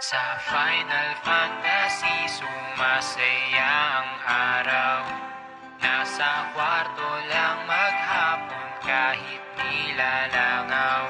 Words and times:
Sa 0.00 0.40
Final 0.48 1.12
Fantasy, 1.20 2.40
sumasaya 2.40 3.72
ang 4.00 4.10
araw. 4.24 5.00
Nasa 5.80 6.50
kwarto 6.56 7.10
lang 7.28 7.68
maghapon 7.68 8.68
kahit 8.80 9.42
nilalangaw. 9.60 11.04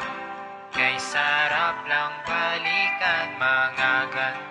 Kay 0.75 0.99
sarap 0.99 1.83
lang 1.87 2.15
balikan 2.27 3.29
mga 3.39 3.93
gantong 4.11 4.50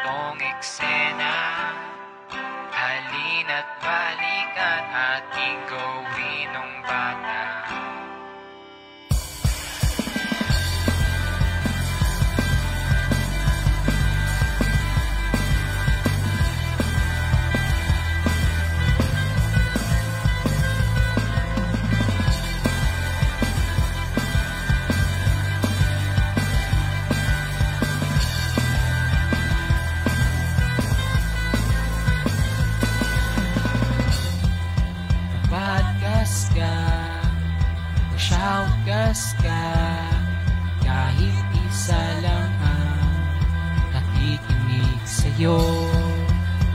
sa'yo 45.39 45.55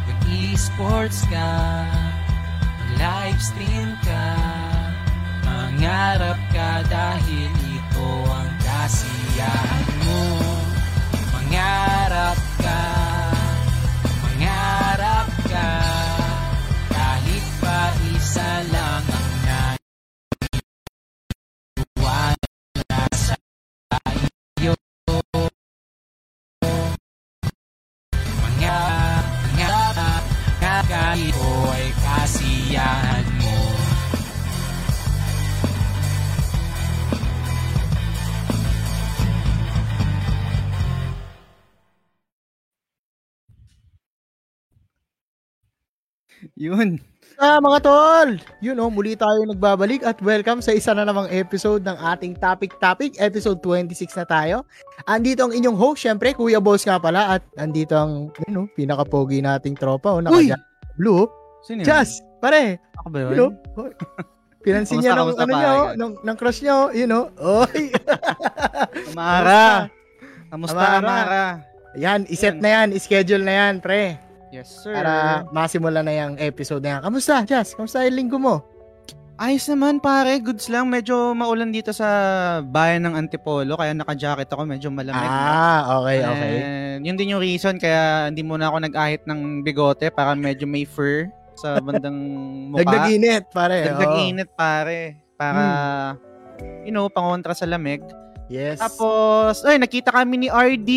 Mag-esports 0.09 1.29
ka 1.29 1.53
Mag-live 2.97 3.41
stream 3.45 3.93
ka 4.01 4.25
Mangarap 5.45 6.41
ka 6.49 6.81
dahil 6.89 7.53
ito 7.53 8.09
ang 8.25 8.53
kasiyahan 8.65 9.85
mo 10.01 10.44
Yun. 46.55 47.03
Ah, 47.35 47.59
mga 47.59 47.83
tol! 47.83 48.39
Yun 48.63 48.79
oh, 48.79 48.87
muli 48.87 49.19
tayo 49.19 49.43
nagbabalik 49.43 50.07
at 50.07 50.23
welcome 50.23 50.63
sa 50.63 50.71
isa 50.71 50.95
na 50.95 51.03
namang 51.03 51.27
episode 51.35 51.83
ng 51.83 51.99
ating 51.99 52.39
Topic 52.39 52.79
Topic, 52.79 53.19
episode 53.19 53.59
26 53.59 54.15
na 54.23 54.23
tayo. 54.23 54.57
Andito 55.11 55.43
ang 55.43 55.51
inyong 55.51 55.75
host, 55.75 56.07
syempre, 56.07 56.31
Kuya 56.31 56.63
Boss 56.63 56.87
nga 56.87 57.03
pala, 57.03 57.35
at 57.35 57.43
andito 57.59 57.99
ang, 57.99 58.31
yun 58.47 58.55
oh, 58.63 58.67
pinaka-pogi 58.71 59.43
nating 59.43 59.75
tropa, 59.75 60.15
oh, 60.15 60.23
naka 60.23 60.55
Blue. 60.95 61.27
Sino 61.67 61.83
yun? 61.83 61.91
Jazz! 61.91 62.23
Pare! 62.39 62.79
Ako 63.03 63.07
ba 63.11 63.19
yun? 63.19 63.31
You 63.35 63.39
know? 63.43 63.51
oh, 63.75 63.91
Pinansin 64.65 65.03
niya 65.03 65.19
ng, 65.19 65.35
ano 65.35 65.51
niya, 65.51 65.73
oh, 65.75 65.91
ng, 65.99 66.13
ng 66.23 66.37
crush 66.39 66.63
niya, 66.63 66.75
oh, 66.87 66.89
you 66.95 67.11
know? 67.11 67.35
Oy! 67.43 67.91
Amara. 69.11 69.91
Kamusta, 70.55 70.79
Amara? 70.79 70.99
Amara? 71.03 71.45
Yan, 71.99 72.31
iset 72.31 72.63
na 72.63 72.79
yan, 72.79 72.95
schedule 73.03 73.43
na 73.43 73.55
yan, 73.59 73.83
pre. 73.83 74.23
Yes, 74.55 74.71
sir. 74.87 74.95
Para 74.95 75.43
masimula 75.51 76.07
na 76.07 76.15
yung 76.15 76.39
episode 76.39 76.79
na 76.87 76.99
yan. 76.99 77.01
Kamusta, 77.03 77.43
Jazz? 77.43 77.75
Kamusta 77.75 78.07
yung 78.07 78.15
linggo 78.15 78.39
mo? 78.39 78.63
Ayos 79.35 79.67
naman, 79.67 79.99
pare. 79.99 80.39
Goods 80.39 80.71
lang. 80.71 80.87
Medyo 80.87 81.35
maulan 81.35 81.75
dito 81.75 81.91
sa 81.91 82.07
bayan 82.63 83.03
ng 83.03 83.19
Antipolo. 83.19 83.75
Kaya 83.75 83.91
naka-jacket 83.91 84.47
ako. 84.47 84.63
Medyo 84.63 84.95
malamig. 84.95 85.27
Ah, 85.27 85.99
okay, 85.99 86.23
okay. 86.23 86.55
And 86.63 87.03
yun 87.03 87.19
din 87.19 87.35
yung 87.35 87.43
reason 87.43 87.83
kaya 87.83 88.31
hindi 88.31 88.47
muna 88.47 88.71
ako 88.71 88.87
nag-ahit 88.87 89.27
ng 89.27 89.67
bigote 89.67 90.15
para 90.15 90.39
medyo 90.39 90.71
may 90.71 90.87
fur 90.87 91.27
sa 91.59 91.83
bandang 91.83 92.15
mukha. 92.71 92.87
Dagdag 92.87 93.11
init, 93.11 93.45
pare. 93.51 93.91
Dagdag 93.91 94.15
oo. 94.15 94.23
init, 94.23 94.49
pare. 94.55 95.19
Para, 95.35 95.63
you 96.87 96.95
know, 96.95 97.11
pangontra 97.11 97.59
sa 97.59 97.67
lamig. 97.67 98.07
Yes. 98.53 98.77
Tapos, 98.77 99.65
ay, 99.65 99.81
nakita 99.81 100.13
kami 100.13 100.45
ni 100.45 100.49
RD, 100.53 100.91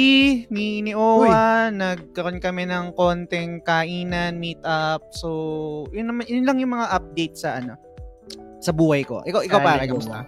ni, 0.52 0.84
ni 0.84 0.92
Owa, 0.92 1.72
nagkaroon 1.72 2.44
kami 2.44 2.68
ng 2.68 2.92
konting 2.92 3.64
kainan, 3.64 4.36
meet 4.36 4.60
up. 4.68 5.00
So, 5.16 5.88
yun, 5.96 6.12
naman, 6.12 6.28
yun 6.28 6.44
lang 6.44 6.60
yung 6.60 6.76
mga 6.76 6.92
update 6.92 7.40
sa 7.40 7.64
ano, 7.64 7.80
sa 8.60 8.76
buhay 8.76 9.08
ko. 9.08 9.24
Ikaw, 9.24 9.48
ikaw 9.48 9.60
ikaw 9.64 9.80
kamusta? 9.80 10.28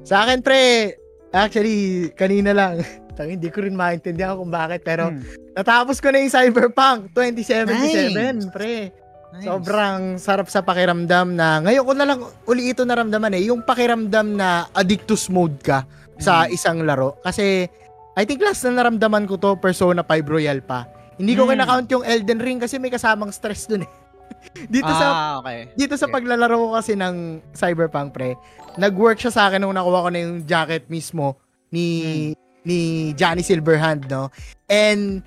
Sa 0.00 0.24
akin, 0.24 0.40
pre, 0.40 0.96
actually, 1.30 2.08
kanina 2.16 2.56
lang, 2.56 2.80
tang 3.20 3.28
hindi 3.28 3.52
ko 3.52 3.60
rin 3.62 3.76
maintindihan 3.76 4.40
kung 4.40 4.50
bakit, 4.50 4.80
pero 4.80 5.12
Hmm. 5.12 5.20
natapos 5.54 6.00
ko 6.00 6.08
na 6.08 6.24
yung 6.24 6.32
Cyberpunk 6.32 7.12
2077, 7.12 8.48
Nice. 8.48 8.48
pre. 8.48 8.90
Nice. 9.34 9.50
Sobrang 9.50 10.14
sarap 10.14 10.46
sa 10.46 10.62
pakiramdam 10.62 11.34
na, 11.34 11.58
ngayon 11.58 11.84
ko 11.84 11.92
na 11.92 12.06
lang 12.06 12.22
uli 12.46 12.70
ito 12.70 12.86
naramdaman 12.86 13.34
eh, 13.34 13.50
yung 13.50 13.66
pakiramdam 13.66 14.38
na 14.38 14.70
addictus 14.70 15.26
mode 15.26 15.58
ka 15.58 15.82
sa 16.18 16.46
Hmm. 16.46 16.54
isang 16.54 16.78
laro. 16.82 17.18
Kasi, 17.20 17.66
I 18.14 18.22
think 18.22 18.40
last 18.40 18.62
na 18.64 18.78
naramdaman 18.78 19.26
ko 19.26 19.34
to, 19.34 19.58
Persona 19.58 20.02
5 20.02 20.26
Royal 20.26 20.62
pa. 20.62 20.86
Hindi 21.14 21.34
ko 21.34 21.46
Hmm. 21.46 21.54
kinakount 21.54 21.88
yung 21.90 22.04
Elden 22.04 22.40
Ring 22.40 22.58
kasi 22.58 22.78
may 22.78 22.90
kasamang 22.90 23.30
stress 23.30 23.66
dun 23.66 23.86
eh. 23.86 23.90
Dito 24.70 24.88
sa 24.88 25.06
ah, 25.06 25.32
okay. 25.38 25.70
dito 25.74 25.94
sa 25.94 26.06
Okay. 26.06 26.14
paglalaro 26.16 26.56
ko 26.56 26.68
kasi 26.74 26.94
ng 26.94 27.42
Cyberpunk 27.52 28.12
pre, 28.12 28.34
nag-work 28.76 29.16
siya 29.16 29.30
sa 29.30 29.42
akin 29.46 29.62
nung 29.62 29.74
nakuha 29.74 30.04
ko 30.04 30.10
na 30.10 30.20
yung 30.20 30.42
jacket 30.44 30.86
mismo 30.86 31.38
ni 31.68 32.32
ni 32.62 32.78
Johnny 33.12 33.44
Silverhand, 33.44 34.08
no? 34.08 34.32
And 34.66 35.20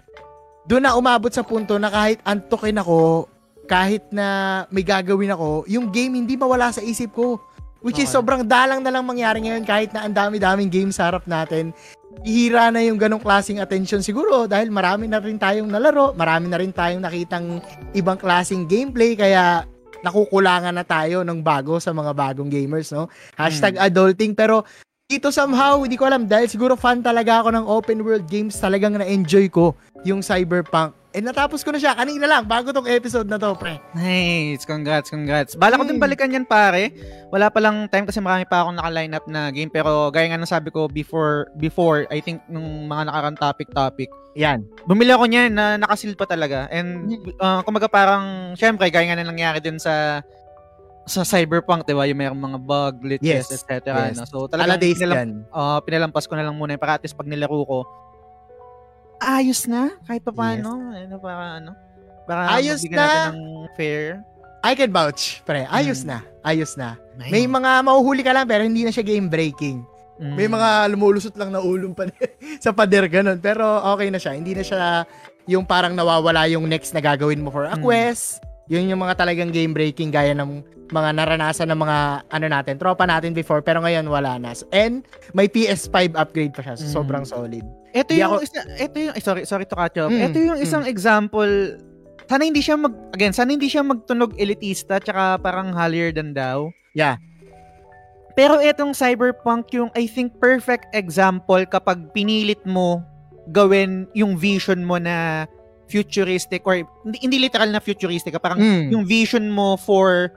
doon 0.65 0.83
na 0.83 0.97
umabot 0.97 1.29
sa 1.29 1.45
punto 1.45 1.77
na 1.77 1.87
kahit 1.87 2.19
antokin 2.23 2.77
ako, 2.77 3.29
kahit 3.65 4.09
na 4.09 4.63
may 4.69 4.81
gagawin 4.81 5.31
ako, 5.31 5.63
yung 5.67 5.87
game 5.87 6.17
hindi 6.17 6.33
mawala 6.35 6.71
sa 6.71 6.81
isip 6.81 7.13
ko. 7.13 7.37
Which 7.87 8.03
is 8.03 8.11
Okay. 8.11 8.19
sobrang 8.19 8.43
dalang 8.43 8.83
na 8.83 8.91
lang 8.91 9.07
mangyari 9.07 9.47
ngayon 9.47 9.63
kahit 9.63 9.95
na 9.95 10.03
ang 10.03 10.11
dami-daming 10.11 10.67
games 10.67 10.99
sa 10.99 11.07
harap 11.07 11.23
natin. 11.23 11.71
Ihira 12.27 12.67
na 12.67 12.83
yung 12.83 12.99
ganong 12.99 13.23
klaseng 13.23 13.63
attention 13.63 14.03
siguro 14.03 14.43
dahil 14.43 14.67
marami 14.67 15.07
na 15.07 15.23
rin 15.23 15.39
tayong 15.39 15.71
nalaro, 15.71 16.11
marami 16.11 16.51
na 16.51 16.59
rin 16.59 16.75
tayong 16.75 16.99
nakitang 16.99 17.63
ibang 17.95 18.19
klaseng 18.19 18.67
gameplay 18.67 19.15
kaya 19.15 19.63
nakukulangan 20.03 20.75
na 20.75 20.83
tayo 20.83 21.23
ng 21.23 21.39
bago 21.39 21.79
sa 21.79 21.95
mga 21.95 22.11
bagong 22.11 22.51
gamers, 22.51 22.91
no? 22.91 23.07
Hashtag 23.37 23.79
adulting. 23.79 24.33
Pero 24.35 24.65
dito 25.07 25.31
somehow, 25.31 25.79
hindi 25.79 25.95
ko 25.95 26.09
alam, 26.09 26.27
dahil 26.27 26.51
siguro 26.51 26.75
fan 26.75 26.99
talaga 26.99 27.39
ako 27.39 27.55
ng 27.55 27.65
open 27.69 28.03
world 28.03 28.27
games, 28.27 28.59
talagang 28.59 28.99
na-enjoy 28.99 29.47
ko 29.47 29.71
yung 30.03 30.19
Cyberpunk. 30.19 30.96
Eh, 31.09 31.23
natapos 31.23 31.63
ko 31.63 31.71
na 31.71 31.79
siya 31.79 31.95
kanina 31.95 32.27
lang, 32.27 32.43
bago 32.43 32.69
tong 32.69 32.85
episode 32.85 33.25
na 33.25 33.39
to, 33.39 33.55
pre. 33.55 33.79
Nice. 33.95 34.67
Congrats, 34.67 35.07
congrats. 35.07 35.55
Bala 35.55 35.79
ko 35.79 35.87
din 35.87 35.95
Hmm. 35.95 36.03
balikan 36.03 36.27
yan, 36.29 36.43
pare. 36.43 36.91
Wala 37.31 37.47
pa 37.47 37.57
lang 37.57 37.87
time 37.87 38.03
kasi 38.03 38.19
marami 38.19 38.43
pa 38.43 38.61
akong 38.61 38.75
naka-line 38.75 39.15
up 39.15 39.25
na 39.25 39.47
game. 39.47 39.67
Pero 39.67 40.11
gaya 40.11 40.27
nga 40.27 40.37
ng 40.37 40.45
sabi 40.45 40.67
ko 40.67 40.85
before, 40.85 41.47
before, 41.55 42.03
I 42.07 42.19
think, 42.19 42.43
nung 42.45 42.85
mga 42.85 43.07
nakarang 43.07 43.35
topic-topic, 43.35 44.11
Yan. 44.35 44.67
bumili 44.83 45.09
ako 45.09 45.25
niyan 45.25 45.49
na 45.49 45.79
nakasil 45.79 46.11
pa 46.13 46.27
talaga. 46.27 46.67
And, 46.69 47.07
Hmm. 47.09 47.33
uh, 47.35 47.59
kumaga 47.63 47.87
parang, 47.87 48.23
syempre, 48.53 48.91
gaya 48.91 49.07
nga 49.07 49.17
na 49.17 49.25
nangyari 49.25 49.57
din 49.57 49.79
sa 49.79 50.21
sa 51.07 51.23
Cyberpunk, 51.23 51.87
di 51.87 51.95
ba? 51.95 52.03
Yung 52.03 52.19
mayroong 52.19 52.43
mga 52.43 52.59
bug, 52.59 52.93
glitches, 52.99 53.47
Yes. 53.47 53.63
etc. 53.63 54.11
Yes. 54.11 54.19
No? 54.19 54.27
So, 54.27 54.37
talagang 54.51 54.75
Aladays 54.75 54.99
pinalam- 54.99 55.15
yan. 55.17 55.31
uh, 55.49 55.79
pinalampas 55.79 56.27
ko 56.27 56.35
na 56.35 56.43
lang 56.43 56.59
muna. 56.59 56.75
Para 56.75 56.99
at 56.99 57.01
least 57.01 57.15
pag 57.15 57.31
nilaro 57.31 57.63
ko, 57.63 57.87
ayos 59.19 59.65
na. 59.65 59.95
Kahit 60.03 60.21
pa 60.21 60.31
paano. 60.31 60.77
Ano, 60.89 61.15
para 61.17 61.57
ano. 61.57 61.71
Para 62.23 62.51
Ayos 62.53 62.83
na. 62.83 63.31
ng 63.31 63.39
fair. 63.73 64.19
I 64.59 64.75
can 64.75 64.91
vouch, 64.91 65.39
pre. 65.41 65.63
Ayos 65.65 66.03
Hmm. 66.03 66.11
na. 66.11 66.17
Ayos 66.43 66.75
na. 66.75 66.99
May 67.15 67.47
mga 67.47 67.81
mauhuli 67.81 68.19
ka 68.19 68.31
lang 68.31 68.43
pero 68.43 68.61
hindi 68.61 68.83
na 68.83 68.91
siya 68.91 69.01
game 69.01 69.25
breaking. 69.25 69.79
Mm. 70.17 70.33
May 70.33 70.49
mga 70.49 70.69
lumulusot 70.91 71.37
lang 71.37 71.53
na 71.53 71.61
ulong 71.61 71.93
pa 71.93 72.09
sa 72.59 72.73
pader 72.73 73.05
ganun. 73.07 73.37
Pero 73.37 73.63
okay 73.87 74.09
na 74.09 74.17
siya. 74.17 74.33
Hindi 74.33 74.57
na 74.57 74.65
siya 74.65 75.05
yung 75.45 75.63
parang 75.63 75.93
nawawala 75.93 76.49
yung 76.49 76.65
next 76.65 76.91
na 76.91 76.99
gagawin 76.99 77.39
mo 77.39 77.47
for 77.47 77.63
a 77.63 77.77
Mm. 77.77 77.85
Yun 78.67 78.91
yung 78.91 78.99
mga 78.99 79.15
talagang 79.15 79.51
game 79.51 79.71
breaking 79.71 80.11
gaya 80.11 80.35
ng 80.35 80.63
mga 80.87 81.09
naranasan 81.19 81.67
ng 81.67 81.79
mga 81.79 81.97
ano 82.31 82.45
natin, 82.47 82.73
tropa 82.79 83.03
natin 83.03 83.35
before 83.35 83.59
pero 83.59 83.83
ngayon 83.83 84.07
wala 84.07 84.39
na. 84.39 84.55
And 84.71 85.03
may 85.31 85.47
PS5 85.47 86.15
upgrade 86.15 86.55
pa 86.55 86.63
siya. 86.63 86.75
So 86.79 86.87
Mm. 86.87 86.93
Sobrang 86.95 87.25
solid. 87.27 87.63
Ito 87.91 88.11
Di 88.11 88.19
yung 88.19 88.39
ako- 88.39 88.43
isa, 88.43 88.61
ito 88.77 88.95
yung 88.97 89.13
eh, 89.15 89.23
sorry, 89.23 89.43
sorry 89.43 89.65
to 89.67 89.75
you 89.75 90.03
off. 90.07 90.11
Mm, 90.11 90.23
Ito 90.31 90.37
yung 90.39 90.59
isang 90.59 90.83
example 90.87 91.75
sana 92.27 92.43
hindi 92.43 92.59
siya 92.59 92.75
mag 92.75 92.91
again, 93.15 93.31
sana 93.31 93.55
hindi 93.55 93.71
siya 93.71 93.83
magtunog 93.83 94.35
elitista 94.35 94.99
tsaka 94.99 95.39
parang 95.39 95.71
holier 95.71 96.11
than 96.11 96.35
thou. 96.35 96.71
Yeah. 96.91 97.19
Pero 98.35 98.61
itong 98.61 98.93
Cyberpunk 98.93 99.71
yung 99.73 99.89
I 99.95 100.05
think 100.05 100.37
perfect 100.37 100.91
example 100.93 101.63
kapag 101.65 102.11
pinilit 102.13 102.61
mo 102.67 103.01
gawin 103.49 104.05
yung 104.11 104.35
vision 104.35 104.83
mo 104.83 104.99
na 104.99 105.47
futuristic 105.87 106.63
or 106.63 106.75
hindi, 107.03 107.17
hindi 107.19 107.37
literal 107.39 107.71
na 107.71 107.79
futuristic, 107.79 108.35
ah, 108.35 108.43
parang 108.43 108.59
Mm. 108.59 108.91
yung 108.91 109.03
vision 109.03 109.47
mo 109.47 109.75
for 109.75 110.29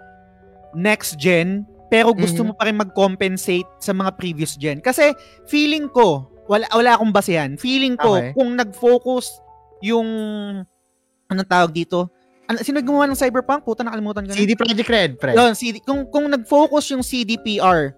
next 0.73 1.19
gen 1.19 1.67
pero 1.91 2.14
gusto 2.14 2.47
Mhm. 2.47 2.47
mo 2.47 2.52
pa 2.55 2.70
rin 2.70 2.79
mag-compensate 2.79 3.67
sa 3.82 3.91
mga 3.91 4.14
previous 4.14 4.55
gen. 4.55 4.79
Kasi 4.79 5.11
feeling 5.50 5.91
ko, 5.91 6.31
wala, 6.47 6.62
wala 6.70 6.94
akong 6.94 7.11
basehan. 7.11 7.58
Feeling 7.58 7.99
ko, 7.99 8.14
Okay. 8.14 8.31
kung 8.31 8.55
nag-focus 8.55 9.26
yung, 9.82 10.06
anong 11.26 11.50
tawag 11.50 11.75
dito? 11.75 12.06
Ano, 12.47 12.62
sino 12.62 12.79
gumawa 12.79 13.11
ng 13.11 13.19
Cyberpunk? 13.19 13.67
Puta, 13.67 13.82
nakalimutan 13.82 14.23
ko. 14.23 14.35
CD 14.35 14.55
Projekt 14.55 14.87
Red, 14.87 15.11
pre. 15.19 15.35
Yun, 15.35 15.55
CD, 15.55 15.82
kung, 15.82 16.06
kung 16.06 16.26
nag-focus 16.26 16.94
yung 16.94 17.02
CDPR 17.02 17.94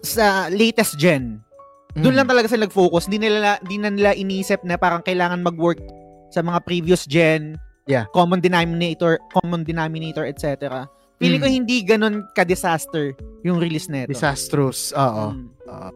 sa 0.00 0.48
latest 0.48 0.96
gen, 0.96 1.44
doon 1.92 2.12
Mm. 2.12 2.18
lang 2.24 2.28
talaga 2.28 2.48
sila 2.48 2.64
nag-focus. 2.64 3.12
Hindi 3.12 3.28
nila, 3.28 3.60
hindi 3.60 3.76
na 3.76 3.90
nila 3.92 4.10
inisip 4.12 4.64
na 4.64 4.76
parang 4.76 5.00
kailangan 5.00 5.40
mag-work 5.40 5.80
sa 6.28 6.40
mga 6.40 6.58
previous 6.62 7.04
gen, 7.04 7.56
Yeah. 7.84 8.04
common 8.12 8.38
denominator, 8.38 9.16
common 9.32 9.64
denominator, 9.64 10.22
etc. 10.22 10.84
Feeling 11.16 11.40
Mm. 11.40 11.44
ko 11.44 11.48
hindi 11.50 11.76
ganun 11.82 12.16
ka-disaster 12.30 13.16
yung 13.42 13.56
release 13.56 13.88
nito. 13.88 14.12
Disastrous. 14.12 14.92
Oo. 14.92 15.32
Mm. 15.32 15.44
Oo. 15.66 15.88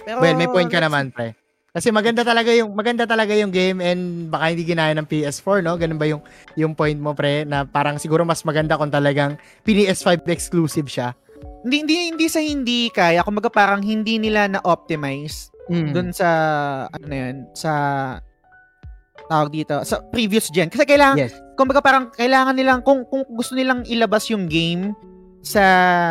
Pero, 0.00 0.16
Well, 0.22 0.34
may 0.34 0.46
point 0.46 0.70
ka 0.70 0.78
naman, 0.78 1.10
pre. 1.10 1.34
Kasi 1.70 1.90
maganda 1.90 2.26
talaga 2.26 2.50
yung 2.50 2.74
maganda 2.74 3.06
talaga 3.06 3.30
yung 3.30 3.54
game 3.54 3.78
and 3.78 4.26
baka 4.26 4.50
hindi 4.50 4.66
ginaya 4.66 4.90
ng 4.90 5.06
PS4, 5.06 5.62
no? 5.62 5.78
Ganun 5.78 5.98
ba 5.98 6.06
yung 6.06 6.18
yung 6.54 6.74
point 6.74 6.98
mo, 6.98 7.14
pre, 7.14 7.46
na 7.46 7.62
parang 7.62 7.94
siguro 7.94 8.22
mas 8.22 8.42
maganda 8.42 8.74
kung 8.74 8.90
talagang 8.90 9.38
PS5 9.62 10.26
exclusive 10.26 10.90
siya. 10.90 11.14
Hindi, 11.62 11.84
hindi, 11.84 11.94
hindi 12.10 12.26
sa 12.26 12.40
hindi 12.40 12.90
kaya. 12.90 13.22
Kumbaga 13.22 13.52
parang 13.52 13.82
hindi 13.82 14.18
nila 14.18 14.50
na-optimize 14.50 15.50
Mm. 15.70 15.92
dun 15.94 16.08
sa, 16.10 16.28
ano 16.90 17.04
na 17.06 17.16
yun, 17.22 17.36
sa 17.54 17.72
tawag 19.30 19.54
dito, 19.54 19.78
sa 19.86 20.02
previous 20.10 20.50
gen. 20.50 20.66
Kasi 20.66 20.82
kailangan, 20.82 21.16
Yes. 21.16 21.32
kumbaga 21.54 21.78
parang 21.78 22.10
kailangan 22.10 22.58
nilang, 22.58 22.82
kung, 22.82 23.06
kung 23.06 23.22
gusto 23.30 23.54
nilang 23.54 23.86
ilabas 23.86 24.26
yung 24.26 24.50
game 24.50 24.90
sa 25.40 25.62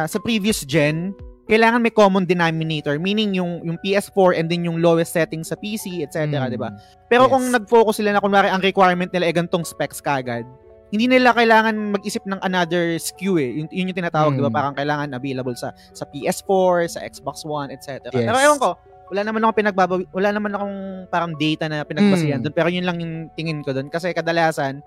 sa 0.08 0.18
previous 0.18 0.64
gen, 0.64 1.12
kailangan 1.46 1.82
may 1.82 1.92
common 1.92 2.24
denominator. 2.24 2.96
Meaning 2.96 3.36
yung, 3.36 3.60
yung 3.62 3.78
PS4 3.84 4.38
and 4.38 4.48
then 4.48 4.64
yung 4.64 4.80
lowest 4.80 5.12
setting 5.12 5.44
sa 5.44 5.58
PC, 5.58 6.00
etc. 6.00 6.30
Mm. 6.30 6.54
di 6.54 6.60
ba? 6.62 6.70
Pero 7.12 7.28
Yes. 7.28 7.32
kung 7.34 7.44
nag-focus 7.52 8.00
sila 8.00 8.14
na 8.14 8.22
kunwari 8.22 8.48
ang 8.48 8.62
requirement 8.62 9.10
nila 9.10 9.28
ay 9.28 9.34
gantong 9.36 9.66
specs 9.66 10.00
kagad, 10.00 10.46
hindi 10.90 11.06
nila 11.06 11.34
kailangan 11.34 11.94
mag-isip 11.94 12.26
ng 12.26 12.42
another 12.42 12.98
SKU 12.98 13.38
eh. 13.38 13.62
Yun, 13.62 13.68
yun 13.70 13.90
yung 13.94 13.98
tinatawag, 13.98 14.34
Mm. 14.34 14.38
di 14.38 14.44
ba? 14.46 14.54
Parang 14.54 14.74
kailangan 14.74 15.14
available 15.14 15.54
sa 15.54 15.70
sa 15.94 16.06
PS4, 16.06 16.90
sa 16.90 17.00
Xbox 17.06 17.46
One, 17.46 17.70
etc. 17.70 18.10
Yes. 18.10 18.26
Pero 18.26 18.38
ewan 18.38 18.58
ko, 18.58 18.74
wala 19.10 19.22
naman 19.26 19.42
akong 19.42 19.60
pinagbabawi, 19.60 20.04
wala 20.14 20.30
naman 20.30 20.54
akong 20.54 20.78
parang 21.10 21.34
data 21.36 21.66
na 21.66 21.82
pinagbasihan 21.82 22.40
Mm. 22.40 22.44
doon. 22.46 22.56
Pero 22.56 22.70
yun 22.70 22.86
lang 22.86 22.98
yung 23.02 23.14
tingin 23.34 23.66
ko 23.66 23.74
doon. 23.74 23.90
Kasi 23.90 24.14
kadalasan, 24.14 24.82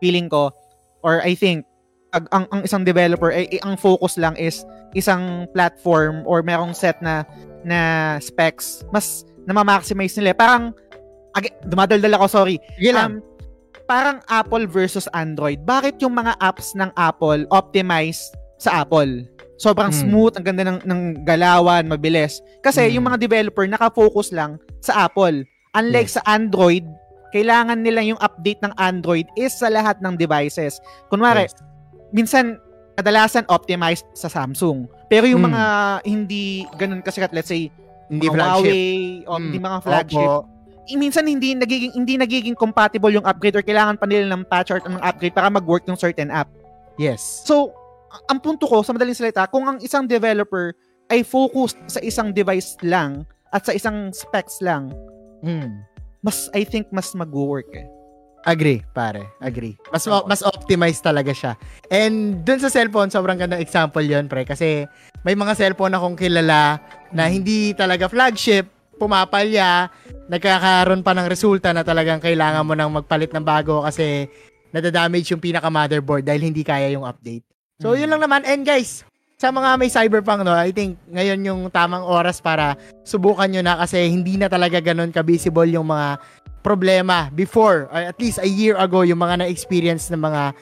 feeling 0.00 0.28
ko, 0.28 0.50
or 1.00 1.20
I 1.20 1.36
think, 1.36 1.64
ag- 2.10 2.28
ang, 2.32 2.48
ang 2.48 2.64
isang 2.64 2.82
developer, 2.82 3.28
ay, 3.28 3.46
ay, 3.52 3.60
ang 3.60 3.76
focus 3.76 4.16
lang 4.16 4.32
is 4.34 4.64
isang 4.96 5.44
platform 5.52 6.24
or 6.24 6.40
merong 6.40 6.72
set 6.72 6.96
na 7.04 7.28
na 7.60 7.80
specs, 8.22 8.86
mas 8.88 9.26
na-maximize 9.44 10.16
nila. 10.16 10.32
Parang, 10.32 10.72
ag- 11.36 11.54
dumadaldal 11.66 12.16
ako, 12.16 12.26
sorry. 12.26 12.56
Sige 12.78 12.94
lang. 12.94 13.20
Um, 13.20 13.24
parang 13.84 14.18
Apple 14.26 14.66
versus 14.66 15.06
Android. 15.12 15.62
Bakit 15.62 16.02
yung 16.02 16.14
mga 16.14 16.34
apps 16.40 16.74
ng 16.74 16.90
Apple 16.94 17.46
optimize 17.50 18.30
sa 18.56 18.82
Apple? 18.82 19.22
Sobrang 19.56 19.88
Hmm. 19.88 20.00
smooth, 20.04 20.36
ang 20.36 20.44
ganda 20.44 20.62
ng, 20.62 20.78
ng 20.84 21.00
galawan, 21.24 21.88
mabilis. 21.88 22.40
Kasi 22.60 22.86
Hmm. 22.86 22.92
yung 23.00 23.04
mga 23.08 23.18
developer 23.18 23.64
nakafocus 23.64 24.30
lang 24.30 24.60
sa 24.80 25.08
Apple. 25.08 25.44
Unlike 25.72 26.08
Yes. 26.08 26.16
sa 26.16 26.22
Android, 26.28 26.84
kailangan 27.32 27.80
nila 27.80 28.00
yung 28.00 28.20
update 28.20 28.60
ng 28.60 28.72
Android 28.76 29.24
is 29.34 29.52
sa 29.52 29.68
lahat 29.68 30.00
ng 30.00 30.16
devices. 30.16 30.80
Kunwari, 31.08 31.48
Yes. 31.48 31.56
minsan 32.10 32.60
kadalasan 32.96 33.44
optimized 33.48 34.08
sa 34.12 34.28
Samsung. 34.28 34.88
Pero 35.06 35.28
yung 35.28 35.44
Hmm. 35.44 35.52
mga 35.52 35.62
hindi 36.04 36.44
ganun 36.76 37.04
kasikat, 37.04 37.32
let's 37.32 37.48
say, 37.48 37.68
hindi 38.08 38.28
mga 38.28 38.36
flagship. 38.36 38.72
Huawei, 38.72 39.26
o 39.26 39.32
Mm. 39.36 39.42
hindi 39.42 39.58
mga 39.58 39.78
flagship, 39.82 40.30
Opo. 40.30 40.46
eh, 40.86 40.96
minsan 40.96 41.24
hindi 41.26 41.48
nagiging 41.52 41.92
hindi 41.92 42.14
nagiging 42.14 42.54
compatible 42.54 43.10
yung 43.10 43.26
upgrade 43.26 43.58
or 43.58 43.64
kailangan 43.66 43.98
pa 43.98 44.06
nila 44.06 44.30
ng 44.30 44.46
patch 44.46 44.70
or 44.70 44.78
ng 44.78 45.02
upgrade 45.02 45.34
para 45.34 45.50
mag-work 45.50 45.82
yung 45.84 45.98
certain 45.98 46.30
app. 46.30 46.46
Yes. 46.96 47.20
So, 47.44 47.74
ang 48.26 48.38
punto 48.40 48.64
ko 48.64 48.80
sa 48.80 48.92
madaling 48.92 49.16
salita, 49.16 49.44
kung 49.48 49.66
ang 49.66 49.78
isang 49.80 50.08
developer 50.08 50.72
ay 51.08 51.22
focused 51.22 51.78
sa 51.86 52.00
isang 52.02 52.34
device 52.34 52.74
lang 52.82 53.22
at 53.54 53.62
sa 53.62 53.72
isang 53.72 54.10
specs 54.10 54.58
lang, 54.60 54.90
Mm. 55.44 55.84
mas 56.24 56.50
I 56.50 56.66
think 56.66 56.90
mas 56.90 57.12
mag-work 57.14 57.70
eh. 57.76 57.86
Agree, 58.46 58.78
pare. 58.94 59.26
Agree. 59.42 59.74
Mas 59.90 60.06
mas 60.06 60.38
optimized 60.46 61.02
talaga 61.02 61.34
siya. 61.34 61.58
And 61.90 62.46
dun 62.46 62.62
sa 62.62 62.70
cellphone, 62.70 63.10
sobrang 63.10 63.42
gandang 63.42 63.58
example 63.58 64.06
yon 64.06 64.30
pre. 64.30 64.46
Kasi 64.46 64.86
may 65.26 65.34
mga 65.34 65.58
cellphone 65.58 65.98
akong 65.98 66.14
kilala 66.14 66.78
na 67.10 67.26
hindi 67.26 67.74
talaga 67.74 68.06
flagship, 68.06 68.70
pumapalya, 69.02 69.90
nagkakaroon 70.30 71.02
pa 71.02 71.14
ng 71.14 71.26
resulta 71.26 71.74
na 71.74 71.82
talagang 71.82 72.22
kailangan 72.22 72.66
mo 72.66 72.74
nang 72.74 72.94
magpalit 72.94 73.34
ng 73.34 73.42
bago 73.42 73.82
kasi 73.82 74.30
nadadamage 74.70 75.30
yung 75.30 75.42
pinaka-motherboard 75.42 76.26
dahil 76.26 76.46
hindi 76.46 76.62
kaya 76.66 76.90
yung 76.90 77.06
update. 77.06 77.45
So, 77.76 77.92
yun 77.92 78.08
lang 78.08 78.24
naman. 78.24 78.48
And 78.48 78.64
guys, 78.64 79.04
sa 79.36 79.52
mga 79.52 79.76
may 79.76 79.92
cyberpunk, 79.92 80.48
no, 80.48 80.56
I 80.56 80.72
think 80.72 80.96
ngayon 81.12 81.44
yung 81.44 81.60
tamang 81.68 82.00
oras 82.00 82.40
para 82.40 82.72
subukan 83.04 83.52
nyo 83.52 83.60
na 83.60 83.76
kasi 83.76 84.08
hindi 84.08 84.40
na 84.40 84.48
talaga 84.48 84.80
ganun 84.80 85.12
ka-visible 85.12 85.68
yung 85.68 85.92
mga 85.92 86.16
problema 86.64 87.28
before, 87.30 87.86
or 87.92 88.00
at 88.10 88.16
least 88.18 88.40
a 88.40 88.48
year 88.48 88.74
ago, 88.80 89.04
yung 89.04 89.20
mga 89.20 89.44
na-experience 89.44 90.08
ng 90.08 90.18
mga 90.18 90.56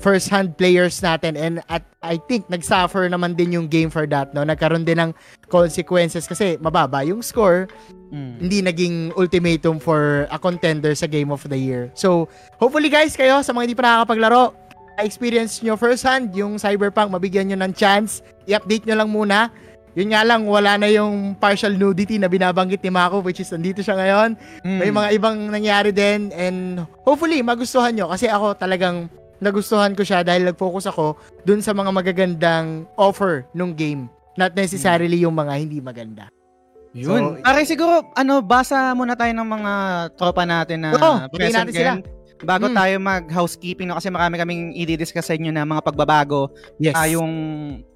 first-hand 0.00 0.58
players 0.58 0.98
natin 1.04 1.38
and 1.38 1.62
at 1.70 1.84
I 2.02 2.18
think 2.18 2.50
nagsuffer 2.50 3.06
naman 3.06 3.38
din 3.38 3.54
yung 3.54 3.70
game 3.70 3.92
for 3.92 4.08
that, 4.10 4.34
no? 4.34 4.42
Nagkaroon 4.42 4.82
din 4.82 4.98
ng 4.98 5.10
consequences 5.46 6.26
kasi 6.26 6.58
mababa 6.58 7.06
yung 7.06 7.22
score, 7.22 7.68
hindi 8.14 8.62
naging 8.62 9.14
ultimatum 9.14 9.78
for 9.78 10.26
a 10.30 10.38
contender 10.38 10.94
sa 10.94 11.06
Game 11.06 11.30
of 11.30 11.42
the 11.46 11.58
Year. 11.58 11.90
So, 11.94 12.26
hopefully 12.58 12.90
guys, 12.90 13.14
kayo 13.14 13.42
sa 13.42 13.54
mga 13.54 13.62
hindi 13.70 13.76
pa 13.78 13.84
nakakapaglaro, 13.86 14.54
experience 15.02 15.58
nyo 15.64 15.74
first 15.74 16.06
hand 16.06 16.30
yung 16.36 16.60
Cyberpunk, 16.60 17.10
mabigyan 17.10 17.50
nyo 17.50 17.58
ng 17.64 17.72
chance, 17.74 18.22
i-update 18.46 18.86
nyo 18.86 18.96
lang 19.02 19.10
muna. 19.10 19.50
Yun 19.94 20.10
nga 20.10 20.26
lang, 20.26 20.42
wala 20.50 20.74
na 20.74 20.90
yung 20.90 21.38
partial 21.38 21.78
nudity 21.78 22.18
na 22.18 22.26
binabanggit 22.26 22.82
ni 22.82 22.90
Mako, 22.90 23.22
which 23.22 23.38
is 23.38 23.50
nandito 23.54 23.78
siya 23.78 23.94
ngayon. 23.94 24.30
Mm. 24.66 24.78
May 24.82 24.90
mga 24.90 25.08
ibang 25.14 25.38
nangyari 25.50 25.90
din 25.94 26.34
and 26.34 26.82
hopefully 27.06 27.38
magustuhan 27.46 27.94
nyo 27.94 28.10
kasi 28.10 28.26
ako 28.26 28.58
talagang 28.58 29.06
nagustuhan 29.38 29.94
ko 29.94 30.02
siya 30.02 30.26
dahil 30.26 30.50
nag-focus 30.50 30.90
ako 30.90 31.14
dun 31.46 31.62
sa 31.62 31.70
mga 31.70 31.90
magagandang 31.94 32.90
offer 32.98 33.46
nung 33.54 33.70
game. 33.74 34.10
Not 34.34 34.58
necessarily 34.58 35.22
yung 35.22 35.38
mga 35.38 35.52
hindi 35.62 35.78
maganda. 35.78 36.26
Yun. 36.94 37.38
So, 37.38 37.42
Pare 37.42 37.66
siguro, 37.66 38.10
ano, 38.14 38.42
basa 38.42 38.94
muna 38.94 39.18
tayo 39.18 39.34
ng 39.34 39.46
mga 39.46 39.72
tropa 40.14 40.46
natin 40.46 40.78
na 40.78 40.90
batiin 40.94 41.30
present 41.34 41.58
natin 41.66 41.74
sila. 41.74 41.92
Bago 42.42 42.66
Mm. 42.66 42.74
tayo 42.74 42.94
mag-housekeeping, 42.98 43.86
no, 43.86 43.94
kasi 43.94 44.10
marami 44.10 44.34
kaming 44.36 44.74
i-discuss 44.74 45.30
sa 45.30 45.38
inyo 45.38 45.54
na 45.54 45.62
mga 45.62 45.84
pagbabago, 45.84 46.50
Yes. 46.76 46.94
ah, 46.94 47.06
yung 47.06 47.30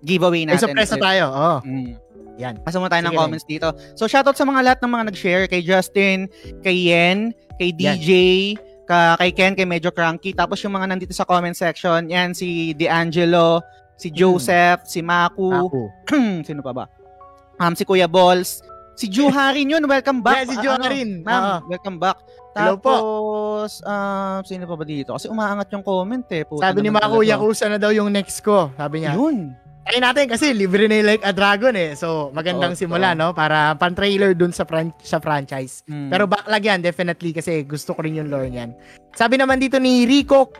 giveaway 0.00 0.46
Ay, 0.46 0.54
natin. 0.54 0.70
surprise 0.70 0.92
na 0.94 1.00
tayo. 1.02 1.24
Oh, 1.28 1.58
Mm. 1.66 1.92
yan. 2.38 2.54
Pasa 2.62 2.78
muna 2.78 2.88
tayo 2.88 3.02
ng 3.02 3.12
Sige, 3.12 3.18
comments 3.18 3.46
dito. 3.46 3.68
So, 3.98 4.06
shoutout 4.06 4.38
sa 4.38 4.46
mga 4.46 4.60
lahat 4.62 4.78
ng 4.78 4.92
mga 4.94 5.04
nag-share. 5.10 5.44
Kay 5.50 5.62
Justin, 5.62 6.30
kay 6.62 6.76
Yen, 6.86 7.34
kay 7.58 7.74
DJ, 7.74 8.10
ka, 8.86 9.18
kay 9.18 9.30
Ken, 9.34 9.52
kay 9.52 9.66
Medyo 9.66 9.90
Cranky. 9.90 10.32
Tapos 10.32 10.62
yung 10.62 10.72
mga 10.72 10.86
nandito 10.88 11.12
sa 11.12 11.26
comment 11.26 11.52
section, 11.52 12.08
yan, 12.08 12.32
si 12.32 12.72
D'Angelo, 12.72 13.60
si 13.98 14.08
Joseph, 14.08 14.86
si 14.86 15.02
Maku, 15.02 15.50
Ako. 15.50 15.90
sino 16.48 16.62
pa 16.62 16.72
ba? 16.72 16.84
Um, 17.58 17.74
si 17.74 17.82
Kuya 17.82 18.06
Balls, 18.06 18.62
si 18.98 19.06
Ju 19.06 19.30
Harin 19.30 19.70
yun, 19.70 19.82
welcome 19.86 20.18
back. 20.18 20.42
Yeah, 20.42 20.50
si 20.50 20.54
Ju 20.58 20.68
Ah, 20.74 20.82
ano. 20.82 20.90
Ma'am, 21.22 21.42
Oo. 21.46 21.58
welcome 21.70 21.98
back. 22.02 22.18
Hello 22.58 22.74
po. 22.74 22.90
Tapos, 22.90 23.70
um, 23.86 24.38
sino 24.42 24.66
pa 24.66 24.74
ba 24.74 24.82
dito? 24.82 25.14
Kasi 25.14 25.30
umaangat 25.30 25.70
yung 25.70 25.86
comment 25.86 26.26
eh. 26.34 26.42
Puta 26.42 26.66
Sabi 26.66 26.82
ni 26.82 26.90
Mako. 26.90 27.22
Yakuza 27.22 27.70
na 27.70 27.78
daw 27.78 27.94
yung 27.94 28.10
next 28.10 28.42
ko. 28.42 28.74
Sabi 28.74 29.06
niya. 29.06 29.14
Yun. 29.14 29.54
Try 29.88 30.04
natin 30.04 30.26
kasi 30.28 30.52
libre 30.52 30.84
na 30.90 31.00
like 31.00 31.22
a 31.22 31.30
dragon 31.30 31.72
eh. 31.78 31.94
So, 31.94 32.34
magandang 32.34 32.74
Oo, 32.74 32.80
simula, 32.82 33.14
no? 33.14 33.30
Para 33.32 33.72
pan-trailer 33.78 34.34
dun 34.34 34.50
sa, 34.50 34.66
fran- 34.66 34.92
sa 35.00 35.22
franchise. 35.22 35.86
Mm. 35.86 36.10
Pero 36.10 36.26
backlog 36.28 36.60
yan, 36.60 36.82
definitely, 36.82 37.32
kasi 37.32 37.62
gusto 37.64 37.94
ko 37.94 38.02
rin 38.04 38.18
yung 38.18 38.28
lore 38.28 38.50
niyan. 38.50 38.74
Sabi 39.14 39.38
naman 39.40 39.62
dito 39.62 39.80
ni 39.80 40.04
Rico 40.04 40.50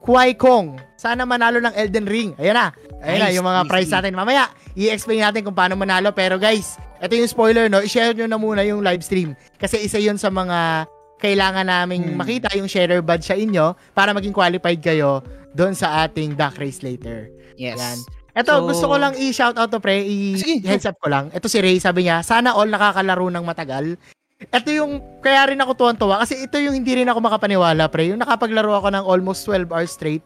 Kwai 0.00 0.32
Kong. 0.34 0.80
Sana 0.96 1.24
manalo 1.24 1.60
ng 1.60 1.72
Elden 1.72 2.08
Ring. 2.08 2.30
Ayan 2.36 2.56
na. 2.56 2.66
Ayan 3.00 3.18
na, 3.18 3.26
Nice, 3.28 3.36
yung 3.36 3.46
mga 3.46 3.60
easy. 3.62 3.70
prize 3.70 3.90
natin. 3.90 4.12
Mamaya, 4.12 4.44
i-explain 4.74 5.20
natin 5.20 5.44
kung 5.44 5.54
paano 5.54 5.76
manalo. 5.76 6.10
Pero 6.10 6.36
guys, 6.36 6.76
ito 6.98 7.12
yung 7.12 7.28
spoiler, 7.28 7.68
no? 7.68 7.80
I-share 7.80 8.12
nyo 8.12 8.26
na 8.26 8.36
muna 8.36 8.60
yung 8.60 8.80
live 8.80 9.00
stream. 9.00 9.32
Kasi 9.56 9.80
isa 9.80 9.96
yun 9.96 10.16
sa 10.16 10.28
mga 10.28 10.88
kailangan 11.16 11.68
naming 11.68 12.12
Hmm. 12.12 12.16
makita 12.16 12.48
yung 12.56 12.64
sharer 12.64 13.04
badge 13.04 13.28
sa 13.28 13.36
inyo 13.36 13.76
para 13.92 14.12
maging 14.12 14.32
qualified 14.32 14.80
kayo 14.80 15.20
doon 15.52 15.76
sa 15.76 16.02
ating 16.02 16.32
Duck 16.32 16.56
Race 16.56 16.80
later. 16.80 17.28
Yes. 17.60 17.76
Yan. 17.76 17.98
Ito, 18.32 18.52
So- 18.56 18.64
gusto 18.64 18.86
ko 18.88 18.96
lang 18.96 19.12
i-shout 19.20 19.58
out 19.58 19.68
to 19.68 19.82
pre, 19.82 20.00
i-heads 20.00 20.86
up 20.86 20.96
ko 20.96 21.12
lang. 21.12 21.28
Ito 21.28 21.44
si 21.44 21.60
Ray, 21.60 21.76
sabi 21.76 22.08
niya, 22.08 22.24
sana 22.24 22.56
all 22.56 22.72
nakakalaro 22.72 23.28
ng 23.28 23.44
matagal. 23.44 24.00
Ito 24.48 24.72
yung, 24.72 25.04
kaya 25.20 25.52
rin 25.52 25.60
ako 25.60 25.76
tuwan-tuwa, 25.76 26.24
kasi 26.24 26.40
ito 26.40 26.56
yung 26.56 26.72
hindi 26.72 26.96
rin 26.96 27.08
ako 27.12 27.20
makapaniwala, 27.20 27.92
pre. 27.92 28.08
Yung 28.08 28.24
nakapaglaro 28.24 28.72
ako 28.72 28.88
ng 28.88 29.04
almost 29.04 29.44
12 29.44 29.68
hours 29.68 29.92
straight 29.92 30.24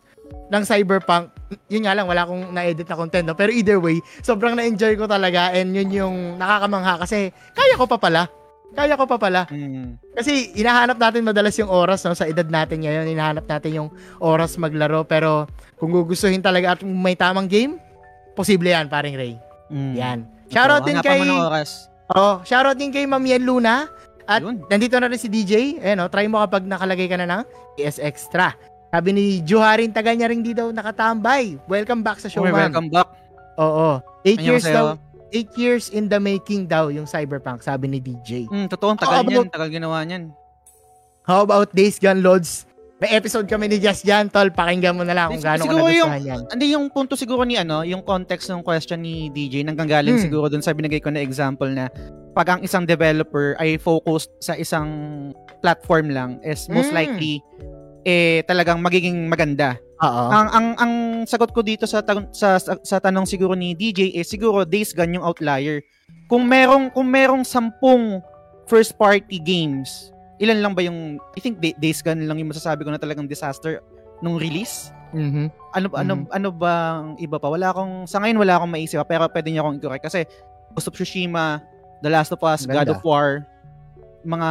ng 0.54 0.62
Cyberpunk. 0.62 1.35
Yun 1.66 1.90
nga 1.90 1.99
lang, 1.99 2.06
wala 2.06 2.23
akong 2.23 2.54
na-edit 2.54 2.87
na 2.87 2.94
content, 2.94 3.26
no? 3.26 3.35
Pero 3.35 3.50
either 3.50 3.83
way, 3.83 3.99
sobrang 4.23 4.54
na-enjoy 4.54 4.94
ko 4.94 5.11
talaga 5.11 5.50
and 5.50 5.75
yun 5.75 5.90
yung 5.90 6.16
nakakamangha 6.38 7.02
kasi 7.02 7.35
kaya 7.52 7.75
ko 7.75 7.90
pa 7.90 7.99
pala. 7.99 8.30
Kaya 8.75 8.99
ko 8.99 9.06
pa 9.06 9.16
pala. 9.23 9.47
Mm. 9.54 10.02
Kasi 10.18 10.50
hinahanap 10.59 10.99
natin 10.99 11.23
madalas 11.23 11.54
yung 11.62 11.71
oras 11.71 12.02
no 12.02 12.18
sa 12.18 12.26
edad 12.26 12.47
natin 12.50 12.83
ngayon, 12.83 13.06
hinahanap 13.06 13.47
natin 13.47 13.71
yung 13.71 13.88
oras 14.18 14.59
maglaro 14.59 15.06
pero 15.06 15.47
kung 15.78 15.94
gugustuhin 15.94 16.42
talaga 16.42 16.75
at 16.75 16.80
may 16.83 17.14
tamang 17.14 17.47
game, 17.47 17.78
posible 18.35 18.66
yan, 18.66 18.90
paring 18.90 19.14
Ray. 19.14 19.35
Mm. 19.71 19.94
Yan. 19.94 20.18
Shoutout 20.50 20.83
din 20.83 20.99
kay 21.00 21.23
oras. 21.23 21.87
Oh, 22.12 22.42
shoutout 22.44 22.76
din 22.76 22.92
kay 22.92 23.06
Ma'am 23.09 23.25
Yen 23.25 23.47
Luna. 23.47 23.88
At 24.24 24.40
Yun. 24.40 24.64
nandito 24.66 24.96
na 24.96 25.08
rin 25.08 25.20
si 25.20 25.28
DJ. 25.28 25.76
Ayan 25.78 26.00
oh, 26.00 26.08
try 26.08 26.24
mo 26.24 26.40
kapag 26.40 26.64
nakalagay 26.64 27.06
ka 27.06 27.16
na 27.16 27.28
ng 27.28 27.42
PS 27.76 28.00
Extra. 28.00 28.56
Sabi 28.88 29.10
ni 29.12 29.24
Juharin 29.42 29.90
taga 29.90 30.14
niya 30.14 30.30
rin 30.30 30.40
di 30.40 30.56
daw 30.56 30.70
nakatambay. 30.70 31.60
Welcome 31.66 32.00
back 32.00 32.18
sa 32.18 32.30
show, 32.30 32.40
Okay, 32.40 32.50
ma'am. 32.50 32.70
welcome 32.70 32.88
back. 32.88 33.08
Oo. 33.56 34.00
8 34.22 34.38
Anyo 34.38 34.46
years 34.46 34.64
daw. 34.64 34.86
8 35.28 35.50
years 35.58 35.84
in 35.90 36.06
the 36.06 36.16
making 36.16 36.64
daw 36.64 36.88
yung 36.88 37.04
Cyberpunk, 37.04 37.60
sabi 37.60 37.90
ni 37.90 37.98
DJ. 37.98 38.46
Mm, 38.46 38.70
totoo, 38.70 38.94
tagal 38.94 39.18
How 39.18 39.22
niyan. 39.22 39.44
about- 39.44 39.52
Tagal 39.52 39.68
ginawa 39.68 39.98
niyan. 40.00 40.24
How 41.24 41.42
about 41.42 41.74
Days 41.74 41.98
Gone 41.98 42.22
Lords? 42.22 42.64
May 42.94 43.10
episode 43.10 43.50
kami 43.50 43.66
ni 43.66 43.82
Just 43.82 44.06
Jan, 44.06 44.30
tol. 44.30 44.54
Pakinggan 44.54 44.94
mo 44.94 45.02
na 45.02 45.18
lang 45.18 45.34
kung 45.34 45.42
gaano 45.42 45.66
siguro 45.66 45.82
nagustuhan 45.82 46.22
yan. 46.22 46.40
Hindi 46.46 46.66
yung 46.78 46.86
punto 46.88 47.18
siguro 47.18 47.42
ni 47.42 47.58
ano, 47.58 47.82
yung 47.82 48.06
context 48.06 48.46
ng 48.46 48.62
question 48.62 49.02
ni 49.02 49.28
DJ 49.28 49.66
nanggagaling 49.66 50.14
Hmm. 50.14 50.24
siguro 50.24 50.46
dun 50.46 50.62
sa 50.62 50.70
binigay 50.70 51.02
ko 51.02 51.10
na 51.10 51.18
example 51.18 51.66
na 51.66 51.90
pag 52.32 52.54
ang 52.54 52.60
isang 52.62 52.86
developer 52.86 53.58
ay 53.58 53.76
focused 53.76 54.30
sa 54.38 54.54
isang 54.54 54.86
platform 55.58 56.14
lang 56.14 56.30
is 56.40 56.70
most 56.70 56.94
Hmm. 56.94 57.02
likely 57.02 57.42
eh 58.06 58.46
talagang 58.46 58.78
magiging 58.78 59.26
maganda. 59.26 59.74
Oo. 59.98 60.24
Ang 60.30 60.48
ang 60.52 60.66
ang 60.78 60.92
sagot 61.26 61.50
ko 61.50 61.66
dito 61.66 61.90
sa 61.90 61.98
tan- 61.98 62.30
sa, 62.30 62.62
sa 62.62 62.78
sa 62.78 63.02
tanong 63.02 63.26
siguro 63.26 63.58
ni 63.58 63.74
DJ 63.74 64.14
is 64.14 64.30
siguro 64.30 64.62
Days 64.62 64.94
Gone 64.94 65.18
yung 65.18 65.26
outlier. 65.26 65.82
Kung 66.30 66.46
merong 66.46 66.94
kung 66.94 67.10
merong 67.10 67.42
sampung 67.42 68.22
first 68.70 68.94
party 68.94 69.42
games, 69.42 70.13
ilan 70.38 70.58
lang 70.60 70.72
ba 70.74 70.82
yung 70.82 71.20
I 71.32 71.40
think 71.40 71.58
Day- 71.58 71.76
Days 71.76 72.00
Gone 72.00 72.24
lang 72.24 72.38
yung 72.38 72.50
masasabi 72.50 72.82
ko 72.82 72.90
na 72.90 72.98
talagang 72.98 73.26
disaster 73.26 73.78
nung 74.18 74.36
release? 74.36 74.90
Mhm. 75.14 75.46
Ano 75.72 75.86
ano 75.94 76.12
Mhm. 76.20 76.26
ano 76.30 76.48
bang 76.50 77.04
iba 77.18 77.38
pa? 77.38 77.46
Wala 77.46 77.70
akong 77.70 78.04
sa 78.04 78.18
ngayon 78.18 78.38
wala 78.38 78.58
akong 78.58 78.72
maisip 78.72 78.98
pa, 78.98 79.06
pero 79.06 79.30
pwede 79.30 79.48
niyo 79.48 79.62
akong 79.62 79.78
i-correct 79.78 80.04
kasi 80.04 80.26
Ghost 80.74 80.90
of 80.90 80.94
Tsushima, 80.94 81.62
The 82.02 82.10
Last 82.10 82.34
of 82.34 82.42
Us, 82.42 82.66
God 82.66 82.82
Ganda. 82.82 82.98
of 82.98 83.02
War, 83.06 83.46
mga 84.22 84.50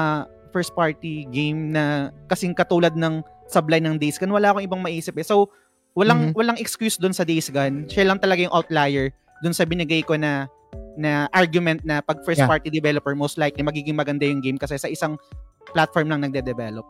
first 0.50 0.72
party 0.72 1.26
game 1.28 1.74
na 1.74 2.14
kasing 2.30 2.56
katulad 2.56 2.94
ng 2.96 3.20
sablay 3.50 3.84
ng 3.84 4.00
Days 4.00 4.16
Gone, 4.16 4.32
wala 4.32 4.54
akong 4.54 4.64
ibang 4.64 4.80
maisip 4.80 5.20
eh. 5.20 5.26
So, 5.26 5.52
walang 5.94 6.32
Mhm. 6.32 6.34
walang 6.34 6.58
excuse 6.58 6.96
doon 6.96 7.12
sa 7.12 7.28
Days 7.28 7.52
Gone. 7.52 7.90
Siya 7.90 8.08
lang 8.08 8.24
talaga 8.24 8.40
yung 8.40 8.54
outlier 8.54 9.12
doon 9.44 9.52
sa 9.52 9.68
binigay 9.68 10.00
ko 10.00 10.16
na 10.16 10.48
na 10.94 11.26
argument 11.30 11.82
na 11.82 12.00
pag 12.00 12.22
first 12.22 12.38
Yeah. 12.38 12.50
party 12.50 12.70
developer 12.70 13.14
most 13.14 13.36
likely 13.36 13.66
magiging 13.66 13.98
maganda 13.98 14.24
yung 14.24 14.40
game 14.40 14.58
kasi 14.58 14.78
sa 14.78 14.86
isang 14.86 15.18
platform 15.72 16.12
lang 16.12 16.22
nagde-develop. 16.22 16.84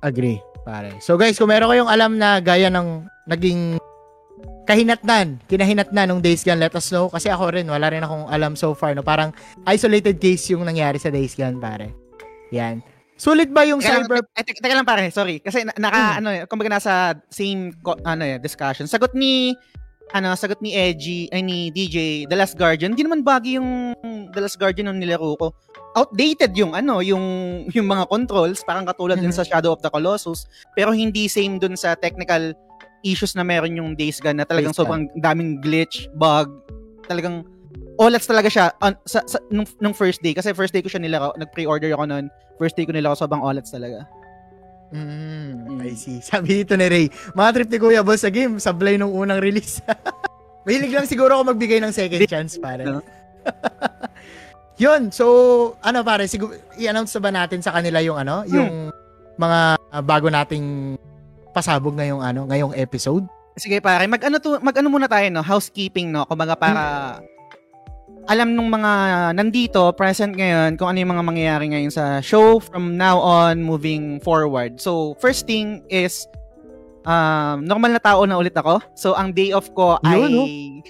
Agree, 0.00 0.38
pare. 0.62 0.94
So 1.00 1.16
guys, 1.16 1.34
kung 1.34 1.48
meron 1.48 1.66
kayong 1.66 1.90
alam 1.90 2.14
na 2.14 2.38
gaya 2.38 2.68
ng 2.68 3.08
naging 3.26 3.80
kahinatnan, 4.64 5.40
kinahinatnan 5.44 6.06
nung 6.08 6.22
Days 6.22 6.40
Gone, 6.40 6.60
let 6.60 6.72
us 6.72 6.88
know. 6.88 7.08
Kasi 7.08 7.28
ako 7.28 7.52
rin, 7.52 7.66
wala 7.68 7.86
rin 7.88 8.00
akong 8.00 8.28
alam 8.28 8.52
so 8.54 8.72
far. 8.72 8.96
No? 8.96 9.04
Parang 9.04 9.32
isolated 9.66 10.16
case 10.16 10.52
yung 10.52 10.64
nangyari 10.64 10.96
sa 10.96 11.12
Days 11.12 11.36
Gone, 11.36 11.58
pare. 11.58 11.92
Yan. 12.50 12.80
Sulit 13.14 13.46
ba 13.48 13.62
yung 13.62 13.78
Teka 13.78 14.02
cyber... 14.02 14.26
eh, 14.34 14.42
teka, 14.42 14.58
teka 14.58 14.74
lang 14.74 14.88
pare, 14.88 15.06
sorry. 15.10 15.38
Kasi 15.38 15.62
na- 15.62 15.76
naka, 15.78 16.00
Hmm. 16.00 16.18
ano, 16.18 16.28
eh, 16.32 16.42
kumbaga 16.46 16.70
nasa 16.72 16.92
same, 17.30 17.70
ano 18.02 18.22
eh, 18.24 18.42
discussion. 18.42 18.90
Sagot 18.90 19.14
ni, 19.14 19.54
ano, 20.10 20.34
sagot 20.34 20.58
ni 20.58 20.74
Edgy, 20.74 21.30
ay 21.30 21.40
ni 21.42 21.70
DJ, 21.70 22.26
The 22.26 22.34
Last 22.34 22.58
Guardian, 22.58 22.92
hindi 22.96 23.06
naman 23.06 23.22
bagay 23.22 23.58
yung 23.58 23.94
The 24.34 24.40
Last 24.42 24.58
Guardian 24.58 24.90
nung 24.90 24.98
nilaro 24.98 25.38
ko. 25.38 25.54
Outdated 25.94 26.58
yung, 26.58 26.74
ano, 26.74 26.98
yung, 26.98 27.22
yung 27.70 27.86
mga 27.86 28.10
controls, 28.10 28.66
parang 28.66 28.82
katulad 28.82 29.14
din 29.14 29.30
Mhm. 29.30 29.38
sa 29.38 29.46
Shadow 29.46 29.70
of 29.70 29.80
the 29.80 29.88
Colossus, 29.88 30.50
pero 30.74 30.90
hindi 30.90 31.30
same 31.30 31.56
dun 31.56 31.78
sa 31.78 31.94
technical 31.94 32.50
issues 33.00 33.32
na 33.32 33.46
meron 33.46 33.78
yung 33.78 33.94
Days 33.94 34.18
Gone 34.18 34.42
na 34.42 34.44
talagang 34.44 34.74
Days 34.74 34.82
Gone. 34.82 35.06
sobrang 35.06 35.22
daming 35.22 35.62
glitch, 35.62 36.10
bug, 36.12 36.50
talagang 37.06 37.46
OLEDs 37.94 38.26
talaga 38.26 38.50
siya 38.50 38.74
on, 38.82 38.98
sa, 39.06 39.22
sa, 39.22 39.38
nung, 39.48 39.70
nung 39.78 39.94
first 39.94 40.18
day. 40.18 40.34
Kasi 40.34 40.50
first 40.50 40.74
day 40.74 40.82
ko 40.82 40.90
siya 40.90 40.98
nilaro, 40.98 41.30
nag-pre-order 41.38 41.94
ako 41.94 42.10
noon. 42.10 42.26
First 42.58 42.74
day 42.74 42.82
ko 42.82 42.90
nilaro, 42.90 43.14
sobrang 43.14 43.38
OLEDs 43.38 43.70
talaga. 43.70 44.02
Mm, 44.90 45.78
I 45.78 45.94
see. 45.94 46.18
Sabi 46.26 46.62
dito 46.62 46.74
ni 46.74 46.86
Ray, 46.86 47.06
mga 47.34 47.50
trip 47.54 47.68
ni 47.70 47.78
Kuya 47.78 48.02
Boss 48.02 48.22
sa 48.22 48.34
game, 48.34 48.58
sablay 48.58 48.98
nung 48.98 49.14
unang 49.14 49.38
release. 49.38 49.78
Mahilig 50.66 50.90
lang 50.90 51.06
siguro 51.06 51.38
ako 51.38 51.54
magbigay 51.54 51.78
ng 51.78 51.92
second 51.92 52.26
chance, 52.26 52.58
pare. 52.58 52.82
Yun, 54.74 55.14
so, 55.14 55.24
ano 55.78 56.02
pare, 56.02 56.26
siguro, 56.26 56.58
i-announce 56.74 57.14
na 57.14 57.22
ba 57.22 57.30
natin 57.30 57.62
sa 57.62 57.70
kanila 57.70 58.02
yung 58.02 58.18
ano, 58.18 58.42
yung 58.50 58.90
mga 59.38 59.78
uh, 59.78 60.02
bago 60.02 60.26
nating 60.26 60.98
pasabog 61.54 61.94
ngayong 61.94 62.18
ano, 62.18 62.50
ngayong 62.50 62.74
episode? 62.74 63.22
Sige 63.54 63.78
pare, 63.78 64.10
mag-ano 64.10 64.42
to, 64.42 64.58
mag-ano 64.58 64.90
muna 64.90 65.06
tayo 65.06 65.30
no, 65.30 65.46
housekeeping 65.46 66.10
no, 66.10 66.26
kumbaga 66.26 66.58
para 66.58 66.82
alam 68.26 68.56
nung 68.56 68.66
mga 68.66 68.92
nandito, 69.36 69.94
present 69.94 70.34
ngayon, 70.34 70.74
kung 70.74 70.90
ano 70.90 70.98
yung 70.98 71.12
mga 71.14 71.24
mangyayari 71.28 71.66
ngayon 71.70 71.92
sa 71.92 72.18
show 72.24 72.58
from 72.58 72.96
now 72.96 73.20
on 73.20 73.60
moving 73.60 74.18
forward. 74.24 74.80
So, 74.80 75.14
first 75.20 75.46
thing 75.46 75.84
is 75.92 76.24
um, 77.04 77.56
normal 77.64 77.96
na 77.96 78.02
tao 78.02 78.24
na 78.24 78.36
ulit 78.36 78.56
ako. 78.56 78.80
So, 78.96 79.14
ang 79.14 79.32
day 79.32 79.52
off 79.52 79.70
ko 79.72 80.00
ay 80.02 80.18
Yun, 80.18 80.30
no? 80.32 80.44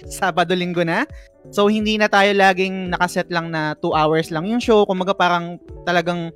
Sabado, 0.09 0.55
Linggo 0.55 0.83
na. 0.83 1.07
So, 1.53 1.69
hindi 1.69 1.95
na 1.95 2.09
tayo 2.09 2.33
laging 2.33 2.89
nakaset 2.89 3.29
lang 3.29 3.53
na 3.53 3.77
2 3.79 3.93
hours 3.93 4.27
lang 4.33 4.49
yung 4.49 4.63
show. 4.63 4.83
Kumbaga 4.83 5.13
parang 5.13 5.61
talagang 5.85 6.33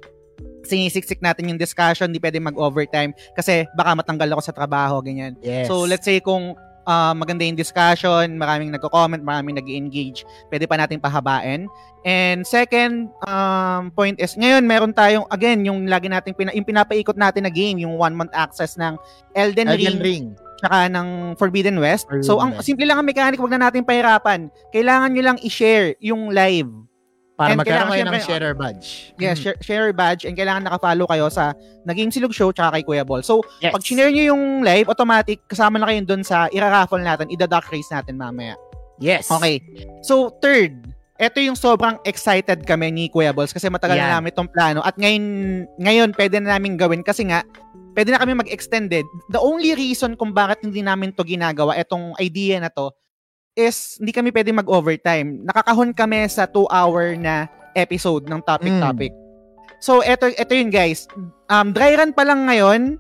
sinisiksik 0.69 1.23
natin 1.23 1.49
yung 1.49 1.57
discussion, 1.57 2.13
hindi 2.13 2.21
pwede 2.21 2.37
mag-overtime 2.37 3.15
kasi 3.33 3.65
baka 3.73 3.97
matanggal 3.97 4.37
ako 4.37 4.41
sa 4.45 4.53
trabaho, 4.53 5.01
ganyan. 5.01 5.33
Yes. 5.41 5.65
So, 5.65 5.89
let's 5.89 6.05
say 6.05 6.21
kung 6.21 6.53
ah, 6.89 7.13
maganda 7.13 7.45
yung 7.45 7.53
discussion, 7.53 8.41
maraming 8.41 8.73
nagko-comment, 8.73 9.21
maraming 9.21 9.61
nag 9.61 9.69
engage 9.69 10.25
pwede 10.49 10.65
pa 10.65 10.75
natin 10.81 10.97
pahabain. 10.97 11.69
And 12.01 12.47
second 12.47 13.13
um, 13.29 13.93
point 13.93 14.17
is, 14.17 14.33
ngayon 14.33 14.65
meron 14.65 14.95
tayong, 14.95 15.29
again, 15.29 15.61
yung 15.67 15.85
lagi 15.85 16.09
nating, 16.09 16.33
pina, 16.33 16.49
yung 16.57 16.65
pinapaikot 16.65 17.19
natin 17.19 17.45
na 17.45 17.53
game, 17.53 17.77
yung 17.77 17.99
one-month 17.99 18.33
access 18.33 18.73
ng 18.79 18.97
Elden, 19.37 19.69
Elden 19.69 19.99
Ring, 19.99 20.01
Ring. 20.01 20.25
tsaka 20.63 20.89
ng 20.89 21.37
Forbidden 21.37 21.77
West. 21.77 22.09
Forbidden 22.09 22.25
so, 22.25 22.41
ang 22.41 22.57
West. 22.57 22.65
simple 22.65 22.87
lang 22.87 23.03
ang 23.03 23.07
mechanic, 23.07 23.37
wag 23.37 23.53
na 23.53 23.69
natin 23.69 23.85
pahirapan. 23.85 24.49
Kailangan 24.73 25.11
nyo 25.13 25.23
lang 25.23 25.37
i-share 25.45 25.93
yung 26.01 26.33
live. 26.33 26.88
Para 27.39 27.55
And 27.55 27.63
magkaroon 27.63 27.87
kayo 27.87 28.03
ng 28.03 28.19
sharer 28.19 28.51
badge. 28.51 29.15
Yeah, 29.15 29.31
Mm. 29.31 29.39
share, 29.39 29.57
share 29.63 29.89
badge 29.95 30.27
and 30.27 30.35
kailangan 30.35 30.67
naka-follow 30.67 31.07
kayo 31.07 31.31
sa 31.31 31.55
Naging 31.87 32.11
Silog 32.11 32.35
Show 32.35 32.51
tsaka 32.51 32.75
kay 32.75 32.83
Kuya 32.83 33.07
Ball. 33.07 33.23
So, 33.23 33.39
Yes. 33.63 33.71
pag 33.71 33.79
shinare 33.79 34.11
nyo 34.11 34.35
yung 34.35 34.43
live, 34.59 34.91
automatic, 34.91 35.39
kasama 35.47 35.79
na 35.79 35.87
kayo 35.87 36.03
dun 36.03 36.19
sa 36.19 36.51
ira-raffle 36.51 36.99
natin, 36.99 37.31
ida-duck 37.31 37.63
race 37.71 37.87
natin 37.87 38.19
mamaya. 38.19 38.59
Yes. 38.99 39.31
Okay. 39.31 39.63
So, 40.03 40.35
third, 40.43 40.91
eto 41.15 41.39
yung 41.39 41.55
sobrang 41.55 42.03
excited 42.03 42.67
kami 42.67 42.91
ni 42.91 43.07
Kuya 43.07 43.31
Balls 43.31 43.55
kasi 43.55 43.71
matagal 43.71 43.95
Yan. 43.95 44.11
na 44.11 44.19
namin 44.19 44.35
itong 44.35 44.51
plano 44.51 44.83
at 44.83 44.99
ngayon, 44.99 45.23
ngayon 45.79 46.09
pwede 46.19 46.43
na 46.43 46.59
namin 46.59 46.75
gawin 46.75 47.07
kasi 47.07 47.23
nga, 47.23 47.39
pwede 47.95 48.11
na 48.11 48.19
kami 48.19 48.35
mag-extended. 48.35 49.07
The 49.31 49.39
only 49.39 49.79
reason 49.79 50.19
kung 50.19 50.35
bakit 50.35 50.59
hindi 50.59 50.83
namin 50.83 51.15
to 51.15 51.23
ginagawa, 51.23 51.79
etong 51.79 52.19
idea 52.19 52.59
na 52.59 52.67
to, 52.67 52.91
is 53.59 53.99
hindi 53.99 54.15
kami 54.15 54.31
pwede 54.31 54.55
mag-overtime. 54.55 55.43
Nakakahon 55.43 55.91
kami 55.91 56.23
sa 56.31 56.47
2-hour 56.47 57.19
na 57.19 57.51
episode 57.75 58.31
ng 58.31 58.39
topic-topic. 58.47 59.11
So, 59.83 59.99
eto, 60.03 60.31
eto 60.31 60.55
yun 60.55 60.71
guys. 60.71 61.07
Um, 61.51 61.75
dry 61.75 61.99
run 61.99 62.15
pa 62.15 62.23
lang 62.23 62.47
ngayon. 62.47 62.95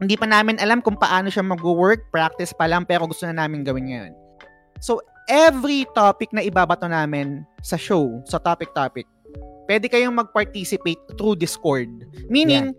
Hindi 0.00 0.14
pa 0.16 0.24
namin 0.28 0.60
alam 0.60 0.80
kung 0.80 0.96
paano 0.96 1.28
siya 1.28 1.44
mag-work. 1.44 2.08
Practice 2.08 2.52
pa 2.56 2.68
lang, 2.68 2.88
pero 2.88 3.08
gusto 3.08 3.24
na 3.28 3.44
namin 3.44 3.64
gawin 3.64 3.88
ngayon. 3.92 4.12
So, 4.80 5.00
every 5.28 5.88
topic 5.96 6.32
na 6.32 6.44
ibabato 6.44 6.84
namin 6.84 7.44
sa 7.64 7.80
show, 7.80 8.20
sa 8.28 8.36
topic-topic, 8.36 9.08
pwede 9.64 9.88
kayong 9.88 10.12
mag-participate 10.12 11.00
through 11.16 11.40
Discord. 11.40 11.88
Meaning, 12.28 12.76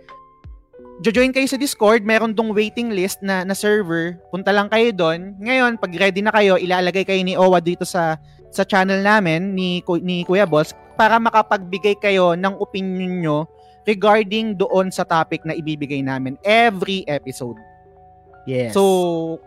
join 1.03 1.35
kayo 1.35 1.47
sa 1.49 1.59
Discord, 1.59 2.07
meron 2.07 2.31
dong 2.31 2.55
waiting 2.55 2.93
list 2.93 3.19
na, 3.19 3.43
na 3.43 3.51
server. 3.51 4.15
Punta 4.31 4.55
lang 4.55 4.71
kayo 4.71 4.91
doon. 4.95 5.35
Ngayon, 5.43 5.75
pag 5.75 5.91
ready 5.91 6.23
na 6.23 6.31
kayo, 6.31 6.55
ilalagay 6.55 7.03
kayo 7.03 7.19
ni 7.23 7.35
Owa 7.35 7.59
dito 7.59 7.83
sa 7.83 8.15
sa 8.55 8.63
channel 8.63 9.03
namin 9.03 9.51
ni 9.51 9.83
ni 9.99 10.23
Kuya 10.23 10.47
Boss 10.47 10.71
para 10.95 11.19
makapagbigay 11.19 11.99
kayo 11.99 12.39
ng 12.39 12.55
opinion 12.55 13.13
nyo 13.19 13.37
regarding 13.83 14.55
doon 14.55 14.87
sa 14.89 15.03
topic 15.03 15.43
na 15.43 15.53
ibibigay 15.53 15.99
namin 15.99 16.39
every 16.41 17.03
episode. 17.05 17.59
Yes. 18.45 18.77
So, 18.77 18.81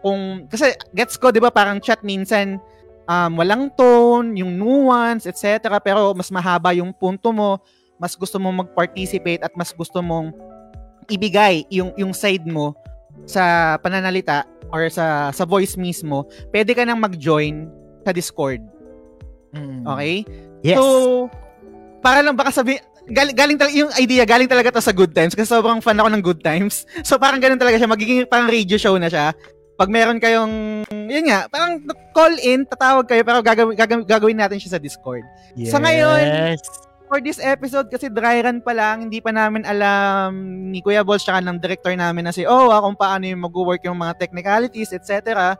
kung, 0.03 0.51
kasi 0.51 0.75
gets 0.93 1.17
ko, 1.17 1.31
di 1.31 1.39
ba, 1.39 1.55
parang 1.55 1.79
chat 1.79 2.03
minsan, 2.03 2.59
um, 3.07 3.33
walang 3.39 3.71
tone, 3.75 4.35
yung 4.37 4.59
nuance, 4.59 5.27
etc. 5.27 5.79
Pero 5.83 6.13
mas 6.13 6.29
mahaba 6.35 6.75
yung 6.75 6.91
punto 6.91 7.31
mo, 7.31 7.63
mas 7.97 8.15
gusto 8.15 8.39
mo 8.39 8.51
mag-participate 8.51 9.43
at 9.43 9.55
mas 9.55 9.71
gusto 9.75 10.03
mong 10.03 10.35
ibigay 11.09 11.65
yung, 11.73 11.93
yung 11.97 12.13
side 12.13 12.45
mo 12.45 12.77
sa 13.25 13.77
pananalita 13.81 14.45
or 14.69 14.89
sa 14.93 15.33
sa 15.33 15.45
voice 15.49 15.75
mismo, 15.81 16.29
pwede 16.53 16.77
ka 16.77 16.85
nang 16.85 17.01
mag-join 17.01 17.69
sa 18.05 18.13
Discord. 18.13 18.61
Mm. 19.57 19.85
Okay? 19.85 20.15
Yes. 20.61 20.77
So, 20.77 20.85
para 22.05 22.21
lang 22.21 22.37
baka 22.37 22.53
sabi, 22.53 22.77
galing, 23.09 23.37
galing 23.37 23.59
talaga, 23.59 23.75
yung 23.75 23.93
idea, 23.97 24.23
galing 24.29 24.51
talaga 24.51 24.77
to 24.77 24.85
sa 24.85 24.93
good 24.93 25.17
times 25.17 25.33
kasi 25.33 25.49
sobrang 25.49 25.81
fan 25.81 25.97
ako 25.97 26.09
ng 26.13 26.23
good 26.25 26.41
times. 26.45 26.85
So, 27.09 27.17
parang 27.17 27.41
ganun 27.41 27.61
talaga 27.61 27.81
siya, 27.81 27.89
magiging 27.89 28.29
parang 28.29 28.49
radio 28.53 28.77
show 28.77 28.97
na 29.01 29.09
siya. 29.09 29.33
Pag 29.79 29.95
meron 29.95 30.19
kayong, 30.19 30.83
yun 30.91 31.31
nga, 31.31 31.47
parang 31.47 31.79
call 32.11 32.35
in, 32.43 32.67
tatawag 32.67 33.07
kayo, 33.07 33.23
pero 33.23 33.39
gagawin, 33.41 33.79
gagawin, 33.79 34.05
gagawin 34.05 34.39
natin 34.43 34.59
siya 34.59 34.75
sa 34.75 34.83
Discord. 34.83 35.23
Sa 35.71 35.79
ngayon, 35.79 36.59
Yes. 36.59 36.88
For 37.09 37.25
this 37.25 37.41
episode, 37.41 37.89
kasi 37.89 38.13
dry 38.13 38.45
run 38.45 38.61
pa 38.61 38.77
lang, 38.77 39.09
hindi 39.09 39.19
pa 39.19 39.33
namin 39.33 39.65
alam 39.65 40.29
ni 40.69 40.85
Kuya 40.85 41.01
Balls 41.01 41.25
tsaka 41.25 41.41
ng 41.41 41.57
director 41.57 41.97
namin 41.97 42.29
na 42.29 42.33
si 42.33 42.45
Owa 42.45 42.85
kung 42.85 42.95
paano 42.95 43.25
yung 43.25 43.49
mag-work 43.49 43.81
yung 43.83 43.97
mga 43.97 44.21
technicalities, 44.21 44.93
etc. 44.93 45.57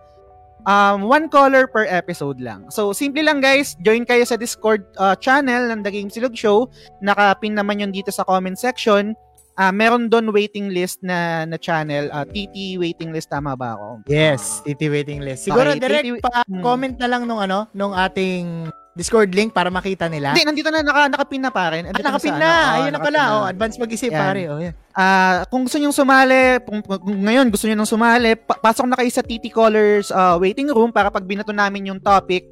Um, 0.63 1.09
one 1.09 1.33
caller 1.33 1.65
per 1.65 1.89
episode 1.89 2.37
lang. 2.45 2.69
So, 2.69 2.93
simple 2.93 3.25
lang 3.25 3.41
guys, 3.41 3.73
join 3.81 4.05
kayo 4.05 4.29
sa 4.29 4.37
Discord 4.37 4.85
uh, 5.01 5.17
channel 5.17 5.73
ng 5.73 5.81
The 5.81 5.89
Game 5.89 6.13
Silog 6.13 6.37
Show. 6.37 6.69
Nakapin 7.01 7.57
naman 7.57 7.81
yun 7.81 7.97
dito 7.97 8.13
sa 8.13 8.29
comment 8.29 8.59
section. 8.59 9.17
Ah, 9.55 9.75
meron 9.75 10.07
doon 10.07 10.31
waiting 10.31 10.71
list 10.71 11.03
na 11.03 11.43
na 11.43 11.59
channel, 11.59 12.07
ah, 12.13 12.23
TT 12.23 12.79
waiting 12.79 13.11
list 13.11 13.27
tama 13.27 13.59
ba 13.59 13.75
ako? 13.75 14.07
Yes, 14.07 14.63
TT 14.63 14.87
waiting 14.87 15.19
list. 15.19 15.49
Siguro 15.49 15.75
Okay, 15.75 15.83
direct 15.83 16.07
TT 16.07 16.23
pa 16.23 16.47
Hmm. 16.47 16.63
comment 16.63 16.95
na 16.95 17.09
lang 17.11 17.27
nung 17.27 17.43
ano, 17.43 17.67
nung 17.73 17.91
ating 17.91 18.71
Discord 18.99 19.31
link 19.31 19.55
para 19.55 19.71
makita 19.71 20.11
nila. 20.11 20.35
Hindi, 20.35 20.43
nandito 20.43 20.75
na 20.75 20.83
naka, 20.83 21.07
nakapin 21.07 21.39
na 21.39 21.55
pa 21.55 21.71
rin. 21.71 21.87
Ah, 21.87 21.95
nakapin 21.95 22.35
sa 22.35 22.43
na. 22.43 22.51
ano. 22.51 22.75
Ayun 22.75 22.93
na 22.93 22.99
pala. 22.99 23.21
na. 23.23 23.31
Oh, 23.31 23.45
advance 23.47 23.79
mag-isip, 23.79 24.11
Yan. 24.11 24.19
pare. 24.19 24.43
Oh, 24.51 24.59
yan. 24.59 24.75
Ah, 24.91 25.47
kung 25.47 25.63
gusto 25.63 25.79
niyo 25.79 25.95
sumali, 25.95 26.59
kung, 26.67 26.83
kung 26.83 27.19
ngayon 27.23 27.47
gusto 27.47 27.71
niyo 27.71 27.79
nang 27.79 27.87
sumali, 27.87 28.35
pa- 28.35 28.59
pasok 28.59 28.91
na 28.91 28.99
kayo 28.99 29.07
sa 29.15 29.23
TT 29.23 29.55
Callers 29.55 30.11
ah, 30.11 30.35
waiting 30.35 30.67
room 30.67 30.91
para 30.91 31.15
pag 31.15 31.23
binato 31.23 31.55
namin 31.55 31.95
yung 31.95 32.03
topic, 32.03 32.43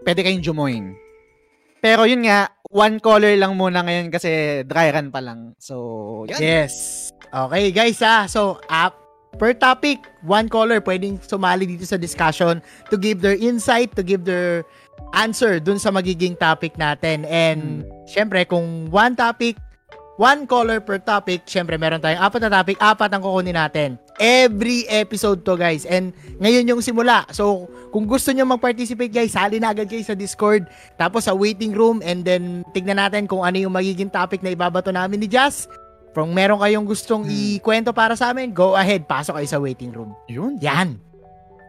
pwede 0.00 0.24
kayong 0.24 0.40
join. 0.40 0.96
Pero 1.84 2.08
yun 2.08 2.24
nga, 2.24 2.48
one 2.72 2.96
caller 2.96 3.36
lang 3.36 3.52
muna 3.52 3.84
ngayon 3.84 4.08
kasi 4.08 4.62
dry 4.64 4.88
run 4.88 5.12
pa 5.12 5.20
lang. 5.20 5.52
So, 5.60 6.24
yan. 6.32 6.40
Yes. 6.40 6.72
Okay, 7.28 7.68
guys 7.76 8.00
ah. 8.00 8.24
So, 8.24 8.56
up 8.72 8.96
per 9.36 9.56
topic, 9.56 10.00
one 10.22 10.48
caller 10.48 10.80
pwedeng 10.80 11.20
sumali 11.20 11.64
dito 11.64 11.84
sa 11.88 11.96
discussion 11.96 12.60
to 12.88 12.96
give 12.96 13.20
their 13.20 13.36
insight, 13.36 13.92
to 13.96 14.04
give 14.04 14.24
their 14.24 14.62
answer 15.12 15.60
dun 15.60 15.78
sa 15.78 15.92
magiging 15.92 16.34
topic 16.34 16.74
natin. 16.76 17.24
And, 17.28 17.84
syempre, 18.08 18.48
kung 18.48 18.88
one 18.88 19.14
topic, 19.14 19.60
one 20.16 20.44
caller 20.44 20.80
per 20.80 21.00
topic, 21.00 21.44
syempre, 21.44 21.76
meron 21.76 22.00
tayong 22.00 22.20
apat 22.20 22.40
na 22.42 22.50
topic, 22.52 22.76
apat 22.80 23.10
ang 23.12 23.22
kukunin 23.22 23.56
natin. 23.56 24.00
Every 24.20 24.84
episode 24.88 25.44
to, 25.44 25.56
guys. 25.56 25.84
And, 25.84 26.12
ngayon 26.40 26.68
yung 26.68 26.82
simula. 26.84 27.24
So, 27.32 27.68
kung 27.92 28.08
gusto 28.08 28.32
nyo 28.32 28.44
mag-participate, 28.44 29.12
guys, 29.12 29.36
sali 29.36 29.60
na 29.60 29.72
agad 29.72 29.88
kayo 29.88 30.04
sa 30.04 30.16
Discord, 30.16 30.68
tapos 30.96 31.28
sa 31.28 31.36
waiting 31.36 31.72
room, 31.72 32.00
and 32.04 32.24
then, 32.24 32.64
tignan 32.72 33.00
natin 33.00 33.28
kung 33.28 33.44
ano 33.44 33.56
yung 33.56 33.72
magiging 33.72 34.12
topic 34.12 34.40
na 34.40 34.52
ibabato 34.52 34.92
namin 34.92 35.20
ni 35.20 35.28
Jazz. 35.28 35.68
Kung 36.12 36.36
meron 36.36 36.60
kayong 36.60 36.84
gustong 36.84 37.24
Hmm. 37.24 37.56
ikwento 37.56 37.88
para 37.96 38.12
sa 38.12 38.36
amin, 38.36 38.52
go 38.52 38.76
ahead, 38.76 39.08
pasok 39.08 39.40
kayo 39.40 39.48
sa 39.48 39.56
waiting 39.56 39.92
room. 39.96 40.12
Yun. 40.28 40.60
Yan. 40.60 41.00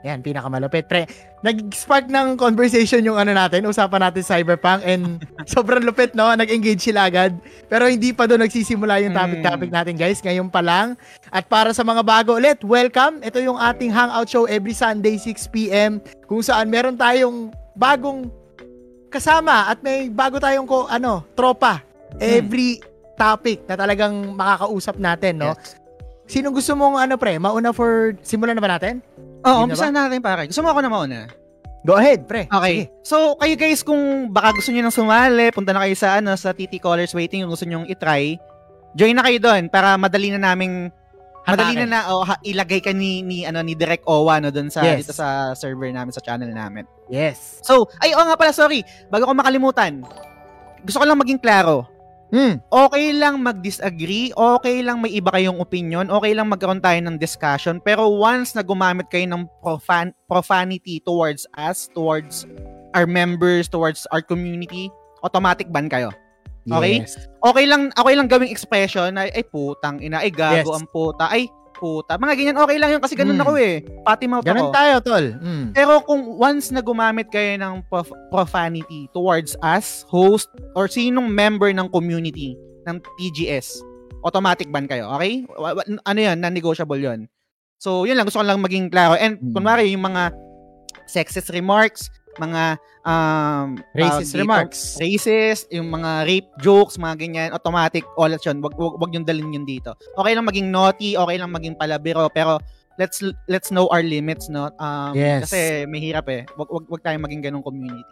Yan, 0.04 0.20
pinakamalapit. 0.20 0.84
Pre, 0.92 1.08
nag-spark 1.40 2.12
ng 2.12 2.36
conversation 2.36 3.00
yung 3.08 3.16
ano 3.16 3.32
natin, 3.32 3.64
usapan 3.64 4.04
natin 4.04 4.20
cyberpunk 4.20 4.84
and 4.84 5.24
sobrang 5.56 5.80
lupit, 5.80 6.12
no? 6.12 6.28
Nag-engage 6.36 6.92
sila 6.92 7.08
agad. 7.08 7.40
Pero 7.72 7.88
hindi 7.88 8.12
pa 8.12 8.28
doon 8.28 8.44
nagsisimula 8.44 9.00
yung 9.00 9.16
topic-topic 9.16 9.72
natin, 9.72 9.96
guys. 9.96 10.20
Ngayon 10.20 10.52
pa 10.52 10.60
lang. 10.60 11.00
At 11.32 11.48
para 11.48 11.72
sa 11.72 11.88
mga 11.88 12.04
bago 12.04 12.36
ulit, 12.36 12.60
welcome. 12.68 13.24
Ito 13.24 13.40
yung 13.40 13.56
ating 13.56 13.96
hangout 13.96 14.28
show 14.28 14.44
every 14.44 14.76
Sunday, 14.76 15.16
6pm, 15.16 16.04
kung 16.28 16.44
saan 16.44 16.68
meron 16.68 17.00
tayong 17.00 17.56
bagong 17.72 18.28
kasama 19.08 19.72
at 19.72 19.80
may 19.80 20.12
bago 20.12 20.36
tayong 20.36 20.68
ko, 20.68 20.84
ano, 20.92 21.24
tropa. 21.32 21.80
Every 22.20 22.84
topic 23.16 23.64
na 23.72 23.80
talagang 23.80 24.36
makakausap 24.36 25.00
natin, 25.00 25.40
no? 25.40 25.56
Yes. 25.56 25.80
Sino 26.24 26.50
gusto 26.56 26.72
mong 26.74 26.98
ano 27.04 27.20
pre? 27.20 27.36
Mauna 27.36 27.76
for 27.76 28.16
simulan 28.24 28.56
na 28.56 28.64
ba 28.64 28.72
natin? 28.80 29.04
Oo, 29.44 29.64
Yun 29.64 29.68
na 29.68 29.74
umpisa 29.76 29.92
natin 29.92 30.20
pare. 30.20 30.48
Gusto 30.48 30.62
mo 30.64 30.72
ako 30.72 30.80
na 30.80 30.92
mauna? 30.92 31.20
Go 31.84 32.00
ahead, 32.00 32.24
pre. 32.24 32.48
Okay. 32.48 32.88
So, 33.04 33.36
kayo 33.36 33.60
guys, 33.60 33.84
kung 33.84 34.32
baka 34.32 34.56
gusto 34.56 34.72
niyo 34.72 34.88
nang 34.88 34.96
sumali, 34.96 35.52
punta 35.52 35.76
na 35.76 35.84
kayo 35.84 35.96
sa, 36.00 36.24
ano, 36.24 36.32
sa 36.40 36.56
TT 36.56 36.80
Callers 36.80 37.12
Waiting, 37.12 37.44
kung 37.44 37.52
gusto 37.52 37.68
niyo 37.68 37.84
i-try, 37.84 38.40
join 38.96 39.12
na 39.12 39.24
kayo 39.28 39.38
doon 39.44 39.68
para 39.68 40.00
madali 40.00 40.32
na 40.32 40.40
naming 40.40 40.88
madali 41.44 41.76
na 41.76 41.84
na 41.84 42.00
oh, 42.08 42.24
ha- 42.24 42.40
ilagay 42.40 42.80
ka 42.80 42.96
ni 42.96 43.20
ni 43.20 43.44
ano 43.44 43.60
ni 43.60 43.76
Direct 43.76 44.08
Owa 44.08 44.40
no 44.40 44.48
doon 44.48 44.72
sa 44.72 44.80
Yes. 44.80 45.04
dito 45.04 45.12
sa 45.12 45.52
server 45.60 45.92
namin 45.92 46.16
sa 46.16 46.24
channel 46.24 46.48
namin. 46.48 46.88
Yes. 47.12 47.60
So, 47.68 47.84
ay 48.00 48.16
oo 48.16 48.24
nga 48.24 48.40
pala, 48.40 48.56
sorry. 48.56 48.80
Bago 49.12 49.28
ko 49.28 49.36
makalimutan. 49.36 50.08
Gusto 50.88 51.04
ko 51.04 51.06
lang 51.06 51.20
maging 51.20 51.44
klaro. 51.44 51.84
Hmm. 52.34 52.58
Okay 52.74 53.14
lang 53.14 53.46
mag-disagree, 53.46 54.34
okay 54.34 54.82
lang 54.82 55.06
may 55.06 55.14
iba 55.14 55.30
kayong 55.30 55.62
opinion, 55.62 56.10
okay 56.10 56.34
lang 56.34 56.50
magkaroon 56.50 56.82
tayo 56.82 56.98
ng 56.98 57.22
discussion, 57.22 57.78
pero 57.78 58.10
once 58.10 58.58
na 58.58 58.66
gumamit 58.66 59.06
kayo 59.14 59.30
ng 59.30 59.46
profan- 59.62 60.18
profanity 60.26 60.98
towards 61.06 61.46
us, 61.54 61.86
towards 61.94 62.50
our 62.98 63.06
members, 63.06 63.70
towards 63.70 64.10
our 64.10 64.26
community, 64.26 64.90
automatic 65.22 65.70
ban 65.70 65.86
kayo. 65.86 66.10
Okay? 66.66 67.06
Yes. 67.06 67.30
Okay 67.46 67.70
lang, 67.70 67.94
okay 67.94 68.14
lang 68.18 68.26
gawing 68.26 68.50
expression 68.50 69.14
na, 69.14 69.30
ay 69.30 69.46
putang 69.46 70.02
ina, 70.02 70.26
ay 70.26 70.34
gago 70.34 70.74
Yes. 70.74 70.78
ang 70.82 70.90
puta, 70.90 71.30
ay 71.30 71.46
puta. 71.84 72.16
Mga 72.16 72.34
ganyan, 72.34 72.56
okay 72.56 72.78
lang 72.80 72.90
yun 72.90 73.04
kasi 73.04 73.12
ganun 73.14 73.36
Mm. 73.36 73.44
ako 73.44 73.54
eh. 73.58 73.74
Pati 74.02 74.24
mouth 74.24 74.48
Ganun 74.48 74.64
ako. 74.64 74.72
tayo, 74.72 74.94
tol. 75.04 75.26
Hmm. 75.36 75.66
Pero 75.70 76.00
kung 76.00 76.40
once 76.40 76.72
na 76.72 76.80
gumamit 76.80 77.28
kayo 77.28 77.60
ng 77.60 77.84
prof- 77.86 78.16
profanity 78.32 79.12
towards 79.12 79.60
us, 79.60 80.08
host, 80.08 80.48
or 80.72 80.88
sinong 80.88 81.28
member 81.28 81.68
ng 81.70 81.92
community 81.92 82.56
ng 82.86 82.96
TGS, 83.20 83.84
automatic 84.24 84.72
ban 84.72 84.88
kayo, 84.88 85.12
okay? 85.12 85.44
Ano 86.02 86.20
yan, 86.22 86.40
non-negotiable 86.40 86.96
yun. 86.98 87.28
So, 87.76 88.08
yun 88.08 88.16
lang, 88.16 88.24
gusto 88.24 88.40
ko 88.40 88.48
lang 88.48 88.64
maging 88.64 88.88
klaro. 88.88 89.20
And, 89.20 89.36
Mm. 89.38 89.52
kunwari, 89.52 89.92
yung 89.92 90.08
mga 90.08 90.32
sexist 91.06 91.52
remarks, 91.52 92.08
mga 92.40 92.64
um, 93.04 93.78
Racist 93.94 94.32
dito, 94.34 94.42
remarks. 94.42 94.80
racist, 94.98 95.66
yung 95.70 95.90
mga 95.90 96.26
rape 96.26 96.50
jokes, 96.60 96.98
mga 96.98 97.16
ganyan, 97.20 97.50
automatic, 97.52 98.04
all 98.16 98.32
at 98.32 98.42
yun. 98.42 98.60
Wag, 98.60 98.74
wag, 98.76 98.98
wag 98.98 99.12
yung 99.14 99.26
dalhin 99.26 99.54
yun 99.54 99.66
dito. 99.66 99.94
Okay 100.16 100.34
lang 100.34 100.46
maging 100.46 100.70
naughty, 100.70 101.14
okay 101.14 101.36
lang 101.38 101.52
maging 101.52 101.76
palabiro, 101.76 102.30
pero 102.30 102.58
let's 102.98 103.22
let's 103.50 103.70
know 103.74 103.90
our 103.90 104.02
limits, 104.02 104.50
no? 104.50 104.70
Um, 104.78 105.14
Yes. 105.18 105.50
Kasi 105.50 105.86
mahirap 105.90 106.26
eh. 106.30 106.46
Wag, 106.58 106.70
wag, 106.70 106.86
wag 106.90 107.02
tayong 107.02 107.24
maging 107.26 107.42
ganong 107.42 107.66
community. 107.66 108.06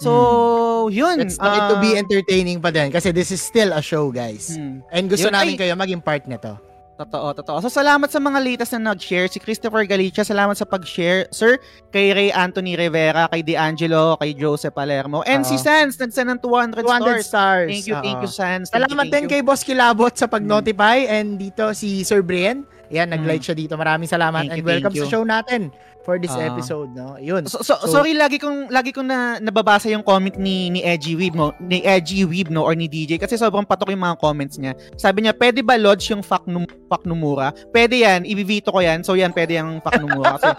So, 0.00 0.88
yun. 0.88 1.20
Let's 1.20 1.36
not 1.36 1.52
it 1.52 1.64
to 1.68 1.76
be 1.84 1.92
ah, 1.92 2.00
entertaining 2.00 2.56
pa 2.64 2.72
din 2.72 2.88
kasi 2.88 3.12
this 3.12 3.28
is 3.28 3.44
still 3.44 3.76
a 3.76 3.84
show, 3.84 4.08
guys. 4.08 4.56
hmm. 4.56 4.80
And 4.88 5.12
gusto 5.12 5.28
Yun, 5.28 5.36
namin 5.36 5.54
ay- 5.56 5.60
kayo 5.60 5.74
maging 5.76 6.00
part 6.00 6.24
nito. 6.24 6.56
Totoo, 7.00 7.32
totoo. 7.32 7.58
So, 7.64 7.72
salamat 7.72 8.12
sa 8.12 8.20
mga 8.20 8.38
latest 8.44 8.76
na 8.76 8.92
nag-share. 8.92 9.24
Si 9.32 9.40
Christopher 9.40 9.88
Galicia, 9.88 10.20
salamat 10.20 10.52
sa 10.52 10.68
pag-share. 10.68 11.32
Sir, 11.32 11.56
kay 11.88 12.12
Ray 12.12 12.28
Anthony 12.28 12.76
Rivera, 12.76 13.24
kay 13.32 13.40
D'Angelo, 13.40 14.20
kay 14.20 14.36
Joseph 14.36 14.76
Palermo. 14.76 15.24
And 15.24 15.40
Oo. 15.40 15.48
si 15.48 15.56
Sans, 15.56 15.96
nagsend 15.96 16.28
ng 16.28 16.40
200, 16.44 16.84
200 16.84 17.24
stars. 17.24 17.24
stars. 17.24 17.70
Thank 17.72 17.88
you, 17.88 17.96
thank 18.04 18.20
Oo. 18.20 18.24
you, 18.28 18.30
Sans. 18.30 18.68
Thank 18.68 18.76
Salamat 18.76 19.04
you, 19.08 19.08
din 19.08 19.12
thank 19.16 19.32
kay 19.32 19.40
you. 19.40 19.48
Boss 19.48 19.64
Kilabot 19.64 20.12
sa 20.12 20.28
pag-notify 20.28 21.08
and 21.08 21.40
dito 21.40 21.72
si 21.72 22.04
Sir 22.04 22.20
Brian. 22.20 22.68
Yan, 22.92 23.08
nag-like 23.08 23.40
siya 23.40 23.56
dito. 23.56 23.80
Maraming 23.80 24.10
salamat. 24.10 24.44
Thank 24.44 24.52
and 24.52 24.60
you, 24.60 24.66
welcome 24.68 24.92
thank 24.92 25.00
sa 25.00 25.08
you. 25.08 25.14
show 25.16 25.24
natin 25.24 25.72
for 26.00 26.16
this 26.16 26.32
Ah. 26.32 26.48
episode, 26.48 26.88
no? 26.96 27.16
Yun. 27.16 27.44
So, 27.44 27.60
so, 27.60 27.76
So- 27.84 27.92
sorry 27.92 28.16
lagi 28.16 28.40
kong 28.40 28.68
lagi 28.68 28.90
kong 28.90 29.04
na 29.04 29.36
nababasa 29.36 29.88
yung 29.88 30.00
comment 30.00 30.32
ni 30.34 30.68
ni 30.68 30.80
Edgy 30.80 31.12
Weeb 31.12 31.36
no, 31.36 31.52
ni 31.60 31.80
Edgy 31.80 32.24
Weeb 32.24 32.48
no 32.48 32.64
or 32.64 32.72
ni 32.72 32.88
DJ 32.88 33.20
kasi 33.20 33.36
sobrang 33.36 33.64
patok 33.64 33.92
yung 33.92 34.00
mga 34.00 34.16
comments 34.16 34.56
niya. 34.56 34.72
Sabi 34.96 35.22
niya, 35.22 35.36
"Pwede 35.36 35.60
ba 35.60 35.76
lodge 35.76 36.08
yung 36.08 36.24
fuck 36.24 36.44
num 36.44 36.64
fuck 36.88 37.04
numura?" 37.04 37.52
Pwede 37.68 38.00
yan, 38.00 38.24
ibibito 38.24 38.72
ko 38.72 38.80
yan. 38.80 39.04
So 39.04 39.12
yan, 39.12 39.32
pwede 39.32 39.60
yung 39.60 39.80
fuck 39.80 39.96
numura 40.00 40.40
kasi 40.40 40.48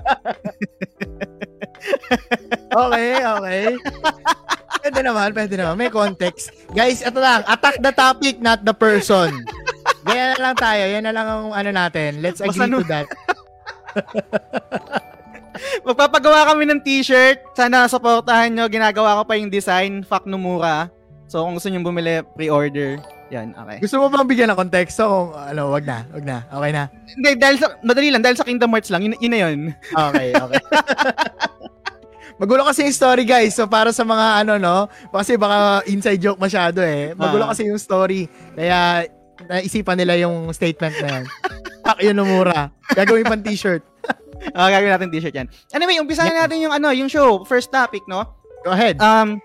Okay, 2.71 3.11
okay. 3.19 3.63
pwede 4.81 4.99
naman, 5.01 5.29
pwede 5.33 5.53
naman. 5.57 5.75
May 5.75 5.89
context. 5.89 6.53
Guys, 6.71 7.01
ito 7.01 7.17
lang. 7.17 7.41
Attack 7.43 7.81
the 7.81 7.91
topic, 7.91 8.39
not 8.39 8.61
the 8.61 8.71
person. 8.71 9.33
Ganyan 10.01 10.33
na 10.33 10.39
lang 10.39 10.55
tayo. 10.55 10.83
Yan 10.87 11.03
na 11.03 11.13
lang 11.13 11.27
ang 11.27 11.45
ano 11.51 11.69
natin. 11.69 12.21
Let's 12.21 12.39
agree 12.39 12.55
Basta 12.55 12.71
to 12.71 12.81
that. 12.87 13.07
Magpapagawa 15.87 16.53
kami 16.53 16.63
ng 16.67 16.81
t-shirt. 16.81 17.41
Sana 17.53 17.87
supportahan 17.87 18.51
nyo. 18.51 18.65
Ginagawa 18.67 19.19
ko 19.19 19.23
pa 19.27 19.35
yung 19.35 19.51
design. 19.51 20.03
Fuck 20.03 20.25
Nomura. 20.25 20.87
So, 21.27 21.43
kung 21.43 21.55
gusto 21.55 21.71
nyo 21.71 21.79
bumili, 21.79 22.19
pre-order. 22.35 22.99
Yan, 23.31 23.55
okay. 23.55 23.79
Gusto 23.79 24.03
mo 24.03 24.11
bang 24.11 24.27
bigyan 24.27 24.51
ng 24.51 24.59
konteksto? 24.59 25.07
Kung, 25.07 25.31
ano, 25.31 25.71
wag 25.71 25.87
na. 25.87 26.03
Wag 26.11 26.23
na. 26.27 26.37
Okay 26.51 26.71
na. 26.75 26.83
Hindi, 27.07 27.29
dahil 27.39 27.55
sa, 27.55 27.67
madali 27.79 28.11
lang. 28.11 28.19
Dahil 28.19 28.35
sa 28.35 28.43
Kingdom 28.43 28.71
Hearts 28.75 28.91
lang. 28.91 29.07
Yun, 29.07 29.15
yun 29.23 29.31
na 29.31 29.39
yun. 29.47 29.59
Okay, 29.95 30.27
okay. 30.35 30.59
Magulo 32.41 32.65
kasi 32.65 32.81
yung 32.89 32.97
story 32.97 33.21
guys. 33.21 33.53
So 33.53 33.69
para 33.69 33.93
sa 33.93 34.01
mga 34.01 34.41
ano 34.41 34.57
no, 34.57 34.89
kasi 35.13 35.37
baka 35.37 35.85
inside 35.85 36.17
joke 36.17 36.41
masyado 36.41 36.81
eh. 36.81 37.13
Magulo 37.13 37.45
Ah. 37.45 37.53
kasi 37.53 37.69
yung 37.69 37.77
story. 37.77 38.25
Kaya 38.57 39.05
naisipan 39.45 39.93
nila 39.93 40.17
yung 40.17 40.49
statement 40.49 40.95
na 41.05 41.07
yan. 41.21 41.23
Pak 41.85 42.01
yun 42.01 42.17
mura. 42.25 42.73
Gagawin 42.97 43.29
pang 43.29 43.45
t-shirt. 43.45 43.85
Ah, 44.51 44.67
gagawin 44.67 44.91
natin 44.91 45.09
t-shirt 45.09 45.33
yan. 45.33 45.47
Anyway, 45.69 45.97
umpisahan 45.97 46.29
Yeah. 46.29 46.41
natin 46.43 46.57
yung 46.59 46.73
ano, 46.73 46.89
yung 46.89 47.07
show. 47.07 47.41
First 47.43 47.69
topic, 47.69 48.01
no? 48.05 48.25
Go 48.61 48.71
ahead. 48.71 48.97
Um, 48.97 49.37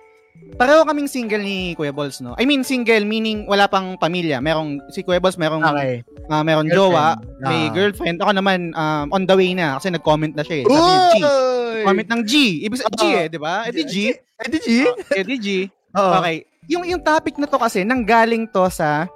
pareho 0.55 0.85
kaming 0.85 1.07
single 1.07 1.41
ni 1.41 1.73
Kuya 1.73 1.91
Balls, 1.91 2.19
no? 2.19 2.33
I 2.35 2.45
mean, 2.45 2.61
single 2.61 3.03
meaning 3.03 3.45
wala 3.45 3.67
pang 3.67 3.97
pamilya. 3.97 4.39
Merong, 4.39 4.81
si 4.89 5.01
Kuya 5.01 5.19
Balls 5.19 5.37
merong, 5.37 5.61
Okay. 5.63 6.01
ah, 6.27 6.41
meron 6.41 6.67
Girlfriend. 6.67 6.93
jowa, 6.93 7.07
may 7.43 7.61
Ah. 7.63 7.73
girlfriend. 7.73 8.17
Ako 8.19 8.31
naman, 8.33 8.59
um, 8.73 9.07
on 9.11 9.25
the 9.25 9.35
way 9.35 9.53
na 9.53 9.77
kasi 9.77 9.89
nag-comment 9.89 10.33
na 10.33 10.45
siya 10.45 10.57
eh. 10.61 10.65
Sabi 10.65 10.77
niya, 10.77 11.01
G. 11.07 11.17
Comment 11.85 12.09
ng 12.11 12.23
G. 12.25 12.33
Ibig 12.63 12.79
sabihin, 12.79 12.99
G 12.99 13.05
eh, 13.15 13.27
di 13.29 13.39
ba? 13.39 13.55
Eh, 13.63 13.73
di 13.73 13.85
G. 13.85 13.95
Eh, 14.11 14.49
di 14.49 14.59
G? 14.59 14.69
Eh, 15.13 15.25
di 15.25 15.37
G. 15.37 15.49
Okay. 15.97 16.45
Yung, 16.69 16.85
yung 16.85 17.01
topic 17.01 17.41
na 17.41 17.47
to 17.47 17.57
kasi, 17.57 17.81
nanggaling 17.81 18.45
to 18.51 18.69
sa 18.69 19.09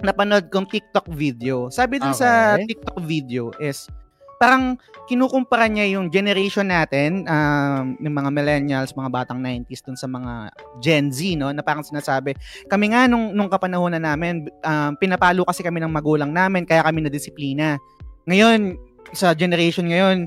napanood 0.00 0.48
kong 0.48 0.64
TikTok 0.64 1.04
video. 1.06 1.68
Sabi 1.68 1.96
dun 1.96 2.12
sa 2.12 2.56
Okay. 2.56 2.72
TikTok 2.72 2.96
video 2.98 3.52
is, 3.58 3.88
parang 4.36 4.80
kinukumpara 5.04 5.68
niya 5.68 5.96
yung 5.96 6.08
generation 6.08 6.68
natin, 6.68 7.28
um, 7.28 7.96
ng 8.00 8.14
mga 8.14 8.30
millennials, 8.32 8.96
mga 8.96 9.10
batang 9.12 9.40
90s, 9.40 9.84
dun 9.84 9.98
sa 9.98 10.08
mga 10.08 10.48
Gen 10.80 11.12
Z, 11.12 11.36
no? 11.36 11.52
Na 11.52 11.60
parang 11.60 11.84
sinasabi, 11.84 12.32
kami 12.68 12.92
nga 12.92 13.04
nung, 13.04 13.36
nung 13.36 13.52
kapanahonan 13.52 14.00
namin, 14.00 14.48
um, 14.64 14.92
pinapalo 14.96 15.44
kasi 15.44 15.60
kami 15.60 15.80
ng 15.84 15.92
magulang 15.92 16.32
namin, 16.32 16.64
kaya 16.64 16.80
kami 16.84 17.04
na-disiplina. 17.04 17.76
Ngayon, 18.24 18.80
sa 19.12 19.36
generation 19.36 19.84
ngayon, 19.84 20.24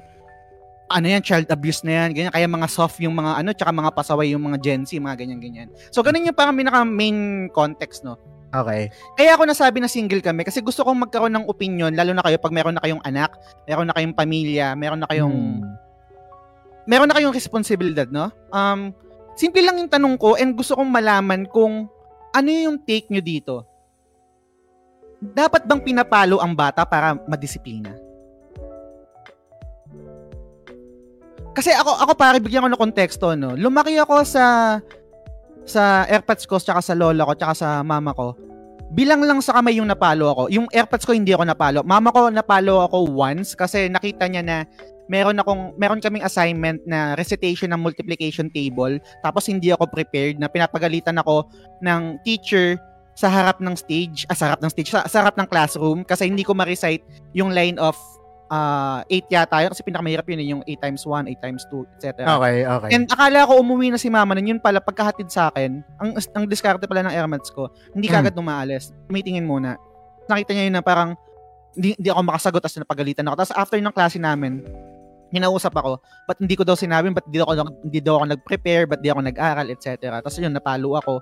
ano 0.88 1.06
yan, 1.06 1.20
child 1.20 1.50
abuse 1.52 1.84
na 1.84 2.06
yan, 2.06 2.10
ganyan. 2.16 2.32
Kaya 2.32 2.48
mga 2.48 2.68
soft 2.72 3.02
yung 3.04 3.18
mga 3.18 3.44
ano, 3.44 3.50
tsaka 3.52 3.72
mga 3.76 3.92
pasaway 3.92 4.32
yung 4.32 4.46
mga 4.48 4.58
Gen 4.64 4.82
Z, 4.88 4.96
mga 5.02 5.20
ganyan-ganyan. 5.20 5.68
So, 5.92 6.00
ganun 6.00 6.24
yung 6.24 6.38
parang 6.38 6.56
main 6.56 7.50
context, 7.52 8.08
no? 8.08 8.16
Okay. 8.48 8.88
Kaya 9.20 9.36
ako 9.36 9.44
nasabi 9.44 9.84
na 9.84 9.92
single 9.92 10.24
kami 10.24 10.48
kasi 10.48 10.64
gusto 10.64 10.88
kong 10.88 11.04
magkaroon 11.08 11.36
ng 11.36 11.46
opinion, 11.52 11.92
lalo 11.92 12.16
na 12.16 12.24
kayo 12.24 12.40
pag 12.40 12.56
meron 12.56 12.80
na 12.80 12.84
kayong 12.84 13.04
anak, 13.04 13.36
meron 13.68 13.88
na 13.92 13.96
kayong 13.96 14.16
pamilya, 14.16 14.72
meron 14.74 15.04
na 15.04 15.10
kayong, 15.10 15.62
Hmm. 15.62 15.76
meron 16.88 17.12
na 17.12 17.16
kayong 17.20 17.36
responsibilidad, 17.36 18.08
no? 18.08 18.32
Um, 18.56 18.96
simple 19.36 19.60
lang 19.60 19.76
yung 19.84 19.92
tanong 19.92 20.16
ko 20.16 20.40
and 20.40 20.56
gusto 20.56 20.80
kong 20.80 20.88
malaman 20.88 21.44
kung 21.52 21.92
ano 22.32 22.48
yung 22.48 22.80
take 22.80 23.12
nyo 23.12 23.20
dito. 23.20 23.68
Dapat 25.20 25.68
bang 25.68 25.82
pinapalo 25.84 26.40
ang 26.40 26.56
bata 26.56 26.88
para 26.88 27.20
madisiplina? 27.28 27.92
Kasi 31.58 31.74
ako 31.74 31.90
ako 31.90 32.14
pare 32.14 32.38
bigyan 32.38 32.64
ko 32.64 32.70
ng 32.70 32.78
konteksto 32.78 33.34
no. 33.34 33.58
Lumaki 33.58 33.98
ako 33.98 34.22
sa 34.22 34.78
sa 35.68 36.08
airpods 36.08 36.48
ko 36.48 36.58
tsaka 36.58 36.80
sa 36.80 36.96
lola 36.96 37.28
ko 37.28 37.34
tsaka 37.36 37.54
sa 37.54 37.70
mama 37.84 38.16
ko. 38.16 38.34
Bilang 38.96 39.20
lang 39.28 39.44
sa 39.44 39.60
kamay 39.60 39.84
yung 39.84 39.92
napalo 39.92 40.32
ako. 40.32 40.44
Yung 40.48 40.72
airpods 40.72 41.04
ko 41.04 41.12
hindi 41.12 41.36
ako 41.36 41.44
napalo. 41.44 41.84
Mama 41.84 42.10
ko 42.16 42.32
napalo 42.32 42.88
ako 42.88 43.12
once 43.12 43.52
kasi 43.54 43.92
nakita 43.92 44.32
niya 44.32 44.42
na 44.42 44.58
meron 45.12 45.40
akong 45.40 45.76
meron 45.76 46.00
kaming 46.00 46.24
assignment 46.24 46.80
na 46.88 47.16
recitation 47.16 47.72
ng 47.72 47.80
multiplication 47.80 48.52
table 48.52 49.00
tapos 49.24 49.48
hindi 49.48 49.72
ako 49.72 49.88
prepared 49.88 50.36
na 50.36 50.52
pinapagalitan 50.52 51.16
ako 51.20 51.48
ng 51.80 52.20
teacher 52.28 52.76
sa 53.18 53.34
harap 53.34 53.58
ng 53.58 53.74
stage, 53.74 54.30
ah, 54.30 54.38
sa 54.38 54.54
harap 54.54 54.62
ng 54.62 54.70
stage, 54.70 54.94
sa, 54.94 55.02
sa 55.10 55.26
harap 55.26 55.34
ng 55.42 55.50
classroom 55.50 56.06
kasi 56.06 56.30
hindi 56.30 56.46
ko 56.46 56.54
ma-recite 56.54 57.02
yung 57.34 57.50
line 57.50 57.82
of 57.82 57.98
uh, 58.52 59.04
8 59.08 59.28
yata 59.32 59.56
yun 59.64 59.72
kasi 59.72 59.84
pinakamahirap 59.84 60.26
yun 60.32 60.40
eh, 60.40 60.48
yung 60.52 60.62
8 60.64 60.84
times 60.84 61.04
1, 61.06 61.32
8 61.40 61.44
times 61.44 61.64
2, 61.72 61.84
etc. 61.96 62.06
Okay, 62.24 62.56
okay. 62.64 62.90
And 62.96 63.06
akala 63.08 63.48
ko 63.48 63.60
umuwi 63.62 63.94
na 63.94 64.00
si 64.00 64.08
mama 64.08 64.36
nun, 64.36 64.58
yun 64.58 64.60
pala, 64.60 64.80
pagkahatid 64.80 65.28
sa 65.30 65.52
akin, 65.52 65.84
ang, 66.00 66.10
ang 66.18 66.44
diskarte 66.48 66.88
pala 66.88 67.06
ng 67.08 67.14
airmats 67.16 67.52
ko, 67.52 67.72
hindi 67.94 68.08
kagad 68.08 68.36
umaalis. 68.36 68.96
Tumitingin 69.08 69.46
muna. 69.46 69.76
Nakita 70.28 70.52
niya 70.56 70.66
yun 70.68 70.76
na 70.80 70.84
parang, 70.84 71.16
hindi, 71.78 71.94
hindi 71.94 72.10
ako 72.10 72.22
makasagot, 72.26 72.62
tapos 72.64 72.80
napagalitan 72.82 73.26
ako. 73.30 73.36
Tapos 73.44 73.54
after 73.54 73.78
ng 73.78 73.96
klase 73.96 74.18
namin, 74.18 74.66
hinausap 75.32 75.76
ako, 75.76 76.00
ba't 76.26 76.40
hindi 76.40 76.56
ko 76.56 76.64
daw 76.64 76.76
sinabi, 76.76 77.12
ba't 77.12 77.28
hindi, 77.28 77.40
ako, 77.44 77.52
hindi 77.84 78.00
daw 78.00 78.14
ako 78.22 78.26
nag-prepare, 78.36 78.84
ba't 78.88 79.00
di 79.04 79.10
ako 79.12 79.22
nag-aral, 79.24 79.68
etc. 79.70 80.20
Tapos 80.24 80.40
yun, 80.40 80.56
napalo 80.56 80.96
ako. 80.96 81.20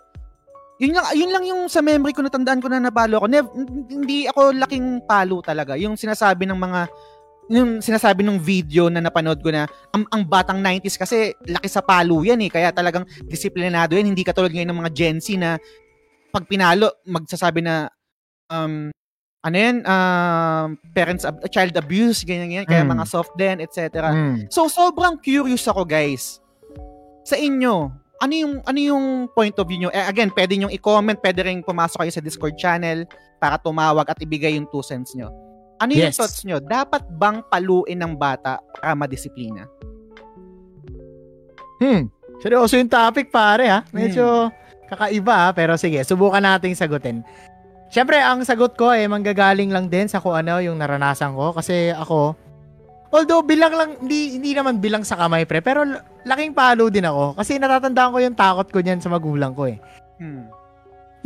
Yun 0.76 0.92
lang, 0.92 1.06
yun 1.16 1.32
lang 1.32 1.44
yung 1.48 1.62
sa 1.72 1.80
memory 1.80 2.12
ko, 2.12 2.20
natandaan 2.20 2.60
ko 2.60 2.68
na 2.68 2.84
napalo 2.84 3.24
ako. 3.24 3.28
Nev, 3.32 3.48
hindi 3.88 4.28
ako 4.28 4.52
laking 4.60 5.08
palo 5.08 5.40
talaga. 5.40 5.80
Yung 5.80 5.96
sinasabi 5.96 6.44
ng 6.44 6.60
mga 6.60 6.82
yung 7.46 7.78
sinasabi 7.78 8.26
ng 8.26 8.42
video 8.42 8.90
na 8.90 8.98
napanood 9.00 9.38
ko 9.40 9.54
na 9.54 9.70
ang, 9.94 10.02
ang 10.10 10.26
batang 10.26 10.58
90s 10.58 10.98
kasi 10.98 11.30
laki 11.46 11.70
sa 11.70 11.86
palo 11.86 12.26
yan 12.26 12.42
eh. 12.42 12.50
Kaya 12.50 12.74
talagang 12.74 13.06
disiplinado 13.26 13.94
yan. 13.94 14.10
Hindi 14.10 14.26
katulad 14.26 14.50
ngayon 14.50 14.70
ng 14.74 14.80
mga 14.82 14.92
Gen 14.94 15.18
Z 15.22 15.38
na 15.38 15.62
pag 16.34 16.50
pinalo, 16.50 16.90
magsasabi 17.06 17.62
na 17.62 17.88
um, 18.50 18.90
ano 19.46 19.56
yan, 19.56 19.86
um, 19.86 20.68
parents, 20.92 21.22
ab- 21.22 21.46
child 21.54 21.78
abuse, 21.78 22.26
ganyan, 22.26 22.50
ganyan. 22.50 22.66
Kaya 22.66 22.82
Mm. 22.82 22.98
mga 22.98 23.06
soft 23.06 23.38
din, 23.38 23.62
etc. 23.62 24.10
Mm. 24.10 24.50
So, 24.50 24.66
sobrang 24.66 25.22
curious 25.22 25.70
ako, 25.70 25.86
guys. 25.86 26.42
Sa 27.22 27.38
inyo, 27.38 27.94
ano 28.18 28.34
yung, 28.34 28.54
ano 28.66 28.80
yung 28.82 29.06
point 29.38 29.54
of 29.54 29.70
view 29.70 29.86
nyo? 29.86 29.94
Eh, 29.94 30.02
again, 30.02 30.34
pwede 30.34 30.58
nyo 30.58 30.74
i-comment, 30.74 31.22
pwede 31.22 31.46
rin 31.46 31.62
pumasok 31.62 32.02
kayo 32.02 32.12
sa 32.12 32.26
Discord 32.26 32.58
channel 32.58 33.06
para 33.38 33.62
tumawag 33.62 34.10
at 34.10 34.18
ibigay 34.18 34.58
yung 34.58 34.66
two 34.66 34.82
cents 34.82 35.14
nyo. 35.14 35.30
Ano 35.76 35.92
yung 35.92 36.08
Yes. 36.08 36.18
thoughts 36.18 36.42
nyo? 36.48 36.64
Dapat 36.64 37.04
bang 37.12 37.44
paluin 37.46 38.00
ng 38.00 38.14
bata 38.16 38.64
para 38.76 38.96
madisiplina? 38.96 39.68
Hmm. 41.80 42.08
Seryoso 42.40 42.80
yung 42.80 42.92
topic 42.92 43.32
pare 43.32 43.68
ha. 43.68 43.80
Medyo 43.92 44.52
kakaiba 44.88 45.36
ha. 45.36 45.50
Pero 45.52 45.76
sige, 45.76 46.00
subukan 46.04 46.40
nating 46.40 46.76
sagutin. 46.76 47.24
Siyempre, 47.92 48.20
ang 48.20 48.44
sagot 48.44 48.76
ko 48.76 48.92
eh, 48.92 49.08
manggagaling 49.08 49.72
lang 49.72 49.88
din 49.88 50.08
sa 50.08 50.20
kung 50.20 50.36
ano 50.36 50.60
yung 50.60 50.80
naranasan 50.80 51.36
ko. 51.36 51.52
Kasi 51.56 51.92
ako, 51.92 52.36
although 53.12 53.44
bilang 53.44 53.72
lang, 53.76 53.90
hindi, 54.04 54.36
hindi 54.36 54.52
naman 54.52 54.80
bilang 54.84 55.04
sa 55.04 55.16
kamay 55.16 55.48
pre, 55.48 55.64
pero 55.64 55.84
laking 56.24 56.52
palo 56.52 56.92
din 56.92 57.08
ako. 57.08 57.36
Kasi 57.40 57.56
natatandaan 57.56 58.12
ko 58.12 58.20
yung 58.20 58.36
takot 58.36 58.68
ko 58.72 58.80
niyan 58.84 59.00
sa 59.00 59.12
magulang 59.12 59.52
ko 59.56 59.68
eh. 59.68 59.80
Hmm. 60.20 60.48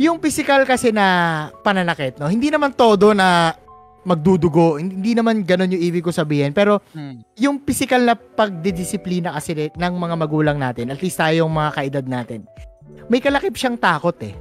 Yung 0.00 0.16
physical 0.18 0.64
kasi 0.64 0.94
na 0.94 1.48
pananakit, 1.60 2.16
no? 2.16 2.30
Hindi 2.30 2.48
naman 2.48 2.72
todo 2.72 3.12
na 3.12 3.52
magdudugo. 4.02 4.80
Hindi 4.80 5.12
naman 5.12 5.44
ganun 5.44 5.72
yung 5.72 5.82
ibig 5.82 6.00
ko 6.00 6.10
sabihin. 6.10 6.52
Pero 6.52 6.80
Hmm. 6.92 7.20
yung 7.36 7.60
physical 7.60 8.02
na 8.02 8.16
pagdidisiplina 8.16 9.32
kasi 9.32 9.68
ng 9.68 9.94
mga 9.94 10.14
magulang 10.16 10.56
natin, 10.56 10.88
at 10.88 11.00
least 11.00 11.20
tayong 11.20 11.50
mga 11.50 11.70
kaedad 11.74 12.06
natin, 12.06 12.40
may 13.06 13.20
kalakip 13.20 13.54
siyang 13.54 13.76
takot 13.76 14.16
eh. 14.24 14.34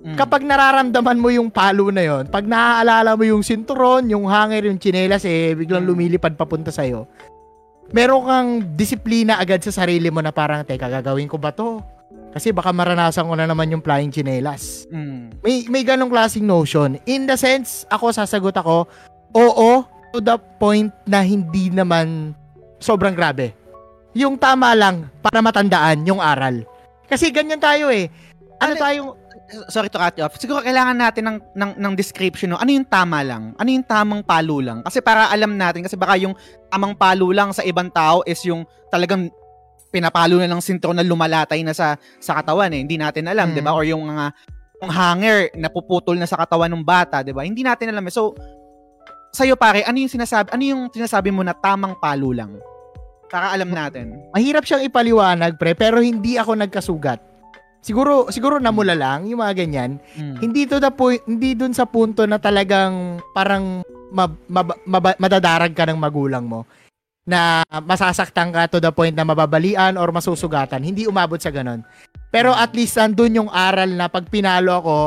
Hmm. 0.00 0.16
Kapag 0.16 0.40
nararamdaman 0.40 1.20
mo 1.20 1.28
yung 1.28 1.52
palo 1.52 1.92
na 1.92 2.00
yon, 2.00 2.24
pag 2.24 2.48
naaalala 2.48 3.12
mo 3.14 3.24
yung 3.26 3.44
sinturon, 3.44 4.08
yung 4.08 4.24
hanger, 4.24 4.72
yung 4.72 4.80
chinelas, 4.80 5.28
eh, 5.28 5.52
biglang 5.52 5.84
Mm. 5.84 5.90
lumilipad 5.92 6.40
papunta 6.40 6.72
sa'yo, 6.72 7.04
meron 7.92 8.24
kang 8.24 8.50
disiplina 8.72 9.36
agad 9.36 9.60
sa 9.60 9.84
sarili 9.84 10.08
mo 10.08 10.24
na 10.24 10.32
parang, 10.32 10.64
teka, 10.64 10.88
gagawin 10.88 11.28
ko 11.28 11.36
ba 11.36 11.52
to? 11.52 11.84
Kasi 12.30 12.54
baka 12.54 12.70
maranasan 12.70 13.26
ko 13.26 13.34
na 13.34 13.46
naman 13.46 13.70
yung 13.74 13.82
flying 13.82 14.14
chinelas. 14.14 14.86
Hmm. 14.86 15.34
May, 15.42 15.66
may 15.66 15.82
ganong 15.82 16.10
klaseng 16.10 16.46
notion. 16.46 16.94
In 17.06 17.26
the 17.26 17.34
sense, 17.34 17.82
ako 17.90 18.14
sasagot 18.14 18.54
ako, 18.54 18.86
oo, 19.34 19.70
to 20.14 20.18
the 20.22 20.38
point 20.58 20.94
na 21.06 21.22
hindi 21.26 21.70
naman 21.70 22.34
sobrang 22.78 23.14
grabe. 23.14 23.54
Yung 24.14 24.38
tama 24.38 24.74
lang 24.74 25.10
para 25.22 25.42
matandaan 25.42 26.06
yung 26.06 26.18
aral. 26.18 26.66
Kasi 27.06 27.30
ganyan 27.34 27.62
tayo 27.62 27.90
eh. 27.90 28.06
Ano 28.62 28.74
Ano- 28.74 28.82
tayong... 28.82 29.10
Sorry 29.66 29.90
to 29.90 29.98
cut 29.98 30.14
you 30.14 30.22
off. 30.22 30.38
Siguro 30.38 30.62
kailangan 30.62 30.94
natin 30.94 31.26
ng, 31.26 31.38
ng, 31.58 31.72
ng 31.74 31.94
description. 31.98 32.54
No? 32.54 32.58
Ano 32.62 32.70
yung 32.70 32.86
tama 32.86 33.18
lang? 33.26 33.50
Ano 33.58 33.66
yung 33.66 33.82
tamang 33.82 34.22
palo 34.22 34.62
lang? 34.62 34.78
Kasi 34.86 35.02
para 35.02 35.26
alam 35.26 35.58
natin, 35.58 35.82
kasi 35.82 35.98
baka 35.98 36.14
yung 36.22 36.38
tamang 36.70 36.94
palo 36.94 37.34
lang 37.34 37.50
sa 37.50 37.66
ibang 37.66 37.90
tao 37.90 38.22
is 38.30 38.38
yung 38.46 38.62
talagang 38.94 39.26
pinapalo 39.90 40.38
na 40.38 40.46
ng 40.46 40.62
sintro 40.62 40.94
na 40.94 41.02
lumalatay 41.02 41.60
na 41.60 41.74
sa 41.74 41.98
sa 42.16 42.38
katawan 42.38 42.70
eh. 42.72 42.80
Hindi 42.86 42.96
natin 42.96 43.26
alam, 43.26 43.50
Mm. 43.50 43.54
'di 43.54 43.62
ba? 43.62 43.72
Or 43.74 43.84
yung 43.84 44.06
mga 44.06 44.26
yung 44.80 44.90
hanger 44.90 45.38
na 45.58 45.68
puputol 45.68 46.16
na 46.16 46.24
sa 46.24 46.38
katawan 46.38 46.70
ng 46.70 46.80
bata, 46.80 47.20
'di 47.20 47.34
ba? 47.34 47.42
Hindi 47.42 47.60
natin 47.60 47.90
alam 47.90 48.06
eh. 48.06 48.14
So 48.14 48.32
sa'yo 49.30 49.54
pare, 49.54 49.86
ano 49.86 49.98
yung 49.98 50.10
sinasabi 50.10 50.50
ano 50.50 50.62
yung 50.62 50.82
sinasabi 50.88 51.30
mo 51.30 51.42
na 51.42 51.52
tamang 51.52 51.98
palo 51.98 52.30
lang? 52.30 52.54
Para 53.30 53.54
alam 53.54 53.70
natin. 53.70 54.18
Mahirap 54.34 54.66
siyang 54.66 54.82
ipaliwanag, 54.82 55.54
pre, 55.54 55.78
pero 55.78 56.02
hindi 56.02 56.34
ako 56.34 56.58
nagkasugat. 56.58 57.20
siguro 57.80 58.28
siguro 58.28 58.60
namula 58.60 58.92
lang 58.92 59.24
yung 59.24 59.40
mga 59.40 59.54
ganyan. 59.56 59.96
Mm. 60.12 60.36
Hindi 60.38 60.66
to 60.66 60.76
the 60.76 60.90
point, 60.90 61.22
hindi 61.24 61.54
dun 61.54 61.72
sa 61.72 61.86
punto 61.86 62.26
na 62.26 62.36
talagang 62.36 63.22
parang 63.32 63.80
mab, 64.10 64.34
mab, 64.50 64.74
mab- 64.84 65.16
madadarag 65.16 65.72
ka 65.72 65.86
ng 65.86 65.96
magulang 65.96 66.44
mo 66.44 66.66
na 67.28 67.62
masasaktan 67.84 68.50
ka 68.50 68.66
to 68.66 68.78
the 68.80 68.90
point 68.90 69.12
na 69.12 69.26
mababalian 69.26 70.00
or 70.00 70.08
masusugatan. 70.10 70.80
Hindi 70.80 71.04
umabot 71.04 71.36
sa 71.36 71.52
ganon. 71.52 71.84
Pero 72.30 72.54
at 72.54 72.72
least 72.72 72.96
nandun 72.96 73.44
yung 73.44 73.50
aral 73.50 73.90
na 73.92 74.06
pag 74.08 74.26
pinalo 74.30 74.72
ako, 74.80 74.98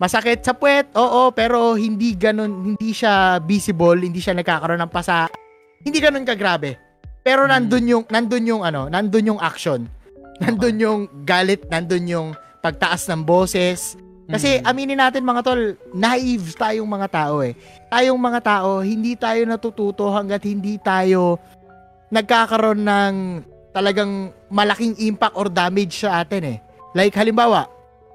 masakit 0.00 0.40
sa 0.40 0.56
puwet, 0.56 0.88
oo, 0.96 1.28
pero 1.32 1.76
hindi 1.76 2.16
ganon, 2.16 2.72
hindi 2.72 2.96
siya 2.96 3.40
visible, 3.42 4.00
hindi 4.00 4.20
siya 4.20 4.36
nagkakaroon 4.36 4.80
ng 4.80 4.92
pasa. 4.92 5.28
Hindi 5.84 5.98
ganon 6.00 6.24
kagrabe. 6.24 6.76
Pero 7.20 7.44
Mm. 7.44 7.50
nandun 7.52 7.84
yung, 7.88 8.04
nandun 8.08 8.44
yung 8.48 8.62
ano, 8.64 8.88
nandun 8.88 9.36
yung 9.36 9.40
action. 9.40 9.84
Nandun 10.40 10.76
yung 10.80 11.00
galit, 11.28 11.68
nandun 11.68 12.08
yung 12.08 12.28
pagtaas 12.64 13.04
ng 13.12 13.28
boses. 13.28 14.00
Kasi 14.30 14.62
Mm. 14.62 14.64
aminin 14.64 15.00
natin 15.02 15.26
mga 15.26 15.42
tol, 15.42 15.62
naive 15.90 16.54
tayong 16.54 16.86
mga 16.86 17.08
tao 17.10 17.42
eh. 17.42 17.58
Tayong 17.90 18.20
mga 18.20 18.40
tao, 18.40 18.78
hindi 18.80 19.18
tayo 19.18 19.42
natututo 19.42 20.06
hanggat 20.14 20.46
hindi 20.46 20.78
tayo 20.78 21.36
nagkakaroon 22.08 22.82
ng 22.82 23.14
talagang 23.70 24.30
malaking 24.50 24.98
impact 24.98 25.34
or 25.34 25.46
damage 25.46 26.02
sa 26.02 26.22
atin 26.22 26.42
eh. 26.46 26.58
Like 26.90 27.14
halimbawa, 27.14 27.70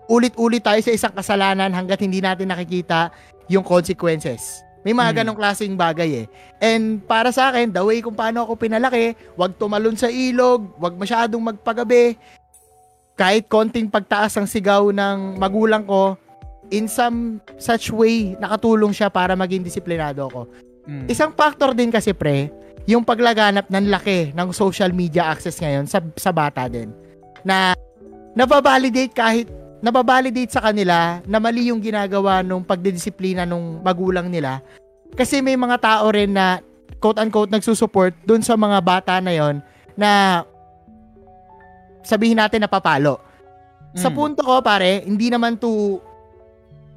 ulit-ulit 0.08 0.64
tayo 0.64 0.80
sa 0.84 0.92
isang 0.92 1.16
kasalanan 1.16 1.72
hanggat 1.72 2.04
hindi 2.04 2.20
natin 2.20 2.52
nakikita 2.52 3.12
yung 3.48 3.64
consequences. 3.64 4.64
May 4.86 4.94
mga 4.94 5.12
Mm. 5.12 5.18
ganong 5.18 5.40
klaseng 5.40 5.74
bagay 5.74 6.10
eh. 6.22 6.26
And 6.62 7.02
para 7.02 7.34
sa 7.34 7.50
akin, 7.50 7.74
the 7.74 7.82
way 7.82 8.04
kung 8.04 8.14
paano 8.14 8.46
ako 8.46 8.54
pinalaki, 8.54 9.18
wag 9.34 9.58
tumalon 9.58 9.98
sa 9.98 10.08
ilog, 10.08 10.78
wag 10.78 10.94
masyadong 10.94 11.42
magpagabi, 11.42 12.20
kahit 13.16 13.48
konting 13.48 13.88
pagtaas 13.88 14.36
ng 14.36 14.48
sigaw 14.48 14.92
ng 14.92 15.40
magulang 15.40 15.88
ko, 15.88 16.20
in 16.70 16.92
some 16.92 17.40
such 17.56 17.90
way, 17.90 18.36
nakatulong 18.38 18.92
siya 18.92 19.08
para 19.08 19.34
maging 19.40 19.64
disiplinado 19.64 20.28
ako. 20.28 20.42
Mm. 20.86 21.06
Isang 21.10 21.32
factor 21.34 21.72
din 21.72 21.90
kasi 21.90 22.12
pre, 22.12 22.52
yung 22.86 23.02
paglaganap 23.02 23.72
ng 23.72 23.88
laki 23.90 24.36
ng 24.36 24.50
social 24.54 24.94
media 24.94 25.32
access 25.32 25.58
ngayon 25.58 25.90
sa, 25.90 26.04
sa 26.20 26.30
bata 26.30 26.70
din. 26.70 26.94
Na 27.42 27.74
nababalidate 28.38 29.14
kahit 29.16 29.48
nababalidate 29.82 30.52
sa 30.54 30.62
kanila 30.66 31.22
na 31.26 31.38
mali 31.38 31.70
yung 31.70 31.82
ginagawa 31.82 32.42
nung 32.42 32.62
pagdidisiplina 32.62 33.46
nung 33.46 33.82
magulang 33.82 34.30
nila. 34.30 34.62
Kasi 35.16 35.40
may 35.40 35.56
mga 35.56 35.78
tao 35.80 36.06
rin 36.12 36.34
na 36.36 36.60
quote-unquote 37.00 37.54
nagsusupport 37.54 38.14
dun 38.26 38.42
sa 38.42 38.58
mga 38.58 38.78
bata 38.82 39.14
na 39.22 39.34
yon 39.34 39.62
na 39.94 40.42
sabihin 42.06 42.38
natin 42.38 42.62
na 42.62 42.70
papalo. 42.70 43.18
Sa 43.96 44.08
Mm. 44.12 44.16
punto 44.16 44.42
ko 44.46 44.62
pare, 44.62 45.02
hindi 45.04 45.34
naman 45.34 45.58
to 45.58 46.00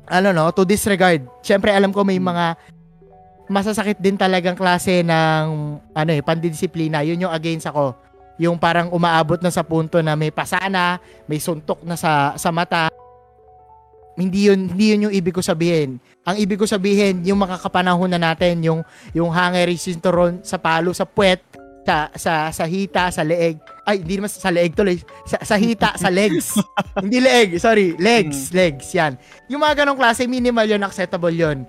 ano 0.08 0.32
no, 0.32 0.48
to 0.52 0.64
disregard. 0.64 1.24
Syempre 1.40 1.72
alam 1.72 1.92
ko 1.92 2.04
may 2.04 2.16
mga 2.16 2.56
masasakit 3.48 3.96
din 4.00 4.16
talagang 4.16 4.56
klase 4.56 5.00
ng 5.00 5.44
ano 5.92 6.10
eh, 6.12 6.20
pandidisiplina. 6.20 7.00
Yun 7.00 7.28
yung 7.28 7.32
against 7.32 7.68
ako. 7.68 7.96
Yung 8.38 8.60
parang 8.60 8.92
umaabot 8.92 9.40
na 9.40 9.50
sa 9.50 9.64
punto 9.64 9.98
na 9.98 10.14
may 10.14 10.30
pasana, 10.30 11.00
may 11.26 11.40
suntok 11.40 11.82
na 11.82 11.96
sa 11.96 12.36
sa 12.36 12.52
mata. 12.52 12.92
Hindi 14.18 14.50
yun, 14.50 14.74
hindi 14.74 14.94
yun 14.94 15.04
yung 15.08 15.14
ibig 15.14 15.30
ko 15.30 15.38
sabihin. 15.38 16.02
Ang 16.26 16.36
ibig 16.42 16.58
ko 16.58 16.66
sabihin, 16.66 17.22
yung 17.22 17.38
makakapanahon 17.38 18.10
na 18.10 18.18
natin, 18.18 18.58
yung, 18.66 18.82
yung 19.14 19.30
hanger 19.30 19.70
sinturon 19.78 20.42
sa 20.42 20.58
palo, 20.58 20.90
sa 20.90 21.06
puwet, 21.06 21.38
sa, 21.88 22.12
sa, 22.12 22.32
sa 22.52 22.64
hita, 22.68 23.08
sa 23.08 23.24
leeg. 23.24 23.56
Ay, 23.88 24.04
hindi 24.04 24.20
naman 24.20 24.28
sa 24.28 24.52
leeg 24.52 24.76
tuloy. 24.76 25.00
Sa, 25.24 25.40
sa 25.40 25.56
hita, 25.56 25.96
sa 25.96 26.12
legs. 26.12 26.60
hindi 27.04 27.24
leeg, 27.24 27.56
sorry. 27.56 27.96
Legs, 27.96 28.52
legs, 28.52 28.92
yan. 28.92 29.16
Yung 29.48 29.64
mga 29.64 29.84
ganong 29.84 29.96
klase, 29.96 30.28
minimal 30.28 30.68
yun, 30.68 30.84
acceptable 30.84 31.32
yun. 31.32 31.64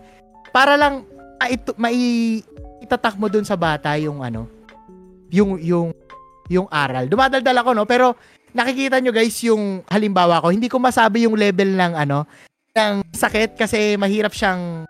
Para 0.51 0.75
lang, 0.75 1.07
ah, 1.39 1.47
ito, 1.47 1.71
mai, 1.79 2.43
itatak 2.83 3.15
mo 3.15 3.31
dun 3.31 3.47
sa 3.47 3.55
bata 3.55 3.95
yung 3.95 4.19
ano, 4.19 4.51
yung, 5.31 5.55
yung, 5.63 5.95
yung 6.51 6.67
aral. 6.67 7.07
Dumadaldal 7.07 7.55
ako, 7.63 7.71
no? 7.71 7.87
Pero, 7.87 8.19
nakikita 8.51 8.99
nyo 8.99 9.15
guys 9.15 9.39
yung 9.47 9.87
halimbawa 9.87 10.43
ko, 10.43 10.51
hindi 10.51 10.67
ko 10.67 10.83
masabi 10.83 11.23
yung 11.23 11.39
level 11.39 11.79
ng 11.79 11.93
ano, 11.95 12.27
ng 12.75 13.07
sakit 13.15 13.55
kasi 13.55 13.95
mahirap 13.95 14.35
siyang 14.35 14.83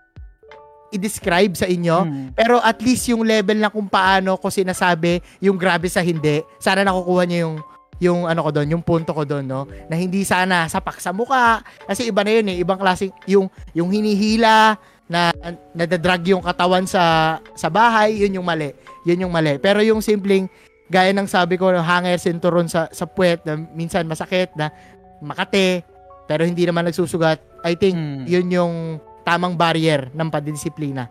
i-describe 0.89 1.54
sa 1.54 1.69
inyo. 1.69 1.97
Mm. 2.06 2.28
Pero 2.34 2.58
at 2.60 2.82
least 2.82 3.10
yung 3.10 3.25
level 3.25 3.58
na 3.58 3.69
kung 3.69 3.86
paano 3.86 4.38
ko 4.38 4.49
sinasabi 4.49 5.21
yung 5.41 5.56
grabe 5.56 5.88
sa 5.89 6.02
hindi, 6.02 6.41
sana 6.58 6.82
nakukuha 6.82 7.23
niyo 7.25 7.38
yung 7.45 7.56
yung 7.99 8.19
ano 8.32 8.47
ko 8.47 8.49
doon, 8.56 8.67
yung 8.71 8.84
punto 8.84 9.12
ko 9.12 9.28
doon, 9.28 9.43
no? 9.43 9.67
Na 9.91 9.99
hindi 9.99 10.23
sana 10.23 10.71
sapak 10.71 11.04
sa 11.04 11.12
muka. 11.12 11.60
Kasi 11.84 12.08
iba 12.08 12.23
na 12.23 12.32
yun 12.32 12.47
eh, 12.47 12.63
ibang 12.63 12.80
klaseng 12.80 13.12
yung 13.28 13.52
yung 13.75 13.91
hinihila 13.91 14.80
na 15.12 15.36
nadadrag 15.75 16.23
yung 16.32 16.39
katawan 16.39 16.88
sa 16.88 17.38
sa 17.60 17.67
bahay, 17.67 18.23
yun 18.23 18.39
yung 18.39 18.47
mali. 18.47 18.71
Yun 19.04 19.28
yung 19.28 19.34
mali. 19.36 19.60
Pero 19.60 19.84
yung 19.84 19.99
simpleng 19.99 20.47
gaya 20.88 21.12
ng 21.12 21.28
sabi 21.28 21.60
ko, 21.60 21.75
hanger 21.75 22.15
sinturon 22.17 22.71
sa 22.71 22.88
sa 22.95 23.04
puwet 23.04 23.43
na 23.43 23.60
minsan 23.75 24.08
masakit 24.08 24.56
na 24.56 24.71
makate 25.19 25.84
pero 26.30 26.45
hindi 26.45 26.63
naman 26.63 26.86
nagsusugat. 26.88 27.41
I 27.65 27.73
think 27.75 27.97
Mm. 27.97 28.23
yun 28.30 28.47
yung 28.54 28.73
tamang 29.30 29.54
barrier 29.54 30.10
ng 30.10 30.30
pandisiplina. 30.34 31.06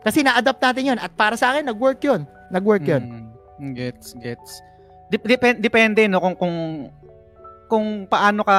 Kasi 0.00 0.24
na-adapt 0.24 0.60
natin 0.64 0.96
yun. 0.96 0.98
At 1.00 1.12
para 1.12 1.36
sa 1.36 1.52
akin, 1.52 1.68
nag-work 1.68 2.00
yun. 2.00 2.24
Nag-work 2.48 2.84
yun. 2.88 3.28
Mm, 3.60 3.72
gets, 3.76 4.16
gets. 4.16 4.64
Dep- 5.12 5.28
depen- 5.28 5.60
depende 5.60 6.08
no 6.08 6.20
kung 6.20 6.36
kung 6.36 6.56
kung 7.68 7.86
paano 8.08 8.40
ka 8.44 8.58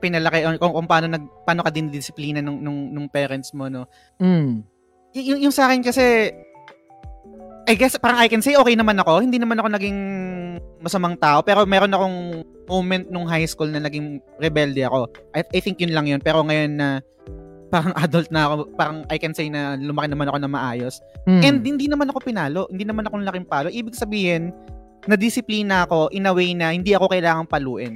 pinalaki 0.00 0.44
o 0.44 0.56
kung, 0.60 0.72
kung 0.76 0.88
paano 0.88 1.06
nag 1.08 1.24
paano 1.48 1.64
ka 1.64 1.72
din 1.72 1.88
disiplina 1.88 2.44
nung 2.44 2.60
nung, 2.60 2.92
nung 2.92 3.08
parents 3.08 3.56
mo 3.56 3.72
no. 3.72 3.88
Mm. 4.20 4.60
Y- 5.16 5.26
yung, 5.32 5.40
yung 5.48 5.54
sa 5.54 5.68
akin 5.68 5.80
kasi 5.80 6.32
I 7.64 7.74
guess 7.80 7.96
parang 7.96 8.20
I 8.20 8.28
can 8.28 8.44
say 8.44 8.60
okay 8.60 8.76
naman 8.76 9.00
ako. 9.00 9.24
Hindi 9.24 9.40
naman 9.40 9.56
ako 9.56 9.68
naging 9.72 9.98
masamang 10.84 11.16
tao 11.16 11.40
pero 11.40 11.64
meron 11.64 11.96
akong 11.96 12.44
moment 12.68 13.08
nung 13.08 13.24
high 13.24 13.48
school 13.48 13.72
na 13.72 13.80
naging 13.80 14.20
rebelde 14.36 14.84
ako. 14.84 15.08
I, 15.32 15.40
I 15.48 15.60
think 15.64 15.80
yun 15.80 15.96
lang 15.96 16.04
yun. 16.04 16.20
Pero 16.20 16.44
ngayon 16.44 16.72
na 16.76 17.00
parang 17.74 17.94
adult 18.06 18.30
na 18.30 18.46
ako, 18.46 18.54
parang 18.78 18.98
I 19.10 19.18
can 19.18 19.34
say 19.34 19.50
na 19.50 19.74
lumaki 19.74 20.14
naman 20.14 20.30
ako 20.30 20.38
na 20.38 20.50
maayos. 20.50 21.02
Mm. 21.26 21.42
And 21.42 21.56
hindi 21.66 21.86
naman 21.90 22.06
ako 22.14 22.22
pinalo. 22.22 22.70
Hindi 22.70 22.86
naman 22.86 23.10
ako 23.10 23.18
laking 23.26 23.50
palo. 23.50 23.66
Ibig 23.66 23.98
sabihin, 23.98 24.54
na-disiplina 25.10 25.84
ako 25.84 26.14
in 26.14 26.30
a 26.30 26.32
way 26.32 26.54
na 26.54 26.70
hindi 26.70 26.94
ako 26.94 27.10
kailangang 27.10 27.50
paluin. 27.50 27.94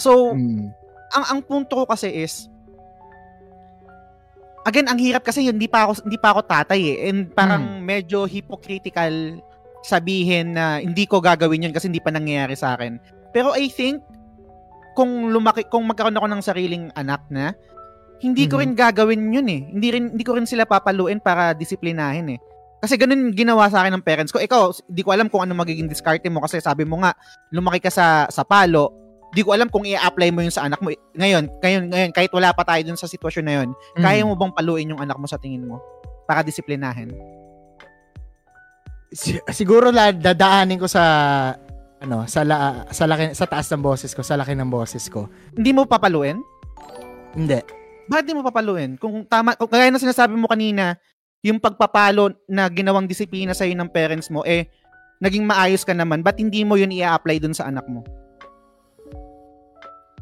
So, 0.00 0.32
Mm. 0.32 0.72
ang 1.14 1.24
ang 1.30 1.40
punto 1.44 1.78
ko 1.78 1.84
kasi 1.86 2.10
is 2.10 2.50
again, 4.64 4.88
ang 4.88 4.98
hirap 4.98 5.22
kasi 5.22 5.46
hindi 5.46 5.68
pa 5.68 5.86
ako 5.86 6.08
hindi 6.08 6.18
pa 6.18 6.32
ako 6.34 6.40
tatay 6.48 6.80
eh. 6.80 6.96
And 7.12 7.30
parang 7.30 7.84
medyo 7.84 8.24
hypocritical 8.26 9.38
sabihin 9.84 10.56
na 10.56 10.80
hindi 10.80 11.04
ko 11.04 11.20
gagawin 11.20 11.68
yun 11.68 11.74
kasi 11.76 11.92
hindi 11.92 12.00
pa 12.00 12.10
nangyayari 12.10 12.56
sa 12.56 12.74
akin. 12.74 12.96
Pero 13.30 13.52
I 13.52 13.68
think 13.68 14.00
kung 14.96 15.30
lumaki 15.30 15.68
kung 15.68 15.84
magkaroon 15.84 16.16
ako 16.16 16.26
ng 16.26 16.42
sariling 16.42 16.84
anak 16.96 17.22
na 17.28 17.52
hindi 18.24 18.48
ko 18.48 18.56
Mhm. 18.56 18.62
rin 18.64 18.72
gagawin 18.72 19.20
yun 19.28 19.48
eh. 19.52 19.60
Hindi 19.68 19.88
rin 19.92 20.04
hindi 20.16 20.24
ko 20.24 20.32
rin 20.34 20.48
sila 20.48 20.64
papaluin 20.64 21.20
para 21.20 21.52
disiplinahin 21.52 22.32
eh. 22.32 22.40
Kasi 22.80 22.96
ganun 22.96 23.32
ginawa 23.32 23.68
sa 23.68 23.84
akin 23.84 23.96
ng 23.96 24.04
parents 24.04 24.32
ko. 24.32 24.40
Ikaw, 24.40 24.88
di 24.88 25.00
ko 25.00 25.12
alam 25.12 25.28
kung 25.28 25.44
ano 25.44 25.52
magiging 25.54 25.88
diskarte 25.88 26.28
mo 26.28 26.40
kasi 26.40 26.60
sabi 26.60 26.84
mo 26.84 27.00
nga 27.00 27.12
lumaki 27.48 27.80
ka 27.80 27.92
sa 27.92 28.06
sa 28.28 28.44
palo. 28.44 28.92
Di 29.32 29.40
ko 29.40 29.52
alam 29.52 29.66
kung 29.68 29.82
i-apply 29.82 30.30
mo 30.30 30.40
yun 30.40 30.52
sa 30.52 30.64
anak 30.64 30.78
mo. 30.78 30.88
Ngayon, 31.12 31.48
ngayon, 31.58 31.82
ngayon 31.90 32.10
kahit 32.12 32.30
wala 32.30 32.54
pa 32.54 32.62
tayo 32.62 32.80
dun 32.84 32.94
sa 32.94 33.04
sitwasyon 33.04 33.44
na 33.44 33.54
yun, 33.58 33.68
kaya 33.94 34.22
Mm. 34.22 34.28
mo 34.30 34.36
bang 34.36 34.54
paluin 34.54 34.88
yung 34.88 35.02
anak 35.02 35.18
mo 35.18 35.26
sa 35.26 35.36
tingin 35.36 35.66
mo 35.66 35.82
para 36.24 36.40
disiplinahin? 36.40 37.10
Si- 39.10 39.42
siguro 39.50 39.90
la 39.90 40.10
dadaanin 40.10 40.78
ko 40.78 40.86
sa 40.86 41.02
ano, 41.98 42.28
sa 42.28 42.44
la, 42.44 42.84
sa 42.92 43.08
laki, 43.08 43.32
sa 43.32 43.48
taas 43.48 43.64
ng 43.72 43.80
boses 43.80 44.12
ko, 44.12 44.20
sa 44.20 44.36
laki 44.36 44.52
ng 44.52 44.68
boses 44.68 45.08
ko. 45.08 45.24
Hindi 45.56 45.72
mo 45.72 45.88
papaluin? 45.88 46.36
Hindi. 47.32 47.64
Bakit 48.08 48.24
di 48.24 48.36
mo 48.36 48.44
papaluin? 48.44 49.00
Kung 49.00 49.24
tama, 49.24 49.56
kung 49.56 49.68
kaya 49.70 49.88
na 49.88 50.00
sinasabi 50.00 50.36
mo 50.36 50.44
kanina, 50.48 50.96
yung 51.44 51.60
pagpapalo 51.60 52.32
na 52.48 52.68
ginawang 52.68 53.08
disiplina 53.08 53.52
sa'yo 53.52 53.76
ng 53.76 53.92
parents 53.92 54.28
mo, 54.32 54.44
eh, 54.44 54.68
naging 55.20 55.44
maayos 55.44 55.84
ka 55.84 55.92
naman, 55.92 56.20
ba't 56.20 56.40
hindi 56.40 56.64
mo 56.64 56.76
yun 56.76 56.92
i-apply 56.92 57.40
dun 57.40 57.56
sa 57.56 57.68
anak 57.68 57.84
mo? 57.88 58.04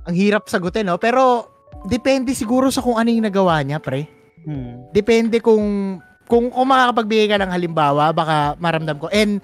Ang 0.07 0.15
hirap 0.19 0.51
sagutin, 0.51 0.91
no? 0.91 0.99
Pero 0.99 1.47
depende 1.87 2.35
siguro 2.35 2.71
sa 2.71 2.83
kung 2.83 2.99
ano 2.99 3.11
yung 3.11 3.27
nagawa 3.27 3.63
niya, 3.63 3.79
pre. 3.79 4.07
Hmm. 4.43 4.91
Depende 4.91 5.39
kung 5.39 5.99
kung, 6.27 6.51
kung 6.51 6.67
makakapagbigay 6.67 7.29
ka 7.31 7.39
ng 7.39 7.53
halimbawa, 7.55 8.11
baka 8.11 8.59
maramdam 8.59 8.99
ko. 8.99 9.07
And 9.15 9.39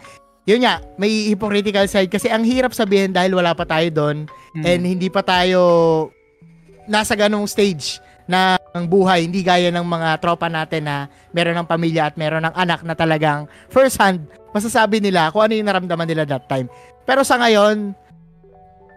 yun 0.48 0.64
nga, 0.64 0.80
may 0.96 1.28
hypocritical 1.30 1.84
side 1.86 2.08
kasi 2.08 2.32
ang 2.32 2.42
hirap 2.42 2.72
sabihin 2.72 3.12
dahil 3.12 3.36
wala 3.36 3.52
pa 3.52 3.68
tayo 3.68 3.86
doon 3.92 4.24
Hmm. 4.56 4.64
and 4.64 4.82
hindi 4.88 5.12
pa 5.12 5.20
tayo 5.20 5.60
nasa 6.88 7.12
ganong 7.12 7.44
stage 7.44 8.00
na 8.28 8.60
ang 8.76 8.84
buhay, 8.84 9.24
hindi 9.24 9.40
gaya 9.40 9.72
ng 9.72 9.82
mga 9.88 10.20
tropa 10.20 10.52
natin 10.52 10.84
na 10.84 11.08
meron 11.32 11.56
ng 11.56 11.66
pamilya 11.66 12.12
at 12.12 12.14
meron 12.20 12.44
ng 12.44 12.54
anak 12.54 12.84
na 12.84 12.92
talagang 12.92 13.48
first 13.72 13.96
hand, 13.96 14.28
masasabi 14.52 15.00
nila 15.00 15.32
kung 15.32 15.48
ano 15.48 15.56
yung 15.56 15.64
naramdaman 15.64 16.04
nila 16.04 16.28
that 16.28 16.44
time. 16.44 16.68
Pero 17.08 17.24
sa 17.24 17.40
ngayon, 17.40 17.96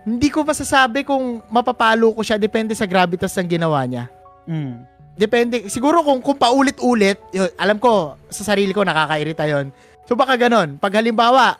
hindi 0.03 0.27
ko 0.27 0.43
masasabi 0.43 1.07
kung 1.07 1.39
mapapalo 1.47 2.11
ko 2.11 2.21
siya 2.21 2.35
depende 2.35 2.75
sa 2.75 2.83
gravitas 2.83 3.31
ng 3.39 3.47
ginawa 3.47 3.87
niya. 3.87 4.11
Mm. 4.43 4.83
Depende, 5.15 5.71
siguro 5.71 6.03
kung, 6.03 6.19
kung 6.19 6.35
paulit-ulit, 6.35 7.19
yun, 7.31 7.47
alam 7.55 7.79
ko, 7.79 8.19
sa 8.27 8.43
sarili 8.43 8.75
ko 8.75 8.83
nakakairita 8.83 9.47
yon 9.47 9.71
So 10.09 10.17
baka 10.17 10.35
ganon, 10.35 10.75
pag 10.75 10.97
halimbawa, 10.97 11.55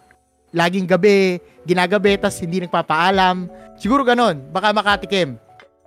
laging 0.52 0.88
gabi, 0.90 1.40
ginagabi, 1.64 2.20
tas 2.20 2.36
hindi 2.44 2.66
nagpapaalam, 2.66 3.48
siguro 3.80 4.04
ganon, 4.04 4.44
baka 4.52 4.76
makatikim. 4.76 5.40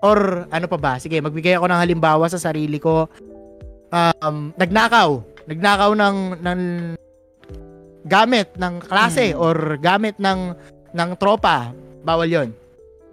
Or 0.05 0.45
ano 0.53 0.67
pa 0.69 0.77
ba, 0.77 0.93
sige, 1.01 1.17
magbigay 1.25 1.57
ako 1.57 1.65
ng 1.65 1.81
halimbawa 1.81 2.29
sa 2.29 2.37
sarili 2.37 2.77
ko. 2.77 3.09
Um, 3.89 4.53
nagnakaw, 4.61 5.25
nagnakaw 5.49 5.91
ng, 5.97 6.17
ng 6.45 6.61
gamit 8.05 8.53
ng 8.61 8.85
klase 8.85 9.33
Mm. 9.33 9.41
or 9.41 9.57
gamit 9.81 10.21
ng 10.21 10.53
ng 10.93 11.11
tropa, 11.17 11.73
bawal 12.05 12.29
yon 12.29 12.53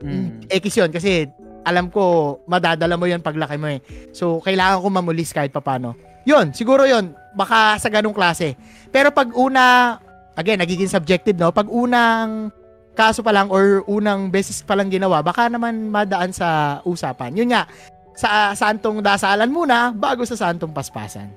Mm. 0.04 0.50
X 0.52 0.82
yun 0.82 0.92
kasi 0.92 1.30
alam 1.62 1.88
ko 1.94 2.38
madadala 2.50 2.98
mo 2.98 3.06
yun 3.06 3.22
paglaki 3.22 3.56
mo 3.56 3.70
eh. 3.70 3.80
So, 4.12 4.42
kailangan 4.42 4.82
ko 4.82 4.88
mamulis 4.90 5.32
kahit 5.32 5.54
papano. 5.54 5.94
Yun, 6.26 6.52
siguro 6.58 6.90
yun. 6.90 7.14
Baka 7.38 7.78
sa 7.78 7.88
ganong 7.88 8.18
klase. 8.18 8.58
Pero 8.90 9.14
pag 9.14 9.30
una, 9.38 9.96
again, 10.34 10.58
nagiging 10.60 10.90
subjective, 10.90 11.38
no? 11.38 11.54
Pag 11.54 11.70
unang 11.70 12.50
kaso 12.94 13.24
pa 13.24 13.32
lang 13.32 13.48
or 13.48 13.82
unang 13.88 14.30
beses 14.30 14.62
pa 14.62 14.76
lang 14.76 14.92
ginawa, 14.92 15.24
baka 15.24 15.48
naman 15.48 15.90
madaan 15.90 16.32
sa 16.36 16.80
usapan. 16.84 17.34
Yun 17.34 17.56
nga, 17.56 17.66
sa 18.14 18.52
santong 18.52 19.00
dasalan 19.00 19.50
muna 19.50 19.96
bago 19.96 20.28
sa 20.28 20.36
santong 20.36 20.76
paspasan. 20.76 21.32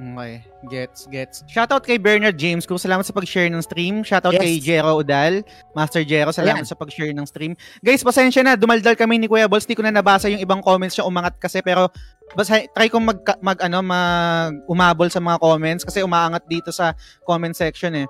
Okay. 0.00 0.40
Gets, 0.72 1.12
gets. 1.12 1.36
Shoutout 1.44 1.84
kay 1.84 2.00
Bernard 2.00 2.40
James. 2.40 2.64
Kung 2.64 2.80
salamat 2.80 3.04
sa 3.04 3.12
pag-share 3.12 3.52
ng 3.52 3.60
stream. 3.60 4.00
Shoutout 4.00 4.32
Yes. 4.32 4.40
kay 4.40 4.52
Jero 4.56 4.96
Udal. 4.96 5.44
Master 5.76 6.00
Jero, 6.00 6.32
salamat 6.32 6.64
Ayan. 6.64 6.68
sa 6.68 6.72
pag-share 6.72 7.12
ng 7.12 7.28
stream. 7.28 7.52
Guys, 7.84 8.00
pasensya 8.00 8.40
na. 8.40 8.56
Dumaldal 8.56 8.96
kami 8.96 9.20
ni 9.20 9.28
Kuya 9.28 9.44
Balls. 9.44 9.68
Di 9.68 9.76
ko 9.76 9.84
na 9.84 9.92
nabasa 9.92 10.32
yung 10.32 10.40
ibang 10.40 10.64
comments 10.64 10.96
niya. 10.96 11.04
Umangat 11.04 11.36
kasi. 11.36 11.60
Pero 11.60 11.92
basta 12.32 12.64
try 12.72 12.88
kong 12.88 13.04
mag, 13.12 13.20
mag, 13.44 13.58
ano, 13.60 13.84
mag 13.84 14.52
umabol 14.64 15.12
sa 15.12 15.20
mga 15.20 15.36
comments 15.36 15.84
kasi 15.84 16.00
umaangat 16.00 16.48
dito 16.48 16.72
sa 16.72 16.96
comment 17.28 17.52
section 17.52 17.92
eh. 17.92 18.08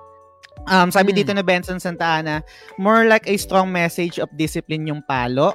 Um, 0.63 0.89
sabi 0.89 1.11
Hmm. 1.11 1.17
dito 1.17 1.31
na 1.31 1.41
Benson 1.41 1.77
Santa 1.77 2.19
Ana, 2.19 2.45
more 2.77 3.05
like 3.05 3.25
a 3.25 3.35
strong 3.35 3.69
message 3.69 4.17
of 4.17 4.29
discipline 4.33 4.85
yung 4.85 5.01
palo. 5.03 5.53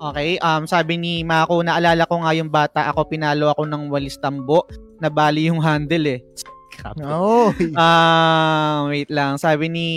Okay, 0.00 0.40
um, 0.40 0.64
sabi 0.64 0.96
ni 0.96 1.20
Mako, 1.20 1.60
naalala 1.60 2.08
ko 2.08 2.24
nga 2.24 2.32
yung 2.32 2.48
bata, 2.48 2.88
ako 2.88 3.04
pinalo 3.06 3.52
ako 3.52 3.68
ng 3.68 3.88
walis 3.88 4.16
tambo, 4.16 4.64
nabali 4.96 5.46
yung 5.46 5.60
handle 5.60 6.08
eh. 6.08 6.20
Grabe. 6.80 7.04
Oh. 7.04 7.52
Ah, 7.76 8.88
wait 8.88 9.12
lang. 9.12 9.36
Sabi 9.36 9.68
ni 9.68 9.88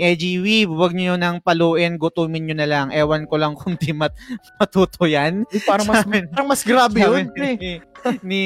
Edgy 0.00 0.40
Weave, 0.40 0.70
huwag 0.70 0.96
niyo 0.96 1.20
nang 1.20 1.44
paluin, 1.44 2.00
gutumin 2.00 2.48
niyo 2.48 2.56
na 2.56 2.64
lang. 2.64 2.88
Ewan 2.88 3.28
ko 3.28 3.36
lang 3.36 3.52
kung 3.52 3.76
di 3.76 3.92
mat 3.92 4.16
matuto 4.56 5.04
yan. 5.04 5.44
parang 5.68 5.84
mas 5.84 6.00
Sabi- 6.00 6.24
parang 6.32 6.48
mas 6.48 6.62
grabe 6.64 7.04
yun. 7.04 7.28
Sabi 7.28 7.58
ni, 7.60 7.72
ni, 8.28 8.42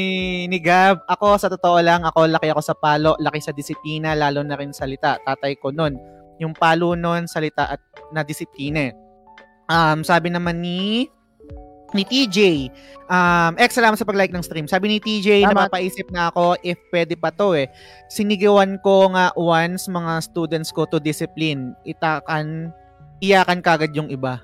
ni 0.46 0.58
Gab, 0.60 1.04
ako 1.06 1.26
sa 1.36 1.48
totoo 1.52 1.78
lang, 1.80 2.04
ako 2.04 2.26
laki 2.30 2.48
ako 2.50 2.62
sa 2.62 2.76
palo, 2.76 3.14
laki 3.20 3.40
sa 3.40 3.52
disiplina, 3.54 4.16
lalo 4.16 4.40
na 4.44 4.56
rin 4.56 4.72
salita. 4.74 5.20
Tatay 5.20 5.58
ko 5.60 5.70
nun. 5.70 5.96
Yung 6.40 6.56
palo 6.56 6.96
nun, 6.96 7.28
salita 7.28 7.68
at 7.76 7.80
na 8.10 8.24
disiplina. 8.24 8.90
eh. 8.90 8.94
Um, 9.70 10.02
sabi 10.02 10.32
naman 10.32 10.58
ni 10.58 11.06
ni 11.90 12.06
TJ, 12.06 12.70
um, 13.10 13.52
ex 13.58 13.74
salamat 13.74 13.98
sa 13.98 14.06
pag-like 14.06 14.30
ng 14.30 14.46
stream. 14.46 14.66
Sabi 14.70 14.94
ni 14.94 14.98
TJ, 15.02 15.42
Salamat. 15.42 15.70
napapaisip 15.70 16.06
na 16.14 16.30
ako 16.30 16.54
if 16.62 16.78
pwede 16.94 17.18
pa 17.18 17.34
to 17.34 17.58
eh. 17.58 17.66
Sinigawan 18.06 18.78
ko 18.82 19.10
nga 19.10 19.34
once 19.34 19.90
mga 19.90 20.22
students 20.22 20.70
ko 20.70 20.86
to 20.86 21.02
discipline. 21.02 21.74
Itakan, 21.82 22.70
iyakan 23.18 23.60
kagad 23.62 23.90
yung 23.94 24.10
iba. 24.10 24.38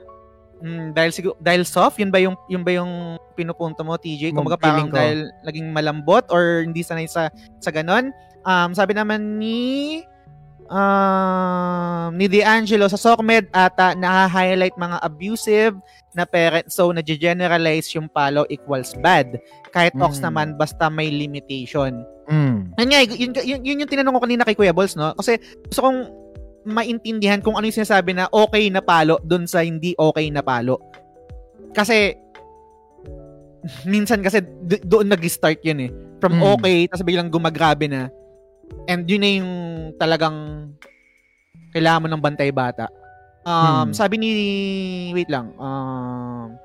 Mm, 0.56 0.96
dahil 0.96 1.10
siguro 1.12 1.36
dahil 1.36 1.68
soft, 1.68 2.00
yun 2.00 2.08
ba 2.08 2.16
yung 2.16 2.32
yun 2.48 2.64
ba 2.64 2.72
yung 2.72 3.20
pinupunto 3.36 3.84
mo 3.84 4.00
TJ? 4.00 4.32
Kung 4.32 4.48
Feeling 4.48 4.56
parang 4.60 4.88
ko. 4.88 4.96
dahil 4.96 5.18
laging 5.44 5.68
malambot 5.68 6.24
or 6.32 6.64
hindi 6.64 6.80
sanay 6.80 7.04
sa 7.04 7.28
sa 7.60 7.68
ganon. 7.68 8.08
Um, 8.46 8.72
sabi 8.72 8.96
naman 8.96 9.36
ni 9.36 10.00
um, 10.70 12.10
ni 12.14 12.26
D'Angelo 12.26 12.86
sa 12.88 12.98
SOCMED 12.98 13.50
ata 13.50 13.94
na-highlight 13.94 14.74
mga 14.76 14.98
abusive 15.02 15.74
na 16.16 16.24
parents 16.24 16.74
so 16.74 16.88
na-generalize 16.88 17.92
yung 17.92 18.08
palo 18.08 18.46
equals 18.48 18.96
bad. 18.98 19.36
Kahit 19.70 19.92
ox 20.00 20.18
Mm. 20.18 20.24
naman 20.30 20.48
basta 20.56 20.88
may 20.88 21.10
limitation. 21.10 22.00
Mm. 22.26 22.72
Yun 22.74 22.88
nga, 22.88 23.00
yun, 23.06 23.30
yun, 23.36 23.60
yun 23.62 23.80
yung 23.84 23.90
tinanong 23.90 24.14
ko 24.16 24.24
kanina 24.24 24.42
kay 24.42 24.56
Kuya 24.56 24.74
Balls, 24.74 24.96
no? 24.96 25.12
Kasi 25.14 25.38
gusto 25.68 25.80
kong 25.84 26.00
maintindihan 26.66 27.38
kung 27.38 27.54
ano 27.54 27.64
yung 27.64 27.78
sinasabi 27.78 28.10
na 28.10 28.26
okay 28.28 28.66
na 28.68 28.82
palo 28.82 29.22
dun 29.22 29.46
sa 29.46 29.62
hindi 29.62 29.94
okay 29.94 30.28
na 30.28 30.42
palo. 30.42 30.82
Kasi 31.70 32.12
minsan 33.82 34.20
kasi 34.20 34.42
do- 34.42 34.82
doon 34.82 35.06
nag-start 35.08 35.62
yun 35.62 35.80
eh. 35.80 35.90
From 36.18 36.38
Mm. 36.38 36.44
okay, 36.54 36.78
tapos 36.86 37.04
biglang 37.04 37.30
gumagrabe 37.30 37.86
na. 37.86 38.10
And 38.86 39.06
yun 39.06 39.22
na 39.22 39.30
yung 39.32 39.52
talagang 39.94 40.36
kailangan 41.70 42.02
mo 42.02 42.08
ng 42.08 42.22
bantay 42.22 42.50
bata. 42.50 42.90
Um, 43.46 43.86
Mm. 43.86 43.94
Sabi 43.94 44.14
ni... 44.18 44.30
Wait 45.14 45.30
lang. 45.30 45.54
Um, 45.54 46.58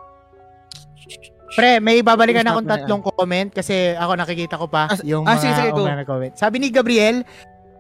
Pre, 1.52 1.84
may 1.84 2.00
babalikan 2.00 2.48
akong 2.48 2.64
na 2.64 2.80
tatlong 2.80 3.04
comment 3.04 3.52
kasi 3.52 3.92
ako 3.92 4.16
nakikita 4.16 4.56
ko 4.56 4.72
pa 4.72 4.88
Ah, 4.88 4.96
yung 5.04 5.28
ah, 5.28 5.36
mga 5.36 5.42
sige, 5.44 5.54
sige, 5.54 5.70
go. 5.76 5.84
mga 5.84 6.00
nag-comment. 6.08 6.34
Sabi 6.40 6.64
ni 6.64 6.72
Gabriel, 6.72 7.28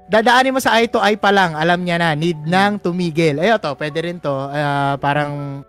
dadaanin 0.07 0.55
mo 0.55 0.59
sa 0.63 0.79
eye 0.79 0.89
to 0.89 0.97
eye 0.97 1.19
pa 1.19 1.29
lang, 1.29 1.53
alam 1.53 1.83
niya 1.83 2.01
na, 2.01 2.15
need 2.17 2.39
nang 2.47 2.79
tumigil. 2.81 3.37
Ayo 3.37 3.61
to, 3.61 3.75
pwede 3.77 3.99
rin 4.01 4.17
to. 4.17 4.31
Ah, 4.31 4.97
parang, 4.97 5.61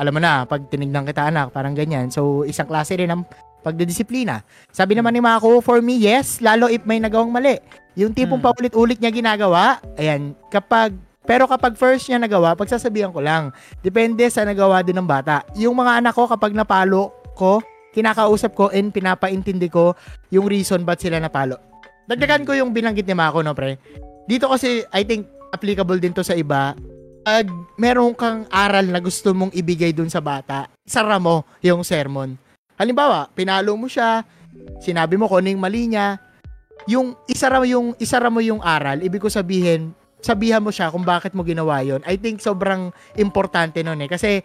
alam 0.00 0.12
mo 0.14 0.20
na, 0.22 0.48
pag 0.48 0.64
tinignan 0.70 1.04
kita 1.04 1.28
anak, 1.28 1.52
parang 1.52 1.76
ganyan. 1.76 2.08
So, 2.08 2.48
isang 2.48 2.70
klase 2.70 2.96
rin 2.96 3.10
ng 3.12 3.22
pagdidisiplina. 3.60 4.40
Sabi 4.72 4.96
naman 4.96 5.12
ni 5.12 5.20
Mako, 5.20 5.60
for 5.60 5.84
me, 5.84 6.00
yes, 6.00 6.40
lalo 6.40 6.72
if 6.72 6.80
may 6.88 6.96
nagawang 6.96 7.28
mali. 7.28 7.60
Yung 7.92 8.16
tipong 8.16 8.40
Hmm. 8.40 8.48
paulit-ulit 8.48 8.96
niya 8.96 9.12
ginagawa, 9.12 9.82
ayan, 10.00 10.32
kapag 10.48 10.96
pero 11.20 11.46
kapag 11.46 11.76
first 11.76 12.08
niya 12.08 12.18
nagawa, 12.18 12.56
pagsasabihan 12.58 13.12
ko 13.12 13.22
lang. 13.22 13.54
Depende 13.84 14.26
sa 14.32 14.42
nagawa 14.42 14.82
din 14.82 14.98
ng 14.98 15.06
bata. 15.06 15.46
Yung 15.54 15.76
mga 15.78 16.02
anak 16.02 16.16
ko, 16.16 16.26
kapag 16.26 16.50
napalo 16.56 17.12
ko, 17.38 17.62
kinakausap 17.94 18.50
ko 18.56 18.66
and 18.74 18.90
pinapaintindi 18.90 19.70
ko 19.70 19.94
yung 20.32 20.50
reason 20.50 20.82
ba't 20.82 20.98
sila 20.98 21.22
napalo. 21.22 21.69
Dagdagan 22.10 22.42
ko 22.42 22.58
yung 22.58 22.74
binanggit 22.74 23.06
ni 23.06 23.14
Mako, 23.14 23.46
no, 23.46 23.54
pre? 23.54 23.78
Dito 24.26 24.50
kasi, 24.50 24.82
I 24.90 25.06
think, 25.06 25.30
applicable 25.54 26.02
din 26.02 26.10
to 26.10 26.26
sa 26.26 26.34
iba. 26.34 26.74
Pag 27.22 27.46
meron 27.78 28.10
kang 28.18 28.50
aral 28.50 28.90
na 28.90 28.98
gusto 28.98 29.30
mong 29.30 29.54
ibigay 29.54 29.94
dun 29.94 30.10
sa 30.10 30.18
bata, 30.18 30.66
isara 30.82 31.22
mo 31.22 31.46
yung 31.62 31.86
sermon. 31.86 32.34
Halimbawa, 32.74 33.30
pinalo 33.30 33.78
mo 33.78 33.86
siya, 33.86 34.26
sinabi 34.82 35.14
mo 35.14 35.30
kung 35.30 35.46
ano 35.46 35.54
yung 35.54 35.62
mali 35.62 35.86
niya, 35.86 36.18
yung 36.90 37.14
isara 37.30 37.62
mo 37.62 37.66
yung 37.68 37.94
isara 38.02 38.26
mo 38.26 38.42
yung 38.42 38.58
aral, 38.58 38.98
ibig 39.06 39.22
ko 39.22 39.30
sabihin, 39.30 39.94
sabihan 40.18 40.64
mo 40.64 40.74
siya 40.74 40.90
kung 40.90 41.06
bakit 41.06 41.30
mo 41.30 41.46
ginawa 41.46 41.78
yon. 41.84 42.02
I 42.08 42.18
think 42.18 42.42
sobrang 42.42 42.90
importante 43.20 43.86
noon 43.86 44.02
eh 44.02 44.10
kasi 44.10 44.42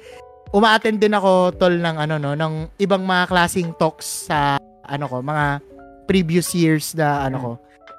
umaattend 0.54 1.02
din 1.02 1.16
ako 1.16 1.56
tol 1.58 1.74
ng 1.74 1.96
ano 1.98 2.16
no 2.22 2.32
ng 2.38 2.78
ibang 2.80 3.04
mga 3.04 3.28
klasing 3.28 3.74
talks 3.76 4.30
sa 4.30 4.62
ano 4.86 5.06
ko, 5.10 5.24
mga 5.26 5.64
previous 6.06 6.54
years 6.54 6.94
na 6.94 7.28
ano 7.28 7.38
ko 7.38 7.52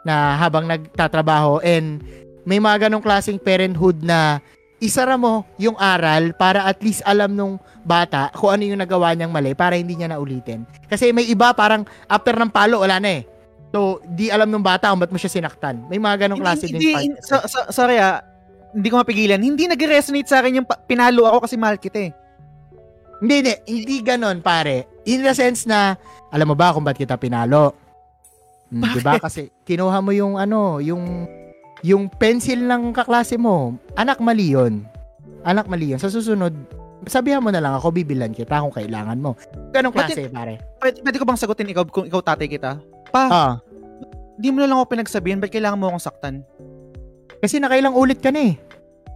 na 0.06 0.38
habang 0.38 0.70
nagtatrabaho 0.70 1.58
and 1.66 2.02
may 2.46 2.62
mga 2.62 2.86
ganong 2.86 3.02
klaseng 3.02 3.42
parenthood 3.42 3.98
na 4.06 4.38
isara 4.78 5.18
mo 5.18 5.42
yung 5.58 5.74
aral 5.74 6.30
para 6.38 6.62
at 6.62 6.78
least 6.78 7.02
alam 7.02 7.34
nung 7.34 7.58
bata 7.82 8.30
kung 8.38 8.54
ano 8.54 8.62
yung 8.62 8.78
nagawa 8.78 9.18
niyang 9.18 9.34
mali 9.34 9.56
para 9.58 9.74
hindi 9.74 9.98
niya 9.98 10.14
na 10.14 10.22
ulitin. 10.22 10.62
Kasi 10.86 11.10
may 11.10 11.26
iba 11.26 11.50
parang 11.56 11.82
after 12.06 12.38
ng 12.38 12.52
palo 12.52 12.86
wala 12.86 13.02
na 13.02 13.18
eh. 13.18 13.22
So, 13.74 13.98
di 14.06 14.30
alam 14.30 14.46
nung 14.46 14.62
bata 14.62 14.94
kung 14.94 15.02
ba't 15.02 15.10
mo 15.10 15.18
siya 15.18 15.42
sinaktan. 15.42 15.90
May 15.90 15.98
mga 15.98 16.28
ganong 16.28 16.40
klase 16.40 16.70
hindi, 16.70 16.94
din. 16.94 17.18
hindi, 17.18 17.18
so, 17.20 17.42
so, 17.50 17.66
sorry 17.74 17.98
ah, 17.98 18.22
hindi 18.70 18.88
ko 18.92 19.02
mapigilan. 19.02 19.42
Hindi 19.42 19.66
nag-resonate 19.66 20.28
sa 20.30 20.38
akin 20.40 20.62
yung 20.62 20.68
pinalo 20.86 21.26
ako 21.26 21.50
kasi 21.50 21.58
mahal 21.58 21.80
kita 21.80 21.98
eh. 22.08 22.12
Hindi, 23.20 23.34
hindi. 23.42 23.54
Hindi 23.64 23.96
ganon, 24.04 24.44
pare. 24.44 25.02
In 25.08 25.24
the 25.24 25.32
sense 25.32 25.64
na, 25.64 25.96
alam 26.30 26.46
mo 26.46 26.54
ba 26.54 26.76
kung 26.76 26.84
ba't 26.84 26.96
kita 26.96 27.16
pinalo? 27.16 27.85
Bakit? 28.68 28.92
'Di 28.92 29.00
ba? 29.00 29.12
Kasi 29.18 29.40
kinuha 29.62 29.98
mo 29.98 30.10
yung 30.10 30.34
ano, 30.36 30.78
yung 30.78 31.26
yung 31.84 32.08
pencil 32.08 32.58
ng 32.58 32.90
kaklase 32.90 33.36
mo. 33.36 33.76
Anak, 33.94 34.18
mali 34.18 34.50
yun. 34.50 34.82
Anak, 35.44 35.68
mali 35.68 35.94
yun. 35.94 36.00
Sa 36.00 36.08
susunod, 36.08 36.50
sabihan 37.06 37.38
mo 37.38 37.52
na 37.52 37.60
lang 37.60 37.76
ako, 37.76 37.92
bibilan 37.92 38.32
kita 38.32 38.58
kung 38.58 38.74
kailangan 38.74 39.14
mo. 39.14 39.38
Ganong 39.70 39.92
Pwede- 39.92 40.16
klase, 40.16 40.32
pare. 40.32 40.54
Pwede, 40.80 40.98
pwede 41.04 41.16
ko 41.16 41.24
bang 41.24 41.38
sagutin 41.38 41.70
ikaw 41.70 41.84
kung 41.86 42.08
ikaw 42.08 42.24
tatay 42.24 42.48
kita? 42.48 42.80
Pa, 43.12 43.22
Ah, 43.28 43.52
di 44.34 44.50
mo 44.50 44.58
na 44.58 44.66
lang 44.66 44.80
ako 44.80 44.98
pinagsabihan, 44.98 45.38
ba't 45.38 45.52
kailangan 45.52 45.78
mo 45.78 45.86
akong 45.88 46.02
saktan? 46.02 46.42
kasi 47.36 47.60
nakailang 47.60 47.94
ulit 47.94 48.18
ka 48.18 48.32
na 48.32 48.50
eh. 48.50 48.54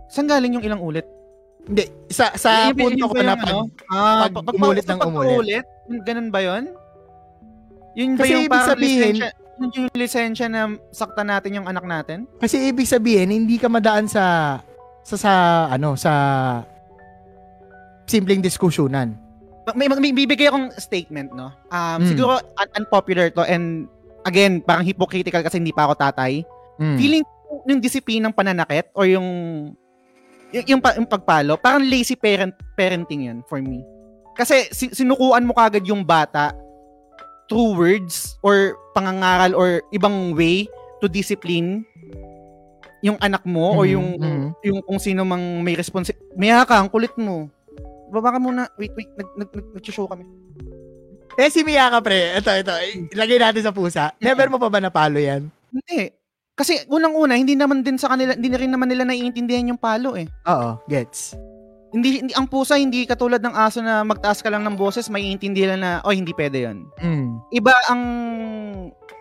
Saan 0.06 0.28
galing 0.28 0.54
yung 0.54 0.62
ilang 0.62 0.84
ulit? 0.84 1.08
Hindi, 1.66 1.88
sa, 2.06 2.30
sa 2.36 2.70
punto 2.70 3.08
ko 3.08 3.16
na 3.18 3.34
pag, 3.34 3.48
ano? 3.48 3.66
Ah, 3.88 4.28
pag 4.28 4.54
umulit 4.54 4.84
ng 4.84 5.00
umulit. 5.00 5.64
Ganun 6.04 6.28
ba 6.28 6.38
yun? 6.38 6.70
Yun 8.00 8.16
ba 8.16 8.24
Kasi 8.24 8.32
yung 8.32 8.44
ibig 8.46 8.62
sabihin- 8.64 9.00
lisensya, 9.12 9.28
yun 9.60 9.70
yung 9.70 9.88
lisensya 9.92 10.46
na 10.48 10.60
saktan 10.90 11.28
natin 11.28 11.50
yung 11.52 11.68
anak 11.68 11.84
natin? 11.84 12.24
Kasi 12.40 12.72
ibig 12.72 12.88
sabihin, 12.88 13.28
hindi 13.28 13.60
ka 13.60 13.68
madaan 13.68 14.08
sa 14.08 14.56
sa 15.04 15.16
sa 15.16 15.32
ano 15.68 15.92
sa 15.94 16.12
simpleng 18.06 18.40
diskusyonan. 18.40 19.14
may, 19.70 19.86
may 19.86 20.10
bibigay 20.10 20.50
akong 20.50 20.72
statement, 20.74 21.30
no? 21.30 21.52
Um, 21.70 22.02
Mm. 22.02 22.06
Siguro 22.08 22.32
un- 22.40 22.72
unpopular 22.74 23.30
to 23.30 23.44
and 23.44 23.86
again, 24.24 24.58
parang 24.58 24.82
hypocritical 24.82 25.44
kasi 25.44 25.62
hindi 25.62 25.70
pa 25.70 25.86
ako 25.86 25.94
tatay. 25.94 26.42
Mm. 26.80 26.96
Feeling 26.98 27.24
yung 27.68 27.78
disiplinang 27.78 28.34
pananakit 28.34 28.90
or 28.96 29.06
yung 29.06 29.28
yung, 30.50 30.64
yung, 30.66 30.80
yung 30.82 31.06
pagpalo, 31.06 31.54
parang 31.54 31.84
lazy 31.84 32.18
parent 32.18 32.50
parenting 32.74 33.30
yun 33.30 33.38
for 33.46 33.62
me. 33.62 33.84
Kasi 34.34 34.66
si- 34.72 34.90
sinukuan 34.90 35.46
mo 35.46 35.54
kagad 35.54 35.86
yung 35.86 36.02
bata 36.02 36.50
through 37.50 37.74
words 37.74 38.38
or 38.40 38.78
pangangaral 38.94 39.58
or 39.58 39.82
ibang 39.90 40.38
way 40.38 40.70
to 41.02 41.10
discipline 41.10 41.82
yung 43.02 43.16
anak 43.18 43.42
mo 43.42 43.74
or 43.74 43.88
Mhm, 43.88 43.92
yung 43.96 44.08
mhm. 44.20 44.46
yung 44.62 44.78
kung 44.86 45.00
sino 45.02 45.26
mang 45.26 45.64
may 45.64 45.74
responsi 45.74 46.14
Maya 46.38 46.62
ka, 46.62 46.78
ang 46.78 46.88
kulit 46.92 47.12
mo. 47.18 47.50
Baba 48.10 48.36
ka 48.36 48.38
muna. 48.38 48.70
Wait, 48.78 48.94
wait. 48.94 49.10
Nag, 49.18 49.28
nag, 49.38 49.50
nag, 49.50 49.66
nag-show 49.78 50.06
kami. 50.06 50.26
Eh, 51.38 51.46
si 51.46 51.62
Miyaka, 51.62 52.02
pre. 52.02 52.36
Ito, 52.36 52.50
ito. 52.58 52.74
Ilagay 53.14 53.38
natin 53.38 53.62
sa 53.62 53.72
pusa. 53.72 54.10
Never 54.18 54.50
mo 54.50 54.58
pa 54.58 54.66
ba 54.66 54.82
napalo 54.82 55.16
yan? 55.16 55.46
Hindi. 55.70 56.10
Kasi 56.58 56.84
unang-una, 56.90 57.38
hindi 57.38 57.56
naman 57.56 57.80
din 57.80 57.96
sa 57.96 58.12
kanila, 58.12 58.34
hindi 58.36 58.50
na 58.52 58.60
rin 58.60 58.68
naman 58.68 58.90
nila 58.90 59.08
naiintindihan 59.08 59.72
yung 59.72 59.80
palo 59.80 60.18
eh. 60.18 60.28
Oo, 60.44 60.76
gets. 60.90 61.32
Hindi, 61.90 62.22
hindi 62.22 62.32
ang 62.38 62.46
pusa 62.46 62.78
hindi 62.78 63.02
katulad 63.02 63.42
ng 63.42 63.54
aso 63.54 63.82
na 63.82 64.06
magtaas 64.06 64.38
ka 64.40 64.48
lang 64.50 64.62
ng 64.62 64.78
boses, 64.78 65.10
maiintindihan 65.10 65.74
na, 65.74 65.98
oh, 66.06 66.14
hindi 66.14 66.30
pwede 66.38 66.62
'yon. 66.62 66.86
Mm. 67.02 67.28
Iba 67.50 67.74
ang 67.90 68.02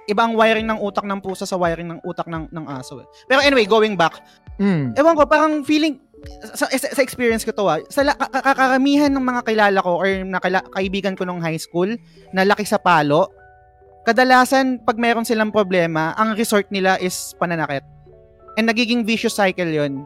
iba 0.06 0.22
ang 0.26 0.34
wiring 0.38 0.66
ng 0.70 0.80
utak 0.82 1.06
ng 1.06 1.22
pusa 1.22 1.46
sa 1.46 1.58
wiring 1.58 1.90
ng 1.98 2.00
utak 2.06 2.30
ng 2.30 2.50
ng 2.50 2.66
aso 2.70 3.02
eh. 3.02 3.08
Pero 3.30 3.42
anyway, 3.42 3.66
going 3.66 3.94
back, 3.98 4.22
Mm. 4.60 4.92
ewan 5.00 5.16
ko, 5.16 5.24
parang 5.24 5.64
feeling, 5.64 6.04
sa, 6.52 6.68
sa, 6.68 6.88
sa 6.92 7.02
experience 7.02 7.48
ko 7.48 7.56
to 7.56 7.64
ah, 7.64 7.80
sa 7.88 8.04
kakaramihan 8.44 9.08
ng 9.08 9.24
mga 9.24 9.42
kilala 9.48 9.80
ko 9.80 10.04
or 10.04 10.10
nakila, 10.28 10.60
kaibigan 10.76 11.16
ko 11.16 11.24
nung 11.24 11.40
high 11.40 11.56
school 11.58 11.88
na 12.36 12.44
laki 12.44 12.68
sa 12.68 12.76
palo, 12.76 13.32
kadalasan 14.04 14.84
pag 14.84 15.00
meron 15.00 15.24
silang 15.24 15.50
problema, 15.50 16.12
ang 16.20 16.36
resort 16.36 16.68
nila 16.76 17.00
is 17.00 17.32
pananakit. 17.40 17.82
And 18.60 18.68
nagiging 18.68 19.08
vicious 19.08 19.40
cycle 19.40 19.72
yon 19.72 20.04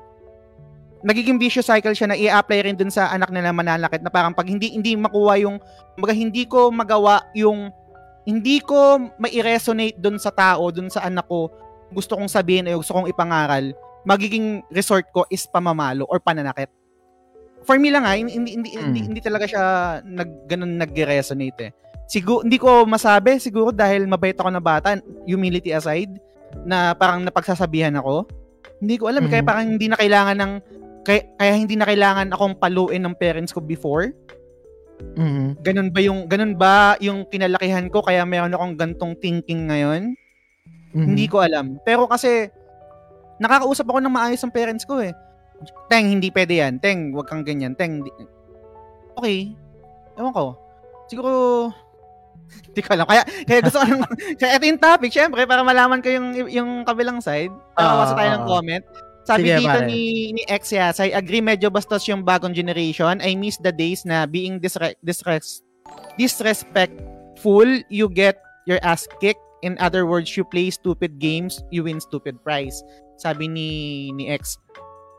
Nagiging 1.04 1.36
vicious 1.36 1.68
cycle 1.68 1.92
siya 1.92 2.08
na 2.08 2.16
i-apply 2.16 2.60
rin 2.64 2.80
dun 2.80 2.88
sa 2.88 3.12
anak 3.12 3.28
nila 3.28 3.52
mananakit 3.52 4.00
na 4.00 4.08
parang 4.08 4.32
pag 4.32 4.48
hindi 4.48 4.72
hindi 4.72 4.96
makuha 4.96 5.36
yung 5.44 5.60
mga 6.00 6.14
hindi 6.16 6.48
ko 6.48 6.72
magawa 6.72 7.28
yung 7.36 7.70
hindi 8.24 8.64
ko 8.64 9.12
mai-resonate 9.20 10.00
dun 10.00 10.16
sa 10.16 10.32
tao, 10.32 10.72
dun 10.72 10.88
sa 10.88 11.04
anak 11.04 11.28
ko, 11.28 11.52
gusto 11.92 12.16
kong 12.16 12.32
sabihin 12.32 12.72
o 12.72 12.80
gusto 12.80 12.96
kong 12.96 13.12
ipangaral, 13.12 13.76
magiging 14.08 14.64
resort 14.72 15.04
ko 15.12 15.28
is 15.28 15.44
pamamalo 15.44 16.08
or 16.08 16.24
pananakit. 16.24 16.72
For 17.68 17.76
me 17.76 17.92
lang 17.92 18.08
ha, 18.08 18.16
hindi, 18.16 18.32
hindi, 18.32 18.56
hindi, 18.56 18.70
hindi, 18.76 19.00
Mm. 19.04 19.08
hindi 19.12 19.20
talaga 19.20 19.44
siya 19.44 19.64
nag, 20.04 20.48
ganun 20.48 20.76
nag-resonate 20.80 21.60
eh. 21.68 21.72
Siguro, 22.08 22.44
hindi 22.44 22.56
ko 22.56 22.84
masabi, 22.84 23.40
siguro 23.40 23.72
dahil 23.72 24.08
mabait 24.08 24.36
ako 24.36 24.52
na 24.52 24.60
bata, 24.60 25.00
humility 25.24 25.72
aside, 25.76 26.12
na 26.64 26.96
parang 26.96 27.24
napagsasabihan 27.24 27.96
ako. 28.00 28.28
Hindi 28.84 29.00
ko 29.00 29.08
alam, 29.08 29.28
Mhm. 29.28 29.32
kaya 29.32 29.44
parang 29.44 29.66
hindi 29.68 29.88
na 29.88 30.00
kailangan 30.00 30.36
ng, 30.40 30.52
kaya, 31.04 31.22
kaya 31.36 31.54
hindi 31.60 31.76
na 31.76 31.88
kailangan 31.88 32.32
akong 32.32 32.56
paluin 32.58 33.04
ng 33.04 33.16
parents 33.20 33.52
ko 33.52 33.60
before. 33.60 34.16
Mm. 35.20 35.60
Ganun 35.60 35.90
ba 35.92 36.00
yung, 36.00 36.20
ganun 36.32 36.54
ba 36.56 36.96
yung 37.04 37.28
kinalakihan 37.28 37.92
ko, 37.92 38.00
kaya 38.00 38.24
meron 38.24 38.56
akong 38.56 38.76
gantong 38.80 39.14
thinking 39.20 39.68
ngayon? 39.68 40.16
Mhm. 40.94 41.06
Hindi 41.14 41.26
ko 41.28 41.44
alam. 41.44 41.82
Pero 41.84 42.06
kasi, 42.06 42.48
nakakausap 43.42 43.90
ako 43.90 44.00
ng 44.00 44.14
maayos 44.14 44.42
ng 44.46 44.54
parents 44.54 44.86
ko 44.86 45.02
eh. 45.02 45.12
Teng, 45.90 46.08
hindi 46.08 46.30
pwede 46.30 46.60
yan. 46.60 46.78
Teng, 46.80 47.12
wag 47.18 47.28
kang 47.28 47.44
ganyan. 47.44 47.74
Teng, 47.74 48.06
di- 48.06 48.18
okay. 49.18 49.52
Ewan 50.16 50.32
ko. 50.32 50.56
Siguro, 51.10 51.32
hindi 52.70 52.82
ko 52.84 52.90
alam. 52.94 53.08
Kaya, 53.10 53.24
kaya 53.26 53.60
gusto 53.66 53.78
ko 53.82 53.86
kaya 54.40 54.52
ito 54.56 54.66
yung 54.70 54.82
topic, 54.82 55.12
syempre, 55.12 55.44
para 55.50 55.66
malaman 55.66 56.00
ko 56.00 56.10
yung, 56.14 56.48
yung 56.48 56.70
kabilang 56.86 57.20
side. 57.20 57.52
Para 57.74 57.98
mabasa 57.98 58.14
tayo 58.16 58.30
ng 58.30 58.46
ah. 58.46 58.50
comment. 58.50 58.86
Sabi 59.24 59.48
Sige, 59.48 59.64
dito 59.64 59.72
pare. 59.72 59.88
ni, 59.88 60.02
ni 60.36 60.44
X 60.52 60.76
Yas, 60.76 61.00
I 61.00 61.16
agree 61.16 61.40
medyo 61.40 61.72
bastos 61.72 62.04
yung 62.12 62.28
bagong 62.28 62.52
generation. 62.52 63.24
I 63.24 63.40
miss 63.40 63.56
the 63.64 63.72
days 63.72 64.04
na 64.04 64.28
being 64.28 64.60
disre- 64.60 65.00
disres- 65.00 65.64
disrespectful, 66.20 67.68
you 67.88 68.12
get 68.12 68.36
your 68.68 68.84
ass 68.84 69.08
kicked. 69.24 69.40
In 69.64 69.80
other 69.80 70.04
words, 70.04 70.36
you 70.36 70.44
play 70.44 70.68
stupid 70.76 71.24
games, 71.24 71.64
you 71.72 71.88
win 71.88 72.04
stupid 72.04 72.36
prize. 72.44 72.84
Sabi 73.16 73.48
ni, 73.48 73.70
ni 74.12 74.28
X. 74.28 74.60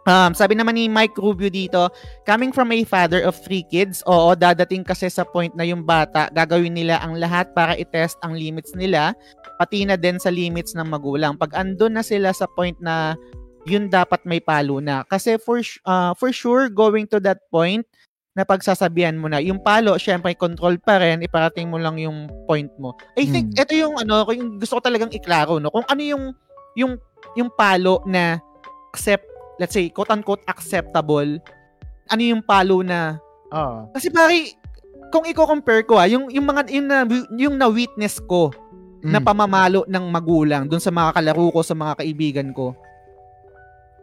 Um, 0.04 0.36
sabi 0.36 0.52
naman 0.52 0.76
ni 0.76 0.84
Mike 0.84 1.16
Rubio 1.16 1.48
dito, 1.48 1.88
coming 2.28 2.52
from 2.52 2.68
a 2.76 2.84
father 2.84 3.24
of 3.24 3.32
three 3.40 3.64
kids, 3.72 4.04
oo, 4.04 4.36
dadating 4.36 4.84
kasi 4.84 5.08
sa 5.08 5.24
point 5.24 5.56
na 5.56 5.64
yung 5.64 5.80
bata, 5.80 6.28
gagawin 6.28 6.76
nila 6.76 7.00
ang 7.00 7.16
lahat 7.16 7.56
para 7.56 7.72
i-test 7.80 8.20
ang 8.20 8.36
limits 8.36 8.76
nila, 8.76 9.16
pati 9.56 9.88
na 9.88 9.96
din 9.96 10.20
sa 10.20 10.28
limits 10.28 10.76
ng 10.76 10.84
magulang. 10.84 11.40
Pag 11.40 11.56
andun 11.56 11.96
na 11.96 12.04
sila 12.04 12.36
sa 12.36 12.44
point 12.52 12.76
na 12.84 13.16
yun 13.64 13.88
dapat 13.88 14.24
may 14.24 14.40
palo 14.40 14.78
na. 14.78 15.04
Kasi 15.04 15.36
for, 15.40 15.60
uh, 15.84 16.12
for 16.16 16.30
sure, 16.30 16.68
going 16.68 17.08
to 17.08 17.18
that 17.20 17.40
point, 17.48 17.84
na 18.34 18.42
pagsasabihan 18.42 19.14
mo 19.14 19.30
na, 19.30 19.38
yung 19.38 19.62
palo, 19.62 19.94
syempre, 19.94 20.34
control 20.34 20.74
pa 20.82 20.98
rin, 20.98 21.22
iparating 21.22 21.70
mo 21.70 21.78
lang 21.78 22.02
yung 22.02 22.26
point 22.50 22.66
mo. 22.82 22.90
I 23.14 23.30
think, 23.30 23.54
Hmm. 23.54 23.62
ito 23.62 23.72
yung, 23.78 23.94
ano, 23.94 24.26
yung 24.34 24.58
gusto 24.58 24.76
ko 24.76 24.82
talagang 24.82 25.14
iklaro, 25.14 25.62
no? 25.62 25.70
Kung 25.70 25.86
ano 25.86 26.02
yung, 26.02 26.24
yung, 26.74 26.98
yung 27.38 27.46
palo 27.54 28.02
na 28.10 28.42
accept, 28.90 29.22
let's 29.62 29.70
say, 29.70 29.86
quote-unquote, 29.86 30.42
acceptable, 30.50 31.38
ano 32.10 32.22
yung 32.26 32.42
palo 32.42 32.82
na, 32.82 33.22
Oo. 33.54 33.86
kasi 33.94 34.10
pare, 34.10 34.58
kung 35.14 35.22
i-compare 35.30 35.86
ko 35.86 36.02
ah, 36.02 36.10
yung, 36.10 36.26
yung 36.26 36.42
mga, 36.42 36.74
yung 36.74 36.86
na, 36.90 36.98
yung 37.38 37.54
na-witness 37.54 38.18
ko, 38.26 38.50
na 39.04 39.20
Mm. 39.20 39.26
pamamalo 39.30 39.80
ng 39.86 40.04
magulang 40.10 40.64
dun 40.66 40.80
sa 40.80 40.88
mga 40.90 41.12
kalaro 41.14 41.52
ko, 41.54 41.60
sa 41.62 41.76
mga 41.76 42.02
kaibigan 42.02 42.50
ko. 42.50 42.72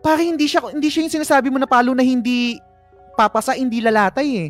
Pare 0.01 0.21
hindi 0.23 0.45
siya 0.45 0.65
hindi 0.67 0.89
siya 0.89 1.05
yung 1.05 1.15
sinasabi 1.15 1.47
mo 1.47 1.57
na 1.57 1.65
palo 1.65 1.93
na 1.93 2.01
hindi 2.01 2.57
papasa, 3.13 3.53
hindi 3.53 3.79
lalatay 3.79 4.27
eh. 4.39 4.49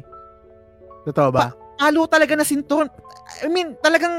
Totoo 1.03 1.29
ba? 1.29 1.51
Palo 1.75 2.05
talaga 2.05 2.33
na 2.33 2.45
sinturon. 2.45 2.87
I 3.41 3.49
mean, 3.49 3.75
talagang 3.77 4.15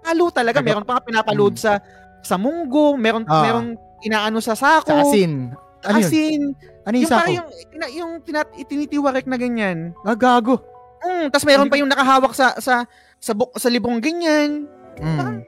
palo 0.00 0.30
talaga. 0.30 0.62
Meron 0.62 0.82
pa 0.82 0.96
nga 0.96 1.04
pinapaload 1.04 1.54
sa 1.54 1.82
sa 2.22 2.38
munggo, 2.38 2.94
meron 2.94 3.26
Ah. 3.26 3.42
meron 3.42 3.66
inaano 4.00 4.38
sa 4.38 4.54
sako. 4.54 4.88
Sa 4.88 5.02
asin. 5.04 5.50
Ano 5.82 5.98
yun? 5.98 6.06
Asin. 6.06 6.40
Ano 6.82 6.94
yung 6.94 7.04
Yung 7.04 7.10
parang 7.10 7.26
sako? 7.26 7.36
yung, 7.36 7.48
tina- 7.68 7.92
yung 7.92 8.12
tinat, 8.22 8.48
itinitiwarek 8.54 9.26
na 9.26 9.36
ganyan. 9.36 9.78
Ah, 10.02 10.14
gago. 10.14 10.62
Mm, 11.02 11.28
tapos 11.28 11.42
meron 11.44 11.66
pa 11.66 11.74
yung 11.74 11.90
nakahawak 11.90 12.30
sa 12.30 12.54
sa 12.56 12.86
sa, 13.18 13.32
bu- 13.34 13.50
sa 13.52 13.66
librong 13.66 13.98
ganyan. 13.98 14.70
Mm. 15.02 15.42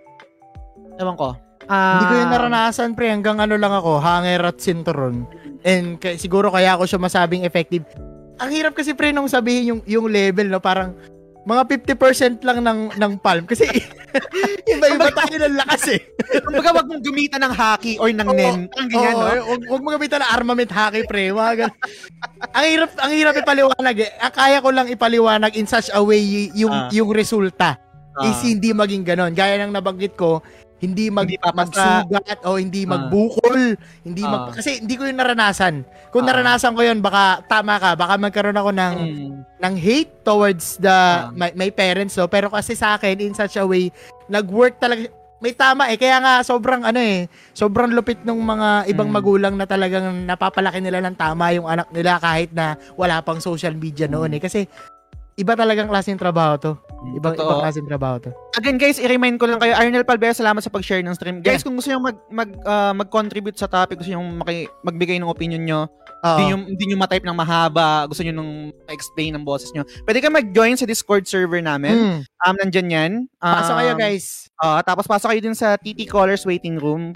Ewan 0.99 1.15
ko. 1.15 1.39
Ah, 1.67 1.97
Hindi 1.97 2.05
ko 2.05 2.15
yun 2.17 2.29
naranasan, 2.29 2.89
pre. 2.93 3.09
Hanggang 3.09 3.39
ano 3.39 3.55
lang 3.55 3.73
ako, 3.73 3.99
hanger 3.99 4.43
at 4.45 4.57
sinturon. 4.59 5.25
And 5.63 5.97
kay, 5.97 6.17
siguro 6.17 6.49
kaya 6.49 6.77
ako 6.77 6.85
siya 6.85 7.01
masabing 7.01 7.43
effective. 7.43 7.85
Ang 8.37 8.51
hirap 8.51 8.75
kasi, 8.75 8.93
pre, 8.93 9.11
nung 9.11 9.27
sabihin 9.27 9.71
yung, 9.71 9.81
yung 9.85 10.07
level, 10.07 10.49
no? 10.49 10.59
Parang, 10.59 10.93
mga 11.45 11.63
50% 11.93 12.41
lang 12.41 12.65
ng 12.65 12.97
ng 12.97 13.13
palm 13.21 13.45
kasi 13.45 13.69
iba-iba 14.73 15.13
tayo 15.13 15.37
ng 15.45 15.57
lakas 15.61 15.93
eh. 15.93 16.01
Kumbaga 16.41 16.73
wag 16.73 16.89
mong 16.89 17.05
gamitan 17.05 17.45
ng 17.45 17.53
hockey 17.53 18.01
or 18.01 18.09
ng 18.09 18.29
nen. 18.33 18.65
Ang 18.73 18.89
ganyan, 18.89 19.13
Oo, 19.13 19.21
no? 19.21 19.29
eh, 19.29 19.41
Huwag 19.45 19.61
huwag 19.69 19.83
mo 19.85 19.89
gamitan 19.93 20.25
ng 20.25 20.31
armament 20.33 20.73
hockey, 20.73 21.05
pre. 21.05 21.29
Gan- 21.37 21.77
ang 22.49 22.65
hirap 22.65 22.91
ang 22.97 23.13
hirap 23.13 23.35
ipaliwanag 23.37 23.97
eh. 23.99 24.11
Ah, 24.17 24.33
Kaya 24.33 24.65
ko 24.65 24.73
lang 24.73 24.89
ipaliwanag 24.89 25.53
in 25.53 25.69
such 25.69 25.93
a 25.93 26.01
way 26.01 26.17
yung 26.57 26.73
Ah. 26.73 26.89
yung 26.89 27.13
resulta 27.13 27.77
Ah. 28.17 28.25
is 28.25 28.41
hindi 28.41 28.73
maging 28.73 29.05
ganon. 29.05 29.37
Gaya 29.37 29.61
ng 29.61 29.75
nabanggit 29.75 30.17
ko, 30.17 30.41
hindi 30.77 31.09
mag 31.09 31.25
Hindi 31.25 31.39
magsugat 31.41 32.41
o 32.43 32.57
hindi 32.57 32.85
Ah. 32.85 32.91
magbukol, 32.99 33.79
hindi 34.03 34.23
Ah. 34.23 34.31
mag 34.31 34.43
kasi 34.53 34.79
hindi 34.79 34.95
ko 34.95 35.07
yun 35.07 35.17
naranasan. 35.17 35.87
Kung 36.11 36.25
Ah. 36.25 36.29
naranasan 36.31 36.75
ko 36.75 36.83
yun, 36.83 36.99
baka 36.99 37.41
tama 37.45 37.79
ka, 37.79 37.95
baka 37.95 38.15
magkaroon 38.17 38.57
ako 38.57 38.71
ng 38.71 38.95
Mm. 38.95 39.33
ng 39.59 39.75
hate 39.75 40.13
towards 40.21 40.77
the 40.77 40.93
Ah. 40.93 41.31
my, 41.31 41.55
my 41.55 41.69
parents 41.69 42.15
no 42.15 42.27
pero 42.27 42.49
kasi 42.49 42.73
sa 42.73 42.95
akin 42.95 43.17
in 43.19 43.33
such 43.33 43.55
a 43.55 43.65
way 43.65 43.89
nag-work 44.27 44.77
talaga 44.77 45.09
may 45.41 45.53
tama 45.53 45.89
eh 45.89 45.97
kaya 45.97 46.21
nga 46.21 46.41
sobrang 46.41 46.81
ano 46.81 46.97
eh 46.97 47.29
sobrang 47.53 47.89
lupit 47.89 48.21
ng 48.23 48.37
mga 48.37 48.69
ibang 48.89 49.09
Mm. 49.09 49.17
magulang 49.17 49.55
na 49.57 49.65
talagang 49.65 50.25
napapalaki 50.25 50.81
nila 50.81 51.01
ng 51.01 51.13
tama 51.15 51.53
yung 51.53 51.65
anak 51.65 51.89
nila 51.91 52.17
kahit 52.17 52.49
na 52.51 52.77
wala 52.93 53.21
pang 53.21 53.41
social 53.41 53.73
media 53.73 54.05
noon 54.05 54.33
eh 54.33 54.41
kasi 54.41 54.65
iba 55.35 55.53
talagang 55.53 55.85
klaseng 55.85 56.17
trabaho 56.17 56.57
to 56.57 56.73
ibang 57.13 57.37
Totoo. 57.37 57.45
ibang 57.45 57.61
klaseng 57.61 57.85
trabaho 57.85 58.17
to 58.19 58.31
Again 58.55 58.79
guys, 58.79 58.97
i-remind 58.97 59.37
ko 59.37 59.45
lang 59.45 59.59
kayo, 59.59 59.75
Arnel 59.75 60.07
Palbera, 60.07 60.33
salamat 60.33 60.63
sa 60.63 60.71
pag-share 60.71 61.03
ng 61.03 61.13
stream. 61.13 61.43
Guys, 61.43 61.61
kung 61.61 61.75
gusto 61.75 61.91
niyo 61.91 62.01
mag 62.01 62.17
mag 62.31 62.51
ah, 62.65 62.95
mag-contribute 62.95 63.59
sa 63.59 63.67
topic, 63.67 64.01
gusto 64.01 64.09
niyo 64.09 64.23
maki, 64.23 64.71
magbigay 64.81 65.19
ng 65.19 65.29
opinion 65.29 65.61
niyo, 65.61 65.81
hindi 66.23 66.43
niyo 66.49 66.57
hindi 66.65 66.85
niyo 66.87 66.97
ma-type 66.97 67.27
ng 67.27 67.37
mahaba, 67.37 68.09
gusto 68.09 68.25
niyo 68.25 68.33
nung 68.33 68.73
explain 68.89 69.37
ng 69.37 69.45
boses 69.45 69.69
niyo. 69.75 69.85
Pwede 70.07 70.23
ka 70.23 70.33
mag-join 70.33 70.79
sa 70.79 70.87
Discord 70.87 71.29
server 71.29 71.61
namin. 71.61 71.93
Mm. 71.93 72.19
Um 72.25 72.55
nandiyan 72.63 72.89
'yan. 72.89 73.13
Um, 73.43 73.55
pasok 73.59 73.77
kayo 73.77 73.93
guys 73.99 74.49
ah, 74.57 74.81
tapos 74.81 75.05
pasok 75.05 75.35
kayo 75.35 75.41
din 75.43 75.57
sa 75.59 75.77
TT 75.77 76.07
Callers 76.07 76.47
waiting 76.47 76.79
room. 76.79 77.13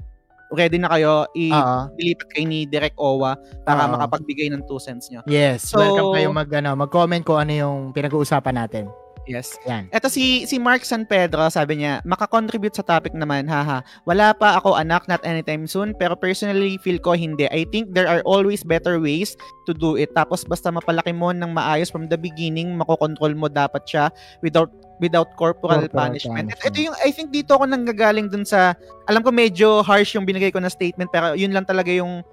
ready 0.48 0.80
na 0.80 0.88
kayo, 0.88 1.28
i- 1.36 1.52
Oo. 1.52 1.92
ilipat 2.00 2.24
kayo 2.32 2.48
ni 2.48 2.64
Direk 2.64 2.96
Owa 2.96 3.36
para 3.68 3.84
Oo. 3.84 3.92
makapagbigay 3.92 4.48
ng 4.48 4.64
2 4.64 4.80
cents 4.80 5.12
nyo. 5.12 5.20
Yes, 5.28 5.68
So- 5.68 5.76
welcome 5.76 6.16
kayo 6.16 6.32
mag, 6.32 6.48
ano, 6.48 6.72
mag-comment 6.72 7.20
kung 7.20 7.36
ano 7.36 7.52
yung 7.52 7.78
pinag-uusapan 7.92 8.56
natin. 8.56 8.88
Yes. 9.28 9.60
Yan. 9.68 9.92
Eto 9.92 10.08
si 10.08 10.48
si 10.48 10.56
Mark 10.56 10.82
San 10.82 11.04
Pedro, 11.04 11.44
sabi 11.52 11.84
niya, 11.84 12.00
makakontribute 12.08 12.72
sa 12.72 12.82
topic 12.82 13.12
naman, 13.12 13.44
haha. 13.44 13.84
Wala 14.08 14.32
pa 14.32 14.56
ako 14.56 14.74
anak, 14.74 15.04
not 15.04 15.20
anytime 15.22 15.68
soon, 15.68 15.92
pero 15.92 16.16
personally 16.16 16.80
feel 16.80 16.96
ko 16.96 17.12
hindi. 17.12 17.44
I 17.52 17.68
think 17.68 17.92
there 17.92 18.08
are 18.08 18.24
always 18.24 18.64
better 18.64 18.96
ways 18.96 19.36
to 19.68 19.76
do 19.76 20.00
it. 20.00 20.10
Tapos 20.16 20.48
basta 20.48 20.72
mapalaki 20.72 21.12
mo 21.12 21.28
ng 21.30 21.52
maayos 21.52 21.92
from 21.92 22.08
the 22.08 22.16
beginning, 22.16 22.74
makokontrol 22.74 23.36
mo 23.36 23.52
dapat 23.52 23.84
siya 23.84 24.08
without 24.40 24.72
without 24.98 25.30
corporal, 25.38 25.86
Corporal 25.86 26.10
punishment. 26.10 26.50
punishment. 26.50 26.66
Ito 26.66 26.78
yung 26.90 26.96
I 27.04 27.12
think 27.14 27.30
dito 27.30 27.54
ako 27.54 27.70
nanggagaling 27.70 28.32
dun 28.32 28.42
sa 28.42 28.74
alam 29.06 29.22
ko 29.22 29.30
medyo 29.30 29.84
harsh 29.84 30.18
yung 30.18 30.26
binigay 30.26 30.50
ko 30.50 30.58
na 30.58 30.72
statement 30.72 31.12
pero 31.14 31.38
yun 31.38 31.54
lang 31.54 31.62
talaga 31.62 31.92
yung 31.92 32.24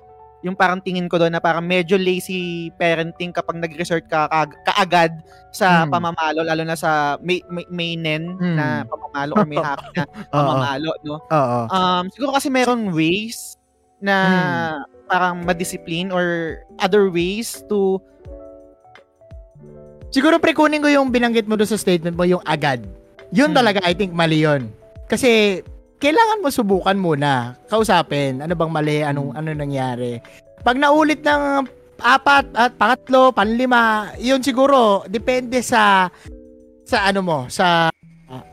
yung 0.45 0.53
parang 0.53 0.77
tingin 0.77 1.09
ko 1.09 1.17
doon 1.17 1.33
na 1.33 1.41
parang 1.41 1.65
medyo 1.65 1.97
lazy 1.97 2.69
parenting 2.77 3.33
kapag 3.33 3.57
nag-resort 3.57 4.05
ka 4.05 4.29
kaag- 4.29 4.61
kaagad 4.61 5.11
sa 5.49 5.83
Hmm. 5.83 5.89
pamamalo 5.89 6.45
lalo 6.45 6.61
na 6.61 6.77
sa 6.77 7.17
may 7.17 7.41
may, 7.49 7.65
may 7.67 7.91
nen 7.97 8.37
Hmm. 8.37 8.53
na 8.53 8.65
pamamalo 8.85 9.33
or 9.35 9.45
may 9.49 9.57
happy 9.57 9.89
na 9.97 10.05
pamamalo 10.29 10.93
no 11.01 11.17
Oo. 11.25 11.59
um 11.65 12.05
siguro 12.13 12.37
kasi 12.37 12.53
meron 12.53 12.93
ways 12.93 13.57
na 13.97 14.15
Hmm. 14.15 15.09
parang 15.09 15.35
ma-discipline 15.41 16.13
or 16.13 16.57
other 16.77 17.09
ways 17.09 17.65
to 17.65 17.97
Siguro 20.07 20.39
pre, 20.39 20.55
kunin 20.55 20.79
ko 20.79 20.87
yung 20.87 21.11
binanggit 21.11 21.43
mo 21.43 21.59
doon 21.59 21.67
sa 21.67 21.75
statement 21.75 22.15
mo, 22.15 22.23
yung 22.23 22.39
agad. 22.47 22.87
Yun 23.35 23.51
Hmm. 23.51 23.57
talaga, 23.57 23.83
I 23.83 23.91
think, 23.91 24.15
mali 24.15 24.47
yun. 24.47 24.71
Kasi, 25.11 25.59
kailangan 26.05 26.41
mo 26.45 26.49
subukan 26.53 26.97
muna. 27.01 27.57
Kausapin, 27.65 28.45
ano 28.45 28.53
bang 28.53 28.69
mali, 28.69 29.01
anong, 29.01 29.33
ano 29.33 29.49
nangyari. 29.57 30.21
Pag 30.61 30.77
naulit 30.77 31.25
ng 31.25 31.65
apat 31.97 32.45
at 32.53 32.77
pangatlo, 32.77 33.33
panlima, 33.33 34.13
yun 34.21 34.45
siguro, 34.45 35.01
depende 35.09 35.65
sa, 35.65 36.13
sa 36.85 37.09
ano 37.09 37.25
mo, 37.25 37.37
sa, 37.49 37.89
ah, 38.29 38.43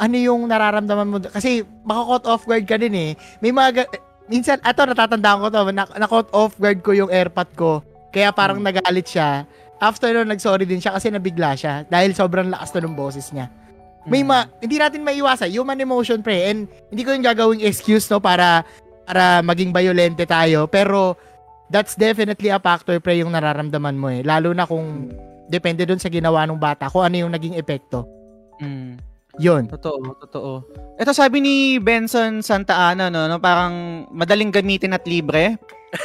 ano 0.00 0.16
yung 0.16 0.48
nararamdaman 0.48 1.08
mo. 1.12 1.16
Kasi, 1.20 1.60
maka-caught 1.84 2.24
off 2.24 2.48
guard 2.48 2.64
ka 2.64 2.80
din 2.80 2.96
eh. 2.96 3.10
May 3.44 3.52
mga, 3.52 3.84
ga- 3.84 3.92
minsan, 4.32 4.56
ato, 4.64 4.88
natatandaan 4.88 5.38
ko 5.44 5.48
to, 5.52 5.60
na, 5.76 5.84
na-caught 5.84 6.32
off 6.32 6.56
guard 6.56 6.80
ko 6.80 6.96
yung 6.96 7.12
airpot 7.12 7.50
ko. 7.60 7.84
Kaya 8.08 8.32
parang 8.32 8.64
nagalit 8.64 9.04
siya 9.04 9.44
after 9.80 10.12
nun, 10.12 10.28
nag-sorry 10.28 10.68
din 10.68 10.78
siya 10.78 10.94
kasi 10.94 11.08
nabigla 11.08 11.56
siya 11.56 11.88
dahil 11.88 12.12
sobrang 12.12 12.52
lakas 12.52 12.76
na 12.76 12.84
ng 12.84 12.94
boses 12.94 13.32
niya. 13.32 13.48
May 14.08 14.24
ma, 14.24 14.48
hindi 14.64 14.80
natin 14.80 15.04
maiwasan, 15.04 15.52
human 15.52 15.76
emotion 15.76 16.24
pre, 16.24 16.48
and 16.48 16.64
hindi 16.88 17.04
ko 17.04 17.12
yung 17.12 17.26
gagawing 17.26 17.60
excuse 17.60 18.08
no 18.08 18.16
para 18.16 18.64
para 19.04 19.44
maging 19.44 19.74
violente 19.74 20.24
tayo, 20.24 20.64
pero 20.70 21.18
that's 21.68 21.98
definitely 21.98 22.48
a 22.48 22.62
factor 22.62 22.96
pre 23.02 23.20
yung 23.20 23.36
nararamdaman 23.36 23.96
mo 23.98 24.08
eh. 24.08 24.24
Lalo 24.24 24.56
na 24.56 24.64
kung 24.64 25.12
depende 25.50 25.84
dun 25.84 26.00
sa 26.00 26.08
ginawa 26.08 26.46
ng 26.46 26.56
bata, 26.56 26.88
kung 26.88 27.04
ano 27.04 27.26
yung 27.26 27.32
naging 27.34 27.58
epekto. 27.58 28.06
Mm. 28.62 29.02
Yun. 29.38 29.70
Totoo, 29.70 30.18
totoo. 30.26 30.52
Ito 30.98 31.10
sabi 31.14 31.38
ni 31.38 31.54
Benson 31.78 32.42
Santa 32.42 32.90
Ana, 32.90 33.08
no, 33.08 33.30
no 33.30 33.38
parang 33.38 34.06
madaling 34.10 34.50
gamitin 34.50 34.94
at 34.94 35.06
libre. 35.06 35.54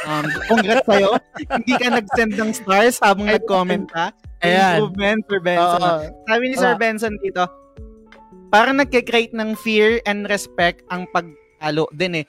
Um, 0.06 0.26
congrats 0.50 0.86
sa'yo. 0.86 1.18
Hindi 1.50 1.74
ka 1.74 1.88
nag-send 1.90 2.32
ng 2.38 2.50
stars 2.54 3.02
habang 3.02 3.26
nag-comment 3.26 3.90
ka. 3.90 4.14
Ayan. 4.46 4.78
Improvement 4.78 5.20
for 5.26 5.38
Benson. 5.42 5.80
Oo. 5.82 5.96
Sabi 6.26 6.44
ni 6.46 6.54
Sir 6.54 6.74
Oo. 6.74 6.78
Benson 6.78 7.14
dito, 7.18 7.42
parang 8.50 8.78
nagke-create 8.78 9.34
ng 9.34 9.54
fear 9.58 9.98
and 10.06 10.26
respect 10.30 10.82
ang 10.90 11.06
pagtalo 11.10 11.86
din 11.94 12.22
eh. 12.22 12.26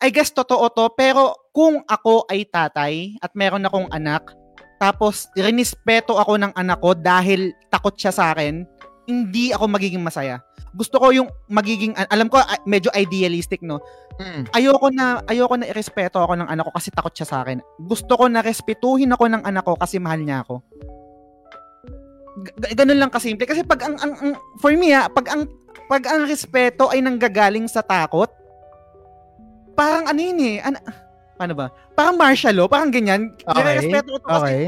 I 0.00 0.08
guess 0.08 0.32
totoo 0.32 0.72
to, 0.72 0.88
pero 0.96 1.36
kung 1.52 1.84
ako 1.84 2.24
ay 2.32 2.48
tatay 2.48 3.20
at 3.20 3.36
meron 3.36 3.68
akong 3.68 3.88
anak, 3.92 4.32
tapos 4.80 5.28
rinispeto 5.36 6.16
ako 6.16 6.40
ng 6.40 6.52
anak 6.56 6.80
ko 6.80 6.96
dahil 6.96 7.52
takot 7.68 7.92
siya 7.92 8.08
sa 8.08 8.32
akin, 8.32 8.64
hindi 9.04 9.52
ako 9.52 9.68
magiging 9.68 10.00
masaya. 10.00 10.40
Gusto 10.72 10.96
ko 10.96 11.12
yung 11.12 11.28
magiging, 11.52 11.92
alam 12.08 12.32
ko 12.32 12.40
ah, 12.40 12.56
medyo 12.64 12.88
idealistic 12.96 13.60
no, 13.60 13.80
Mm. 14.20 14.52
ayoko 14.52 14.92
na 14.92 15.24
ayoko 15.24 15.56
na 15.56 15.64
irespeto 15.64 16.20
ako 16.20 16.36
ng 16.36 16.44
anak 16.44 16.68
ko 16.68 16.72
kasi 16.76 16.92
takot 16.92 17.08
siya 17.08 17.24
sa 17.24 17.40
akin. 17.40 17.64
Gusto 17.80 18.20
ko 18.20 18.28
na 18.28 18.44
respetuhin 18.44 19.08
ako 19.16 19.32
ng 19.32 19.48
anak 19.48 19.64
ko 19.64 19.80
kasi 19.80 19.96
mahal 19.96 20.20
niya 20.20 20.44
ako. 20.44 20.60
Ganun 22.74 22.98
lang 22.98 23.10
kasimple 23.10 23.44
kasi 23.44 23.62
pag 23.62 23.82
ang, 23.82 23.96
ang, 23.96 24.12
ang- 24.14 24.38
for 24.56 24.72
me 24.72 24.90
ha, 24.90 25.06
pag 25.06 25.28
ang 25.28 25.44
pag 25.86 26.06
ang 26.06 26.24
respeto 26.24 26.86
ay 26.86 27.00
nanggagaling 27.00 27.66
sa 27.66 27.80
takot, 27.80 28.30
parang 29.74 30.06
ano 30.06 30.20
yun 30.20 30.38
eh, 30.38 30.56
ano, 30.60 30.78
paano 31.34 31.54
ba? 31.54 31.66
Parang 31.92 32.14
martial 32.14 32.54
law, 32.54 32.68
parang 32.68 32.90
ganyan. 32.90 33.34
Okay. 33.40 33.58
Nirerespeto 33.58 34.08
ko 34.08 34.18
to 34.18 34.28
kasi 34.28 34.44
Okay. 34.44 34.64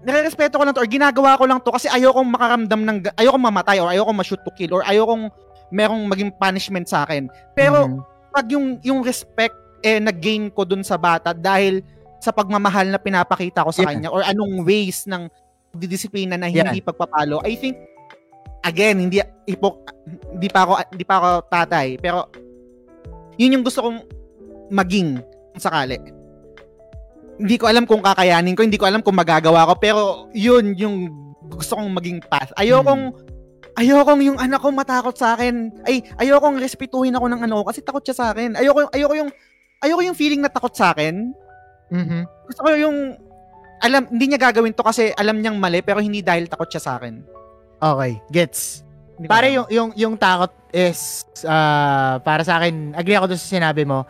nirerespeto 0.00 0.54
ko 0.56 0.62
lang 0.64 0.74
to 0.74 0.82
or 0.82 0.90
ginagawa 0.90 1.36
ko 1.36 1.44
lang 1.44 1.60
to 1.60 1.70
kasi 1.70 1.86
ayokong 1.86 2.28
makaramdam 2.28 2.80
ng 2.82 2.96
ayokong 3.16 3.44
mamatay 3.44 3.78
or 3.78 3.88
ayokong 3.88 4.16
ma-shoot 4.16 4.40
to 4.40 4.52
kill 4.52 4.76
or 4.76 4.82
ayokong 4.84 5.28
merong 5.70 6.02
maging 6.04 6.32
punishment 6.34 6.84
sa 6.84 7.04
akin. 7.04 7.28
Pero 7.52 7.86
Mhm. 7.86 7.98
pag 8.28 8.46
yung 8.50 8.66
yung 8.80 9.00
respect 9.00 9.54
eh 9.80 9.96
nag-gain 9.96 10.48
ko 10.48 10.64
dun 10.64 10.82
sa 10.82 10.96
bata 10.96 11.32
dahil 11.32 11.80
sa 12.20 12.32
pagmamahal 12.32 12.84
na 12.86 13.00
pinapakita 13.00 13.64
ko 13.64 13.72
sa 13.72 13.80
Yeah. 13.80 13.90
kanya 13.96 14.08
or 14.12 14.20
anong 14.20 14.60
ways 14.60 15.08
ng 15.08 15.32
didisiplina 15.74 16.34
na 16.34 16.50
Yeah. 16.50 16.66
hindi 16.68 16.82
pagpapalo 16.82 17.40
I 17.46 17.54
think 17.54 17.76
again 18.66 18.98
hindi 18.98 19.22
ipok 19.46 19.90
hindi 20.34 20.48
pa 20.50 20.66
ako 20.66 20.72
hindi 20.92 21.04
pa 21.06 21.14
ako 21.18 21.28
tatay 21.48 21.88
pero 22.02 22.26
yun 23.40 23.54
yung 23.56 23.64
gusto 23.64 23.80
kong 23.86 23.98
maging 24.68 25.22
sakali 25.56 25.96
hindi 27.40 27.56
ko 27.56 27.70
alam 27.70 27.88
kung 27.88 28.04
kakayanin 28.04 28.52
ko 28.52 28.62
hindi 28.66 28.76
ko 28.76 28.84
alam 28.84 29.00
kung 29.00 29.16
magagawa 29.16 29.64
ko 29.70 29.74
pero 29.80 30.00
yun 30.36 30.76
yung 30.76 31.08
gusto 31.48 31.78
kong 31.78 31.88
maging 31.96 32.18
path 32.26 32.52
ayokong 32.60 33.14
ayokong 33.80 34.20
yung 34.24 34.38
anak 34.40 34.60
ko 34.60 34.68
matakot 34.74 35.16
sa 35.16 35.32
akin. 35.36 35.72
Ay, 35.88 36.04
ayokong 36.20 36.60
respetuhin 36.60 37.16
ako 37.16 37.32
ng 37.32 37.40
ano 37.48 37.64
kasi 37.64 37.80
takot 37.80 38.04
siya 38.04 38.16
sa 38.16 38.26
akin. 38.34 38.58
Ayoko, 38.58 38.92
ayoko 38.92 39.14
yung, 39.16 39.30
ayoko 39.80 40.02
yung 40.04 40.18
feeling 40.18 40.44
na 40.44 40.52
takot 40.52 40.72
sa 40.74 40.92
akin. 40.92 41.32
Mhm. 41.88 42.20
Gusto 42.50 42.60
ko 42.60 42.68
yung, 42.76 43.16
alam, 43.80 44.02
hindi 44.12 44.24
niya 44.30 44.40
gagawin 44.52 44.76
to 44.76 44.84
kasi 44.84 45.10
alam 45.16 45.40
niyang 45.40 45.56
mali 45.56 45.80
pero 45.80 46.04
hindi 46.04 46.20
dahil 46.20 46.46
takot 46.46 46.68
siya 46.68 46.82
sa 46.84 46.92
akin. 47.00 47.24
Okay, 47.80 48.20
gets. 48.28 48.84
Pare 49.24 49.52
yung 49.52 49.68
yung 49.68 49.90
yung 49.96 50.14
takot 50.16 50.52
is 50.72 51.24
ah, 51.48 52.20
para 52.20 52.44
sa 52.44 52.60
akin, 52.60 52.92
agree 52.92 53.16
ako 53.16 53.32
doon 53.32 53.40
sa 53.40 53.52
sinabi 53.56 53.88
mo. 53.88 54.04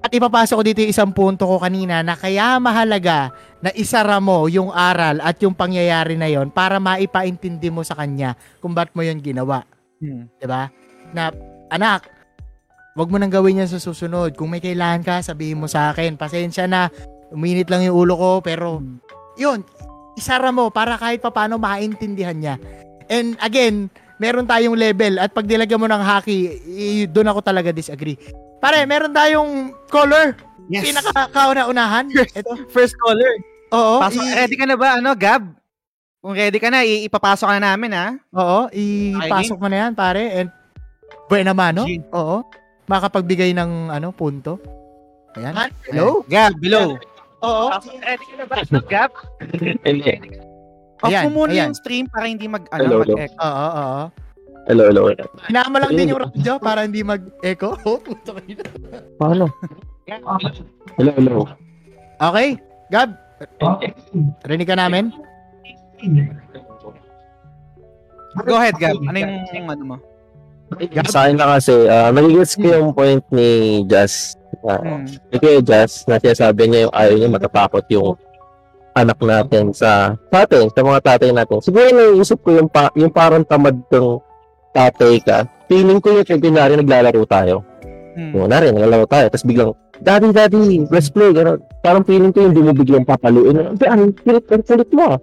At 0.00 0.08
ipapasok 0.16 0.56
ko 0.56 0.64
dito 0.64 0.80
yung 0.80 0.92
isang 0.96 1.12
punto 1.12 1.44
ko 1.44 1.60
kanina 1.60 2.00
na 2.00 2.16
kaya 2.16 2.56
mahalaga 2.56 3.28
na 3.60 3.68
isara 3.76 4.16
mo 4.16 4.48
yung 4.48 4.72
aral 4.72 5.20
at 5.20 5.36
yung 5.44 5.52
pangyayari 5.52 6.16
na 6.16 6.24
yon 6.24 6.48
para 6.48 6.80
maipaintindi 6.80 7.68
mo 7.68 7.84
sa 7.84 7.92
kanya 7.92 8.32
kung 8.64 8.72
ba't 8.72 8.96
mo 8.96 9.04
yon 9.04 9.20
ginawa. 9.20 9.60
Hmm. 10.00 10.32
'di 10.40 10.46
ba? 10.48 10.72
Na 11.12 11.28
anak, 11.68 12.08
wag 12.96 13.12
mo 13.12 13.20
nang 13.20 13.28
gawin 13.28 13.60
yan 13.60 13.68
sa 13.68 13.76
susunod. 13.76 14.32
Kung 14.40 14.48
may 14.48 14.64
kailangan 14.64 15.04
ka, 15.04 15.14
sabihin 15.20 15.60
mo 15.60 15.68
sa 15.68 15.92
akin. 15.92 16.16
Pasensya 16.16 16.64
na, 16.64 16.88
uminit 17.30 17.66
lang 17.66 17.82
yung 17.82 17.96
ulo 17.96 18.14
ko, 18.14 18.30
pero 18.38 18.82
yun, 19.34 19.62
isara 20.14 20.50
mo 20.50 20.68
para 20.68 20.94
kahit 20.94 21.18
papaano 21.18 21.56
maintindihan 21.56 22.34
niya. 22.34 22.54
And 23.06 23.34
again, 23.38 23.88
meron 24.16 24.44
tayong 24.44 24.76
level 24.76 25.16
at 25.16 25.32
pag 25.32 25.46
nilagyan 25.46 25.80
mo 25.80 25.88
ng 25.88 25.98
hockey, 25.98 26.38
i- 26.66 27.08
doon 27.08 27.30
ako 27.30 27.40
talaga 27.40 27.70
disagree. 27.70 28.18
Pare, 28.60 28.84
meron 28.84 29.10
tayong 29.10 29.50
color. 29.88 30.36
Yes. 30.68 30.86
Pinaka-kauna-unahan. 30.86 32.12
Ito. 32.38 32.68
First 32.68 32.94
caller. 33.00 33.32
Oo. 33.72 33.98
Pasok, 33.98 34.22
i- 34.22 34.36
ready 34.36 34.54
ka 34.54 34.66
na 34.68 34.76
ba, 34.76 35.00
ano, 35.00 35.10
Gab? 35.16 35.42
Kung 36.20 36.36
ready 36.36 36.60
ka 36.60 36.68
na, 36.68 36.84
i- 36.84 37.08
ipapasok 37.08 37.48
ka 37.48 37.54
na 37.56 37.72
namin, 37.72 37.90
ha? 37.96 38.06
Oo, 38.36 38.68
ipasok 38.70 39.56
mo 39.56 39.66
na 39.66 39.88
yan, 39.88 39.92
pare. 39.96 40.22
And 40.36 40.48
buena 41.26 41.56
mano. 41.56 41.88
G. 41.88 42.04
Oo. 42.12 42.44
Makapagbigay 42.84 43.56
ng 43.56 43.88
ano, 43.88 44.12
punto. 44.12 44.60
Ayan. 45.32 45.54
Hello? 45.88 46.26
Gab, 46.26 46.58
below. 46.58 46.98
Oo. 47.40 47.66
Ready 48.00 48.24
ka 48.24 48.34
na 48.36 48.46
ba, 48.46 48.56
Gab? 48.86 49.10
Hindi. 49.88 50.14
Off 51.00 51.08
Ayan, 51.08 51.32
mo 51.32 51.44
muna 51.44 51.52
ayan. 51.56 51.72
yung 51.72 51.78
stream 51.80 52.04
para 52.12 52.28
hindi 52.28 52.44
mag, 52.44 52.68
Hello, 52.76 53.00
ano, 53.00 53.08
hello. 53.08 53.16
mag 53.16 53.32
Oo, 53.40 53.68
oo. 53.72 54.02
Hello, 54.68 54.84
hello. 54.92 55.02
mo 55.72 55.76
lang 55.80 55.92
din 55.96 56.12
yung 56.12 56.20
radyo 56.20 56.52
para 56.60 56.84
hindi 56.84 57.00
mag-echo. 57.00 57.72
Oh, 57.88 57.96
puto 57.96 58.36
kayo. 58.36 58.60
Paano? 59.16 59.48
Hello, 61.00 61.10
hello. 61.16 61.48
Okay, 62.20 62.60
Gab. 62.92 63.16
Rinig 64.44 64.68
ka 64.68 64.76
namin? 64.76 65.08
Go 68.44 68.60
ahead, 68.60 68.76
Gab. 68.76 69.00
Ano 69.00 69.16
yung, 69.16 69.32
yung 69.56 69.68
ano 69.72 69.82
mo? 69.82 69.96
Sa 71.10 71.26
akin 71.26 71.34
na 71.34 71.58
kasi, 71.58 71.74
uh, 71.86 72.10
nagigets 72.14 72.54
ko 72.54 72.66
yung 72.70 72.90
point 72.94 73.24
ni 73.34 73.82
Jazz. 73.90 74.38
Uh, 74.60 74.76
Hmm. 74.76 75.04
Ni 75.32 75.62
Jazz, 75.64 76.04
na 76.04 76.20
sinasabi 76.20 76.68
niya 76.68 76.80
yung 76.86 76.94
ayaw 76.94 77.14
niya 77.16 77.30
matatakot 77.32 77.84
yung 77.90 78.14
anak 78.94 79.18
natin 79.22 79.70
sa, 79.70 80.18
atin, 80.34 80.68
sa 80.70 80.82
mga 80.82 81.00
tatay 81.00 81.30
natin. 81.30 81.62
Siguro 81.62 81.86
naiisip 81.90 82.42
ko 82.42 82.58
yung, 82.58 82.68
pa, 82.68 82.90
yung 82.98 83.10
parang 83.10 83.46
tamad 83.46 83.78
ng 83.90 84.18
tatay 84.74 85.22
ka. 85.22 85.46
Feeling 85.70 86.02
ko 86.02 86.14
yung 86.14 86.26
kunyari 86.26 86.74
naglalaro 86.74 87.22
tayo. 87.26 87.62
Mm. 88.18 88.30
Yung 88.34 88.50
na 88.50 88.58
rin, 88.58 88.74
nalaro 88.74 89.06
tayo. 89.06 89.30
Tapos 89.30 89.46
biglang, 89.46 89.70
Daddy, 90.00 90.32
Daddy, 90.32 90.88
let's 90.88 91.12
play. 91.12 91.30
Ganun. 91.30 91.60
Parang 91.84 92.02
feeling 92.02 92.32
ko 92.32 92.48
yung 92.48 92.54
di 92.56 92.62
mo 92.64 92.72
biglang 92.72 93.06
papaluin. 93.06 93.76
Ang 93.78 94.16
kulit, 94.16 94.44
ang 94.48 94.64
kulit 94.64 94.90
mo 94.90 95.16
ah. 95.16 95.18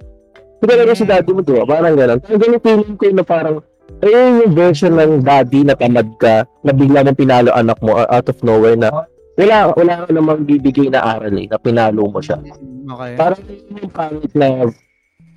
Hindi 0.57 0.89
ka 0.89 0.95
si 0.97 1.05
daddy 1.05 1.31
mo, 1.37 1.41
di 1.45 1.53
ba? 1.53 1.69
Parang 1.69 1.93
gano'n. 1.93 2.17
Parang 2.17 2.39
ganun 2.41 2.61
feeling 2.65 2.97
ko 2.97 3.05
na 3.13 3.21
parang, 3.21 3.55
ayun 4.03 4.45
yung 4.45 4.53
version 4.53 4.93
ng 4.95 5.23
daddy 5.25 5.65
na 5.65 5.73
tamad 5.73 6.07
ka, 6.21 6.45
na 6.61 6.71
bigla 6.71 7.05
mong 7.05 7.17
pinalo 7.17 7.49
anak 7.55 7.77
mo 7.81 7.97
uh, 7.97 8.07
out 8.09 8.27
of 8.29 8.37
nowhere 8.45 8.77
na 8.77 8.91
wala, 9.37 9.71
wala 9.73 9.93
ka 10.05 10.11
namang 10.13 10.43
bibigay 10.49 10.89
na 10.89 11.01
aral 11.01 11.33
eh, 11.33 11.45
na 11.45 11.57
pinalo 11.61 12.09
mo 12.09 12.19
siya. 12.21 12.41
Okay. 12.87 13.13
Parang 13.19 13.41
yun 13.45 13.81
yung 13.83 13.93
pangit 13.93 14.33
na 14.33 14.47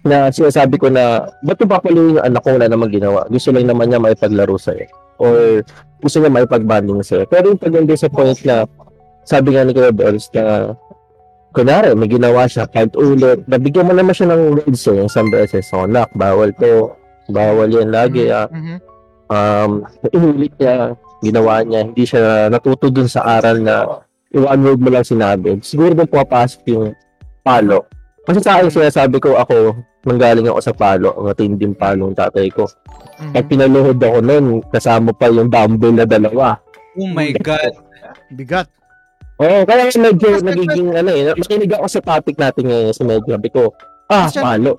na 0.01 0.33
sinasabi 0.33 0.81
ko 0.81 0.89
na 0.89 1.29
ba't 1.45 1.61
yung 1.61 1.73
papaluin 1.73 2.17
yung 2.17 2.25
anak 2.25 2.41
ko 2.41 2.57
wala 2.57 2.69
namang 2.73 2.93
ginawa? 2.93 3.29
Gusto 3.29 3.53
lang 3.53 3.69
naman 3.69 3.93
niya 3.93 4.01
maipaglaro 4.01 4.57
sa'yo. 4.57 4.89
Or 5.21 5.61
gusto 6.01 6.17
niya 6.17 6.33
maipag-banding 6.33 7.05
sa'yo. 7.05 7.29
Pero 7.29 7.53
yung 7.53 7.61
pagdating 7.61 8.01
sa 8.01 8.09
point 8.09 8.41
na 8.49 8.65
sabi 9.29 9.53
nga 9.53 9.69
ni 9.69 9.77
Kuya 9.77 9.93
Bells 9.93 10.33
na 10.33 10.73
kunwari, 11.53 11.93
may 11.93 12.09
ginawa 12.09 12.49
siya 12.49 12.65
kahit 12.73 12.97
ulit, 12.97 13.45
nabigyan 13.45 13.85
mo 13.85 13.93
naman 13.93 14.17
siya 14.17 14.33
ng 14.33 14.43
words 14.57 14.89
eh, 14.89 14.97
yung 14.97 15.11
isang 15.13 15.29
beses. 15.29 15.69
So, 15.69 15.85
nak, 15.85 16.09
bawal 16.17 16.57
to. 16.57 16.97
Bawal 17.31 17.69
yan 17.71 17.91
lagi. 17.91 18.29
Ah. 18.29 18.47
Mhm. 18.51 18.77
Um, 19.31 19.71
inulit 20.17 20.53
niya, 20.59 20.99
ginawa 21.23 21.63
niya, 21.63 21.81
hindi 21.87 22.05
siya 22.05 22.51
natuto 22.51 22.91
dun 22.91 23.07
sa 23.07 23.39
aral 23.39 23.63
na 23.63 24.03
yung 24.31 24.47
one 24.47 24.63
word 24.63 24.81
mo 24.83 24.89
lang 24.91 25.07
sinabi. 25.07 25.59
Siguro 25.63 25.95
doon 25.95 26.11
pumapasok 26.11 26.61
yung 26.71 26.95
palo. 27.43 27.87
Kasi 28.27 28.39
sa 28.43 28.59
akin, 28.59 28.71
sinasabi 28.71 29.19
ko 29.19 29.35
ako, 29.39 29.75
nanggaling 30.07 30.47
ako 30.47 30.61
sa 30.63 30.75
palo, 30.75 31.15
ang 31.19 31.31
matinding 31.31 31.75
palo 31.75 32.11
ng 32.11 32.19
tatay 32.19 32.51
ko. 32.51 32.67
Mhm. 33.21 33.33
Pag 33.35 33.47
pinaluhod 33.51 33.99
ako 33.99 34.19
noon, 34.23 34.45
kasama 34.71 35.11
pa 35.15 35.31
yung 35.31 35.51
dumbbell 35.51 35.95
na 35.95 36.07
dalawa. 36.07 36.59
Oh 36.99 37.11
my 37.11 37.31
God. 37.39 37.75
Bigat. 38.35 38.67
Oo, 39.41 39.65
kaya 39.65 39.89
medyo 39.89 40.37
nagiging 40.45 40.93
ano 40.93 41.11
eh, 41.17 41.33
makinig 41.33 41.73
ako 41.73 41.87
sa 41.89 42.01
topic 42.05 42.37
natin 42.37 42.69
ngayon 42.69 42.93
sa 42.93 43.05
medyo. 43.09 43.31
Sabi 43.33 43.49
ko, 43.49 43.73
ah, 44.13 44.29
Question. 44.29 44.45
palo. 44.45 44.73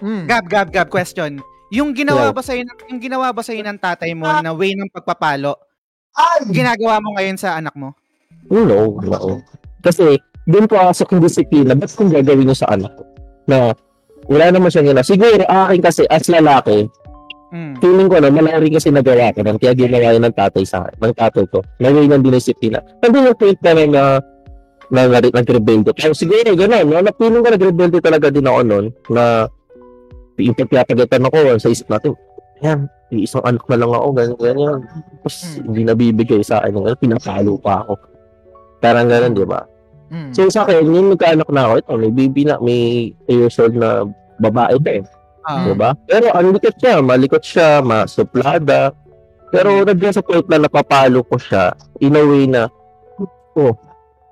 Mm. 0.00 0.24
Gab, 0.24 0.44
Gab, 0.48 0.68
Gab, 0.72 0.88
question. 0.88 1.36
Yung 1.74 1.90
ginawa 1.92 2.30
ba 2.30 2.42
sa'yo, 2.42 2.62
ng- 2.62 2.94
yung 2.94 3.00
ginawa 3.02 3.34
ba 3.34 3.42
sa'yo 3.42 3.62
ng 3.62 3.78
tatay 3.82 4.14
mo 4.14 4.26
na 4.28 4.54
way 4.54 4.78
ng 4.78 4.86
pagpapalo, 4.90 5.58
ginagawa 6.48 7.02
mo 7.02 7.14
ngayon 7.18 7.36
sa 7.36 7.58
anak 7.58 7.74
mo? 7.74 7.92
No, 8.46 9.02
no. 9.02 9.42
Kasi, 9.82 10.18
doon 10.46 10.70
po 10.70 10.78
pasok 10.78 11.18
yung 11.18 11.24
disiplina. 11.26 11.74
Ba't 11.74 11.90
kung 11.94 12.10
gagawin 12.10 12.46
nyo 12.46 12.54
sa 12.54 12.70
anak 12.70 12.94
ko? 12.94 13.02
Na, 13.50 13.74
wala 14.30 14.54
naman 14.54 14.70
siya 14.70 14.86
ginawa. 14.86 15.02
Siguro, 15.02 15.42
akin 15.42 15.80
kasi, 15.82 16.06
as 16.06 16.30
lalaki, 16.30 16.86
Mm. 17.54 17.78
feeling 17.78 18.10
ko 18.10 18.18
na 18.18 18.30
malaki 18.30 18.74
kasi 18.74 18.90
nagawa 18.90 19.30
ko 19.30 19.46
ng 19.46 19.58
kaya 19.62 19.74
ginawa 19.78 20.10
yun 20.18 20.26
ng 20.26 20.34
tatay 20.34 20.66
sa 20.66 20.82
akin, 20.82 20.98
ng 20.98 21.14
tatay 21.14 21.44
ko. 21.46 21.62
Nagawin 21.78 22.10
ng 22.10 22.24
dinisiplina. 22.26 22.82
Nandun 23.02 23.30
yung 23.30 23.38
point 23.38 23.58
na 23.62 24.18
na 24.86 25.00
nag- 25.06 25.34
nag-rebelde. 25.34 25.90
Pero 25.94 26.14
siguro, 26.14 26.54
gano'n. 26.54 26.86
No? 26.86 27.02
Na 27.02 27.10
feeling 27.14 27.42
ko 27.42 27.48
nag-rebelde 27.50 27.98
talaga 27.98 28.30
din 28.30 28.46
ako 28.46 28.60
noon 28.62 28.86
na 29.10 29.46
yung 30.38 30.56
pagpapagatan 30.56 31.26
ako 31.26 31.36
sa 31.56 31.68
isip 31.72 31.88
natin, 31.88 32.12
yan, 32.60 32.88
isang 33.12 33.44
anak 33.44 33.62
na 33.68 33.76
lang 33.76 33.92
ako, 33.92 34.08
ganyan, 34.16 34.38
ganyan. 34.40 34.78
Tapos, 35.20 35.36
Hmm. 35.44 35.64
hindi 35.70 35.80
nabibigay 35.84 36.40
sa 36.40 36.60
akin. 36.60 36.72
Ganun, 36.72 36.98
pinapalo 36.98 37.52
pa 37.60 37.84
ako. 37.84 37.94
Parang 38.80 39.08
gano'n, 39.08 39.32
di 39.32 39.44
ba? 39.44 39.62
Mm. 40.06 40.30
So, 40.30 40.46
sa 40.46 40.62
akin, 40.62 40.86
yung 40.86 41.18
magkaanak 41.18 41.48
na 41.50 41.66
ako, 41.66 41.74
ito, 41.82 41.92
may 41.98 42.12
baby 42.14 42.42
na, 42.46 42.54
may 42.62 43.10
8 43.26 43.36
years 43.42 43.58
old 43.58 43.74
na 43.74 44.06
babae 44.38 44.76
pa 44.78 44.90
eh. 45.02 45.04
Ah. 45.46 45.62
Diba? 45.62 45.90
Pero 46.10 46.26
ang 46.34 46.50
likot 46.54 46.74
siya, 46.78 46.98
malikot 47.02 47.42
siya, 47.42 47.78
masuplada. 47.78 48.90
Pero 49.54 49.86
nandiyan 49.86 50.14
sa 50.14 50.22
point 50.22 50.42
na 50.50 50.66
napapalo 50.66 51.22
ko 51.22 51.38
siya 51.38 51.70
in 52.02 52.18
a 52.18 52.22
way 52.22 52.50
na, 52.50 52.66
oh, 53.54 53.74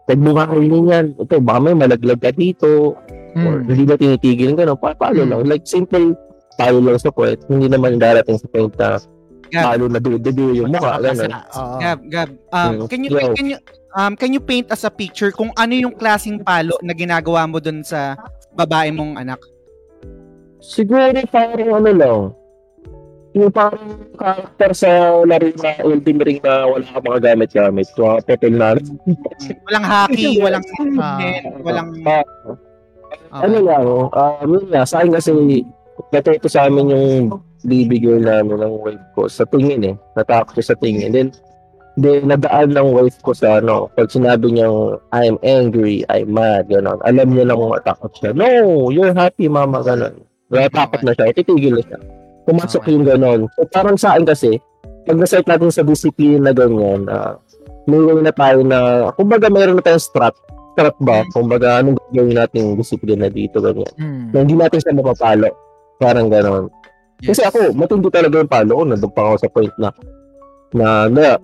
pag 0.04 0.18
mo 0.18 0.34
kakainin 0.34 0.90
yan, 0.90 1.06
ito, 1.14 1.38
baka 1.38 1.58
may 1.62 1.74
malaglag 1.78 2.18
ka 2.18 2.34
dito, 2.34 2.98
or 3.34 3.54
Mm. 3.60 3.66
hindi 3.66 3.84
na 3.84 3.96
tinitigil 3.96 4.52
ka, 4.54 4.62
no? 4.64 4.78
palo 4.78 5.20
Mm. 5.20 5.28
lang. 5.30 5.40
Like, 5.46 5.66
simple 5.66 6.14
palo 6.54 6.78
lang 6.78 6.98
sa 6.98 7.10
point. 7.10 7.38
Hindi 7.46 7.66
naman 7.66 7.98
darating 7.98 8.38
sa 8.38 8.46
point 8.46 8.70
na 8.78 9.02
Gab, 9.50 9.62
palo 9.66 9.84
na 9.86 9.98
dududu 9.98 10.54
yung 10.54 10.70
mukha. 10.70 10.98
Ganun. 10.98 11.30
Oo. 11.30 11.76
Gab, 11.78 11.98
Gab, 12.06 12.30
um, 12.50 12.72
Mm. 12.74 12.86
can 12.86 13.00
you, 13.02 13.10
Yo. 13.10 13.34
can 13.34 13.46
you, 13.46 13.58
um, 13.92 14.12
can 14.14 14.30
you 14.30 14.38
paint 14.38 14.70
us 14.70 14.82
a 14.82 14.90
picture 14.90 15.30
kung 15.30 15.50
ano 15.54 15.74
yung 15.74 15.94
klaseng 15.94 16.38
palo 16.40 16.78
na 16.80 16.94
ginagawa 16.94 17.46
mo 17.46 17.58
dun 17.58 17.82
sa 17.82 18.14
babae 18.54 18.94
mong 18.94 19.18
anak? 19.18 19.42
Siguro 20.64 21.12
parang 21.28 21.70
ano 21.76 21.90
lang, 21.92 22.18
yung 23.34 23.50
parang 23.50 23.98
character 24.14 24.70
sa 24.72 24.90
laro 25.26 25.50
na 25.58 25.70
Elden 25.82 26.18
Ring 26.22 26.40
na 26.40 26.70
wala 26.70 26.86
ka 26.86 26.98
mga 27.02 27.18
gamit-gamit. 27.20 27.90
Mga 27.92 28.16
pepel 28.24 28.54
na 28.54 28.78
Walang 29.68 29.84
hockey, 29.84 30.38
walang 30.38 30.64
net, 31.20 31.44
walang... 31.60 31.88
Ah, 32.06 32.22
Okay. 33.14 33.42
Ano 33.46 33.56
lang, 33.62 33.84
um, 34.10 34.48
yun 34.50 34.66
nga, 34.70 34.82
sa 34.86 35.00
akin 35.00 35.12
kasi, 35.14 35.30
natuto 36.10 36.48
sa 36.50 36.66
amin 36.66 36.90
yung 36.90 37.08
girl 37.64 38.20
namin 38.20 38.60
ng 38.60 38.74
wife 38.84 39.06
ko 39.16 39.30
sa 39.30 39.46
tingin 39.48 39.82
eh. 39.82 39.94
Natakot 40.18 40.58
siya 40.58 40.74
sa 40.74 40.76
tingin. 40.78 41.14
Then, 41.14 41.28
then 41.96 42.28
nadaan 42.28 42.74
ng 42.74 42.90
wife 42.92 43.16
ko 43.24 43.32
sa 43.32 43.62
ano, 43.62 43.88
pag 43.94 44.10
sinabi 44.10 44.52
niyang, 44.52 45.00
I'm 45.14 45.38
angry, 45.46 46.04
I'm 46.12 46.34
mad, 46.34 46.68
gano'n. 46.68 47.00
Alam 47.06 47.32
niya 47.32 47.48
lang 47.48 47.58
kung 47.58 47.72
matakot 47.72 48.12
siya. 48.20 48.30
No, 48.36 48.90
you're 48.92 49.14
happy, 49.16 49.48
mama, 49.48 49.80
gano'n. 49.80 50.18
Natakot 50.52 51.00
na 51.06 51.16
siya, 51.16 51.32
titigil 51.32 51.80
na 51.80 51.82
siya. 51.86 51.98
Pumasok 52.44 52.82
Okay. 52.84 52.92
yung 52.92 53.06
gano'n. 53.08 53.40
So, 53.56 53.64
parang 53.72 53.96
sa 53.96 54.14
akin 54.14 54.28
kasi, 54.28 54.60
pag 55.08 55.16
nasite 55.16 55.48
natin 55.48 55.72
sa 55.72 55.84
discipline 55.84 56.44
na 56.44 56.52
ganyan, 56.52 57.08
ah, 57.08 57.40
may 57.88 58.00
way 58.00 58.20
na 58.24 58.32
tayo 58.32 58.64
na, 58.64 59.08
kumbaga 59.16 59.48
mayroon 59.52 59.76
na 59.80 59.84
tayong 59.84 60.00
strat. 60.00 60.32
Strat 60.74 60.98
ba? 60.98 61.22
Kumbaga, 61.30 61.78
anong 61.78 62.02
gagawin 62.10 62.34
natin 62.34 62.74
disiplina 62.74 63.30
dito, 63.30 63.62
ganyan. 63.62 63.94
Mm. 63.94 64.26
Na 64.34 64.36
hindi 64.42 64.54
natin 64.58 64.78
siya 64.82 64.98
mapapalo. 64.98 65.50
Parang 66.02 66.26
gano'n. 66.26 66.66
Kasi 67.22 67.46
ako, 67.46 67.70
matindi 67.78 68.10
talaga 68.10 68.42
yung 68.42 68.50
palo 68.50 68.72
ko. 68.74 68.82
Nandun 68.82 69.12
pa 69.14 69.22
ako 69.30 69.34
sa 69.38 69.48
point 69.54 69.74
na, 69.78 69.88
na, 70.74 70.86
na, 71.06 71.38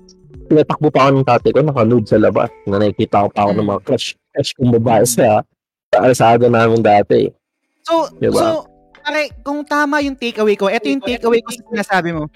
tinatakbo 0.51 0.91
pa 0.91 1.07
ako 1.07 1.11
ng 1.15 1.29
tatay 1.31 1.51
ko, 1.55 1.59
nakanood 1.63 2.05
sa 2.11 2.19
labas. 2.19 2.51
Na 2.67 2.83
nakikita 2.83 3.23
ko 3.23 3.29
pa 3.31 3.41
ako 3.47 3.51
ng 3.55 3.69
mga 3.71 3.81
crush, 3.87 4.09
crush 4.35 4.53
kong 4.59 4.75
babae 4.83 5.05
sa, 5.07 5.47
sa 5.95 5.97
alsada 6.03 6.51
namin 6.51 6.83
dati. 6.83 7.31
So, 7.87 8.11
Diba? 8.19 8.35
so, 8.35 8.67
pare, 8.99 9.31
kung 9.47 9.63
tama 9.63 10.03
yung 10.03 10.19
takeaway 10.19 10.59
ko, 10.59 10.67
ito 10.67 10.91
yung 10.91 11.07
takeaway 11.07 11.39
ko 11.39 11.55
sa 11.55 11.63
sinasabi 11.71 12.11
mo. 12.19 12.27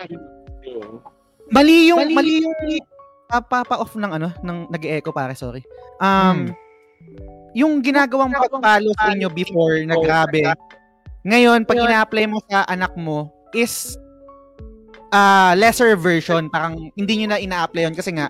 Mali 1.51 1.91
yung, 1.91 2.15
mali, 2.15 2.47
yung, 2.47 2.55
papa-off 3.43 3.99
ng 3.99 4.13
ano, 4.15 4.31
ng 4.47 4.71
nag-echo 4.71 5.11
pare, 5.11 5.35
sorry. 5.35 5.67
Um, 5.99 6.55
yung 7.55 7.81
ginagawang 7.81 8.35
pagpalo 8.35 8.91
sa 8.99 9.15
inyo 9.15 9.31
before 9.31 9.79
na 9.87 9.95
grabe, 9.97 10.43
ngayon, 11.25 11.65
pag 11.65 11.81
ina-apply 11.81 12.25
mo 12.29 12.39
sa 12.51 12.69
anak 12.69 12.93
mo, 13.01 13.33
is 13.57 13.97
ah 15.15 15.57
lesser 15.57 15.97
version. 15.97 16.53
Parang 16.53 16.93
hindi 16.93 17.23
nyo 17.23 17.33
na 17.33 17.41
ina-apply 17.41 17.89
yun 17.89 17.97
kasi 17.97 18.13
nga, 18.13 18.29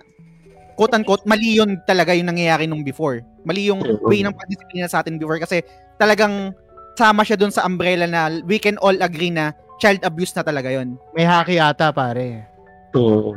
quote-unquote, 0.79 1.27
mali 1.27 1.59
yun 1.59 1.81
talaga 1.91 2.15
yung 2.15 2.31
nangyayari 2.31 2.71
nung 2.71 2.87
before. 2.87 3.25
Mali 3.43 3.67
yung 3.67 3.83
Oo. 3.83 4.07
way 4.07 4.23
ng 4.23 4.37
pagdisiplina 4.37 4.87
sa 4.87 5.03
atin 5.03 5.19
before 5.19 5.43
kasi 5.43 5.65
talagang 5.99 6.55
sama 6.95 7.27
siya 7.27 7.35
dun 7.35 7.51
sa 7.51 7.67
umbrella 7.67 8.07
na 8.07 8.31
we 8.47 8.63
can 8.63 8.79
all 8.79 8.95
agree 9.03 9.33
na 9.33 9.51
child 9.83 9.99
abuse 10.07 10.31
na 10.39 10.47
talaga 10.47 10.71
yun. 10.71 10.95
May 11.19 11.27
haki 11.27 11.59
ata, 11.59 11.91
pare. 11.91 12.47
Hmm. 12.95 13.35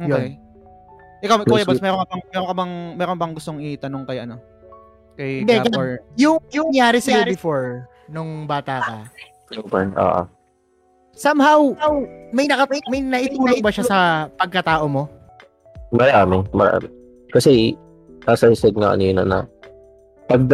Okay. 0.00 0.40
Ikaw, 1.20 1.44
Kuya 1.44 1.60
Yes, 1.60 1.68
Boss, 1.68 1.84
meron 1.84 2.00
ka 2.00 2.06
bang, 2.08 2.22
meron 2.32 2.48
ka 2.48 2.54
bang, 2.56 2.72
meron 2.96 3.18
bang 3.20 3.32
gustong 3.36 3.60
itanong 3.60 4.08
kay 4.08 4.24
ano? 4.24 4.40
Kay 5.20 5.44
Hindi, 5.44 5.52
Gab 5.68 5.76
or... 5.76 6.00
Yung, 6.16 6.40
yung 6.48 6.72
nangyari 6.72 6.96
sa'yo 6.96 7.28
before, 7.28 7.84
nung 8.08 8.48
bata 8.48 8.80
ka, 8.80 8.96
Oo. 10.00 10.22
somehow, 11.12 11.76
may, 12.32 12.48
naka, 12.48 12.64
may 12.88 13.04
naitulong 13.04 13.60
ba 13.60 13.68
siya 13.68 13.84
sa 13.84 13.98
pagkatao 14.40 14.88
mo? 14.88 15.12
Marami, 15.92 16.40
marami. 16.56 16.88
Kasi, 17.36 17.76
as 18.24 18.40
I 18.40 18.56
said 18.56 18.72
nga 18.80 18.96
kanina 18.96 19.28
na, 19.28 19.44
pag 20.24 20.48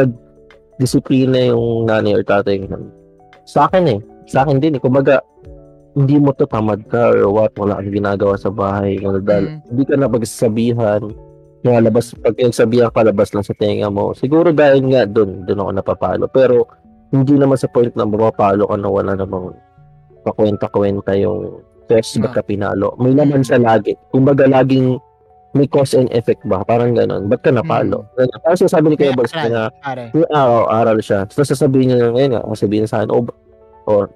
disiplina 0.83 1.55
yung 1.55 1.87
nanay 1.87 2.19
or 2.19 2.27
tatay 2.27 2.67
mo, 2.67 2.91
sa 3.47 3.71
akin 3.71 3.87
eh, 3.87 4.01
sa 4.27 4.43
akin 4.43 4.59
din 4.59 4.75
eh, 4.75 4.83
kumbaga, 4.83 5.23
hindi 5.95 6.19
mo 6.19 6.35
to 6.35 6.43
tamad 6.45 6.83
ka 6.91 7.15
or 7.15 7.31
what, 7.31 7.55
wala 7.55 7.79
kang 7.79 7.95
ginagawa 7.95 8.35
sa 8.35 8.51
bahay, 8.51 8.99
Mm. 8.99 9.63
hindi 9.71 9.83
ka 9.87 9.95
na 9.95 10.11
pagsasabihan, 10.11 11.07
nalabas, 11.65 12.13
pag 12.19 12.37
nagsabihan 12.37 12.93
palabas 12.93 13.33
lang 13.33 13.45
sa 13.47 13.57
tenga 13.57 13.89
mo, 13.89 14.13
siguro 14.13 14.53
dahil 14.53 14.85
nga 14.93 15.09
doon, 15.09 15.45
doon 15.49 15.63
ako 15.63 15.71
napapalo. 15.73 16.25
Pero, 16.29 16.67
hindi 17.15 17.39
naman 17.39 17.57
sa 17.57 17.71
point 17.71 17.95
na 17.95 18.05
mapapalo 18.05 18.67
ka 18.67 18.77
na 18.77 18.89
wala 18.91 19.13
namang 19.15 19.55
pakwenta-kwenta 20.27 21.15
yung 21.17 21.63
test 21.87 22.19
ba't 22.19 22.35
ka 22.35 22.43
pinalo. 22.43 22.99
May 22.99 23.15
naman 23.15 23.47
siya 23.47 23.63
lagi. 23.63 23.95
Kumbaga, 24.11 24.51
laging 24.51 24.99
may 25.55 25.71
cause 25.71 25.97
and 25.97 26.11
effect 26.13 26.43
ba? 26.45 26.61
Parang 26.67 26.93
ganon. 26.93 27.31
Ba't 27.31 27.41
ka 27.41 27.55
napalo? 27.55 28.05
Ganun. 28.19 28.39
Parang 28.43 28.59
sinasabi 28.61 28.87
ni 28.93 28.97
Kuya 28.99 29.15
aral. 29.17 29.49
na 29.49 29.63
yung 30.13 30.29
araw, 30.29 30.63
aral 30.69 30.99
siya. 31.01 31.25
So, 31.33 31.47
sasabihin 31.47 31.95
niya 31.95 32.13
ngayon 32.13 32.31
nga, 32.37 32.43
sasabihin 32.53 32.87
sa 32.91 33.01
akin, 33.01 33.11
o, 33.15 33.25
or, 33.89 34.13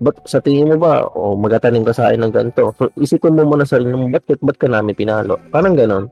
ba't 0.00 0.16
sa 0.24 0.40
tingin 0.40 0.72
mo 0.72 0.76
ba, 0.80 1.06
o 1.12 1.36
magatanim 1.36 1.84
ka 1.84 1.94
sa 1.94 2.10
akin 2.10 2.26
ng 2.26 2.34
ganito? 2.34 2.74
So, 2.74 2.90
isipin 2.98 3.36
mo 3.38 3.46
muna 3.46 3.68
sarili 3.68 3.94
mo, 3.94 4.10
ba't, 4.10 4.26
ba't 4.26 4.58
ka 4.58 4.66
namin 4.66 4.96
pinalo? 4.96 5.38
Parang 5.54 5.78
ganon. 5.78 6.10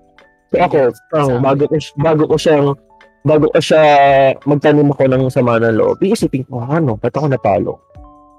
So 0.49 0.57
ako, 0.57 0.79
parang 1.13 1.45
bago 1.45 1.63
ko, 1.69 1.77
bago 2.01 2.23
ko 2.25 2.37
siyang, 2.41 2.67
bago 3.21 3.47
ko 3.53 3.61
siya 3.61 3.83
magtanim 4.49 4.89
ako 4.89 5.03
ng 5.05 5.25
sama 5.29 5.61
ng 5.61 5.77
loob, 5.77 6.01
iisipin 6.01 6.49
ko, 6.49 6.65
ano, 6.65 6.97
ba't 6.97 7.13
ako 7.13 7.27
napalo? 7.29 7.75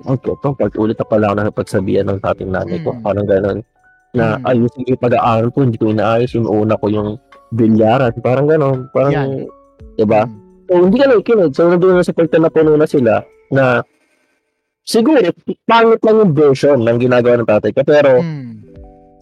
Okay, 0.07 0.31
ito, 0.31 0.49
pag 0.55 0.71
ulit 0.79 0.95
na 0.95 1.05
pala 1.05 1.25
ako 1.29 1.35
nakipagsabihan 1.43 2.07
ng 2.07 2.19
dating 2.23 2.51
nanay 2.55 2.79
ko, 2.81 2.95
Mm. 2.95 3.03
parang 3.03 3.27
ganon. 3.27 3.59
Na 4.15 4.39
Mm. 4.39 4.47
ayusin 4.47 4.83
ko 4.87 4.89
yung 4.95 5.03
pag-aaral 5.05 5.47
ko, 5.51 5.57
hindi 5.67 5.77
ko 5.77 5.85
inaayos, 5.91 6.33
inuuna 6.33 6.79
ko 6.79 6.85
yung 6.87 7.09
bilyaran, 7.51 8.15
parang 8.23 8.47
ganon. 8.47 8.87
Parang, 8.95 9.11
Yan. 9.11 9.29
diba? 9.99 10.23
Mm. 10.23 10.39
So, 10.65 10.73
hindi 10.87 10.97
ka 10.97 11.05
nakikinig. 11.11 11.51
So, 11.51 11.67
nandun 11.67 11.99
na 11.99 12.05
sa 12.07 12.15
point 12.15 12.31
na 12.31 12.47
napuno 12.47 12.71
na 12.79 12.87
sila 12.87 13.13
na 13.51 13.83
siguro, 14.87 15.19
pangit 15.67 15.99
lang 16.01 16.17
yung 16.23 16.33
version 16.33 16.79
ng 16.79 16.97
ginagawa 16.97 17.35
ng 17.43 17.49
tatay 17.49 17.71
ko. 17.75 17.81
Pero, 17.83 18.23
Mm. 18.23 18.49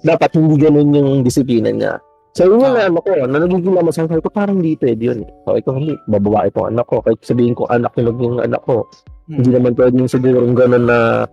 dapat 0.06 0.30
hindi 0.38 0.56
ganun 0.62 0.94
yung 0.94 1.26
disiplina 1.26 1.74
niya. 1.74 1.98
So, 2.38 2.46
yun 2.46 2.62
yung 2.62 2.78
Ah. 2.78 2.86
ano 2.86 3.02
ko, 3.02 3.18
na 3.18 3.42
nagiging 3.42 3.74
laman 3.74 3.90
sa 3.90 4.06
ko, 4.06 4.30
parang 4.30 4.62
hindi 4.62 4.78
pwede 4.78 5.02
yun. 5.02 5.20
So, 5.42 5.58
ikaw 5.58 5.74
hindi, 5.74 5.98
bababae 6.06 6.54
ko 6.54 6.70
anak 6.70 6.86
ko. 6.86 7.02
Kahit 7.02 7.26
sabihin 7.26 7.58
ko 7.58 7.66
anak 7.66 7.98
ko 7.98 8.06
naging 8.06 8.38
anak 8.46 8.62
ko, 8.62 8.86
Hmm. 9.26 9.42
hindi 9.42 9.50
naman 9.58 9.74
pwede 9.74 9.98
yung 9.98 10.12
siguro 10.12 10.46
ganun 10.54 10.86
na, 10.86 11.26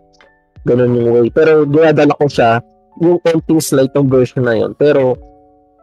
ganun 0.64 0.96
yung 0.96 1.12
way. 1.12 1.28
Pero, 1.28 1.68
dinadala 1.68 2.16
ko 2.16 2.24
siya, 2.24 2.64
yung 3.04 3.20
konting 3.20 3.60
slight 3.60 3.92
ng 3.92 4.08
version 4.08 4.48
na 4.48 4.56
yun. 4.56 4.72
Pero, 4.80 5.20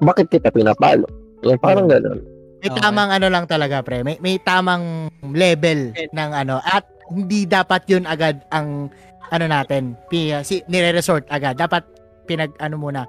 bakit 0.01 0.33
kita 0.33 0.49
pinapalo? 0.49 1.05
Yan, 1.45 1.61
parang 1.61 1.85
ganun. 1.85 2.17
May 2.65 2.73
Okay. 2.73 2.81
tamang 2.81 3.09
ano 3.13 3.27
lang 3.29 3.45
talaga, 3.45 3.85
pre. 3.85 4.01
May, 4.01 4.17
may 4.25 4.41
tamang 4.41 5.05
level 5.21 5.93
ng 5.93 6.31
ano. 6.33 6.57
At 6.65 6.89
hindi 7.13 7.45
dapat 7.45 7.85
yun 7.85 8.09
agad 8.09 8.41
ang 8.49 8.89
ano 9.29 9.45
natin, 9.45 9.93
pi, 10.09 10.33
si, 10.41 10.65
nire-resort 10.65 11.29
agad. 11.29 11.55
Dapat 11.55 11.85
pinag, 12.25 12.51
ano 12.57 12.75
muna, 12.75 13.05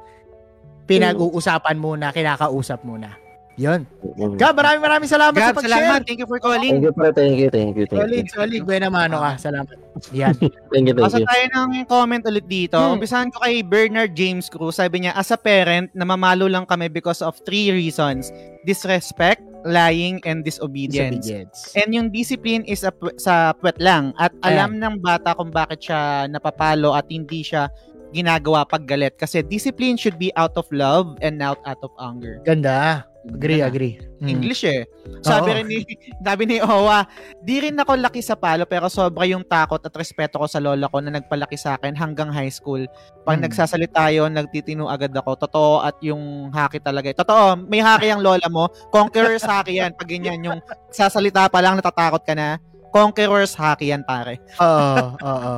pinag-uusapan 0.87 1.77
muna, 1.79 2.11
kinakausap 2.11 2.83
muna. 2.83 3.23
Yun. 3.61 3.85
Mm. 4.17 4.41
Gab, 4.41 4.57
maraming 4.57 4.81
maraming 4.81 5.11
salamat 5.11 5.37
Gab, 5.37 5.53
sa 5.53 5.57
pag-share. 5.61 5.77
salamat. 5.77 6.01
Thank 6.09 6.21
you 6.25 6.29
for 6.29 6.41
calling. 6.41 6.73
Thank 6.73 6.89
you, 6.89 6.93
pre. 6.97 7.13
Thank 7.13 7.37
you, 7.37 7.49
thank 7.53 7.77
you, 7.77 7.85
thank 7.85 8.01
Solid, 8.01 8.25
you. 8.25 8.33
solid. 8.33 8.61
Buena 8.65 8.89
mano 8.89 9.21
ka. 9.21 9.33
Salamat. 9.37 9.77
Yan. 10.17 10.33
Thank 10.73 10.89
you, 10.89 10.95
thank 10.97 11.05
Basta 11.05 11.21
you. 11.21 11.29
tayo 11.29 11.45
ng 11.53 11.71
comment 11.85 12.25
ulit 12.25 12.49
dito. 12.49 12.81
Hmm. 12.81 12.97
Umpisahan 12.97 13.29
ko 13.29 13.45
kay 13.45 13.61
Bernard 13.61 14.17
James 14.17 14.49
Cruz. 14.49 14.81
Sabi 14.81 15.05
niya, 15.05 15.13
as 15.13 15.29
a 15.29 15.37
parent, 15.37 15.93
namamalo 15.93 16.49
lang 16.49 16.65
kami 16.65 16.89
because 16.89 17.21
of 17.21 17.37
three 17.45 17.69
reasons. 17.69 18.33
Disrespect, 18.65 19.45
lying, 19.69 20.25
and 20.25 20.49
disobedience. 20.49 21.29
Disobedience. 21.29 21.77
And 21.77 21.93
yung 21.93 22.09
discipline 22.09 22.65
is 22.65 22.89
a 22.89 22.93
sa 23.21 23.53
puwet 23.53 23.77
lang. 23.77 24.17
At 24.17 24.33
alam 24.41 24.81
ng 24.81 25.05
bata 25.05 25.37
kung 25.37 25.53
bakit 25.53 25.93
siya 25.93 26.25
napapalo 26.25 26.97
at 26.97 27.05
hindi 27.13 27.45
siya 27.45 27.69
ginagawa 28.13 28.63
pag 28.63 28.85
galit. 28.85 29.17
Kasi 29.17 29.41
discipline 29.43 29.97
should 29.97 30.17
be 30.17 30.29
out 30.35 30.53
of 30.55 30.69
love 30.71 31.17
and 31.19 31.37
not 31.37 31.59
out 31.65 31.81
of 31.81 31.91
anger. 31.99 32.39
Ganda. 32.43 33.09
Agree, 33.23 33.63
Ganda. 33.63 33.71
agree. 33.71 33.95
Mm. 34.19 34.29
English 34.29 34.67
eh. 34.67 34.83
Sabi 35.23 35.49
Oo. 35.49 35.57
rin 35.57 35.67
ni, 35.67 35.79
sabi 36.27 36.43
ni 36.43 36.57
Owa, 36.59 37.07
di 37.39 37.63
rin 37.63 37.79
ako 37.79 37.95
laki 37.95 38.19
sa 38.19 38.35
palo 38.35 38.67
pero 38.67 38.91
sobra 38.91 39.23
yung 39.25 39.47
takot 39.47 39.79
at 39.79 39.95
respeto 39.95 40.43
ko 40.43 40.51
sa 40.51 40.59
lola 40.59 40.91
ko 40.91 40.99
na 40.99 41.15
nagpalaki 41.15 41.55
sa 41.55 41.79
akin 41.79 41.95
hanggang 41.95 42.35
high 42.35 42.51
school. 42.51 42.83
Pag 43.23 43.39
Hmm. 43.39 43.47
nagsasalita 43.47 44.11
yun, 44.11 44.35
nagtitino 44.35 44.91
agad 44.91 45.15
ako. 45.15 45.39
Totoo 45.39 45.73
at 45.81 45.95
yung 46.03 46.51
haki 46.51 46.83
talaga. 46.83 47.15
eh. 47.15 47.17
Totoo, 47.17 47.63
may 47.63 47.79
haki 47.79 48.11
ang 48.11 48.27
lola 48.27 48.47
mo. 48.51 48.67
Conqueror's 48.91 49.47
haki 49.47 49.79
yan. 49.79 49.95
Pag 49.95 50.11
ganyan, 50.11 50.43
yung 50.43 50.59
sasalita 50.91 51.47
pa 51.47 51.63
lang 51.63 51.79
natatakot 51.79 52.27
ka 52.27 52.35
na. 52.35 52.59
Conqueror's 52.91 53.55
haki 53.55 53.95
yan, 53.95 54.03
pare. 54.03 54.43
Oo, 54.59 55.15
oo. 55.17 55.55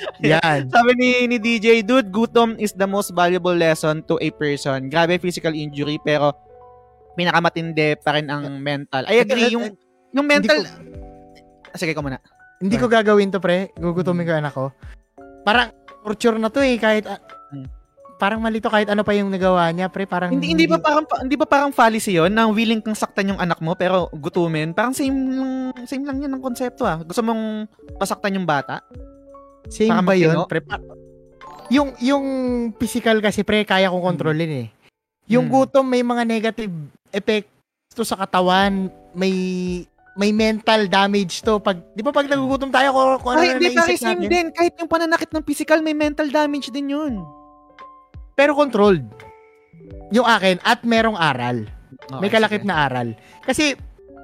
Yan. 0.32 0.68
Sabi 0.74 0.90
ni, 0.94 1.08
ni 1.26 1.36
DJ, 1.36 1.82
dude, 1.82 2.08
gutom 2.08 2.54
is 2.56 2.72
the 2.72 2.86
most 2.86 3.12
valuable 3.12 3.52
lesson 3.52 4.00
to 4.04 4.16
a 4.18 4.28
person. 4.30 4.86
Grabe 4.86 5.16
physical 5.16 5.52
injury, 5.52 5.98
pero 5.98 6.32
pinakamatindi 7.12 8.00
pa 8.00 8.16
rin 8.16 8.28
ang 8.28 8.48
mental. 8.58 9.04
I 9.06 9.20
agree, 9.20 9.52
yung, 9.52 9.76
yung 10.10 10.26
mental... 10.26 10.64
Ah, 11.68 11.76
Sige, 11.76 11.92
ko 11.92 12.00
muna. 12.00 12.20
Hindi 12.60 12.76
ko 12.76 12.86
gagawin 12.86 13.32
to, 13.32 13.40
pre. 13.40 13.72
Gugutumin 13.74 14.22
ko 14.22 14.32
anak 14.32 14.52
ko. 14.52 14.70
Parang 15.42 15.72
torture 16.04 16.38
na 16.38 16.48
to 16.48 16.60
eh. 16.60 16.76
Kahit, 16.76 17.04
ah, 17.08 17.18
Hmm. 17.52 17.68
parang 18.16 18.38
malito 18.38 18.70
kahit 18.70 18.86
ano 18.86 19.02
pa 19.02 19.12
yung 19.12 19.28
nagawa 19.28 19.66
niya, 19.74 19.90
pre. 19.90 20.06
Parang 20.06 20.30
Hindi, 20.30 20.54
hindi 20.54 20.64
ba 20.64 20.78
parang 20.78 21.04
hindi 21.20 21.34
ba 21.34 21.42
parang 21.42 21.74
fallacy 21.74 22.14
'yon 22.14 22.30
na 22.30 22.46
willing 22.46 22.78
kang 22.78 22.94
saktan 22.94 23.34
yung 23.34 23.40
anak 23.42 23.58
mo 23.58 23.74
pero 23.74 24.06
gutumin? 24.14 24.70
Parang 24.70 24.94
same 24.94 25.12
lang 25.34 25.52
same 25.84 26.06
lang 26.06 26.22
'yan 26.22 26.30
ng 26.30 26.40
konsepto 26.40 26.86
ah. 26.86 27.02
Gusto 27.02 27.18
mong 27.20 27.66
pasaktan 27.98 28.38
yung 28.38 28.46
bata? 28.46 28.78
Same 29.68 29.90
Para 29.90 30.02
ba 30.02 30.14
yun, 30.14 30.34
matino? 30.34 30.46
pre? 30.46 30.60
Pa- 30.60 30.82
yung, 31.68 31.94
yung 31.98 32.24
physical 32.76 33.18
kasi, 33.18 33.42
pre, 33.42 33.62
kaya 33.62 33.88
kong 33.88 34.04
kontrolin 34.04 34.50
eh. 34.50 34.68
Yung 35.26 35.46
Hmm. 35.46 35.54
gutom, 35.64 35.86
may 35.86 36.02
mga 36.02 36.22
negative 36.24 36.72
epekto 37.08 38.02
sa 38.02 38.18
katawan. 38.18 38.90
May 39.12 39.32
may 40.12 40.28
mental 40.28 40.92
damage 40.92 41.40
to. 41.40 41.56
Pag, 41.56 41.80
di 41.96 42.04
ba 42.04 42.12
pag 42.12 42.28
nagugutom 42.28 42.68
tayo, 42.68 42.92
kung, 42.92 43.10
kung 43.18 43.32
ano 43.32 43.40
Ay, 43.40 43.48
na 43.48 43.56
hindi 43.56 43.72
naisip 43.72 44.04
same 44.04 44.28
din. 44.28 44.52
Kahit 44.52 44.76
yung 44.76 44.84
pananakit 44.84 45.32
ng 45.32 45.40
physical 45.40 45.80
may 45.80 45.96
mental 45.96 46.28
damage 46.28 46.68
din 46.68 46.92
'yun. 46.92 47.24
Pero 48.36 48.52
controlled. 48.52 49.08
Yung 50.12 50.28
akin, 50.28 50.60
at 50.60 50.84
merong 50.84 51.16
aral. 51.16 51.64
May 52.20 52.28
kalakip 52.28 52.60
na 52.60 52.84
aral. 52.84 53.16
Kasi, 53.40 53.72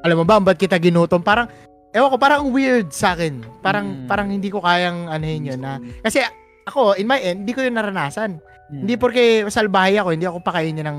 alam 0.05 0.21
mo 0.21 0.25
ba, 0.25 0.37
ba't 0.39 0.61
kita 0.61 0.77
ginutom? 0.77 1.25
Parang, 1.25 1.49
ewan 1.93 2.09
ko, 2.13 2.17
parang 2.21 2.43
weird 2.53 2.93
sa 2.93 3.17
akin. 3.17 3.41
Parang, 3.65 4.05
Mm. 4.05 4.07
parang 4.09 4.29
hindi 4.29 4.49
ko 4.53 4.61
kayang 4.61 5.09
anuhin 5.09 5.49
yun 5.55 5.61
na. 5.61 5.81
Kasi, 6.05 6.21
ako, 6.69 6.95
in 7.01 7.09
my 7.09 7.17
end, 7.21 7.45
hindi 7.45 7.57
ko 7.57 7.65
yun 7.65 7.75
naranasan. 7.77 8.39
Hmm. 8.69 8.85
Hindi 8.85 9.01
porke 9.01 9.49
salbahe 9.49 9.97
ako, 9.97 10.13
hindi 10.13 10.29
ako 10.29 10.45
pakain 10.45 10.77
niya 10.77 10.93
ng, 10.93 10.99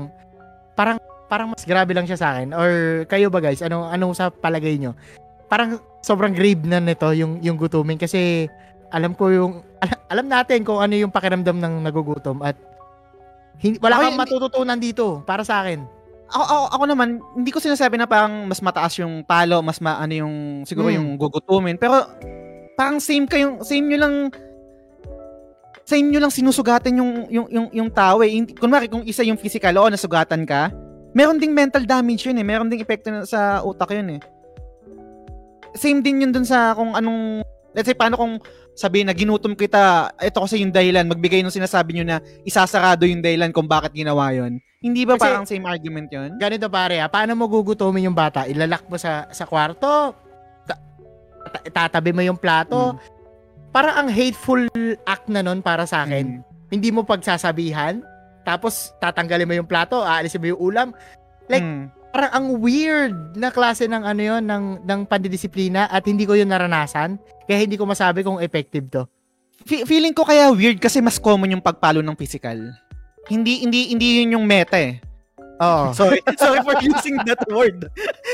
parang, 0.74 0.98
parang 1.30 1.54
mas 1.54 1.62
grabe 1.62 1.94
lang 1.94 2.10
siya 2.10 2.18
sa 2.18 2.34
akin. 2.34 2.50
Or, 2.50 2.70
kayo 3.06 3.30
ba 3.30 3.38
guys, 3.38 3.62
ano, 3.62 3.86
ano 3.86 4.10
sa 4.10 4.34
palagay 4.34 4.74
nyo? 4.82 4.98
Parang, 5.46 5.78
sobrang 6.02 6.34
grave 6.34 6.66
na 6.66 6.82
nito, 6.82 7.06
yung, 7.14 7.38
yung 7.38 7.54
gutumin. 7.54 7.94
Kasi, 7.94 8.50
alam 8.90 9.14
ko 9.14 9.30
yung, 9.30 9.62
alam, 9.82 9.98
alam 10.10 10.26
natin 10.26 10.66
kung 10.66 10.82
ano 10.82 10.98
yung 10.98 11.14
pakiramdam 11.14 11.54
ng 11.54 11.86
nagugutom 11.86 12.42
at 12.42 12.58
hindi, 13.62 13.78
wala 13.78 14.00
kang 14.00 14.18
matututunan 14.18 14.80
dito 14.80 15.22
para 15.22 15.46
sa 15.46 15.62
akin. 15.62 15.99
Ako, 16.30 16.44
ako, 16.46 16.64
ako 16.72 16.84
naman, 16.86 17.08
hindi 17.34 17.50
ko 17.50 17.58
sinasabi 17.58 17.98
na 17.98 18.06
parang 18.06 18.46
mas 18.46 18.62
mataas 18.62 18.94
yung 19.02 19.26
palo, 19.26 19.60
mas 19.60 19.82
ma, 19.82 19.98
ano 19.98 20.14
yung, 20.14 20.34
siguro 20.62 20.88
Hmm. 20.88 20.96
yung 20.96 21.08
gugutumin. 21.18 21.74
Pero, 21.76 22.06
parang 22.78 23.02
same 23.02 23.26
kayong, 23.26 23.66
same 23.66 23.86
nyo 23.90 23.98
lang, 23.98 24.14
same 25.84 26.06
nyo 26.06 26.22
lang 26.22 26.30
sinusugatan 26.30 27.02
yung, 27.02 27.12
yung, 27.28 27.46
yung, 27.50 27.66
yung 27.74 27.90
tao 27.90 28.22
eh. 28.22 28.30
Kunwari, 28.54 28.86
kung 28.86 29.02
isa 29.02 29.26
yung 29.26 29.36
physical, 29.36 29.74
oo, 29.76 29.90
nasugatan 29.90 30.46
ka, 30.46 30.70
meron 31.10 31.42
ding 31.42 31.50
mental 31.50 31.82
damage 31.82 32.30
yun 32.30 32.38
eh. 32.38 32.46
Meron 32.46 32.70
ding 32.70 32.78
epekto 32.78 33.10
sa 33.26 33.60
utak 33.66 33.90
yun 33.90 34.16
eh. 34.16 34.20
Same 35.74 35.98
din 35.98 36.22
yun 36.22 36.30
dun 36.30 36.46
sa 36.46 36.74
kung 36.78 36.94
anong, 36.94 37.42
let's 37.74 37.86
say, 37.86 37.94
paano 37.94 38.18
kung 38.18 38.38
sabihin 38.74 39.10
na 39.10 39.14
ginutom 39.14 39.54
kita, 39.54 40.10
ito 40.18 40.38
kasi 40.40 40.62
yung 40.62 40.72
dahilan, 40.72 41.06
magbigay 41.06 41.44
ng 41.44 41.52
sinasabi 41.52 42.00
nyo 42.00 42.04
na 42.06 42.16
isasarado 42.42 43.04
yung 43.04 43.20
dahilan 43.22 43.52
kung 43.52 43.68
bakit 43.68 43.92
ginawa 43.94 44.32
yun. 44.32 44.58
Hindi 44.80 45.04
ba 45.04 45.14
Kasi- 45.14 45.24
parang 45.28 45.44
same 45.46 45.66
argument 45.68 46.08
yun? 46.08 46.40
Ganito 46.40 46.72
pare, 46.72 46.98
ah, 46.98 47.10
paano 47.10 47.36
mo 47.36 47.44
gugutumin 47.46 48.08
yung 48.08 48.16
bata? 48.16 48.48
Ilalak 48.48 48.88
mo 48.88 48.96
sa 48.96 49.28
sa 49.28 49.44
kwarto, 49.44 50.16
ta- 50.64 50.80
ta- 51.52 51.66
tatabi 51.68 52.16
mo 52.16 52.24
yung 52.24 52.40
plato. 52.40 52.96
Parang 53.70 54.02
ang 54.02 54.08
hateful 54.10 54.66
act 55.06 55.28
na 55.28 55.44
nun 55.44 55.60
para 55.60 55.84
sa 55.84 56.02
akin. 56.02 56.40
Mm. 56.40 56.42
Hindi 56.72 56.88
mo 56.90 57.04
pagsasabihan, 57.04 58.00
tapos 58.42 58.96
tatanggalin 58.98 59.46
mo 59.46 59.54
yung 59.54 59.68
plato, 59.68 60.00
aalisin 60.02 60.40
mo 60.42 60.48
yung 60.56 60.62
ulam. 60.62 60.88
Like, 61.46 61.62
Mm. 61.62 61.86
Parang 62.10 62.30
ang 62.34 62.46
weird 62.58 63.14
na 63.38 63.54
klase 63.54 63.86
ng 63.86 64.02
ano 64.02 64.18
yon 64.18 64.42
ng 64.42 64.64
ng 64.82 65.00
pandidisiplina 65.06 65.86
at 65.86 66.02
hindi 66.04 66.26
ko 66.26 66.34
yun 66.34 66.50
naranasan. 66.50 67.14
Kaya 67.46 67.58
hindi 67.62 67.78
ko 67.78 67.86
masabi 67.86 68.26
kung 68.26 68.42
effective 68.42 68.90
to. 68.90 69.02
Fe- 69.62 69.86
feeling 69.86 70.10
ko 70.10 70.26
kaya 70.26 70.50
weird 70.50 70.82
kasi 70.82 70.98
mas 70.98 71.22
common 71.22 71.54
yung 71.54 71.62
pagpalo 71.62 72.02
ng 72.02 72.18
physical. 72.18 72.58
Hindi 73.30 73.62
hindi 73.62 73.94
hindi 73.94 74.06
yun 74.22 74.34
yung 74.38 74.46
meta 74.46 74.74
eh. 74.74 74.98
Oo. 75.60 75.92
Sorry, 75.98 76.18
sorry 76.40 76.64
for 76.64 76.72
using 76.80 77.20
that 77.28 77.44
word. 77.46 77.84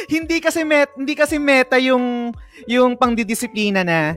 hindi 0.06 0.38
kasi 0.38 0.62
met, 0.62 0.94
hindi 0.94 1.18
kasi 1.18 1.36
meta 1.36 1.74
yung 1.76 2.30
yung 2.70 2.94
pangdidisiplina 2.94 3.82
na 3.82 4.14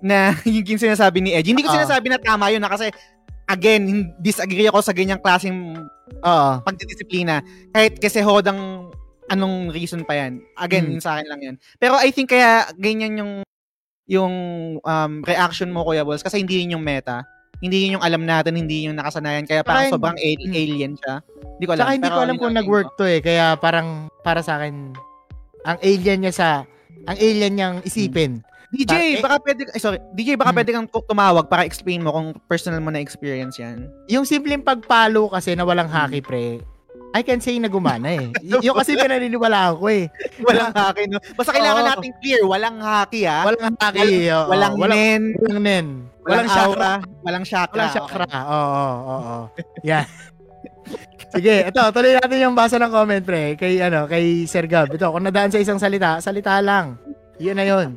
na 0.00 0.32
yung, 0.48 0.80
sinasabi 0.80 1.20
ni 1.20 1.30
Edge. 1.36 1.52
Hindi 1.52 1.62
ko 1.62 1.70
Ah. 1.70 1.84
sinasabi 1.84 2.08
na 2.08 2.18
tama 2.18 2.48
yun 2.48 2.64
na 2.64 2.72
kasi 2.72 2.88
again, 3.46 4.10
disagree 4.18 4.66
ako 4.66 4.80
sa 4.82 4.90
ganyang 4.90 5.20
klaseng 5.20 5.76
Oo. 6.24 6.50
pagdidisiplina. 6.64 7.44
Kahit 7.70 8.00
kasi 8.00 8.24
hodang 8.24 8.88
anong 9.28 9.70
reason 9.70 10.02
pa 10.02 10.14
yan. 10.16 10.38
Again, 10.54 10.86
Hmm. 10.86 10.92
yun 10.96 11.02
sa 11.02 11.16
akin 11.16 11.26
lang 11.26 11.40
yun. 11.42 11.56
Pero 11.76 11.94
I 11.96 12.10
think 12.10 12.30
kaya 12.30 12.70
ganyan 12.74 13.16
yung 13.16 13.32
yung 14.06 14.34
um, 14.78 15.12
reaction 15.22 15.68
mo, 15.68 15.82
Kuya 15.82 16.06
Balls, 16.06 16.22
kasi 16.22 16.38
hindi 16.38 16.62
yun 16.62 16.78
yung 16.78 16.84
meta. 16.84 17.26
Hindi 17.58 17.88
yun 17.88 17.98
yung 17.98 18.04
alam 18.04 18.22
natin, 18.22 18.54
hindi 18.54 18.84
yun 18.84 18.94
yung 18.94 19.00
nakasanayan. 19.00 19.42
Kaya 19.44 19.66
parang 19.66 19.90
Saka 19.90 19.94
sobrang 19.98 20.14
al- 20.14 20.46
Hmm. 20.46 20.54
alien 20.54 20.92
siya. 20.94 21.14
Hindi 21.56 21.64
ko 21.64 21.72
alam. 21.72 21.82
Saka 21.82 21.92
hindi 21.92 22.08
ko 22.08 22.20
alam 22.20 22.36
kung 22.36 22.54
nag-work 22.54 22.88
to 22.94 23.04
eh. 23.04 23.18
Kaya 23.18 23.56
parang 23.56 23.88
para 24.22 24.40
sa 24.40 24.60
akin, 24.60 24.94
ang 25.64 25.78
alien 25.80 26.22
niya 26.22 26.30
sa, 26.30 26.48
ang 27.02 27.16
alien 27.16 27.52
niyang 27.52 27.76
isipin. 27.82 28.46
DJ, 28.68 28.86
Par- 28.86 29.00
eh- 29.00 29.22
baka 29.22 29.36
pwede, 29.42 29.60
ay 29.72 29.80
sorry, 29.80 29.98
DJ, 30.12 30.34
baka 30.34 30.50
Hmm. 30.50 30.58
pwede 30.58 30.70
kang 30.70 30.86
tu- 30.86 31.06
tumawag 31.06 31.46
para 31.46 31.62
explain 31.62 31.98
mo 31.98 32.10
kung 32.10 32.34
personal 32.46 32.78
mo 32.78 32.90
na 32.90 32.98
experience 32.98 33.56
yan. 33.56 33.88
Yung 34.06 34.22
simpleng 34.22 34.60
pagpalo 34.60 35.26
kasi 35.26 35.54
na 35.54 35.62
walang 35.62 35.88
haki, 35.88 36.20
pre, 36.20 36.60
I 37.16 37.24
can 37.24 37.40
say 37.40 37.56
na 37.56 37.66
gumana 37.66 38.12
eh. 38.12 38.28
Y- 38.44 38.60
yung 38.60 38.76
kasi 38.76 38.92
pinaniniwalaan 38.92 39.80
ko 39.80 39.88
eh. 39.88 40.12
Walang 40.44 40.68
haki, 40.70 41.08
no? 41.08 41.16
Basta 41.32 41.56
kailangan 41.56 41.80
Oo. 41.80 41.88
natin 41.88 42.10
clear, 42.20 42.42
walang 42.44 42.76
haki, 42.76 43.24
ha? 43.24 43.48
Walang 43.48 43.76
haki. 43.80 44.28
walang 44.28 44.74
walang, 44.76 44.92
nen, 45.00 45.22
walang 45.40 45.60
nen. 45.64 45.86
walang, 46.20 46.44
Walang 46.44 46.48
chakra. 46.52 46.92
walang 47.24 47.44
chakra. 47.48 47.76
Walang 47.80 47.96
chakra. 47.96 48.26
Oo, 48.28 48.60
oo, 48.60 49.16
oo. 49.16 49.38
Yan. 49.80 50.04
Sige, 51.34 51.54
ito, 51.66 51.82
tuloy 51.90 52.12
natin 52.14 52.38
yung 52.38 52.54
basa 52.54 52.76
ng 52.76 52.92
comment, 52.92 53.24
pre. 53.24 53.56
Kay, 53.56 53.80
ano, 53.80 54.04
kay 54.04 54.44
Sir 54.44 54.68
Gab. 54.68 54.92
Ito, 54.92 55.08
kung 55.08 55.24
nadaan 55.24 55.50
sa 55.50 55.58
isang 55.58 55.80
salita, 55.80 56.20
salita 56.20 56.60
lang. 56.60 57.00
Yun 57.40 57.56
na 57.56 57.64
yun. 57.64 57.88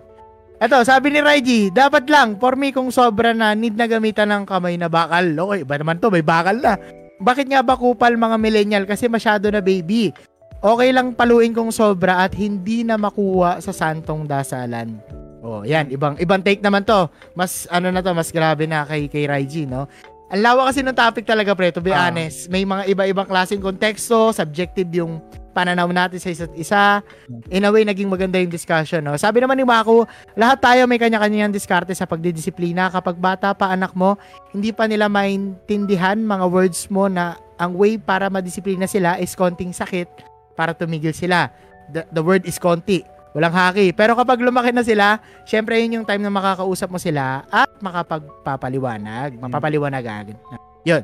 Ito, 0.59 0.83
sabi 0.83 1.07
ni 1.07 1.23
Raiji, 1.23 1.71
dapat 1.71 2.07
lang, 2.11 2.35
for 2.35 2.59
me, 2.59 2.75
kung 2.75 2.91
sobra 2.91 3.31
na, 3.31 3.55
need 3.55 3.79
na 3.79 3.87
gamitan 3.87 4.27
ng 4.27 4.43
kamay 4.43 4.75
na 4.75 4.91
bakal. 4.91 5.23
Okay, 5.23 5.63
iba 5.63 5.75
naman 5.75 5.99
to, 5.99 6.11
may 6.11 6.19
bakal 6.19 6.55
na. 6.55 6.75
Bakit 7.19 7.51
nga 7.51 7.61
ba 7.61 7.75
kupal 7.75 8.15
mga 8.15 8.39
millennial? 8.39 8.83
Kasi 8.87 9.11
masyado 9.11 9.51
na 9.51 9.59
baby. 9.59 10.15
Okay 10.59 10.89
lang 10.91 11.15
paluin 11.15 11.51
kung 11.51 11.71
sobra 11.71 12.23
at 12.23 12.35
hindi 12.35 12.83
na 12.83 12.95
makuha 12.95 13.59
sa 13.59 13.71
santong 13.71 14.27
dasalan. 14.27 14.99
Oh, 15.39 15.63
yan, 15.63 15.87
ibang 15.87 16.19
ibang 16.19 16.43
take 16.43 16.59
naman 16.59 16.83
to. 16.83 17.07
Mas 17.31 17.63
ano 17.71 17.87
na 17.87 18.03
to, 18.03 18.11
mas 18.11 18.27
grabe 18.27 18.67
na 18.67 18.83
kay 18.83 19.07
kay 19.07 19.23
Raiji, 19.23 19.63
no? 19.63 19.87
Ang 20.29 20.43
lawa 20.43 20.67
kasi 20.67 20.83
ng 20.83 20.93
topic 20.93 21.23
talaga, 21.25 21.55
pre, 21.55 21.71
to 21.71 21.79
be 21.79 21.89
Ah. 21.89 22.07
honest. 22.07 22.51
May 22.51 22.61
mga 22.61 22.85
iba-ibang 22.85 23.25
klaseng 23.25 23.63
konteksto, 23.63 24.29
subjective 24.29 24.91
yung 24.93 25.23
pananaw 25.59 25.91
natin 25.91 26.23
sa 26.23 26.31
isa't 26.31 26.55
isa. 26.55 27.03
In 27.51 27.67
a 27.67 27.69
way, 27.69 27.83
naging 27.83 28.07
maganda 28.07 28.39
yung 28.39 28.47
discussion, 28.47 29.03
no? 29.03 29.19
Sabi 29.19 29.43
naman 29.43 29.59
ni 29.59 29.67
Mako, 29.67 30.07
lahat 30.39 30.63
tayo 30.63 30.87
may 30.87 30.95
kanya-kanyang 30.95 31.51
diskarte 31.51 31.91
sa 31.91 32.07
pagdidisiplina. 32.07 32.87
Kapag 32.87 33.19
bata 33.19 33.51
pa 33.51 33.75
anak 33.75 33.91
mo, 33.91 34.15
hindi 34.55 34.71
pa 34.71 34.87
nila 34.87 35.11
maintindihan 35.11 36.15
mga 36.15 36.45
words 36.47 36.87
mo 36.87 37.11
na 37.11 37.35
ang 37.59 37.75
way 37.75 37.99
para 37.99 38.31
madisiplina 38.31 38.87
sila 38.87 39.19
is 39.19 39.35
konting 39.35 39.75
sakit 39.75 40.07
para 40.55 40.71
tumigil 40.71 41.11
sila. 41.11 41.51
The, 41.91 42.07
the 42.15 42.23
word 42.23 42.47
is 42.47 42.55
konti. 42.55 43.03
Walang 43.35 43.53
haki. 43.53 43.93
Pero 43.93 44.15
kapag 44.17 44.41
lumaki 44.41 44.73
na 44.73 44.81
sila, 44.81 45.21
syempre 45.45 45.77
yun 45.83 46.01
yung 46.01 46.07
time 46.07 46.23
na 46.23 46.33
makakausap 46.33 46.89
mo 46.89 46.97
sila 46.97 47.45
at 47.51 47.69
makapagpapaliwanag. 47.83 49.37
Mapapaliwanag 49.37 50.01
agad. 50.01 50.39
Yun. 50.87 51.03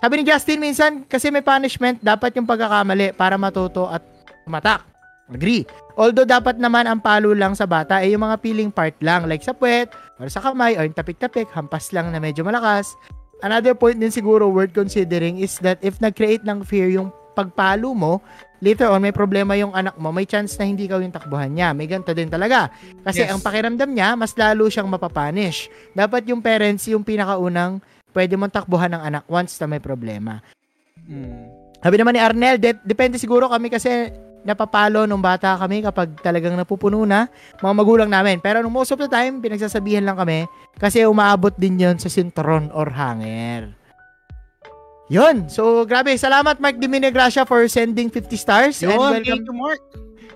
Sabi 0.00 0.16
ni 0.16 0.24
Justin 0.24 0.58
minsan, 0.64 1.04
kasi 1.04 1.28
may 1.28 1.44
punishment, 1.44 2.00
dapat 2.00 2.32
yung 2.32 2.48
pagkakamali 2.48 3.12
para 3.12 3.36
matuto 3.36 3.84
at 3.84 4.00
tumatak. 4.48 4.80
Agree. 5.28 5.68
Although 5.94 6.24
dapat 6.24 6.56
naman 6.56 6.88
ang 6.88 6.98
palo 6.98 7.36
lang 7.36 7.52
sa 7.52 7.68
bata 7.68 8.00
ay 8.00 8.16
yung 8.16 8.24
mga 8.24 8.40
peeling 8.40 8.72
part 8.72 8.96
lang 9.04 9.28
like 9.28 9.44
sa 9.44 9.52
puwet 9.52 9.92
or 10.18 10.26
sa 10.26 10.40
kamay 10.40 10.74
or 10.74 10.88
yung 10.88 10.96
tapik-tapik, 10.96 11.52
hampas 11.52 11.92
lang 11.92 12.08
na 12.10 12.18
medyo 12.18 12.42
malakas. 12.42 12.96
Another 13.44 13.76
point 13.76 14.00
din 14.00 14.10
siguro 14.10 14.48
worth 14.48 14.72
considering 14.72 15.36
is 15.36 15.60
that 15.60 15.76
if 15.84 16.00
nag-create 16.00 16.42
ng 16.48 16.64
fear 16.64 16.88
yung 16.88 17.12
pagpalo 17.36 17.92
mo, 17.94 18.24
later 18.58 18.88
on 18.88 19.04
may 19.04 19.14
problema 19.14 19.52
yung 19.54 19.70
anak 19.76 19.94
mo, 20.00 20.10
may 20.10 20.24
chance 20.26 20.56
na 20.56 20.66
hindi 20.66 20.88
ka 20.88 20.98
yung 20.98 21.14
takbuhan 21.14 21.52
niya. 21.52 21.76
May 21.76 21.86
ganito 21.86 22.10
din 22.16 22.32
talaga. 22.32 22.72
Kasi 23.04 23.22
Yes. 23.22 23.30
ang 23.30 23.40
pakiramdam 23.44 23.90
niya, 23.92 24.16
mas 24.16 24.32
lalo 24.34 24.66
siyang 24.66 24.88
mapapanish. 24.88 25.68
Dapat 25.92 26.26
yung 26.26 26.40
parents 26.42 26.88
yung 26.88 27.04
pinakaunang 27.04 27.78
pwede 28.12 28.34
mong 28.36 28.54
takbuhan 28.54 28.92
ng 28.94 29.02
anak 29.02 29.24
once 29.26 29.58
na 29.58 29.66
may 29.66 29.82
problema. 29.82 30.42
Mm. 31.08 31.46
Sabi 31.80 31.96
naman 31.96 32.12
ni 32.12 32.20
Arnel, 32.20 32.56
de- 32.60 32.84
depende 32.84 33.16
siguro 33.16 33.48
kami 33.48 33.72
kasi 33.72 34.12
napapalo 34.40 35.04
nung 35.04 35.20
bata 35.20 35.56
kami 35.56 35.84
kapag 35.84 36.16
talagang 36.24 36.56
napupuno 36.56 37.04
na 37.04 37.28
mga 37.60 37.74
magulang 37.76 38.10
namin. 38.10 38.40
Pero 38.40 38.60
nung 38.60 38.72
most 38.72 38.92
of 38.92 39.00
the 39.00 39.08
time, 39.08 39.40
pinagsasabihan 39.40 40.04
lang 40.04 40.16
kami 40.16 40.44
kasi 40.76 41.04
umaabot 41.04 41.52
din 41.56 41.80
yon 41.80 41.96
sa 41.96 42.12
sinturon 42.12 42.68
or 42.72 42.88
hanger. 42.88 43.72
Yun. 45.10 45.50
So, 45.50 45.82
grabe. 45.82 46.14
Salamat, 46.14 46.62
Mark 46.62 46.78
Diminegracia, 46.78 47.42
for 47.42 47.66
sending 47.66 48.06
50 48.14 48.30
stars. 48.38 48.78
and 48.86 48.94
Yun, 48.94 49.10
welcome, 49.18 49.42
you, 49.42 49.54
Mark. 49.58 49.82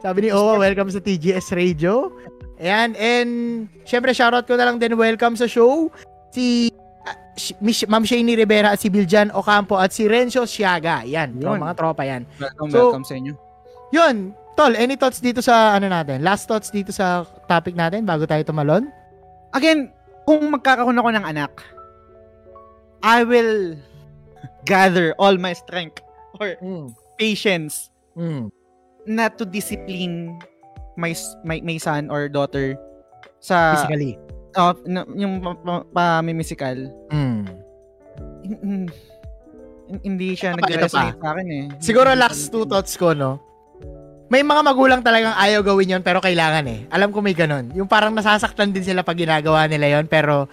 sabi 0.03 0.27
ni 0.27 0.29
Owa, 0.35 0.59
welcome 0.59 0.91
sa 0.91 0.99
TGS 0.99 1.55
Radio. 1.55 2.11
Ayan, 2.59 2.99
and 2.99 3.31
syempre, 3.87 4.11
shoutout 4.11 4.51
ko 4.51 4.59
na 4.59 4.67
lang 4.67 4.83
din, 4.83 4.99
welcome 4.99 5.39
sa 5.39 5.47
show. 5.47 5.95
Si 6.35 6.75
Ma'am 7.89 8.05
Shani 8.05 8.35
Rivera 8.35 8.73
at 8.73 8.79
si 8.79 8.89
Biljan 8.89 9.31
Ocampo 9.31 9.75
at 9.75 9.91
si 9.91 10.07
Renzo 10.07 10.47
Siaga. 10.47 11.03
Yan, 11.03 11.35
Yun. 11.35 11.59
mga 11.59 11.75
tropa 11.75 12.07
yan. 12.07 12.23
Welcome, 12.39 12.71
So- 12.71 12.79
welcome 12.91 13.05
sa 13.05 13.15
inyo. 13.15 13.35
Yun, 13.91 14.17
Tol, 14.55 14.79
any 14.79 14.95
thoughts 14.95 15.19
dito 15.19 15.43
sa 15.43 15.75
ano 15.75 15.91
natin? 15.91 16.23
Last 16.23 16.47
thoughts 16.47 16.71
dito 16.71 16.95
sa 16.95 17.27
topic 17.51 17.75
natin 17.75 18.07
bago 18.07 18.23
tayo 18.23 18.39
tumalon? 18.47 18.87
Again, 19.51 19.91
kung 20.23 20.47
magkakaroon 20.49 20.95
ako 20.95 21.11
ng 21.11 21.27
anak, 21.27 21.53
I 23.03 23.27
will 23.27 23.75
gather 24.63 25.11
all 25.19 25.35
my 25.37 25.53
strength 25.53 26.01
or 26.39 26.55
patience 27.19 27.91
Mm. 28.15 28.49
na 29.05 29.27
to 29.29 29.43
discipline 29.43 30.39
my 30.95 31.11
my, 31.43 31.59
my 31.61 31.77
son 31.77 32.07
or 32.09 32.31
daughter 32.31 32.79
sa 33.43 33.75
Physically. 33.77 34.15
Oh, 34.57 34.75
na- 34.87 35.09
yung 35.15 35.43
pa- 35.43 35.59
pa- 35.59 35.87
pamimisikal. 35.91 36.77
Mm. 37.11 37.41
Hin- 38.45 38.93
hindi 40.01 40.33
siya 40.33 40.57
nag-resonate 40.57 41.21
sa 41.21 41.29
akin 41.37 41.47
eh. 41.53 41.65
Siguro 41.79 42.09
last 42.17 42.49
two 42.49 42.65
thoughts 42.65 42.97
ko, 42.97 43.13
no? 43.13 43.37
May 44.33 44.41
mga 44.41 44.65
magulang 44.65 45.05
talagang 45.05 45.37
ayaw 45.37 45.61
gawin 45.61 46.01
yon 46.01 46.03
pero 46.03 46.19
kailangan 46.19 46.65
eh. 46.67 46.89
Alam 46.89 47.13
ko 47.13 47.21
may 47.21 47.37
ganun. 47.37 47.69
Yung 47.77 47.87
parang 47.87 48.17
nasasaktan 48.17 48.73
din 48.73 48.83
sila 48.83 49.05
pag 49.05 49.21
ginagawa 49.21 49.69
nila 49.69 50.01
yon 50.01 50.09
pero 50.09 50.49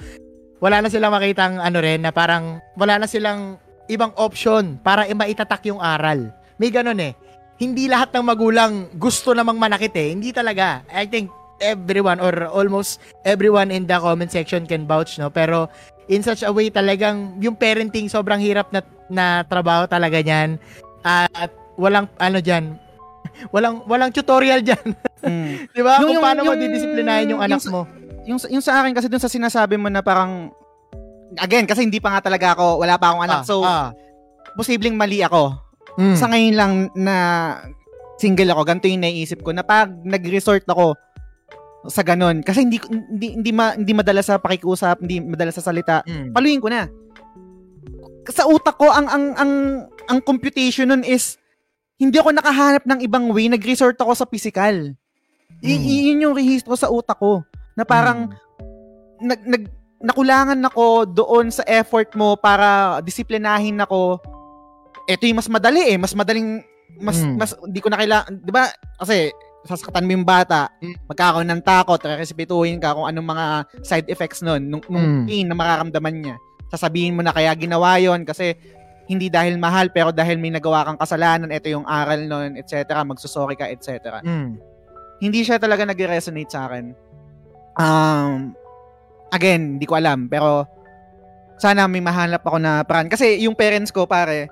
wala 0.59 0.83
na 0.83 0.91
silang 0.91 1.15
makitang 1.15 1.57
ano 1.57 1.79
rin 1.79 2.03
na 2.03 2.11
parang 2.11 2.59
wala 2.75 2.99
na 3.01 3.07
silang 3.07 3.57
ibang 3.87 4.11
option 4.19 4.77
para 4.83 5.07
maitatak 5.09 5.65
yung 5.71 5.79
aral. 5.79 6.29
May 6.59 6.69
ganun 6.69 6.99
eh. 6.99 7.15
Hindi 7.57 7.87
lahat 7.87 8.13
ng 8.13 8.25
magulang 8.25 8.91
gusto 8.99 9.31
namang 9.31 9.57
manakit 9.57 9.95
eh. 9.95 10.13
Hindi 10.13 10.35
talaga. 10.35 10.83
I 10.91 11.07
think 11.07 11.31
everyone 11.61 12.17
or 12.17 12.33
almost 12.47 12.97
everyone 13.23 13.69
in 13.69 13.85
the 13.85 13.95
comment 13.95 14.27
section 14.27 14.65
can 14.65 14.83
vouch, 14.83 15.15
no? 15.15 15.29
Pero 15.29 15.69
in 16.07 16.19
such 16.19 16.41
a 16.41 16.49
way 16.49 16.67
talagang 16.67 17.37
yung 17.37 17.53
parenting 17.53 18.09
sobrang 18.09 18.41
hirap 18.41 18.67
na, 18.69 18.81
na 19.07 19.25
trabaho 19.43 19.85
talaga 19.85 20.19
niyan. 20.19 20.57
At 21.01 21.49
walang 21.75 22.09
ano 22.17 22.37
diyan, 22.37 22.75
walang 23.55 23.85
walang 23.85 24.11
tutorial 24.11 24.59
diyan, 24.59 24.87
Mm. 25.21 25.69
'di 25.69 25.81
ba? 25.81 26.01
Kung 26.01 26.11
yung- 26.11 26.25
paano 26.25 26.41
mo 26.41 26.51
yung- 26.51 26.61
didisiplinahin 26.65 27.29
yung 27.29 27.39
anak 27.39 27.61
yung- 27.61 27.69
mo. 27.69 27.81
yung, 28.25 28.39
yung 28.49 28.57
sa 28.59 28.81
akin 28.81 28.89
kasi 28.91 29.05
dun 29.05 29.21
sa 29.21 29.29
sinasabi 29.29 29.77
mo 29.77 29.85
na 29.85 30.01
parang 30.01 30.49
again 31.37 31.63
kasi 31.63 31.85
hindi 31.85 32.01
pa 32.01 32.09
nga 32.09 32.25
talaga 32.25 32.53
ako 32.53 32.81
wala 32.81 32.97
pa 32.97 33.05
akong 33.07 33.23
anak 33.23 33.39
Ah, 33.39 33.45
so 33.45 33.61
ah. 33.61 33.93
posibleng 34.51 34.97
mali 34.97 35.21
ako 35.21 35.53
Mm. 35.93 36.17
sa 36.17 36.25
ngayon 36.25 36.55
lang 36.55 36.73
na 36.95 37.15
single 38.17 38.49
ako 38.49 38.61
ganito 38.63 38.87
yung 38.87 39.01
naiisip 39.01 39.41
ko 39.41 39.51
na 39.51 39.61
pag 39.61 39.93
nag-resort 39.93 40.65
ako 40.65 40.97
sa 41.83 42.01
ganun 42.01 42.41
kasi 42.41 42.61
hindi 42.61 42.77
hindi 42.91 43.27
hindi, 43.33 43.51
ma, 43.51 43.73
hindi 43.73 43.89
madala 43.91 44.21
sa 44.21 44.37
pakikiusap 44.37 45.01
hindi 45.01 45.17
madala 45.17 45.49
sa 45.49 45.61
salita 45.61 46.03
Mm. 46.03 46.29
paluin 46.29 46.61
ko 46.61 46.69
na 46.69 46.85
sa 48.27 48.45
utak 48.45 48.77
ko 48.77 48.87
ang 48.87 49.07
ang 49.07 49.25
ang 49.33 49.51
ang 50.05 50.19
computation 50.21 50.87
nun 50.87 51.01
is 51.01 51.41
hindi 51.97 52.15
ako 52.15 52.31
nakahanap 52.31 52.85
ng 52.85 52.99
ibang 53.01 53.29
way 53.29 53.45
nag-resort 53.47 53.97
ako 53.97 54.13
sa 54.13 54.25
physical 54.25 54.93
Y- 55.59 55.77
Mm. 55.77 55.85
yun 56.07 56.23
yung 56.23 56.35
rehistro 56.35 56.73
sa 56.73 56.87
utak 56.87 57.17
ko 57.17 57.41
na 57.73 57.83
parang 57.83 58.29
nag, 59.19 59.41
nag 59.43 59.63
nakulangan 60.01 60.57
ako 60.63 61.05
doon 61.05 61.49
sa 61.49 61.61
effort 61.67 62.09
mo 62.15 62.33
para 62.33 62.97
disiplinahin 63.01 63.77
ako. 63.77 64.17
Ito 65.05 65.21
yung 65.23 65.37
mas 65.37 65.45
madali 65.45 65.85
eh, 65.85 65.97
mas 65.97 66.17
madaling 66.17 66.65
mas 66.97 67.21
Mm. 67.21 67.37
mas 67.37 67.53
hindi 67.55 67.77
ko 67.77 67.89
na 67.89 68.01
kailangan, 68.01 68.33
'di 68.35 68.49
ba? 68.49 68.65
Kasi 68.97 69.29
sasaktan 69.61 70.05
mo 70.05 70.11
yung 70.13 70.25
bata, 70.25 70.73
Mm. 70.81 70.95
magkakaroon 71.05 71.49
ng 71.49 71.61
takot, 71.61 72.01
respetuhin 72.17 72.81
ka 72.81 72.97
kung 72.97 73.05
anong 73.05 73.27
mga 73.29 73.45
side 73.81 74.07
effects 74.09 74.41
nun, 74.41 74.65
nung, 74.65 74.81
nung 74.89 75.23
Mm. 75.23 75.25
pain 75.29 75.45
na 75.45 75.55
mararamdaman 75.55 76.15
niya. 76.17 76.35
Sasabihin 76.69 77.13
mo 77.13 77.21
na 77.21 77.29
kaya 77.29 77.53
ginawa 77.53 78.01
yon 78.01 78.25
kasi 78.25 78.57
hindi 79.05 79.27
dahil 79.27 79.59
mahal 79.59 79.91
pero 79.91 80.09
dahil 80.09 80.39
may 80.39 80.49
nagawa 80.49 80.87
kang 80.87 80.97
kasalanan, 80.97 81.51
ito 81.51 81.67
yung 81.67 81.83
aral 81.85 82.25
nun, 82.25 82.55
etc. 82.55 83.03
Magsusorry 83.03 83.53
ka, 83.53 83.67
etc 83.67 84.23
Mm. 84.23 84.57
hindi 85.21 85.45
siya 85.45 85.61
talaga 85.61 85.85
nag-resonate 85.85 86.49
sa 86.49 86.65
akin. 86.65 86.97
Um, 87.77 88.57
again, 89.29 89.77
hindi 89.77 89.85
ko 89.85 89.95
alam, 89.95 90.25
pero 90.25 90.65
sana 91.61 91.85
may 91.85 92.01
mahanap 92.01 92.41
ako 92.41 92.57
na 92.57 92.81
paraan. 92.81 93.05
Kasi 93.07 93.37
yung 93.45 93.53
parents 93.53 93.93
ko, 93.93 94.09
pare, 94.09 94.49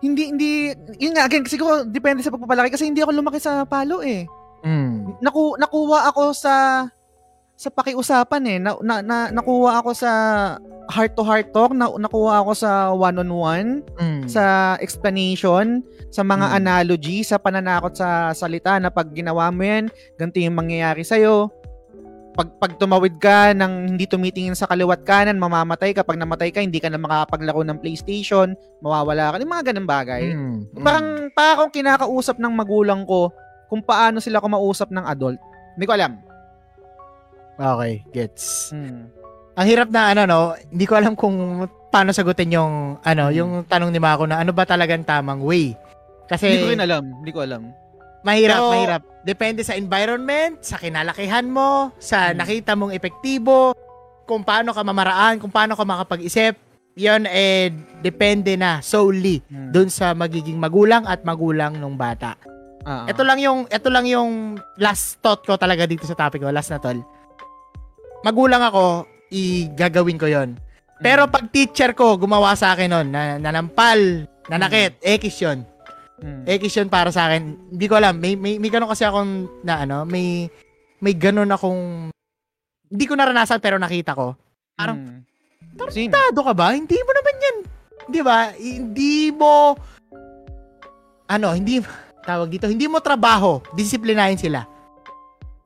hindi, 0.00 0.22
hindi, 0.32 0.50
yun 0.96 1.12
nga, 1.12 1.28
again, 1.28 1.44
siguro 1.44 1.84
depende 1.84 2.24
sa 2.24 2.32
pagpapalaki 2.32 2.72
kasi 2.72 2.88
hindi 2.88 3.04
ako 3.04 3.12
lumaki 3.12 3.38
sa 3.38 3.64
palo 3.64 4.00
eh. 4.00 4.24
Mm. 4.60 5.20
Naku, 5.20 5.56
nakuha 5.56 6.08
ako 6.08 6.32
sa 6.32 6.84
sa 7.60 7.68
pakiusapan 7.68 8.42
eh. 8.48 8.56
Na, 8.56 8.72
na, 8.80 9.04
na, 9.04 9.16
nakuha 9.28 9.84
ako 9.84 9.92
sa 9.92 10.10
heart-to-heart 10.88 11.52
talk, 11.52 11.76
na, 11.76 11.92
nakuha 11.92 12.40
ako 12.40 12.52
sa 12.56 12.88
one-on-one, 12.90 13.84
Mm. 14.00 14.24
sa 14.24 14.74
explanation, 14.80 15.84
sa 16.08 16.24
mga 16.24 16.46
Mm. 16.50 16.56
analogy, 16.56 17.20
sa 17.20 17.36
pananakot 17.36 17.92
sa 17.92 18.32
salita 18.32 18.80
na 18.80 18.88
pag 18.88 19.12
ginawa 19.12 19.52
mo 19.52 19.60
yan, 19.60 19.92
ganito 20.16 20.40
yung 20.40 20.56
mangyayari 20.56 21.04
sa'yo. 21.04 21.52
Pag, 22.34 22.48
pag 22.56 22.72
tumawid 22.78 23.18
ka 23.18 23.50
ng 23.52 23.94
hindi 23.94 24.06
tumitingin 24.06 24.54
sa 24.54 24.70
kaliwat 24.70 25.02
kanan, 25.02 25.36
mamamatay 25.36 25.90
ka. 25.90 26.06
Pag 26.06 26.18
namatay 26.18 26.54
ka, 26.54 26.62
hindi 26.62 26.78
ka 26.78 26.88
na 26.88 27.00
makakapaglaro 27.00 27.66
ng 27.66 27.78
PlayStation, 27.82 28.54
mawawala 28.78 29.34
ka. 29.34 29.42
Yung 29.42 29.52
mga 29.52 29.66
ganun 29.72 29.88
bagay. 29.88 30.22
Mm, 30.30 30.58
mm. 30.70 30.84
Parang, 30.84 31.06
pa 31.34 31.58
akong 31.58 31.72
kinakausap 31.74 32.38
ng 32.38 32.52
magulang 32.54 33.02
ko 33.04 33.34
kung 33.66 33.82
paano 33.82 34.18
sila 34.18 34.42
kumausap 34.42 34.90
ng 34.90 35.04
adult. 35.06 35.38
Hindi 35.74 35.84
ko 35.86 35.94
alam. 35.94 36.12
Okay, 37.60 38.02
gets. 38.10 38.72
Hmm. 38.72 39.12
Ang 39.54 39.66
hirap 39.68 39.92
na 39.92 40.16
ano 40.16 40.22
no, 40.24 40.40
hindi 40.56 40.88
ko 40.88 40.96
alam 40.96 41.12
kung 41.12 41.68
paano 41.92 42.14
sagutin 42.16 42.56
yung 42.56 42.96
ano, 43.04 43.28
Mm. 43.28 43.36
yung 43.36 43.50
tanong 43.68 43.90
ni 43.92 44.00
Mako 44.00 44.24
na 44.24 44.40
ano 44.40 44.56
ba 44.56 44.64
talagang 44.64 45.04
tamang 45.04 45.44
way. 45.44 45.76
Kasi 46.24 46.56
Hindi 46.56 46.64
ko 46.64 46.72
rin 46.72 46.82
alam. 46.86 47.04
Hindi 47.20 47.30
ko 47.34 47.40
alam. 47.44 47.62
Mahirap, 48.22 48.56
Pero- 48.56 48.72
mahirap. 48.72 49.02
Depende 49.20 49.60
sa 49.60 49.76
environment, 49.76 50.64
sa 50.64 50.80
kinalakihan 50.80 51.44
mo, 51.44 51.92
sa 52.00 52.32
Mm. 52.32 52.36
nakita 52.40 52.72
mong 52.72 52.92
epektibo, 52.92 53.76
kung 54.24 54.40
paano 54.40 54.72
ka 54.72 54.80
mamaraan, 54.80 55.36
kung 55.36 55.50
paano 55.50 55.76
ka 55.76 55.84
makapag-isip. 55.84 56.56
Yun 56.94 57.24
eh 57.24 57.70
depende 58.00 58.56
na 58.56 58.80
solely 58.80 59.40
Hmm. 59.46 59.70
dun 59.70 59.88
sa 59.88 60.10
magiging 60.12 60.58
magulang 60.58 61.06
at 61.06 61.22
magulang 61.22 61.76
ng 61.76 61.94
bata. 61.94 62.34
Ah, 62.80 63.04
Ito 63.06 63.22
lang 63.22 63.38
yung 63.38 63.68
ito 63.68 63.88
lang 63.92 64.08
yung 64.08 64.56
last 64.76 65.20
thought 65.20 65.44
ko 65.44 65.54
talaga 65.54 65.84
dito 65.84 66.08
sa 66.08 66.16
topic 66.16 66.40
ko, 66.40 66.48
last 66.48 66.72
na 66.72 66.80
tol. 66.80 66.96
Magulang 68.20 68.60
ako, 68.60 69.04
igagawin 69.28 70.16
ko 70.16 70.26
'yon. 70.26 70.56
Pero 71.00 71.24
Hmm. 71.24 71.32
pag 71.32 71.48
teacher 71.48 71.92
ko 71.92 72.16
gumawa 72.16 72.52
sa 72.52 72.72
akin 72.72 72.88
nun, 72.90 73.06
na 73.08 73.36
nanampal, 73.36 74.28
nanakit, 74.48 75.00
X 75.00 75.40
yun. 75.40 75.64
Hmm. 76.20 76.44
X 76.44 76.76
yun 76.76 76.92
para 76.92 77.08
sa 77.08 77.28
akin. 77.28 77.72
Hindi 77.72 77.86
ko 77.88 77.96
alam, 77.96 78.20
may, 78.20 78.36
may, 78.36 78.60
may 78.60 78.68
ganun 78.68 78.92
kasi 78.92 79.08
akong, 79.08 79.48
na 79.64 79.88
ano, 79.88 80.04
may, 80.04 80.52
may 81.00 81.16
ganun 81.16 81.48
akong, 81.48 82.12
hindi 82.90 83.04
ko 83.08 83.16
naranasan 83.16 83.58
pero 83.58 83.80
nakita 83.80 84.12
ko. 84.12 84.36
parang- 84.76 85.00
Hmm. 85.00 85.20
Sino? 85.92 86.12
Tado 86.12 86.40
ka 86.44 86.52
ba? 86.52 86.76
Hindi 86.76 86.96
mo 86.96 87.10
naman 87.12 87.34
yan. 87.36 87.56
Di 88.10 88.20
ba? 88.20 88.38
Hindi 88.52 89.32
mo, 89.32 89.76
ano, 91.24 91.48
hindi, 91.52 91.80
tawag 92.24 92.48
dito, 92.50 92.66
hindi 92.68 92.84
mo 92.84 93.00
trabaho, 93.00 93.60
disiplinahin 93.72 94.36
sila. 94.36 94.66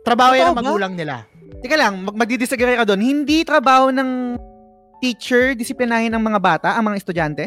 Trabaho 0.04 0.36
yan 0.36 0.52
Totoo 0.52 0.54
ng 0.54 0.58
ba? 0.60 0.66
magulang 0.66 0.94
nila. 0.94 1.14
Teka 1.64 1.76
lang, 1.80 2.04
mag 2.04 2.14
magdidisagree 2.14 2.76
ka 2.76 2.84
doon. 2.84 3.00
Hindi 3.00 3.40
trabaho 3.42 3.88
ng 3.88 4.36
teacher 5.00 5.56
disiplinahin 5.56 6.12
ng 6.12 6.20
mga 6.20 6.40
bata, 6.42 6.68
ang 6.76 6.92
mga 6.92 7.00
estudyante? 7.00 7.44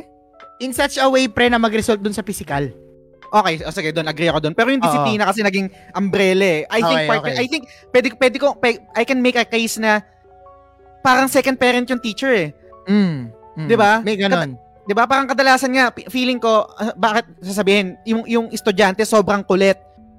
In 0.57 0.73
such 0.73 0.97
a 0.97 1.05
way, 1.05 1.29
pre, 1.29 1.53
na 1.53 1.61
mag-result 1.61 2.01
dun 2.01 2.17
sa 2.17 2.25
physical. 2.25 2.73
Okay, 3.28 3.55
oh, 3.67 3.73
sige, 3.75 3.91
doon 3.91 4.07
agree 4.07 4.32
ako 4.32 4.39
doon. 4.39 4.55
Pero 4.55 4.71
yung 4.71 4.80
disiplina 4.80 5.28
kasi 5.28 5.43
naging 5.43 5.67
umbrella 5.91 6.47
eh. 6.47 6.61
I 6.71 6.80
think 6.80 6.99
Okay, 6.99 7.07
part, 7.07 7.19
okay. 7.23 7.36
I 7.36 7.45
think 7.47 7.63
pwede 7.91 8.07
pwede 8.15 8.38
ko 8.39 8.47
pe- 8.55 8.84
I 8.95 9.03
can 9.03 9.19
make 9.19 9.36
a 9.36 9.43
case 9.43 9.75
na 9.80 9.99
parang 11.03 11.28
second 11.28 11.59
parent 11.59 11.88
yung 11.91 11.99
teacher 11.99 12.32
eh. 12.32 12.49
Mm. 12.88 13.32
mm. 13.59 13.67
Di 13.67 13.75
ba? 13.75 13.99
May 13.99 14.15
ganun. 14.15 14.55
'Di 14.88 14.93
ba? 14.95 15.03
Parang 15.03 15.28
kadalasan 15.28 15.75
nga 15.75 15.91
feeling 16.07 16.39
ko 16.39 16.63
ah, 16.80 16.95
bakit 16.95 17.28
sasabihin 17.43 17.99
yung 18.07 18.23
yung 18.23 18.47
estudyante 18.49 19.03
sobrang 19.03 19.43
kulit. 19.43 19.75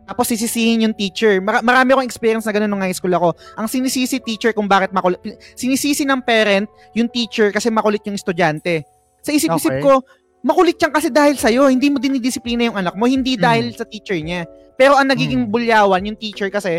Tapos 0.09 0.25
sisisihin 0.29 0.89
yung 0.89 0.97
teacher. 0.97 1.37
Mara- 1.41 1.61
marami 1.61 1.93
akong 1.93 2.09
experience 2.09 2.49
na 2.49 2.53
ganun 2.57 2.73
nung 2.73 2.81
high 2.81 2.97
school 2.97 3.13
ako. 3.13 3.37
Ang 3.61 3.69
sinisisi 3.69 4.17
teacher 4.25 4.57
kung 4.57 4.65
bakit 4.65 4.89
makulit. 4.89 5.21
Sinisisi 5.53 6.09
ng 6.09 6.25
parent 6.25 6.65
yung 6.97 7.13
teacher 7.13 7.53
kasi 7.53 7.69
makulit 7.69 8.01
yung 8.09 8.17
estudyante. 8.17 8.89
Sa 9.21 9.37
isip-isip 9.37 9.69
Okay. 9.69 9.85
ko, 9.85 10.01
makulit 10.41 10.79
yan 10.79 10.91
kasi 10.91 11.09
dahil 11.09 11.35
sa'yo. 11.35 11.67
Hindi 11.67 11.91
mo 11.91 11.99
dinidisiplina 11.99 12.71
yung 12.71 12.79
anak 12.79 12.95
mo. 12.95 13.05
Hindi 13.05 13.35
dahil 13.35 13.75
sa 13.75 13.85
teacher 13.85 14.17
niya. 14.17 14.47
Pero 14.75 14.95
ang 14.95 15.11
nagiging 15.11 15.47
Mm. 15.47 15.51
bulyawan, 15.51 16.07
yung 16.07 16.17
teacher 16.17 16.49
kasi, 16.49 16.79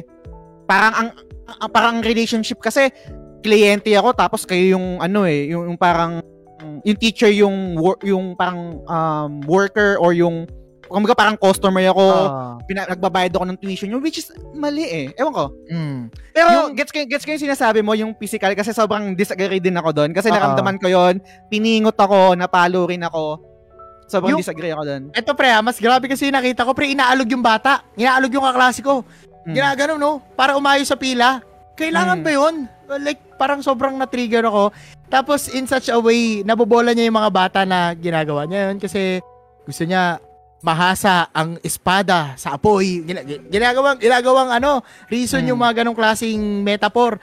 parang 0.63 0.93
ang, 0.95 1.09
ang- 1.59 1.71
parang 1.71 1.91
ang 1.99 2.03
relationship 2.03 2.59
kasi, 2.59 2.87
kliyente 3.39 3.91
ako 3.95 4.11
tapos 4.11 4.43
kayo 4.43 4.75
yung 4.75 4.99
ano 4.99 5.23
eh, 5.23 5.47
yung, 5.47 5.71
yung 5.71 5.79
parang 5.79 6.19
yung 6.83 6.99
teacher 6.99 7.31
yung 7.31 7.79
wor- 7.79 7.99
yung 8.03 8.35
parang 8.35 8.83
um, 8.83 9.31
worker 9.47 9.95
or 9.95 10.11
yung 10.11 10.43
kumbaga 10.89 11.13
parang 11.13 11.37
customer 11.37 11.85
ako, 11.85 12.03
Ah. 12.03 12.57
pina- 12.65 12.89
nagbabayad 12.89 13.29
ako 13.31 13.45
ng 13.45 13.59
tuition 13.61 13.87
nyo, 13.87 14.01
which 14.01 14.17
is 14.17 14.27
mali 14.51 14.83
eh. 14.83 15.05
Ewan 15.15 15.31
ko. 15.31 15.45
Mm. 15.69 16.09
Pero 16.33 16.47
Yung- 16.49 16.73
gets 16.73 16.89
ko, 16.89 16.97
gets 17.05 17.23
ko 17.23 17.31
yung 17.31 17.45
sinasabi 17.45 17.79
mo, 17.79 17.93
yung 17.93 18.17
physical, 18.17 18.51
kasi 18.57 18.73
sobrang 18.73 19.13
disagree 19.13 19.61
din 19.61 19.77
ako 19.77 19.93
doon. 19.93 20.11
Kasi 20.11 20.27
Oo. 20.27 20.35
naramdaman 20.35 20.81
ko 20.81 20.89
yon 20.89 21.21
piningot 21.47 21.93
ako, 21.93 22.33
napalo 22.33 22.89
rin 22.89 23.05
ako. 23.05 23.37
Sobrang 24.09 24.33
Yung- 24.33 24.41
disagree 24.41 24.73
ako 24.73 24.83
doon. 24.83 25.03
Eto 25.13 25.37
pre, 25.37 25.53
ah, 25.53 25.61
mas 25.61 25.77
grabe 25.77 26.09
kasi 26.09 26.33
nakita 26.33 26.65
ko, 26.65 26.73
pre, 26.73 26.89
inaalog 26.89 27.29
yung 27.29 27.45
bata. 27.45 27.85
Inaalog 27.93 28.33
yung 28.33 28.41
kaklase 28.41 28.81
ko. 28.81 29.05
Mm. 29.45 29.53
Ginagano, 29.53 29.93
no? 29.95 30.11
Para 30.33 30.57
umayos 30.57 30.89
sa 30.89 30.97
pila. 30.97 31.45
Kailangan 31.77 32.19
Mm. 32.19 32.25
ba 32.25 32.31
yun? 32.33 32.55
Like, 32.99 33.21
parang 33.37 33.61
sobrang 33.61 33.93
na-trigger 33.95 34.43
ako. 34.43 34.73
Tapos, 35.07 35.45
in 35.47 35.69
such 35.69 35.87
a 35.87 35.95
way, 35.95 36.41
nabobola 36.41 36.91
niya 36.91 37.05
yung 37.05 37.15
mga 37.15 37.31
bata 37.31 37.59
na 37.63 37.93
ginagawa 37.93 38.49
niya 38.49 38.73
yun 38.73 38.81
kasi 38.81 39.21
gusto 39.63 39.85
niya 39.85 40.17
mahasa 40.59 41.29
ang 41.31 41.55
espada 41.61 42.33
sa 42.35 42.57
apoy. 42.57 43.05
Gina- 43.05 43.23
ginagawang, 43.23 43.95
ginagawang 43.95 44.49
ano, 44.51 44.81
reason 45.07 45.39
Mm. 45.39 45.53
yung 45.53 45.59
mga 45.61 45.73
ganong 45.81 45.95
klaseng 45.95 46.65
metaphor. 46.65 47.21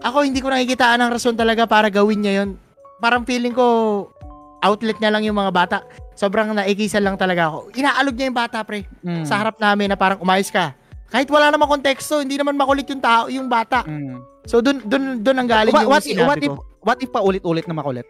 Ako, 0.00 0.24
hindi 0.24 0.40
ko 0.40 0.48
nakikitaan 0.48 0.96
ng 0.96 1.12
rason 1.12 1.36
talaga 1.36 1.66
para 1.66 1.92
gawin 1.92 2.24
niya 2.24 2.34
yun. 2.40 2.56
Parang 3.02 3.26
feeling 3.26 3.52
ko, 3.52 4.08
outlet 4.62 4.96
niya 4.96 5.12
lang 5.12 5.24
yung 5.24 5.36
mga 5.36 5.52
bata. 5.52 5.76
Sobrang 6.20 6.52
naikisan 6.52 7.00
lang 7.00 7.16
talaga 7.16 7.48
ako. 7.48 7.72
Inaalog 7.72 8.12
niya 8.12 8.28
yung 8.28 8.36
bata, 8.36 8.60
pre 8.60 8.84
Mm. 9.00 9.24
sa 9.24 9.40
harap 9.40 9.56
namin 9.56 9.88
na 9.88 9.96
parang 9.96 10.20
umayos 10.20 10.52
ka. 10.52 10.76
Kahit 11.08 11.24
wala 11.32 11.48
namang 11.48 11.80
konteksto, 11.80 12.20
hindi 12.20 12.36
naman 12.36 12.60
makulit 12.60 12.84
yung 12.92 13.00
tao, 13.00 13.32
yung 13.32 13.48
bata. 13.48 13.88
Mm. 13.88 14.20
So 14.44 14.60
dun 14.60 14.84
dun 14.84 15.24
dun 15.24 15.36
ang 15.40 15.48
galing 15.48 15.72
What, 15.72 15.80
yung 15.80 15.92
what, 15.96 16.04
sinabi 16.04 16.28
what 16.28 16.40
if, 16.44 16.52
ko. 16.52 16.60
what 16.84 16.98
if 17.00 17.08
pa 17.08 17.24
ulit-ulit 17.24 17.64
na 17.64 17.72
makulit? 17.72 18.04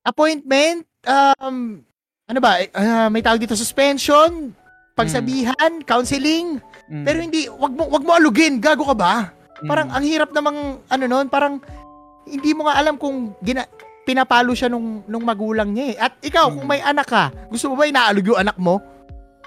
Appointment, 0.00 0.88
um 1.04 1.84
ano 2.24 2.38
ba, 2.40 2.64
ah, 2.72 3.12
may 3.12 3.20
tawag 3.20 3.42
dito 3.42 3.52
suspension, 3.52 4.56
pagsabihan, 4.96 5.84
counseling. 5.84 6.64
Mm. 6.88 7.04
Pero 7.04 7.16
hindi 7.20 7.44
wag 7.52 7.76
mo 7.76 7.92
wag 7.92 8.04
mo 8.08 8.12
alugin, 8.16 8.56
gago 8.56 8.88
ka 8.88 8.96
ba? 8.96 9.36
Mm. 9.60 9.68
Parang 9.68 9.88
ang 9.92 10.04
hirap 10.08 10.32
namang 10.32 10.80
ano 10.80 11.04
noon, 11.04 11.28
parang 11.28 11.60
hindi 12.24 12.56
mo 12.56 12.64
nga 12.64 12.80
alam 12.80 12.96
kung 12.96 13.36
gina, 13.44 13.68
pinapalo 14.10 14.50
siya 14.52 14.66
nung 14.66 15.06
nung 15.06 15.22
magulang 15.22 15.70
niya 15.70 15.84
eh. 15.86 15.96
At 15.96 16.18
ikaw, 16.18 16.46
Mm. 16.46 16.54
kung 16.56 16.66
may 16.66 16.82
anak 16.82 17.06
ka, 17.06 17.24
gusto 17.46 17.70
mo 17.70 17.74
ba 17.74 17.86
inaalog 17.86 18.26
yung 18.26 18.40
anak 18.40 18.56
mo 18.56 18.82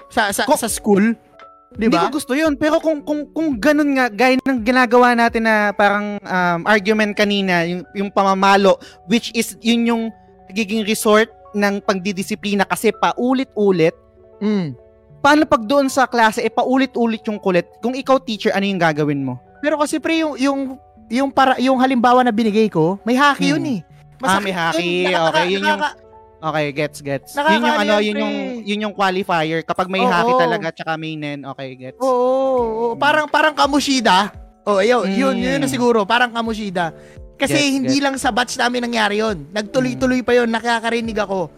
sa 0.08 0.32
sa, 0.32 0.44
Kung- 0.44 0.56
sa 0.56 0.66
school? 0.66 1.12
Di 1.70 1.86
Hindi 1.86 1.98
ba? 1.98 2.06
ko 2.06 2.14
gusto 2.14 2.32
yun. 2.32 2.54
Pero 2.54 2.78
kung, 2.78 3.02
kung, 3.02 3.26
kung 3.28 3.58
ganun 3.58 3.92
nga, 3.92 4.06
gaya 4.06 4.38
ng 4.38 4.62
ginagawa 4.62 5.10
natin 5.12 5.42
na 5.42 5.68
parang 5.70 6.16
um, 6.16 6.60
argument 6.64 7.10
kanina, 7.12 7.66
yung, 7.66 7.82
yung 7.92 8.08
pamamalo, 8.08 8.78
which 9.04 9.34
is 9.34 9.58
yun 9.58 9.82
yung 9.84 10.02
nagiging 10.46 10.80
resort 10.82 11.26
ng 11.50 11.82
pagdidisiplina 11.82 12.62
kasi 12.62 12.94
paulit-ulit, 12.94 13.90
Mm. 14.38 14.70
paano 15.18 15.42
pag 15.44 15.62
doon 15.62 15.88
sa 15.88 16.04
klase, 16.04 16.40
eh 16.40 16.50
paulit-ulit 16.50 17.22
yung 17.24 17.38
kulit? 17.38 17.66
Kung 17.78 17.92
ikaw 17.92 18.18
teacher, 18.18 18.50
ano 18.50 18.62
yung 18.62 18.78
gagawin 18.78 19.20
mo? 19.20 19.42
Pero 19.58 19.74
kasi 19.74 19.98
pre 19.98 20.20
yung 20.20 20.36
yung 20.36 20.60
yung 21.06 21.28
para 21.28 21.58
yung 21.58 21.76
halimbawa 21.76 22.22
na 22.22 22.30
binigay 22.30 22.68
ko, 22.68 23.02
may 23.02 23.14
haki 23.14 23.46
Hmm. 23.46 23.52
yun 23.52 23.64
eh. 23.66 23.80
Ah, 24.26 24.40
may 24.40 24.52
haki. 24.52 24.90
Nakaka- 25.06 25.28
Okay, 25.30 25.46
yun 25.48 25.62
yung- 25.62 25.80
nakaka- 25.80 26.02
Okay, 26.44 26.66
gets, 26.76 27.00
gets. 27.00 27.32
Nakakaano 27.32 27.56
Yun 27.56 27.64
yung 27.64 27.78
ano, 27.80 27.94
yun 27.96 28.16
yung, 28.20 28.34
yun 28.68 28.84
yung 28.84 28.92
qualifier. 28.92 29.64
Kapag 29.64 29.88
may 29.88 30.04
Oo. 30.04 30.12
haki 30.12 30.32
talaga, 30.36 30.66
tsaka 30.76 30.92
may 31.00 31.16
nen, 31.16 31.40
okay, 31.42 31.72
gets. 31.72 31.96
Oo, 31.96 32.04
oo, 32.04 32.60
oo. 32.60 32.94
parang 33.00 33.24
parang 33.24 33.56
kamushida. 33.56 34.28
Oh, 34.64 34.76
ayun, 34.76 35.08
Mm. 35.08 35.16
yun, 35.16 35.34
yun 35.36 35.56
na 35.56 35.68
siguro, 35.68 36.04
parang 36.04 36.28
kamushida. 36.28 36.92
Kasi 37.34 37.56
Gets, 37.56 37.72
hindi 37.74 37.96
lang 37.96 38.14
sa 38.14 38.28
batch 38.28 38.56
namin 38.56 38.84
nangyari 38.84 39.24
yun. 39.24 39.48
Nagtuloy-tuloy 39.50 40.20
pa 40.20 40.36
yun, 40.36 40.48
nakakarinig 40.48 41.16
ako. 41.16 41.48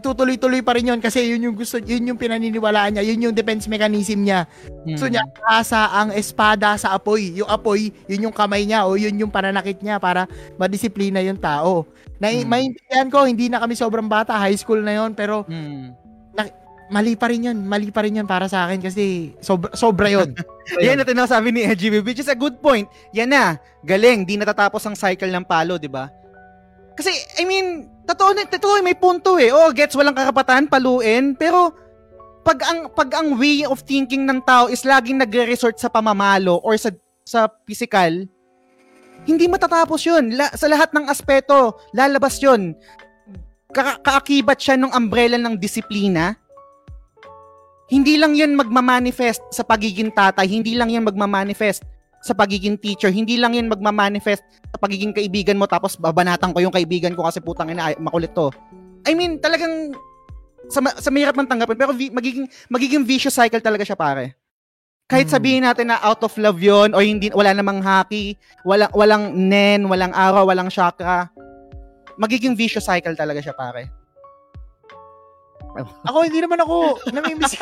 Tutuloy-tuloy 0.00 0.64
pa 0.64 0.74
rin 0.74 0.90
yun 0.90 1.00
kasi 1.00 1.28
yun 1.28 1.44
yung 1.44 1.56
gusto, 1.56 1.76
yun 1.78 2.02
yung 2.08 2.18
pinaniniwalaan 2.18 2.96
niya, 2.96 3.04
yun 3.04 3.30
yung 3.30 3.34
defense 3.36 3.68
mechanism 3.68 4.24
niya. 4.24 4.48
Mm. 4.88 4.96
So 4.96 5.06
niya, 5.06 5.24
asa 5.44 5.92
ang 5.92 6.10
espada 6.16 6.74
sa 6.80 6.96
apoy. 6.96 7.36
Yung 7.36 7.48
apoy, 7.48 7.92
yun 8.08 8.28
yung 8.28 8.34
kamay 8.34 8.64
niya 8.64 8.88
o 8.88 8.96
yun 8.96 9.14
yung 9.20 9.32
pananakit 9.32 9.84
niya 9.84 10.00
para 10.00 10.24
madisiplina 10.56 11.20
yung 11.20 11.38
tao. 11.38 11.84
Na, 12.16 12.32
Mm. 12.32 12.48
Maintindihan 12.48 13.08
ko, 13.08 13.24
hindi 13.24 13.48
na 13.48 13.60
kami 13.60 13.76
sobrang 13.76 14.08
bata, 14.08 14.36
high 14.36 14.56
school 14.56 14.80
na 14.80 14.96
yun, 14.96 15.12
pero 15.12 15.44
Mm. 15.48 15.96
mali 16.90 17.14
pa 17.14 17.30
rin 17.30 17.46
yun. 17.46 17.58
Mali 17.64 17.94
pa 17.94 18.02
rin 18.02 18.18
yun 18.18 18.26
para 18.26 18.50
sa 18.50 18.66
akin 18.66 18.82
kasi 18.82 19.32
sobra, 19.38 19.70
sobra 19.78 20.10
yun. 20.10 20.34
Yan 20.84 20.98
na 20.98 21.26
sabi 21.26 21.54
ni 21.54 21.62
EGB, 21.62 22.02
which 22.02 22.18
is 22.18 22.30
a 22.30 22.34
good 22.34 22.58
point. 22.58 22.90
Yan 23.14 23.30
na, 23.30 23.58
galing, 23.86 24.26
di 24.26 24.34
natatapos 24.34 24.82
ang 24.86 24.98
cycle 24.98 25.30
ng 25.30 25.46
palo, 25.46 25.78
di 25.78 25.86
ba? 25.86 26.10
Kasi, 26.98 27.10
I 27.38 27.46
mean, 27.46 27.89
totoo, 28.06 28.30
totoo, 28.46 28.80
may 28.84 28.96
punto 28.96 29.36
eh. 29.36 29.50
Oh, 29.52 29.72
gets, 29.74 29.96
walang 29.96 30.16
karapatan, 30.16 30.70
paluin, 30.70 31.34
pero 31.34 31.72
pag 32.40 32.60
ang 32.64 32.88
pag 32.96 33.10
ang 33.20 33.36
way 33.36 33.68
of 33.68 33.84
thinking 33.84 34.24
ng 34.24 34.40
tao 34.44 34.72
is 34.72 34.88
laging 34.88 35.20
nagre-resort 35.20 35.76
sa 35.76 35.92
pamamalo 35.92 36.56
or 36.64 36.76
sa 36.80 36.88
sa 37.20 37.46
physical, 37.68 38.24
hindi 39.28 39.44
matatapos 39.44 40.00
'yun. 40.08 40.32
La, 40.34 40.48
sa 40.56 40.64
lahat 40.66 40.90
ng 40.96 41.06
aspeto, 41.06 41.76
lalabas 41.92 42.40
'yun. 42.40 42.72
Ka- 43.70 44.00
kaakibat 44.02 44.58
siya 44.58 44.74
ng 44.80 44.90
umbrella 44.90 45.38
ng 45.38 45.54
disiplina 45.54 46.34
hindi 47.90 48.14
lang 48.14 48.38
yun 48.38 48.54
magmamanifest 48.54 49.50
sa 49.50 49.66
pagiging 49.66 50.14
tatay, 50.14 50.46
hindi 50.46 50.78
lang 50.78 50.94
yun 50.94 51.02
magmamanifest 51.02 51.82
sa 52.20 52.36
pagiging 52.36 52.76
teacher. 52.76 53.08
Hindi 53.08 53.40
lang 53.40 53.56
yan 53.56 53.68
magmamanifest 53.68 54.44
sa 54.44 54.78
pagiging 54.78 55.16
kaibigan 55.16 55.56
mo 55.56 55.64
tapos 55.64 55.96
babanatan 55.96 56.52
ko 56.52 56.60
yung 56.60 56.72
kaibigan 56.72 57.16
ko 57.16 57.24
kasi 57.24 57.40
putang 57.40 57.72
ina 57.72 57.96
makulit 57.96 58.32
to. 58.36 58.52
I 59.08 59.16
mean, 59.16 59.40
talagang 59.40 59.96
sa, 60.68 60.84
sa 61.00 61.08
mahirap 61.08 61.34
man 61.34 61.48
tanggapin 61.48 61.80
pero 61.80 61.96
vi- 61.96 62.12
magiging 62.12 62.46
magiging 62.68 63.02
vicious 63.02 63.34
cycle 63.34 63.64
talaga 63.64 63.82
siya 63.82 63.96
pare. 63.96 64.36
Kahit 65.10 65.26
Hmm. 65.26 65.34
sabihin 65.40 65.64
natin 65.66 65.90
na 65.90 65.98
out 66.04 66.22
of 66.22 66.36
love 66.38 66.60
'yon 66.62 66.94
o 66.94 67.02
hindi 67.02 67.34
wala 67.34 67.50
namang 67.50 67.82
happy, 67.82 68.38
walang 68.62 68.92
walang 68.94 69.24
nen, 69.34 69.90
walang 69.90 70.14
araw, 70.14 70.46
walang 70.46 70.70
chakra. 70.70 71.26
Magiging 72.14 72.54
vicious 72.54 72.86
cycle 72.86 73.16
talaga 73.16 73.42
siya 73.42 73.56
pare. 73.56 73.90
Ako, 76.04 76.18
hindi 76.24 76.40
naman 76.40 76.58
ako 76.60 76.74
namimiss. 77.10 77.54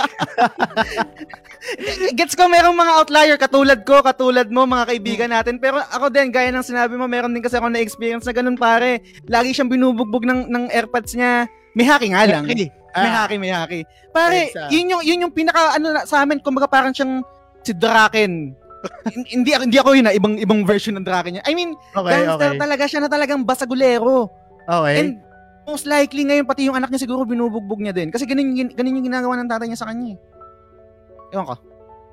Gets 2.18 2.34
ko 2.34 2.46
merong 2.46 2.74
mga 2.74 2.92
outlier 2.96 3.36
katulad 3.36 3.82
ko, 3.82 4.00
katulad 4.00 4.48
mo, 4.48 4.64
mga 4.64 4.88
kaibigan 4.88 5.30
natin. 5.30 5.58
Pero 5.58 5.82
ako 5.82 6.08
din, 6.08 6.30
gaya 6.30 6.48
ng 6.48 6.64
sinabi 6.64 6.94
mo, 6.94 7.06
meron 7.06 7.32
din 7.32 7.42
kasi 7.42 7.58
ako 7.58 7.68
na-experience 7.68 8.24
na 8.24 8.34
ganun 8.34 8.56
pare. 8.56 9.02
Lagi 9.26 9.52
siyang 9.52 9.68
binubugbog 9.68 10.24
ng, 10.24 10.48
ng 10.48 10.64
airpods 10.70 11.14
niya. 11.14 11.46
May 11.74 11.86
haki 11.86 12.14
nga 12.14 12.24
lang. 12.26 12.44
May 12.44 12.70
Ah, 12.88 13.28
haki, 13.28 13.36
may 13.36 13.52
haki. 13.52 13.80
Pare, 14.10 14.48
Thanks, 14.48 14.58
ah. 14.58 14.68
yun 14.72 14.90
yung, 14.90 15.02
yun 15.04 15.22
yung 15.28 15.34
pinaka, 15.34 15.76
ano 15.76 15.92
na, 15.92 16.02
sa 16.02 16.24
amin, 16.24 16.40
kumbaga 16.40 16.66
parang 16.66 16.90
siyang 16.90 17.20
si 17.62 17.76
Draken. 17.76 18.56
Hin- 19.12 19.28
hindi, 19.38 19.50
ako- 19.52 19.64
hindi 19.68 19.78
ako 19.78 19.90
yun 19.92 20.06
na, 20.08 20.14
ibang, 20.16 20.34
ibang 20.40 20.64
version 20.64 20.96
ng 20.96 21.04
Draken 21.04 21.38
niya. 21.38 21.44
I 21.46 21.52
mean, 21.52 21.76
okay, 21.94 22.10
gangster 22.10 22.56
okay. 22.56 22.58
talaga 22.58 22.84
siya 22.88 23.00
na 23.04 23.10
talagang 23.12 23.44
basagulero. 23.44 24.32
Okay. 24.66 24.94
And 24.98 25.10
most 25.68 25.84
likely 25.84 26.24
ngayon, 26.24 26.48
pati 26.48 26.64
yung 26.64 26.74
anak 26.74 26.88
niya 26.88 27.04
siguro 27.04 27.28
binubugbog 27.28 27.76
niya 27.78 27.92
din. 27.92 28.08
Kasi 28.08 28.24
ganun, 28.24 28.56
yung- 28.56 28.72
ganun 28.72 28.96
yung 28.96 29.06
ginagawa 29.06 29.36
ng 29.36 29.50
tatay 29.52 29.68
niya 29.68 29.76
sa 29.76 29.88
kanya. 29.92 30.16
eh. 30.16 30.18
Ewan 31.36 31.44
ko. 31.44 31.54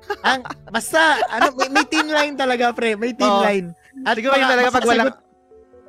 Ang, 0.28 0.40
basta, 0.68 1.00
ano, 1.26 1.56
may, 1.56 1.68
may 1.72 1.86
thin 1.88 2.06
line 2.06 2.36
talaga, 2.36 2.70
pre. 2.70 2.94
May 2.94 3.16
thin 3.16 3.26
Oo. 3.26 3.40
line. 3.42 3.72
At 4.04 4.14
Siguro 4.14 4.36
yun 4.36 4.46
talaga 4.46 4.68
pag 4.70 4.84
walang, 4.84 5.08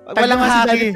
pag 0.08 0.16
walang 0.18 0.42
haki. 0.42 0.88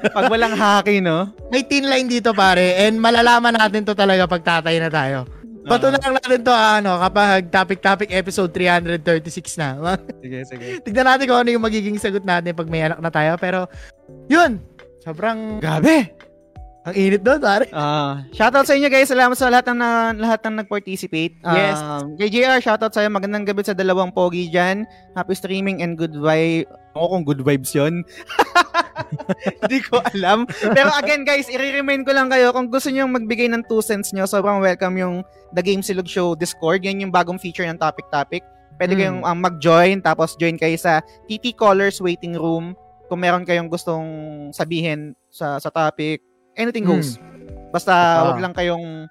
Pag 0.00 0.24
walang 0.30 0.54
haki, 0.54 0.94
no? 1.02 1.18
May 1.50 1.66
thin 1.66 1.84
line 1.84 2.06
dito, 2.06 2.30
pare. 2.32 2.86
And 2.86 2.96
malalaman 2.96 3.58
natin 3.58 3.82
to 3.82 3.92
talaga 3.92 4.24
pag 4.24 4.40
tatay 4.40 4.78
na 4.78 4.88
tayo. 4.88 5.26
Bato 5.60 5.92
na 5.92 6.00
lang 6.00 6.16
natin 6.16 6.40
to, 6.40 6.54
ano, 6.54 6.96
kapag 6.96 7.52
topic-topic 7.52 8.08
episode 8.08 8.48
336 8.48 9.60
na. 9.60 9.76
Sige, 10.24 10.38
sige. 10.48 10.66
Tignan 10.80 11.04
natin 11.04 11.28
kung 11.28 11.36
ano 11.36 11.50
yung 11.52 11.60
magiging 11.60 12.00
sagot 12.00 12.24
natin 12.24 12.56
pag 12.56 12.70
may 12.70 12.80
anak 12.80 13.04
na 13.04 13.12
tayo. 13.12 13.36
Pero, 13.36 13.68
yun. 14.32 14.56
Sobrang, 15.00 15.58
Gabi! 15.58 16.12
ang 16.80 16.96
init 16.96 17.20
doon, 17.20 17.36
pare. 17.36 17.68
Ah, 17.76 18.24
shoutout 18.32 18.64
sa 18.64 18.72
inyo 18.72 18.88
guys. 18.88 19.12
Salamat 19.12 19.36
sa 19.36 19.52
lahat 19.52 19.68
ng 19.68 19.78
na, 19.78 20.16
lahat 20.16 20.40
ng 20.48 20.64
nag-participate. 20.64 21.36
Yes. 21.44 21.76
Um, 21.76 22.16
kay 22.16 22.32
JR, 22.32 22.56
shoutout 22.56 22.96
sa 22.96 23.04
iyo. 23.04 23.12
Magandang 23.12 23.44
gabi 23.44 23.60
sa 23.60 23.76
dalawang 23.76 24.08
pogi 24.08 24.48
diyan. 24.48 24.88
Happy 25.12 25.36
streaming 25.36 25.84
and 25.84 26.00
good 26.00 26.16
vibe. 26.16 26.64
Ako 26.96 27.04
kung 27.12 27.24
good 27.28 27.44
vibes 27.44 27.76
'yon. 27.76 28.00
Hindi 29.60 29.78
ko 29.84 30.00
alam. 30.16 30.48
Pero 30.48 30.88
again 30.96 31.28
guys, 31.28 31.52
i-remind 31.52 32.08
ko 32.08 32.16
lang 32.16 32.32
kayo 32.32 32.48
kung 32.56 32.72
gusto 32.72 32.88
niyo 32.88 33.04
magbigay 33.04 33.52
ng 33.52 33.68
2 33.68 33.76
cents 33.84 34.16
nyo, 34.16 34.24
sobrang 34.24 34.64
welcome 34.64 34.96
yung 34.96 35.20
The 35.52 35.60
Game 35.60 35.84
Silog 35.84 36.08
Show 36.08 36.32
Discord. 36.32 36.80
Yan 36.88 37.04
yung 37.04 37.12
bagong 37.12 37.36
feature 37.36 37.68
ng 37.68 37.76
Topic 37.76 38.08
Topic. 38.08 38.40
Pwede 38.80 38.96
Mm. 38.96 38.98
kayong 38.98 39.20
um, 39.28 39.38
mag-join 39.38 40.00
tapos 40.00 40.32
join 40.40 40.56
kayo 40.56 40.74
sa 40.80 41.04
TT 41.28 41.52
Callers 41.52 42.00
Waiting 42.00 42.40
Room 42.40 42.72
kung 43.10 43.18
meron 43.18 43.42
kayong 43.42 43.66
gustong 43.66 44.06
sabihin 44.50 45.12
sa 45.26 45.58
sa 45.58 45.66
topic. 45.68 46.22
Anything 46.54 46.86
goes. 46.86 47.18
Basta 47.68 47.90
Ah. 47.90 48.22
wag 48.30 48.38
lang 48.38 48.54
kayong 48.54 49.10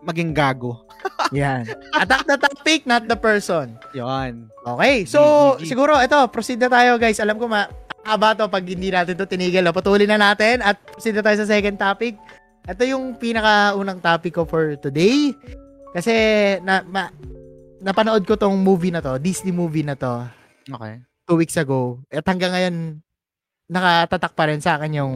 maging 0.00 0.30
gago. 0.30 0.84
Yan. 1.32 1.64
Attack 1.92 2.24
the 2.24 2.36
topic, 2.36 2.84
not 2.84 3.04
the 3.04 3.16
person. 3.16 3.74
Yon. 3.90 4.46
Okay, 4.62 5.02
so 5.04 5.20
G, 5.56 5.64
G, 5.64 5.64
G. 5.64 5.68
siguro 5.72 5.96
ito, 5.96 6.16
proceed 6.28 6.60
na 6.60 6.68
tayo 6.68 6.96
guys. 6.96 7.18
Alam 7.18 7.36
ko 7.36 7.48
ma 7.48 7.66
haba 8.04 8.32
to 8.32 8.44
pag 8.46 8.62
hindi 8.62 8.88
natin 8.88 9.16
to 9.16 9.24
tinigil. 9.24 9.60
No? 9.60 9.72
Patuloy 9.72 10.04
na 10.04 10.16
natin 10.16 10.60
at 10.60 10.76
proceed 10.78 11.12
na 11.12 11.24
tayo 11.24 11.36
sa 11.38 11.48
second 11.48 11.76
topic. 11.76 12.16
Ito 12.64 12.84
yung 12.84 13.16
pinaka-unang 13.16 13.98
topic 13.98 14.32
ko 14.34 14.44
for 14.44 14.76
today. 14.76 15.32
Kasi 15.90 16.12
na, 16.60 16.84
ma, 16.84 17.08
napanood 17.80 18.22
ko 18.22 18.36
tong 18.36 18.56
movie 18.56 18.92
na 18.92 19.00
to, 19.00 19.16
Disney 19.16 19.50
movie 19.50 19.80
na 19.82 19.96
to, 19.96 20.24
Okay. 20.68 21.00
Two 21.28 21.36
weeks 21.36 21.60
ago. 21.60 22.00
At 22.08 22.24
hanggang 22.24 22.56
ngayon, 22.56 22.76
nakatatak 23.68 24.32
pa 24.32 24.48
rin 24.48 24.64
sa 24.64 24.80
akin 24.80 24.96
yung 24.96 25.14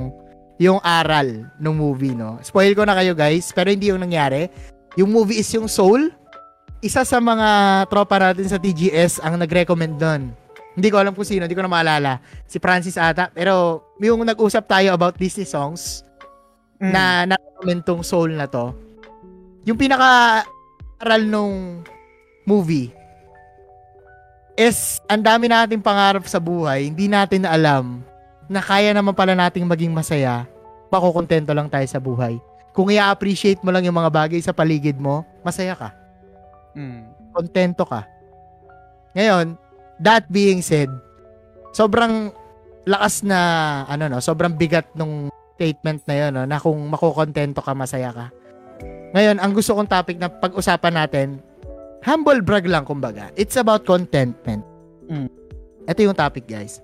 yung 0.61 0.79
aral 0.85 1.49
ng 1.59 1.75
movie, 1.75 2.13
no? 2.13 2.37
Spoil 2.45 2.77
ko 2.77 2.85
na 2.85 2.95
kayo, 2.95 3.17
guys, 3.17 3.51
pero 3.51 3.73
hindi 3.73 3.89
yung 3.89 4.05
nangyari. 4.05 4.47
Yung 4.95 5.11
movie 5.11 5.41
is 5.41 5.49
yung 5.57 5.67
Soul. 5.67 6.13
Isa 6.85 7.03
sa 7.03 7.19
mga 7.19 7.49
tropa 7.89 8.21
natin 8.21 8.47
sa 8.47 8.61
TGS 8.61 9.25
ang 9.25 9.41
nag-recommend 9.41 9.97
doon. 9.97 10.23
Hindi 10.77 10.89
ko 10.93 11.01
alam 11.01 11.17
kung 11.17 11.27
sino, 11.27 11.49
hindi 11.49 11.57
ko 11.57 11.65
na 11.65 11.73
maalala. 11.73 12.21
Si 12.47 12.61
Francis 12.63 12.95
ata. 12.95 13.33
Pero 13.33 13.83
yung 13.99 14.23
nag-usap 14.23 14.69
tayo 14.69 14.93
about 14.93 15.17
Disney 15.17 15.49
songs 15.49 16.05
Mm. 16.79 16.91
na 16.91 17.03
na-recommend 17.31 17.83
tong 17.83 18.03
Soul 18.03 18.35
na 18.35 18.47
to, 18.47 18.75
yung 19.63 19.79
pinaka-aral 19.79 21.23
nung 21.23 21.83
movie 22.43 22.91
is 24.57 25.01
ang 25.09 25.25
dami 25.25 25.49
nating 25.49 25.81
pangarap 25.81 26.25
sa 26.29 26.37
buhay, 26.37 26.89
hindi 26.93 27.09
natin 27.09 27.45
na 27.45 27.57
alam 27.57 28.05
na 28.51 28.61
kaya 28.61 28.93
naman 28.93 29.17
pala 29.17 29.33
nating 29.33 29.65
maging 29.65 29.93
masaya, 29.93 30.45
makukontento 30.93 31.57
lang 31.57 31.73
tayo 31.73 31.87
sa 31.89 31.97
buhay. 31.97 32.37
Kung 32.73 32.89
i-appreciate 32.89 33.61
mo 33.65 33.73
lang 33.73 33.85
yung 33.85 33.97
mga 33.97 34.13
bagay 34.13 34.41
sa 34.41 34.53
paligid 34.53 34.97
mo, 34.97 35.25
masaya 35.45 35.77
ka. 35.77 35.93
Mm. 36.77 37.05
Kontento 37.33 37.85
ka. 37.85 38.05
Ngayon, 39.17 39.57
that 40.01 40.25
being 40.29 40.65
said, 40.65 40.89
sobrang 41.73 42.33
lakas 42.89 43.25
na, 43.25 43.41
ano 43.89 44.09
no, 44.09 44.21
sobrang 44.21 44.57
bigat 44.57 44.89
nung 44.97 45.29
statement 45.57 46.01
na 46.09 46.15
yun, 46.17 46.31
no, 46.33 46.45
na 46.49 46.61
kung 46.61 46.77
makukontento 46.89 47.61
ka, 47.61 47.73
masaya 47.77 48.13
ka. 48.13 48.27
Ngayon, 49.13 49.37
ang 49.39 49.53
gusto 49.53 49.77
kong 49.77 49.89
topic 49.89 50.17
na 50.17 50.33
pag-usapan 50.33 50.97
natin, 50.97 51.29
humble 52.03 52.43
brag 52.43 52.67
lang 52.67 52.85
kumbaga. 52.85 53.31
It's 53.35 53.57
about 53.57 53.87
contentment. 53.87 54.63
Mm. 55.09 55.31
Ito 55.87 56.01
yung 56.03 56.19
topic, 56.19 56.47
guys. 56.47 56.83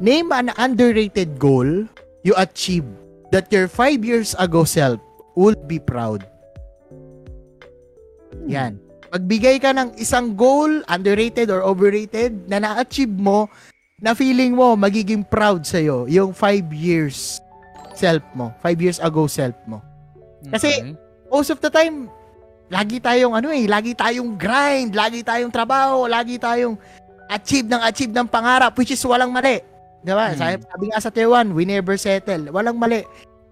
Name 0.00 0.32
an 0.32 0.52
underrated 0.56 1.40
goal 1.40 1.88
you 2.22 2.36
achieve 2.36 2.84
that 3.32 3.48
your 3.48 3.68
five 3.68 4.04
years 4.04 4.36
ago 4.36 4.64
self 4.64 5.00
would 5.36 5.64
be 5.64 5.80
proud. 5.80 6.24
Yan. 8.46 8.76
Magbigay 9.10 9.58
ka 9.58 9.74
ng 9.74 9.98
isang 9.98 10.38
goal, 10.38 10.70
underrated 10.86 11.50
or 11.50 11.66
overrated, 11.66 12.46
na 12.46 12.62
na-achieve 12.62 13.10
mo, 13.10 13.50
na 13.98 14.14
feeling 14.14 14.54
mo 14.54 14.78
magiging 14.78 15.26
proud 15.26 15.66
sa'yo, 15.66 16.06
yung 16.06 16.30
five 16.32 16.70
years 16.70 17.42
self 17.92 18.22
mo, 18.32 18.54
five 18.62 18.78
years 18.80 19.02
ago 19.02 19.26
self 19.26 19.56
mo. 19.66 19.82
Kasi- 20.48 20.80
Okay. 20.80 20.94
Most 21.30 21.54
of 21.54 21.62
the 21.62 21.70
time, 21.70 22.10
lagi 22.70 23.02
tayong 23.02 23.34
ano 23.34 23.50
eh, 23.50 23.66
lagi 23.66 23.98
tayong 23.98 24.38
grind, 24.38 24.94
lagi 24.94 25.26
tayong 25.26 25.50
trabaho, 25.50 26.06
lagi 26.06 26.38
tayong 26.38 26.78
achieve 27.26 27.66
ng 27.66 27.82
achieve 27.82 28.14
ng 28.14 28.30
pangarap, 28.30 28.70
which 28.78 28.94
is 28.94 29.02
walang 29.02 29.34
mali. 29.34 29.58
Di 30.00 30.14
ba? 30.14 30.32
Hmm. 30.32 30.38
Sabi, 30.38 30.54
sabi 30.64 30.84
nga 30.90 31.00
sa 31.02 31.10
1, 31.12 31.52
we 31.52 31.66
never 31.66 31.98
settle. 31.98 32.48
Walang 32.54 32.78
mali. 32.78 33.02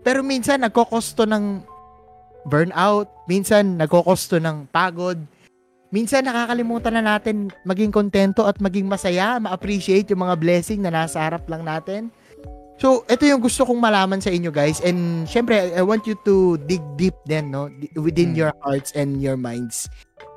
Pero 0.07 0.23
minsan, 0.23 0.63
nagkokosto 0.63 1.27
ng 1.29 1.61
burnout. 2.47 3.11
Minsan, 3.29 3.77
nagkokosto 3.77 4.41
ng 4.41 4.71
pagod. 4.71 5.19
Minsan, 5.93 6.25
nakakalimutan 6.25 6.95
na 6.97 7.05
natin 7.17 7.53
maging 7.67 7.93
kontento 7.93 8.49
at 8.49 8.57
maging 8.63 8.89
masaya, 8.89 9.37
ma-appreciate 9.37 10.09
yung 10.09 10.25
mga 10.25 10.39
blessing 10.41 10.81
na 10.81 10.95
nasa 10.95 11.21
harap 11.21 11.45
lang 11.51 11.67
natin. 11.67 12.09
So, 12.79 13.03
ito 13.11 13.27
yung 13.27 13.43
gusto 13.43 13.67
kong 13.67 13.83
malaman 13.83 14.23
sa 14.23 14.31
inyo 14.31 14.55
guys. 14.55 14.79
And 14.87 15.27
syempre, 15.27 15.75
I 15.75 15.83
want 15.83 16.07
you 16.07 16.15
to 16.23 16.63
dig 16.71 16.81
deep 16.95 17.15
then, 17.27 17.51
no? 17.51 17.67
Within 17.99 18.33
Hmm. 18.33 18.39
your 18.39 18.53
hearts 18.63 18.95
and 18.95 19.19
your 19.19 19.35
minds. 19.35 19.91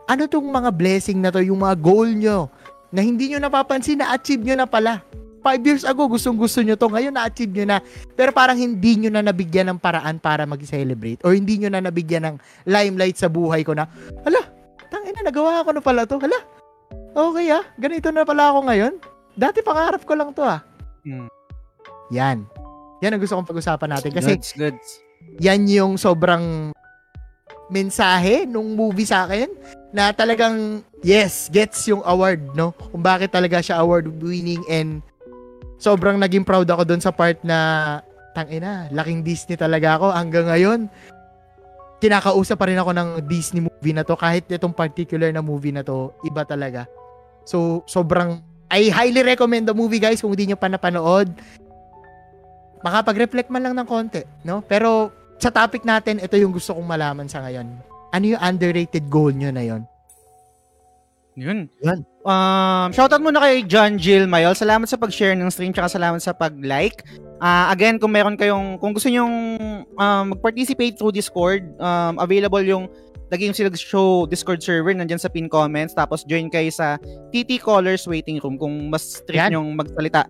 Ano 0.09 0.26
tong 0.26 0.49
mga 0.49 0.73
blessing 0.73 1.22
na 1.22 1.30
to, 1.30 1.39
yung 1.45 1.61
mga 1.61 1.77
goal 1.77 2.09
nyo, 2.09 2.49
na 2.89 3.05
hindi 3.05 3.31
nyo 3.31 3.39
napapansin, 3.39 4.01
na-achieve 4.01 4.41
nyo 4.41 4.55
na 4.57 4.68
pala. 4.68 5.05
Five 5.41 5.61
years 5.65 5.85
ago, 5.85 6.05
gustong 6.05 6.38
gusto 6.38 6.61
nyo 6.61 6.73
to. 6.73 6.89
Ngayon, 6.89 7.13
na-achieve 7.13 7.53
nyo 7.61 7.65
na. 7.65 7.77
Pero 8.18 8.34
parang 8.34 8.57
hindi 8.57 8.97
nyo 8.97 9.09
na 9.13 9.22
nabigyan 9.22 9.73
ng 9.73 9.80
paraan 9.80 10.18
para 10.18 10.43
mag-celebrate. 10.45 11.22
Or 11.22 11.38
hindi 11.38 11.61
nyo 11.61 11.69
na 11.69 11.81
nabigyan 11.81 12.26
ng 12.26 12.35
limelight 12.65 13.22
sa 13.22 13.30
buhay 13.30 13.61
ko 13.61 13.77
na, 13.77 13.85
hala, 14.26 14.41
tangina, 14.89 15.22
nagawa 15.23 15.61
ko 15.61 15.72
na 15.72 15.81
pala 15.81 16.09
to. 16.09 16.18
Hala, 16.18 16.41
okay 17.13 17.53
ah, 17.53 17.63
ganito 17.77 18.09
na 18.09 18.26
pala 18.26 18.49
ako 18.49 18.59
ngayon. 18.65 18.93
Dati 19.38 19.61
pangarap 19.61 20.01
ko 20.03 20.13
lang 20.18 20.34
to 20.34 20.43
ah. 20.43 20.61
Mm. 21.05 21.30
Yan. 22.12 22.46
Yan 23.02 23.18
ang 23.18 23.22
gusto 23.24 23.34
kong 23.40 23.50
pag-usapan 23.50 23.90
natin. 23.98 24.12
Kasi 24.14 24.38
goods, 24.38 24.52
goods. 24.54 24.88
yan 25.42 25.66
yung 25.66 25.96
sobrang 25.98 26.76
mensahe 27.72 28.44
nung 28.44 28.76
movie 28.76 29.08
sa 29.08 29.26
akin 29.26 29.48
na 29.96 30.12
talagang 30.12 30.84
yes, 31.02 31.48
gets 31.50 31.88
yung 31.88 32.04
award, 32.04 32.52
no? 32.54 32.76
Kung 32.76 33.02
bakit 33.02 33.32
talaga 33.32 33.64
siya 33.64 33.80
award 33.80 34.12
winning 34.20 34.62
and 34.68 35.00
sobrang 35.80 36.20
naging 36.20 36.44
proud 36.44 36.68
ako 36.68 36.84
doon 36.84 37.02
sa 37.02 37.16
part 37.16 37.40
na 37.42 38.00
tangina, 38.36 38.92
laking 38.92 39.24
Disney 39.24 39.56
talaga 39.56 39.98
ako 39.98 40.12
hanggang 40.12 40.48
ngayon. 40.52 40.80
Kinakausap 42.04 42.58
pa 42.60 42.68
rin 42.68 42.80
ako 42.80 42.92
ng 42.92 43.10
Disney 43.26 43.64
movie 43.64 43.96
na 43.96 44.04
to 44.04 44.20
kahit 44.20 44.46
itong 44.52 44.76
particular 44.76 45.32
na 45.32 45.42
movie 45.42 45.74
na 45.74 45.82
to, 45.86 46.12
iba 46.28 46.44
talaga. 46.44 46.86
So, 47.48 47.88
sobrang, 47.88 48.42
I 48.72 48.90
highly 48.90 49.22
recommend 49.26 49.68
the 49.68 49.76
movie 49.76 50.00
guys 50.00 50.22
kung 50.22 50.34
hindi 50.34 50.52
nyo 50.52 50.58
pa 50.58 50.72
napanood. 50.72 51.30
Makapag-reflect 52.82 53.49
man 53.53 53.62
lang 53.66 53.76
ng 53.78 53.88
konti, 53.88 54.26
no? 54.45 54.66
Pero, 54.66 55.14
sa 55.41 55.49
topic 55.49 55.86
natin, 55.86 56.22
ito 56.22 56.38
yung 56.38 56.53
gusto 56.53 56.74
kong 56.78 56.86
malaman 56.86 57.26
sa 57.26 57.41
ngayon. 57.41 57.66
Ano 58.12 58.26
yung 58.26 58.41
underrated 58.41 59.10
goal 59.10 59.34
nyo 59.34 59.49
na 59.49 59.64
yon? 59.64 59.82
Yun. 61.40 61.72
Yun. 61.80 61.99
Um, 62.22 62.91
shoutout 62.91 63.24
muna 63.24 63.40
kay 63.40 63.64
John 63.64 63.95
Jill 63.95 64.28
Mayol. 64.28 64.53
Salamat 64.53 64.86
sa 64.86 64.99
pag-share 64.99 65.34
ng 65.34 65.49
stream 65.49 65.72
tsaka 65.72 65.90
salamat 65.98 66.20
sa 66.20 66.36
pag-like. 66.36 67.08
Ah, 67.41 67.72
again, 67.74 67.98
kung 67.98 68.14
meron 68.14 68.38
kayong 68.38 68.78
kung 68.78 68.94
gusto 68.94 69.08
niyo 69.08 69.26
um, 69.26 70.24
mag-participate 70.36 70.99
through 70.99 71.16
Discord, 71.16 71.66
um, 71.82 72.20
available 72.22 72.62
yung 72.62 72.86
lagi 73.32 73.48
yung 73.48 73.56
sila 73.56 73.72
show 73.80 74.28
Discord 74.28 74.60
server 74.60 74.91
nandiyan 74.91 75.16
sa 75.16 75.32
pin 75.32 75.48
comments 75.48 75.95
tapos 75.95 76.28
join 76.28 76.52
kayo 76.52 76.68
sa 76.68 76.99
TT 77.32 77.64
Callers 77.64 78.03
waiting 78.03 78.44
room 78.44 78.60
kung 78.60 78.91
mas 78.91 79.24
strict 79.24 79.56
yung 79.56 79.72
magsalita 79.72 80.28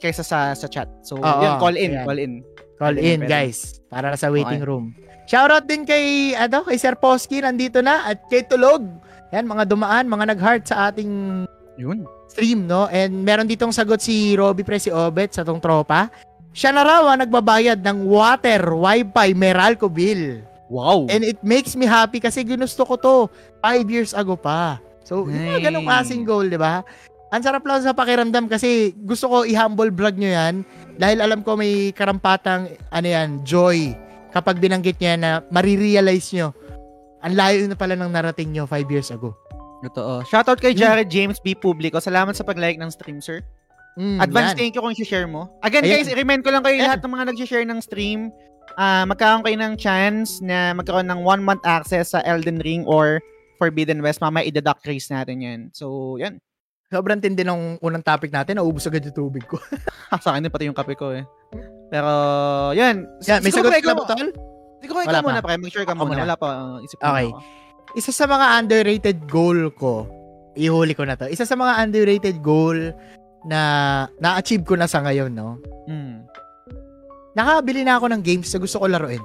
kaysa 0.00 0.24
sa 0.24 0.56
sa 0.56 0.66
chat. 0.66 0.88
So, 1.04 1.14
Oo, 1.14 1.40
yun, 1.40 1.54
call 1.60 1.76
in, 1.76 1.90
ayan. 1.92 2.04
call 2.04 2.18
in. 2.18 2.32
Call 2.74 2.96
in, 2.96 3.20
pwede. 3.20 3.28
guys. 3.28 3.78
Para 3.86 4.16
sa 4.16 4.32
waiting 4.32 4.64
room. 4.64 4.96
Shoutout 5.28 5.68
din 5.68 5.84
kay, 5.84 6.32
ano, 6.34 6.64
kay 6.64 6.74
Sir 6.74 6.96
Posky, 6.96 7.38
nandito 7.38 7.78
na. 7.78 8.08
At 8.08 8.24
kay 8.26 8.42
Tulog. 8.42 8.82
Yan, 9.30 9.46
mga 9.46 9.68
dumaan, 9.68 10.08
mga 10.08 10.34
nag-heart 10.34 10.64
sa 10.66 10.90
ating 10.90 11.44
Yun. 11.76 12.02
stream, 12.26 12.66
no? 12.66 12.90
And 12.90 13.22
meron 13.22 13.46
ditong 13.46 13.70
sagot 13.70 14.00
si 14.00 14.34
Robby 14.34 14.64
Presi 14.64 14.90
Obet 14.90 15.30
sa 15.30 15.46
tong 15.46 15.62
tropa. 15.62 16.10
Siya 16.50 16.74
na 16.74 16.82
raw 16.82 17.06
ang 17.06 17.22
nagbabayad 17.22 17.78
ng 17.78 18.10
water, 18.10 18.74
wifi, 18.74 19.38
Meralco 19.38 19.86
bill. 19.86 20.42
Wow. 20.66 21.06
And 21.06 21.22
it 21.22 21.38
makes 21.42 21.78
me 21.78 21.86
happy 21.86 22.18
kasi 22.18 22.42
ginusto 22.42 22.82
ko 22.82 22.94
to 22.98 23.14
five 23.60 23.86
years 23.86 24.10
ago 24.10 24.34
pa. 24.34 24.82
So, 25.02 25.26
yung 25.26 25.46
mga 25.46 25.70
ganong 25.70 25.86
Nice. 25.86 25.90
klaseng 26.10 26.22
goal, 26.22 26.46
di 26.46 26.58
ba? 26.58 26.82
Ang 27.30 27.42
sarap 27.46 27.62
lang 27.62 27.78
sa 27.80 27.94
pakiramdam 27.94 28.50
kasi 28.50 28.90
gusto 29.06 29.30
ko 29.30 29.36
i-humble 29.46 29.94
brag 29.94 30.18
nyo 30.18 30.26
yan 30.26 30.66
dahil 30.98 31.22
alam 31.22 31.46
ko 31.46 31.54
may 31.54 31.94
karampatang, 31.94 32.66
ano 32.90 33.06
yan, 33.06 33.46
joy 33.46 33.94
kapag 34.34 34.58
binanggit 34.58 34.98
niya 34.98 35.14
na 35.14 35.30
marirealize 35.50 36.34
nyo 36.34 36.50
ang 37.22 37.34
layo 37.38 37.66
na 37.70 37.78
pala 37.78 37.94
ng 37.94 38.10
narating 38.10 38.50
nyo 38.50 38.66
five 38.66 38.88
years 38.90 39.12
ago. 39.14 39.36
Totoo. 39.80 40.26
Shoutout 40.26 40.60
kay 40.60 40.74
Jared 40.74 41.08
James 41.08 41.40
B. 41.40 41.54
Publico. 41.54 42.02
Salamat 42.02 42.36
sa 42.36 42.44
pag-like 42.44 42.76
ng 42.76 42.90
stream, 42.92 43.22
sir. 43.22 43.40
Mm, 43.96 44.20
Advance 44.20 44.52
yan. 44.52 44.58
thank 44.58 44.72
you 44.74 44.82
kung 44.82 44.92
i-share 44.92 45.28
mo. 45.28 45.48
Again 45.62 45.84
Ayan. 45.84 45.92
guys, 46.02 46.08
i-remind 46.10 46.42
ko 46.42 46.50
lang 46.52 46.62
kayo 46.62 46.76
Ayan. 46.78 46.86
lahat 46.90 47.00
ng 47.00 47.12
mga 47.12 47.24
nag-share 47.32 47.66
ng 47.66 47.80
stream. 47.80 48.20
ah 48.78 49.02
magkakaroon 49.02 49.42
kayo 49.42 49.56
ng 49.58 49.74
chance 49.74 50.38
na 50.38 50.70
magkaroon 50.78 51.10
ng 51.10 51.26
one 51.26 51.42
month 51.42 51.58
access 51.66 52.14
sa 52.14 52.22
Elden 52.22 52.62
Ring 52.62 52.86
or 52.86 53.18
Forbidden 53.58 53.98
West. 53.98 54.22
Mamaya 54.22 54.46
i-deduct 54.46 54.86
race 54.86 55.10
natin 55.10 55.42
yan. 55.42 55.60
So, 55.74 56.16
yan. 56.22 56.38
Sobrang 56.90 57.22
tindi 57.22 57.46
ng 57.46 57.78
unang 57.78 58.02
topic 58.02 58.34
natin. 58.34 58.58
Naubos 58.58 58.82
agad 58.82 59.06
yung 59.06 59.14
tubig 59.14 59.46
ko. 59.46 59.62
sa 60.22 60.34
akin 60.34 60.42
din 60.42 60.50
pati 60.50 60.66
yung 60.66 60.74
kape 60.74 60.98
ko 60.98 61.14
eh. 61.14 61.22
Pero, 61.86 62.10
yan. 62.74 63.06
Yan, 63.30 63.40
may 63.46 63.54
sagot 63.54 63.70
ka 63.70 63.94
ba, 63.94 64.10
Tol? 64.10 64.34
Siguro 64.82 64.98
ikaw 65.06 65.22
muna 65.22 65.38
pa. 65.38 65.54
Mag-share 65.54 65.86
ka 65.86 65.94
Ako 65.94 66.02
muna. 66.02 66.26
Wala 66.26 66.34
pa. 66.34 66.48
Uh, 66.50 66.78
isip 66.82 66.98
ko 66.98 67.06
Okay. 67.06 67.30
ako. 67.30 67.38
Isa 67.94 68.10
sa 68.10 68.26
mga 68.26 68.46
underrated 68.58 69.18
goal 69.30 69.70
ko, 69.74 70.06
ihuli 70.58 70.94
ko 70.94 71.06
na 71.06 71.14
to. 71.14 71.30
Isa 71.30 71.46
sa 71.46 71.54
mga 71.54 71.78
underrated 71.78 72.42
goal 72.42 72.78
na 73.46 73.60
na-achieve 74.18 74.66
ko 74.66 74.74
na 74.74 74.90
sa 74.90 74.98
ngayon, 75.02 75.30
no? 75.30 75.62
Mm. 75.86 76.26
Nakabili 77.34 77.86
na 77.86 78.02
ako 78.02 78.10
ng 78.10 78.22
games 78.22 78.50
na 78.50 78.58
gusto 78.58 78.82
ko 78.82 78.90
laruin. 78.90 79.22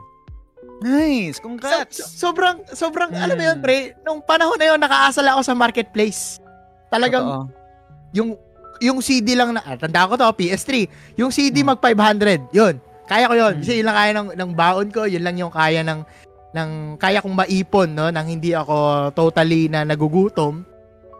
Nice. 0.85 1.41
Congrats. 1.41 1.97
so- 1.97 2.29
sobrang, 2.29 2.61
sobrang, 2.69 3.09
Mm. 3.09 3.21
alam 3.25 3.35
mo 3.37 3.43
yun, 3.43 3.57
pre, 3.57 3.77
nung 4.05 4.21
panahon 4.21 4.57
na 4.57 4.69
yun, 4.69 4.77
nakaasal 4.77 5.25
ako 5.25 5.41
sa 5.41 5.57
marketplace. 5.57 6.37
Talagang, 6.95 7.25
Totoo. 7.27 7.45
yung, 8.15 8.29
yung 8.79 8.97
CD 9.03 9.35
lang 9.35 9.51
na, 9.51 9.61
ah, 9.61 9.75
tanda 9.75 10.07
ko 10.07 10.15
to, 10.15 10.27
PS3, 10.31 10.87
yung 11.19 11.29
CD 11.29 11.59
Mm. 11.59 11.75
mag 11.75 11.79
500, 11.83 12.47
yun. 12.55 12.79
Kaya 13.05 13.27
ko 13.27 13.35
yun. 13.35 13.53
Mm. 13.55 13.61
Kasi 13.61 13.71
yun 13.75 13.85
lang 13.85 13.97
kaya 13.99 14.11
ng, 14.15 14.27
ng 14.33 14.51
baon 14.55 14.87
ko, 14.89 15.01
yun 15.03 15.23
lang 15.23 15.35
yung 15.35 15.51
kaya 15.51 15.83
ng, 15.83 16.01
ng 16.55 16.69
kaya 16.95 17.19
kong 17.19 17.35
maipon, 17.35 17.91
no, 17.91 18.07
nang 18.07 18.25
hindi 18.25 18.55
ako 18.55 19.11
totally 19.11 19.67
na 19.67 19.83
nagugutom. 19.83 20.63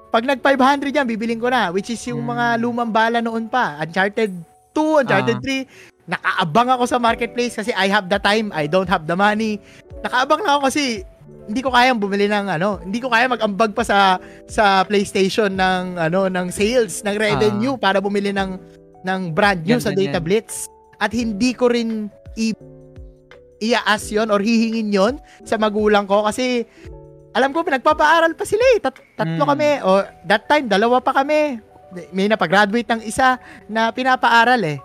Pag 0.10 0.24
nag 0.24 0.40
500 0.40 0.96
yan, 0.96 1.04
bibiling 1.04 1.44
ko 1.44 1.52
na, 1.52 1.76
which 1.76 1.92
is 1.92 2.00
yung 2.08 2.24
Mm. 2.24 2.32
mga 2.32 2.46
lumang 2.64 2.92
bala 2.92 3.20
noon 3.20 3.52
pa. 3.52 3.76
Uncharted 3.84 4.32
2, 4.72 5.04
Uncharted 5.04 5.40
Ah. 5.40 5.44
3, 5.44 5.68
nakaabang 6.06 6.70
ako 6.72 6.84
sa 6.86 6.98
marketplace 6.98 7.58
kasi 7.58 7.74
I 7.74 7.92
have 7.92 8.08
the 8.08 8.16
time, 8.16 8.54
I 8.56 8.70
don't 8.70 8.88
have 8.88 9.04
the 9.04 9.18
money. 9.18 9.60
Nakaabang 10.00 10.46
na 10.46 10.56
ako 10.56 10.72
kasi 10.72 11.04
hindi 11.46 11.62
ko 11.62 11.70
kayang 11.70 12.02
bumili 12.02 12.26
ng 12.26 12.58
ano, 12.58 12.82
hindi 12.82 12.98
ko 12.98 13.14
kaya 13.14 13.30
mag-ambag 13.30 13.78
pa 13.78 13.86
sa 13.86 14.18
sa 14.50 14.82
PlayStation 14.82 15.54
ng 15.54 16.02
ano 16.02 16.26
ng 16.26 16.48
sales, 16.50 17.06
ng 17.06 17.16
revenue 17.16 17.78
para 17.78 18.02
bumili 18.02 18.34
ng 18.34 18.58
ng 19.06 19.22
brand 19.30 19.62
new 19.62 19.78
Yan, 19.78 19.84
sa 19.84 19.94
Data 19.94 20.18
yan. 20.18 20.26
Blitz. 20.26 20.66
At 20.98 21.14
hindi 21.14 21.54
ko 21.54 21.70
rin 21.70 22.10
i 22.34 22.50
i-ask 23.62 24.12
yun 24.12 24.28
or 24.34 24.42
hihingin 24.42 24.90
yon 24.92 25.14
sa 25.46 25.56
magulang 25.56 26.10
ko 26.10 26.26
kasi 26.26 26.66
alam 27.36 27.52
ko 27.52 27.62
nagpapaaral 27.62 28.34
pa 28.34 28.44
sila 28.48 28.64
eh. 28.76 28.80
Tat- 28.82 29.06
tatlo 29.16 29.44
Mm. 29.46 29.50
kami 29.54 29.70
o 29.84 29.90
that 30.26 30.48
time 30.50 30.66
dalawa 30.66 30.98
pa 31.00 31.14
kami. 31.14 31.60
May 32.12 32.28
napag-graduate 32.28 32.90
ng 32.90 33.02
isa 33.06 33.40
na 33.70 33.92
pinapaaral 33.94 34.60
eh. 34.66 34.80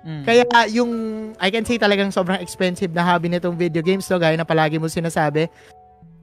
Mm. 0.00 0.24
Kaya 0.24 0.44
yung, 0.72 0.90
I 1.36 1.52
can 1.52 1.64
say 1.64 1.76
talagang 1.76 2.08
sobrang 2.08 2.40
expensive 2.40 2.88
na 2.92 3.04
hobby 3.04 3.28
nitong 3.28 3.52
video 3.52 3.84
games 3.84 4.08
to, 4.08 4.16
gaya 4.16 4.32
na 4.32 4.48
palagi 4.48 4.80
mo 4.80 4.88
sinasabi. 4.88 5.48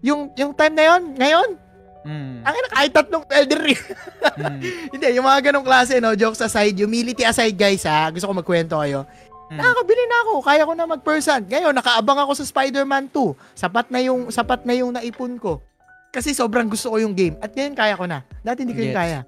Yung, 0.01 0.31
yung 0.33 0.51
time 0.51 0.73
na 0.73 0.85
yon 0.87 1.03
ngayon, 1.13 1.49
Mm. 2.07 2.39
ang 2.39 2.55
ina, 2.55 2.69
kahit 2.71 2.91
tatlong 2.95 3.25
Elden 3.27 3.61
Ring. 3.61 3.81
Mm. 4.39 4.59
Hindi, 4.95 5.07
yung 5.11 5.27
mga 5.27 5.51
ganong 5.51 5.67
klase, 5.67 5.99
no, 5.99 6.15
jokes 6.15 6.39
aside, 6.39 6.71
humility 6.71 7.27
aside, 7.27 7.51
guys, 7.51 7.83
ha, 7.83 8.07
gusto 8.07 8.23
ko 8.23 8.33
magkwento 8.33 8.79
kayo. 8.79 9.03
Mm. 9.51 9.59
Nakakabili 9.59 10.03
na 10.07 10.17
ako, 10.23 10.33
kaya 10.39 10.63
ko 10.63 10.71
na 10.71 10.87
mag-person. 10.87 11.41
Ngayon, 11.43 11.75
nakaabang 11.75 12.19
ako 12.19 12.31
sa 12.33 12.47
Spider-Man 12.47 13.11
2. 13.11 13.35
Sapat 13.53 13.91
na 13.91 13.99
yung, 13.99 14.31
sapat 14.31 14.63
na 14.63 14.73
yung 14.75 14.95
naipon 14.95 15.35
ko. 15.35 15.59
Kasi 16.07 16.31
sobrang 16.31 16.71
gusto 16.71 16.91
ko 16.91 16.97
yung 16.97 17.11
game. 17.11 17.35
At 17.43 17.51
ngayon, 17.51 17.75
kaya 17.75 17.99
ko 17.99 18.07
na. 18.07 18.23
Dati 18.39 18.63
hindi 18.63 18.71
ko 18.71 18.81
yung 18.81 18.95
Gets. 18.95 19.03
kaya. 19.03 19.19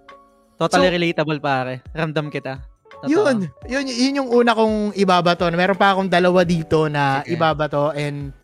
Totally 0.56 0.88
So- 0.88 0.96
relatable 0.96 1.40
pare. 1.40 1.74
Ramdam 1.92 2.32
kita. 2.32 2.64
Totoo. 3.00 3.08
Yun, 3.08 3.48
yun, 3.68 3.86
yun 3.88 4.20
yung 4.24 4.30
una 4.30 4.52
kong 4.52 4.92
ibabato. 4.94 5.48
Meron 5.52 5.76
pa 5.76 5.96
akong 5.96 6.08
dalawa 6.08 6.44
dito 6.44 6.88
na 6.88 7.24
Sige. 7.24 7.36
ibabato 7.36 7.92
and 7.92 8.36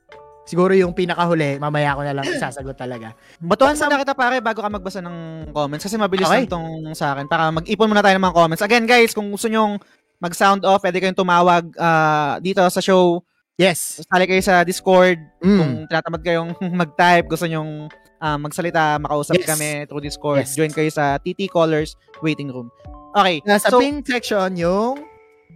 siguro 0.46 0.72
yung 0.72 0.94
pinakahuli, 0.94 1.58
mamaya 1.58 1.94
ko 1.94 2.02
na 2.02 2.14
lang 2.14 2.26
isasagot 2.34 2.78
talaga. 2.78 3.12
Batuhan 3.38 3.76
muna 3.76 4.00
kita 4.00 4.14
pare 4.14 4.40
bago 4.40 4.62
ka 4.62 4.70
magbasa 4.70 5.02
ng 5.02 5.18
comments 5.52 5.84
kasi 5.84 5.98
mabilis 5.98 6.26
Okay. 6.26 6.46
lang 6.46 6.48
tong 6.48 6.68
sa 6.94 7.14
akin 7.14 7.26
para 7.26 7.50
mag-ipon 7.52 7.90
muna 7.90 8.00
tayo 8.00 8.16
ng 8.16 8.24
mga 8.24 8.38
comments. 8.38 8.64
Again 8.64 8.86
guys, 8.86 9.12
kung 9.12 9.28
gusto 9.28 9.50
nyong 9.50 9.82
mag-sound 10.16 10.64
off, 10.64 10.80
pwede 10.80 10.98
kayong 10.98 11.18
tumawag 11.18 11.66
ah, 11.76 12.40
dito 12.40 12.64
sa 12.66 12.80
show. 12.80 13.20
Yes. 13.56 14.04
Sali 14.04 14.28
kayo 14.28 14.40
sa 14.40 14.62
Discord. 14.62 15.16
Kung 15.40 15.84
Mm. 15.84 15.88
tinatamad 15.88 16.22
kayong 16.22 16.52
mag-type, 16.82 17.28
gusto 17.28 17.46
nyong 17.46 17.88
ah, 18.20 18.36
magsalita, 18.36 19.00
makausap 19.00 19.36
Yes. 19.40 19.48
kami 19.48 19.70
through 19.86 20.04
Discord. 20.04 20.44
Yes. 20.44 20.56
Join 20.56 20.72
kayo 20.72 20.88
sa 20.90 21.20
TT 21.20 21.48
Callers 21.48 21.96
Waiting 22.20 22.52
Room. 22.52 22.68
Okay. 23.16 23.40
Nasa 23.44 23.72
so, 23.72 23.80
pin 23.80 24.04
section 24.04 24.56
yung 24.56 25.04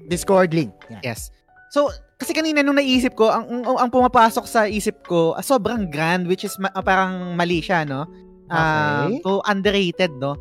Discord 0.08 0.56
link. 0.56 0.72
Yan. 0.88 1.04
Yes. 1.04 1.28
So, 1.70 1.92
kasi 2.20 2.36
kanina 2.36 2.60
nung 2.60 2.76
naisip 2.76 3.16
ko, 3.16 3.32
ang, 3.32 3.64
ang, 3.64 3.88
ang 3.88 3.90
pumapasok 3.90 4.44
sa 4.44 4.68
isip 4.68 5.08
ko, 5.08 5.40
ah, 5.40 5.42
sobrang 5.42 5.88
grand, 5.88 6.28
which 6.28 6.44
is 6.44 6.52
ma- 6.60 6.74
ah, 6.76 6.84
parang 6.84 7.34
mali 7.40 7.64
siya, 7.64 7.88
no? 7.88 8.04
Ah, 8.52 9.08
Okay. 9.08 9.24
so, 9.24 9.40
underrated, 9.48 10.12
no? 10.20 10.36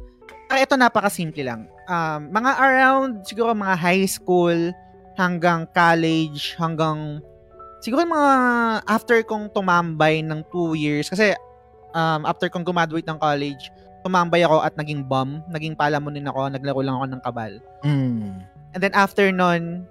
Pero 0.51 0.59
ito, 0.59 0.75
napakasimple 0.75 1.47
lang. 1.47 1.71
Um, 1.87 2.35
mga 2.35 2.51
around, 2.59 3.11
siguro 3.23 3.55
mga 3.55 3.79
high 3.79 4.07
school, 4.11 4.75
hanggang 5.15 5.71
college, 5.71 6.59
hanggang, 6.59 7.23
siguro 7.79 8.03
mga 8.03 8.33
after 8.91 9.23
kong 9.23 9.47
tumambay 9.55 10.19
ng 10.27 10.43
two 10.51 10.75
years, 10.75 11.07
kasi 11.07 11.31
um, 11.95 12.27
after 12.27 12.51
kong 12.51 12.67
graduate 12.67 13.07
ng 13.07 13.23
college, 13.23 13.71
tumambay 14.03 14.43
ako 14.43 14.67
at 14.67 14.75
naging 14.75 15.07
bum, 15.07 15.47
naging 15.47 15.79
palamunin 15.79 16.27
ako, 16.27 16.51
naglaro 16.51 16.83
lang 16.83 16.97
ako 16.99 17.07
ng 17.07 17.23
kabal. 17.23 17.53
Mm. 17.87 18.43
And 18.75 18.81
then 18.83 18.95
after 18.99 19.31
nun, 19.31 19.87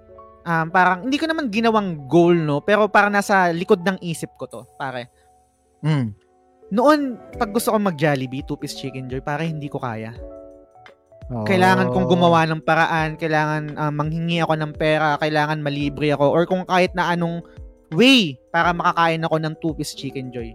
um, 0.48 0.66
parang 0.72 1.04
hindi 1.04 1.20
ko 1.20 1.28
naman 1.28 1.52
ginawang 1.52 2.08
goal, 2.08 2.32
no? 2.32 2.64
Pero 2.64 2.88
parang 2.88 3.12
nasa 3.12 3.52
likod 3.52 3.84
ng 3.84 4.00
isip 4.00 4.32
ko 4.40 4.48
to, 4.48 4.64
pare. 4.80 5.12
Mm. 5.84 6.16
Noon, 6.72 7.16
pag 7.36 7.52
gusto 7.52 7.72
ko 7.72 7.76
mag-Jollibee, 7.80 8.44
two-piece 8.44 8.76
chicken 8.76 9.08
joy, 9.08 9.20
pare 9.20 9.48
hindi 9.48 9.68
ko 9.68 9.80
kaya. 9.80 10.12
Oh. 11.28 11.44
Kailangan 11.44 11.92
kong 11.92 12.08
gumawa 12.08 12.48
ng 12.48 12.64
paraan, 12.64 13.20
kailangan 13.20 13.76
ah, 13.76 13.92
manghingi 13.92 14.40
ako 14.40 14.56
ng 14.56 14.72
pera, 14.76 15.20
kailangan 15.20 15.60
malibre 15.60 16.08
ako, 16.12 16.24
or 16.32 16.42
kung 16.48 16.64
kahit 16.64 16.92
na 16.96 17.12
anong 17.12 17.44
way 17.92 18.36
para 18.52 18.72
makakain 18.72 19.24
ako 19.24 19.36
ng 19.40 19.54
two-piece 19.60 19.96
chicken 19.96 20.32
joy. 20.32 20.52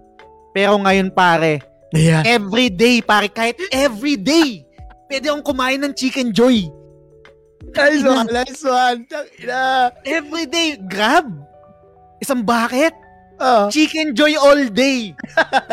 Pero 0.54 0.78
ngayon, 0.82 1.14
pare, 1.14 1.62
Yeah. 1.94 2.26
every 2.26 2.74
day, 2.74 3.06
pare, 3.06 3.30
kahit 3.30 3.54
every 3.70 4.18
day, 4.18 4.66
pwede 5.06 5.30
akong 5.30 5.46
kumain 5.54 5.78
ng 5.78 5.94
chicken 5.94 6.34
joy. 6.34 6.66
Nice 7.72 8.04
one, 8.04 8.28
nice 8.28 8.64
one. 8.64 9.08
Tangina. 9.08 9.96
Every 10.04 10.46
day, 10.46 10.76
grab. 10.76 11.32
Isang 12.20 12.44
bucket. 12.44 12.92
Oh, 13.42 13.68
Chicken 13.68 14.14
Joy 14.14 14.38
all 14.38 14.70
day. 14.70 15.18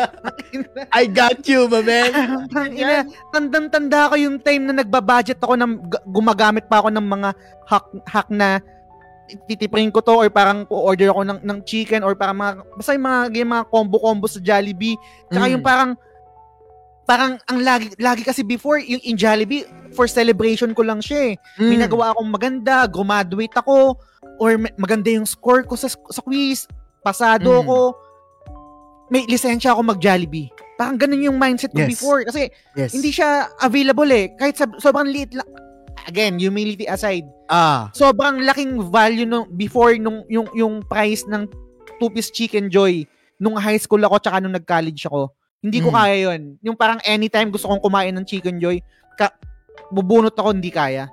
I 0.97 1.05
got 1.05 1.45
you, 1.45 1.69
my 1.69 1.79
man. 1.85 2.11
Ina, 2.79 3.05
tandang-tanda 3.29 4.11
ko 4.11 4.15
yung 4.17 4.41
time 4.41 4.65
na 4.65 4.81
nagbabudget 4.81 5.37
ako 5.39 5.55
ng 5.55 5.77
gumagamit 6.09 6.65
pa 6.65 6.81
ako 6.81 6.89
ng 6.89 7.05
mga 7.05 7.29
hack 7.69 7.85
hack 8.09 8.27
na 8.33 8.59
titiprin 9.47 9.93
ko 9.93 10.03
to 10.03 10.11
or 10.11 10.27
parang 10.27 10.67
order 10.67 11.13
ako 11.13 11.21
ng 11.23 11.39
ng 11.45 11.59
chicken 11.63 12.03
or 12.03 12.17
parang 12.17 12.35
mga 12.35 12.65
basta 12.75 12.91
yung 12.97 13.05
mga 13.07 13.19
yung 13.39 13.51
mga 13.53 13.65
combo-combo 13.71 14.25
sa 14.27 14.41
Jollibee. 14.43 14.97
Tsaka 15.31 15.45
Mm. 15.47 15.53
yung 15.55 15.63
parang 15.63 15.91
parang 17.07 17.31
ang 17.47 17.59
lagi 17.61 17.93
lagi 17.95 18.25
kasi 18.25 18.43
before 18.43 18.81
yung 18.81 18.99
in 19.05 19.15
Jollibee 19.15 19.63
for 19.91 20.07
celebration 20.07 20.71
ko 20.71 20.81
lang 20.81 20.99
siya 20.99 21.31
eh. 21.31 21.33
May 21.57 21.77
Mm. 21.77 21.83
nagawa 21.85 22.05
akong 22.11 22.29
maganda, 22.29 22.85
graduate 22.85 23.55
ako 23.55 23.95
or 24.37 24.57
may- 24.57 24.73
maganda 24.75 25.09
yung 25.09 25.25
score 25.25 25.63
ko 25.63 25.75
sa 25.75 25.87
sa 25.87 26.21
quiz, 26.21 26.65
pasado 26.99 27.51
Mm. 27.51 27.59
ako. 27.61 27.77
May 29.11 29.27
lisensya 29.27 29.75
ako 29.75 29.83
mag-Jollibee. 29.83 30.47
Parang 30.79 30.95
ganun 30.95 31.21
yung 31.21 31.37
mindset 31.37 31.75
ko 31.75 31.83
Yes. 31.83 31.91
before 31.91 32.23
kasi 32.23 32.47
Yes. 32.73 32.95
hindi 32.95 33.11
siya 33.11 33.51
available 33.59 34.07
eh. 34.07 34.31
Kahit 34.33 34.55
sa, 34.55 34.65
sobrang 34.79 35.11
liit 35.11 35.35
lang. 35.35 35.45
Again, 36.07 36.39
humility 36.39 36.87
aside. 36.87 37.27
Ah. 37.45 37.91
Sobrang 37.93 38.41
laking 38.41 38.79
value 38.89 39.27
nung 39.27 39.45
before 39.53 39.93
nung 39.99 40.23
yung 40.25 40.47
yung 40.55 40.81
price 40.81 41.27
ng 41.27 41.45
two-piece 41.99 42.33
chicken 42.33 42.71
joy 42.71 43.05
nung 43.37 43.53
high 43.53 43.77
school 43.77 44.01
ako 44.01 44.17
tsaka 44.17 44.41
nung 44.41 44.55
nag-college 44.55 45.05
ako. 45.05 45.29
Hindi 45.61 45.77
ko 45.77 45.93
Mm. 45.93 45.95
kaya 45.95 46.15
yon. 46.17 46.41
Yung 46.65 46.73
parang 46.73 46.97
anytime 47.05 47.53
gusto 47.53 47.69
kong 47.69 47.83
kumain 47.83 48.15
ng 48.15 48.25
chicken 48.25 48.57
joy, 48.57 48.81
ka, 49.13 49.29
bubunot 49.91 50.33
ako 50.33 50.55
hindi 50.55 50.71
kaya. 50.71 51.11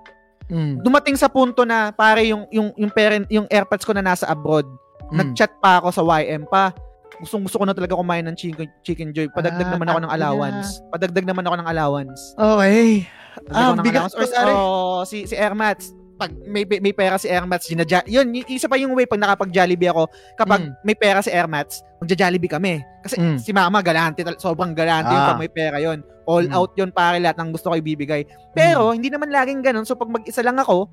Mm. 0.49 0.81
Dumating 0.81 1.19
sa 1.19 1.29
punto 1.29 1.63
na 1.63 1.93
pare 1.93 2.25
yung 2.25 2.49
yung 2.49 2.73
yung 2.75 2.89
parent 2.89 3.29
yung 3.29 3.45
AirPods 3.47 3.85
ko 3.85 3.93
na 3.93 4.01
nasa 4.01 4.25
abroad. 4.25 4.65
Mm. 5.13 5.17
Nag-chat 5.21 5.53
pa 5.61 5.83
ako 5.83 5.89
sa 5.93 6.03
YM 6.17 6.49
pa. 6.49 6.73
Gustong 7.19 7.43
gusto 7.43 7.59
ko 7.59 7.67
na 7.67 7.75
talaga 7.75 7.99
kumain 7.99 8.25
ng 8.25 8.37
chicken, 8.39 8.71
chicken 8.81 9.11
joy. 9.11 9.27
Padagdag 9.29 9.67
Ah, 9.67 9.75
naman 9.75 9.91
ako 9.91 9.99
ng 10.01 10.13
allowance. 10.15 10.69
Padagdag 10.89 11.27
naman 11.27 11.43
ako 11.43 11.55
ng 11.59 11.69
allowance. 11.69 12.21
Okay. 12.39 13.05
Ah, 13.51 13.75
bigat 13.75 14.07
allowance. 14.09 14.15
Or, 14.15 14.23
pa, 14.23 14.39
pare. 14.39 14.53
oh, 14.55 15.01
si, 15.03 15.27
si 15.27 15.35
Airmats, 15.35 15.91
pag 16.15 16.31
may, 16.47 16.63
may 16.63 16.91
pera 16.91 17.15
si 17.15 17.27
Airmats, 17.27 17.67
ginadya, 17.67 18.03
yun, 18.07 18.27
isa 18.47 18.67
pa 18.67 18.75
yung 18.75 18.95
way 18.95 19.07
pag 19.07 19.19
nakapag-Jollibee 19.19 19.87
ako, 19.87 20.07
kapag 20.35 20.67
Mm. 20.67 20.73
may 20.83 20.95
pera 20.95 21.19
si 21.19 21.31
Airmats, 21.31 21.83
magja-Jollibee 21.99 22.51
kami. 22.51 22.83
Kasi 23.03 23.19
Mm. 23.19 23.39
si 23.39 23.51
mama, 23.51 23.83
galante, 23.83 24.23
sobrang 24.39 24.75
galante 24.75 25.11
yung 25.11 25.23
Ah. 25.23 25.31
pag 25.35 25.43
may 25.43 25.51
pera 25.51 25.79
yon 25.79 26.03
All 26.29 26.45
Mm. 26.45 26.53
out 26.53 26.77
yun, 26.77 26.93
pare, 26.93 27.17
lahat 27.17 27.41
ng 27.41 27.51
gusto 27.51 27.73
ko 27.73 27.75
ibibigay. 27.75 28.23
Pero, 28.53 28.93
hindi 28.93 29.09
naman 29.09 29.33
laging 29.33 29.65
ganun. 29.65 29.89
So, 29.89 29.97
pag 29.97 30.13
mag-isa 30.13 30.45
lang 30.45 30.61
ako, 30.61 30.85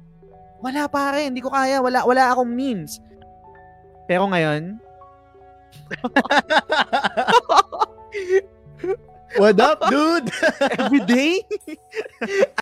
wala 0.63 0.87
pare, 0.87 1.27
hindi 1.27 1.43
ko 1.43 1.51
kaya, 1.51 1.83
wala, 1.83 2.07
wala 2.07 2.31
akong 2.31 2.47
means. 2.47 3.03
Pero 4.07 4.23
ngayon, 4.25 4.79
What 9.35 9.59
up, 9.59 9.83
dude? 9.91 10.31
everyday, 10.79 11.43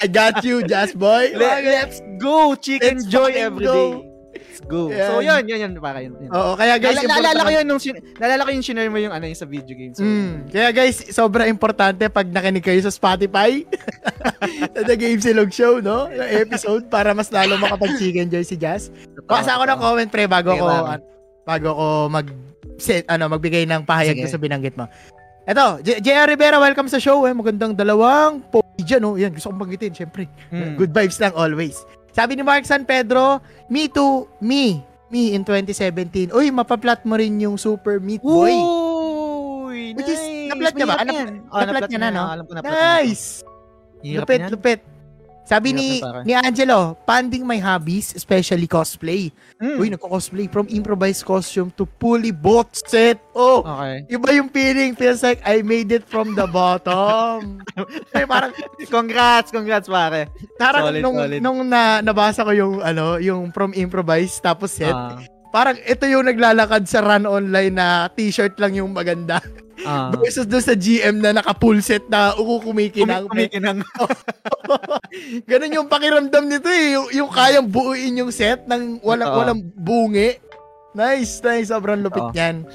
I 0.01 0.09
got 0.09 0.41
you, 0.43 0.65
Jazz 0.65 0.97
Boy. 0.97 1.29
let, 1.37 1.61
let's 1.63 2.01
go, 2.17 2.55
chicken 2.57 2.97
Let's 2.97 3.05
joy 3.05 3.29
everyday. 3.37 4.01
go. 4.01 4.12
Let's 4.53 4.61
go. 4.63 4.87
Yan. 4.87 5.09
So, 5.09 5.13
yun, 5.19 5.41
yun, 5.43 5.59
yun, 5.59 5.71
para 5.77 5.97
yun. 5.99 6.13
yun. 6.15 6.29
Oo, 6.29 6.53
kaya 6.53 6.77
guys, 6.77 6.93
Guys, 6.95 7.09
naalala 7.09 7.41
ko 7.41 7.51
yun 7.51 7.65
nung 7.65 7.81
sin- 7.81 7.97
naalala 8.15 8.45
ko 8.45 8.53
yung 8.53 8.61
sinare 8.61 8.85
mo 8.85 8.95
yung 8.95 9.09
ano 9.09 9.25
yung 9.25 9.33
sa 9.35 9.49
video 9.49 9.73
games. 9.73 9.97
So, 9.97 10.05
Mm. 10.05 10.45
Kaya 10.47 10.69
guys, 10.69 11.01
sobra 11.09 11.49
importante 11.49 12.05
pag 12.07 12.27
nakinig 12.27 12.61
kayo 12.61 12.77
sa 12.79 12.89
Spotify 12.89 13.65
sa 14.73 14.81
The 14.83 14.93
Game 14.93 15.17
Silog 15.17 15.49
Show, 15.49 15.79
no? 15.79 16.05
Yung 16.07 16.29
episode 16.39 16.85
para 16.85 17.11
mas 17.11 17.27
lalo 17.27 17.57
makapag-chicken 17.57 18.29
joy 18.29 18.43
si 18.43 18.53
Jazz. 18.53 18.93
Pasa 19.25 19.57
ako 19.57 19.65
ng 19.65 19.79
comment 19.79 20.07
pre 20.07 20.25
bago 20.25 20.51
Sige, 20.51 20.61
ko 20.61 20.67
mami. 20.67 20.89
an- 20.93 21.05
bago 21.43 21.69
ko 21.71 21.87
mag 22.07 22.27
set 22.75 23.05
ano 23.07 23.25
magbigay 23.27 23.65
ng 23.65 23.83
pahayag 23.83 24.15
Sige. 24.15 24.23
ko 24.23 24.29
sa 24.29 24.39
binanggit 24.39 24.75
mo. 24.75 24.85
Eto, 25.43 25.81
J- 25.81 25.99
JR 25.99 26.29
Rivera, 26.29 26.55
welcome 26.55 26.87
sa 26.87 26.95
show. 26.97 27.25
Eh. 27.25 27.33
Magandang 27.33 27.73
dalawang 27.73 28.39
pogi 28.45 28.79
dyan. 28.79 29.01
Oh. 29.01 29.17
Yan, 29.17 29.33
gusto 29.33 29.49
kong 29.49 29.59
banggitin, 29.59 29.91
syempre. 29.91 30.29
Mm. 30.47 30.77
Good 30.77 30.91
vibes 30.91 31.17
lang 31.17 31.33
always. 31.33 31.81
Sabi 32.13 32.37
ni 32.37 32.45
Mark 32.45 32.61
San 32.63 32.85
Pedro, 32.85 33.41
me 33.67 33.89
too, 33.89 34.29
me. 34.37 34.85
Me 35.09 35.33
in 35.33 35.41
2017. 35.41 36.29
Uy, 36.29 36.49
mapaplat 36.49 37.01
mo 37.03 37.17
rin 37.17 37.37
yung 37.37 37.57
Super 37.57 37.97
Meat 37.97 38.21
Boy. 38.21 38.53
Uy, 38.53 39.93
Which 39.93 40.09
is, 40.09 40.17
nice. 40.17 40.49
naplat 40.49 40.73
niya 40.73 40.85
ba? 40.85 40.95
Mahirap 40.95 41.05
Nap- 41.05 41.17
yan. 41.17 41.33
Oh, 41.49 41.59
naplat 41.59 41.89
niya 41.89 41.99
na, 41.99 42.09
no? 42.09 42.23
Alam 42.25 42.43
ko 42.45 42.53
naplat. 42.53 42.73
Nice! 42.73 43.25
Hirap 44.01 44.25
lupit, 44.25 44.39
yan. 44.39 44.49
lupit. 44.49 44.79
Sabi 45.43 45.71
ni 45.71 45.99
ni 46.23 46.31
Angelo, 46.33 46.95
panding 47.03 47.43
my 47.43 47.57
hobbies, 47.57 48.15
especially 48.15 48.63
cosplay. 48.63 49.27
Mm. 49.59 49.75
Uy, 49.75 49.87
nagko-cosplay 49.89 50.47
from 50.47 50.67
improvised 50.67 51.23
costume 51.23 51.67
to 51.73 51.83
fully 51.99 52.31
bought 52.31 52.71
set. 52.73 53.19
Oh, 53.31 53.59
Okay. 53.59 54.07
iba 54.09 54.27
yung 54.31 54.47
feeling. 54.47 54.95
Feels 54.95 55.19
like 55.19 55.43
I 55.43 55.59
made 55.59 55.91
it 55.91 56.03
from 56.03 56.31
the 56.31 56.47
bottom. 56.47 57.59
Ay, 58.15 58.23
parang 58.23 58.55
Congrats, 58.87 59.49
congrats 59.49 59.87
pare. 59.87 60.31
parang 60.55 60.89
Solid, 60.89 61.01
nung, 61.01 61.17
solid. 61.17 61.39
nung 61.41 61.59
na, 61.65 61.99
nabasa 61.99 62.43
ko 62.43 62.51
yung 62.51 62.73
ano, 62.79 63.17
yung 63.17 63.51
from 63.51 63.73
improvised 63.73 64.39
tapos 64.39 64.71
set, 64.71 64.91
Ah, 64.91 65.19
parang 65.53 65.77
ito 65.77 66.09
yung 66.09 66.25
naglalakad 66.25 66.89
sa 66.89 67.05
run 67.05 67.29
online 67.29 67.69
na 67.69 68.09
t-shirt 68.09 68.57
lang 68.57 68.73
yung 68.73 68.89
maganda. 68.89 69.37
ah. 69.85 70.09
Versus 70.17 70.49
doon 70.49 70.65
sa 70.65 70.73
GM 70.73 71.21
na 71.21 71.37
naka-full 71.37 71.77
set 71.79 72.01
na 72.09 72.33
uku 72.33 72.65
kumikinang. 72.65 73.29
Kumi- 73.29 73.53
kumikinang. 73.53 73.85
Ganun 75.49 75.77
yung 75.77 75.87
pakiramdam 75.87 76.49
nito 76.49 76.65
eh. 76.67 76.97
Yung, 76.97 77.07
yung 77.13 77.29
kayang 77.29 77.69
buuin 77.69 78.17
yung 78.17 78.33
set 78.33 78.65
ng 78.65 78.97
walang, 79.05 79.29
Oo. 79.29 79.37
walang 79.37 79.59
bungi. 79.77 80.41
Nice, 80.97 81.37
nice. 81.45 81.69
Sobrang 81.69 82.01
lupit 82.01 82.25
Oo. 82.25 82.33
yan. 82.33 82.65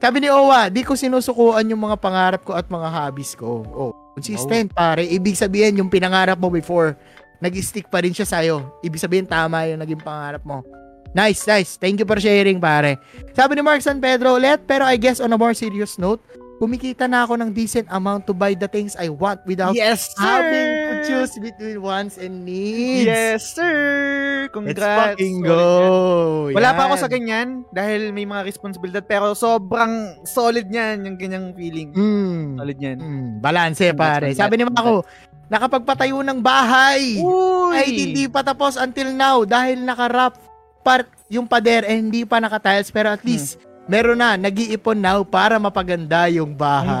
Sabi 0.00 0.24
ni 0.24 0.32
Owa, 0.32 0.72
di 0.72 0.80
ko 0.80 0.96
sinusukuan 0.96 1.66
yung 1.68 1.82
mga 1.82 1.98
pangarap 2.00 2.40
ko 2.46 2.56
at 2.56 2.70
mga 2.70 2.88
hobbies 2.88 3.36
ko. 3.36 3.60
Oh, 3.68 3.92
consistent 4.14 4.72
pare. 4.72 5.04
Ibig 5.04 5.36
sabihin 5.36 5.76
yung 5.76 5.92
pinangarap 5.92 6.40
mo 6.40 6.48
before, 6.48 6.96
nag-stick 7.36 7.90
pa 7.90 8.00
rin 8.00 8.14
siya 8.16 8.24
sa'yo. 8.24 8.80
Ibig 8.80 8.96
sabihin 8.96 9.28
tama 9.28 9.68
yung 9.68 9.82
naging 9.82 10.00
pangarap 10.00 10.40
mo. 10.40 10.64
Nice, 11.10 11.42
nice. 11.44 11.74
Thank 11.74 11.98
you 11.98 12.06
for 12.06 12.16
sharing, 12.16 12.62
pare. 12.62 12.94
Sabi 13.34 13.58
ni 13.58 13.62
Mark 13.62 13.82
San 13.82 13.98
Pedro 13.98 14.38
ulit, 14.38 14.62
pero 14.62 14.86
I 14.86 14.94
guess 14.94 15.18
on 15.18 15.30
a 15.30 15.38
more 15.38 15.52
serious 15.52 15.98
note, 15.98 16.22
kumikita 16.60 17.08
na 17.08 17.24
ako 17.24 17.34
ng 17.34 17.50
decent 17.50 17.88
amount 17.88 18.28
to 18.28 18.36
buy 18.36 18.52
the 18.52 18.68
things 18.68 18.94
I 18.94 19.08
want 19.08 19.40
without 19.42 19.72
Yes, 19.72 20.12
sir. 20.12 20.22
having 20.22 20.68
to 20.70 20.94
choose 21.02 21.32
between 21.34 21.80
wants 21.80 22.14
and 22.14 22.44
needs. 22.44 23.08
Yes, 23.08 23.56
sir. 23.56 23.74
Let's 24.44 24.54
Congrats. 24.54 25.16
fucking 25.16 25.40
Solid 25.40 25.48
go. 25.48 25.64
yan. 26.46 26.54
Wala 26.54 26.68
pa 26.70 26.82
ako 26.84 26.94
Yan. 26.94 27.02
sa 27.02 27.08
ganyan 27.08 27.48
dahil 27.72 28.00
may 28.12 28.28
mga 28.28 28.42
responsibilidad 28.44 29.02
pero 29.02 29.32
sobrang 29.32 30.20
solid 30.22 30.68
niyan 30.68 31.08
yung 31.08 31.16
ganyang 31.16 31.46
feeling. 31.56 31.90
Mm. 31.90 32.60
Solid 32.60 32.76
niyan. 32.78 32.98
Mm. 33.00 33.28
Balance, 33.40 33.82
pare. 33.96 34.30
Congrats, 34.30 34.38
Sabi 34.38 34.54
ni 34.54 34.62
congrats. 34.62 34.84
Mako, 34.84 34.94
nakapagpatayo 35.48 36.18
ng 36.22 36.38
bahay. 36.38 37.18
Uy! 37.18 37.72
Ay, 37.74 37.88
hindi 37.96 38.28
pa 38.28 38.44
tapos 38.44 38.76
until 38.76 39.10
now 39.10 39.42
dahil 39.42 39.80
naka-wrap 39.80 40.36
part 40.80 41.06
yung 41.30 41.46
pader 41.46 41.86
eh, 41.86 41.96
hindi 41.96 42.24
pa 42.24 42.40
naka-tiles 42.40 42.90
pero 42.90 43.12
at 43.12 43.22
least 43.22 43.60
meron 43.90 44.22
na, 44.22 44.38
nag-iipon 44.38 44.98
now 44.98 45.18
para 45.26 45.58
mapaganda 45.58 46.30
yung 46.30 46.54
bahay. 46.54 46.94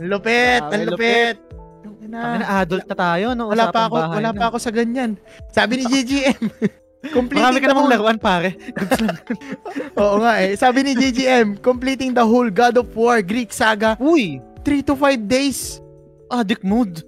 Ang 0.00 0.08
lupit, 0.08 0.64
ang 0.64 0.84
lupit. 0.88 1.36
Ang 1.84 2.08
Na, 2.08 2.38
na 2.40 2.48
adult 2.64 2.86
na 2.88 2.96
tayo, 2.96 3.36
no? 3.36 3.52
wala 3.52 3.68
pa 3.68 3.90
ako, 3.90 3.96
wala 3.98 4.30
na. 4.32 4.38
pa 4.38 4.44
ako 4.48 4.56
sa 4.56 4.72
ganyan. 4.72 5.20
Sabi 5.52 5.82
ni 5.82 5.84
GGM, 5.90 6.42
completing 7.12 7.42
Marami 7.44 7.58
ka 7.60 7.66
namang 7.68 7.90
laruan, 7.92 8.16
pare. 8.16 8.56
Oo 10.00 10.22
nga 10.22 10.38
eh. 10.40 10.54
Sabi 10.56 10.86
ni 10.86 10.92
GGM, 10.94 11.60
completing 11.60 12.14
the 12.14 12.22
whole 12.22 12.48
God 12.48 12.78
of 12.78 12.88
War 12.94 13.20
Greek 13.20 13.50
saga, 13.50 13.98
Uy! 14.00 14.38
3 14.62 14.86
to 14.86 14.94
5 14.94 15.28
days. 15.28 15.82
Addict 16.30 16.62
mood. 16.62 17.02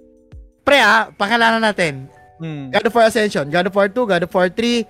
Pre 0.67 0.77
ah, 0.77 1.09
pakalanan 1.15 1.63
natin. 1.63 2.05
Hmm. 2.39 2.71
God 2.71 2.87
of 2.87 2.95
War 2.95 3.07
Ascension, 3.07 3.47
God 3.51 3.67
of 3.67 3.75
War 3.75 3.87
2, 3.91 4.03
God 4.03 4.23
of 4.23 4.31
War 4.31 4.47
3, 4.47 4.83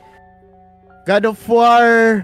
God 1.09 1.33
of 1.33 1.41
War, 1.49 2.21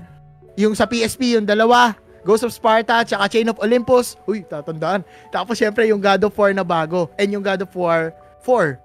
yung 0.53 0.78
sa 0.78 0.86
PSP, 0.86 1.41
yung 1.41 1.49
dalawa, 1.49 1.98
Ghost 2.22 2.45
of 2.45 2.53
Sparta, 2.53 3.02
tsaka 3.02 3.26
Chain 3.34 3.49
of 3.49 3.57
Olympus. 3.57 4.14
Uy, 4.30 4.45
tatandaan. 4.45 5.02
Tapos 5.34 5.57
syempre 5.57 5.90
yung 5.90 5.98
God 5.98 6.22
of 6.30 6.38
War 6.38 6.53
na 6.53 6.62
bago. 6.62 7.10
And 7.18 7.34
yung 7.34 7.41
God 7.41 7.66
of 7.66 7.74
War 7.74 8.14
4, 8.45 8.78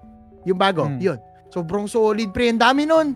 yung 0.49 0.57
bago. 0.57 0.89
Hmm. 0.89 0.97
Yun. 0.97 1.21
Sobrang 1.53 1.85
solid, 1.85 2.33
pre. 2.33 2.49
Ang 2.49 2.57
dami 2.57 2.89
nun. 2.89 3.13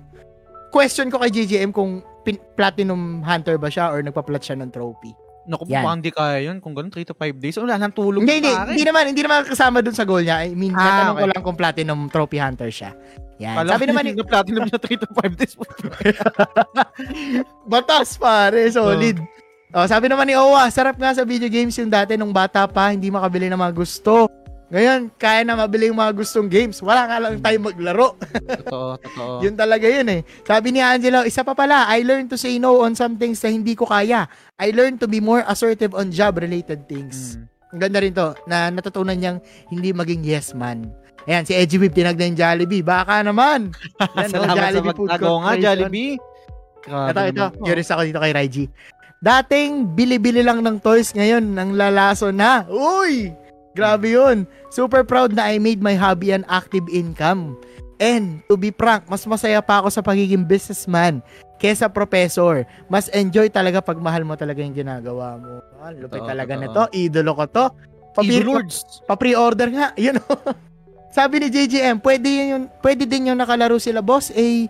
Question 0.70 1.10
ko 1.10 1.18
kay 1.18 1.34
GGM 1.34 1.74
kung 1.74 2.06
pin- 2.22 2.41
Platinum 2.53 3.26
Hunter 3.26 3.57
ba 3.57 3.74
siya 3.74 3.90
or 3.90 4.06
nagpa-plat 4.06 4.45
siya 4.45 4.60
ng 4.62 4.70
trophy. 4.70 5.18
Naku, 5.45 5.69
Yan. 5.69 5.85
mukhang 5.85 6.01
di 6.01 6.09
kaya 6.09 6.38
yun. 6.41 6.57
Kung 6.57 6.73
ganun, 6.73 6.89
3 6.89 7.05
to 7.05 7.13
5 7.13 7.38
days. 7.38 7.55
Wala 7.61 7.77
nang 7.77 7.93
tulog. 7.93 8.26
Hindi, 8.26 8.41
hindi, 8.41 8.53
pare. 8.53 8.69
hindi 8.73 8.84
naman, 8.85 9.03
hindi 9.13 9.22
naman 9.22 9.45
kasama 9.45 9.77
dun 9.85 9.93
sa 9.93 10.01
goal 10.01 10.26
niya. 10.26 10.41
I 10.41 10.57
mean, 10.57 10.73
Ah, 10.73 10.81
natanong 10.81 11.15
ko 11.15 11.22
okay. 11.22 11.31
lang 11.34 11.43
kung 11.45 11.57
Platinum 11.57 11.99
Trophy 12.09 12.38
Hunter 12.41 12.69
siya. 12.73 12.91
Yan. 13.38 13.55
Kala 13.61 13.69
Sabi 13.76 13.84
ko 13.85 13.89
naman 13.91 14.03
ni, 14.07 14.11
yung 14.15 14.30
platinum 14.31 14.63
niya 14.63 14.80
3 14.80 14.95
to 14.95 15.07
5 15.11 15.35
days. 15.38 15.53
Batas 17.72 18.15
pare, 18.15 18.72
solid. 18.72 19.19
Oh. 19.76 19.84
sabi 19.84 20.07
naman 20.07 20.23
ni 20.23 20.39
Owa, 20.39 20.72
sarap 20.72 20.95
nga 20.95 21.11
sa 21.11 21.27
video 21.27 21.51
games 21.51 21.76
yung 21.76 21.91
dati 21.91 22.15
nung 22.15 22.31
bata 22.31 22.63
pa, 22.63 22.95
hindi 22.95 23.11
makabili 23.11 23.51
ng 23.51 23.59
mga 23.59 23.76
gusto. 23.76 24.31
Ngayon, 24.74 25.14
kaya 25.22 25.46
na 25.46 25.54
mabili 25.54 25.94
yung 25.94 26.02
mga 26.02 26.18
gustong 26.18 26.50
games. 26.50 26.82
Wala 26.82 27.06
nga 27.06 27.18
lang 27.22 27.38
tayo 27.38 27.58
maglaro. 27.62 28.18
Totoo, 28.18 28.98
totoo. 28.98 29.34
Yun 29.46 29.54
talaga 29.54 29.86
yun 29.86 30.08
eh. 30.10 30.22
Sabi 30.42 30.74
ni 30.74 30.82
Angelo, 30.82 31.22
isa 31.22 31.46
pa 31.46 31.54
pala, 31.54 31.86
I 31.86 32.02
learned 32.02 32.34
to 32.34 32.38
say 32.38 32.58
no 32.58 32.82
on 32.82 32.98
some 32.98 33.14
things 33.22 33.38
na 33.46 33.54
hindi 33.54 33.78
ko 33.78 33.86
kaya. 33.86 34.26
I 34.58 34.74
learned 34.74 34.98
to 35.06 35.08
be 35.08 35.22
more 35.22 35.46
assertive 35.46 35.94
on 35.94 36.10
job-related 36.10 36.90
things. 36.90 37.38
Mm. 37.38 37.46
Ang 37.76 37.80
ganda 37.80 38.00
rin 38.02 38.14
to, 38.18 38.34
na 38.50 38.74
natutunan 38.74 39.14
niyang 39.14 39.38
hindi 39.70 39.94
maging 39.94 40.26
yes 40.26 40.58
man. 40.58 40.90
Ayan, 41.26 41.46
si 41.46 41.54
Edgy 41.54 41.78
Whip 41.78 41.94
tinagnan 41.94 42.34
yung 42.34 42.40
Jollibee. 42.42 42.86
Baka 42.86 43.22
naman. 43.22 43.70
Yan, 44.18 44.30
no, 44.30 44.42
Salamat 44.46 44.58
sa 44.58 44.66
Jollibee 44.70 44.98
Food 44.98 45.10
pagtago 45.14 45.34
nga. 45.42 45.52
Jollibee. 45.62 46.14
Grabe 46.86 47.10
Ito, 47.10 47.22
ito. 47.22 47.46
naman. 47.54 47.66
Curious 47.66 47.90
ako 47.94 48.02
dito 48.06 48.22
kay 48.22 48.34
Raiji. 48.34 48.66
Dating 49.22 49.72
bili-bili 49.94 50.42
lang 50.46 50.62
ng 50.62 50.78
toys, 50.82 51.14
ngayon 51.14 51.54
nang 51.54 51.74
lalaso 51.74 52.30
na. 52.30 52.66
Uy! 52.70 53.44
Grabe 53.76 54.15
yun. 54.15 54.47
Super 54.72 55.03
proud 55.03 55.35
na 55.35 55.52
I 55.52 55.60
made 55.60 55.84
my 55.84 55.93
hobby 55.93 56.31
an 56.31 56.47
active 56.47 56.88
income. 56.88 57.60
And 57.95 58.43
to 58.47 58.56
be 58.56 58.72
frank, 58.72 59.07
mas 59.07 59.23
masaya 59.23 59.60
pa 59.60 59.80
ako 59.80 59.88
sa 59.88 60.03
pagiging 60.03 60.43
businessman 60.43 61.19
kesa 61.56 61.88
professor. 61.88 62.64
Mas 62.88 63.07
enjoy 63.11 63.47
talaga 63.47 63.80
pag 63.80 63.99
mahal 63.99 64.23
mo 64.23 64.35
talaga 64.35 64.60
yung 64.60 64.76
ginagawa 64.76 65.39
mo. 65.39 65.60
Ah, 65.80 65.91
lupit 65.91 66.19
Totoo, 66.19 66.27
talaga 66.27 66.53
nito. 66.56 66.81
Idolo 66.91 67.31
ko 67.35 67.45
to. 67.47 67.65
Papir- 68.15 68.43
Evil 68.43 68.64
Lords. 68.64 69.03
pa-pre-order 69.03 69.68
nga, 69.72 69.88
yun 69.99 70.15
know. 70.15 70.39
Sabi 71.11 71.39
ni 71.39 71.47
JJM, 71.47 72.03
pwede 72.03 72.27
yun 72.27 72.68
pwede 72.80 73.07
din 73.07 73.31
yung 73.31 73.39
nakalaro 73.39 73.80
sila 73.80 74.03
boss 74.03 74.31
eh 74.35 74.68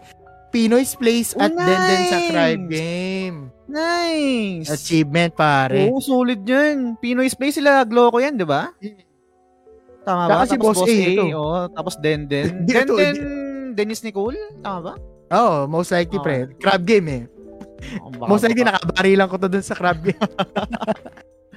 Pinoy's 0.56 0.95
Place 0.95 1.36
at 1.36 1.52
Oh, 1.52 1.60
then 1.60 1.80
din 1.84 2.02
sa 2.07 2.18
nice! 2.18 2.32
Tribe 2.32 2.65
Game. 2.72 3.38
Nice. 3.68 4.68
Achievement 4.72 5.36
pare. 5.36 5.91
Oo, 5.91 5.99
solid 5.99 6.40
yun. 6.41 6.95
Pinoy 6.95 7.27
Space 7.27 7.60
sila, 7.60 7.84
Gloco 7.84 8.23
yan, 8.23 8.40
di 8.40 8.48
ba? 8.48 8.72
Tama 10.07 10.32
ba? 10.32 10.32
Saka 10.32 10.45
si 10.45 10.56
Tapos 10.56 10.77
Boss 10.80 10.88
A, 10.88 10.95
ito. 10.95 11.23
oo. 11.27 11.60
Tapos 11.68 11.94
Den 11.99 12.23
Den. 12.23 12.48
Di, 12.65 12.72
Den 12.72 12.86
ito, 12.88 12.95
Den, 12.95 13.15
Dennis 13.76 13.99
Nicole? 13.99 14.40
Tama 14.64 14.80
ba? 14.80 14.94
Oo, 15.36 15.44
oh, 15.44 15.60
most 15.68 15.91
likely 15.91 16.22
Oo. 16.22 16.23
pre. 16.23 16.48
Crab 16.61 16.88
game 16.88 17.07
eh. 17.11 17.23
Oh, 17.99 18.07
baka- 18.15 18.30
most 18.32 18.44
likely 18.48 18.64
nakabari 18.64 19.19
lang 19.19 19.27
ko 19.27 19.36
to 19.36 19.52
dun 19.52 19.65
sa 19.65 19.76
crab 19.76 19.99
game. 19.99 20.15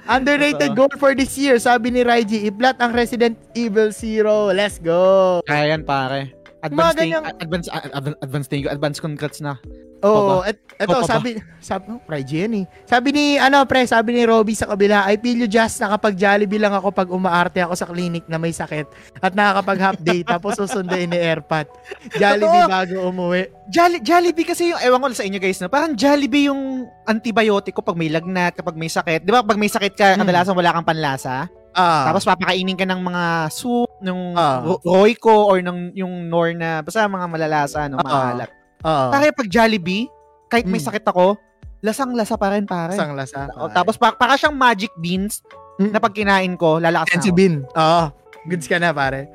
Underrated 0.09 0.73
goal 0.73 0.89
for 0.97 1.13
this 1.13 1.37
year, 1.37 1.61
sabi 1.61 1.93
ni 1.93 2.01
Raiji, 2.01 2.49
i-plat 2.49 2.73
ang 2.81 2.97
Resident 2.97 3.37
Evil 3.53 3.93
Zero. 3.93 4.49
Let's 4.49 4.81
go. 4.81 5.37
Kaya 5.45 5.77
yan, 5.77 5.85
pare. 5.85 6.33
Advance 6.59 6.91
thing, 6.93 7.11
ganyang- 7.11 7.39
advance, 7.39 7.67
advance, 7.71 8.17
advance 8.19 8.47
thing, 8.47 8.61
advance 8.65 8.97
congrats 8.97 9.39
na. 9.39 9.55
Oo, 9.99 10.39
Pa 10.39 10.47
et, 10.47 10.55
eto 10.79 10.95
ba? 10.95 11.03
sabi 11.03 11.35
sabi 11.59 11.91
oh, 11.91 11.99
Raiji 12.05 12.39
yan 12.39 12.63
eh. 12.63 12.65
Sabi 12.83 13.11
ni 13.11 13.35
ano 13.35 13.67
pre, 13.67 13.83
sabi 13.83 14.15
ni 14.15 14.23
Robby 14.23 14.55
sa 14.55 14.63
kabila, 14.65 15.03
I 15.03 15.15
feel 15.15 15.35
you 15.35 15.47
just 15.47 15.75
na 15.77 15.91
kapag 15.91 16.15
Jollibee 16.15 16.55
lang 16.55 16.71
ako 16.71 16.87
pag 16.89 17.11
umaarte 17.11 17.59
ako 17.59 17.75
sa 17.75 17.83
clinic 17.83 18.23
na 18.25 18.39
may 18.39 18.51
sakit 18.51 18.87
at 19.19 19.35
nakakapag 19.35 19.79
half 19.81 19.99
day 20.07 20.23
tapos 20.23 20.55
susunduin 20.55 21.03
ni 21.05 21.19
Airpat. 21.19 21.67
Jollibee 22.15 22.47
Totoo. 22.63 22.71
bago 22.71 22.95
umuwi. 23.07 23.43
Jolli, 23.67 23.99
Jollibee 23.99 24.47
kasi 24.47 24.71
yung, 24.71 24.79
ewan 24.79 25.03
ko 25.03 25.11
sa 25.11 25.27
inyo 25.27 25.35
guys, 25.37 25.59
no? 25.59 25.67
parang 25.67 25.91
Jollibee 25.93 26.47
yung 26.47 26.87
antibiotic 27.03 27.71
ko 27.71 27.83
pag 27.83 27.99
may 27.99 28.07
lagnat, 28.07 28.55
kapag 28.55 28.73
may 28.73 28.87
sakit. 28.87 29.21
Di 29.21 29.29
ba 29.29 29.43
pag 29.43 29.59
may 29.59 29.67
sakit 29.67 29.93
ka, 29.93 30.15
Hmm. 30.15 30.23
kadalasan 30.23 30.55
wala 30.55 30.71
kang 30.71 30.87
panlasa. 30.87 31.51
Ah, 31.71 32.09
Tapos 32.09 32.25
papakainin 32.25 32.73
ka 32.73 32.83
ng 32.83 32.99
mga 32.99 33.23
soup, 33.49 33.89
ng 33.99 34.33
Ah. 34.33 34.59
ro- 34.59 34.81
Royco 34.81 35.45
or 35.45 35.61
ng 35.61 35.93
yung 35.93 36.25
Nor 36.25 36.51
na, 36.53 36.81
basta 36.81 37.05
mga 37.05 37.27
malalasa, 37.27 37.85
no, 37.85 37.97
Ah. 37.97 38.03
maalat. 38.03 38.49
oo. 38.79 39.07
Pare 39.11 39.29
pag 39.31 39.47
Jollibee, 39.47 40.09
kahit 40.47 40.65
may 40.65 40.81
Hmm. 40.81 40.89
sakit 40.89 41.05
ako, 41.05 41.37
lasang-lasa 41.79 42.35
pa 42.35 42.51
rin 42.51 42.65
pare. 42.65 42.91
Isang 42.91 43.13
lasa. 43.13 43.47
O, 43.55 43.69
tapos 43.69 43.95
pa, 43.95 44.11
para 44.11 44.35
siyang 44.35 44.55
magic 44.55 44.91
beans 44.97 45.45
Hmm. 45.77 45.93
na 45.93 45.99
pag 45.99 46.11
kinain 46.11 46.57
ko, 46.57 46.81
lalakas 46.81 47.07
na 47.07 47.13
Sensi 47.15 47.29
ako. 47.29 47.37
bin. 47.37 47.53
Oo. 47.63 48.03
Goods 48.45 48.67
ka 48.67 48.77
na 48.77 48.91
pare. 48.91 49.29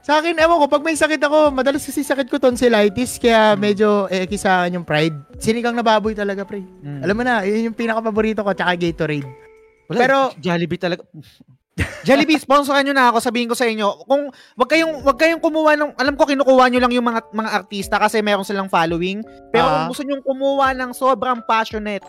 Sa 0.00 0.24
akin, 0.24 0.32
ewan 0.34 0.56
ko, 0.56 0.66
pag 0.66 0.80
may 0.80 0.96
sakit 0.96 1.20
ako, 1.20 1.52
madalas 1.52 1.84
kasi 1.84 2.00
sakit 2.00 2.32
ko 2.32 2.40
tonsillitis, 2.40 3.20
kaya 3.20 3.52
Hmm. 3.52 3.60
medyo 3.60 3.88
eh, 4.08 4.24
sa 4.40 4.64
akin 4.64 4.80
yung 4.80 4.86
pride. 4.88 5.12
Sinigang 5.36 5.76
na 5.76 5.84
baboy 5.84 6.16
talaga, 6.16 6.48
pre. 6.48 6.64
Mm. 6.64 7.04
Alam 7.04 7.14
mo 7.14 7.22
na, 7.22 7.44
yun 7.44 7.68
yung 7.68 7.76
pinaka-paborito 7.76 8.40
ko, 8.40 8.56
tsaka 8.56 8.72
Gatorade. 8.72 9.28
Wala, 9.88 9.98
pero- 9.98 10.30
Jollibee 10.38 10.78
talaga. 10.78 11.02
Jollibee, 12.06 12.36
sponsoran 12.36 12.82
nyo 12.82 12.90
na 12.90 13.08
ako. 13.08 13.22
Sabihin 13.22 13.46
ko 13.46 13.54
sa 13.54 13.62
inyo, 13.62 14.02
kung 14.04 14.30
wag 14.58 14.68
kayong 14.68 14.98
wag 15.02 15.14
kayong 15.14 15.38
kumuha 15.38 15.78
ng 15.78 15.94
alam 15.94 16.14
ko 16.14 16.26
kinukuha 16.26 16.66
nyo 16.68 16.80
lang 16.82 16.90
yung 16.90 17.06
mga 17.06 17.30
mga 17.30 17.50
artista 17.54 18.02
kasi 18.02 18.18
meron 18.18 18.42
silang 18.42 18.66
following. 18.66 19.22
Pero 19.48 19.62
Ah. 19.62 19.70
kung 19.86 19.94
gusto 19.94 20.02
nyo 20.02 20.18
kumuha 20.20 20.74
ng 20.74 20.90
sobrang 20.90 21.38
passionate 21.40 22.02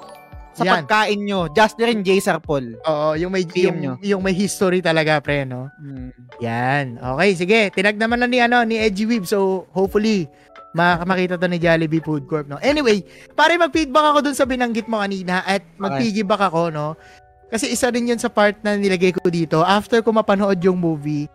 sa 0.57 0.65
Yan. 0.65 0.73
pagkain 0.83 1.21
nyo, 1.21 1.45
Justin 1.53 2.01
J. 2.01 2.17
Sarpol. 2.17 2.81
Oo, 2.81 3.13
yung 3.13 3.29
may, 3.29 3.45
yung, 3.45 3.77
nyo. 3.77 3.93
yung 4.01 4.19
may 4.19 4.33
history 4.33 4.81
talaga, 4.81 5.21
pre, 5.21 5.45
no? 5.45 5.69
Yan. 6.41 6.97
Okay, 6.97 7.29
sige. 7.37 7.59
Tinag 7.69 7.95
naman 7.95 8.19
na 8.19 8.27
ni, 8.27 8.41
ano, 8.41 8.65
ni 8.65 8.75
Edgy 8.75 9.05
Weeb. 9.05 9.23
So, 9.23 9.69
hopefully, 9.69 10.25
mak- 10.73 11.05
makita 11.05 11.37
to 11.37 11.45
ni 11.45 11.57
Jollibee 11.57 12.01
Food 12.01 12.25
Corp, 12.25 12.49
no? 12.49 12.57
Anyway, 12.59 13.05
pare 13.31 13.55
mag-feedback 13.55 14.05
ako 14.09 14.19
dun 14.21 14.35
sa 14.35 14.43
binanggit 14.43 14.89
mo 14.89 14.97
kanina 14.97 15.45
at 15.45 15.61
mag-piggyback 15.77 16.41
ako, 16.43 16.73
no? 16.73 16.97
Kasi 17.49 17.73
isa 17.73 17.89
rin 17.89 18.09
yun 18.09 18.21
sa 18.21 18.29
part 18.29 18.57
na 18.61 18.77
nilagay 18.77 19.13
ko 19.17 19.25
dito. 19.27 19.65
After 19.65 20.05
ko 20.05 20.13
mapanood 20.13 20.61
yung 20.61 20.77
movie, 20.77 21.25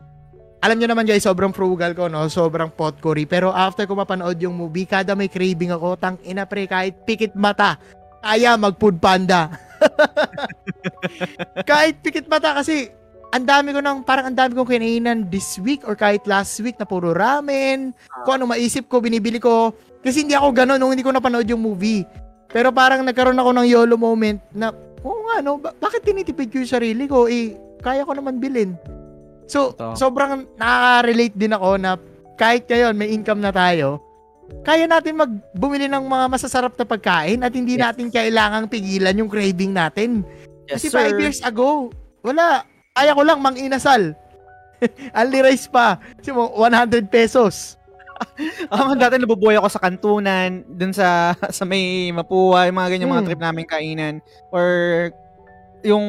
alam 0.64 0.80
nyo 0.80 0.88
naman 0.88 1.04
guys, 1.04 1.26
sobrang 1.26 1.52
frugal 1.52 1.92
ko, 1.92 2.08
no? 2.08 2.24
Sobrang 2.30 2.72
potpourri. 2.72 3.28
Pero 3.28 3.52
after 3.52 3.84
ko 3.84 3.98
mapanood 3.98 4.40
yung 4.40 4.56
movie, 4.56 4.88
kada 4.88 5.12
may 5.12 5.28
craving 5.28 5.74
ako, 5.74 5.98
tang 6.00 6.16
ina 6.24 6.48
pre, 6.48 6.64
kahit 6.64 7.04
pikit 7.04 7.36
mata, 7.36 7.76
kaya 8.24 8.56
mag-food 8.56 8.96
panda. 8.96 9.52
kahit 11.68 12.00
pikit 12.00 12.24
mata 12.24 12.56
kasi 12.56 12.88
ang 13.34 13.44
dami 13.44 13.74
ko 13.74 13.82
nang 13.82 14.06
parang 14.06 14.30
ang 14.30 14.36
dami 14.38 14.56
kong 14.56 14.70
kinainan 14.70 15.26
this 15.28 15.58
week 15.60 15.82
or 15.84 15.98
kahit 15.98 16.22
last 16.24 16.54
week 16.62 16.78
na 16.78 16.86
puro 16.86 17.10
ramen. 17.10 17.90
Kung 18.22 18.38
ano 18.40 18.48
maisip 18.48 18.86
ko, 18.86 19.02
binibili 19.02 19.42
ko. 19.42 19.74
Kasi 20.00 20.22
hindi 20.22 20.32
ako 20.38 20.54
gano'n 20.54 20.78
nung 20.78 20.94
hindi 20.94 21.02
ko 21.02 21.10
napanood 21.10 21.44
yung 21.50 21.60
movie. 21.60 22.06
Pero 22.48 22.70
parang 22.70 23.02
nagkaroon 23.02 23.36
ako 23.36 23.50
ng 23.50 23.66
YOLO 23.66 23.96
moment 23.98 24.38
na, 24.54 24.70
oo 25.04 25.20
nga 25.22 25.36
no, 25.38 25.56
ba- 25.56 25.76
bakit 25.76 26.02
tinitipid 26.02 26.48
ko 26.48 26.58
yung 26.58 26.72
sarili 26.72 27.04
ko? 27.04 27.28
Eh, 27.28 27.54
kaya 27.78 28.02
ko 28.02 28.12
naman 28.12 28.40
bilhin. 28.40 28.74
So, 29.44 29.70
Totoo. 29.70 29.92
sobrang 29.94 30.48
nakaka-relate 30.56 31.36
din 31.36 31.52
ako 31.52 31.70
na 31.76 32.00
kahit 32.34 32.64
ngayon 32.64 32.96
may 32.96 33.12
income 33.12 33.38
na 33.38 33.52
tayo, 33.52 34.00
kaya 34.60 34.84
natin 34.84 35.16
magbumili 35.16 35.84
ng 35.86 36.04
mga 36.04 36.26
masasarap 36.26 36.72
na 36.74 36.84
pagkain 36.84 37.40
at 37.40 37.52
hindi 37.52 37.76
Yes. 37.76 37.82
natin 37.82 38.08
kailangang 38.08 38.66
pigilan 38.66 39.14
yung 39.14 39.28
craving 39.28 39.72
natin. 39.72 40.24
Yes, 40.64 40.80
Kasi 40.80 40.88
five 40.90 41.16
years 41.16 41.40
ago, 41.40 41.92
wala. 42.20 42.64
Kaya 42.90 43.12
ko 43.12 43.22
lang 43.22 43.38
mang 43.38 43.54
inasal. 43.54 44.16
Only 45.12 45.40
rice 45.46 45.68
pa. 45.68 46.00
Kasi 46.16 46.32
mo, 46.32 46.48
100 46.56 47.04
pesos. 47.06 47.76
Ako 48.68 48.94
dati 49.00 49.16
nabubuhay 49.16 49.56
ako 49.56 49.68
sa 49.68 49.80
kantunan, 49.80 50.62
dun 50.66 50.90
sa 50.90 51.32
sa 51.56 51.64
may 51.64 52.10
Mapua, 52.10 52.66
yung 52.66 52.76
mga 52.76 52.90
ganyan 52.90 53.08
mga 53.08 53.22
Hmm. 53.22 53.28
trip 53.28 53.42
namin 53.42 53.64
kainan 53.64 54.14
or 54.50 54.66
yung 55.80 56.04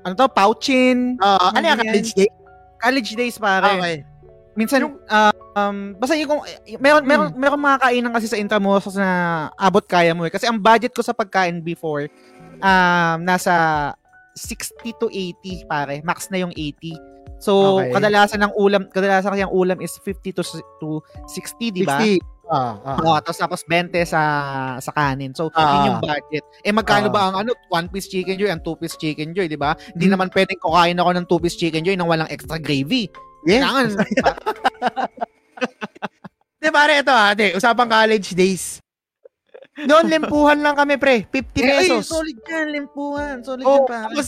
ano 0.00 0.12
to, 0.14 0.26
Pouchin, 0.28 1.20
Ah, 1.20 1.52
ano 1.52 1.60
Mga 1.60 1.68
yung 1.68 1.80
college 1.84 2.10
day? 2.14 2.28
college 2.78 3.10
days 3.12 3.36
pare. 3.36 3.68
Okay. 3.70 3.96
Minsan 4.56 4.96
ah, 5.06 5.30
um 5.54 5.92
basta 5.94 6.16
yung 6.16 6.30
kung 6.30 6.42
meron 6.78 7.04
meron 7.04 7.28
Hmm. 7.30 7.38
meron 7.38 7.60
mga 7.60 7.78
kainan 7.80 8.12
kasi 8.12 8.26
sa 8.26 8.36
Intramuros 8.36 8.88
na 8.92 9.08
abot 9.54 9.82
kaya 9.82 10.12
mo 10.12 10.24
eh. 10.24 10.32
Kasi 10.32 10.48
ang 10.48 10.56
budget 10.56 10.90
ko 10.90 11.00
sa 11.00 11.12
pagkain 11.12 11.60
before 11.60 12.08
um 12.58 13.18
nasa 13.20 13.92
60 14.32 14.72
to 14.96 15.06
80 15.08 15.66
pare. 15.66 16.00
Max 16.00 16.28
na 16.28 16.38
yung 16.38 16.52
80. 16.52 16.96
So 17.40 17.80
Okay. 17.80 17.96
kadalasan 17.96 18.44
ng 18.44 18.52
ulam, 18.54 18.86
kadalasan 18.86 19.32
kasi 19.32 19.42
ang 19.42 19.50
ulam 19.50 19.80
is 19.80 19.96
50 19.96 20.36
to 20.36 20.42
to 20.78 21.00
60, 21.26 21.72
di 21.72 21.82
ba? 21.82 21.96
60. 21.98 22.20
Ah, 22.50 22.74
ah. 22.82 22.98
Oo, 22.98 23.14
tapos 23.22 23.38
tapos 23.38 23.60
20 23.64 24.02
sa 24.04 24.20
sa 24.76 24.90
kanin. 24.90 25.30
So, 25.32 25.48
Ah. 25.54 25.70
yun 25.80 25.94
yung 25.94 26.00
budget. 26.02 26.42
Eh 26.60 26.74
magkano 26.74 27.06
Ah. 27.06 27.14
ba 27.14 27.20
ang 27.30 27.36
ano, 27.40 27.54
one 27.68 27.86
piece 27.86 28.10
chicken 28.10 28.34
joy, 28.34 28.50
ang 28.50 28.58
two 28.60 28.74
piece 28.74 28.94
chicken 28.94 29.30
joy, 29.30 29.46
'di 29.46 29.54
ba? 29.54 29.72
Hindi 29.94 30.06
Hmm. 30.06 30.14
naman 30.18 30.28
pwedeng 30.30 30.58
kukain 30.58 30.98
ako 30.98 31.10
ng 31.14 31.26
two 31.26 31.38
piece 31.38 31.54
chicken 31.54 31.80
joy 31.80 31.94
nang 31.94 32.10
walang 32.10 32.26
extra 32.26 32.58
gravy. 32.58 33.06
Yeah. 33.46 33.64
Kailangan, 33.64 33.86
Di 36.60 36.68
pare, 36.76 37.00
ito 37.00 37.08
ah, 37.08 37.32
ate, 37.32 37.54
usapang 37.54 37.88
college 37.88 38.34
days. 38.34 38.82
Noon, 39.80 40.10
limpuhan 40.10 40.60
lang 40.60 40.76
kami, 40.76 40.98
pre. 40.98 41.24
50 41.24 41.56
Eh, 41.56 41.70
ay, 41.70 41.88
pesos. 41.88 42.10
solid 42.10 42.36
yan, 42.44 42.68
limpuhan. 42.68 43.40
Solid 43.40 43.64
Oh, 43.64 43.80
yan, 43.80 43.88
pare. 43.88 44.04
tapos, 44.12 44.26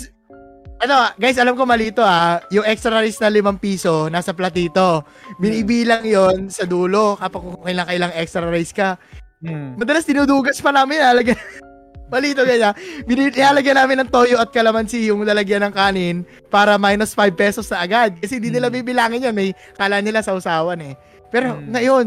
ano, 0.82 0.96
guys, 1.14 1.38
alam 1.38 1.54
ko 1.54 1.62
mali 1.62 1.94
ito 1.94 2.02
ah. 2.02 2.42
Yung 2.50 2.66
extra 2.66 2.98
rice 2.98 3.22
na 3.22 3.30
5 3.30 3.54
piso, 3.56 4.10
nasa 4.10 4.34
platito. 4.34 5.06
Binibilang 5.38 6.02
yon 6.02 6.50
sa 6.50 6.66
dulo 6.66 7.14
kapag 7.14 7.38
kung 7.40 7.62
kailang 7.62 7.86
kailang 7.86 8.12
extra 8.12 8.42
rice 8.44 8.74
ka. 8.74 8.98
Hmm. 9.38 9.78
Madalas 9.78 10.02
dinudugas 10.02 10.58
pa 10.58 10.74
namin, 10.74 10.98
lalagyan. 10.98 11.38
Mali 12.12 12.36
ito 12.36 12.44
ganyan. 12.44 12.74
Binil- 13.08 13.32
Nilalagyan 13.32 13.78
namin 13.78 13.96
ng 14.04 14.10
toyo 14.12 14.36
at 14.36 14.52
kalamansi 14.52 15.08
yung 15.08 15.24
lalagyan 15.24 15.64
ng 15.64 15.72
kanin 15.72 16.16
para 16.50 16.76
minus 16.76 17.16
5 17.16 17.32
pesos 17.32 17.64
na 17.70 17.80
agad. 17.80 18.18
Kasi 18.18 18.36
hindi 18.36 18.52
nila 18.52 18.68
Hmm. 18.68 18.76
bibilangin 18.82 19.24
yun. 19.24 19.34
May 19.34 19.54
kala 19.78 20.02
nila 20.02 20.20
sa 20.20 20.34
usawan 20.36 20.82
eh. 20.82 20.94
Pero 21.30 21.56
Hmm. 21.56 21.72
ngayon, 21.72 22.06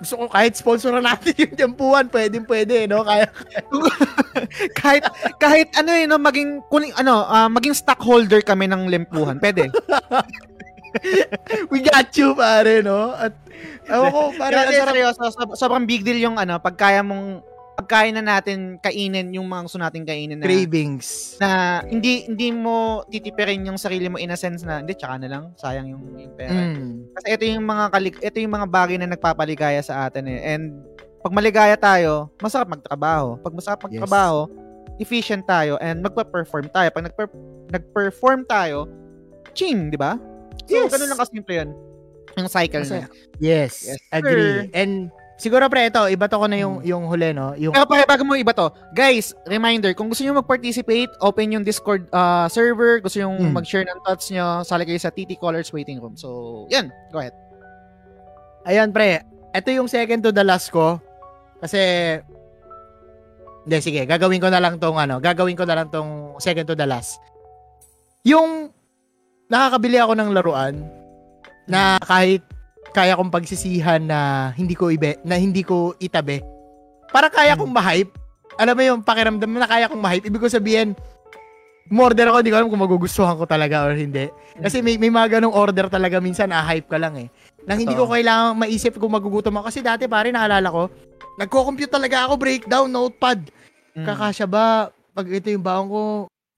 gusto 0.00 0.14
ko 0.16 0.24
kahit 0.26 0.56
sponsoran 0.56 1.04
natin 1.04 1.36
yung 1.42 1.54
jampuan, 1.54 2.06
pwedeng 2.08 2.46
pwede, 2.46 2.86
no? 2.88 3.04
Kaya, 3.04 3.28
kahit 4.80 5.04
kahit 5.42 5.68
ano 5.74 5.90
eh 5.94 6.06
no 6.06 6.18
maging 6.18 6.62
kuning 6.70 6.94
ano 6.94 7.26
ah, 7.26 7.50
maging 7.50 7.74
stockholder 7.74 8.40
kami 8.40 8.70
ng 8.70 8.86
lempuhan. 8.90 9.38
Pwede. 9.38 9.70
We 11.74 11.82
got 11.82 12.14
you, 12.14 12.38
pare, 12.38 12.78
no? 12.78 13.10
At, 13.18 13.34
ewan 13.90 14.14
ko, 14.14 14.20
pare, 14.38 14.54
sarap. 14.54 14.94
seryoso, 14.94 15.22
sob- 15.34 15.56
sobrang 15.58 15.90
big 15.90 16.06
deal 16.06 16.22
yung 16.22 16.38
ano 16.38 16.62
pag 16.62 16.78
kaya 16.78 17.02
mong 17.02 17.42
pagkain 17.74 18.14
na 18.14 18.22
natin 18.22 18.78
kainin 18.78 19.34
yung 19.34 19.50
mga 19.50 19.66
gusto 19.66 19.82
nating 19.82 20.06
kainin 20.06 20.38
na 20.38 20.46
Cravings. 20.46 21.34
na 21.42 21.82
hindi 21.82 22.22
hindi 22.30 22.54
mo 22.54 23.02
titipirin 23.10 23.66
yung 23.66 23.78
sarili 23.78 24.06
mo 24.06 24.14
in 24.14 24.30
a 24.30 24.38
sense 24.38 24.62
na 24.62 24.78
hindi 24.78 24.94
tsaka 24.94 25.18
na 25.18 25.28
lang 25.28 25.44
sayang 25.58 25.90
yung, 25.90 26.14
yung 26.14 26.34
pera. 26.38 26.54
Mm. 26.54 27.10
Kasi 27.18 27.26
ito 27.34 27.44
yung 27.50 27.66
mga 27.66 27.84
kalik 27.90 28.16
ito 28.22 28.36
yung 28.38 28.54
mga 28.54 28.68
bagay 28.70 28.96
na 29.02 29.10
nagpapaligaya 29.10 29.82
sa 29.82 30.06
atin 30.06 30.30
eh. 30.30 30.40
And 30.54 30.86
pag 31.24 31.32
maligaya 31.32 31.72
tayo, 31.74 32.28
masarap 32.36 32.68
magtrabaho. 32.70 33.40
Pag 33.40 33.54
masarap 33.56 33.80
Yes. 33.82 33.96
magtrabaho, 33.96 34.44
efficient 35.00 35.42
tayo 35.42 35.80
and 35.80 36.04
magpa-perform 36.04 36.68
tayo. 36.68 36.92
Pag 36.92 37.08
nagper- 37.08 37.40
nag-perform 37.72 38.44
tayo, 38.44 38.84
ching, 39.56 39.88
di 39.88 39.96
ba? 39.96 40.20
So, 40.68 40.76
Yes. 40.76 40.92
ganun 40.92 41.08
lang 41.08 41.18
kasimple 41.18 41.54
yun. 41.56 41.70
Yung 42.34 42.46
cycle 42.46 42.84
Masaya. 42.84 43.06
na. 43.06 43.08
Yes, 43.38 43.88
Yes, 43.88 43.98
agree. 44.12 44.36
sir. 44.36 44.70
And 44.72 45.08
siguro 45.34 45.66
pre, 45.66 45.88
ito, 45.88 46.02
iba 46.06 46.26
to 46.26 46.36
ko 46.36 46.46
na 46.46 46.58
yung, 46.58 46.82
yung 46.82 47.06
huli, 47.06 47.32
no? 47.32 47.54
Yung, 47.54 47.72
Pero 47.72 47.86
pare, 47.86 48.04
bago 48.04 48.22
mo 48.22 48.34
iba 48.34 48.52
to, 48.52 48.68
guys, 48.92 49.32
reminder, 49.46 49.94
kung 49.94 50.06
gusto 50.06 50.22
nyo 50.22 50.36
mag-participate, 50.36 51.08
open 51.20 51.52
yung 51.52 51.64
Discord 51.64 52.04
uh, 52.10 52.46
server, 52.46 53.00
gusto 53.00 53.16
nyo 53.16 53.32
Hmm. 53.32 53.54
mag-share 53.54 53.82
ng 53.82 53.98
thoughts 54.04 54.28
nyo, 54.28 54.60
sali 54.60 54.84
kayo 54.84 54.98
sa 54.98 55.08
TT 55.08 55.34
Colors 55.34 55.72
Waiting 55.72 55.98
Room. 55.98 56.14
So, 56.14 56.68
yan, 56.68 56.92
go 57.08 57.18
ahead. 57.18 57.32
ayan 58.64 58.90
pre, 58.90 59.20
ito 59.52 59.68
yung 59.70 59.86
second 59.86 60.20
to 60.20 60.30
the 60.30 60.42
last 60.42 60.70
ko. 60.70 60.96
Kasi, 61.64 61.80
hindi, 63.64 63.76
sige, 63.80 64.04
gagawin 64.04 64.44
ko 64.44 64.52
na 64.52 64.60
lang 64.60 64.76
tong, 64.76 65.00
ano, 65.00 65.16
gagawin 65.16 65.56
ko 65.56 65.64
na 65.64 65.80
lang 65.80 65.88
tong 65.88 66.36
second 66.36 66.68
to 66.68 66.76
the 66.76 66.84
last. 66.84 67.16
Yung, 68.28 68.68
nakakabili 69.48 69.96
ako 69.96 70.12
ng 70.12 70.30
laruan, 70.36 70.84
na 71.64 71.96
kahit 72.04 72.44
kaya 72.92 73.16
kong 73.16 73.32
pagsisihan 73.32 74.04
na 74.04 74.52
hindi 74.54 74.76
ko 74.76 74.92
ibe, 74.92 75.18
na 75.24 75.40
hindi 75.40 75.64
ko 75.64 75.96
itabi. 75.98 76.44
Para 77.10 77.32
kaya 77.32 77.56
kong 77.56 77.72
ma-hype. 77.72 78.12
Alam 78.54 78.74
mo 78.78 78.82
yung 78.84 79.00
pakiramdam 79.02 79.50
na 79.50 79.66
kaya 79.66 79.90
kong 79.90 79.98
ma-hype. 79.98 80.28
Ibig 80.28 80.44
ko 80.44 80.46
sabihin, 80.52 80.94
order 81.90 82.30
ako, 82.30 82.44
hindi 82.44 82.52
ko 82.54 82.58
alam 82.60 82.70
kung 82.70 82.84
magugustuhan 82.84 83.34
ko 83.34 83.44
talaga 83.48 83.88
or 83.88 83.98
hindi. 83.98 84.30
Kasi 84.60 84.78
may, 84.78 84.94
may 85.00 85.10
mga 85.10 85.40
ganong 85.40 85.56
order 85.56 85.90
talaga 85.90 86.22
minsan, 86.22 86.54
na-hype 86.54 86.86
ka 86.86 87.00
lang 87.00 87.18
eh. 87.18 87.28
Nang 87.66 87.80
hindi 87.82 87.96
ko 87.96 88.06
kailangan 88.06 88.60
maisip 88.60 89.00
kung 89.00 89.10
magugutom 89.10 89.58
ako. 89.58 89.72
Kasi 89.72 89.80
dati 89.82 90.06
pare, 90.06 90.30
naalala 90.30 90.68
ko, 90.70 90.86
nagko-compute 91.38 91.90
talaga 91.90 92.28
ako, 92.28 92.34
breakdown, 92.38 92.88
notepad. 92.90 93.50
Mm. 93.94 94.06
Kakasya 94.06 94.46
ba, 94.46 94.90
pag 94.90 95.26
ito 95.30 95.50
yung 95.50 95.62
baon 95.64 95.88
ko, 95.90 96.02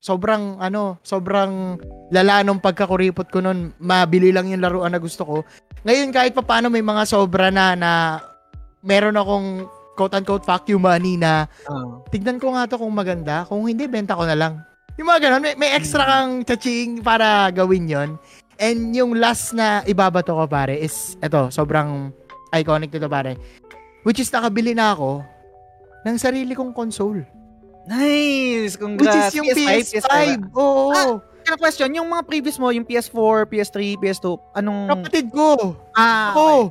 sobrang, 0.01 0.61
ano, 0.63 1.03
sobrang 1.03 1.77
lala 2.15 2.47
nung 2.47 2.63
pagkakuripot 2.63 3.29
ko 3.29 3.43
nun, 3.43 3.75
mabili 3.83 4.31
lang 4.31 4.49
yung 4.49 4.63
laruan 4.63 4.95
na 4.95 5.03
gusto 5.03 5.27
ko. 5.27 5.37
Ngayon, 5.83 6.15
kahit 6.15 6.33
pa 6.33 6.43
paano 6.47 6.71
may 6.71 6.83
mga 6.83 7.03
sobra 7.07 7.51
na, 7.51 7.75
na 7.75 7.91
meron 8.87 9.19
akong 9.19 9.67
quote-unquote 9.97 10.45
fuck 10.45 10.69
you 10.69 10.77
money 10.77 11.17
na 11.17 11.49
Ah. 11.67 11.99
tignan 12.13 12.37
ko 12.37 12.53
nga 12.53 12.69
to 12.69 12.77
kung 12.77 12.93
maganda. 12.93 13.49
Kung 13.49 13.65
hindi, 13.65 13.89
benta 13.89 14.15
ko 14.15 14.29
na 14.29 14.37
lang. 14.37 14.61
Yung 14.97 15.09
mga 15.09 15.29
ganun, 15.29 15.43
may, 15.43 15.55
may 15.57 15.73
extra 15.77 16.05
kang 16.05 16.45
chaching 16.45 17.01
para 17.05 17.51
gawin 17.53 17.89
yon 17.89 18.11
And 18.57 18.97
yung 18.97 19.21
last 19.21 19.53
na 19.53 19.85
ibabato 19.85 20.33
ko, 20.33 20.49
pare, 20.49 20.81
is, 20.81 21.21
eto, 21.21 21.53
sobrang 21.53 22.09
iconic 22.57 22.89
nito, 22.89 23.09
pare. 23.09 23.37
Which 24.07 24.23
is, 24.23 24.31
nakabili 24.31 24.71
na 24.71 24.95
ako 24.95 25.27
ng 26.07 26.17
sarili 26.23 26.55
kong 26.55 26.71
console. 26.71 27.27
Nice! 27.91 28.79
Which 28.79 29.03
Congrats! 29.03 29.35
is 29.35 29.35
yung 29.35 29.51
PS5. 29.51 30.15
Oo. 30.55 30.95
Ah, 30.95 31.19
Kaya 31.43 31.59
question, 31.59 31.91
yung 31.91 32.07
mga 32.07 32.23
previous 32.23 32.55
mo, 32.63 32.71
yung 32.71 32.87
PS4, 32.87 33.51
PS3, 33.51 33.99
PS2, 33.99 34.39
anong... 34.55 34.95
Kapatid 34.95 35.27
ko. 35.35 35.75
ah, 35.99 36.31
Ako. 36.31 36.71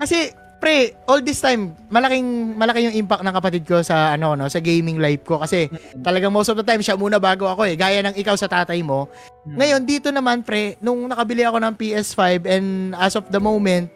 Kasi, 0.00 0.32
pre, 0.60 0.96
all 1.04 1.20
this 1.24 1.40
time, 1.40 1.72
malaking 1.88 2.56
malaki 2.56 2.84
yung 2.84 2.96
impact 2.96 3.24
ng 3.24 3.34
kapatid 3.36 3.64
ko 3.64 3.80
sa 3.80 4.12
ano 4.12 4.36
no, 4.36 4.48
sa 4.52 4.60
gaming 4.60 5.00
life 5.00 5.24
ko 5.24 5.40
kasi 5.40 5.72
okay. 5.72 5.96
talagang 6.04 6.28
most 6.28 6.52
of 6.52 6.56
the 6.60 6.64
time 6.64 6.84
siya 6.84 7.00
muna 7.00 7.16
bago 7.16 7.48
ako 7.48 7.64
eh. 7.64 7.80
Gaya 7.80 8.04
ng 8.04 8.12
ikaw 8.12 8.36
sa 8.36 8.44
tatay 8.44 8.84
mo. 8.84 9.08
Hmm. 9.48 9.56
Ngayon 9.56 9.82
dito 9.88 10.12
naman 10.12 10.44
pre, 10.44 10.76
nung 10.84 11.08
nakabili 11.08 11.48
ako 11.48 11.64
ng 11.64 11.74
PS5 11.80 12.20
and 12.44 12.92
as 12.92 13.16
of 13.16 13.24
the 13.32 13.40
moment 13.40 13.88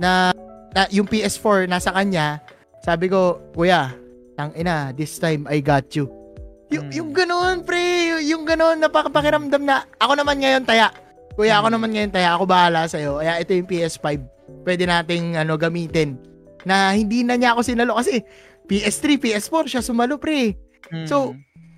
na, 0.00 0.32
na 0.76 0.84
yung 0.92 1.08
PS4 1.08 1.64
nasa 1.64 1.88
kanya, 1.88 2.44
sabi 2.84 3.08
ko, 3.08 3.40
"Kuya, 3.56 3.96
tang 4.36 4.52
ina, 4.52 4.92
this 4.92 5.16
time 5.16 5.48
I 5.48 5.64
got 5.64 5.88
you." 5.96 6.12
Yung, 6.68 6.92
Hmm. 6.92 6.92
yung 6.92 7.10
ganoon, 7.16 7.56
pre, 7.64 7.80
yung 8.28 8.44
ganoon 8.44 8.76
napakapakiramdam 8.76 9.64
na 9.64 9.88
ako 9.96 10.12
naman 10.12 10.36
ngayon 10.36 10.68
taya. 10.68 10.92
Kuya, 11.32 11.56
ako 11.56 11.72
Hmm. 11.72 11.74
naman 11.80 11.90
ngayon 11.96 12.12
taya, 12.12 12.36
ako 12.36 12.44
bahala 12.44 12.84
sa 12.84 13.00
iyo. 13.00 13.16
Kaya 13.16 13.40
ito 13.40 13.56
yung 13.56 13.64
PS5. 13.64 14.20
Pwede 14.62 14.84
nating 14.84 15.40
ano 15.40 15.56
gamitin. 15.56 16.20
Na 16.68 16.92
hindi 16.92 17.24
na 17.24 17.40
niya 17.40 17.56
ako 17.56 17.64
sinalo 17.64 17.96
kasi 17.96 18.20
PS3, 18.66 19.16
PS4 19.16 19.64
siya 19.64 19.80
sumalo, 19.80 20.18
pre. 20.20 20.58
Mm. 20.92 21.06
So, 21.06 21.32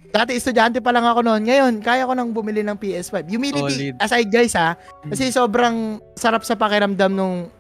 Dati 0.08 0.32
estudyante 0.32 0.80
pa 0.80 0.88
lang 0.88 1.04
ako 1.04 1.20
noon. 1.20 1.44
Ngayon, 1.44 1.84
kaya 1.84 2.08
ko 2.08 2.16
nang 2.16 2.32
bumili 2.32 2.64
ng 2.64 2.80
PS5. 2.80 3.28
Humility 3.28 3.92
Solid. 3.92 3.94
aside 4.00 4.30
guys 4.32 4.56
ha. 4.56 4.72
Kasi 5.04 5.28
sobrang 5.28 6.00
sarap 6.16 6.48
sa 6.48 6.56
pakiramdam 6.56 7.12
nung 7.12 7.52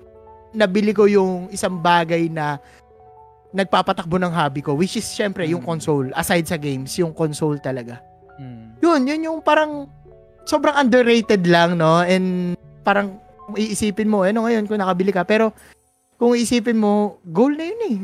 nabili 0.52 0.92
ko 0.92 1.04
yung 1.04 1.48
isang 1.48 1.80
bagay 1.80 2.28
na 2.28 2.56
nagpapatakbo 3.50 4.20
ng 4.20 4.32
hobby 4.32 4.60
ko. 4.60 4.76
Which 4.76 5.00
is 5.00 5.08
syempre 5.08 5.48
yung 5.48 5.64
Mm. 5.64 5.68
console. 5.68 6.08
Aside 6.12 6.44
sa 6.44 6.60
games, 6.60 6.92
yung 7.00 7.16
console 7.16 7.56
talaga. 7.58 8.00
Mm. 8.36 8.64
Yun, 8.80 9.00
yun 9.08 9.20
yung 9.32 9.38
parang 9.40 9.88
sobrang 10.44 10.76
underrated 10.76 11.44
lang, 11.48 11.76
no? 11.76 12.00
And 12.04 12.56
parang 12.84 13.20
iisipin 13.56 14.08
mo, 14.08 14.24
ano 14.24 14.44
ngayon 14.44 14.68
kung 14.68 14.80
nakabili 14.80 15.12
ka. 15.12 15.24
Pero 15.24 15.52
kung 16.20 16.36
iisipin 16.36 16.76
mo, 16.76 17.20
goal 17.24 17.56
na 17.56 17.64
yun 17.64 17.82
eh. 17.88 17.98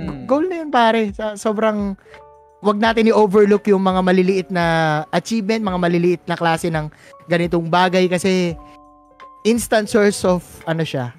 Mm. 0.00 0.24
Goal 0.28 0.44
na 0.48 0.56
yun 0.60 0.70
pare. 0.70 1.12
Sa, 1.16 1.36
sobrang 1.36 1.96
wag 2.60 2.76
natin 2.76 3.08
i-overlook 3.08 3.64
yung 3.72 3.80
mga 3.80 4.00
maliliit 4.04 4.48
na 4.52 4.64
achievement, 5.10 5.64
mga 5.64 5.80
maliliit 5.80 6.22
na 6.28 6.36
klase 6.36 6.68
ng 6.68 6.92
ganitong 7.24 7.72
bagay 7.72 8.04
kasi 8.04 8.52
instant 9.48 9.88
source 9.88 10.28
of 10.28 10.44
ano 10.68 10.84
siya, 10.84 11.16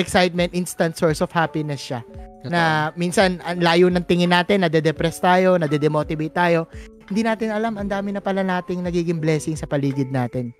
excitement, 0.00 0.56
instant 0.56 0.96
source 0.96 1.20
of 1.20 1.28
happiness 1.30 1.84
siya. 1.84 2.00
Na 2.48 2.88
minsan 2.96 3.36
ang 3.44 3.60
layo 3.60 3.92
ng 3.92 4.02
tingin 4.08 4.32
natin, 4.32 4.64
nade-depress 4.64 5.20
tayo, 5.20 5.60
nade-demotivate 5.60 6.32
tayo. 6.32 6.66
Hindi 7.12 7.28
natin 7.28 7.52
alam, 7.52 7.76
ang 7.76 7.86
dami 7.90 8.16
na 8.16 8.24
pala 8.24 8.40
nating 8.40 8.80
nagiging 8.80 9.20
blessing 9.20 9.54
sa 9.60 9.68
paligid 9.68 10.08
natin. 10.08 10.56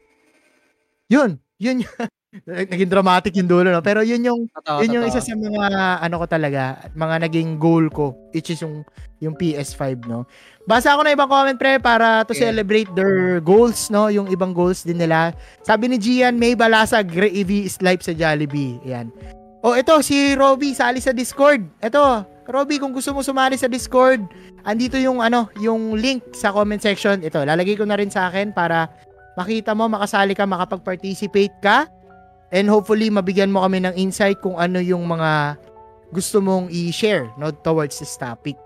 Yun, 1.09 1.41
yun 1.57 1.83
naging 2.47 2.87
dramatic 2.87 3.35
yung 3.35 3.51
dulo, 3.51 3.69
no? 3.69 3.83
Pero 3.83 4.07
yun 4.07 4.23
yung 4.23 4.41
Totoo, 4.49 4.81
yun 4.81 5.03
yung 5.03 5.07
totoo. 5.07 5.19
isa 5.19 5.27
sa 5.27 5.35
mga 5.35 5.63
ano 5.99 6.15
ko 6.15 6.27
talaga, 6.31 6.63
mga 6.95 7.27
naging 7.27 7.59
goal 7.59 7.91
ko, 7.91 8.15
which 8.31 8.55
is 8.55 8.63
yung 8.63 8.87
yung 9.19 9.35
PS5, 9.35 10.07
no. 10.07 10.25
Basa 10.65 10.95
ako 10.95 11.03
na 11.03 11.13
ibang 11.13 11.27
comment 11.27 11.59
pre 11.59 11.77
para 11.77 12.23
to 12.23 12.31
Okay. 12.33 12.47
celebrate 12.47 12.87
their 12.95 13.43
goals, 13.43 13.91
no, 13.91 14.07
yung 14.07 14.31
ibang 14.31 14.55
goals 14.55 14.87
din 14.87 14.97
nila. 14.97 15.35
Sabi 15.61 15.91
ni 15.91 15.99
Gian, 15.99 16.39
may 16.39 16.55
balasa 16.55 17.03
gravy 17.03 17.67
is 17.67 17.83
life 17.83 18.01
sa 18.01 18.15
Jollibee. 18.15 18.79
Yan. 18.87 19.11
Oh, 19.61 19.77
ito 19.77 19.93
si 20.01 20.33
Robby 20.33 20.73
sali 20.73 21.03
sa 21.05 21.13
Discord. 21.13 21.67
Ito, 21.85 22.25
Robby, 22.49 22.81
kung 22.81 22.97
gusto 22.97 23.13
mo 23.13 23.21
sumali 23.21 23.61
sa 23.61 23.69
Discord, 23.69 24.25
andito 24.65 24.97
yung 24.97 25.21
ano, 25.21 25.53
yung 25.61 25.99
link 25.99 26.33
sa 26.33 26.49
comment 26.49 26.81
section. 26.81 27.21
Ito, 27.21 27.45
lalagay 27.45 27.77
ko 27.77 27.85
na 27.85 27.99
rin 28.01 28.09
sa 28.09 28.33
akin 28.33 28.57
para 28.57 28.89
makita 29.37 29.77
mo, 29.77 29.85
makasali 29.85 30.33
ka, 30.33 30.49
makapag-participate 30.49 31.53
ka. 31.61 31.91
And 32.51 32.67
hopefully, 32.67 33.11
mabigyan 33.11 33.55
mo 33.55 33.63
kami 33.63 33.83
ng 33.83 33.95
insight 33.95 34.43
kung 34.43 34.59
ano 34.59 34.83
yung 34.83 35.07
mga 35.07 35.55
gusto 36.11 36.43
mong 36.43 36.67
i-share 36.75 37.31
no, 37.39 37.55
towards 37.55 37.99
this 38.03 38.19
topic. 38.19 38.59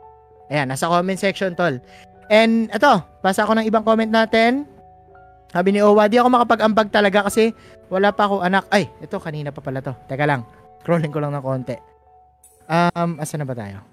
Ayan, 0.48 0.72
nasa 0.72 0.88
comment 0.88 1.20
section, 1.20 1.52
tol. 1.52 1.76
And 2.32 2.72
ito, 2.72 2.92
basa 3.20 3.44
ako 3.44 3.60
ng 3.60 3.68
ibang 3.68 3.84
comment 3.84 4.08
natin. 4.08 4.64
Sabi 5.52 5.76
ni 5.76 5.80
Owa, 5.84 6.08
di 6.08 6.18
ako 6.18 6.32
makapag-ambag 6.32 6.88
talaga 6.90 7.28
kasi 7.28 7.52
wala 7.92 8.10
pa 8.10 8.26
ako 8.26 8.42
anak. 8.42 8.64
Ay, 8.72 8.88
ito, 9.04 9.20
kanina 9.20 9.52
pa 9.52 9.60
pala 9.60 9.84
to. 9.84 9.92
Teka 10.08 10.24
lang, 10.24 10.42
scrolling 10.82 11.12
ko 11.12 11.20
lang 11.20 11.36
ng 11.36 11.44
konti. 11.44 11.76
Um, 12.64 13.20
asa 13.20 13.36
na 13.36 13.44
ba 13.44 13.52
tayo? 13.52 13.84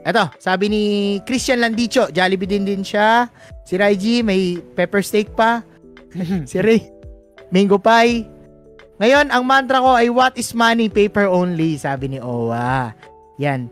Ito, 0.00 0.32
sabi 0.40 0.72
ni 0.72 0.82
Christian 1.24 1.60
Landicho, 1.60 2.08
Jollibee 2.12 2.48
din 2.48 2.64
din 2.64 2.80
siya. 2.84 3.28
Si 3.64 3.76
Raiji, 3.76 4.24
may 4.24 4.60
pepper 4.60 5.04
steak 5.04 5.32
pa. 5.36 5.64
si 6.50 6.56
Ray, 6.60 6.99
mango 7.50 7.78
pie. 7.78 8.26
Ngayon, 9.00 9.32
ang 9.32 9.44
mantra 9.46 9.80
ko 9.80 9.96
ay 9.96 10.08
what 10.12 10.36
is 10.36 10.52
money, 10.52 10.90
paper 10.90 11.26
only, 11.26 11.76
sabi 11.80 12.16
ni 12.16 12.18
Owa. 12.20 12.92
Yan. 13.40 13.70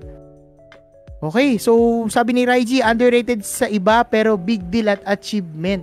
Okay, 1.18 1.58
so 1.58 2.06
sabi 2.06 2.30
ni 2.30 2.46
Raiji, 2.46 2.78
underrated 2.78 3.42
sa 3.42 3.66
iba 3.66 4.06
pero 4.06 4.38
big 4.38 4.62
deal 4.70 4.86
at 4.86 5.02
achievement 5.02 5.82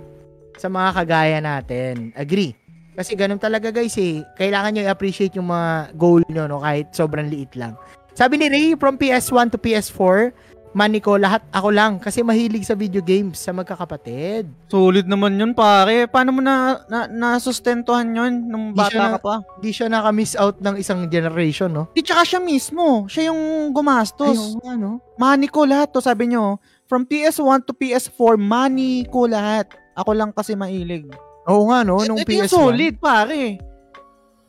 sa 0.56 0.72
mga 0.72 0.88
kagaya 0.96 1.38
natin. 1.44 2.10
Agree. 2.16 2.56
Kasi 2.96 3.12
ganun 3.12 3.36
talaga 3.36 3.68
guys 3.68 3.92
eh. 4.00 4.24
Kailangan 4.40 4.72
nyo 4.72 4.82
i-appreciate 4.88 5.36
yung 5.36 5.52
mga 5.52 5.92
goal 5.92 6.24
nyo 6.32 6.48
no, 6.48 6.64
kahit 6.64 6.88
sobrang 6.96 7.28
liit 7.28 7.52
lang. 7.52 7.76
Sabi 8.16 8.40
ni 8.40 8.48
Ray, 8.48 8.72
from 8.80 8.96
PS1 8.96 9.52
to 9.52 9.60
PS4, 9.60 10.32
money 10.76 11.00
ko, 11.00 11.16
lahat 11.16 11.40
ako 11.48 11.72
lang. 11.72 11.96
Kasi 11.96 12.20
mahilig 12.20 12.68
sa 12.68 12.76
video 12.76 13.00
games 13.00 13.40
sa 13.40 13.56
magkakapatid. 13.56 14.44
Solid 14.68 15.08
naman 15.08 15.40
yun, 15.40 15.56
pare. 15.56 16.04
Paano 16.04 16.36
mo 16.36 16.44
na, 16.44 16.84
na 16.92 17.08
nasustentuhan 17.08 18.04
yun 18.12 18.52
nung 18.52 18.76
bata 18.76 19.16
ka 19.16 19.18
pa? 19.18 19.34
Di 19.56 19.72
siya 19.72 19.88
naka-miss 19.88 20.36
out 20.36 20.60
ng 20.60 20.76
isang 20.76 21.08
generation, 21.08 21.72
no? 21.72 21.88
Di 21.96 22.04
tsaka 22.04 22.28
siya 22.28 22.40
mismo. 22.44 23.08
Siya 23.08 23.32
yung 23.32 23.72
gumastos. 23.72 24.36
Ayun 24.36 24.60
nga, 24.60 24.74
no? 24.76 25.00
Money 25.16 25.48
ko 25.48 25.64
lahat 25.64 25.96
to, 25.96 26.04
sabi 26.04 26.28
nyo. 26.28 26.60
From 26.84 27.08
PS1 27.08 27.64
to 27.64 27.72
PS4, 27.72 28.36
money 28.36 29.08
ko 29.08 29.24
lahat. 29.24 29.72
Ako 29.96 30.12
lang 30.12 30.30
kasi 30.36 30.52
mailig. 30.52 31.08
Oo 31.48 31.72
nga, 31.72 31.80
no? 31.82 32.04
Nung 32.04 32.20
Ito 32.20 32.28
yung 32.28 32.46
PS1. 32.46 32.52
solid, 32.52 32.94
pare. 33.00 33.56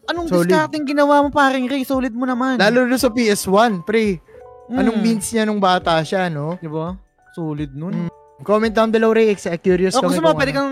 Anong 0.07 0.31
Solid. 0.31 0.47
discarding 0.47 0.87
ginawa 0.87 1.19
mo, 1.19 1.27
paring 1.27 1.67
Ray? 1.67 1.83
Solid 1.83 2.15
mo 2.15 2.23
naman. 2.23 2.55
Lalo 2.55 2.87
na 2.87 2.95
sa 2.95 3.11
PS1, 3.11 3.83
pre. 3.83 4.23
Mm. 4.67 4.77
Anong 4.77 4.99
means 4.99 5.25
niya 5.27 5.43
nung 5.43 5.59
bata 5.59 5.99
siya, 6.01 6.27
no? 6.27 6.55
Di 6.57 6.67
ba? 6.67 6.91
Solid 7.31 7.71
nun. 7.71 8.05
Mm. 8.05 8.11
Comment 8.41 8.69
down 8.69 8.91
below, 8.91 9.09
Ray. 9.09 9.31
Ex- 9.31 9.47
Curious 9.57 9.95
O, 9.95 10.03
kami 10.03 10.13
gusto 10.13 10.21
mo, 10.21 10.35
pwede 10.35 10.51
ano. 10.51 10.57
kang, 10.57 10.71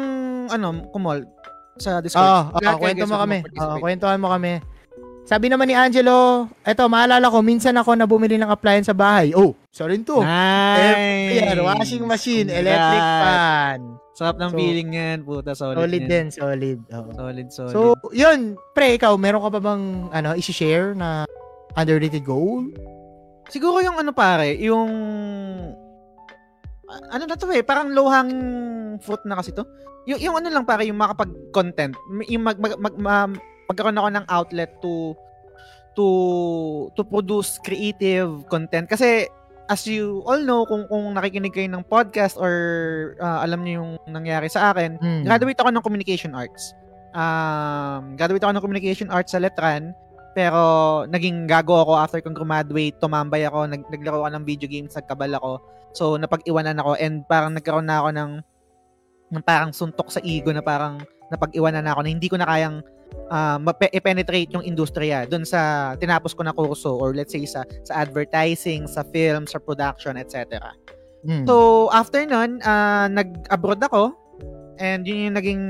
ano, 0.52 0.68
kumol 0.92 1.24
sa 1.76 2.00
Discord. 2.00 2.22
Ah, 2.22 2.44
Kaya- 2.52 2.60
kaya 2.62 2.76
kwento 2.78 3.06
mo 3.06 3.16
kami. 3.18 3.38
mag-participate. 3.42 3.66
Ah, 3.66 3.78
kwentuhan 3.80 4.20
mo 4.20 4.28
kami. 4.30 4.54
Sabi 5.26 5.50
naman 5.50 5.66
ni 5.66 5.74
Angelo, 5.74 6.46
eto, 6.62 6.86
maalala 6.86 7.26
ko, 7.26 7.42
minsan 7.42 7.74
ako 7.74 7.98
na 7.98 8.06
bumili 8.06 8.38
ng 8.38 8.46
appliance 8.46 8.86
sa 8.86 8.94
bahay. 8.94 9.34
Oh, 9.34 9.58
sa 9.74 9.90
rin 9.90 10.06
to. 10.06 10.22
Nice! 10.22 11.42
Ayan, 11.42 11.60
washing 11.60 12.06
machine, 12.06 12.46
Congrats. 12.46 12.62
electric 12.62 13.02
fan. 13.18 13.80
Sarap 14.14 14.36
ng 14.38 14.48
So, 14.48 14.56
feeling 14.56 14.90
yan, 14.94 15.18
puta. 15.24 15.52
Solid, 15.52 15.76
Solid 15.76 16.04
yan. 16.04 16.08
din, 16.08 16.26
solid. 16.30 16.78
Oo. 16.88 17.10
Solid, 17.12 17.48
solid. 17.50 17.74
So, 17.74 17.80
yun, 18.14 18.40
pre, 18.72 18.96
ikaw, 18.96 19.18
meron 19.18 19.42
ka 19.42 19.50
pa 19.50 19.60
bang, 19.60 19.82
ano, 20.10 20.30
isi-share 20.34 20.94
na 20.94 21.26
underrated 21.74 22.22
goal? 22.22 22.70
Siguro 23.48 23.80
yung 23.80 23.98
ano 23.98 24.12
pare, 24.12 24.58
yung 24.58 24.90
ano 26.86 27.24
na 27.26 27.36
to 27.36 27.50
eh, 27.50 27.66
parang 27.66 27.92
low 27.92 28.08
hanging 28.08 28.44
fruit 29.02 29.22
na 29.26 29.38
kasi 29.38 29.52
to. 29.52 29.66
Yung, 30.06 30.22
yung 30.22 30.36
ano 30.38 30.48
lang 30.54 30.66
pare, 30.66 30.86
yung 30.86 31.02
makapag-content, 31.02 31.98
yung 32.30 32.46
mag, 32.46 32.58
mag, 32.62 32.78
mag, 32.78 32.96
ma- 32.96 33.42
magkaroon 33.66 33.98
ako 33.98 34.10
ng 34.14 34.26
outlet 34.30 34.72
to 34.80 35.18
to 35.96 36.06
to 36.94 37.02
produce 37.02 37.58
creative 37.64 38.44
content 38.52 38.86
kasi 38.86 39.26
as 39.72 39.88
you 39.88 40.22
all 40.28 40.38
know 40.38 40.68
kung 40.68 40.86
kung 40.86 41.16
nakikinig 41.16 41.56
kayo 41.56 41.66
ng 41.72 41.82
podcast 41.88 42.38
or 42.38 42.54
uh, 43.18 43.42
alam 43.42 43.66
niyo 43.66 43.82
yung 43.82 43.92
nangyari 44.06 44.46
sa 44.46 44.70
akin, 44.70 45.02
Hmm. 45.02 45.24
graduate 45.26 45.58
ako 45.58 45.74
ng 45.74 45.82
communication 45.82 46.38
arts. 46.38 46.78
Um, 47.16 48.14
graduate 48.14 48.44
ako 48.44 48.54
ng 48.54 48.62
communication 48.62 49.10
arts 49.10 49.34
sa 49.34 49.42
Letran, 49.42 49.96
pero 50.36 50.62
naging 51.08 51.48
gago 51.48 51.80
ako 51.80 51.96
after 51.96 52.20
kong 52.20 52.36
graduate, 52.36 53.00
tumambay 53.00 53.48
ako, 53.48 53.72
nag 53.72 53.88
naglaro 53.88 54.28
ako 54.28 54.30
ng 54.36 54.44
video 54.44 54.68
games, 54.68 54.92
nagkabal 54.92 55.32
ako. 55.40 55.64
So, 55.96 56.20
napag-iwanan 56.20 56.76
ako 56.76 57.00
and 57.00 57.24
parang 57.24 57.56
nagkaroon 57.56 57.88
na 57.88 58.04
ako 58.04 58.10
ng, 58.12 58.32
ng 59.32 59.44
parang 59.48 59.72
suntok 59.72 60.12
sa 60.12 60.20
ego 60.28 60.52
na 60.52 60.60
parang 60.60 61.00
napag-iwanan 61.32 61.88
na 61.88 61.96
ako 61.96 62.04
na 62.04 62.12
hindi 62.12 62.28
ko 62.28 62.36
na 62.36 62.52
kayang 62.52 62.84
uh, 63.32 63.58
mape- 63.64 63.96
i-penetrate 63.96 64.52
yung 64.52 64.66
industriya 64.68 65.24
doon 65.24 65.48
sa 65.48 65.94
tinapos 65.98 66.36
ko 66.36 66.44
na 66.44 66.52
kurso 66.52 67.00
or 67.00 67.16
let's 67.16 67.32
say 67.32 67.48
sa 67.48 67.64
sa 67.88 68.04
advertising, 68.04 68.86
sa 68.86 69.08
film, 69.10 69.48
sa 69.48 69.58
production, 69.58 70.20
etc. 70.20 70.60
Hmm. 71.26 71.48
So, 71.48 71.88
after 71.90 72.22
nun, 72.28 72.62
ah, 72.62 73.10
nag-abroad 73.10 73.82
ako. 73.82 74.14
And 74.78 75.08
yun 75.08 75.32
yung 75.32 75.36
naging 75.40 75.64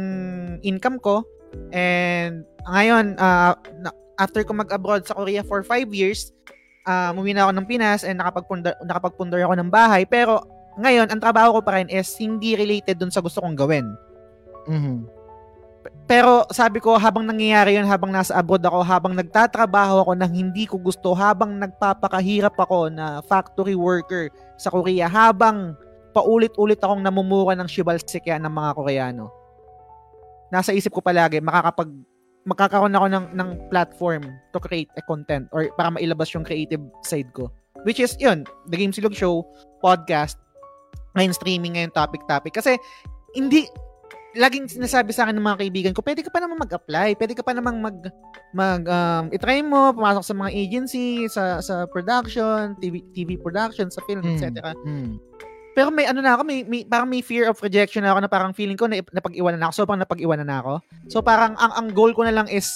income 0.65 0.97
ko. 0.99 1.23
And 1.71 2.43
ngayon, 2.65 3.21
ah, 3.21 3.55
na- 3.79 3.95
after 4.19 4.41
ko 4.43 4.55
mag-abroad 4.55 5.03
sa 5.03 5.15
Korea 5.15 5.43
for 5.43 5.63
five 5.63 5.91
years, 5.91 6.31
uh, 6.87 7.11
umuwi 7.11 7.35
na 7.35 7.49
ako 7.49 7.51
ng 7.59 7.67
Pinas 7.67 8.01
and 8.05 8.21
nakapagpundar, 8.21 8.73
nakapagpundar 8.85 9.41
ako 9.43 9.55
ng 9.59 9.69
bahay. 9.69 10.03
Pero 10.07 10.45
ngayon, 10.79 11.07
ang 11.07 11.19
trabaho 11.19 11.59
ko 11.59 11.61
pa 11.63 11.79
rin 11.79 11.87
is 11.87 12.07
hindi 12.19 12.55
related 12.55 12.99
dun 12.99 13.11
sa 13.11 13.23
gusto 13.23 13.39
kong 13.39 13.55
gawin. 13.55 13.87
Mhm. 14.67 15.15
Pero 16.09 16.45
sabi 16.49 16.81
ko, 16.81 16.97
habang 16.97 17.25
nangyayari 17.29 17.77
yun, 17.77 17.85
habang 17.85 18.09
nasa 18.09 18.33
abroad 18.37 18.61
ako, 18.65 18.81
habang 18.81 19.13
nagtatrabaho 19.13 20.01
ako 20.01 20.11
ng 20.17 20.31
hindi 20.33 20.65
ko 20.65 20.81
gusto, 20.81 21.13
habang 21.13 21.61
nagpapakahirap 21.61 22.57
ako 22.57 22.89
na 22.89 23.21
factory 23.25 23.77
worker 23.77 24.33
sa 24.57 24.73
Korea, 24.73 25.05
habang 25.05 25.77
paulit-ulit 26.09 26.81
akong 26.81 27.05
namumura 27.05 27.53
ng 27.53 27.69
shibalsikya 27.69 28.41
ng 28.41 28.49
mga 28.49 28.71
Koreano. 28.73 29.25
Nasa 30.49 30.73
isip 30.73 30.89
ko 30.89 31.05
palagi, 31.05 31.37
makakapag 31.41 31.89
makakaroon 32.45 32.93
ako 32.93 33.07
ng, 33.09 33.25
ng 33.33 33.49
platform 33.73 34.23
to 34.53 34.61
create 34.61 34.89
a 34.97 35.03
content 35.09 35.49
or 35.49 35.65
para 35.73 35.89
mailabas 35.89 36.29
yung 36.33 36.45
creative 36.45 36.81
side 37.01 37.29
ko. 37.33 37.49
Which 37.85 38.01
is, 38.01 38.17
yun, 38.17 38.45
The 38.69 38.77
Game 38.77 38.93
Silog 38.93 39.13
Show, 39.13 39.45
podcast, 39.81 40.37
ngayon 41.13 41.33
streaming 41.33 41.77
ngayon 41.77 41.93
topic-topic. 41.93 42.53
Kasi, 42.53 42.77
hindi, 43.33 43.69
laging 44.35 44.67
sinasabi 44.67 45.15
sa 45.15 45.25
akin 45.25 45.37
ng 45.37 45.45
mga 45.45 45.59
kaibigan 45.63 45.93
ko, 45.95 46.03
pwede 46.03 46.21
ka 46.21 46.29
pa 46.29 46.43
naman 46.43 46.59
mag-apply, 46.59 47.15
pwede 47.15 47.33
ka 47.33 47.41
pa 47.45 47.53
naman 47.55 47.79
mag, 47.79 47.97
mag 48.51 48.83
um, 48.85 49.31
itry 49.31 49.63
mo, 49.63 49.95
pumasok 49.95 50.23
sa 50.25 50.35
mga 50.35 50.51
agency, 50.51 51.25
sa 51.31 51.63
sa 51.63 51.87
production, 51.87 52.75
TV, 52.83 53.01
TV 53.15 53.39
production, 53.39 53.87
sa 53.89 54.03
film, 54.05 54.21
Hmm. 54.21 54.33
etc. 54.35 54.75
Hmm. 54.83 55.15
Pero 55.75 55.91
may 55.91 56.07
ano 56.07 56.23
na 56.23 56.39
ako, 56.39 56.47
may, 56.47 56.63
may, 56.63 56.87
parang 56.87 57.11
may 57.11 57.19
fear 57.19 57.51
of 57.51 57.59
rejection 57.59 58.07
na 58.07 58.15
ako 58.15 58.23
na 58.23 58.31
parang 58.31 58.55
feeling 58.55 58.79
ko 58.79 58.87
na 58.87 59.03
napag-iwanan 59.11 59.59
na 59.59 59.67
ako. 59.67 59.83
Sobrang 59.83 59.99
napag-iwanan 59.99 60.47
na 60.47 60.63
ako. 60.63 60.73
So 61.11 61.19
parang 61.19 61.59
ang, 61.59 61.75
ang 61.75 61.87
goal 61.91 62.15
ko 62.15 62.23
na 62.23 62.31
lang 62.31 62.47
is 62.47 62.71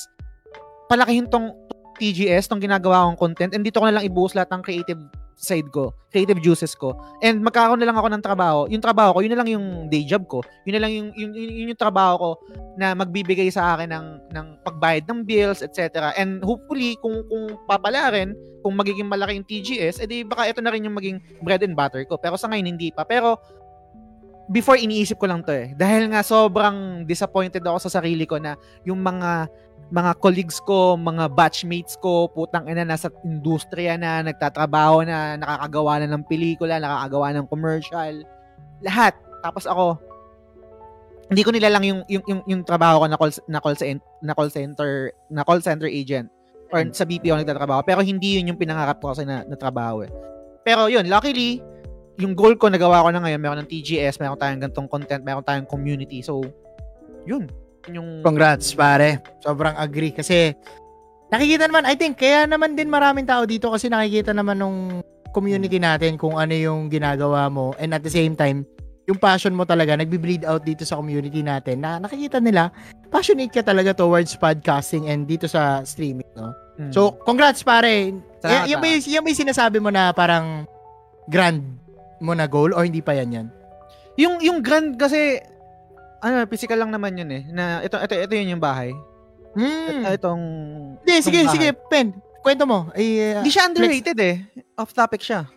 palakihin 0.92 1.32
tong 1.32 1.56
TGS, 1.96 2.52
tong 2.52 2.60
ginagawa 2.60 3.08
kong 3.08 3.20
content, 3.20 3.56
and 3.56 3.64
dito 3.64 3.80
ko 3.80 3.88
na 3.88 3.96
lang 4.00 4.04
ibuhos 4.04 4.36
lahat 4.36 4.52
ng 4.52 4.62
creative 4.64 5.00
side 5.40 5.72
ko, 5.72 5.96
creative 6.12 6.44
juices 6.44 6.76
ko. 6.76 7.00
And 7.24 7.40
magkakaroon 7.40 7.80
na 7.80 7.88
lang 7.88 7.96
ako 7.96 8.12
ng 8.12 8.24
trabaho. 8.24 8.60
Yung 8.68 8.84
trabaho 8.84 9.16
ko, 9.16 9.20
yun 9.24 9.32
na 9.32 9.40
lang 9.40 9.50
yung 9.50 9.88
day 9.88 10.04
job 10.04 10.28
ko. 10.28 10.44
Yun 10.68 10.76
na 10.76 10.82
lang 10.84 10.92
yung, 10.92 11.10
yun, 11.16 11.32
yun, 11.32 11.50
yun 11.64 11.72
yung 11.72 11.80
trabaho 11.80 12.14
ko 12.20 12.30
na 12.76 12.92
magbibigay 12.92 13.48
sa 13.48 13.74
akin 13.80 13.88
ng, 13.96 14.08
ng 14.36 14.48
pagbayad 14.68 15.08
ng 15.08 15.24
bills, 15.24 15.64
etc. 15.64 16.12
And 16.20 16.44
hopefully, 16.44 17.00
kung, 17.00 17.24
kung 17.32 17.56
papalarin, 17.72 18.36
kung 18.60 18.76
magiging 18.76 19.08
malaki 19.08 19.40
yung 19.40 19.48
TGS, 19.48 20.04
edi 20.04 20.28
baka 20.28 20.52
ito 20.52 20.60
na 20.60 20.76
rin 20.76 20.84
yung 20.84 21.00
maging 21.00 21.24
bread 21.40 21.64
and 21.64 21.80
butter 21.80 22.04
ko. 22.04 22.20
Pero 22.20 22.36
sa 22.36 22.52
ngayon, 22.52 22.76
hindi 22.76 22.92
pa. 22.92 23.08
Pero, 23.08 23.40
before 24.50 24.76
iniisip 24.76 25.22
ko 25.22 25.30
lang 25.30 25.46
to 25.46 25.54
eh. 25.54 25.72
Dahil 25.78 26.10
nga 26.10 26.26
sobrang 26.26 27.06
disappointed 27.06 27.62
ako 27.62 27.86
sa 27.86 28.02
sarili 28.02 28.26
ko 28.26 28.42
na 28.42 28.58
yung 28.82 29.00
mga 29.00 29.46
mga 29.90 30.12
colleagues 30.22 30.62
ko, 30.62 30.94
mga 30.94 31.34
batchmates 31.34 31.98
ko, 31.98 32.30
putang 32.30 32.70
ina, 32.70 32.86
nasa 32.86 33.10
industriya 33.26 33.98
na, 33.98 34.22
nagtatrabaho 34.22 35.02
na, 35.02 35.34
nakakagawa 35.34 35.98
na 36.02 36.08
ng 36.14 36.24
pelikula, 36.30 36.78
nakakagawa 36.78 37.34
ng 37.34 37.46
commercial. 37.50 38.14
Lahat. 38.86 39.18
Tapos 39.42 39.66
ako, 39.66 39.98
hindi 41.30 41.42
ko 41.46 41.50
nilalang 41.54 41.86
yung 41.86 42.02
yung 42.10 42.24
yung, 42.26 42.42
yung 42.50 42.62
trabaho 42.66 43.06
ko 43.06 43.06
na 43.06 43.18
call 43.18 43.34
na 43.46 43.60
call, 43.62 43.78
cen- 43.78 44.06
na 44.26 44.34
call 44.34 44.50
center 44.50 45.14
na 45.30 45.46
call 45.46 45.62
center 45.62 45.86
agent 45.86 46.26
or 46.74 46.82
sa 46.90 47.06
BPO 47.06 47.38
nagtatrabaho 47.38 47.86
pero 47.86 48.02
hindi 48.02 48.38
yun 48.38 48.54
yung 48.54 48.58
pinangarap 48.58 48.98
ko 48.98 49.14
kasi 49.14 49.30
na, 49.30 49.46
na 49.46 49.54
trabaho 49.54 50.02
eh. 50.02 50.12
Pero 50.66 50.90
yun, 50.90 51.06
luckily 51.06 51.62
yung 52.20 52.36
goal 52.36 52.60
ko 52.60 52.68
nagawa 52.68 53.02
ko 53.08 53.10
na 53.16 53.24
ngayon, 53.24 53.40
meron 53.40 53.60
ng 53.64 53.72
TGS, 53.72 54.20
meron 54.20 54.36
tayong 54.36 54.60
gantong 54.68 54.92
content, 54.92 55.24
meron 55.24 55.42
tayong 55.42 55.66
community. 55.66 56.20
So, 56.20 56.44
yun. 57.24 57.48
Yun 57.88 57.96
Yung 57.96 58.10
Congrats, 58.22 58.76
pare. 58.76 59.24
Sobrang 59.40 59.74
agree. 59.80 60.12
Kasi, 60.12 60.52
nakikita 61.32 61.72
naman, 61.72 61.88
I 61.88 61.96
think, 61.96 62.20
kaya 62.20 62.44
naman 62.44 62.76
din 62.76 62.92
maraming 62.92 63.24
tao 63.24 63.48
dito 63.48 63.72
kasi 63.72 63.88
nakikita 63.88 64.36
naman 64.36 64.60
nung 64.60 65.00
community 65.32 65.80
natin 65.80 66.20
kung 66.20 66.36
ano 66.36 66.52
yung 66.52 66.92
ginagawa 66.92 67.48
mo. 67.48 67.72
And 67.80 67.96
at 67.96 68.04
the 68.04 68.12
same 68.12 68.36
time, 68.36 68.68
yung 69.08 69.18
passion 69.18 69.56
mo 69.56 69.64
talaga, 69.64 69.96
nagbi-bleed 69.96 70.44
out 70.44 70.68
dito 70.68 70.84
sa 70.84 71.00
community 71.00 71.40
natin 71.40 71.82
na 71.82 72.04
nakikita 72.04 72.44
nila, 72.44 72.70
passionate 73.08 73.50
ka 73.50 73.64
talaga 73.64 73.96
towards 73.96 74.36
podcasting 74.36 75.08
and 75.08 75.24
dito 75.26 75.48
sa 75.48 75.82
streaming, 75.88 76.28
no? 76.36 76.52
Mm. 76.78 76.92
So, 76.92 77.16
congrats, 77.24 77.64
pare. 77.64 78.12
Y- 78.44 78.68
yung, 78.76 78.82
may, 78.84 79.00
yung 79.08 79.26
may 79.26 79.34
sinasabi 79.34 79.80
mo 79.82 79.90
na 79.90 80.12
parang 80.14 80.68
grand 81.26 81.89
mo 82.20 82.36
na 82.36 82.48
goal 82.48 82.76
or 82.76 82.84
hindi 82.84 83.00
pa 83.00 83.16
yan 83.16 83.36
yan? 83.36 83.48
yung 84.20 84.36
yung 84.44 84.60
grand 84.60 85.00
kasi 85.00 85.40
ano, 86.20 86.44
physical 86.52 86.76
lang 86.76 86.92
naman 86.92 87.16
yun 87.16 87.32
eh. 87.32 87.44
Na 87.48 87.80
ito 87.80 87.96
ito 87.96 88.12
ito 88.12 88.34
yun 88.36 88.60
yung 88.60 88.64
bahay. 88.64 88.92
Hmm. 89.56 90.04
Ito, 90.04 90.20
itong 90.20 90.44
Hindi, 91.02 91.14
itong 91.16 91.26
sige, 91.32 91.40
bahay. 91.48 91.54
sige, 91.56 91.68
Pen. 91.88 92.08
Kwento 92.44 92.68
mo. 92.68 92.92
Ay, 92.92 93.34
uh, 93.34 93.40
Hindi 93.40 93.52
siya 93.56 93.72
underrated 93.72 94.20
eh. 94.20 94.36
Off 94.76 94.92
topic 94.92 95.24
siya. 95.24 95.48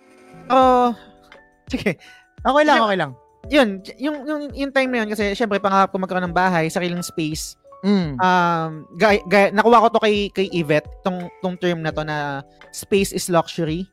Oh, 0.47 0.95
sige. 1.73 1.99
okay 2.43 2.65
lang, 2.65 2.81
okay 2.83 2.99
lang. 2.99 3.13
Yun, 3.51 3.83
yung, 3.99 4.17
yung, 4.23 4.43
yung 4.55 4.71
time 4.71 4.91
na 4.91 4.99
yun, 5.03 5.11
kasi 5.11 5.35
syempre 5.35 5.59
pangarap 5.59 5.91
ko 5.91 5.99
magkaroon 5.99 6.31
ng 6.31 6.35
bahay, 6.35 6.71
sariling 6.71 7.03
space. 7.03 7.59
Mm. 7.83 8.15
Um, 8.23 8.87
gay, 8.95 9.19
gay, 9.27 9.51
nakuha 9.51 9.83
ko 9.87 9.99
to 9.99 10.03
kay, 10.03 10.31
kay 10.31 10.47
Yvette, 10.55 10.87
tong, 11.03 11.27
tong 11.43 11.59
term 11.59 11.83
na 11.83 11.91
to 11.91 12.07
na 12.07 12.47
space 12.71 13.11
is 13.11 13.27
luxury. 13.27 13.91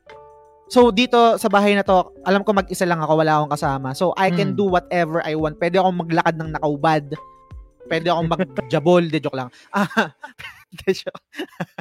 So, 0.70 0.94
dito 0.94 1.18
sa 1.36 1.50
bahay 1.50 1.74
na 1.74 1.82
to, 1.82 2.14
alam 2.22 2.46
ko 2.46 2.54
mag-isa 2.54 2.86
lang 2.86 3.02
ako, 3.02 3.18
wala 3.18 3.42
akong 3.42 3.54
kasama. 3.54 3.90
So, 3.92 4.14
I 4.14 4.30
can 4.30 4.54
Mm. 4.54 4.58
do 4.58 4.66
whatever 4.70 5.18
I 5.20 5.34
want. 5.34 5.58
Pwede 5.58 5.82
akong 5.82 5.98
maglakad 5.98 6.38
ng 6.38 6.54
nakaubad. 6.54 7.10
Pwede 7.90 8.08
akong 8.08 8.30
magjabol. 8.30 9.02
De, 9.04 9.18
joke 9.18 9.34
lang. 9.34 9.50
Ah, 9.74 9.90
de, 10.78 10.94
joke, 10.94 11.18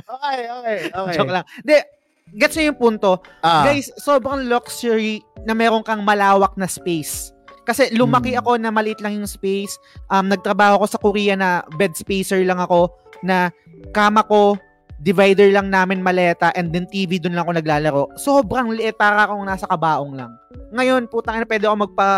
Okay, 0.08 0.40
okay, 0.48 0.78
okay. 0.88 1.14
joke 1.14 1.28
lang. 1.28 1.44
De, 1.60 1.84
gets 2.32 2.56
nyo 2.56 2.72
yung 2.72 2.80
punto. 2.80 3.20
Ah, 3.44 3.68
Guys, 3.68 3.92
sobrang 3.94 4.48
luxury 4.48 5.20
na 5.44 5.52
meron 5.52 5.84
kang 5.84 6.00
malawak 6.00 6.56
na 6.56 6.64
space. 6.64 7.36
Kasi 7.62 7.92
lumaki 7.92 8.32
Mm. 8.32 8.40
ako 8.40 8.50
na 8.56 8.72
maliit 8.72 9.04
lang 9.04 9.20
yung 9.20 9.28
space. 9.28 9.76
Um, 10.08 10.32
nagtrabaho 10.32 10.80
ako 10.80 10.86
sa 10.88 10.96
Korea 10.96 11.36
na 11.36 11.48
bed 11.76 11.92
spacer 11.92 12.40
lang 12.40 12.56
ako 12.56 12.88
na 13.20 13.52
kama 13.92 14.24
ko, 14.24 14.56
divider 14.98 15.46
lang 15.48 15.70
namin 15.70 16.02
maleta 16.02 16.50
and 16.52 16.74
then 16.74 16.84
TV 16.84 17.22
dun 17.22 17.38
lang 17.38 17.46
ako 17.46 17.54
naglalaro. 17.54 18.02
Sobrang 18.18 18.74
liit 18.74 18.98
para 18.98 19.24
akong 19.24 19.46
nasa 19.46 19.64
kabaong 19.64 20.12
lang. 20.12 20.34
Ngayon, 20.74 21.06
putang 21.06 21.38
ina, 21.38 21.46
pwede 21.46 21.64
ako 21.64 21.76
magpa 21.86 22.08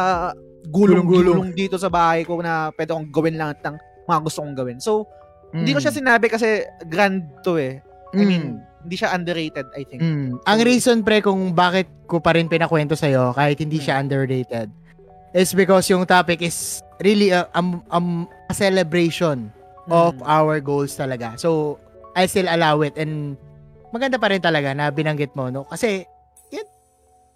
gulong-gulong 0.67 1.53
dito 1.53 1.77
sa 1.77 1.89
bahay 1.89 2.25
ko 2.25 2.41
na 2.41 2.73
pwede 2.73 2.93
akong 2.93 3.09
gawin 3.11 3.37
lang 3.37 3.53
ng 3.55 3.77
mga 4.05 4.21
gusto 4.21 4.41
kong 4.41 4.57
gawin. 4.57 4.79
So, 4.81 5.05
hindi 5.51 5.73
ko 5.73 5.81
siya 5.81 5.93
sinabi 5.93 6.31
kasi 6.31 6.65
grand 6.87 7.21
to 7.43 7.59
eh. 7.59 7.85
I 8.11 8.25
mean, 8.25 8.45
hindi 8.81 8.97
siya 8.97 9.13
underrated, 9.13 9.69
I 9.73 9.85
think. 9.85 10.01
Mm. 10.01 10.41
Ang 10.41 10.59
reason 10.65 11.05
pre 11.05 11.21
kung 11.21 11.53
bakit 11.53 11.87
ko 12.09 12.19
pa 12.19 12.33
rin 12.33 12.49
pinakwento 12.49 12.97
sa'yo 12.97 13.31
kahit 13.33 13.61
hindi 13.61 13.79
siya 13.79 14.01
underrated 14.01 14.73
is 15.31 15.55
because 15.55 15.87
yung 15.87 16.03
topic 16.03 16.43
is 16.43 16.81
really 16.99 17.31
a, 17.31 17.47
a- 17.53 17.85
a- 17.93 18.27
a 18.51 18.55
celebration 18.55 19.53
of 19.87 20.17
Mm. 20.17 20.27
our 20.27 20.59
goals 20.59 20.95
talaga. 20.95 21.35
So, 21.37 21.79
I 22.13 22.27
still 22.27 22.51
allow 22.51 22.83
it 22.83 22.99
and 22.99 23.39
maganda 23.91 24.19
pa 24.19 24.31
rin 24.31 24.43
talaga 24.43 24.71
na 24.71 24.91
binanggit 24.91 25.35
mo, 25.35 25.51
no? 25.51 25.67
Kasi, 25.67 26.07
yun, 26.51 26.67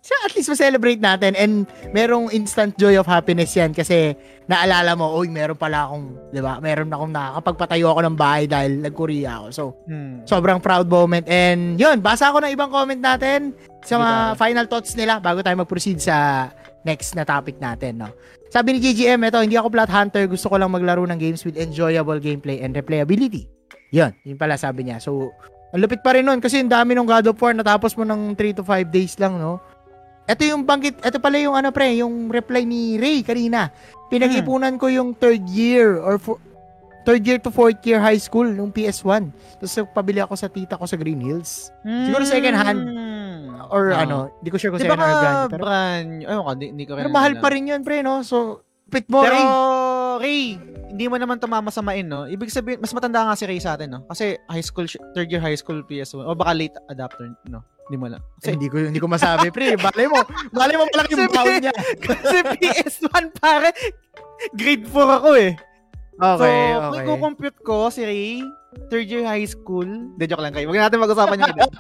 siya 0.01 0.17
at 0.23 0.35
least 0.35 0.51
ma-celebrate 0.51 1.01
natin 1.01 1.35
and 1.35 1.65
merong 1.91 2.31
instant 2.31 2.75
joy 2.77 2.95
of 2.95 3.07
happiness 3.07 3.55
yan 3.55 3.73
kasi 3.73 4.15
naalala 4.45 4.95
mo, 4.95 5.17
uy, 5.17 5.33
meron 5.33 5.57
pala 5.57 5.89
akong, 5.89 6.31
di 6.31 6.39
ba, 6.45 6.61
meron 6.61 6.93
akong 6.93 7.11
nakakapagpatayo 7.11 7.87
ako 7.89 8.01
ng 8.05 8.17
bahay 8.19 8.45
dahil 8.45 8.85
nag-Korea 8.85 9.41
ako. 9.41 9.47
So, 9.51 9.63
Hmm. 9.89 10.23
sobrang 10.29 10.61
proud 10.61 10.87
moment. 10.87 11.25
And 11.27 11.81
yun, 11.81 12.05
basa 12.05 12.29
ako 12.29 12.45
ng 12.45 12.53
ibang 12.53 12.71
comment 12.71 13.01
natin 13.01 13.57
sa 13.83 13.97
mga 13.97 14.15
Sige, 14.15 14.39
final 14.39 14.67
thoughts 14.69 14.93
nila 14.95 15.19
bago 15.19 15.41
tayo 15.41 15.57
mag-proceed 15.57 15.99
sa 15.99 16.51
next 16.85 17.17
na 17.17 17.25
topic 17.25 17.57
natin. 17.57 18.05
No? 18.05 18.13
Sabi 18.53 18.77
ni 18.77 18.79
GGM, 18.79 19.19
ito, 19.25 19.41
hindi 19.41 19.57
ako 19.57 19.73
plot 19.73 19.91
hunter. 19.91 20.29
Gusto 20.29 20.47
ko 20.47 20.61
lang 20.61 20.71
maglaro 20.71 21.03
ng 21.03 21.19
games 21.19 21.43
with 21.43 21.57
enjoyable 21.57 22.21
gameplay 22.21 22.61
and 22.61 22.77
replayability. 22.77 23.49
Yun, 23.95 24.11
yun 24.27 24.35
pala 24.35 24.59
sabi 24.59 24.85
niya. 24.85 24.99
So, 24.99 25.31
ang 25.71 25.79
lupit 25.79 26.03
pa 26.03 26.11
rin 26.13 26.27
nun 26.27 26.39
kasi 26.39 26.59
ang 26.59 26.67
dami 26.69 26.93
ng 26.93 27.07
God 27.07 27.31
of 27.31 27.39
War 27.39 27.55
natapos 27.55 27.95
mo 27.95 28.03
ng 28.03 28.35
3 28.35 28.59
to 28.59 28.63
5 28.63 28.91
days 28.91 29.15
lang, 29.17 29.39
no? 29.39 29.63
Ito 30.25 30.43
yung 30.43 30.65
banggit, 30.65 30.99
ito 30.99 31.19
pala 31.19 31.37
yung 31.37 31.53
ano 31.53 31.69
pre, 31.69 31.95
yung 31.95 32.27
reply 32.27 32.65
ni 32.65 32.97
Ray 32.97 33.21
kanina. 33.21 33.69
Pinag-ipunan 34.09 34.75
ko 34.75 34.89
yung 34.89 35.13
third 35.13 35.45
year 35.47 36.01
or 36.01 36.17
fo- 36.17 36.41
third 37.05 37.21
year 37.21 37.37
to 37.37 37.53
fourth 37.53 37.77
year 37.85 38.01
high 38.01 38.17
school 38.17 38.47
nung 38.47 38.73
PS1. 38.73 39.29
Tapos 39.61 39.75
pabili 39.93 40.25
ako 40.25 40.33
sa 40.33 40.49
tita 40.49 40.75
ko 40.75 40.89
sa 40.89 40.97
Green 40.97 41.21
Hills. 41.21 41.69
Siguro 41.85 42.25
second 42.25 42.57
hand. 42.57 42.81
Or 43.69 43.93
Ah. 43.93 44.03
ano, 44.03 44.33
di 44.41 44.49
ko 44.49 44.57
sure 44.57 44.73
kung 44.73 44.81
Di 44.81 44.89
second 44.89 44.97
hand 44.99 45.13
brand. 45.13 45.51
Pero, 45.51 45.63
brand? 45.63 46.09
Ayun 46.25 46.43
ka, 46.43 46.53
di, 46.55 46.67
di 46.73 46.85
ko 46.85 46.93
rin. 46.95 47.01
pero 47.01 47.13
mahal 47.13 47.33
pa 47.37 47.49
rin 47.49 47.65
yun, 47.67 47.81
pre, 47.81 48.01
no? 48.01 48.25
So, 48.25 48.65
pit 48.89 49.05
mo, 49.07 49.21
Pero, 49.21 49.37
Ray. 49.37 49.45
Ray, 50.17 50.43
hindi 50.95 51.11
mo 51.11 51.19
naman 51.19 51.43
tumamasamain, 51.43 52.07
no? 52.07 52.23
Ibig 52.31 52.55
sabihin, 52.55 52.79
mas 52.79 52.95
matanda 52.95 53.27
nga 53.27 53.35
si 53.35 53.43
Ray 53.51 53.59
sa 53.59 53.75
atin, 53.75 53.99
no? 53.99 54.07
Kasi 54.07 54.39
high 54.47 54.63
school, 54.63 54.87
third 55.11 55.27
year 55.27 55.43
high 55.43 55.59
school 55.59 55.83
PS1. 55.83 56.23
O 56.23 56.39
baka 56.39 56.55
late 56.55 56.79
adapter, 56.87 57.35
no? 57.51 57.67
Hindi 57.91 57.97
mo 57.99 58.07
lang. 58.07 58.23
Eh, 58.23 58.39
Kasi, 58.39 58.51
hindi 58.55 58.71
ko 58.71 58.77
hindi 58.79 59.03
ko 59.03 59.11
masabi, 59.11 59.51
pre. 59.51 59.75
Balay 59.91 60.07
mo. 60.07 60.23
Balay 60.55 60.79
mo 60.79 60.87
malaki 60.87 61.19
yung 61.19 61.35
baon 61.35 61.55
niya. 61.59 61.75
kasi 62.07 62.37
PS1, 62.63 63.35
pare, 63.43 63.75
grade 64.55 64.87
4 64.87 65.19
ako, 65.19 65.31
eh. 65.35 65.53
Okay, 66.15 66.59
so, 66.71 66.95
okay. 66.95 67.05
kung 67.11 67.21
compute 67.27 67.59
ko, 67.67 67.91
si 67.91 68.07
Ray, 68.07 68.39
third 68.87 69.11
year 69.11 69.27
high 69.27 69.51
school. 69.51 70.15
De, 70.15 70.31
joke 70.31 70.47
lang 70.47 70.55
kayo. 70.55 70.71
Huwag 70.71 70.79
natin 70.79 71.03
mag-usapan 71.03 71.43
yung 71.43 71.51
edad. 71.59 71.71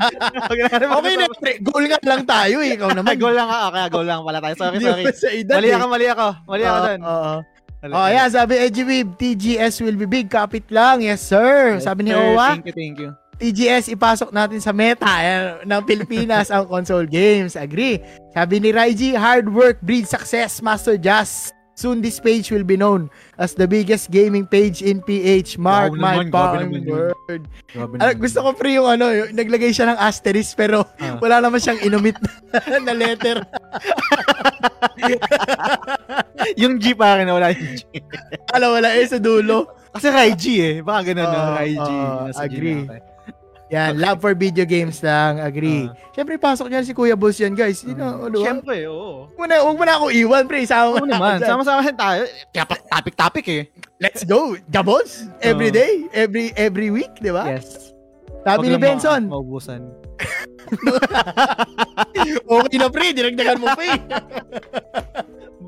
Huwag 0.50 0.60
natin 0.74 0.86
Okay 0.90 1.14
na, 1.14 1.26
pre. 1.38 1.52
Goal 1.62 1.84
nga 1.86 2.02
lang 2.02 2.22
tayo, 2.26 2.56
eh. 2.66 2.74
Ikaw 2.74 2.98
naman. 2.98 3.14
Goal 3.14 3.38
lang 3.38 3.46
ka. 3.46 3.58
Okay, 3.70 3.84
goal 3.94 4.06
lang 4.10 4.26
pala 4.26 4.42
tayo. 4.42 4.54
Sorry, 4.58 4.78
sorry. 4.82 5.04
sa 5.14 5.30
edad, 5.30 5.62
Mali 5.62 5.70
eh. 5.70 5.76
ako, 5.78 5.86
mali 5.86 6.06
ako. 6.10 6.26
Mali 6.50 6.64
ako 6.66 6.74
Oo, 6.74 6.86
dun. 6.90 7.00
Oo. 7.06 7.34
Mali 7.38 7.53
Oh, 7.92 8.08
yeah, 8.08 8.24
sabi 8.32 8.56
Edgy 8.56 8.80
Weeb, 8.80 9.12
TGS 9.20 9.84
will 9.84 9.98
be 10.00 10.08
big, 10.08 10.32
kapit 10.32 10.64
lang. 10.72 11.04
Yes, 11.04 11.20
sir. 11.20 11.76
Yes, 11.76 11.84
sabi 11.84 12.08
ni. 12.08 12.16
Owa, 12.16 12.56
Thank 12.56 12.72
you, 12.72 12.76
thank 12.76 12.96
you. 12.96 13.10
TGS 13.34 13.90
ipasok 13.92 14.30
natin 14.30 14.62
sa 14.62 14.70
meta 14.70 15.10
eh, 15.20 15.66
ng 15.66 15.82
Pilipinas 15.82 16.48
ang 16.54 16.64
console 16.70 17.04
games. 17.04 17.58
Agree. 17.58 18.00
Sabi 18.32 18.62
ni 18.62 18.70
Raiji, 18.70 19.12
hard 19.12 19.50
work 19.50 19.82
breeds 19.82 20.08
success, 20.08 20.62
Master 20.64 20.96
Jazz. 20.96 21.52
Soon 21.74 21.98
this 21.98 22.22
page 22.22 22.54
will 22.54 22.62
be 22.62 22.78
known 22.78 23.10
as 23.34 23.52
the 23.52 23.66
biggest 23.66 24.10
gaming 24.10 24.46
page 24.46 24.78
in 24.78 25.02
PH. 25.02 25.58
Mark 25.58 25.90
Grabe 25.90 25.98
my 25.98 26.16
fucking 26.30 26.86
word. 26.86 27.42
Ah, 27.74 27.90
naman. 27.90 28.14
gusto 28.22 28.38
ko 28.46 28.54
pre 28.54 28.78
yung 28.78 28.86
ano, 28.86 29.10
yung, 29.10 29.34
naglagay 29.34 29.74
siya 29.74 29.90
ng 29.90 29.98
asterisk 29.98 30.54
pero 30.54 30.86
Ah. 31.02 31.18
wala 31.18 31.42
naman 31.42 31.58
siyang 31.58 31.82
inumit 31.82 32.14
na, 32.22 32.30
na 32.86 32.92
letter. 32.94 33.42
yung 36.62 36.78
G 36.78 36.94
pa 36.94 37.18
rin, 37.18 37.26
wala 37.26 37.50
yung 37.50 37.74
G. 37.74 37.82
Alam, 38.54 38.78
wala 38.78 38.94
eh 38.94 39.06
sa 39.10 39.18
dulo. 39.18 39.66
Kasi 39.90 40.06
Raiji 40.10 40.54
eh. 40.58 40.74
Baka 40.78 41.10
ganun 41.10 41.26
Oo, 41.26 41.34
na, 41.34 41.58
Raiji. 41.58 41.98
G 42.30 42.38
agree. 42.38 42.82
Yan, 43.72 43.96
love 43.96 44.20
for 44.20 44.36
video 44.36 44.68
games 44.68 45.00
lang. 45.00 45.40
Agree. 45.40 45.88
Ah. 45.88 45.96
Siyempre, 46.12 46.36
pasok 46.36 46.68
niyan 46.68 46.84
si 46.84 46.92
Kuya 46.92 47.16
Boss 47.16 47.40
yan, 47.40 47.56
guys. 47.56 47.80
You 47.80 47.96
know, 47.96 48.28
ano, 48.28 48.36
Siyempre, 48.44 48.84
oo. 48.84 49.32
Huwag 49.32 49.40
mo 49.40 49.44
na, 49.48 49.56
huwag 49.64 49.76
mo 49.80 49.84
na 49.88 49.94
ako 49.96 50.06
iwan, 50.12 50.44
pre. 50.44 50.68
Sama 50.68 51.00
Oo 51.00 51.08
naman, 51.08 51.40
sama-sama 51.40 51.80
tayo. 51.96 52.28
Kaya 52.52 52.64
topic-topic 52.68 53.44
eh. 53.48 53.62
Let's 53.96 54.20
go. 54.28 54.60
The 54.68 54.84
boss. 54.84 55.24
Every 55.40 55.72
Oo. 55.72 55.78
day. 55.80 55.92
Every 56.12 56.52
every 56.60 56.92
week, 56.92 57.16
di 57.24 57.32
ba? 57.32 57.48
Yes. 57.48 57.94
Sabi 58.44 58.68
ni 58.68 58.76
Benson, 58.76 59.32
Maubusan. 59.32 59.80
okay 62.60 62.76
na 62.76 62.88
pre, 62.92 63.16
dinagdagan 63.16 63.56
mo 63.56 63.72
pa 63.72 63.82
eh. 63.96 64.00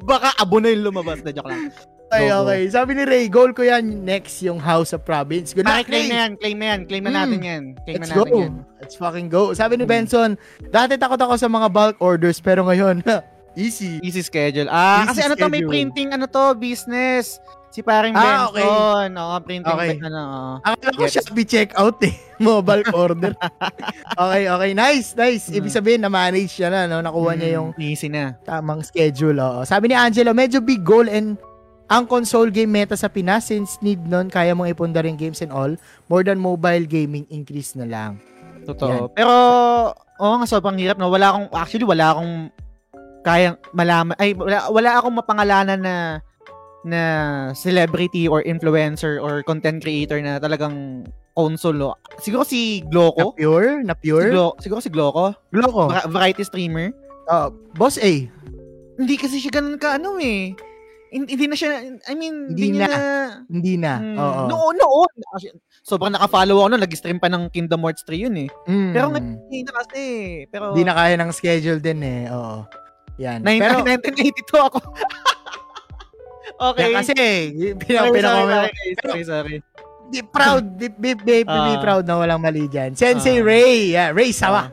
Baka 0.05 0.36
abo 0.36 0.60
na 0.60 0.68
yung 0.68 0.93
lumabas. 0.93 1.24
Na 1.24 1.32
joke 1.32 1.48
lang. 1.48 1.73
Okay, 2.06 2.22
Go, 2.24 2.36
go. 2.36 2.46
okay. 2.46 2.60
Sabi 2.68 2.90
ni 2.94 3.02
Ray, 3.02 3.26
goal 3.26 3.50
ko 3.50 3.62
yan 3.62 3.82
next 4.00 4.38
yung 4.40 4.56
House 4.56 4.94
of 4.94 5.02
Province. 5.02 5.50
Good 5.50 5.66
luck, 5.66 5.84
claim 5.84 6.06
na 6.06 6.16
yan. 6.22 6.30
Claim 6.36 6.56
na 6.56 6.66
yan. 6.68 6.80
Claim 6.86 7.02
na 7.02 7.10
Mm. 7.10 7.18
natin 7.18 7.40
yan. 7.40 7.62
Claim 7.82 7.96
Let's 7.96 8.06
na 8.06 8.14
go. 8.14 8.22
natin 8.22 8.38
yan. 8.38 8.54
Let's 8.78 8.94
fucking 8.94 9.28
go. 9.28 9.42
Sabi 9.52 9.74
ni 9.74 9.82
Mm. 9.82 9.90
Benson, 9.90 10.30
dati 10.68 10.94
takot 10.94 11.18
ako 11.18 11.34
sa 11.34 11.48
mga 11.48 11.66
bulk 11.66 11.96
orders 11.98 12.38
pero 12.38 12.62
ngayon, 12.62 13.02
easy. 13.58 13.98
Easy 14.00 14.22
schedule. 14.22 14.68
Ah, 14.68 15.02
Easy 15.02 15.08
kasi 15.08 15.20
ano 15.24 15.34
to, 15.34 15.48
may 15.48 15.58
schedule. 15.58 15.70
printing, 15.72 16.08
ano 16.12 16.24
to, 16.26 16.54
business. 16.54 17.42
Si 17.68 17.82
paring 17.82 18.14
Ah, 18.14 18.48
okay. 18.48 18.62
Benson. 18.62 19.10
Oo, 19.12 19.36
printing. 19.42 19.74
Okay. 19.74 19.90
Ano, 20.00 20.20
oo. 20.22 20.52
Akala 20.64 20.90
ko 20.92 21.02
Yes. 21.02 21.12
Shopee 21.18 21.44
checkout 21.44 21.98
eh. 22.06 22.14
Bulk 22.64 22.88
order. 22.94 23.34
okay, 24.22 24.44
okay. 24.46 24.70
Nice, 24.72 25.12
nice. 25.12 25.50
Ibig 25.50 25.68
Mm. 25.68 25.76
sabihin, 25.76 26.00
na-manage 26.00 26.54
siya 26.54 26.70
na, 26.70 26.86
no? 26.86 27.02
Nakuha 27.02 27.34
niya 27.34 27.60
yung 27.60 27.74
Mm, 27.74 27.82
Easy 27.82 28.08
na. 28.08 28.38
tamang 28.42 28.80
schedule. 28.80 29.36
Oo. 29.36 29.60
Sabi 29.62 29.90
ni 29.90 29.96
Angelo, 29.96 30.32
medyo 30.32 30.62
big 30.62 30.80
goal 30.80 31.04
and 31.04 31.36
ang 31.86 32.04
console 32.04 32.50
game 32.50 32.70
meta 32.72 32.98
sa 32.98 33.06
Pinas 33.06 33.46
since 33.46 33.78
need 33.78 34.02
nun, 34.04 34.26
kaya 34.26 34.52
mong 34.52 34.66
ipundar 34.66 35.06
yung 35.06 35.18
games 35.18 35.38
and 35.38 35.54
all, 35.54 35.70
more 36.10 36.26
than 36.26 36.36
mobile 36.36 36.82
gaming 36.82 37.22
increase 37.30 37.78
na 37.78 37.86
lang. 37.86 38.18
Totoo. 38.66 39.14
Pero, 39.14 39.32
oo 39.94 40.34
nga, 40.42 40.46
sobrang 40.50 40.74
hirap. 40.76 40.98
No? 40.98 41.06
Wala 41.06 41.30
akong, 41.30 41.46
actually, 41.54 41.86
wala 41.86 42.10
akong 42.10 42.50
kayang 43.22 43.56
malaman, 43.70 44.14
ay, 44.18 44.34
wala, 44.34 44.66
wala 44.70 44.90
akong 44.98 45.14
mapangalanan 45.14 45.80
na 45.82 45.96
na 46.86 47.02
celebrity 47.50 48.30
or 48.30 48.46
influencer 48.46 49.18
or 49.18 49.42
content 49.42 49.82
creator 49.82 50.22
na 50.22 50.38
talagang 50.38 51.06
console. 51.34 51.74
No? 51.74 51.94
Siguro 52.18 52.42
si 52.42 52.82
Na 52.82 52.90
Gloco. 52.90 53.34
pure? 53.34 53.82
Na 53.82 53.94
Si 53.94 54.02
pure? 54.06 54.30
Glo- 54.30 54.54
siguro 54.58 54.78
si 54.78 54.90
Gloco. 54.90 55.34
Gloco. 55.50 55.90
Va- 55.90 56.06
variety 56.06 56.42
streamer. 56.42 56.90
Uh, 57.26 57.50
boss 57.74 57.98
A. 57.98 58.30
Hindi 58.96 59.14
kasi 59.18 59.42
siya 59.42 59.50
ganun 59.50 59.78
ka, 59.78 59.98
ano 59.98 60.14
eh. 60.22 60.54
Hin- 61.16 61.24
Hindi 61.26 61.48
na 61.48 61.56
siya, 61.56 61.70
I 62.05 62.12
mean, 62.12 62.52
Hindi 62.52 62.64
hindi, 62.68 62.78
na. 62.78 62.86
na, 62.86 63.01
Hindi 63.48 63.74
na. 63.74 63.93
Hmm, 63.97 64.16
Oo. 64.16 64.40
Noon, 64.47 64.74
noon. 64.76 65.12
Sobrang 65.80 66.12
naka-follow 66.12 66.60
ako 66.60 66.68
noon. 66.68 66.82
Nag-stream 66.82 67.16
pa 67.16 67.32
ng 67.32 67.48
Kingdom 67.48 67.80
Hearts 67.80 68.05
3 68.05 68.20
yun 68.20 68.36
eh. 68.36 68.48
Mm. 68.66 68.93
Pero 68.93 69.06
ngayon, 69.09 69.26
hindi 69.40 69.59
na 69.62 69.72
kasi. 69.74 70.02
Pero, 70.47 70.64
Hindi 70.70 70.84
na 70.84 70.93
kaya 70.93 71.14
ng 71.16 71.32
schedule 71.32 71.80
din 71.80 72.01
eh. 72.02 72.28
Oo. 72.28 72.68
Yan. 73.16 73.40
Pero, 73.40 73.80
1982 73.86 74.68
ako. 74.68 74.78
okay. 76.68 76.84
yan 76.84 77.01
kasi, 77.01 77.14
sorry, 77.80 78.10
pinaka, 78.12 78.68
sorry, 79.01 79.24
sorry. 79.24 79.56
Di 80.06 80.22
proud, 80.22 80.78
di, 80.78 80.86
be, 80.88 81.16
be, 81.16 81.43
be, 81.43 81.43
be 81.43 81.74
Ah. 81.74 81.82
proud 81.82 82.05
na 82.05 82.14
walang 82.14 82.38
mali 82.38 82.68
dyan. 82.68 82.94
Sensei 82.94 83.40
Ah. 83.40 83.44
Ray, 83.44 83.90
yeah, 83.90 84.09
Ray 84.10 84.30
Sawa. 84.30 84.70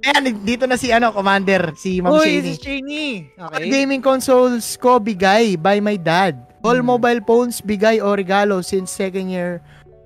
Ayan, 0.00 0.22
dito 0.42 0.64
na 0.64 0.76
si 0.76 0.88
ano, 0.88 1.10
Commander, 1.10 1.74
si 1.74 1.98
Ma'am 1.98 2.14
Uy, 2.14 2.38
Shani. 2.38 2.42
si 2.44 2.52
Cheney. 2.56 3.10
Okay. 3.34 3.66
Gaming 3.66 4.00
consoles 4.00 4.76
ko 4.76 4.98
bigay 4.98 5.54
by 5.54 5.78
my 5.78 5.96
dad. 5.96 6.38
All 6.60 6.78
Hmm. 6.78 6.90
mobile 6.90 7.22
phones 7.22 7.58
bigay 7.58 7.98
o 7.98 8.12
regalo 8.12 8.60
since 8.60 8.90
second 8.90 9.30
year 9.30 9.62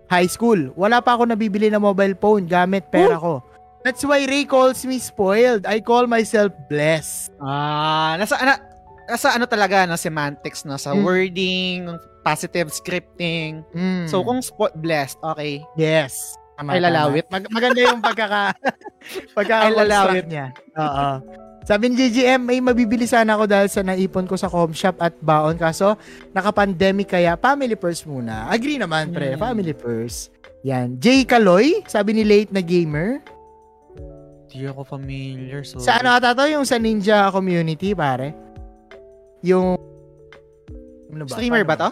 high 0.06 0.28
school. 0.28 0.72
Wala 0.74 1.00
pa 1.00 1.16
ako 1.16 1.24
nabibili 1.26 1.68
na 1.68 1.80
mobile 1.80 2.12
phone 2.14 2.44
gamit 2.44 2.88
pera 2.88 3.16
ko. 3.16 3.40
That's 3.82 4.04
why 4.04 4.22
Ray 4.22 4.44
calls 4.44 4.84
me 4.84 4.96
spoiled. 4.96 5.64
I 5.64 5.80
call 5.80 6.06
myself 6.06 6.52
blessed. 6.68 7.34
Ah, 7.42 8.14
nasa, 8.14 8.38
ana, 8.38 8.54
nasa 9.08 9.34
ano 9.34 9.44
talaga, 9.44 9.88
no, 9.88 9.96
semantics, 9.96 10.62
no, 10.62 10.76
sa 10.76 10.94
Mm. 10.94 11.02
wording, 11.02 11.78
positive 12.22 12.70
scripting. 12.70 13.66
Mm. 13.74 14.06
So, 14.06 14.22
kung 14.22 14.38
spot 14.38 14.78
blessed, 14.78 15.18
okay. 15.24 15.66
yes. 15.74 16.38
Tama, 16.56 16.76
Ay, 16.76 16.80
lalawit. 16.84 17.24
Mag- 17.32 17.50
maganda 17.50 17.80
yung 17.80 18.00
pagkaka 18.04 18.52
Ay, 18.52 19.32
pagkaka 19.32 19.66
lalawit. 19.72 20.24
niya. 20.28 20.52
Oo. 20.76 21.08
Sabi 21.62 21.84
ni 21.88 21.94
JGM, 21.94 22.42
may 22.42 22.58
mabibili 22.58 23.06
sana 23.06 23.38
ako 23.38 23.46
dahil 23.46 23.70
sa 23.70 23.86
naipon 23.86 24.26
ko 24.26 24.34
sa 24.34 24.50
com 24.50 24.74
shop 24.74 24.98
at 24.98 25.14
baon. 25.22 25.54
Kaso, 25.54 25.94
naka-pandemic 26.34 27.14
kaya 27.14 27.38
family 27.38 27.78
first 27.78 28.02
muna. 28.02 28.50
Agree 28.50 28.82
naman, 28.82 29.14
pre. 29.14 29.38
Mm. 29.38 29.38
Family 29.38 29.70
first. 29.70 30.34
Yan. 30.66 30.98
Jay 30.98 31.22
Kaloy, 31.22 31.86
sabi 31.86 32.18
ni 32.18 32.26
Late 32.26 32.50
na 32.50 32.62
Gamer. 32.62 33.22
Hindi 34.50 34.68
ako 34.68 34.82
familiar. 34.84 35.62
So... 35.62 35.78
Sa 35.78 36.02
ano 36.02 36.12
ata 36.12 36.34
to? 36.34 36.44
Yung 36.50 36.66
sa 36.66 36.76
Ninja 36.82 37.30
community, 37.30 37.94
pare? 37.94 38.34
Yung... 39.46 39.78
Ano 41.14 41.24
Streamer 41.30 41.62
ba 41.62 41.78
to? 41.78 41.88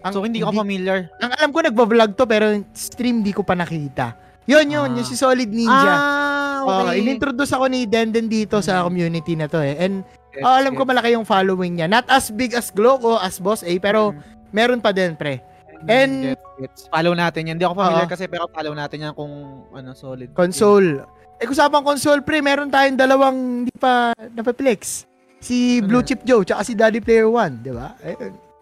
Ang, 0.00 0.12
so, 0.12 0.24
hindi 0.24 0.40
ako 0.40 0.52
familiar. 0.64 1.08
Ang 1.20 1.30
alam 1.36 1.50
ko, 1.52 1.58
nagbablog 1.60 2.16
to, 2.16 2.24
pero 2.24 2.46
stream 2.72 3.20
di 3.20 3.32
ko 3.32 3.44
pa 3.44 3.52
nakita. 3.52 4.16
Yun, 4.48 4.66
yun. 4.66 4.88
Ah. 4.90 4.96
Yung 4.98 5.06
si 5.06 5.14
Solid 5.14 5.46
Ninja. 5.52 5.92
Ah, 5.94 6.58
okay. 6.64 7.00
inintroduce 7.04 7.52
ako 7.52 7.68
ni 7.68 7.84
Denden 7.86 8.26
dito 8.26 8.58
sa 8.60 8.82
community 8.84 9.36
na 9.36 9.46
to 9.46 9.60
eh. 9.60 9.76
And 9.78 10.02
Gets, 10.30 10.46
oh, 10.46 10.54
alam 10.62 10.78
ko 10.78 10.86
gets. 10.86 10.90
malaki 10.94 11.08
yung 11.14 11.26
following 11.26 11.74
niya. 11.74 11.90
Not 11.90 12.06
as 12.06 12.30
big 12.30 12.54
as 12.54 12.70
Gloco, 12.70 13.18
as 13.18 13.42
Boss 13.42 13.66
A, 13.66 13.72
pero 13.82 14.14
meron 14.50 14.78
pa 14.78 14.94
din, 14.94 15.18
pre. 15.18 15.42
and- 15.88 16.34
Gets, 16.34 16.46
gets. 16.60 16.80
Follow 16.88 17.14
natin 17.14 17.50
yan. 17.50 17.54
Hindi 17.58 17.66
ako 17.66 17.74
familiar 17.76 18.06
Oo. 18.06 18.12
kasi 18.12 18.24
pero 18.28 18.44
follow 18.46 18.74
natin 18.76 18.98
yan 19.10 19.12
kung 19.14 19.32
ano, 19.70 19.90
solid. 19.92 20.30
Console. 20.32 21.02
Eh, 21.40 21.48
kung 21.48 21.56
sabang 21.56 21.82
console, 21.82 22.20
pre, 22.20 22.44
meron 22.44 22.68
tayong 22.68 23.00
dalawang 23.00 23.36
hindi 23.64 23.74
pa 23.80 24.12
napaplex. 24.36 25.08
Si 25.40 25.80
Ano 25.80 25.88
Blue? 25.88 26.04
Chip 26.04 26.20
Joe, 26.22 26.44
tsaka 26.44 26.62
si 26.62 26.76
Daddy 26.76 27.00
Player 27.00 27.24
One, 27.24 27.64
di 27.64 27.72
ba? 27.72 27.96
Eh, 28.04 28.12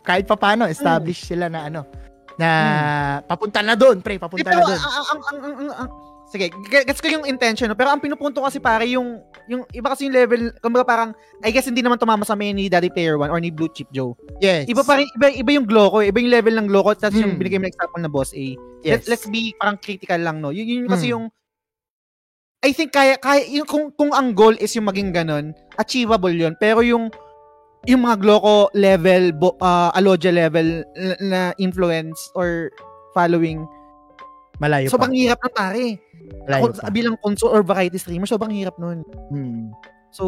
kahit 0.08 0.24
pa 0.24 0.34
paano, 0.34 0.64
establish 0.64 1.28
sila 1.28 1.52
na 1.52 1.68
ano, 1.68 1.84
na 2.34 2.48
papunta 3.20 3.60
na 3.60 3.76
doon, 3.76 4.00
pre, 4.00 4.16
Eh, 4.16 4.18
papunta 4.18 4.46
pero, 4.46 4.64
na 4.64 4.66
doon. 4.66 4.78
ang, 4.78 4.94
ang, 4.96 5.20
ang, 5.20 5.38
ang, 5.42 5.70
ang, 5.74 5.88
sige, 6.28 6.48
ge- 6.70 6.86
gets 6.86 7.02
ko 7.02 7.08
yung 7.10 7.26
intention, 7.26 7.66
no? 7.66 7.74
pero 7.74 7.90
ang 7.90 7.98
pinupunto 7.98 8.40
kasi 8.40 8.56
pare, 8.56 8.86
yung, 8.86 9.20
yung 9.44 9.66
iba 9.70 9.90
kasi 9.90 10.06
yung 10.06 10.14
level, 10.14 10.54
kumbaga 10.60 10.84
parang, 10.86 11.10
I 11.40 11.50
guess 11.50 11.66
hindi 11.66 11.82
naman 11.82 11.98
tumama 11.98 12.22
sa 12.22 12.32
main 12.32 12.54
ni 12.54 12.70
Daddy 12.70 12.88
Player 12.88 13.18
1 13.18 13.28
or 13.28 13.36
ni 13.36 13.50
Blue 13.50 13.68
Chip 13.68 13.90
Joe. 13.90 14.14
Yes. 14.38 14.64
Iba 14.64 14.80
pa 14.80 14.96
rin, 14.96 15.08
iba, 15.12 15.28
iba 15.34 15.50
yung 15.52 15.66
Gloco, 15.66 15.98
iba 15.98 16.16
yung 16.16 16.30
level 16.30 16.54
ng 16.56 16.68
Gloco, 16.68 16.94
tapos 16.94 17.16
yung 17.16 17.34
Hmm. 17.34 17.40
binigay 17.40 17.58
mo 17.58 17.66
na 17.66 17.72
example 17.72 18.00
na 18.00 18.08
Boss 18.08 18.30
A. 18.32 18.46
Yes. 18.80 19.04
Let, 19.04 19.18
let's 19.18 19.26
be 19.26 19.52
parang 19.58 19.76
critical 19.76 20.20
lang, 20.22 20.38
no? 20.38 20.48
Yun, 20.48 20.64
yun 20.64 20.86
kasi 20.86 21.10
Hmm. 21.10 21.14
yung, 21.18 21.24
I 22.58 22.70
think 22.70 22.90
kaya, 22.90 23.14
kaya 23.16 23.42
yung, 23.48 23.66
kung, 23.66 23.90
kung 23.90 24.10
ang 24.10 24.30
goal 24.30 24.54
is 24.54 24.70
yung 24.74 24.86
maging 24.86 25.10
ganun, 25.10 25.50
achievable 25.74 26.30
yun. 26.30 26.54
Pero 26.54 26.82
yung, 26.82 27.06
yung 27.88 28.04
mga 28.04 28.20
Gloco 28.20 28.68
level, 28.76 29.32
bo, 29.32 29.56
uh, 29.64 29.88
Alodia 29.96 30.28
level 30.28 30.84
na- 30.92 31.20
na 31.24 31.40
influence 31.56 32.28
or 32.36 32.68
following, 33.16 33.64
Malayo 34.60 34.92
sobrang 34.92 35.14
pa. 35.14 35.18
hirap 35.18 35.38
na 35.40 35.50
pare. 35.50 35.86
Malayo 36.44 36.62
Ako, 36.68 36.84
pa. 36.84 36.92
bilang 36.92 37.16
console 37.24 37.54
or 37.56 37.64
variety 37.64 37.96
streamer, 37.96 38.28
sobrang 38.28 38.52
hirap 38.52 38.76
nun. 38.76 39.00
Hmm. 39.32 39.72
So, 40.12 40.24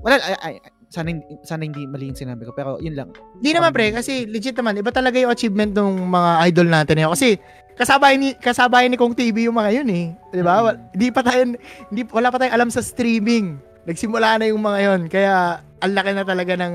wala, 0.00 0.16
ay, 0.22 0.36
ay, 0.40 0.54
sana, 0.88 1.12
hindi- 1.12 1.26
sana 1.44 1.66
hindi 1.66 1.84
mali 1.84 2.08
yung 2.08 2.16
sinabi 2.16 2.46
ko, 2.48 2.56
pero 2.56 2.80
yun 2.80 2.96
lang. 2.96 3.12
Hindi 3.42 3.50
naman 3.52 3.74
pre, 3.76 3.92
kasi 3.92 4.24
legit 4.24 4.56
naman, 4.56 4.80
iba 4.80 4.88
talaga 4.88 5.20
yung 5.20 5.34
achievement 5.34 5.76
ng 5.76 6.08
mga 6.08 6.30
idol 6.48 6.68
natin 6.72 6.94
ngayon. 6.96 7.12
Kasi 7.12 7.36
kasabay 7.76 8.16
ni 8.16 8.32
kasabay 8.32 8.88
ni 8.88 8.96
Kong 8.96 9.12
TV 9.12 9.52
yung 9.52 9.58
mga 9.60 9.84
yun 9.84 9.88
eh. 9.92 10.06
'Di 10.32 10.40
ba? 10.40 10.64
Mm. 10.64 10.96
Hindi 10.96 11.08
pa 11.12 11.20
tayo 11.20 11.40
hindi 11.92 12.02
wala 12.08 12.28
pa 12.32 12.36
tayong 12.40 12.56
alam 12.56 12.70
sa 12.72 12.80
streaming. 12.80 13.60
Nagsimula 13.86 14.42
na 14.42 14.44
yung 14.50 14.60
mga 14.60 14.78
yun. 14.82 15.00
Kaya 15.06 15.62
ang 15.80 15.92
laki 15.94 16.10
na 16.12 16.24
talaga 16.26 16.52
ng 16.58 16.74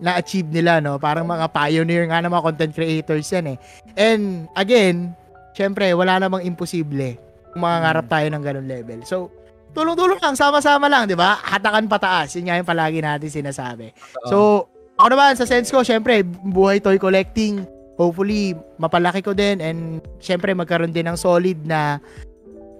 na-achieve 0.00 0.48
nila, 0.48 0.80
no? 0.80 0.96
Parang 0.96 1.28
mga 1.28 1.52
pioneer 1.52 2.08
nga 2.08 2.24
ng 2.24 2.32
mga 2.32 2.44
content 2.48 2.72
creators 2.72 3.28
yan 3.28 3.54
eh. 3.54 3.56
And 4.00 4.48
again, 4.56 5.12
syempre, 5.52 5.92
wala 5.92 6.16
namang 6.16 6.48
imposible 6.48 7.20
kung 7.52 7.62
mangangarap 7.62 8.08
tayo 8.08 8.26
ng 8.32 8.42
ganun 8.42 8.66
level. 8.66 9.04
So, 9.04 9.28
tulong-tulong 9.76 10.18
lang, 10.18 10.34
sama-sama 10.34 10.88
lang, 10.88 11.04
di 11.04 11.14
ba? 11.14 11.36
Hatakan 11.44 11.84
pataas. 11.84 12.32
Yun 12.34 12.48
nga 12.48 12.56
yung 12.56 12.68
palagi 12.68 13.04
natin 13.04 13.28
sinasabi. 13.28 13.92
So, 14.32 14.66
ako 14.96 15.08
naman, 15.12 15.36
sa 15.36 15.44
sense 15.44 15.68
ko, 15.68 15.84
syempre, 15.84 16.24
buhay 16.24 16.80
toy 16.80 16.96
collecting, 16.96 17.68
hopefully, 18.00 18.56
mapalaki 18.80 19.20
ko 19.20 19.36
din 19.36 19.60
and 19.60 20.00
syempre, 20.16 20.56
magkaroon 20.56 20.96
din 20.96 21.04
ng 21.04 21.20
solid 21.20 21.60
na 21.68 22.00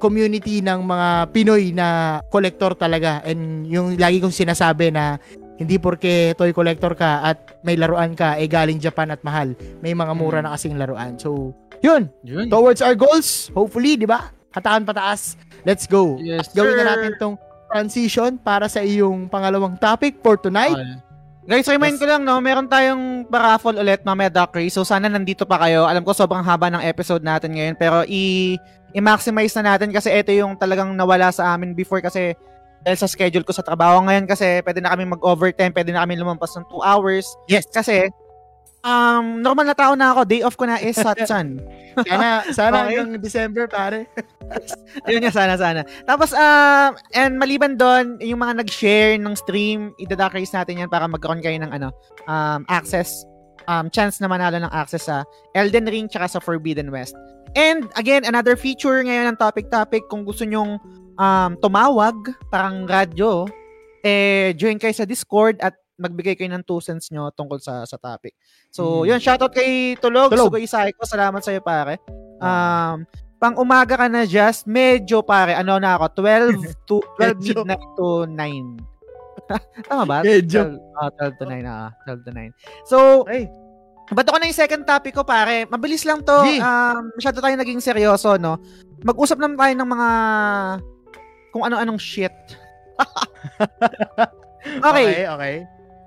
community 0.00 0.64
ng 0.64 0.80
mga 0.82 1.08
Pinoy 1.30 1.76
na 1.76 2.18
collector 2.32 2.72
talaga. 2.74 3.20
And 3.22 3.68
yung 3.68 4.00
lagi 4.00 4.18
kong 4.18 4.32
sinasabi 4.32 4.90
na 4.90 5.20
hindi 5.60 5.76
porke 5.76 6.32
toy 6.40 6.56
collector 6.56 6.96
ka 6.96 7.20
at 7.20 7.60
may 7.60 7.76
laruan 7.76 8.16
ka, 8.16 8.40
eh 8.40 8.48
galing 8.48 8.80
Japan 8.80 9.12
at 9.12 9.20
mahal. 9.20 9.52
May 9.84 9.92
mga 9.92 10.12
mura 10.16 10.40
na 10.40 10.56
kasing 10.56 10.80
laruan. 10.80 11.20
So, 11.20 11.52
yun. 11.84 12.08
Yun. 12.24 12.48
Towards 12.48 12.80
our 12.80 12.96
goals, 12.96 13.52
hopefully, 13.52 14.00
di 14.00 14.08
ba? 14.08 14.32
Hatakan 14.56 14.88
pataas. 14.88 15.36
Let's 15.68 15.84
go. 15.84 16.16
Yes, 16.16 16.48
Gawin 16.56 16.80
na 16.80 16.82
sir. 16.82 16.88
natin 16.88 17.12
tong 17.20 17.36
transition 17.68 18.40
para 18.40 18.66
sa 18.66 18.80
iyong 18.80 19.28
pangalawang 19.28 19.76
topic 19.76 20.18
for 20.24 20.40
tonight. 20.40 20.74
Guys, 21.40 21.64
remind 21.72 21.96
Yes. 21.96 22.02
ko 22.04 22.06
lang, 22.06 22.22
no, 22.22 22.36
meron 22.38 22.68
tayong 22.68 23.24
paraffle 23.24 23.80
ulit 23.80 24.04
mamaya 24.04 24.28
Dockery. 24.28 24.68
So, 24.68 24.84
sana 24.84 25.08
nandito 25.08 25.48
pa 25.48 25.56
kayo. 25.56 25.88
Alam 25.88 26.04
ko, 26.04 26.12
sobrang 26.12 26.44
haba 26.44 26.68
ng 26.68 26.84
episode 26.84 27.24
natin 27.24 27.56
ngayon. 27.56 27.74
Pero, 27.80 28.04
i- 28.04 28.60
i-maximize 28.92 29.56
na 29.56 29.74
natin 29.74 29.88
kasi 29.88 30.12
ito 30.12 30.28
yung 30.36 30.52
talagang 30.60 30.92
nawala 30.92 31.32
sa 31.32 31.56
amin 31.56 31.72
before 31.72 32.04
kasi 32.04 32.36
dahil 32.80 32.96
sa 32.96 33.08
schedule 33.08 33.44
ko 33.44 33.52
sa 33.56 33.64
trabaho 33.64 34.00
ngayon 34.04 34.24
kasi 34.24 34.60
pwede 34.64 34.80
na 34.84 34.92
kami 34.92 35.04
mag-overtime, 35.08 35.72
pwede 35.72 35.92
na 35.92 36.04
kami 36.04 36.20
lumampas 36.20 36.52
ng 36.56 36.64
2 36.68 36.80
hours. 36.84 37.24
Yes. 37.48 37.64
Kasi, 37.72 38.12
um, 38.84 39.40
normal 39.40 39.66
na 39.68 39.76
tao 39.76 39.92
na 39.96 40.12
ako. 40.12 40.20
Day 40.24 40.40
off 40.42 40.56
ko 40.56 40.64
na 40.68 40.80
is 40.80 40.96
Satsan. 40.96 41.60
Sana, 42.06 42.46
sana 42.54 42.76
Okay. 42.86 42.96
hanggang 42.96 43.18
December, 43.18 43.66
pare. 43.66 44.06
Yun 45.10 45.26
nga, 45.26 45.34
sana, 45.34 45.58
sana. 45.58 45.82
Tapos, 46.06 46.30
um, 46.32 46.94
and 47.12 47.34
maliban 47.36 47.74
doon, 47.74 48.16
yung 48.22 48.40
mga 48.40 48.62
nag-share 48.62 49.18
ng 49.18 49.34
stream, 49.34 49.90
idadakrace 49.98 50.54
natin 50.54 50.86
yan 50.86 50.90
para 50.90 51.10
magkaroon 51.10 51.42
kayo 51.42 51.58
ng 51.58 51.68
ano, 51.68 51.90
um, 52.30 52.62
access, 52.70 53.26
um, 53.66 53.90
chance 53.90 54.22
na 54.22 54.30
manalo 54.30 54.56
ng 54.62 54.70
access 54.70 55.10
sa 55.10 55.26
Elden 55.58 55.90
Ring 55.90 56.06
tsaka 56.06 56.30
sa 56.30 56.38
Forbidden 56.38 56.94
West. 56.94 57.12
And 57.58 57.90
again, 57.98 58.22
another 58.22 58.54
feature 58.54 59.02
ngayon 59.02 59.34
ng 59.34 59.38
topic-topic, 59.42 60.06
kung 60.06 60.22
gusto 60.22 60.46
nyong 60.46 60.78
um, 61.18 61.50
tumawag, 61.58 62.14
parang 62.54 62.86
radyo, 62.86 63.50
eh, 64.06 64.54
join 64.54 64.78
kayo 64.78 64.94
sa 64.94 65.04
Discord 65.04 65.58
at 65.60 65.74
magbigay 66.00 66.34
kayo 66.34 66.48
ng 66.48 66.64
two 66.64 66.80
cents 66.80 67.12
nyo 67.12 67.28
tungkol 67.30 67.60
sa 67.60 67.84
sa 67.84 67.94
topic. 67.94 68.32
So, 68.68 69.04
Hmm. 69.04 69.12
yun, 69.12 69.20
shoutout 69.20 69.52
kay 69.52 69.94
Tulog, 69.94 70.32
Tulog. 70.32 70.48
Sugay 70.48 70.64
Saiko, 70.64 71.04
salamat 71.04 71.38
sa'yo 71.38 71.60
pare. 71.60 72.00
Um, 72.40 73.04
pang 73.36 73.52
umaga 73.54 73.96
ka 73.96 74.08
na 74.08 74.24
just, 74.24 74.64
medyo 74.64 75.20
pare, 75.20 75.52
ano 75.52 75.76
na 75.76 75.94
ako, 75.94 76.06
12 76.18 76.56
to 76.88 76.96
12 77.16 77.36
Medyo. 77.36 77.52
midnight 77.62 77.84
to 77.94 78.08
9. 78.24 78.80
Tama 79.88 80.04
ba? 80.04 80.18
Medyo. 80.20 80.60
12, 80.72 80.96
ah, 80.96 81.10
12 81.12 81.36
to 81.36 81.44
9, 81.44 81.64
ah, 81.66 81.88
12 82.04 82.24
to 82.24 82.30
9. 82.32 82.50
So, 82.84 82.96
Okay. 83.22 83.44
bato 84.10 84.28
ko 84.28 84.38
na 84.38 84.46
yung 84.46 84.58
second 84.58 84.82
topic 84.82 85.12
ko, 85.12 85.22
pare. 85.22 85.64
Mabilis 85.66 86.02
lang 86.02 86.20
to. 86.20 86.34
Um, 86.34 87.12
masyado 87.14 87.38
tayo 87.38 87.54
naging 87.54 87.78
seryoso, 87.78 88.34
no? 88.36 88.58
Mag-usap 89.00 89.36
naman 89.36 89.54
tayo 89.54 89.74
ng 89.74 89.88
mga 89.88 90.08
kung 91.50 91.62
ano-anong 91.62 91.98
shit. 91.98 92.34
okay. 94.82 95.06
Okay, 95.06 95.24
okay. 95.26 95.54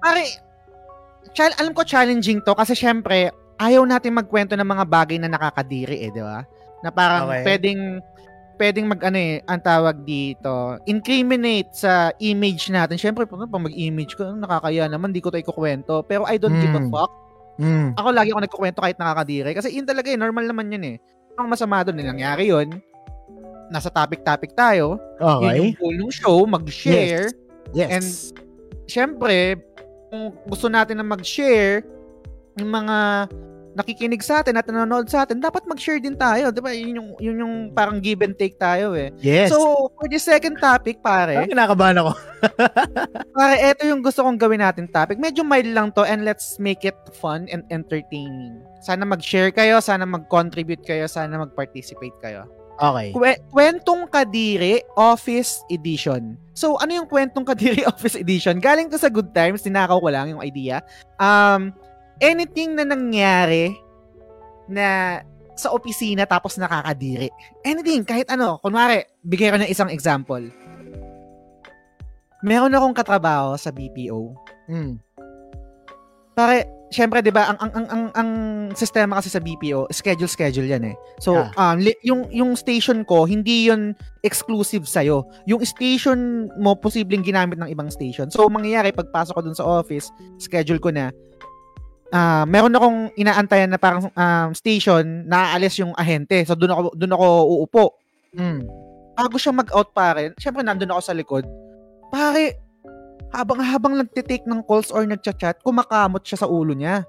Pare, 0.04 0.24
chal- 1.32 1.56
alam 1.56 1.72
ko 1.72 1.82
challenging 1.82 2.44
to 2.44 2.52
kasi 2.52 2.76
syempre, 2.76 3.32
ayaw 3.58 3.88
natin 3.88 4.14
magkwento 4.14 4.54
ng 4.54 4.68
mga 4.68 4.86
bagay 4.86 5.18
na 5.18 5.32
nakakadiri 5.32 6.04
eh, 6.04 6.12
di 6.12 6.20
ba? 6.20 6.44
Na 6.84 6.92
parang 6.92 7.32
Okay. 7.32 7.42
pwedeng 7.48 7.82
pwedeng 8.54 8.86
mag 8.86 9.02
ano 9.02 9.18
eh, 9.18 9.42
ang 9.44 9.60
tawag 9.60 10.06
dito, 10.06 10.78
incriminate 10.86 11.74
sa 11.74 12.14
image 12.22 12.70
natin. 12.70 13.02
Syempre, 13.02 13.26
pag, 13.26 13.50
pag 13.50 13.64
mag-image 13.64 14.14
ko, 14.14 14.30
nakakaya 14.30 14.86
naman, 14.86 15.10
di 15.10 15.24
ko 15.24 15.34
to 15.34 15.42
ikukwento. 15.42 16.06
Pero 16.06 16.28
I 16.30 16.38
don't 16.38 16.60
give 16.62 16.76
a 16.76 16.84
Mm. 16.84 16.92
fuck. 16.94 17.12
Mm. 17.58 17.98
Ako 17.98 18.08
lagi 18.14 18.30
ako 18.30 18.40
nagkukwento 18.46 18.80
kahit 18.80 18.98
nakakadiri. 18.98 19.52
Kasi 19.54 19.74
yun 19.74 19.90
talaga 19.90 20.06
eh, 20.06 20.20
normal 20.20 20.46
naman 20.46 20.70
yun 20.70 20.86
eh. 20.86 20.98
Ang 21.34 21.50
masama 21.50 21.82
doon, 21.82 21.98
eh, 21.98 22.06
nangyari 22.06 22.46
yun. 22.46 22.78
Nasa 23.74 23.90
topic-topic 23.90 24.54
tayo. 24.54 25.02
Yun 25.18 25.28
Okay. 25.42 25.56
yung 25.58 25.72
goal 25.74 25.96
ng 25.98 26.12
show, 26.14 26.38
mag-share. 26.46 27.34
Yes. 27.74 27.90
And 27.90 28.06
syempre, 28.86 29.58
kung 30.14 30.30
gusto 30.46 30.70
natin 30.70 31.02
na 31.02 31.06
mag-share, 31.10 31.82
yung 32.62 32.70
mga 32.70 33.26
nakikinig 33.74 34.22
sa 34.22 34.46
atin 34.46 34.62
at 34.62 34.70
nanonood 34.70 35.10
sa 35.10 35.26
atin, 35.26 35.42
dapat 35.42 35.66
mag-share 35.66 35.98
din 35.98 36.14
tayo. 36.14 36.54
Di 36.54 36.62
ba? 36.62 36.70
Yun 36.70 37.02
yung, 37.02 37.10
yun 37.18 37.38
yung 37.42 37.56
parang 37.74 37.98
give 37.98 38.22
and 38.22 38.38
take 38.38 38.54
tayo 38.62 38.94
eh. 38.94 39.10
yes. 39.18 39.50
So, 39.50 39.90
for 39.98 40.06
the 40.06 40.22
second 40.22 40.62
topic, 40.62 41.02
pare, 41.02 41.34
Parang 41.34 41.50
kinakabahan 41.50 41.98
ako. 41.98 42.12
pare, 43.42 43.56
eto 43.58 43.90
yung 43.90 44.06
gusto 44.06 44.22
kong 44.22 44.38
gawin 44.38 44.62
natin 44.62 44.86
topic. 44.86 45.18
Medyo 45.18 45.42
mild 45.42 45.74
lang 45.74 45.90
to 45.98 46.06
and 46.06 46.22
let's 46.22 46.62
make 46.62 46.86
it 46.86 46.94
fun 47.18 47.50
and 47.50 47.66
entertaining. 47.74 48.62
Sana 48.86 49.10
mag-share 49.10 49.50
kayo, 49.50 49.82
sana 49.82 50.06
mag-contribute 50.06 50.86
kayo, 50.86 51.10
sana 51.10 51.42
mag-participate 51.42 52.14
kayo. 52.22 52.46
Okay. 52.74 53.14
Kwe- 53.14 53.42
Kwentong 53.54 54.10
Kadiri 54.10 54.82
Office 54.98 55.62
Edition. 55.70 56.36
So, 56.54 56.78
ano 56.82 56.94
yung 56.94 57.10
Kwentong 57.10 57.46
Kadiri 57.46 57.86
Office 57.92 58.18
Edition? 58.18 58.58
Galing 58.58 58.90
to 58.90 58.98
sa 58.98 59.14
Good 59.14 59.30
Times, 59.32 59.62
tinakaw 59.62 60.02
ko 60.02 60.10
lang 60.10 60.34
yung 60.34 60.42
idea. 60.42 60.82
Um, 61.18 61.70
anything 62.18 62.74
na 62.74 62.86
nangyari 62.86 63.74
na 64.66 65.22
sa 65.54 65.70
opisina 65.70 66.26
tapos 66.26 66.58
nakakadiri. 66.58 67.30
Anything, 67.62 68.02
kahit 68.02 68.26
ano. 68.34 68.58
Kunwari, 68.58 69.06
bigay 69.22 69.54
ko 69.54 69.58
ng 69.62 69.70
isang 69.70 69.94
example. 69.94 70.42
meron 72.44 72.76
akong 72.76 72.92
katrabaho 72.92 73.56
sa 73.56 73.72
BPO. 73.72 74.36
Mm. 74.68 75.00
Pare, 76.36 76.68
syempre 76.94 77.26
'di 77.26 77.34
ba, 77.34 77.50
ang 77.50 77.58
ang 77.58 77.72
ang 77.74 77.88
ang, 77.90 78.04
ang 78.14 78.30
sistema 78.78 79.18
kasi 79.18 79.34
sa 79.34 79.42
BPO, 79.42 79.90
schedule 79.90 80.30
schedule 80.30 80.70
'yan 80.70 80.94
eh. 80.94 80.96
So, 81.18 81.34
Yeah. 81.34 81.50
um 81.58 81.82
li- 81.82 81.98
yung 82.06 82.30
yung 82.30 82.54
station 82.54 83.02
ko, 83.04 83.26
hindi 83.26 83.68
'yun 83.68 83.98
exclusive 84.22 84.86
sa 84.86 85.02
Yung 85.04 85.66
station 85.66 86.48
mo 86.62 86.78
posibleng 86.78 87.26
ginamit 87.26 87.58
ng 87.58 87.68
ibang 87.68 87.90
station. 87.90 88.30
So, 88.30 88.46
mangyayari 88.48 88.94
pagpasok 88.94 89.34
ko 89.34 89.42
dun 89.42 89.58
sa 89.58 89.66
office, 89.66 90.14
schedule 90.38 90.80
ko 90.80 90.94
na 90.94 91.10
ah 92.14 92.46
meron 92.46 92.78
akong 92.78 93.10
inaantayan 93.18 93.74
na 93.74 93.82
parang 93.82 94.14
um, 94.14 94.50
station 94.54 95.26
na 95.26 95.52
aalis 95.58 95.82
yung 95.82 95.98
ahente. 95.98 96.46
So, 96.46 96.54
doon 96.54 96.72
ako 96.72 96.82
doon 96.94 97.14
ako 97.18 97.28
uupo. 97.58 97.86
Mm. 98.38 98.70
Bago 99.18 99.36
siya 99.42 99.54
mag-out 99.54 99.90
pare, 99.94 100.34
syempre 100.38 100.62
nandun 100.62 100.94
ako 100.94 101.02
sa 101.02 101.18
likod. 101.18 101.46
Pare, 102.14 102.62
habang 103.34 103.60
habang 103.60 103.94
nagte-take 103.98 104.46
ng 104.46 104.62
calls 104.64 104.94
or 104.94 105.04
nagchat-chat, 105.04 105.60
kumakamot 105.60 106.22
siya 106.22 106.40
sa 106.40 106.48
ulo 106.48 106.72
niya. 106.72 107.02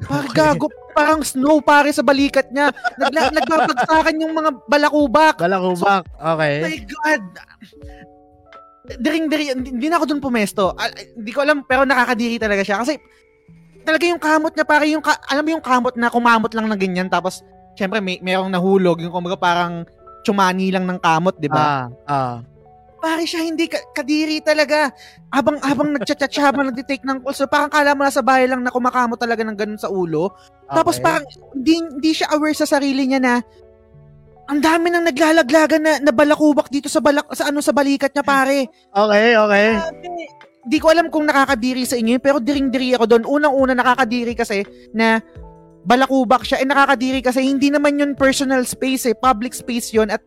Pare, 0.00 0.24
Okay. 0.24 0.56
gago, 0.56 0.72
parang 0.96 1.20
snow 1.20 1.60
pare 1.60 1.92
sa 1.92 2.00
balikat 2.00 2.48
niya. 2.48 2.72
Nagla, 2.96 3.28
nagbabagsakan 3.30 4.16
yung 4.16 4.32
mga 4.32 4.50
balakubak. 4.64 5.36
Balakubak. 5.36 6.08
Oh 6.16 6.34
Okay. 6.34 6.56
my 6.64 6.76
God! 6.88 7.22
Diring-diri, 8.90 9.52
hindi 9.52 9.86
na 9.86 10.00
ako 10.00 10.08
dun 10.08 10.24
pumesto. 10.24 10.72
Al- 10.74 10.96
Hindi 11.14 11.30
ko 11.30 11.44
alam, 11.44 11.62
pero 11.62 11.84
nakakadiri 11.84 12.40
talaga 12.40 12.64
siya. 12.64 12.80
Kasi, 12.80 12.96
talaga 13.84 14.04
yung 14.08 14.18
kamot 14.18 14.56
niya, 14.56 14.64
pare, 14.64 14.88
yung, 14.88 15.04
ka- 15.04 15.20
alam 15.28 15.44
mo 15.44 15.50
yung 15.52 15.62
kamot 15.62 15.94
na 15.94 16.08
kumamot 16.08 16.50
lang 16.56 16.66
na 16.66 16.80
ganyan, 16.80 17.06
tapos, 17.06 17.44
syempre, 17.76 18.00
may, 18.00 18.18
merong 18.18 18.48
nahulog, 18.48 19.04
yung 19.04 19.12
kumbaga 19.12 19.36
parang 19.36 19.84
tsumani 20.24 20.72
lang 20.72 20.88
ng 20.88 20.96
kamot, 20.98 21.36
di 21.36 21.46
ba? 21.46 21.86
Ah, 21.86 21.86
ah. 22.08 22.34
Pare 23.00 23.24
siya, 23.24 23.40
hindi 23.40 23.64
ka, 23.64 23.80
kadiri 23.96 24.44
talaga. 24.44 24.92
Habang 25.32 25.58
nagchat-chat 25.96 26.30
siya, 26.30 26.52
habang 26.52 26.68
nagtitake 26.68 27.02
ng 27.02 27.24
calls, 27.24 27.40
so 27.40 27.48
parang 27.48 27.72
kala 27.72 27.96
mo 27.96 28.04
nasa 28.04 28.20
bahay 28.20 28.44
lang 28.44 28.60
na 28.60 28.68
kumakamot 28.68 29.16
talaga 29.16 29.40
ng 29.40 29.56
ganun 29.56 29.80
sa 29.80 29.88
ulo. 29.88 30.36
Tapos 30.68 31.00
Okay. 31.00 31.04
parang 31.04 31.24
hindi, 31.56 31.74
hindi 31.80 32.12
siya 32.12 32.30
aware 32.36 32.54
sa 32.54 32.68
sarili 32.68 33.08
niya 33.08 33.18
na 33.18 33.34
ang 34.50 34.58
dami 34.58 34.90
nang 34.90 35.06
naglalaglagan 35.06 35.80
na, 35.80 35.92
na 36.02 36.12
balakubak 36.12 36.66
dito 36.68 36.90
sa 36.90 36.98
balak 36.98 37.22
sa 37.38 37.48
ano 37.48 37.62
sa 37.62 37.70
balikat 37.70 38.10
niya 38.10 38.26
pare. 38.26 38.66
Okay, 38.90 39.38
okay. 39.38 39.78
Hindi 40.66 40.78
ko 40.82 40.86
alam 40.90 41.06
kung 41.08 41.24
nakakadiri 41.24 41.86
sa 41.86 41.94
inyo, 41.96 42.18
pero 42.18 42.42
diring-diri 42.42 42.98
ako 42.98 43.06
doon. 43.06 43.24
Unang-una 43.24 43.72
nakakadiri 43.78 44.34
kasi 44.34 44.66
na 44.90 45.22
balakubak 45.86 46.42
siya. 46.42 46.60
Eh 46.60 46.68
nakakadiri 46.68 47.22
kasi 47.22 47.46
hindi 47.46 47.70
naman 47.70 47.96
yun 47.96 48.12
personal 48.18 48.66
space 48.66 49.08
eh, 49.08 49.16
public 49.16 49.54
space 49.54 49.94
yun 49.94 50.10
at 50.10 50.20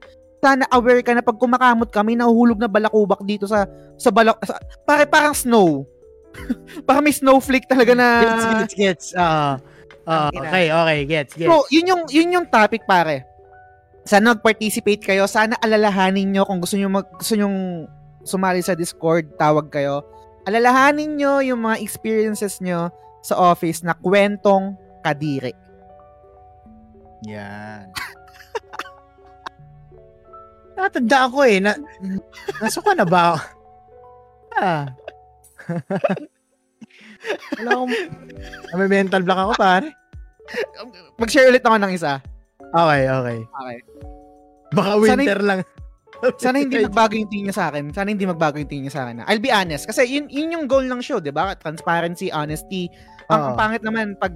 sana 0.43 0.67
aware 0.75 0.99
ka 0.99 1.15
na 1.15 1.23
pag 1.23 1.39
kumakamot 1.39 1.87
ka, 1.87 2.03
may 2.03 2.19
nahuhulog 2.19 2.59
na 2.59 2.67
balakubak 2.67 3.23
dito 3.23 3.47
sa 3.47 3.63
sa 3.95 4.11
balak 4.11 4.35
sa, 4.43 4.59
pare 4.83 5.07
parang 5.07 5.31
snow. 5.31 5.87
parang 6.87 7.05
may 7.05 7.15
snowflake 7.15 7.69
talaga 7.69 7.95
na 7.95 8.07
Gets, 8.19 8.43
gets, 8.43 8.75
gets. 8.75 9.07
Ang 10.03 10.35
ina. 10.35 10.43
okay, 10.51 10.65
okay. 10.67 10.99
Gets, 11.07 11.33
gets. 11.39 11.47
So, 11.47 11.63
yun 11.71 11.87
yung 11.87 12.03
yun 12.11 12.35
yung 12.35 12.47
topic 12.51 12.83
pare. 12.83 13.23
Sana 14.03 14.35
mag-participate 14.35 14.99
kayo. 14.99 15.23
Sana 15.31 15.55
alalahanin 15.63 16.35
nyo 16.35 16.43
kung 16.43 16.59
gusto 16.59 16.75
nyo 16.75 16.91
mag, 16.91 17.07
gusto 17.15 17.39
nyong 17.39 17.87
sumali 18.27 18.59
sa 18.59 18.75
Discord, 18.75 19.39
tawag 19.39 19.71
kayo. 19.71 20.03
Alalahanin 20.43 21.15
nyo 21.15 21.39
yung 21.39 21.63
mga 21.63 21.79
experiences 21.79 22.59
nyo 22.59 22.91
sa 23.23 23.39
office 23.39 23.79
na 23.79 23.95
kwentong 23.95 24.75
kadiri. 25.07 25.55
Yan. 27.31 27.87
Natanda 30.73 31.29
ako 31.29 31.37
eh. 31.45 31.57
Na, 31.61 31.77
nasuka 32.59 32.91
na 32.97 33.05
ba? 33.05 33.37
Ah. 34.57 34.89
Wala 37.59 37.69
akong... 37.71 37.93
May 38.75 38.89
mental 38.89 39.21
block 39.23 39.39
ako, 39.39 39.53
pare. 39.55 39.87
Mag-share 41.17 41.49
ulit 41.49 41.63
ako 41.63 41.77
ng 41.79 41.93
isa. 41.95 42.19
Okay, 42.73 43.01
okay. 43.07 43.37
Okay. 43.45 43.77
Baka 44.73 44.89
Sana- 44.97 45.23
winter 45.23 45.39
lang. 45.45 45.59
Sana 46.39 46.57
hindi 46.63 46.79
magbago 46.87 47.13
yung 47.19 47.29
tingin 47.29 47.45
niya 47.51 47.57
sa 47.59 47.65
akin. 47.71 47.91
Sana 47.91 48.09
hindi 48.11 48.25
magbago 48.25 48.55
yung 48.57 48.69
tingin 48.69 48.87
niya 48.87 48.95
sa 48.95 49.01
akin. 49.07 49.21
na. 49.21 49.27
I'll 49.27 49.43
be 49.43 49.51
honest. 49.51 49.85
Kasi 49.87 50.07
yun, 50.07 50.31
yun 50.31 50.51
yung 50.55 50.65
goal 50.65 50.87
ng 50.87 51.03
show, 51.03 51.19
di 51.19 51.31
ba? 51.31 51.53
Transparency, 51.59 52.31
honesty. 52.31 52.87
Ang, 53.27 53.39
ang 53.39 53.53
Oo. 53.53 53.59
pangit 53.59 53.83
naman 53.83 54.15
pag 54.17 54.33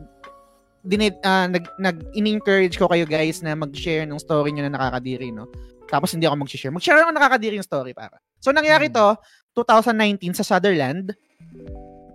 dinid, 0.88 1.20
ah, 1.28 1.48
nag, 1.48 1.68
nag 1.80 1.98
in-encourage 2.16 2.80
ko 2.80 2.88
kayo 2.88 3.04
guys 3.04 3.44
na 3.44 3.56
mag-share 3.56 4.08
ng 4.08 4.20
story 4.20 4.52
nyo 4.56 4.68
na 4.68 4.76
nakakadiri, 4.76 5.32
no? 5.32 5.48
Tapos 5.88 6.12
hindi 6.12 6.28
ako 6.28 6.36
mag-share. 6.44 6.74
Mag-share 6.74 7.00
ako 7.00 7.12
ng 7.12 7.18
nakakadiri 7.18 7.56
yung 7.58 7.68
story 7.68 7.96
para. 7.96 8.20
So, 8.44 8.52
nangyari 8.52 8.92
to, 8.92 9.16
2019 9.56 10.38
sa 10.38 10.44
Sutherland. 10.46 11.16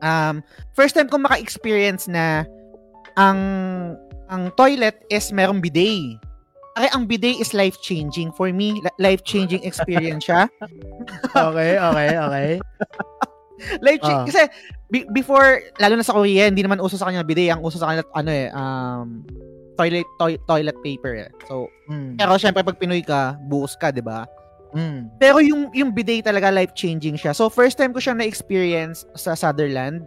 Um, 0.02 0.42
first 0.74 0.94
time 0.94 1.08
ko 1.10 1.18
maka-experience 1.18 2.06
na 2.06 2.46
ang 3.18 3.38
ang 4.32 4.48
toilet 4.56 5.04
is 5.12 5.28
merong 5.34 5.60
bidet. 5.60 6.16
Ay, 6.72 6.88
ang 6.96 7.04
bidet 7.04 7.36
is 7.36 7.52
life-changing. 7.52 8.32
For 8.32 8.48
me, 8.48 8.80
li- 8.80 8.98
life-changing 9.00 9.60
experience 9.64 10.24
siya. 10.24 10.48
Okay, 11.36 11.76
okay, 11.76 12.08
okay. 12.16 12.48
life-changing. 13.84 14.24
Ah. 14.24 14.28
Kasi, 14.28 14.42
be- 14.88 15.08
before, 15.12 15.60
lalo 15.76 16.00
na 16.00 16.06
sa 16.06 16.16
Korea, 16.16 16.48
hindi 16.48 16.64
naman 16.64 16.80
uso 16.80 16.96
sa 16.96 17.12
kanya 17.12 17.28
bidet. 17.28 17.52
Ang 17.52 17.60
uso 17.60 17.76
sa 17.76 17.92
kanya, 17.92 18.08
ano 18.16 18.30
eh, 18.32 18.48
um, 18.56 19.20
toilet 19.82 20.06
toi- 20.16 20.42
toilet 20.46 20.78
paper 20.78 21.26
eh. 21.26 21.30
So, 21.50 21.66
Mm. 21.90 22.14
pero 22.14 22.38
syempre 22.38 22.62
pag 22.62 22.78
Pinoy 22.78 23.02
ka, 23.02 23.34
buos 23.42 23.74
ka, 23.74 23.90
'di 23.90 23.98
ba? 23.98 24.30
Mm. 24.72 25.10
Pero 25.18 25.42
yung 25.42 25.68
yung 25.74 25.90
bidet 25.90 26.24
talaga 26.24 26.48
life-changing 26.48 27.18
siya. 27.18 27.34
So, 27.34 27.50
first 27.50 27.76
time 27.76 27.92
ko 27.92 27.98
siya 27.98 28.14
na-experience 28.16 29.04
sa 29.12 29.34
Sutherland. 29.34 30.06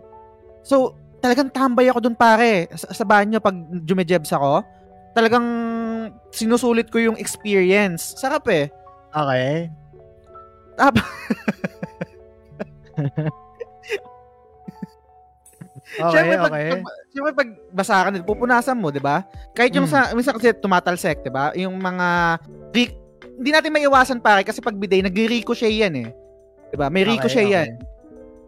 So, 0.66 0.96
talagang 1.22 1.54
tambay 1.54 1.92
ako 1.92 2.02
dun 2.02 2.18
pare. 2.18 2.66
Sa, 2.74 2.90
sa 2.90 3.06
banyo 3.06 3.38
pag 3.38 3.54
jumejebs 3.86 4.34
ako. 4.34 4.64
Talagang 5.14 5.46
sinusulit 6.34 6.90
ko 6.90 6.98
yung 6.98 7.18
experience. 7.20 8.18
Sarap 8.18 8.50
eh. 8.50 8.72
Okay. 9.14 9.70
Tap- 10.76 11.00
Okay, 15.96 16.12
Siyempre, 16.12 16.36
pag, 16.38 16.52
okay. 16.52 16.70
pag, 16.70 16.82
siyempre, 17.08 17.32
pag 17.34 17.50
basa 17.72 17.96
ka 18.04 18.10
na, 18.12 18.20
pupunasan 18.20 18.78
mo, 18.78 18.92
di 18.92 19.00
ba? 19.00 19.24
Kahit 19.56 19.72
yung 19.72 19.88
Mm. 19.88 19.94
sa, 19.94 20.12
minsan 20.12 20.36
kasi 20.36 20.52
tumatalsek, 20.52 21.24
di 21.24 21.32
ba? 21.32 21.56
Yung 21.56 21.80
mga, 21.80 22.08
re- 22.76 22.98
hindi 23.36 23.50
natin 23.52 23.72
maiwasan 23.72 24.20
pare 24.20 24.44
kasi 24.44 24.60
pag 24.60 24.76
bidet, 24.76 25.04
nagre-ricochet 25.04 25.72
yan 25.72 25.96
eh. 25.96 26.10
Di 26.70 26.76
ba? 26.76 26.92
May 26.92 27.04
Okay, 27.04 27.12
ricochet 27.16 27.48
okay. 27.48 27.56
yan. 27.56 27.70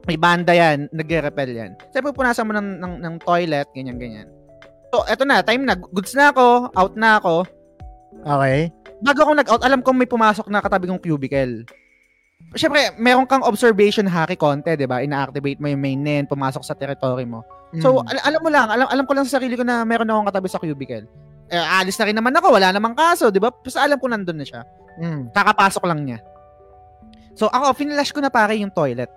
May 0.08 0.16
banda 0.16 0.52
yan, 0.52 0.88
nagre-repel 0.92 1.52
yan. 1.52 1.72
Siyempre, 1.92 2.12
pupunasan 2.12 2.48
mo 2.48 2.56
ng, 2.56 2.80
ng, 2.80 2.94
ng 3.04 3.16
toilet, 3.24 3.68
ganyan, 3.76 4.00
ganyan. 4.00 4.28
So, 4.92 5.04
eto 5.04 5.28
na, 5.28 5.44
time 5.44 5.68
na, 5.68 5.76
goods 5.76 6.16
na 6.16 6.32
ako, 6.32 6.72
out 6.72 6.96
na 6.96 7.20
ako. 7.20 7.44
Okay. 8.24 8.72
Bago 8.98 9.20
ako 9.24 9.32
nag-out, 9.36 9.64
alam 9.64 9.84
kong 9.84 10.00
may 10.00 10.10
pumasok 10.10 10.48
na 10.48 10.64
katabi 10.64 10.88
kong 10.88 11.04
cubicle. 11.04 11.68
Siyempre, 12.56 12.96
meron 12.96 13.28
kang 13.28 13.44
observation 13.44 14.08
haki 14.08 14.38
konti, 14.38 14.78
di 14.78 14.88
ba? 14.88 15.02
Ina-activate 15.02 15.60
mo 15.60 15.68
yung 15.68 15.82
main 15.82 16.00
nen, 16.00 16.24
pumasok 16.26 16.64
sa 16.64 16.74
territory 16.74 17.28
mo. 17.28 17.44
So, 17.84 18.00
Mm. 18.00 18.08
al- 18.08 18.24
alam 18.24 18.42
mo 18.42 18.50
lang, 18.50 18.68
alam, 18.72 18.88
alam 18.88 19.06
ko 19.06 19.14
lang 19.14 19.26
sa 19.28 19.38
sarili 19.38 19.60
ko 19.60 19.68
na 19.68 19.84
meron 19.84 20.08
akong 20.08 20.30
katabi 20.32 20.48
sa 20.48 20.62
cubicle. 20.62 21.06
Eh, 21.48 21.58
alis 21.60 22.00
na 22.00 22.08
rin 22.08 22.16
naman 22.16 22.32
ako, 22.32 22.56
wala 22.56 22.72
namang 22.72 22.96
kaso, 22.96 23.28
di 23.28 23.40
ba? 23.40 23.52
Basta 23.52 23.84
alam 23.84 24.00
ko 24.00 24.08
nandun 24.08 24.40
na 24.40 24.46
siya. 24.48 24.62
Mm. 24.96 25.34
Kakapasok 25.36 25.84
lang 25.86 26.00
niya. 26.08 26.20
So, 27.36 27.52
ako, 27.52 27.76
finlash 27.76 28.16
ko 28.16 28.24
na 28.24 28.32
pare 28.32 28.56
yung 28.56 28.72
toilet. 28.72 29.12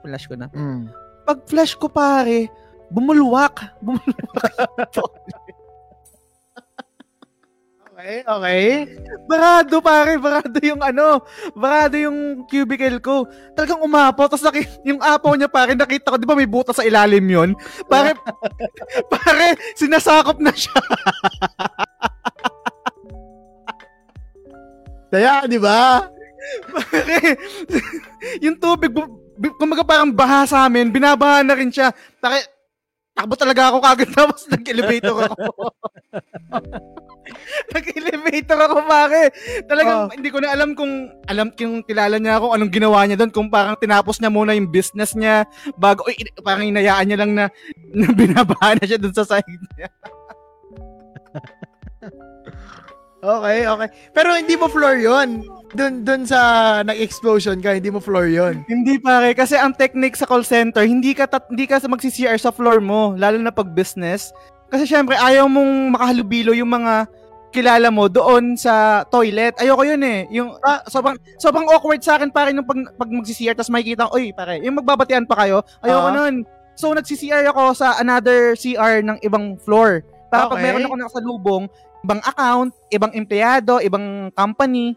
Flash 0.00 0.26
ko 0.26 0.34
na. 0.34 0.48
Mm. 0.50 0.88
Pag 1.22 1.38
flash 1.46 1.76
ko 1.76 1.86
pare, 1.86 2.48
bumulwak. 2.88 3.78
Bumulwak. 3.78 4.48
Okay, 8.02 8.26
okay. 8.26 8.62
barado 9.30 9.78
pare, 9.78 10.18
barado 10.18 10.58
yung 10.58 10.82
ano, 10.82 11.22
barado 11.54 11.94
yung 11.94 12.42
cubicle 12.50 12.98
ko. 12.98 13.30
Talagang 13.54 13.78
umapaw, 13.78 14.26
tapos 14.26 14.42
naki, 14.42 14.66
yung 14.82 14.98
apaw 14.98 15.38
niya 15.38 15.46
pare, 15.46 15.78
nakita 15.78 16.10
ko, 16.10 16.18
di 16.18 16.26
ba 16.26 16.34
may 16.34 16.50
butas 16.50 16.74
sa 16.74 16.82
ilalim 16.82 17.22
yon 17.22 17.54
Pare, 17.86 18.18
pare, 19.14 19.54
sinasakop 19.78 20.42
na 20.42 20.50
siya. 20.50 20.74
Kaya, 25.14 25.46
di 25.46 25.62
ba? 25.62 26.02
Pare, 26.74 27.38
yung 28.50 28.58
tubig, 28.58 28.90
bu- 28.90 29.54
kumbaga 29.62 29.86
parang 29.86 30.10
baha 30.10 30.42
sa 30.42 30.66
amin, 30.66 30.90
binabaha 30.90 31.46
na 31.46 31.54
rin 31.54 31.70
siya. 31.70 31.94
Pare, 32.18 32.50
takbo 33.12 33.34
talaga 33.36 33.70
ako 33.70 33.78
kagad 33.84 34.10
tapos 34.18 34.40
nag-elevator 34.48 35.16
ako. 35.28 35.44
nag-elevator 37.74 38.58
ako, 38.58 38.76
pare. 38.88 39.30
Talagang 39.68 39.98
Oh. 40.02 40.10
hindi 40.10 40.28
ko 40.32 40.42
na 40.42 40.50
alam 40.50 40.74
kung, 40.74 41.12
alam 41.28 41.52
kung 41.54 41.84
kilala 41.86 42.16
niya 42.18 42.40
ako, 42.40 42.56
anong 42.56 42.72
ginawa 42.72 43.04
niya 43.06 43.20
doon, 43.20 43.32
kung 43.32 43.48
parang 43.52 43.76
tinapos 43.78 44.18
niya 44.18 44.32
muna 44.32 44.56
yung 44.56 44.72
business 44.72 45.14
niya, 45.14 45.44
bago, 45.76 46.02
uy, 46.08 46.16
parang 46.42 46.66
inayaan 46.66 47.06
niya 47.06 47.20
lang 47.22 47.32
na, 47.36 47.44
na 47.98 48.08
binabaha 48.10 48.74
na 48.76 48.84
siya 48.88 48.98
doon 48.98 49.14
sa 49.14 49.28
side 49.28 49.46
niya. 49.76 49.88
Okay, 53.22 53.70
okay. 53.70 53.88
Pero 54.10 54.34
hindi 54.34 54.58
mo 54.58 54.66
floor 54.66 54.98
yon 54.98 55.46
Dun, 55.78 56.02
dun 56.02 56.26
sa 56.26 56.40
nag-explosion 56.82 57.62
ka, 57.62 57.78
hindi 57.78 57.86
mo 57.86 58.02
floor 58.02 58.26
yon 58.26 58.66
Hindi 58.66 58.98
pare, 58.98 59.30
kasi 59.30 59.54
ang 59.54 59.78
technique 59.78 60.18
sa 60.18 60.26
call 60.26 60.42
center, 60.42 60.82
hindi 60.82 61.14
ka 61.14 61.30
tat- 61.30 61.46
hindi 61.46 61.70
ka 61.70 61.78
magsi-CR 61.86 62.34
sa 62.34 62.50
floor 62.50 62.82
mo, 62.82 63.14
lalo 63.14 63.38
na 63.38 63.54
pag 63.54 63.70
business. 63.70 64.34
Kasi 64.68 64.90
syempre, 64.90 65.14
ayaw 65.14 65.46
mong 65.46 65.94
makahalubilo 65.94 66.50
yung 66.50 66.74
mga 66.74 67.06
kilala 67.54 67.94
mo 67.94 68.10
doon 68.10 68.58
sa 68.58 69.06
toilet. 69.06 69.54
Ayoko 69.54 69.86
yun 69.86 70.02
eh. 70.02 70.26
Yung 70.34 70.58
ah, 70.58 70.82
sobrang 70.88 71.14
sobrang 71.38 71.68
awkward 71.70 72.02
sa 72.02 72.18
akin 72.18 72.32
pare 72.32 72.50
nung 72.50 72.66
pag, 72.66 72.80
pag 72.98 73.06
magsi-CR 73.06 73.54
tapos 73.54 73.70
makikita, 73.70 74.10
oy 74.10 74.34
pare, 74.34 74.58
yung 74.58 74.82
magbabatian 74.82 75.30
pa 75.30 75.46
kayo. 75.46 75.62
Ayoko 75.78 76.08
Ah. 76.10 76.16
nun. 76.18 76.34
So 76.74 76.90
nagsi-CR 76.90 77.46
ako 77.46 77.76
sa 77.76 78.02
another 78.02 78.58
CR 78.58 78.98
ng 78.98 79.22
ibang 79.22 79.54
floor. 79.62 80.02
Para 80.26 80.48
pag 80.48 80.58
Okay. 80.58 80.64
meron 80.64 80.88
ako 80.88 80.94
nakasalubong, 80.96 81.64
ibang 82.02 82.20
account, 82.20 82.70
ibang 82.88 83.12
empleyado, 83.12 83.78
ibang 83.78 84.04
company. 84.32 84.94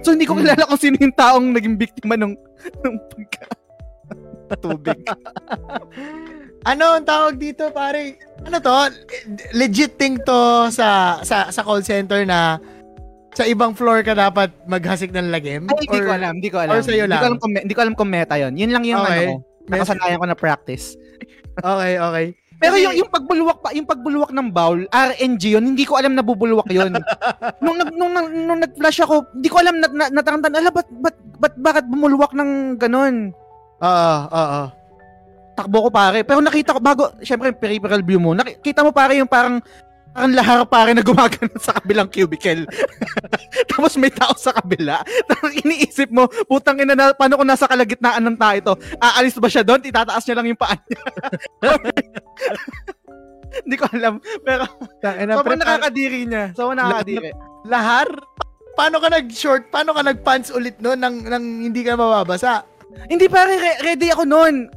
So 0.00 0.10
hindi 0.10 0.24
ko 0.24 0.34
Hmm. 0.34 0.42
kilala 0.42 0.64
kung 0.64 0.80
sino 0.80 0.96
yung 0.96 1.14
taong 1.14 1.46
naging 1.52 1.76
biktima 1.76 2.14
nung, 2.14 2.34
nung 2.80 2.98
pagka 3.06 3.46
tubig. 4.56 4.98
Ano 6.64 6.84
ang 6.92 7.04
tawag 7.04 7.34
dito, 7.36 7.70
pare? 7.70 8.18
Ano 8.42 8.58
to? 8.58 8.74
Legit 9.52 9.94
thing 9.94 10.18
to 10.18 10.40
sa 10.68 11.18
sa 11.22 11.46
sa 11.46 11.62
call 11.62 11.82
center 11.82 12.22
na 12.22 12.58
sa 13.32 13.44
ibang 13.44 13.70
floor 13.70 14.02
ka 14.02 14.14
dapat 14.14 14.50
maghasik 14.64 15.10
ng 15.10 15.30
lagim? 15.30 15.66
Ay, 15.68 15.74
hindi 15.76 15.98
ko 16.00 16.10
alam, 16.10 16.32
hindi 16.34 16.50
ko 16.50 16.58
alam. 16.58 16.72
or 16.72 16.80
sa'yo 16.80 17.04
Hindi 17.04 17.12
ko 17.12 17.22
lang? 17.22 17.28
alam 17.28 17.38
kung, 17.38 17.52
hindi 17.52 17.74
ko 17.74 17.80
alam 17.82 17.94
kung 17.94 18.10
meta 18.10 18.34
yon. 18.34 18.54
Yun 18.54 18.70
lang 18.70 18.82
yung 18.82 18.98
Okay. 18.98 19.10
ano 19.12 19.22
ko. 19.22 19.34
Nakasanayan 19.66 20.18
ko 20.18 20.26
na 20.26 20.36
practice. 20.36 20.94
Okay, 21.56 21.94
okay. 21.96 22.26
Pero 22.56 22.72
Kasi- 22.72 22.84
yung 22.88 22.94
yung 23.04 23.10
pagbulwak 23.12 23.58
pa, 23.60 23.68
yung 23.76 23.84
pagbulwak 23.84 24.32
ng 24.32 24.48
bowl, 24.48 24.80
RNG 24.88 25.42
yun, 25.60 25.64
hindi 25.76 25.84
ko 25.84 26.00
alam 26.00 26.16
na 26.16 26.24
bubulwak 26.24 26.68
yun. 26.72 26.96
nung 27.64 27.76
nag 27.76 27.92
nung, 27.92 28.12
nung, 28.16 28.28
nung 28.32 28.60
nag-flash 28.64 29.04
ako, 29.04 29.28
hindi 29.36 29.48
ko 29.52 29.56
alam 29.60 29.76
na, 29.76 29.88
na 29.92 30.04
natarantad, 30.08 30.52
ala 30.56 30.72
ba't, 30.72 30.88
ba't, 31.04 31.16
ba't 31.36 31.54
bakit 31.60 31.84
bumulwak 31.84 32.32
ng 32.32 32.80
ganun? 32.80 33.36
Oo, 33.84 34.16
oo. 34.32 34.62
Takbo 35.56 35.88
ko 35.88 35.90
pare. 35.92 36.24
Pero 36.24 36.40
nakita 36.40 36.76
ko 36.76 36.80
bago, 36.80 37.04
syempre 37.20 37.52
peripheral 37.52 38.00
view 38.00 38.20
mo, 38.20 38.32
nakita 38.32 38.84
mo 38.84 38.92
pare 38.92 39.20
yung 39.20 39.28
parang 39.28 39.60
parang 40.16 40.32
lahar 40.32 40.64
pare 40.64 40.96
na 40.96 41.04
gumagano 41.04 41.52
sa 41.60 41.76
kabilang 41.76 42.08
cubicle. 42.08 42.64
Tapos 43.76 44.00
may 44.00 44.08
tao 44.08 44.32
sa 44.32 44.56
kabila. 44.56 45.04
Tapos 45.28 45.52
iniisip 45.60 46.08
mo, 46.08 46.24
putang 46.48 46.80
ina 46.80 46.96
na, 46.96 47.12
paano 47.12 47.36
kung 47.36 47.44
nasa 47.44 47.68
kalagitnaan 47.68 48.24
ng 48.24 48.36
tao 48.40 48.56
ito? 48.56 48.72
Aalis 48.96 49.36
ba 49.36 49.52
siya 49.52 49.60
doon? 49.60 49.84
Itataas 49.84 50.24
niya 50.24 50.40
lang 50.40 50.48
yung 50.48 50.56
paa 50.56 50.72
niya. 50.72 51.00
Hindi 53.60 53.76
ko 53.76 53.84
alam. 53.92 54.24
Pero 54.40 54.64
sobrang 55.04 55.60
pre, 55.60 55.60
nakakadiri 55.60 56.20
niya. 56.24 56.56
Sobrang 56.56 56.80
nakakadiri. 56.80 57.36
lahar? 57.68 58.08
Paano 58.72 58.96
ka 59.00 59.08
nag-short? 59.12 59.68
Paano 59.68 59.92
ka 59.92 60.00
nag-pants 60.00 60.48
ulit 60.48 60.80
noon 60.80 60.96
nang, 60.96 61.20
nang 61.28 61.44
hindi 61.44 61.84
ka 61.84 61.96
mababasa? 61.96 62.64
Hindi 63.08 63.28
pare, 63.28 63.60
re- 63.60 63.80
ready 63.84 64.08
ako 64.12 64.24
noon. 64.24 64.68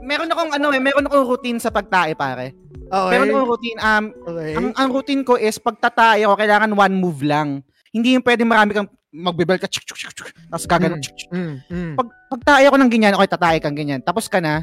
Meron 0.00 0.30
akong 0.32 0.52
ano 0.56 0.66
eh, 0.72 0.80
meron 0.80 1.06
akong 1.06 1.26
routine 1.28 1.58
sa 1.60 1.68
pagtae 1.68 2.16
pare. 2.16 2.56
Okay. 2.90 3.10
Meron 3.14 3.28
akong 3.30 3.48
routine. 3.48 3.78
Um, 3.78 4.04
okay. 4.26 4.50
ang, 4.56 4.66
ang 4.74 4.88
routine 4.90 5.22
ko 5.22 5.38
is 5.38 5.56
pagtatae 5.60 6.26
ako, 6.26 6.34
kailangan 6.34 6.70
one 6.74 6.94
move 6.96 7.20
lang. 7.22 7.62
Hindi 7.90 8.18
yung 8.18 8.24
pwede 8.24 8.42
marami 8.46 8.74
kang 8.74 8.88
magbibel 9.10 9.58
ka, 9.58 9.66
chuk, 9.66 9.82
chuk, 9.82 9.98
chuk, 9.98 10.14
chuk, 10.14 10.28
tapos 10.30 10.64
gagano. 10.70 10.96
Mm. 10.96 11.02
chuk. 11.02 11.16
Mm, 11.34 11.54
mm, 11.66 11.94
Pag, 11.98 12.08
pagtae 12.30 12.64
ako 12.70 12.76
ng 12.78 12.90
ganyan, 12.90 13.14
okay, 13.18 13.28
tatae 13.30 13.58
kang 13.58 13.74
ganyan. 13.74 14.00
Tapos 14.00 14.30
ka 14.30 14.38
na, 14.38 14.62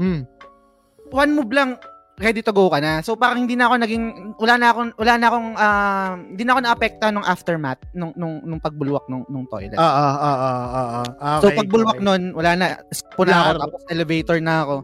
mm. 0.00 0.24
one 1.12 1.30
move 1.36 1.52
lang, 1.52 1.76
ready 2.22 2.40
to 2.40 2.54
go 2.54 2.70
ka 2.70 2.78
na. 2.78 3.02
So 3.02 3.18
parang 3.18 3.42
hindi 3.42 3.58
na 3.58 3.66
ako 3.66 3.74
naging, 3.82 4.04
wala 4.38 4.54
na 4.54 4.66
akong, 4.70 4.90
wala 4.94 5.14
na 5.18 5.26
akong, 5.26 5.48
ah, 5.58 6.10
hindi 6.14 6.42
na 6.46 6.52
ako 6.54 6.60
naapekta 6.62 7.06
nung 7.10 7.26
aftermath, 7.26 7.82
nung, 7.92 8.14
nung, 8.14 8.38
nung 8.40 8.62
pagbulwak 8.62 9.10
nung, 9.10 9.26
nung 9.26 9.44
toilet. 9.44 9.74
Oo, 9.74 9.82
oo, 9.82 10.32
oo, 10.38 10.82
oo. 11.02 11.02
so 11.42 11.50
Okay, 11.50 11.58
pagbulwak 11.58 11.98
okay. 11.98 12.06
nun, 12.06 12.22
wala 12.32 12.50
na, 12.54 12.66
po 13.12 13.26
na 13.26 13.34
ako, 13.42 13.50
tapos 13.60 13.80
elevator 13.90 14.38
na 14.38 14.54
ako. 14.62 14.76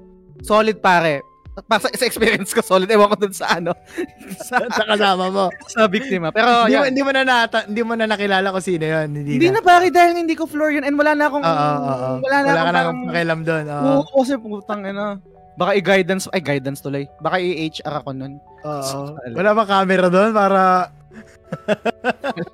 Solid 0.42 0.82
pare. 0.82 1.22
Para 1.66 1.82
sa, 1.82 1.90
sa 1.90 2.06
experience 2.06 2.54
ko, 2.54 2.62
solid. 2.62 2.86
Ewan 2.86 3.10
ko 3.10 3.18
dun 3.18 3.34
sa 3.34 3.58
ano, 3.58 3.74
sa, 4.46 4.62
sa 4.70 4.82
kasama 4.86 5.26
mo. 5.26 5.44
sa 5.66 5.90
biktima. 5.90 6.30
Pero, 6.30 6.70
hindi, 6.70 6.78
mo, 6.78 6.82
yan. 6.86 6.90
hindi 6.94 7.02
mo 7.02 7.10
na 7.10 7.22
nata, 7.26 7.66
hindi 7.66 7.82
mo 7.82 7.92
na 7.98 8.06
nakilala 8.06 8.54
kung 8.54 8.62
sino 8.62 8.86
'yon. 8.86 9.10
Hindi, 9.10 9.42
Hindi 9.42 9.50
na 9.50 9.58
pare 9.58 9.90
dahil 9.90 10.22
hindi 10.22 10.38
ko 10.38 10.46
floor 10.46 10.78
yun 10.78 10.86
and 10.86 10.94
wala 10.94 11.18
na 11.18 11.26
akong 11.26 11.42
Oo, 11.42 11.50
oo, 11.50 11.82
oo. 11.82 12.10
wala 12.22 12.36
na 12.38 12.46
Wala 12.46 12.54
akong 12.54 12.62
na 12.62 12.78
parang- 12.78 13.02
pakialam 13.10 13.40
doon. 13.42 13.64
Oo. 13.66 13.86
Oo, 14.06 14.22
kasi 14.22 14.34
putang 14.38 14.82
ina. 14.86 15.18
Baka 15.58 15.74
i-guidance, 15.74 16.30
ay 16.30 16.38
guidance 16.38 16.78
tuloy. 16.78 17.10
Baka 17.18 17.36
i-HR 17.36 17.98
ako 17.98 18.10
nun. 18.14 18.38
Oo. 18.62 19.18
Wala 19.34 19.50
ba 19.52 19.66
camera 19.66 20.06
doon 20.06 20.30
para 20.30 20.94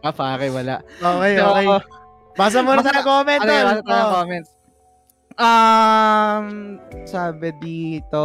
Wala 0.00 0.10
pare, 0.16 0.46
wala. 0.48 0.76
Okay, 0.96 1.32
So, 1.36 1.44
okay. 1.52 1.66
Basa 2.34 2.58
mo 2.60 2.72
na 2.72 2.80
Basta- 2.80 2.96
sa 2.96 3.04
comment. 3.04 3.38
Yun? 3.38 3.46
tol. 3.46 3.66
Ano 3.68 3.82
tayo 3.84 4.04
comments? 4.10 4.50
Um, 5.34 6.46
sabi 7.04 7.50
dito, 7.58 8.24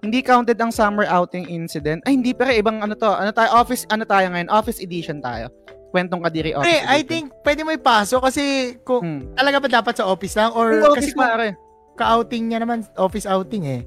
hindi 0.00 0.20
counted 0.20 0.58
ang 0.58 0.68
summer 0.68 1.06
outing 1.06 1.48
incident. 1.48 2.02
Ay, 2.04 2.14
hindi 2.14 2.30
pero 2.30 2.50
ibang 2.50 2.78
ano 2.78 2.92
to. 2.92 3.06
Ano 3.06 3.30
tayo? 3.30 3.54
Office, 3.56 3.88
ano 3.88 4.04
tayo 4.04 4.28
ngayon? 4.28 4.50
Office 4.50 4.78
edition 4.78 5.18
tayo. 5.18 5.48
Kwentong 5.88 6.20
kadiri 6.20 6.52
office 6.52 6.66
Pre, 6.66 6.76
I 6.76 7.00
edition. 7.00 7.06
think 7.06 7.24
pwede 7.40 7.60
mo 7.62 7.70
ipasok 7.70 8.20
kasi 8.20 8.42
kung 8.82 9.00
Hmm. 9.00 9.22
talaga 9.32 9.56
ba 9.56 9.68
dapat 9.72 9.94
sa 9.94 10.04
office 10.04 10.34
lang 10.34 10.50
or 10.52 10.74
Yung 10.74 10.82
kasi 10.84 10.90
office 10.90 11.14
kung 11.14 11.22
pare. 11.24 11.48
ka-outing 11.94 12.44
niya 12.44 12.58
naman, 12.60 12.82
office 12.94 13.24
outing 13.24 13.64
eh. 13.64 13.80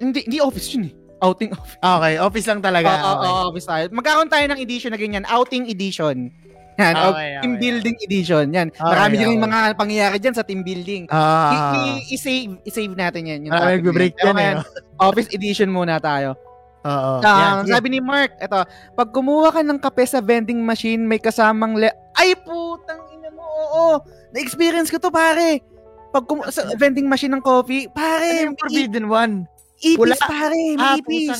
Hindi, 0.00 0.24
hindi 0.24 0.38
office 0.40 0.68
yun 0.72 0.88
eh. 0.88 0.92
Outing 1.20 1.52
office. 1.52 1.76
Okay, 1.92 2.14
office 2.16 2.46
lang 2.48 2.60
talaga. 2.60 2.88
Oo, 2.90 2.96
oo, 2.98 3.12
okay. 3.14 3.28
oo, 3.28 3.42
office 3.52 3.66
tayo. 3.68 3.84
Magkakaroon 3.92 4.30
tayo 4.32 4.44
ng 4.48 4.58
edition 4.58 4.90
na 4.90 4.98
ganyan. 4.98 5.24
Outing 5.28 5.68
edition. 5.68 6.32
Yan. 6.80 6.94
o 6.96 7.12
Okay, 7.12 7.28
team 7.38 7.52
okay, 7.52 7.60
building 7.60 7.96
edition. 8.00 8.44
Yan. 8.50 8.68
Okay, 8.72 8.80
Marami 8.80 9.14
din 9.14 9.28
okay. 9.30 9.44
mga 9.44 9.58
pangyayari 9.76 10.16
dyan 10.16 10.32
sa 10.32 10.40
team 10.40 10.64
building. 10.64 11.04
Ah, 11.12 11.52
I- 11.52 11.60
i- 12.00 12.04
i-save, 12.10 12.56
i-save 12.64 12.96
natin 12.96 13.28
yan. 13.28 13.40
Yung 13.44 13.52
nagbe-break 13.52 14.16
na 14.16 14.32
yan. 14.32 14.56
Yan 14.56 14.64
eh. 14.64 14.64
Office 15.08 15.28
edition 15.28 15.68
muna 15.68 16.00
tayo. 16.00 16.40
Oo. 16.80 17.20
Um, 17.20 17.22
Yan, 17.22 17.68
yan. 17.68 17.76
sabi 17.76 17.92
ni 17.92 18.00
Mark, 18.00 18.40
eto, 18.40 18.64
pag 18.96 19.08
kumuha 19.12 19.52
ka 19.52 19.60
ng 19.60 19.76
kape 19.76 20.00
sa 20.08 20.24
vending 20.24 20.64
machine, 20.64 21.04
may 21.04 21.20
kasamang 21.20 21.76
le... 21.76 21.92
Ay, 22.16 22.32
putang 22.32 23.04
ina 23.12 23.28
mo, 23.28 23.44
oo. 23.44 23.86
Na-experience 24.32 24.88
ko 24.88 24.96
to, 24.96 25.12
pare. 25.12 25.60
Pag 26.08 26.24
kumu- 26.24 26.48
sa 26.48 26.64
vending 26.74 27.04
machine 27.04 27.28
ng 27.30 27.44
coffee, 27.44 27.84
Ano 27.84 27.92
pare, 27.92 28.28
yung 28.48 28.56
may 28.56 28.60
forbidden 28.64 29.06
one? 29.06 29.34
Ipis, 29.80 29.98
Wala. 29.98 30.16
pare, 30.20 30.54
may 30.54 30.78
Ah, 30.78 30.96
ipis. 30.96 31.38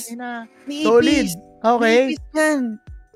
May 0.64 0.82
Solid. 0.82 1.06
ipis. 1.06 1.30
Okay. 1.60 1.80
May 1.80 1.96
ipis 2.10 2.22
yan. 2.32 2.60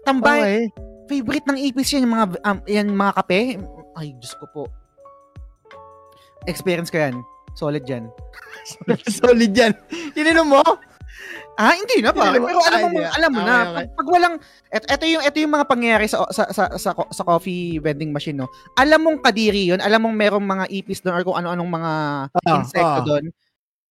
Tambay. 0.04 0.40
Okay. 0.40 0.58
Favorite 1.04 1.46
ng 1.48 1.58
ipis 1.60 1.88
yan, 1.92 2.02
yung 2.04 2.14
mga, 2.14 2.26
um, 2.42 2.58
yan, 2.64 2.86
mga 2.88 3.12
kape. 3.18 3.40
Ay, 3.94 4.12
Diyos 4.16 4.34
ko 4.36 4.46
po. 4.50 4.62
Experience 6.44 6.88
ko 6.88 7.00
yan. 7.00 7.16
Solid 7.54 7.84
yan. 7.84 8.10
Solid 9.22 9.52
yan. 9.52 9.72
Ininom 10.12 10.50
mo? 10.50 10.62
Ah, 11.54 11.70
hindi 11.70 12.02
na. 12.02 12.10
Hindi, 12.10 12.42
Pero 12.42 12.58
alam 12.66 12.90
mo, 12.90 12.98
ay, 12.98 13.06
alam 13.14 13.30
mo 13.30 13.38
okay, 13.38 13.46
na, 13.46 13.56
okay. 13.62 13.70
Pag, 13.70 13.86
pag 13.94 14.08
walang, 14.10 14.34
et, 14.74 14.84
eto 14.90 15.04
yung, 15.06 15.22
eto 15.22 15.38
yung 15.38 15.54
mga 15.54 15.66
pangyayari 15.70 16.06
sa, 16.10 16.26
sa, 16.34 16.50
sa, 16.50 16.66
sa, 16.74 16.90
sa 16.90 17.22
coffee 17.22 17.78
vending 17.78 18.10
machine, 18.10 18.34
no? 18.34 18.50
Alam 18.74 19.06
mong 19.06 19.18
kadiri 19.22 19.70
yun, 19.70 19.78
alam 19.78 20.02
mong 20.02 20.18
merong 20.18 20.42
mga 20.42 20.64
ipis 20.74 20.98
doon 20.98 21.14
or 21.14 21.22
kung 21.22 21.38
ano-anong 21.38 21.70
mga 21.70 21.92
Ah, 22.34 22.58
insekto 22.58 23.00
ah. 23.00 23.06
doon. 23.06 23.24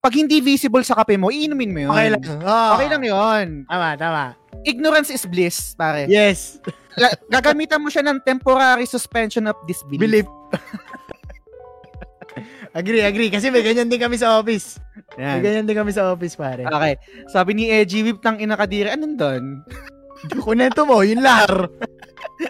Pag 0.03 0.19
hindi 0.19 0.43
visible 0.43 0.83
sa 0.83 0.99
kape 0.99 1.15
mo, 1.15 1.31
iinumin 1.31 1.71
mo 1.71 1.79
yun. 1.87 1.89
Okay 1.95 2.07
lang. 2.11 2.23
Ah. 2.43 2.75
Okay 2.75 2.91
lang 2.91 3.03
yun. 3.07 3.47
Tama, 3.71 3.95
tama. 3.95 4.23
Ignorance 4.67 5.07
is 5.15 5.23
bliss, 5.23 5.79
pare. 5.79 6.11
Yes. 6.11 6.59
La- 6.99 7.15
gagamitan 7.31 7.79
mo 7.79 7.87
siya 7.87 8.03
ng 8.03 8.19
temporary 8.19 8.83
suspension 8.83 9.47
of 9.47 9.55
disbelief. 9.63 10.03
Believe. 10.03 10.29
agree, 12.83 12.99
agree. 12.99 13.31
Kasi 13.31 13.47
may 13.47 13.63
ganyan 13.63 13.87
din 13.87 13.95
kami 13.95 14.19
sa 14.19 14.43
office. 14.43 14.75
May 15.15 15.23
Yan. 15.23 15.39
ganyan 15.39 15.65
din 15.71 15.77
kami 15.79 15.95
sa 15.95 16.11
office, 16.11 16.35
pare. 16.35 16.67
Okay. 16.67 16.99
Sabi 17.31 17.55
ni 17.55 17.71
Edgy 17.71 18.03
Whip, 18.03 18.19
tang 18.19 18.43
ina 18.43 18.59
kadiri, 18.59 18.91
anong 18.91 19.15
doon? 19.15 19.43
Kunento 20.43 20.83
mo, 20.83 20.99
yun 20.99 21.23
lar. 21.23 21.47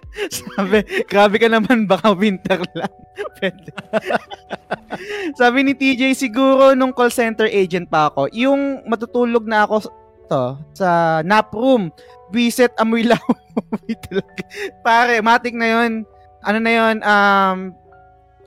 Sabi, 0.38 0.84
grabe 1.06 1.36
ka 1.38 1.48
naman, 1.50 1.86
baka 1.86 2.14
winter 2.14 2.62
lang. 2.74 2.94
Sabi 5.40 5.60
ni 5.66 5.74
TJ, 5.74 6.14
siguro 6.18 6.74
nung 6.74 6.94
call 6.94 7.14
center 7.14 7.50
agent 7.50 7.90
pa 7.90 8.10
ako, 8.10 8.30
yung 8.34 8.86
matutulog 8.88 9.46
na 9.46 9.66
ako 9.66 9.90
to, 10.30 10.44
sa 10.74 11.20
nap 11.26 11.52
room, 11.54 11.90
visit 12.34 12.74
amoy 12.80 13.06
law. 13.12 13.22
Pare, 14.82 15.22
matik 15.22 15.54
na 15.54 15.68
yun. 15.70 16.08
Ano 16.44 16.58
na 16.60 16.72
yun, 16.72 16.96
um, 17.00 17.58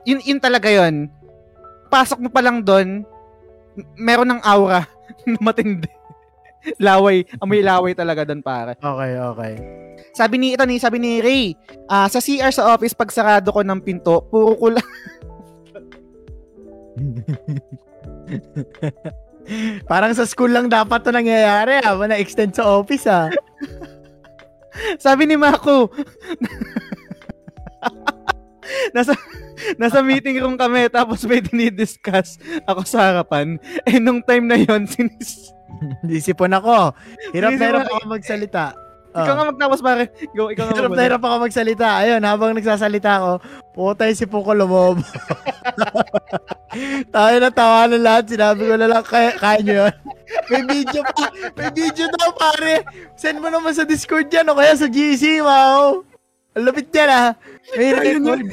yun, 0.05 0.19
yun 0.21 0.39
talaga 0.41 0.69
yun. 0.69 1.09
Pasok 1.89 2.21
mo 2.21 2.29
pa 2.29 2.45
lang 2.45 2.61
doon, 2.61 3.01
meron 3.97 4.29
ng 4.37 4.41
aura 4.45 4.85
na 5.25 5.39
matindi. 5.41 5.89
laway, 6.85 7.25
amoy 7.41 7.61
laway 7.61 7.93
talaga 7.93 8.27
doon, 8.27 8.41
pare. 8.41 8.73
Okay, 8.77 9.11
okay. 9.17 9.53
Sabi 10.13 10.41
ni 10.41 10.57
ito 10.57 10.65
ni 10.65 10.81
sabi 10.81 10.97
ni 10.97 11.21
Ray, 11.21 11.53
ah, 11.89 12.09
sa 12.09 12.17
CR 12.17 12.49
sa 12.49 12.73
office 12.73 12.97
pag 12.97 13.13
sarado 13.13 13.53
ko 13.53 13.61
ng 13.61 13.81
pinto, 13.81 14.25
puro 14.29 14.57
ko 14.57 14.67
lang 14.73 14.87
Parang 19.87 20.11
sa 20.11 20.27
school 20.27 20.51
lang 20.51 20.67
dapat 20.67 21.05
to 21.05 21.11
nangyayari, 21.13 21.79
ha? 21.79 21.95
Na-extend 21.95 22.57
sa 22.57 22.67
office, 22.67 23.07
ha? 23.07 23.31
Sabi 25.05 25.25
ni 25.25 25.39
Mako, 25.39 25.89
nasa 28.91 29.15
nasa 29.79 30.05
meeting 30.05 30.37
room 30.37 30.59
kami 30.59 30.85
tapos 30.91 31.25
may 31.25 31.41
dinidiscuss 31.41 32.37
ako 32.67 32.85
sa 32.85 33.09
harapan. 33.09 33.57
Eh 33.89 33.97
nung 33.97 34.21
time 34.21 34.45
na 34.45 34.59
yon 34.59 34.85
sinis 34.85 35.56
Disipon 36.09 36.53
ako. 36.53 36.93
Hirap 37.33 37.51
na 37.55 37.65
hirap 37.65 37.87
ako 37.89 38.05
magsalita. 38.07 38.75
ikaw 39.17 39.33
Oh. 39.33 39.37
nga 39.39 39.49
magtapos 39.49 39.79
pare. 39.81 40.03
Go, 40.37 40.53
ikaw 40.53 40.69
nga 40.69 40.75
Hirap 40.77 40.91
na 40.93 41.03
hirap 41.05 41.23
ako 41.25 41.35
magsalita. 41.49 41.87
Ayun, 42.05 42.21
habang 42.21 42.53
nagsasalita 42.53 43.11
ako, 43.17 43.31
putay 43.73 44.13
si 44.13 44.29
Puko 44.29 44.53
lumob. 44.53 45.01
Tayo 47.15 47.35
na 47.41 47.49
tawa 47.49 47.89
ng 47.89 48.03
lahat. 48.03 48.29
Sinabi 48.29 48.61
ko 48.69 48.75
na 48.77 48.85
lang, 48.85 49.01
kaya, 49.01 49.33
kaya 49.33 49.57
nyo 49.65 49.75
yun. 49.85 49.95
May 50.51 50.63
video 50.69 51.01
pa. 51.01 51.25
May 51.55 51.69
video 51.73 52.05
daw, 52.13 52.29
pare. 52.35 52.85
Send 53.17 53.41
mo 53.41 53.49
naman 53.49 53.73
sa 53.73 53.87
Discord 53.87 54.29
yan 54.29 54.51
o 54.51 54.57
kaya 54.57 54.75
sa 54.77 54.85
GC, 54.85 55.41
wow. 55.41 56.03
Ang 56.53 56.63
lapit 56.67 56.91
yan, 56.93 57.09
ah. 57.09 57.29
May 57.73 57.95
record. 57.95 58.45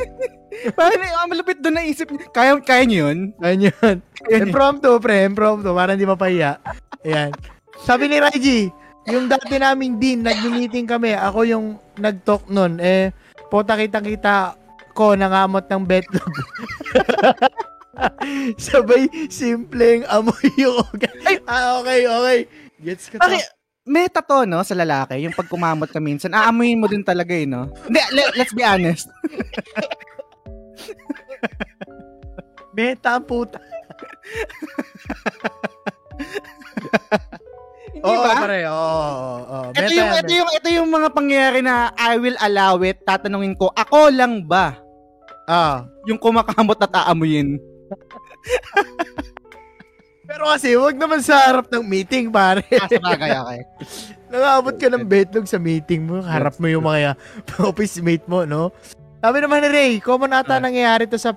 Parang 0.78 1.02
ang 1.02 1.31
malapit 1.31 1.59
doon 1.60 1.76
naisip. 1.81 2.09
Kaya, 2.31 2.56
kaya 2.62 2.82
niyo 2.86 3.10
yun? 3.10 3.18
Kaya 3.36 3.55
nyo 3.59 3.70
yun. 3.70 3.97
Niyo. 4.01 4.36
Impromptu, 4.40 4.90
pre. 5.02 5.26
Impromptu. 5.26 5.70
Para 5.74 5.94
hindi 5.94 6.06
mapahiya. 6.06 6.62
Ayan. 7.05 7.31
Sabi 7.85 8.09
ni 8.09 8.22
Raiji, 8.22 8.70
yung 9.10 9.28
dati 9.28 9.60
naming 9.60 10.01
din, 10.01 10.24
nag-meeting 10.24 10.89
kami. 10.89 11.12
Ako 11.12 11.44
yung 11.44 11.66
nag-talk 12.01 12.48
nun. 12.48 12.81
Eh, 12.81 13.12
puta 13.52 13.76
kitang-kita 13.76 14.56
ko 14.94 15.18
nangamot 15.18 15.66
ng 15.68 15.85
betlog. 15.85 16.24
Sabay, 18.59 19.06
simpleng 19.31 20.02
amoy 20.09 20.51
yung 20.59 20.82
ugat. 20.82 21.14
Ah, 21.47 21.78
okay, 21.82 22.06
okay. 22.06 22.39
Gets 22.82 23.10
to. 23.10 23.18
Okay, 23.22 23.43
meta 23.85 24.24
to, 24.24 24.48
no, 24.48 24.64
sa 24.64 24.74
lalaki, 24.74 25.20
yung 25.22 25.36
pag 25.36 25.51
kumamot 25.51 25.93
ka 25.93 26.01
minsan, 26.01 26.32
aamuyin 26.32 26.81
mo 26.81 26.89
din 26.89 27.05
talaga 27.05 27.36
eh, 27.36 27.47
no? 27.47 27.70
Hindi, 27.86 28.01
le- 28.16 28.35
let's 28.35 28.55
be 28.56 28.64
honest. 28.64 29.06
Meta, 32.74 33.18
puta. 33.18 33.59
Hindi 37.94 38.10
Oo, 38.10 38.20
ba? 38.20 38.34
pare. 38.34 38.59
Oo, 38.66 38.74
oo, 38.74 39.38
oo. 39.46 39.68
Ito 39.72 39.92
yung, 39.94 40.10
ito 40.18 40.32
yung, 40.34 40.51
ito 40.51 40.68
yung 40.68 40.88
mga 40.90 41.09
pangyayari 41.14 41.62
na 41.62 41.94
I 41.94 42.18
will 42.18 42.36
allow 42.42 42.82
it, 42.82 42.98
tatanungin 43.06 43.55
ko, 43.55 43.70
ako 43.70 44.10
lang 44.10 44.42
ba 44.44 44.82
Ah. 45.44 45.84
yung 46.09 46.16
kumakamot 46.16 46.80
at 46.80 47.05
aamuyin? 47.05 47.60
Pero 50.24 50.48
kasi, 50.48 50.72
wag 50.74 50.96
naman 50.96 51.20
sa 51.20 51.36
harap 51.36 51.68
ng 51.68 51.84
meeting, 51.84 52.32
pare. 52.32 52.64
Ah, 52.74 52.88
sa 52.88 52.98
bagay, 52.98 53.30
okay. 53.36 53.60
Nangabot 54.32 54.74
ka 54.74 54.88
ng 54.88 55.05
betlog 55.05 55.46
sa 55.46 55.60
meeting 55.60 56.09
mo, 56.09 56.18
harap 56.18 56.59
mo 56.59 56.66
yung 56.66 56.82
mga 56.82 57.14
office 57.60 58.01
mate 58.01 58.24
mo, 58.26 58.42
no? 58.42 58.72
Sabi 59.24 59.40
naman 59.40 59.64
ni 59.64 59.68
Ray, 59.72 59.92
common 60.05 60.28
ata 60.30 60.60
Ah. 60.60 60.60
nangyayari 60.60 61.09
to 61.09 61.16
sa 61.16 61.32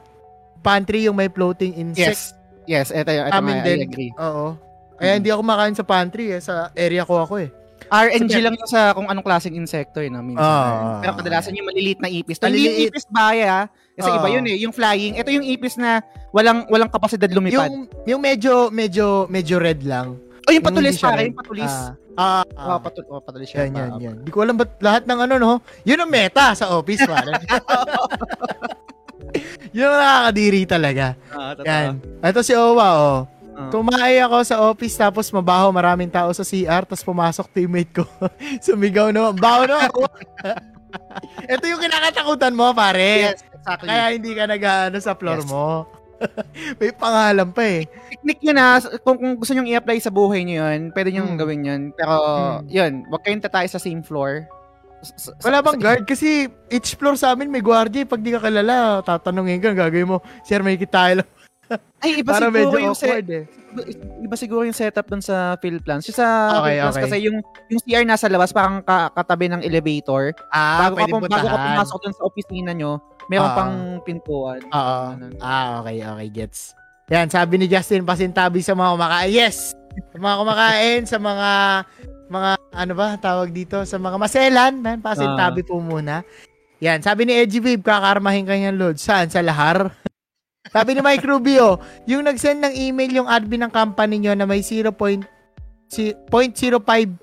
pantry 0.59 1.07
yung 1.07 1.15
may 1.15 1.31
floating 1.31 1.72
Yes. 1.72 1.80
insect. 1.80 2.22
Yes, 2.68 2.88
ito 2.91 3.07
yung, 3.07 3.31
ito 3.31 3.39
Amin 3.39 3.55
nga, 3.55 3.64
din. 3.64 3.77
I 3.80 3.88
agree. 3.88 4.11
Oo. 4.19 4.59
Kaya 4.99 5.15
hindi 5.15 5.31
ako 5.31 5.39
makain 5.39 5.72
sa 5.72 5.88
pantry 5.88 6.35
eh, 6.35 6.43
sa 6.43 6.68
area 6.76 7.07
ko 7.07 7.23
ako 7.23 7.39
eh. 7.39 7.47
RNG 7.88 8.27
Sige. 8.27 8.43
lang 8.43 8.59
yun 8.59 8.68
sa 8.68 8.91
kung 8.91 9.07
anong 9.07 9.23
klaseng 9.23 9.55
insekto 9.55 10.03
eh, 10.03 10.11
no, 10.11 10.19
minsan. 10.19 10.43
Ah, 10.43 10.99
Pero 10.99 11.15
ah, 11.15 11.18
kadalasan 11.23 11.55
yung 11.55 11.72
maliliit 11.72 12.03
na 12.03 12.11
ipis. 12.11 12.35
To, 12.35 12.51
hindi 12.51 12.68
yung 12.68 12.76
Maliliit. 12.76 12.91
ipis 12.91 13.05
baya, 13.07 13.55
kasi 13.95 14.09
Ah. 14.11 14.18
iba 14.19 14.27
yun 14.27 14.43
eh, 14.43 14.57
yung 14.59 14.73
flying. 14.76 15.15
Ito 15.15 15.30
yung 15.31 15.47
ipis 15.47 15.80
na 15.80 16.03
walang 16.35 16.68
walang 16.68 16.91
kapasidad 16.91 17.31
lumipad. 17.31 17.72
Yung 17.72 17.88
yung 18.03 18.19
medyo 18.19 18.68
medyo 18.68 19.31
medyo 19.31 19.55
red 19.55 19.80
lang. 19.81 20.19
Oh, 20.48 20.52
yung 20.52 20.65
patulis 20.65 20.95
hindi 20.95 21.03
pare, 21.06 21.22
yung 21.28 21.38
patulis. 21.38 21.69
Ah, 21.69 21.91
Ah, 22.18 22.41
ah, 22.57 22.80
patul 22.82 23.06
oh, 23.14 23.22
patulis 23.22 23.45
siya. 23.45 23.69
yan, 23.69 23.78
yan, 23.78 23.91
yan. 24.02 24.15
Di 24.26 24.34
ko 24.34 24.41
alam 24.41 24.57
ba't 24.57 24.74
lahat 24.82 25.06
ng 25.06 25.19
ano, 25.22 25.36
no? 25.38 25.52
Yun 25.86 26.02
ang 26.02 26.10
meta 26.10 26.57
sa 26.57 26.74
office, 26.74 27.06
pare. 27.06 27.30
yun 29.76 29.86
ang 29.86 30.02
nakakadiri 30.02 30.61
talaga. 30.65 31.14
Ah, 31.30 31.53
totoo. 31.53 31.68
Yan. 31.69 31.91
Ito 32.24 32.40
si 32.41 32.53
Owa, 32.57 32.88
oh. 32.98 33.19
Ah. 33.57 33.69
Tumae 33.74 34.22
ako 34.22 34.38
sa 34.45 34.61
office 34.61 34.94
tapos 34.94 35.34
mabaho 35.34 35.74
maraming 35.74 36.14
tao 36.14 36.30
sa 36.30 36.45
CR 36.45 36.86
tapos 36.86 37.02
pumasok 37.02 37.49
teammate 37.49 37.90
ko. 37.90 38.06
Sumigaw 38.65 39.10
naman. 39.10 39.34
Baho 39.38 39.65
na 39.65 39.90
ako. 39.90 40.06
Ito 41.49 41.65
yung 41.65 41.82
kinakatakutan 41.82 42.53
mo, 42.53 42.69
pare. 42.74 43.34
Yes, 43.34 43.41
exactly. 43.49 43.90
Kaya 43.90 44.03
hindi 44.14 44.32
ka 44.38 44.44
nag 44.45 44.61
ano, 44.61 44.98
sa 45.02 45.18
floor 45.18 45.41
Yes. 45.41 45.49
mo. 45.49 45.90
May 46.80 46.91
pangalan 46.91 47.49
pa 47.49 47.64
eh. 47.64 47.81
technique 48.10 48.41
yun 48.41 48.56
na, 48.56 48.76
kung, 49.02 49.15
kung 49.15 49.34
gusto 49.35 49.53
nyo 49.53 49.64
i-apply 49.64 49.98
sa 49.98 50.10
buhay 50.10 50.41
nyo 50.41 50.65
yun, 50.65 50.89
pwede 50.91 51.10
nyo 51.10 51.23
Hmm. 51.23 51.38
gawin 51.38 51.61
yun. 51.64 51.81
Pero, 51.94 52.14
Hmm. 52.15 52.65
yun, 52.68 52.94
wag 53.07 53.22
kayong 53.22 53.44
tatay 53.44 53.65
sa 53.65 53.77
same 53.77 54.02
floor. 54.02 54.45
S- 54.99 55.30
s- 55.30 55.35
Wala 55.41 55.61
sa- 55.61 55.65
bang 55.68 55.77
guard? 55.77 56.03
Kasi 56.03 56.45
each 56.68 56.95
floor 56.95 57.14
sa 57.14 57.31
amin 57.31 57.48
may 57.48 57.61
guardia. 57.61 58.02
eh. 58.02 58.10
Pag 58.10 58.19
di 58.19 58.31
ka 58.31 58.41
kilala, 58.41 58.99
tatanungin 59.02 59.61
ka, 59.61 59.72
gagawin 59.72 60.10
mo, 60.10 60.18
Sir, 60.41 60.60
may 60.60 60.73
kita 60.73 61.14
lang. 61.15 61.30
Ay, 62.02 62.23
iba 62.23 62.31
Para 62.31 62.48
siguro 62.48 62.80
yung 62.80 62.95
set, 62.95 63.27
eh. 63.27 63.44
iba 64.18 64.34
siguro 64.34 64.64
yung 64.64 64.73
setup 64.73 65.06
dun 65.06 65.19
sa 65.19 65.53
field 65.60 65.84
plans. 65.84 66.07
Yung 66.07 66.15
sa 66.15 66.27
Okay, 66.57 66.80
field 66.80 66.81
plans 66.81 66.95
okay. 66.95 67.03
kasi 67.06 67.18
yung, 67.27 67.38
yung 67.68 67.81
CR 67.84 68.06
nasa 68.07 68.26
labas, 68.26 68.49
parang 68.49 68.80
ka, 68.81 69.11
katabi 69.11 69.52
ng 69.52 69.61
elevator. 69.61 70.31
Ah, 70.49 70.88
bago, 70.88 70.95
ka, 70.95 70.99
pwede 71.03 71.11
pum- 71.11 71.27
bago 71.27 71.45
ka 71.45 71.57
pumasok 71.61 71.98
dun 72.02 72.15
sa 72.15 72.23
opisina 72.23 72.72
nyo, 72.72 73.03
meron 73.27 73.45
Ah. 73.45 73.55
pang 73.55 73.75
pintuan. 74.01 74.59
Oo. 74.63 74.99
Ah, 75.39 75.79
okay, 75.79 75.99
okay, 75.99 76.29
gets. 76.29 76.71
Yan, 77.07 77.27
sabi 77.27 77.55
ni 77.55 77.65
Justin, 77.65 78.03
pasintabi 78.03 78.59
sa 78.59 78.71
mga 78.71 78.91
kumakain. 78.93 79.31
Yes! 79.31 79.71
Sa 80.09 80.17
mga 80.17 80.35
kumakain, 80.37 81.01
sa 81.03 81.17
mga, 81.17 81.49
mga, 82.27 82.49
ano 82.69 82.93
ba, 82.93 83.07
tawag 83.15 83.49
dito, 83.49 83.81
sa 83.81 83.95
mga 83.95 84.17
maselan, 84.17 84.73
man, 84.77 84.99
pasintabi 84.99 85.63
po 85.63 85.77
muna. 85.77 86.21
Yan, 86.77 86.99
sabi 86.99 87.23
ni 87.23 87.33
Edgy 87.33 87.57
Babe, 87.57 87.81
kakarmahin 87.81 88.43
kanyang 88.43 88.75
load. 88.75 88.95
Saan? 88.97 89.27
Sa 89.27 89.39
lahar? 89.39 89.87
sabi 90.75 90.93
ni 90.93 91.01
Mike 91.01 91.23
Rubio, 91.23 91.79
yung 92.03 92.27
nag-send 92.27 92.59
ng 92.59 92.75
email 92.75 93.11
yung 93.15 93.25
admin 93.25 93.65
ng 93.65 93.71
company 93.71 94.19
nyo 94.19 94.35
na 94.35 94.43
may 94.43 94.59
0.05 94.59 94.91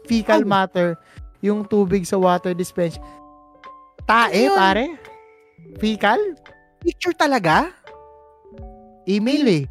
fecal 0.03 0.43
Oh. 0.43 0.49
matter 0.49 0.97
yung 1.39 1.63
tubig 1.63 2.03
sa 2.03 2.17
water 2.17 2.51
dispense. 2.51 2.97
Tae, 4.03 4.49
Ano 4.49 4.49
yun? 4.49 4.57
pare? 4.57 4.85
Fecal? 5.77 6.21
Picture 6.81 7.15
talaga? 7.15 7.73
Email 9.05 9.45
eh. 9.47 9.63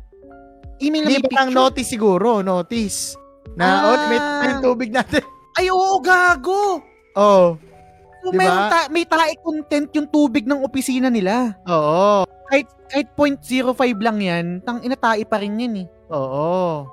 Email 0.80 1.04
na 1.04 1.10
may 1.10 1.22
picture? 1.22 1.50
notice 1.50 1.90
siguro? 1.90 2.42
Notice. 2.42 3.16
Na, 3.54 3.66
Ah. 3.66 3.82
oh, 3.86 3.98
may, 4.08 4.20
may 4.20 4.52
tubig 4.60 4.90
natin. 4.90 5.22
Ay, 5.54 5.70
oo, 5.70 6.02
gago! 6.02 6.82
Oo. 7.14 7.46
So, 8.20 8.32
Diba? 8.32 8.40
mayroon 8.40 8.66
ta- 8.72 8.90
may 8.90 9.06
tae 9.06 9.36
content 9.38 9.90
yung 9.94 10.08
tubig 10.08 10.44
ng 10.44 10.64
opisina 10.64 11.08
nila. 11.08 11.54
Oo. 11.64 12.24
Kahit, 12.48 12.68
kahit 12.88 13.08
0.05 13.14 13.76
lang 14.00 14.18
yan, 14.18 14.46
tang 14.62 14.80
inatae 14.80 15.22
pa 15.24 15.38
rin 15.38 15.54
yan 15.56 15.86
eh. 15.86 15.88
Oo. 16.10 16.88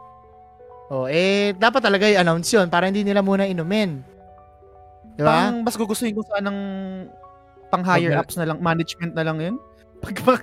Oh, 0.90 1.06
eh, 1.06 1.54
dapat 1.54 1.80
talaga 1.80 2.02
i-announce 2.04 2.50
yun 2.50 2.66
para 2.66 2.90
hindi 2.90 3.06
nila 3.06 3.22
muna 3.22 3.46
inumin. 3.46 4.02
Di 5.14 5.22
ba? 5.22 5.48
Pang, 5.48 5.62
mas 5.62 5.78
gugustuhin 5.78 6.12
ko 6.12 6.26
sanang 6.26 6.58
pang 7.70 7.82
higher 7.82 8.12
ups 8.14 8.34
na 8.34 8.44
lang, 8.44 8.58
management 8.58 9.14
na 9.14 9.24
lang 9.24 9.38
yun. 9.38 9.56
Pag, 10.00 10.16
pag, 10.24 10.42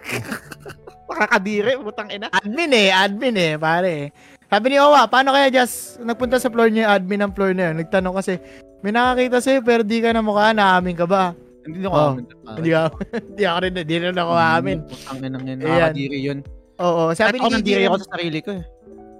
makakadire, 1.09 1.77
butang 1.77 2.09
ina. 2.09 2.29
Admin 2.31 2.69
eh, 2.71 2.89
admin 2.89 3.35
eh, 3.35 3.53
pare. 3.57 4.13
Sabi 4.45 4.65
ni 4.69 4.77
Owa, 4.77 5.03
paano 5.05 5.33
kaya 5.33 5.49
just 5.49 5.97
nagpunta 5.99 6.37
sa 6.37 6.47
floor 6.47 6.69
niya 6.69 6.93
admin 6.93 7.25
ng 7.25 7.33
floor 7.33 7.51
na 7.51 7.71
yun? 7.71 7.81
Nagtanong 7.81 8.15
kasi, 8.15 8.37
may 8.79 8.93
nakakita 8.93 9.41
sa'yo 9.41 9.59
pero 9.59 9.81
di 9.81 9.97
ka 9.97 10.13
na 10.13 10.21
mukha, 10.21 10.53
naamin 10.53 10.93
ka 10.93 11.03
ba? 11.03 11.33
Hindi 11.65 11.83
ko 11.83 11.89
Oh, 11.89 12.13
amin. 12.13 12.25
Hindi 12.55 12.71
ako, 12.71 12.95
hindi 13.01 13.43
ako 13.43 13.57
rin, 13.59 13.73
hindi 13.75 13.95
rin 13.97 14.15
ako 14.15 14.31
aamin. 14.31 14.77
Butang 14.85 15.19
ina 15.19 15.27
yun, 15.27 15.41
Ayan. 15.41 15.57
nakakadire 15.59 16.17
yun. 16.21 16.39
Oo, 16.77 17.03
Sabi 17.11 17.35
ni 17.35 17.49
EGM, 17.49 17.89
ako 17.89 17.97
sa 17.97 18.09
sarili 18.13 18.39
ko 18.39 18.49
eh. 18.53 18.63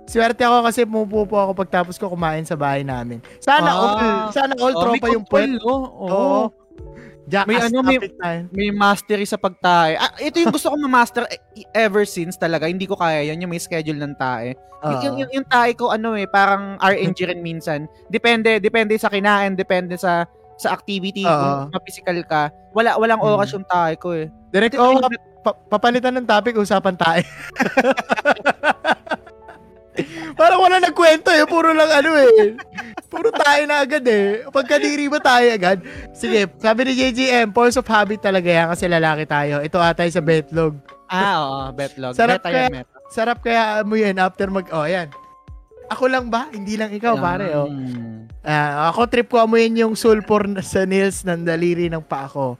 Swerte 0.07 0.39
ako 0.39 0.57
kasi 0.63 0.79
pumupo 0.85 1.35
ako 1.35 1.51
pagtapos 1.57 1.99
ko 1.99 2.07
kumain 2.07 2.45
sa 2.45 2.55
bahay 2.55 2.79
namin. 2.79 3.19
Sana 3.43 3.67
Ah. 3.67 3.75
all, 3.75 3.97
sana 4.31 4.53
all 4.55 4.71
Oh, 4.71 4.81
tropa 4.85 5.11
yung 5.11 5.25
puwet. 5.27 5.59
control, 5.59 5.81
no? 5.81 5.91
Oo. 5.99 6.39
Jackass 7.27 7.51
May 7.51 7.59
ano, 7.59 7.83
may-. 7.83 7.99
May 8.55 8.69
mastery 8.71 9.27
sa 9.27 9.35
pagtae. 9.35 9.99
Ah, 9.99 10.15
ito 10.15 10.39
yung 10.39 10.55
gusto 10.55 10.71
ko 10.71 10.79
ma-master 10.79 11.27
eh, 11.27 11.43
ever 11.75 12.07
since 12.07 12.39
talaga. 12.39 12.71
Hindi 12.71 12.87
ko 12.87 12.95
kaya 12.95 13.27
yan, 13.27 13.43
yung 13.43 13.51
may 13.51 13.59
schedule 13.59 13.99
ng 13.99 14.15
tae. 14.15 14.55
Yung, 14.55 14.95
Oo. 14.95 15.03
yung, 15.03 15.15
yung, 15.19 15.31
yung 15.35 15.47
tae 15.47 15.75
ko, 15.75 15.91
ano 15.91 16.15
eh, 16.15 16.23
parang 16.23 16.79
RNG 16.79 17.27
rin 17.27 17.43
minsan. 17.43 17.83
Depende, 18.07 18.63
depende 18.63 18.95
sa 18.95 19.11
kinain, 19.11 19.59
depende 19.59 19.99
sa 19.99 20.23
sa 20.57 20.73
activity, 20.73 21.21
Oo. 21.21 21.69
kung 21.69 21.69
ma-physical 21.69 22.17
ka. 22.25 22.49
Wala, 22.73 22.97
walang 22.97 23.21
Mm. 23.21 23.29
oras 23.29 23.53
yung 23.53 23.67
tae 23.67 23.93
ko 23.99 24.15
eh. 24.15 24.25
Direct, 24.49 24.73
oh, 24.79 24.97
pa- 25.45 25.59
papalitan 25.69 26.17
ng 26.17 26.25
topic, 26.25 26.57
usapan 26.57 26.97
tayo. 26.97 27.21
Parang 30.34 30.60
wala 30.60 30.78
nagkwento 30.78 31.30
eh. 31.30 31.44
Puro 31.44 31.72
lang 31.72 31.90
ano 31.90 32.11
eh. 32.14 32.53
Puro 33.07 33.32
tayo 33.32 33.64
na 33.65 33.82
agad 33.82 34.03
eh. 34.03 34.45
Pagkadiri 34.48 35.07
ba 35.07 35.18
tayo 35.18 35.48
agad? 35.49 35.82
Sige, 36.11 36.45
sabi 36.57 36.86
ni 36.86 36.94
JGM, 36.94 37.49
force 37.52 37.76
of 37.76 37.88
habit 37.88 38.22
talaga 38.22 38.45
yan 38.45 38.68
kasi 38.69 38.86
lalaki 38.86 39.24
tayo. 39.24 39.60
Ito 39.60 39.78
atay 39.78 40.10
sa 40.10 40.22
betlog. 40.22 40.78
Ah, 41.07 41.36
oo, 41.40 41.60
betlog. 41.72 42.14
Sarap 42.14 42.44
Beta 42.44 42.49
kaya- 42.49 42.69
yan. 42.69 42.86
Sarap 43.07 43.40
kaya 43.40 43.82
mo 43.82 43.95
yan 43.95 44.19
after 44.19 44.52
mag... 44.52 44.68
Oh, 44.69 44.84
yan. 44.84 45.07
Ako 45.88 46.11
lang 46.11 46.28
ba? 46.28 46.52
Hindi 46.52 46.76
lang 46.76 46.91
ikaw, 46.91 47.15
pare. 47.15 47.48
Oh. 47.56 47.72
Ah, 48.44 48.91
ako 48.91 49.07
trip 49.07 49.32
ko 49.32 49.40
amuyin 49.40 49.80
yung 49.80 49.95
sulfur 49.95 50.44
sa 50.60 50.84
nails 50.84 51.24
ng 51.24 51.48
daliri 51.48 51.88
ng 51.88 52.03
paa 52.03 52.28
ko. 52.28 52.60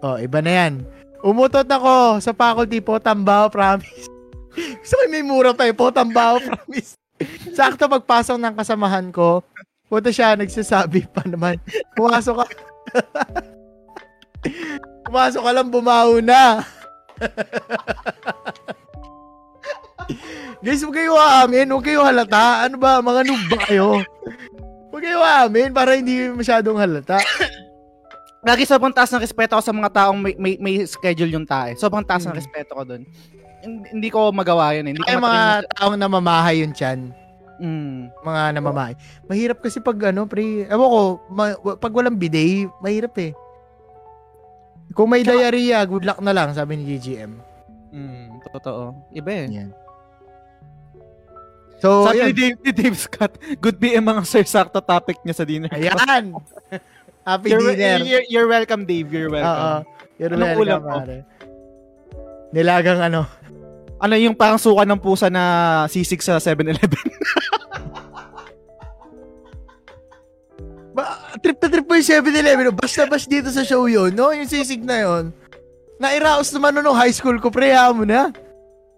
Oh, 0.00 0.16
iba 0.16 0.40
na 0.40 0.52
yan. 0.52 0.72
Umutot 1.20 1.68
ako 1.68 2.18
sa 2.18 2.32
faculty 2.32 2.80
po, 2.80 2.96
Tambao, 2.98 3.46
promise. 3.46 4.08
Gusto 4.52 4.94
ko 4.94 5.02
may 5.08 5.22
mura 5.22 5.52
pa 5.52 5.64
eh, 5.64 5.72
po, 5.72 5.88
Tambao, 5.88 6.38
promise. 6.38 6.98
Sakto 7.52 7.86
pagpasok 7.86 8.36
ng 8.36 8.54
kasamahan 8.54 9.08
ko, 9.08 9.40
puto 9.86 10.10
siya, 10.10 10.34
nagsasabi 10.34 11.06
pa 11.06 11.22
naman, 11.24 11.56
pumasok 11.94 12.42
ka. 12.42 12.46
pumasok 15.06 15.42
ka 15.42 15.52
lang, 15.52 15.68
bumaho 15.70 16.18
na. 16.18 16.66
Guys, 20.62 20.82
huwag 20.82 20.94
kayo 20.94 21.18
aamin, 21.18 21.70
huwag 21.70 21.84
kayo 21.84 22.02
halata. 22.02 22.66
Ano 22.66 22.78
ba, 22.78 23.02
mga 23.02 23.26
noob 23.26 23.42
ba 23.50 23.58
kayo? 23.66 23.88
Huwag 24.90 25.02
kayo 25.02 25.18
aamin 25.18 25.74
para 25.74 25.98
hindi 25.98 26.30
masyadong 26.30 26.78
halata. 26.78 27.18
Lagi 28.42 28.66
sobrang 28.66 28.90
taas 28.90 29.10
ng 29.10 29.22
respeto 29.22 29.54
ko 29.54 29.62
sa 29.62 29.74
mga 29.74 29.90
taong 29.90 30.18
may, 30.18 30.34
may, 30.34 30.54
may 30.58 30.74
schedule 30.82 31.30
yung 31.30 31.46
tae. 31.46 31.78
Sobrang 31.78 32.02
taas 32.02 32.26
ng 32.26 32.34
Mm. 32.34 32.38
respeto 32.38 32.70
ko 32.74 32.82
doon. 32.82 33.02
Hindi, 33.62 33.86
hindi 33.90 34.08
ko 34.08 34.28
magawa 34.28 34.74
yun. 34.74 34.84
eh. 34.84 34.92
Hindi 34.92 35.00
ko 35.00 35.08
Ay, 35.08 35.16
mga 35.16 35.30
matalino. 35.30 35.70
taong 35.72 35.96
namamahay 35.96 36.54
yun 36.58 36.72
tiyan. 36.72 37.00
Mm. 37.56 38.10
Mga 38.20 38.42
namamahay. 38.52 38.94
Mahirap 39.24 39.58
kasi 39.58 39.78
pag 39.78 39.98
ano, 40.04 40.26
pre, 40.26 40.42
ewan 40.64 40.88
ko, 40.88 41.00
ma- 41.28 41.54
pag 41.76 41.92
walang 41.92 42.14
bidet, 42.14 42.66
mahirap 42.78 43.14
eh. 43.16 43.30
Kung 44.92 45.08
may 45.08 45.22
diarrhea, 45.22 45.78
good 45.82 46.02
luck 46.02 46.18
na 46.18 46.30
lang, 46.30 46.50
sabi 46.50 46.74
ni 46.74 46.84
GGM. 46.86 47.32
Mm. 47.88 48.42
Totoo. 48.50 49.08
Iba 49.10 49.30
eh. 49.32 49.46
Yan. 49.52 49.70
So, 51.78 52.04
Sabi 52.04 52.18
ni 52.18 52.22
yun. 52.24 52.36
Dave, 52.36 52.58
ni 52.60 52.70
Dave 52.72 52.94
Scott, 52.96 53.32
good 53.58 53.74
BM 53.74 54.02
mga 54.02 54.22
sir 54.22 54.42
sakto 54.44 54.78
topic 54.78 55.18
niya 55.22 55.34
sa 55.34 55.42
dinner. 55.42 55.66
Ayan! 55.68 56.30
Happy 57.26 57.50
You're, 57.50 57.74
dinner. 57.74 58.02
you're, 58.02 58.26
you're 58.28 58.46
welcome, 58.46 58.82
Dave. 58.82 59.06
You're 59.08 59.26
Oo. 59.26 59.34
welcome. 59.34 59.82
You're 60.14 60.30
Anong 60.32 60.42
welcome, 60.52 60.62
ulam 60.64 60.80
mo? 60.80 60.90
pare. 60.96 61.16
Nilagang 62.50 63.00
ano. 63.00 63.20
Ano 64.02 64.18
yung 64.18 64.34
parang 64.34 64.58
suka 64.58 64.82
ng 64.82 64.98
pusa 64.98 65.30
na 65.30 65.86
sisig 65.86 66.18
sa 66.18 66.42
7-Eleven? 66.42 66.90
Ba, 70.92 71.22
trip 71.38 71.56
na 71.62 71.68
trip 71.70 71.86
po 71.86 71.94
yung 71.94 72.04
7-Eleven. 72.04 72.74
Basta-bas 72.74 73.30
dito 73.30 73.46
sa 73.54 73.62
show 73.62 73.86
yun, 73.86 74.10
no? 74.10 74.34
Yung 74.34 74.50
sisig 74.50 74.82
na 74.82 75.06
yun. 75.06 75.30
Nairaos 76.02 76.50
naman 76.50 76.74
no, 76.74 76.82
nung 76.82 76.98
high 76.98 77.14
school 77.14 77.38
ko, 77.38 77.46
pre, 77.46 77.70
mo 77.94 78.02
na. 78.02 78.34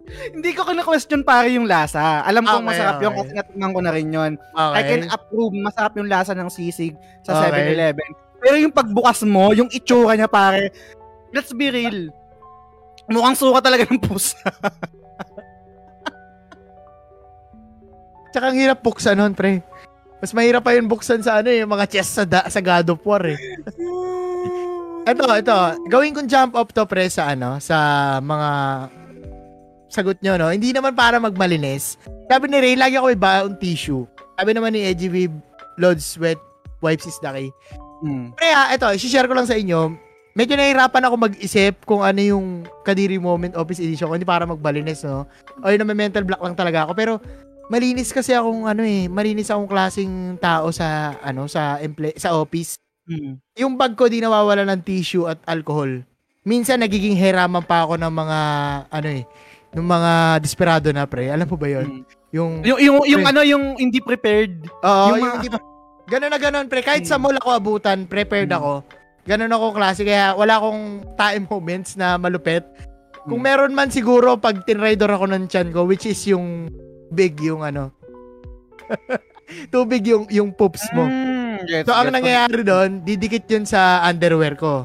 Hindi 0.08 0.56
ko 0.56 0.64
kina-question 0.64 1.20
pare 1.20 1.52
yung 1.52 1.68
lasa. 1.68 2.24
Alam 2.24 2.48
kong 2.48 2.64
Okay, 2.64 2.70
masarap 2.72 2.96
okay. 2.96 3.08
kasi 3.12 3.32
natingnan 3.36 3.72
ko 3.76 3.80
na 3.84 3.92
rin 3.92 4.08
yun. 4.08 4.32
Okay. 4.56 4.72
I 4.72 4.82
can 4.88 5.02
approve 5.12 5.52
masarap 5.52 5.92
yung 6.00 6.08
lasa 6.08 6.32
ng 6.32 6.48
sisig 6.48 6.96
sa 7.28 7.44
Okay. 7.44 7.52
7-Eleven. 7.52 8.10
Pero 8.40 8.56
yung 8.56 8.72
pagbukas 8.72 9.20
mo, 9.28 9.52
yung 9.52 9.68
itsura 9.68 10.16
niya 10.16 10.32
pare, 10.32 10.72
let's 11.32 11.52
be 11.52 11.68
real. 11.68 12.08
Mukhang 13.08 13.36
suka 13.36 13.60
talaga 13.60 13.84
ng 13.88 14.00
pusa. 14.00 14.40
Tsaka 18.34 18.50
ang 18.50 18.58
hirap 18.58 18.82
buksan 18.82 19.14
nun, 19.14 19.30
pre. 19.36 19.62
Mas 20.18 20.32
mahirap 20.34 20.64
pa 20.64 20.72
yun 20.74 20.88
buksan 20.88 21.22
sa 21.22 21.38
ano 21.38 21.52
yung 21.52 21.70
mga 21.70 21.86
chest 21.86 22.16
sa, 22.16 22.24
da- 22.24 22.48
sa 22.48 22.58
God 22.58 22.96
of 22.96 23.04
War 23.04 23.22
eh. 23.28 23.38
Ito, 25.04 25.36
ito. 25.36 25.58
Gawin 25.92 26.16
kong 26.16 26.32
jump 26.32 26.56
up 26.56 26.72
to, 26.72 26.88
pre, 26.88 27.12
sa 27.12 27.36
ano, 27.36 27.60
sa 27.60 27.76
mga 28.24 28.50
sagot 29.92 30.16
nyo, 30.24 30.40
no? 30.40 30.48
Hindi 30.48 30.72
naman 30.72 30.96
para 30.96 31.20
magmalinis. 31.20 32.00
Sabi 32.24 32.48
ni 32.48 32.56
Ray, 32.56 32.72
lagi 32.72 32.96
ako 32.96 33.12
may 33.12 33.20
baong 33.20 33.60
tissue. 33.60 34.08
Sabi 34.40 34.56
naman 34.56 34.72
ni 34.72 34.80
Edgy 34.80 35.12
Vib, 35.12 35.36
Lord 35.76 36.00
Sweat, 36.00 36.40
Wipes 36.80 37.04
is 37.04 37.20
Daki. 37.20 37.52
Hmm. 38.00 38.32
Pre, 38.32 38.48
ha, 38.48 38.72
ito, 38.72 38.88
share 38.96 39.28
ko 39.28 39.36
lang 39.36 39.44
sa 39.44 39.60
inyo. 39.60 39.92
Medyo 40.34 40.58
nahihirapan 40.58 41.06
ako 41.06 41.14
mag-isip 41.16 41.74
kung 41.86 42.02
ano 42.02 42.18
yung 42.18 42.46
Kadiri 42.82 43.22
Moment 43.22 43.54
Office 43.54 43.78
Edition 43.78 44.10
ko. 44.10 44.18
Hindi 44.18 44.26
para 44.26 44.42
magmalinis, 44.42 45.06
no? 45.06 45.30
O 45.62 45.70
yun 45.70 45.78
naman, 45.78 45.94
mental 45.94 46.26
block 46.26 46.42
lang 46.42 46.58
talaga 46.58 46.82
ako. 46.84 46.92
Pero, 46.92 47.12
malinis 47.70 48.10
kasi 48.10 48.34
akong 48.34 48.66
ano 48.66 48.82
eh, 48.82 49.06
malinis 49.06 49.48
akong 49.48 49.70
klaseng 49.70 50.34
tao 50.36 50.68
sa 50.68 51.16
ano 51.22 51.46
sa 51.46 51.78
emple- 51.78 52.18
sa 52.18 52.34
office. 52.34 52.74
Hmm. 53.06 53.38
Yung 53.54 53.78
bag 53.78 53.94
ko 53.94 54.10
di 54.10 54.18
nawawala 54.18 54.66
ng 54.66 54.82
tissue 54.82 55.24
at 55.24 55.38
alcohol. 55.46 56.02
Minsan 56.42 56.82
nagiging 56.82 57.14
heraman 57.14 57.62
pa 57.62 57.86
ako 57.86 57.94
ng 57.96 58.12
mga 58.12 58.38
ano 58.90 59.08
eh, 59.08 59.22
ng 59.70 59.86
mga 59.86 60.12
desperado 60.40 60.90
na 60.90 61.06
pre. 61.06 61.30
Alam 61.30 61.46
mo 61.46 61.56
ba 61.56 61.68
'yon? 61.68 61.86
Hmm. 61.86 62.04
Yung 62.34 62.50
Yung, 62.66 62.78
yung, 62.82 62.96
yung 63.06 63.22
Pre. 63.22 63.30
ano, 63.30 63.40
yung 63.46 63.64
hindi 63.78 64.02
prepared. 64.02 64.66
Oo, 64.82 65.04
yung 65.06 65.16
yung, 65.16 65.24
mga- 65.30 65.40
di- 65.46 65.66
ganun 66.10 66.30
na 66.34 66.40
ganun 66.42 66.66
pre. 66.66 66.82
Kahit 66.82 67.06
sa 67.06 67.14
Hmm. 67.14 67.22
mall 67.22 67.38
ako 67.38 67.48
abutan, 67.54 68.04
prepared 68.04 68.50
Hmm. 68.50 68.58
ako. 68.58 68.72
Ganun 69.24 69.48
ako 69.48 69.72
klase 69.72 70.02
kaya 70.02 70.32
wala 70.32 70.56
akong 70.56 70.82
time 71.16 71.44
moments 71.46 71.96
na 71.96 72.14
malupit. 72.14 72.64
Kung 73.24 73.40
Hmm. 73.40 73.46
meron 73.46 73.72
man 73.72 73.88
siguro 73.88 74.36
pag 74.36 74.62
tinrider 74.62 75.08
ako 75.08 75.24
ng 75.26 75.48
chan 75.48 75.72
ko 75.72 75.82
which 75.82 76.04
is 76.04 76.20
yung 76.24 76.68
big 77.10 77.40
yung 77.40 77.64
ano. 77.64 77.88
Too 79.72 79.84
big 79.84 80.04
yung 80.04 80.28
yung 80.28 80.50
poops 80.50 80.84
mo. 80.92 81.04
Hmm, 81.04 81.64
gets, 81.64 81.84
So 81.84 81.92
ang 81.92 82.08
gets. 82.08 82.16
nangyayari 82.16 82.60
doon, 82.62 83.00
didikit 83.00 83.44
'yun 83.46 83.64
sa 83.64 84.00
underwear 84.02 84.52
ko. 84.54 84.84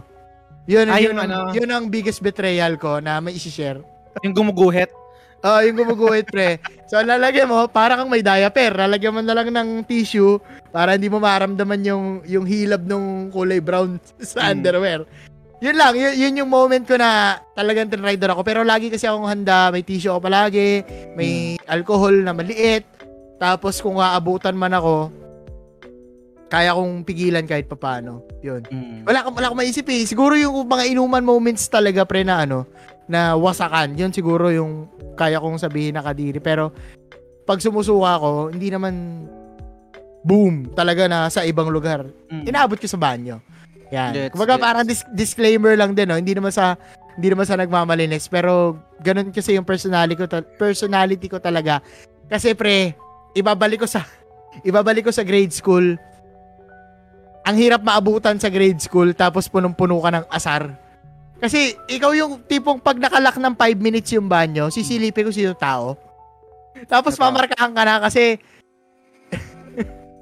'Yun, 0.68 0.88
Ah, 0.88 1.00
yun, 1.00 1.16
ang, 1.16 1.28
ano. 1.28 1.40
yun 1.52 1.68
ang 1.68 1.88
biggest 1.88 2.20
betrayal 2.20 2.76
ko 2.76 3.00
na 3.00 3.20
may 3.20 3.34
i-share. 3.34 3.84
Yung 4.22 4.32
gumuguhit. 4.32 4.92
Oh, 5.40 5.60
yung 5.60 5.76
gumuguhit 5.76 6.28
pre. 6.28 6.60
So 6.90 6.98
lalagyan 6.98 7.46
mo 7.46 7.68
para 7.68 7.94
kang 7.94 8.10
may 8.10 8.20
diaper, 8.20 8.74
lalagyan 8.74 9.14
mo 9.14 9.22
na 9.22 9.32
lang 9.32 9.52
ng 9.52 9.86
tissue 9.86 10.42
para 10.70 10.94
hindi 10.94 11.10
mo 11.10 11.18
maramdaman 11.18 11.82
yung 11.82 12.06
yung 12.26 12.46
hilab 12.46 12.86
ng 12.86 13.30
kulay 13.30 13.60
brown 13.60 13.98
sa 14.22 14.50
Hmm. 14.50 14.54
underwear. 14.56 15.02
Yun 15.60 15.76
lang, 15.76 15.92
yun, 15.92 16.16
yun 16.16 16.40
yung 16.40 16.50
moment 16.50 16.88
ko 16.88 16.96
na 16.96 17.36
talagang 17.52 17.92
tinrider 17.92 18.32
ako. 18.32 18.48
Pero 18.48 18.64
lagi 18.64 18.88
kasi 18.88 19.04
akong 19.04 19.28
handa, 19.28 19.68
may 19.70 19.84
tissue 19.84 20.08
ako 20.08 20.24
palagi, 20.24 20.88
may 21.20 21.60
alcohol 21.68 22.16
na 22.16 22.32
maliit. 22.32 22.88
Tapos 23.36 23.84
kung 23.84 24.00
aabutan 24.00 24.56
man 24.56 24.72
ako, 24.72 25.12
kaya 26.48 26.72
kong 26.72 27.04
pigilan 27.04 27.44
kahit 27.44 27.68
papano. 27.68 28.24
Yun. 28.40 28.64
Hmm. 28.66 29.04
Wala 29.04 29.22
akong, 29.22 29.36
wala 29.36 29.46
akong 29.52 29.60
maisip 29.60 29.86
eh. 29.92 30.08
Siguro 30.08 30.34
yung 30.34 30.64
mga 30.64 30.90
inuman 30.90 31.22
moments 31.22 31.68
talaga 31.68 32.08
pre 32.08 32.24
na 32.24 32.48
ano, 32.48 32.64
na 33.06 33.36
wasakan. 33.36 34.00
Yun 34.00 34.16
siguro 34.16 34.50
yung 34.50 34.88
kaya 35.14 35.38
kong 35.38 35.60
sabihin 35.60 36.00
na 36.00 36.08
kadiri. 36.08 36.40
Pero 36.40 36.72
pag 37.44 37.60
sumusuka 37.60 38.16
ako, 38.16 38.32
hindi 38.50 38.72
naman 38.72 38.94
boom 40.22 40.72
talaga 40.76 41.08
na 41.08 41.28
sa 41.28 41.44
ibang 41.44 41.72
lugar. 41.72 42.08
Hmm. 42.28 42.44
Inaabot 42.44 42.76
ko 42.76 42.88
sa 42.88 43.00
banyo. 43.00 43.40
Yan. 43.90 44.14
Gets, 44.14 44.32
Kumbaga 44.36 44.56
gets. 44.56 44.64
parang 44.64 44.86
dis- 44.86 45.10
disclaimer 45.14 45.74
lang 45.74 45.98
din, 45.98 46.06
no? 46.06 46.18
Hindi 46.20 46.36
naman 46.38 46.54
sa 46.54 46.78
hindi 47.20 47.36
naman 47.36 47.44
sa 47.44 47.60
nagmamalinis, 47.60 48.32
pero 48.32 48.80
ganun 49.04 49.34
kasi 49.34 49.58
yung 49.58 49.68
personality 49.68 50.16
ko 50.16 50.26
ta- 50.30 50.46
personality 50.56 51.28
ko 51.28 51.42
talaga. 51.42 51.84
Kasi 52.30 52.56
pre, 52.56 52.96
ibabalik 53.36 53.84
ko 53.84 53.88
sa 53.90 54.06
ibabalik 54.70 55.10
ko 55.10 55.12
sa 55.12 55.26
grade 55.26 55.52
school. 55.52 55.98
Ang 57.44 57.56
hirap 57.58 57.82
maabutan 57.82 58.38
sa 58.38 58.52
grade 58.52 58.78
school 58.78 59.10
tapos 59.18 59.50
punong-puno 59.50 59.98
ka 60.00 60.12
ng 60.14 60.26
asar. 60.30 60.70
Kasi 61.40 61.74
ikaw 61.88 62.12
yung 62.14 62.44
tipong 62.46 62.78
pag 62.78 63.00
nakalak 63.00 63.40
ng 63.40 63.56
5 63.56 63.80
minutes 63.80 64.12
yung 64.12 64.28
banyo, 64.28 64.68
sisilipin 64.68 65.24
ko 65.26 65.32
sino 65.32 65.56
tao. 65.56 65.96
Tapos 66.86 67.16
mamarkahan 67.16 67.72
ka 67.74 67.84
na 67.88 68.04
kasi 68.04 68.38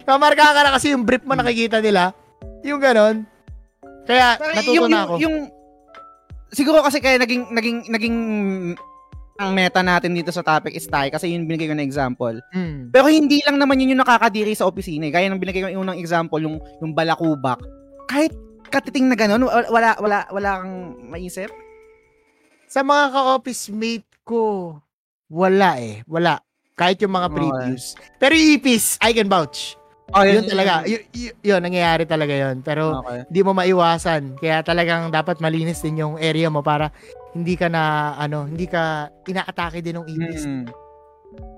mamarkahan 0.07 0.55
ka 0.55 0.61
na 0.63 0.73
kasi 0.73 0.95
yung 0.95 1.03
brief 1.03 1.27
mo 1.27 1.35
nakikita 1.35 1.84
nila. 1.84 2.15
Yung 2.63 2.79
ganon. 2.79 3.27
Kaya 4.07 4.39
Pero 4.39 4.51
natuto 4.55 4.71
yung, 4.73 4.88
na 4.88 4.95
yung, 4.95 5.03
ako. 5.03 5.13
yung, 5.19 5.35
siguro 6.49 6.79
kasi 6.79 7.03
kaya 7.03 7.19
naging, 7.19 7.51
naging, 7.51 7.77
naging, 7.91 8.17
ang 9.38 9.53
meta 9.53 9.85
natin 9.85 10.17
dito 10.17 10.34
sa 10.34 10.41
topic 10.41 10.73
is 10.73 10.89
tayo 10.89 11.13
kasi 11.13 11.29
yun 11.29 11.45
binigay 11.45 11.69
ko 11.69 11.77
na 11.77 11.85
example. 11.85 12.41
Mm. 12.55 12.89
Pero 12.89 13.05
hindi 13.05 13.43
lang 13.45 13.61
naman 13.61 13.77
yun 13.77 13.93
yung 13.93 14.01
nakakadiri 14.01 14.57
sa 14.57 14.65
opisina. 14.65 15.05
eh. 15.05 15.13
Gaya 15.13 15.29
ng 15.29 15.38
binigay 15.38 15.61
ko 15.61 15.69
yung 15.69 15.85
unang 15.85 16.01
example, 16.01 16.41
yung, 16.41 16.57
yung 16.81 16.95
balakubak. 16.97 17.61
Kahit 18.09 18.34
katiting 18.73 19.11
na 19.11 19.15
ganun, 19.19 19.45
wa- 19.45 19.69
wala, 19.69 19.93
wala, 20.01 20.17
wala 20.34 20.51
kang 20.63 20.75
maisip? 21.13 21.53
Sa 22.65 22.81
mga 22.81 23.13
ka-office 23.13 23.69
mate 23.69 24.09
ko, 24.25 24.73
wala 25.29 25.77
eh. 25.77 26.01
Wala. 26.09 26.41
Kahit 26.73 26.97
yung 27.05 27.13
mga 27.13 27.29
previews. 27.29 27.93
Pero 28.17 28.34
yung 28.34 28.57
ipis, 28.57 28.97
I 28.99 29.13
can 29.13 29.29
vouch. 29.29 29.77
Oh, 30.15 30.23
yun 30.23 30.47
talaga. 30.47 30.88
Y- 30.88 31.03
y- 31.11 31.35
yun, 31.43 31.59
nangyayari 31.59 32.07
talaga 32.07 32.31
yun. 32.31 32.63
Pero 32.63 33.03
Okay. 33.03 33.27
hindi 33.27 33.41
mo 33.43 33.51
maiwasan. 33.51 34.39
Kaya 34.39 34.63
talagang 34.63 35.11
dapat 35.11 35.43
malinis 35.43 35.84
din 35.84 35.99
yung 35.99 36.15
area 36.15 36.47
mo 36.47 36.63
para 36.63 36.95
hindi 37.35 37.59
ka 37.59 37.67
na, 37.67 38.15
ano, 38.15 38.47
hindi 38.47 38.71
ka 38.71 39.11
inaatake 39.27 39.84
din 39.84 39.99
ng 39.99 40.07
ipis. 40.07 40.43
Mm. 40.47 40.65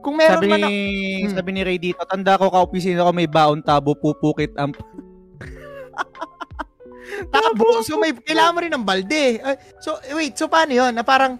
Kung 0.01 0.17
meron 0.17 0.41
Sabi 0.41 0.49
man 0.49 0.59
ni, 0.65 0.76
Hmm. 1.23 1.35
sabi 1.38 1.49
ni 1.53 1.61
Ray 1.61 1.77
dito, 1.77 2.01
tanda 2.09 2.41
ko 2.41 2.49
ka-opisina 2.49 3.05
ko 3.05 3.13
may 3.13 3.30
baon 3.30 3.61
tabo, 3.61 3.93
pupukit 3.93 4.51
ang... 4.57 4.73
tabo, 7.34 7.85
so 7.85 8.01
may, 8.01 8.17
kailangan 8.17 8.53
mo 8.55 8.59
rin 8.65 8.73
ng 8.73 8.88
balde. 8.88 9.39
So, 9.80 10.01
wait, 10.17 10.35
so 10.35 10.49
paano 10.49 10.73
yun? 10.73 10.91
Na 10.91 11.05
parang, 11.05 11.38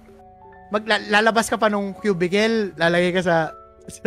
maglalabas 0.70 1.50
ka 1.50 1.58
pa 1.58 1.68
nung 1.68 1.98
cubicle, 1.98 2.78
lalagay 2.78 3.12
ka 3.12 3.26
sa 3.26 3.36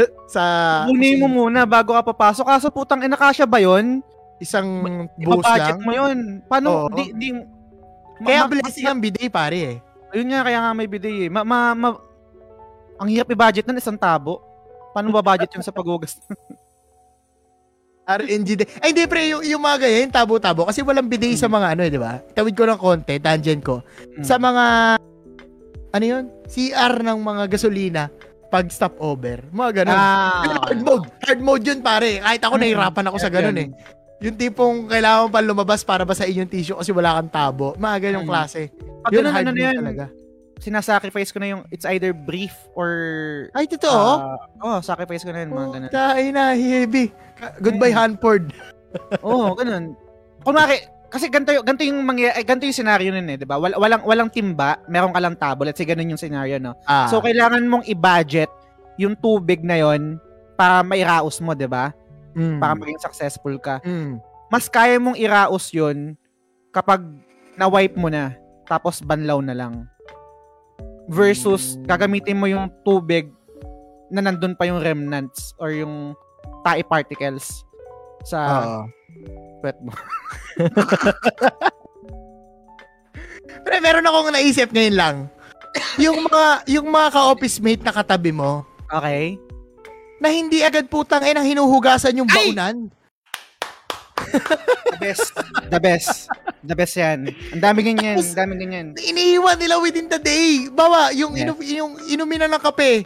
sa, 0.34 0.42
Kunin 0.86 1.20
mo 1.20 1.28
muna 1.28 1.66
bago 1.66 1.92
ka 1.92 2.02
papasok. 2.02 2.46
Kaso 2.46 2.68
putang 2.70 3.02
ina 3.02 3.18
kasya 3.18 3.44
ba 3.44 3.59
yun? 3.59 4.00
isang 4.42 4.68
Ipa-budget 5.14 5.78
lang. 5.78 5.86
mo 5.86 5.92
yun. 5.94 6.18
Paano? 6.50 6.68
Oo. 6.90 6.98
Di, 6.98 7.14
di, 7.14 7.28
Kaya 8.26 8.42
ma- 8.44 8.50
blessing 8.50 8.86
ang 8.90 8.98
bidet, 8.98 9.30
pare 9.30 9.59
eh. 9.59 9.76
Ayun 10.10 10.28
nga, 10.34 10.42
kaya 10.42 10.59
nga 10.59 10.74
may 10.74 10.90
bidet 10.90 11.30
eh. 11.30 11.30
Ma, 11.30 11.46
ma, 11.46 11.72
ma- 11.78 12.02
ang 12.98 13.09
hirap 13.09 13.30
i-budget 13.30 13.64
nun, 13.64 13.78
isang 13.78 13.96
tabo. 13.98 14.42
Paano 14.90 15.14
ba 15.14 15.22
budget 15.22 15.54
yun 15.54 15.64
sa 15.64 15.72
paghugas? 15.72 16.18
RNG 18.02 18.48
din. 18.59 18.68
Ay, 18.82 18.90
hindi 18.90 19.06
pre, 19.06 19.30
yung, 19.30 19.46
yung 19.46 19.62
mga 19.62 19.86
ganyan, 19.86 20.10
tabo-tabo. 20.10 20.66
Kasi 20.66 20.82
walang 20.82 21.06
bidet 21.06 21.38
sa 21.38 21.46
mga 21.46 21.78
ano 21.78 21.86
eh, 21.86 21.90
di 21.90 22.02
ba? 22.02 22.18
Tawid 22.34 22.54
ko 22.59 22.66
ng 22.66 22.82
konti, 22.82 23.14
tangent 23.22 23.62
ko. 23.62 23.78
Hmm. 24.18 24.26
Sa 24.26 24.36
mga, 24.42 24.64
ano 25.94 26.04
yun? 26.04 26.24
CR 26.50 26.98
ng 26.98 27.18
mga 27.22 27.42
gasolina 27.46 28.10
pag 28.52 28.68
stopover. 28.68 29.48
Mga 29.48 29.70
ganun. 29.80 29.96
ah, 29.96 30.60
hard 30.60 30.80
mode. 30.84 31.04
Hard 31.24 31.40
mode 31.40 31.64
yun, 31.64 31.80
pare. 31.80 32.20
Kahit 32.20 32.42
ako, 32.42 32.54
Mm. 32.54 32.62
nahirapan 32.62 33.04
ako 33.08 33.16
sa 33.16 33.30
ganun 33.32 33.56
eh. 33.56 33.68
Yung 34.20 34.36
tipong 34.36 34.86
kailangan 34.86 35.32
pa 35.32 35.40
lumabas 35.40 35.80
para 35.80 36.04
basahin 36.04 36.44
yung 36.44 36.52
tissue 36.52 36.76
kasi 36.76 36.92
wala 36.92 37.16
kang 37.16 37.32
tabo. 37.32 37.72
Mga 37.74 37.96
ganyang 37.98 38.28
Mm. 38.28 38.30
klase. 38.30 38.68
Pag 39.02 39.10
Yun, 39.10 39.24
hard 39.24 39.40
ano 39.40 39.50
mode 39.50 39.58
yan, 39.58 39.76
talaga. 39.80 40.06
sinasacrifice 40.60 41.32
ko 41.32 41.40
na 41.40 41.48
yung 41.50 41.62
it's 41.72 41.82
either 41.82 42.12
brief 42.12 42.54
or... 42.76 42.92
Ay, 43.50 43.66
totoo? 43.66 43.98
ah, 44.20 44.38
oh, 44.62 44.78
sacrifice 44.78 45.24
ko 45.24 45.32
na 45.32 45.42
yun, 45.42 45.50
mga 45.50 45.68
ganun. 45.72 45.90
Ay 45.90 46.30
na, 46.30 46.52
heavy. 46.52 47.10
Goodbye, 47.58 47.90
Mm. 47.90 47.98
Hanford. 47.98 48.44
Oo, 49.24 49.50
oh, 49.50 49.56
ganun. 49.56 49.96
Kunwari, 50.44 50.86
kasi 51.12 51.28
ganito, 51.28 51.52
yung- 51.52 51.66
ganito 51.68 51.84
yung 51.84 52.01
mangyayari, 52.01 52.40
eh, 52.40 52.44
ganito 52.48 52.64
yung 52.64 52.78
scenario 52.80 53.12
nun 53.12 53.28
eh, 53.28 53.36
di 53.36 53.44
ba? 53.44 53.60
Wal, 53.60 53.76
walang, 53.76 54.02
walang 54.02 54.30
timba, 54.32 54.80
meron 54.89 55.12
ka 55.12 55.20
lang 55.20 55.36
tabo. 55.36 55.62
Let's 55.62 55.76
say 55.76 55.84
ganun 55.84 56.09
yung 56.09 56.20
scenario, 56.20 56.56
no? 56.56 56.72
Ah. 56.89 57.06
So, 57.06 57.20
kailangan 57.20 57.68
mong 57.68 57.84
i-budget 57.84 58.48
yung 58.97 59.12
tubig 59.14 59.60
na 59.60 59.76
yon 59.76 60.16
para 60.56 60.80
mairaos 60.80 61.36
mo, 61.39 61.52
di 61.52 61.68
ba? 61.68 61.93
mm. 62.32 62.56
Para 62.56 62.72
maging 62.72 62.97
successful 62.98 63.52
ka. 63.60 63.76
Mm. 63.84 64.16
Mas 64.48 64.64
kaya 64.66 64.97
mong 64.97 65.16
iraos 65.16 65.68
yun 65.68 66.16
kapag 66.72 67.05
na-wipe 67.55 67.97
mo 67.97 68.09
na, 68.09 68.32
tapos 68.64 69.05
banlaw 69.05 69.44
na 69.44 69.52
lang. 69.52 69.84
Versus, 71.06 71.76
Mm. 71.76 71.84
gagamitin 71.84 72.39
mo 72.39 72.47
yung 72.47 72.72
tubig 72.82 73.28
na 74.09 74.22
nandun 74.22 74.56
pa 74.56 74.64
yung 74.64 74.80
remnants 74.80 75.52
or 75.56 75.72
yung 75.72 76.16
tae 76.62 76.80
particles 76.80 77.64
sa 78.22 78.39
Oo. 78.39 78.80
Puwet 79.62 79.78
mo. 79.78 79.94
Pero 83.62 83.76
meron 83.78 84.02
akong 84.05 84.34
naisip 84.34 84.68
ngayon 84.70 84.97
lang. 84.97 85.16
yung 85.97 86.20
mga 86.20 86.44
yung 86.68 86.84
mga 86.84 87.09
ka-office 87.10 87.56
mate 87.59 87.80
na 87.80 87.94
katabi 87.94 88.28
mo 88.28 88.60
Okay? 88.93 89.40
na 90.20 90.28
hindi 90.28 90.60
agad 90.60 90.84
putang 90.86 91.24
eh 91.24 91.32
nang 91.32 91.48
hinuhugasan 91.48 92.12
yung 92.14 92.28
Ay! 92.28 92.52
baunan. 92.52 92.76
The 94.22 94.98
best. 95.01 95.26
The 95.66 95.80
best. 95.80 96.12
The 96.62 96.74
best 96.76 96.94
yan. 96.94 97.18
Ang 97.51 97.62
dami 97.62 97.80
ganyan. 97.82 98.20
Ang 98.20 98.36
dami 98.36 98.55
ganyan. 98.55 98.86
Iniiwan 98.94 99.59
nila 99.59 99.80
within 99.80 100.06
the 100.06 100.16
day. 100.16 100.70
Bawa, 100.70 101.10
yung, 101.10 101.34
Yes. 101.34 101.43
inu, 101.43 101.52
yung 101.59 101.93
inumin 102.06 102.39
na 102.39 102.55
ng 102.55 102.62
kape. 102.62 103.02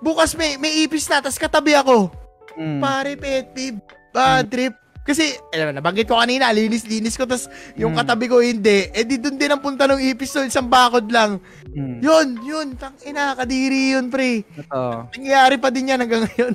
Bukas 0.00 0.32
may, 0.32 0.56
may 0.56 0.80
ipis 0.80 1.04
na, 1.04 1.20
tas 1.20 1.36
katabi 1.36 1.76
ako. 1.76 2.08
Mm. 2.56 2.80
Pare, 2.80 3.12
pet 3.14 3.52
peeve. 3.52 3.78
Bad 4.08 4.48
trip. 4.48 4.72
Kasi, 5.08 5.40
alam 5.56 5.72
na, 5.72 5.80
nabanggit 5.80 6.04
ko 6.04 6.20
kanina, 6.20 6.52
linis-linis 6.52 7.16
ko, 7.16 7.24
tas 7.24 7.48
yung 7.80 7.96
Mm. 7.96 7.98
katabi 8.04 8.28
ko 8.28 8.44
hindi. 8.44 8.92
Eh, 8.92 9.08
di 9.08 9.16
dun 9.16 9.40
din 9.40 9.48
ang 9.48 9.64
punta 9.64 9.88
ng 9.88 9.96
so 10.28 10.44
isang 10.44 10.68
bakod 10.68 11.08
lang. 11.08 11.40
Mm. 11.72 12.04
Yun, 12.04 12.26
yun, 12.44 12.66
tang 12.76 12.92
ina, 13.08 13.32
kadiri 13.32 13.96
yun, 13.96 14.12
pre. 14.12 14.44
Ito. 14.44 15.08
Nangyayari 15.16 15.56
pa 15.56 15.72
din 15.72 15.88
yan 15.88 16.04
hanggang 16.04 16.28
ngayon. 16.28 16.52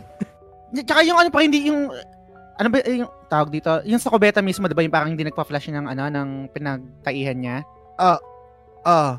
Tsaka 0.86 1.02
yung 1.06 1.18
ano 1.22 1.30
pa 1.30 1.46
hindi 1.46 1.70
yung 1.70 1.86
ano 2.58 2.68
ba 2.70 2.82
yung 2.86 3.10
tawag 3.30 3.50
dito? 3.54 3.70
Yung 3.86 4.02
sa 4.02 4.10
kubeta 4.10 4.42
mismo, 4.42 4.66
'di 4.66 4.74
ba, 4.74 4.82
yung 4.82 4.94
parang 4.94 5.14
hindi 5.14 5.26
nagpa-flash 5.26 5.70
ng 5.70 5.86
ano 5.86 6.10
ng 6.10 6.30
pinagtaihan 6.54 7.38
niya. 7.38 7.58
Ah, 7.98 9.18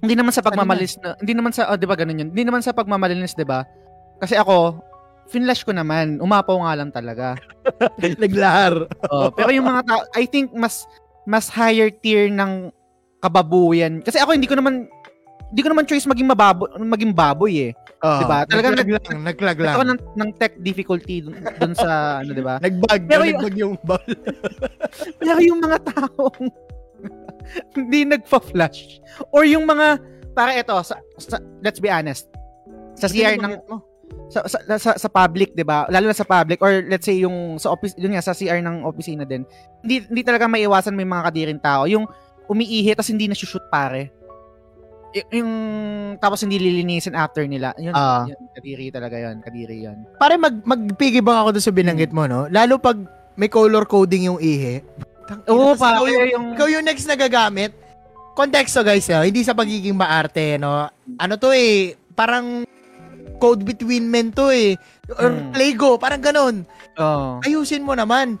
Hindi 0.00 0.16
naman 0.16 0.32
sa 0.32 0.40
pagmamalinis 0.40 0.96
na, 0.98 1.12
hindi 1.20 1.34
naman 1.36 1.52
sa 1.52 1.68
oh, 1.70 1.76
'di 1.78 1.86
ba 1.86 1.94
ganun 1.94 2.18
yun? 2.18 2.30
Hindi 2.32 2.42
naman 2.42 2.62
sa 2.64 2.72
pagmamalinis, 2.74 3.36
'di 3.36 3.46
ba? 3.46 3.62
Kasi 4.18 4.34
ako 4.34 4.80
finlash 5.30 5.62
ko 5.62 5.70
naman, 5.70 6.18
umapaw 6.18 6.58
nga 6.66 6.74
lang 6.74 6.90
talaga. 6.90 7.38
naglahar. 8.22 8.90
Oh, 9.08 9.30
pero 9.30 9.54
yung 9.54 9.70
mga 9.70 9.86
tao, 9.86 10.00
I 10.18 10.26
think 10.26 10.50
mas 10.50 10.84
mas 11.24 11.46
higher 11.46 11.94
tier 11.94 12.26
ng 12.26 12.74
kababuyan. 13.22 14.02
Kasi 14.02 14.18
ako 14.18 14.34
hindi 14.34 14.50
ko 14.50 14.58
naman 14.58 14.90
hindi 15.50 15.60
ko 15.66 15.70
naman 15.70 15.86
choice 15.86 16.06
maging 16.06 16.30
mababo, 16.30 16.70
maging 16.78 17.10
baboy 17.10 17.70
eh. 17.70 17.72
Oh, 18.00 18.22
Diba? 18.22 18.46
Talagang 18.46 18.78
naglag 18.78 19.04
lang, 19.10 19.20
naglag 19.26 19.58
lang. 19.58 19.74
Ako 19.76 19.82
ng, 19.82 20.00
ng 20.16 20.30
tech 20.38 20.54
difficulty 20.62 21.20
dun, 21.20 21.36
dun 21.58 21.74
sa 21.74 21.90
ano, 22.22 22.30
'di 22.32 22.42
ba? 22.42 22.56
Nagbag, 22.62 23.00
Pero 23.06 23.22
yung- 23.26 23.38
nagbag 23.42 23.56
yung 23.58 23.74
ball. 23.82 24.06
Pero 25.20 25.38
yung 25.42 25.60
mga 25.60 25.78
taong 25.90 26.46
hindi 27.74 28.00
nagpa-flash 28.06 29.00
or 29.34 29.42
yung 29.42 29.66
mga 29.66 29.98
para 30.32 30.54
ito 30.54 30.72
sa, 30.86 30.96
sa- 31.18 31.42
let's 31.60 31.82
be 31.82 31.90
honest 31.90 32.30
sa 32.94 33.08
CR 33.08 33.40
ng 33.40 33.58
sa, 34.30 34.46
sa, 34.46 34.58
sa, 34.78 34.90
sa 34.94 35.08
public 35.10 35.54
'di 35.54 35.66
ba 35.66 35.90
lalo 35.90 36.06
na 36.06 36.14
sa 36.14 36.22
public 36.22 36.62
or 36.62 36.86
let's 36.86 37.02
say 37.02 37.18
yung 37.18 37.58
sa 37.58 37.74
office 37.74 37.98
yun 37.98 38.14
nga 38.14 38.22
sa 38.22 38.30
CR 38.30 38.62
ng 38.62 38.86
opisina 38.86 39.26
din 39.26 39.42
hindi 39.82 40.06
hindi 40.06 40.22
talaga 40.22 40.46
maiiwasan 40.46 40.94
may 40.94 41.06
mga 41.06 41.26
kadiring 41.26 41.60
tao 41.60 41.90
yung 41.90 42.06
umiihi 42.46 42.94
tapos 42.94 43.10
hindi 43.10 43.26
na 43.26 43.34
shoot 43.34 43.62
pare 43.66 44.10
Y- 45.10 45.42
yung 45.42 45.50
tapos 46.22 46.46
hindi 46.46 46.62
lilinisin 46.62 47.18
after 47.18 47.42
nila 47.42 47.74
yun, 47.74 47.90
Ah. 47.90 48.30
yun 48.30 48.38
kadiri 48.54 48.94
talaga 48.94 49.18
yun 49.18 49.42
kadiri 49.42 49.76
yun 49.82 49.98
Pare 50.22 50.38
mag 50.38 50.62
magpigibang 50.62 51.34
ako 51.34 51.58
doon 51.58 51.66
sa 51.66 51.74
binanggit 51.74 52.14
mo, 52.14 52.30
no? 52.30 52.46
Lalo 52.46 52.78
pag 52.78 52.94
may 53.34 53.50
color 53.50 53.90
coding 53.90 54.30
yung 54.30 54.38
ihi. 54.38 54.78
Oo 55.50 55.74
Tapos 55.74 55.82
ikaw 55.82 56.04
pare 56.04 56.10
yung, 56.14 56.30
yung 56.30 56.46
ikaw 56.54 56.66
yung 56.70 56.86
next 56.86 57.10
na 57.10 57.18
gagamit. 57.18 57.74
Konteksto 58.38 58.86
guys, 58.86 59.10
ah, 59.10 59.26
hindi 59.26 59.42
sa 59.42 59.50
pagiging 59.50 59.98
maarte, 59.98 60.62
no? 60.62 60.86
Ano 61.18 61.34
to 61.34 61.50
eh, 61.50 61.98
parang 62.14 62.62
code 63.40 63.64
between 63.64 64.06
men 64.06 64.30
to 64.30 64.48
eh. 64.48 64.76
Or 65.10 65.26
Hmm. 65.26 65.50
Lego, 65.52 65.96
parang 65.96 66.20
ganun. 66.20 66.68
oh. 66.94 67.40
Ayusin 67.40 67.82
mo 67.82 67.92
naman. 67.92 68.36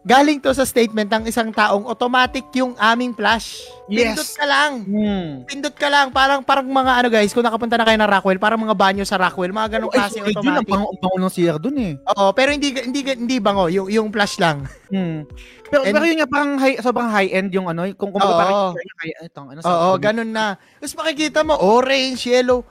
Galing 0.00 0.40
to 0.40 0.48
sa 0.50 0.64
statement 0.64 1.12
ng 1.12 1.28
isang 1.28 1.52
taong 1.52 1.84
automatic 1.84 2.48
yung 2.56 2.72
aming 2.80 3.12
flash. 3.12 3.60
Yes. 3.84 4.16
Pindot 4.16 4.30
ka 4.32 4.46
lang. 4.48 4.72
hmm. 4.80 5.28
Pindot 5.44 5.76
ka 5.76 5.92
lang. 5.92 6.08
Parang 6.08 6.40
parang 6.40 6.64
mga 6.64 6.92
ano 6.96 7.08
guys, 7.10 7.36
kung 7.36 7.44
nakapunta 7.44 7.76
na 7.76 7.84
kayo 7.84 8.00
ng 8.00 8.08
Rockwell, 8.08 8.40
parang 8.40 8.64
mga 8.64 8.72
banyo 8.72 9.04
sa 9.04 9.20
Rockwell, 9.20 9.52
mga 9.52 9.76
ganong 9.76 9.92
Ay, 9.92 9.98
klase 10.00 10.16
yun, 10.16 10.24
ang 10.24 10.32
automatic. 10.32 10.72
bango, 10.72 10.86
ang 10.88 11.00
bango 11.04 11.16
ng 11.20 11.28
CR 11.30 11.58
dun 11.60 11.76
eh. 11.76 11.92
Oo, 12.16 12.32
pero 12.32 12.48
hindi 12.48 12.72
hindi 12.72 13.00
hindi 13.04 13.36
bango, 13.36 13.68
yung 13.68 13.92
yung 13.92 14.08
flash 14.08 14.40
lang. 14.40 14.64
Hmm. 14.88 15.28
Pero 15.68 15.84
And- 15.84 15.92
pero 15.92 16.04
yun 16.08 16.16
nga 16.16 16.28
parang 16.32 16.52
high, 16.56 16.80
sobrang 16.80 17.10
high 17.12 17.30
end 17.30 17.52
yung 17.52 17.68
ano, 17.68 17.84
kung 17.92 18.08
kung 18.08 18.24
Oo. 18.24 18.34
parang 18.34 18.56
high 19.04 19.12
itong 19.22 19.52
ano 19.52 19.60
Oo, 19.60 20.00
ganun 20.00 20.32
na. 20.32 20.56
Tapos 20.80 20.96
makikita 20.96 21.44
mo 21.44 21.60
orange, 21.60 22.24
yellow. 22.24 22.64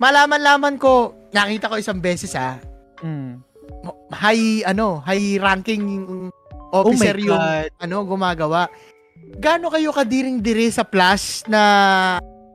Malaman-laman 0.00 0.80
ko, 0.80 1.12
nakita 1.30 1.68
ko 1.68 1.76
isang 1.76 2.00
beses 2.00 2.32
ah, 2.32 2.56
Mm. 3.04 3.40
high 4.12 4.64
ano, 4.64 5.00
high 5.00 5.36
ranking 5.36 5.84
officer 6.72 7.16
Oh 7.16 7.26
yung 7.32 7.44
ano 7.76 7.96
gumagawa. 8.04 8.68
Gaano 9.36 9.68
kayo 9.68 9.92
kadiring 9.92 10.40
dire 10.40 10.68
sa 10.68 10.84
flash 10.84 11.44
na 11.46 11.60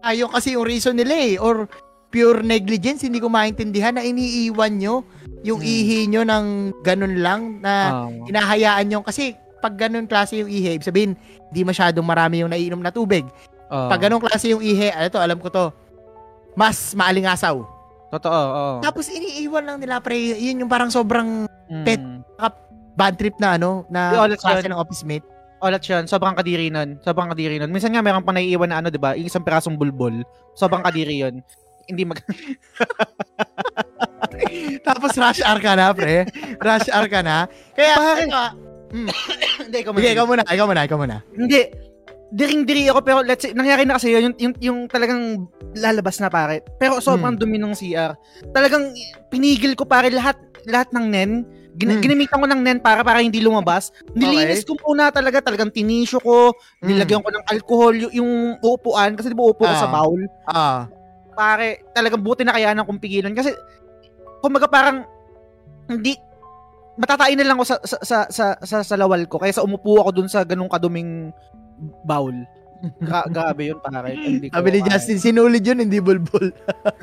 ayaw 0.01 0.29
kasi 0.29 0.53
yung 0.53 0.65
reason 0.65 0.93
nila 0.93 1.13
eh 1.13 1.37
or 1.37 1.69
pure 2.09 2.41
negligence 2.41 3.01
hindi 3.01 3.17
ko 3.17 3.29
maintindihan 3.29 3.93
na 3.93 4.05
iniiwan 4.05 4.77
nyo 4.77 5.01
yung 5.41 5.61
Hmm. 5.61 5.69
ihi 5.69 5.99
nyo 6.09 6.21
ng 6.23 6.45
ganun 6.81 7.15
lang 7.21 7.41
na 7.61 7.73
Oo. 8.05 8.25
hinahayaan 8.25 8.85
nyo 8.85 8.99
kasi 9.01 9.33
pag 9.61 9.77
ganun 9.77 10.05
klase 10.05 10.37
yung 10.37 10.49
ihi, 10.49 10.77
sabihin, 10.77 11.17
di 11.49 11.65
masyadong 11.65 12.05
marami 12.05 12.41
yung 12.41 12.53
naiinom 12.53 12.81
na 12.81 12.93
tubig. 12.93 13.25
Oo. 13.69 13.89
Pag 13.89 13.97
ganun 13.97 14.21
klase 14.21 14.53
yung 14.53 14.61
ihi, 14.61 14.93
ano 14.93 15.09
to, 15.09 15.17
alam 15.17 15.41
ko 15.41 15.49
to, 15.49 15.73
mas 16.55 16.95
maalingasaw. 16.95 17.59
Totoo, 18.15 18.31
oo. 18.31 18.79
Tapos 18.79 19.11
iniiwan 19.11 19.67
lang 19.67 19.77
nila, 19.77 19.99
pre, 19.99 20.15
yun 20.15 20.63
yung 20.63 20.71
parang 20.71 20.89
sobrang 20.89 21.51
Mm. 21.67 21.83
pet. 21.83 22.01
bad 22.95 23.19
trip 23.19 23.35
na 23.43 23.59
ano, 23.59 23.83
Di, 23.91 23.91
na 23.91 24.23
ulit 24.23 24.39
klase 24.39 24.71
ng 24.71 24.79
office 24.79 25.03
mate. 25.03 25.27
Ulit 25.59 25.83
yun, 25.83 26.07
sobrang 26.07 26.31
kadiri 26.31 26.71
nun. 26.71 26.95
Sobrang 27.03 27.27
kadiri 27.27 27.59
nun. 27.59 27.67
Minsan 27.67 27.91
nga 27.91 27.99
meron 27.99 28.23
pang 28.23 28.31
naiiwan 28.31 28.71
na 28.71 28.79
ano, 28.79 28.87
di 28.87 28.95
ba? 28.95 29.19
Yung 29.19 29.27
isang 29.27 29.43
pirasong 29.43 29.75
bulbol. 29.75 30.23
Sobrang 30.55 30.79
kadiri 30.79 31.19
yun. 31.19 31.43
Hindi 31.91 32.07
mag... 32.07 32.23
Tapos 34.87 35.11
rush 35.19 35.43
hour 35.43 35.59
ka 35.59 35.75
na, 35.75 35.91
pre. 35.91 36.23
Rush 36.55 36.87
hour 36.87 37.11
ka 37.11 37.19
na. 37.19 37.51
Kaya, 37.75 37.99
Pare. 37.99 38.23
ito, 38.23 38.31
ah, 38.31 38.51
Hindi, 39.65 39.77
ikaw 39.83 39.91
sige, 39.91 40.09
ikaw 40.15 40.25
muna, 40.27 40.43
ikaw 40.47 40.65
muna, 40.67 40.81
ikaw 40.87 40.97
muna. 40.97 41.17
Hindi. 41.35 41.61
Diring-diri 42.33 42.89
ako 42.89 42.99
pero 43.05 43.19
let's 43.21 43.45
say, 43.45 43.53
nangyari 43.53 43.85
na 43.85 44.01
kasi 44.01 44.09
yun, 44.09 44.33
yung, 44.33 44.35
yung, 44.39 44.53
yung 44.59 44.79
talagang 44.89 45.45
lalabas 45.77 46.17
na 46.17 46.29
pare. 46.29 46.65
Pero 46.81 46.97
sobrang 46.97 47.37
Hmm. 47.37 47.41
dumi 47.41 47.57
ng 47.61 47.73
CR. 47.77 48.17
Talagang 48.49 48.91
pinigil 49.29 49.77
ko 49.77 49.85
pare 49.85 50.09
lahat 50.09 50.39
lahat 50.65 50.89
ng 50.89 51.05
nen. 51.05 51.31
Gin- 51.75 51.99
Hmm. 51.99 52.01
Ginamitan 52.01 52.39
ko 52.41 52.47
ng 52.47 52.61
nen 52.63 52.79
para 52.79 53.03
para 53.03 53.19
hindi 53.21 53.43
lumabas. 53.43 53.91
Nilinis 54.15 54.63
ko 54.65 54.73
muna 54.81 55.11
talaga, 55.11 55.43
talagang 55.43 55.69
tinisyo 55.69 56.17
ko, 56.23 56.55
Hmm. 56.81 56.87
nilagyan 56.87 57.21
ko 57.21 57.29
ng 57.29 57.45
alcohol, 57.51 57.93
yung, 57.93 58.13
yung 58.15 58.31
uupuan, 58.63 59.13
kasi 59.13 59.29
di 59.29 59.37
ba 59.37 59.45
uupo 59.45 59.67
ko 59.67 59.75
Ah. 59.75 59.81
sa 59.83 59.91
bowl. 59.91 60.21
Ah, 60.47 60.81
Pare, 61.35 61.83
talagang 61.91 62.23
buti 62.23 62.47
na 62.47 62.55
kaya 62.55 62.71
kong 62.71 62.95
pigilan. 62.95 63.35
Kasi 63.35 63.51
kumbaga 64.39 64.71
parang, 64.71 65.03
hindi, 65.91 66.15
matatain 66.95 67.35
na 67.35 67.43
lang 67.43 67.59
ako 67.59 67.65
sa, 67.67 67.77
sa, 67.83 67.97
sa, 68.01 68.17
sa, 68.31 68.45
sa, 68.63 68.77
sa 68.87 68.95
lawal 68.95 69.27
ko, 69.27 69.43
kaysa 69.43 69.59
umupo 69.59 69.99
ako 69.99 70.15
dun 70.15 70.31
sa 70.31 70.47
ganung 70.47 70.71
kaduming 70.71 71.35
bowl. 72.03 72.33
Gra- 73.01 73.27
grabe 73.27 73.71
yun, 73.71 73.79
pare. 73.81 74.13
Hindi 74.19 74.51
ko 74.51 74.59
Sabi 74.59 74.69
ni. 74.71 74.79
Justin, 74.85 75.17
sinulid 75.17 75.63
yun, 75.63 75.79
hindi 75.81 75.97
bulbul. 75.97 76.51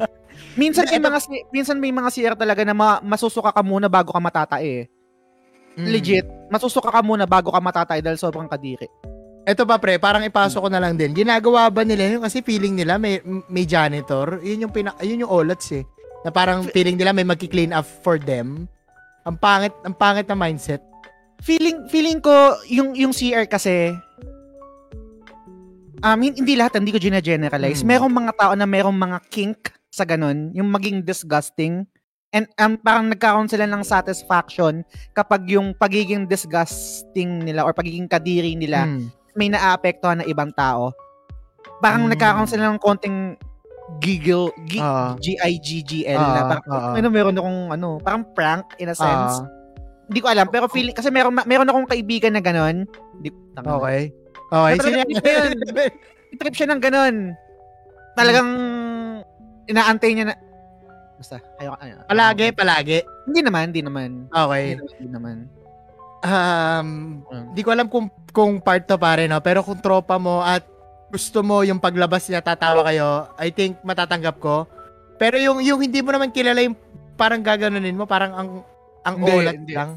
Minsan 0.60 0.88
may 0.88 1.00
mga 1.00 1.18
si- 1.20 1.46
minsan 1.48 1.76
may 1.80 1.92
mga 1.92 2.08
CR 2.12 2.34
talaga 2.36 2.60
na 2.64 2.76
ma- 2.76 3.00
masusuka 3.00 3.52
ka 3.52 3.64
muna 3.64 3.88
bago 3.88 4.12
ka 4.12 4.20
matatae. 4.20 4.84
eh. 4.84 5.80
Mm. 5.80 5.86
Legit, 5.88 6.26
masusuka 6.52 6.92
ka 6.92 7.00
muna 7.00 7.24
bago 7.24 7.48
ka 7.48 7.60
matatae 7.60 8.04
dahil 8.04 8.20
sobrang 8.20 8.48
kadiri. 8.48 8.84
Ito 9.42 9.64
pa 9.64 9.80
pre, 9.80 9.96
parang 9.96 10.22
ipasok 10.22 10.60
ko 10.60 10.68
na 10.70 10.78
lang 10.78 10.94
din. 10.94 11.16
Ginagawa 11.16 11.72
ba 11.72 11.82
nila 11.82 12.04
yun 12.16 12.22
kasi 12.22 12.44
feeling 12.44 12.76
nila 12.76 13.00
may 13.00 13.18
may 13.48 13.64
janitor. 13.64 14.38
Yun 14.44 14.68
yung 14.68 14.72
pina, 14.72 14.92
yun 15.00 15.24
yung 15.24 15.32
olats 15.32 15.72
eh. 15.72 15.82
Na 16.22 16.30
parang 16.30 16.62
feeling 16.70 16.94
nila 16.94 17.10
may 17.10 17.26
magki-clean 17.26 17.74
up 17.74 17.88
for 18.04 18.20
them. 18.20 18.68
Ang 19.24 19.36
pangit, 19.40 19.74
ang 19.82 19.96
pangit 19.96 20.28
na 20.28 20.36
mindset. 20.36 20.84
Feeling 21.42 21.90
feeling 21.90 22.22
ko 22.22 22.30
yung 22.70 22.94
yung 22.94 23.10
CR 23.10 23.50
kasi 23.50 23.90
um 26.02 26.18
hin- 26.18 26.36
hindi 26.36 26.54
lahat 26.54 26.76
hindi 26.76 26.90
ko 26.90 26.98
gina-generalize. 26.98 27.80
Hmm. 27.80 27.88
Merong 27.88 28.12
mga 28.12 28.32
tao 28.34 28.52
na 28.52 28.66
merong 28.66 28.94
mga 28.94 29.18
kink 29.28 29.60
sa 29.88 30.02
ganun, 30.02 30.50
yung 30.52 30.68
maging 30.68 31.00
disgusting. 31.00 31.86
And 32.32 32.48
um, 32.56 32.76
parang 32.76 33.06
nagkaroon 33.06 33.44
sila 33.44 33.68
ng 33.68 33.84
satisfaction 33.84 34.82
kapag 35.12 35.44
yung 35.46 35.76
pagiging 35.76 36.24
disgusting 36.24 37.44
nila 37.44 37.60
or 37.60 37.72
pagiging 37.72 38.08
kadiri 38.08 38.56
nila 38.56 38.88
Mm. 38.88 39.12
may 39.34 39.48
naapektuhan 39.48 40.20
na 40.20 40.26
ibang 40.26 40.48
tao. 40.50 40.96
Parang 41.78 42.08
Mm. 42.08 42.16
nagkakaroon 42.16 42.48
sila 42.48 42.72
ng 42.72 42.80
konting 42.80 43.36
giggle, 43.98 44.48
gi- 44.64 44.80
Ah. 44.80 45.12
G-I-G-G-L 45.18 46.16
Ah, 46.16 46.32
na 46.32 46.40
parang, 46.48 46.64
ah. 46.66 46.96
ano, 46.96 47.08
meron 47.12 47.36
akong, 47.36 47.60
ano, 47.70 47.88
parang 48.00 48.24
prank 48.32 48.64
in 48.78 48.88
a 48.88 48.96
sense. 48.96 49.36
Ah, 49.36 49.60
Hindi 50.02 50.18
ko 50.18 50.28
alam, 50.28 50.48
pero 50.48 50.66
feeling, 50.66 50.92
kasi 50.92 51.08
meron, 51.08 51.32
meron 51.38 51.64
akong 51.64 51.84
kaibigan 51.86 52.32
na 52.32 52.40
ganon. 52.40 52.84
Di, 53.18 53.28
tanga 53.52 53.64
na. 53.66 53.76
okay. 53.76 54.08
Sino 54.52 54.82
talagang 54.84 55.10
iba 55.10 55.28
yun. 55.28 55.50
Trip 56.38 56.54
siya 56.54 56.68
ng 56.68 56.80
ganon. 56.80 57.16
Talagang, 58.12 58.48
inaantay 59.64 60.10
niya 60.12 60.24
na, 60.28 60.34
basta, 61.16 61.40
ayoko, 61.56 61.76
ayoko. 61.80 62.02
Palagi, 62.06 62.46
palagi. 62.52 62.98
Hindi 63.24 63.40
naman, 63.40 63.62
hindi 63.70 63.82
naman. 63.82 64.10
Okay. 64.28 64.64
Hindi 64.64 64.76
naman, 64.76 64.92
hindi 64.92 65.10
naman. 65.10 65.36
Um, 66.22 66.88
Mm. 67.26 67.46
di 67.50 67.60
ko 67.60 67.74
alam 67.74 67.90
kung 67.90 68.06
kung 68.30 68.62
part 68.62 68.86
to 68.86 68.94
pare 68.94 69.26
no, 69.26 69.42
pero 69.42 69.58
kung 69.58 69.82
tropa 69.82 70.22
mo 70.22 70.38
at 70.38 70.62
gusto 71.10 71.42
mo 71.42 71.66
yung 71.66 71.82
paglabas 71.82 72.30
niya 72.30 72.38
tatawa 72.38 72.86
kayo, 72.86 73.26
I 73.34 73.50
think 73.50 73.82
matatanggap 73.82 74.38
ko. 74.38 74.70
Pero 75.18 75.34
yung 75.36 75.58
yung 75.58 75.82
hindi 75.82 75.98
mo 75.98 76.14
naman 76.14 76.30
kilala 76.30 76.62
yung 76.62 76.78
parang 77.18 77.42
gaganunin 77.42 77.98
mo, 77.98 78.06
parang 78.06 78.32
ang 78.32 78.48
ang 79.02 79.16
Hindi, 79.18 79.32
olat 79.34 79.54
hindi. 79.56 79.74
lang. 79.74 79.90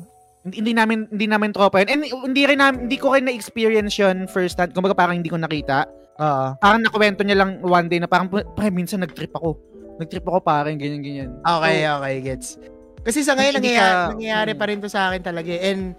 Hindi, 0.46 0.62
hindi 0.62 0.74
namin 0.78 1.10
hindi 1.10 1.26
namin 1.26 1.50
tropa 1.50 1.82
yun. 1.82 1.90
And 1.90 2.02
hindi 2.06 2.46
rin 2.46 2.62
namin, 2.62 2.86
hindi 2.86 3.02
ko 3.02 3.18
rin 3.18 3.26
na-experience 3.26 3.98
yun 3.98 4.30
first 4.30 4.62
hand. 4.62 4.78
Kumbaga 4.78 4.94
parang 4.94 5.18
hindi 5.18 5.28
ko 5.34 5.42
nakita. 5.42 5.90
Oo. 6.16 6.48
Parang 6.62 6.80
nakwento 6.80 7.26
niya 7.26 7.44
lang 7.44 7.60
one 7.60 7.88
day 7.92 8.00
na 8.00 8.08
parang, 8.08 8.32
pre, 8.32 8.46
minsan 8.72 9.04
nag-trip 9.04 9.34
ako. 9.36 9.60
Nag-trip 10.00 10.24
ako 10.24 10.40
parang 10.44 10.80
ganyan, 10.80 11.04
ganyan. 11.04 11.30
Okay, 11.44 11.84
okay, 11.84 12.16
gets. 12.24 12.56
Kasi 13.04 13.22
sa 13.22 13.36
ngayon, 13.36 13.60
nangyayari, 13.60 13.94
ka- 13.94 14.12
nangyayari 14.16 14.52
mm. 14.56 14.60
pa 14.60 14.66
rin 14.66 14.80
to 14.80 14.90
sa 14.90 15.12
akin 15.12 15.22
talaga. 15.22 15.52
eh. 15.52 15.72
And, 15.76 15.92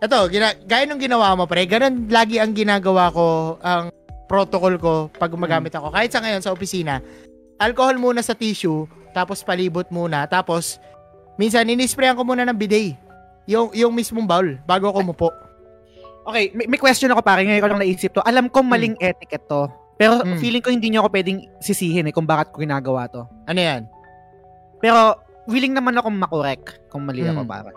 ito, 0.00 0.18
gina, 0.32 0.56
gaya 0.64 0.84
nung 0.86 1.02
ginawa 1.02 1.34
mo, 1.34 1.44
pre, 1.44 1.66
ganun 1.66 2.08
lagi 2.08 2.38
ang 2.38 2.54
ginagawa 2.54 3.10
ko, 3.12 3.58
ang 3.60 3.90
protocol 4.30 4.78
ko 4.78 4.92
pag 5.12 5.34
gumagamit 5.34 5.74
ako. 5.74 5.90
Kahit 5.90 6.14
sa 6.14 6.22
ngayon, 6.22 6.40
sa 6.40 6.54
opisina, 6.54 7.02
alcohol 7.58 7.98
muna 7.98 8.22
sa 8.22 8.38
tissue, 8.38 8.86
tapos 9.10 9.42
palibot 9.42 9.90
muna, 9.90 10.24
tapos, 10.30 10.78
minsan, 11.36 11.66
inisprayan 11.66 12.14
ko 12.14 12.22
muna 12.22 12.46
ng 12.46 12.56
bidet. 12.56 12.94
Yung, 13.50 13.74
yung 13.74 13.90
mismong 13.90 14.24
bowl, 14.24 14.46
bago 14.62 14.88
ako 14.88 14.98
umupo. 15.02 15.28
Okay, 16.22 16.54
may, 16.54 16.70
may 16.70 16.78
question 16.78 17.10
ako 17.10 17.20
parang 17.20 17.42
ngayon 17.42 17.58
ko 17.58 17.68
lang 17.68 17.82
naisip 17.82 18.14
to. 18.14 18.22
Alam 18.22 18.46
ko 18.46 18.62
maling 18.62 18.94
etiquette 19.02 19.50
to. 19.50 19.66
Pero 19.98 20.22
Mm. 20.22 20.38
feeling 20.38 20.62
ko 20.62 20.70
hindi 20.70 20.88
niyo 20.88 21.02
ako 21.02 21.10
pwedeng 21.12 21.44
sisihin 21.58 22.06
eh 22.06 22.14
kung 22.14 22.24
bakit 22.24 22.54
ko 22.54 22.62
ginagawa 22.62 23.10
to. 23.10 23.26
Ano 23.44 23.58
yan? 23.58 23.90
Pero 24.78 25.18
willing 25.44 25.74
naman 25.74 25.98
akong 25.98 26.14
makorek 26.14 26.88
kung 26.88 27.04
mali 27.04 27.20
ako 27.20 27.42
Mm. 27.42 27.50
para. 27.50 27.70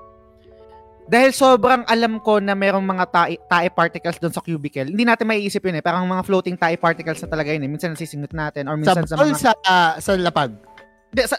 Dahil 1.04 1.36
sobrang 1.36 1.84
alam 1.84 2.24
ko 2.24 2.40
na 2.40 2.56
merong 2.56 2.86
mga 2.86 3.06
tae, 3.12 3.36
tae 3.36 3.68
particles 3.68 4.16
doon 4.24 4.32
sa 4.32 4.40
cubicle. 4.40 4.88
Hindi 4.88 5.04
natin 5.04 5.28
maiisip 5.28 5.60
yun 5.60 5.76
eh. 5.76 5.84
Parang 5.84 6.08
mga 6.08 6.24
floating 6.24 6.56
tae 6.56 6.80
particles 6.80 7.20
na 7.20 7.28
talaga 7.28 7.52
yun 7.52 7.60
eh. 7.60 7.68
Minsan 7.68 7.92
nasisingot 7.92 8.32
natin 8.32 8.72
or 8.72 8.80
Sa 8.80 8.96
minsan 8.96 9.04
sa, 9.04 9.16
bowl, 9.20 9.28
mga... 9.28 9.36
sa, 9.36 9.52
ah, 9.68 9.94
sa 10.00 10.16
lapag. 10.16 10.56
Hindi, 11.12 11.22
sa, 11.28 11.36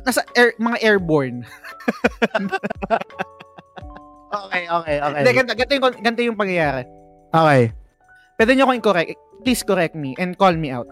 nasa 0.00 0.24
air, 0.32 0.56
mga 0.56 0.78
airborne. 0.80 1.44
Okay, 4.32 4.64
okay, 4.64 4.96
okay. 4.96 5.20
Hindi, 5.20 5.32
ganito, 5.36 5.52
ganito, 5.52 5.74
yung, 5.76 5.84
ganito 6.00 6.22
yung 6.24 6.38
pangyayari. 6.40 6.82
Okay. 7.32 7.62
Pwede 8.40 8.50
nyo 8.56 8.64
akong 8.64 8.80
i-correct. 8.80 9.10
Please 9.44 9.62
correct 9.62 9.94
me 9.94 10.16
and 10.16 10.32
call 10.40 10.56
me 10.56 10.72
out. 10.72 10.88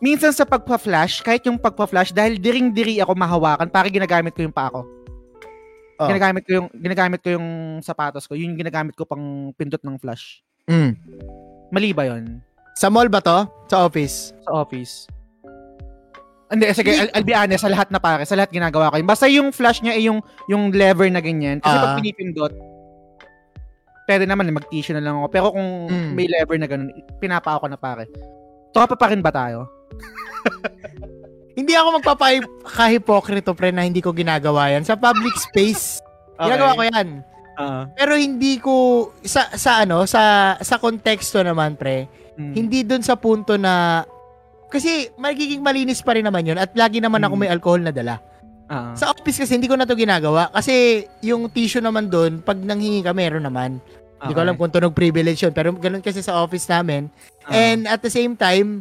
Minsan 0.00 0.32
sa 0.32 0.44
pagpa-flash, 0.44 1.20
kahit 1.24 1.44
yung 1.48 1.60
pagpa-flash, 1.60 2.12
dahil 2.12 2.40
diring-diri 2.40 3.00
ako 3.00 3.12
mahawakan, 3.16 3.68
para 3.68 3.88
ginagamit 3.88 4.32
ko 4.36 4.44
yung 4.44 4.52
pa 4.52 4.68
ako. 4.68 4.84
Oh. 6.00 6.08
Ginagamit 6.08 6.42
ko 6.48 6.50
yung 6.60 6.68
ginagamit 6.72 7.20
ko 7.20 7.36
yung 7.36 7.78
sapatos 7.84 8.24
ko. 8.26 8.34
Yun 8.34 8.56
yung 8.56 8.60
ginagamit 8.64 8.96
ko 8.96 9.04
pang 9.04 9.52
pindot 9.54 9.80
ng 9.84 10.00
flash. 10.00 10.40
Mm. 10.66 10.96
Mali 11.70 11.92
ba 11.92 12.08
yun? 12.08 12.40
Sa 12.74 12.88
mall 12.88 13.12
ba 13.12 13.20
to? 13.20 13.44
Sa 13.68 13.86
office? 13.86 14.32
Sa 14.48 14.64
office. 14.64 15.06
Hindi, 16.52 16.68
sige, 16.70 16.92
I'll, 16.92 17.10
I'll 17.14 17.24
be 17.24 17.32
honest, 17.32 17.64
sa 17.64 17.72
lahat 17.72 17.88
na 17.88 17.96
pare, 17.96 18.22
sa 18.22 18.36
lahat 18.36 18.52
ginagawa 18.52 18.92
ko 18.92 19.00
yun. 19.00 19.08
Basta 19.08 19.24
yung 19.26 19.50
flash 19.50 19.80
niya 19.80 19.96
ay 19.96 20.04
yung, 20.04 20.20
yung 20.46 20.68
lever 20.68 21.08
na 21.08 21.18
ganyan. 21.18 21.58
Kasi 21.58 21.72
Ah. 21.72 21.82
pag 21.82 21.96
pinipindot, 21.96 22.52
pwede 24.04 24.28
naman, 24.28 24.46
eh, 24.46 24.54
mag-tissue 24.54 24.92
na 24.92 25.00
lang 25.00 25.16
ako. 25.16 25.26
Pero 25.28 25.46
kung 25.50 25.88
Mm. 25.88 26.12
may 26.12 26.28
lever 26.28 26.56
na 26.60 26.68
ganun, 26.68 26.92
pinapa 27.16 27.56
ako 27.56 27.66
na 27.66 27.80
pare. 27.80 28.04
Tropa 28.70 28.92
pa 28.94 29.08
rin 29.08 29.20
ba 29.20 29.32
tayo? 29.32 29.64
Hindi 31.56 31.72
ako 31.72 32.00
magpapakahipokrito 32.00 33.52
pre 33.52 33.68
na 33.70 33.84
hindi 33.84 34.00
ko 34.00 34.08
ginagawa 34.10 34.72
yan. 34.72 34.88
Sa 34.88 34.96
public 34.96 35.36
space, 35.36 36.00
ginagawa 36.40 36.72
ko 36.72 36.82
yan. 36.88 37.08
Ah. 37.52 37.84
Pero 37.92 38.16
hindi 38.16 38.56
ko, 38.56 38.72
sa, 39.20 39.52
sa 39.52 39.84
ano, 39.84 40.08
sa, 40.08 40.56
sa 40.58 40.76
konteksto 40.76 41.40
naman 41.40 41.76
pre, 41.76 42.08
Mm. 42.32 42.52
hindi 42.56 42.80
dun 42.80 43.04
sa 43.04 43.12
punto 43.12 43.60
na, 43.60 44.00
kasi 44.72 45.12
magiging 45.14 45.60
malinis 45.60 46.00
pa 46.00 46.16
rin 46.16 46.24
naman 46.24 46.42
yun 46.42 46.56
at 46.56 46.72
lagi 46.72 46.98
naman 46.98 47.20
ako 47.20 47.34
may 47.36 47.52
alcohol 47.52 47.78
na 47.78 47.92
dala. 47.92 48.16
Ah. 48.66 48.96
Sa 48.96 49.12
office 49.12 49.36
kasi 49.36 49.54
hindi 49.54 49.68
ko 49.68 49.76
na 49.76 49.84
to 49.84 49.92
ginagawa 49.92 50.48
kasi 50.48 51.04
yung 51.20 51.52
tissue 51.52 51.84
naman 51.84 52.08
dun, 52.08 52.40
pag 52.40 52.56
nanghingi 52.56 53.04
ka, 53.04 53.12
meron 53.12 53.44
naman. 53.44 53.76
Hindi 54.16 54.32
ko 54.32 54.38
Okay. 54.38 54.46
alam 54.48 54.56
kung 54.56 54.70
tunog 54.70 54.94
privilege 54.94 55.42
yun, 55.42 55.52
pero 55.52 55.74
ganun 55.74 56.00
kasi 56.00 56.24
sa 56.24 56.40
office 56.40 56.64
namin. 56.64 57.12
Ah. 57.44 57.52
And 57.52 57.84
at 57.84 58.00
the 58.00 58.08
same 58.08 58.32
time, 58.32 58.80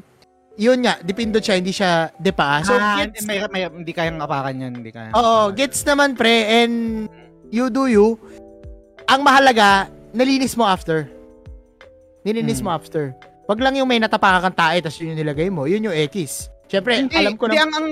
yun 0.53 0.79
nga, 0.79 1.01
dipindot 1.01 1.41
siya, 1.41 1.57
hindi 1.57 1.73
siya 1.73 2.13
depa. 2.15 2.61
So, 2.61 2.71
ah, 2.71 3.01
gets, 3.01 3.25
may, 3.25 3.41
may, 3.49 3.65
hindi 3.65 3.89
kayang 3.89 4.21
apakan 4.21 4.61
yan. 4.61 4.71
Hindi 4.79 4.93
kaya. 4.93 5.11
oo, 5.11 5.49
gets 5.51 5.81
naman 5.81 6.13
pre, 6.13 6.29
and 6.61 7.07
you 7.49 7.67
do 7.67 7.89
you. 7.89 8.15
Ang 9.09 9.25
mahalaga, 9.25 9.89
nalinis 10.13 10.53
mo 10.53 10.63
after. 10.63 11.09
Nilinis 12.21 12.61
Hmm. 12.61 12.69
mo 12.69 12.77
after. 12.77 13.17
Wag 13.51 13.59
lang 13.59 13.75
yung 13.75 13.89
may 13.91 13.99
natapakan 13.99 14.47
kang 14.47 14.55
tae, 14.55 14.79
tapos 14.79 14.95
yun 15.03 15.11
yung 15.11 15.27
nilagay 15.27 15.51
mo. 15.51 15.67
Yun 15.67 15.91
yung 15.91 15.95
X. 16.07 16.47
Siyempre, 16.71 17.03
Hindi, 17.03 17.19
alam 17.19 17.35
ko 17.35 17.51
hindi, 17.51 17.59
na. 17.59 17.67
ang, 17.67 17.73
ang, 17.75 17.89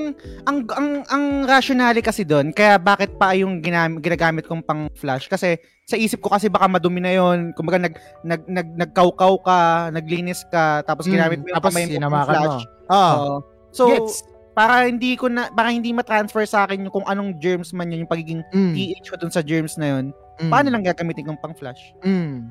ang, 0.47 0.57
ang, 0.71 0.87
ang 1.11 1.23
rationale 1.43 1.99
kasi 1.99 2.23
doon, 2.23 2.55
kaya 2.55 2.79
bakit 2.79 3.19
pa 3.19 3.35
yung 3.35 3.59
ginam, 3.59 3.99
ginagamit 3.99 4.47
kong 4.47 4.63
pang 4.63 4.87
flash? 4.95 5.27
Kasi 5.27 5.59
sa 5.83 5.99
isip 5.99 6.23
ko 6.23 6.31
kasi 6.31 6.47
baka 6.47 6.63
madumi 6.71 7.03
na 7.03 7.11
yon 7.11 7.51
kumbaga 7.59 7.75
nag, 7.75 7.99
nag, 8.23 8.47
nag, 8.47 8.67
nagkaukaw 8.79 9.35
ka, 9.43 9.59
naglinis 9.91 10.47
ka, 10.47 10.79
tapos 10.87 11.11
Mm, 11.11 11.11
ginamit 11.11 11.39
mo 11.43 11.47
yung 11.51 11.57
tapos 11.59 11.75
kamay 11.75 11.91
sinamakan 11.91 12.23
mo. 12.23 12.31
flash. 12.31 12.59
Oo. 12.87 13.03
Oo. 13.19 13.35
So, 13.75 13.83
gets. 13.91 14.23
para 14.55 14.87
hindi 14.87 15.19
ko 15.19 15.27
na, 15.27 15.51
para 15.51 15.75
hindi 15.75 15.91
ma-transfer 15.91 16.47
sa 16.47 16.63
akin 16.63 16.87
yung 16.87 16.93
kung 16.95 17.03
anong 17.03 17.35
germs 17.35 17.75
man 17.75 17.91
yun, 17.91 18.07
yung 18.07 18.11
pagiging 18.15 18.47
Mm, 18.55 18.79
pH 18.79 19.11
ko 19.11 19.19
dun 19.19 19.33
sa 19.35 19.43
germs 19.43 19.75
na 19.75 19.91
yun, 19.91 20.15
mm, 20.39 20.47
paano 20.47 20.71
lang 20.71 20.87
gagamitin 20.87 21.27
kong 21.27 21.41
pang 21.43 21.51
flash? 21.51 21.91
Mm. 21.99 22.47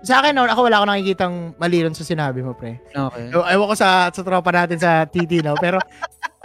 Sa 0.00 0.24
akin, 0.24 0.32
no, 0.32 0.48
ako 0.48 0.68
wala 0.68 0.80
akong 0.80 0.90
nakikitang 0.96 1.34
mali 1.60 1.84
ron 1.84 1.92
sa 1.92 2.08
sinabi 2.08 2.40
mo, 2.40 2.56
pre. 2.56 2.80
Okay. 2.88 3.28
Ewan 3.32 3.68
ko 3.68 3.76
sa, 3.76 4.08
sa 4.08 4.22
tropa 4.24 4.48
natin 4.48 4.80
sa 4.80 5.04
TT, 5.04 5.44
no? 5.44 5.52
Pero, 5.60 5.76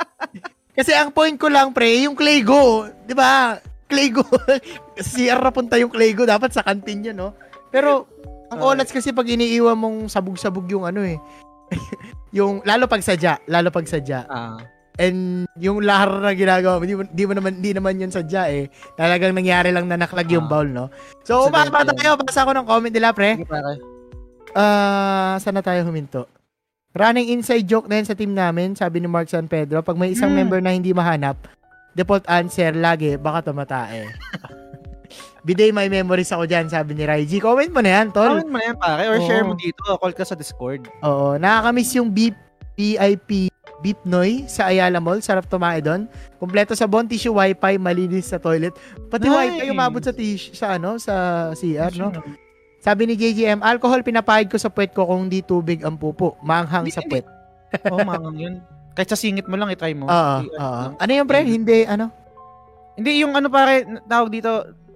kasi 0.77 0.91
ang 0.91 1.15
point 1.15 1.39
ko 1.39 1.47
lang, 1.47 1.71
pre, 1.71 2.03
yung 2.03 2.19
Claygo, 2.19 2.91
di 3.07 3.15
ba? 3.15 3.55
Claygo, 3.87 4.27
CR 5.07 5.39
na 5.39 5.55
punta 5.55 5.79
yung 5.79 5.93
Claygo, 5.93 6.27
dapat 6.27 6.51
sa 6.51 6.67
kantin 6.67 7.11
yun, 7.11 7.15
no? 7.15 7.31
Pero, 7.71 8.11
ang 8.51 8.59
Okay. 8.61 8.71
olats 8.75 8.91
kasi 8.93 9.09
pag 9.15 9.25
iniiwan 9.25 9.73
mong 9.79 10.11
sabog-sabog 10.11 10.67
yung 10.69 10.83
ano 10.85 11.01
eh. 11.01 11.17
yung, 12.37 12.59
lalo 12.67 12.91
pag 12.91 13.01
sadya, 13.01 13.39
lalo 13.47 13.71
pag 13.71 13.87
sadya. 13.87 14.27
Ah. 14.27 14.59
And 14.95 15.43
yung 15.59 15.83
lahar 15.83 16.23
na 16.23 16.31
ginagawa 16.31 16.79
mo, 16.79 16.87
di, 16.87 16.95
mo, 16.95 17.03
di 17.03 17.23
mo 17.27 17.33
naman, 17.35 17.59
di 17.59 17.75
naman 17.75 17.99
yun 17.99 18.11
sadya 18.11 18.47
eh. 18.47 18.71
Talagang 18.95 19.35
nangyari 19.35 19.75
lang 19.75 19.91
na 19.91 19.99
naklag 19.99 20.31
yung 20.31 20.47
Ah. 20.47 20.51
bowl, 20.51 20.67
no? 20.67 20.87
So, 21.27 21.47
umaba 21.47 21.83
tayo, 21.83 22.15
basa 22.15 22.47
ko 22.47 22.55
ng 22.55 22.63
comment 22.63 22.93
nila, 22.93 23.11
pre. 23.11 23.43
Ah, 24.55 25.35
saan 25.37 25.59
na 25.59 25.63
tayo 25.63 25.83
huminto? 25.83 26.31
Running 26.95 27.27
inside 27.35 27.67
joke 27.67 27.91
na 27.91 27.99
yan 27.99 28.07
sa 28.07 28.15
team 28.15 28.31
namin, 28.31 28.71
sabi 28.71 29.03
ni 29.03 29.07
Mark 29.11 29.27
San 29.27 29.51
Pedro, 29.51 29.83
pag 29.83 29.99
may 29.99 30.15
isang 30.15 30.31
Mm. 30.31 30.37
member 30.39 30.59
na 30.63 30.71
hindi 30.71 30.95
mahanap, 30.95 31.35
default 31.91 32.23
answer 32.25 32.71
lagi, 32.71 33.19
baka 33.19 33.51
tumatae. 33.51 34.07
Biday, 35.45 35.69
may 35.69 35.91
memories 35.91 36.31
ako 36.31 36.47
dyan, 36.47 36.71
sabi 36.71 36.95
ni 36.95 37.03
Raiji. 37.03 37.37
Comment 37.37 37.69
mo 37.69 37.83
na 37.83 37.99
yan, 37.99 38.07
tol. 38.09 38.31
Comment 38.31 38.47
mo 38.49 38.57
na 38.57 38.65
yan, 38.65 38.77
pare. 38.79 39.03
Or 39.11 39.19
share 39.21 39.43
Oo. 39.43 39.51
mo 39.51 39.53
dito. 39.53 39.83
Call 39.85 40.15
ka 40.15 40.23
sa 40.23 40.33
Discord. 40.33 40.87
Oo, 41.03 41.35
nakakamiss 41.35 41.93
yung 41.99 42.09
beep, 42.09 42.33
VIP 42.73 43.51
Beep 43.85 44.01
Noy 44.01 44.49
sa 44.49 44.73
Ayala 44.73 44.97
Mall. 44.97 45.21
Sarap 45.21 45.45
tumae 45.45 45.77
doon. 45.77 46.09
Kompleto 46.41 46.73
sa 46.73 46.89
Bon 46.89 47.05
Tissue 47.05 47.29
Wi-Fi, 47.37 47.77
malinis 47.77 48.33
sa 48.33 48.41
toilet. 48.41 48.73
Pati 49.13 49.29
Nice. 49.29 49.61
Wi-Fi 49.61 49.69
umabot 49.69 50.01
sa 50.01 50.09
tissue, 50.09 50.57
sa 50.57 50.81
ano, 50.81 50.97
sa 50.97 51.13
CR, 51.53 51.93
no? 51.93 52.09
Sabi 52.81 53.05
ni 53.05 53.13
JGM, 53.13 53.61
alcohol 53.61 54.01
pinapahid 54.01 54.49
ko 54.49 54.57
sa 54.57 54.73
puwet 54.73 54.89
ko 54.89 55.05
kung 55.05 55.29
di 55.29 55.45
tubig 55.45 55.85
ang 55.85 56.01
pupo. 56.01 56.33
Maanghang 56.41 56.89
Hindi, 56.89 56.97
sa 56.97 57.05
puwet. 57.05 57.29
Oo, 57.93 58.01
mangang 58.01 58.37
yun. 58.41 58.55
Kahit 58.97 59.09
sa 59.13 59.17
singit 59.17 59.45
mo 59.45 59.53
lang, 59.53 59.69
itry 59.69 59.93
mo. 59.93 60.09
Oo, 60.09 60.35
oo. 60.49 60.57
ano. 60.57 60.97
Ano 60.97 61.11
yung 61.13 61.29
pre? 61.29 61.45
Hindi, 61.45 61.85
ano? 61.85 62.09
Hindi, 62.97 63.21
yung 63.21 63.37
ano 63.37 63.53
pare, 63.53 63.85
tawag 64.09 64.33
dito, 64.33 64.49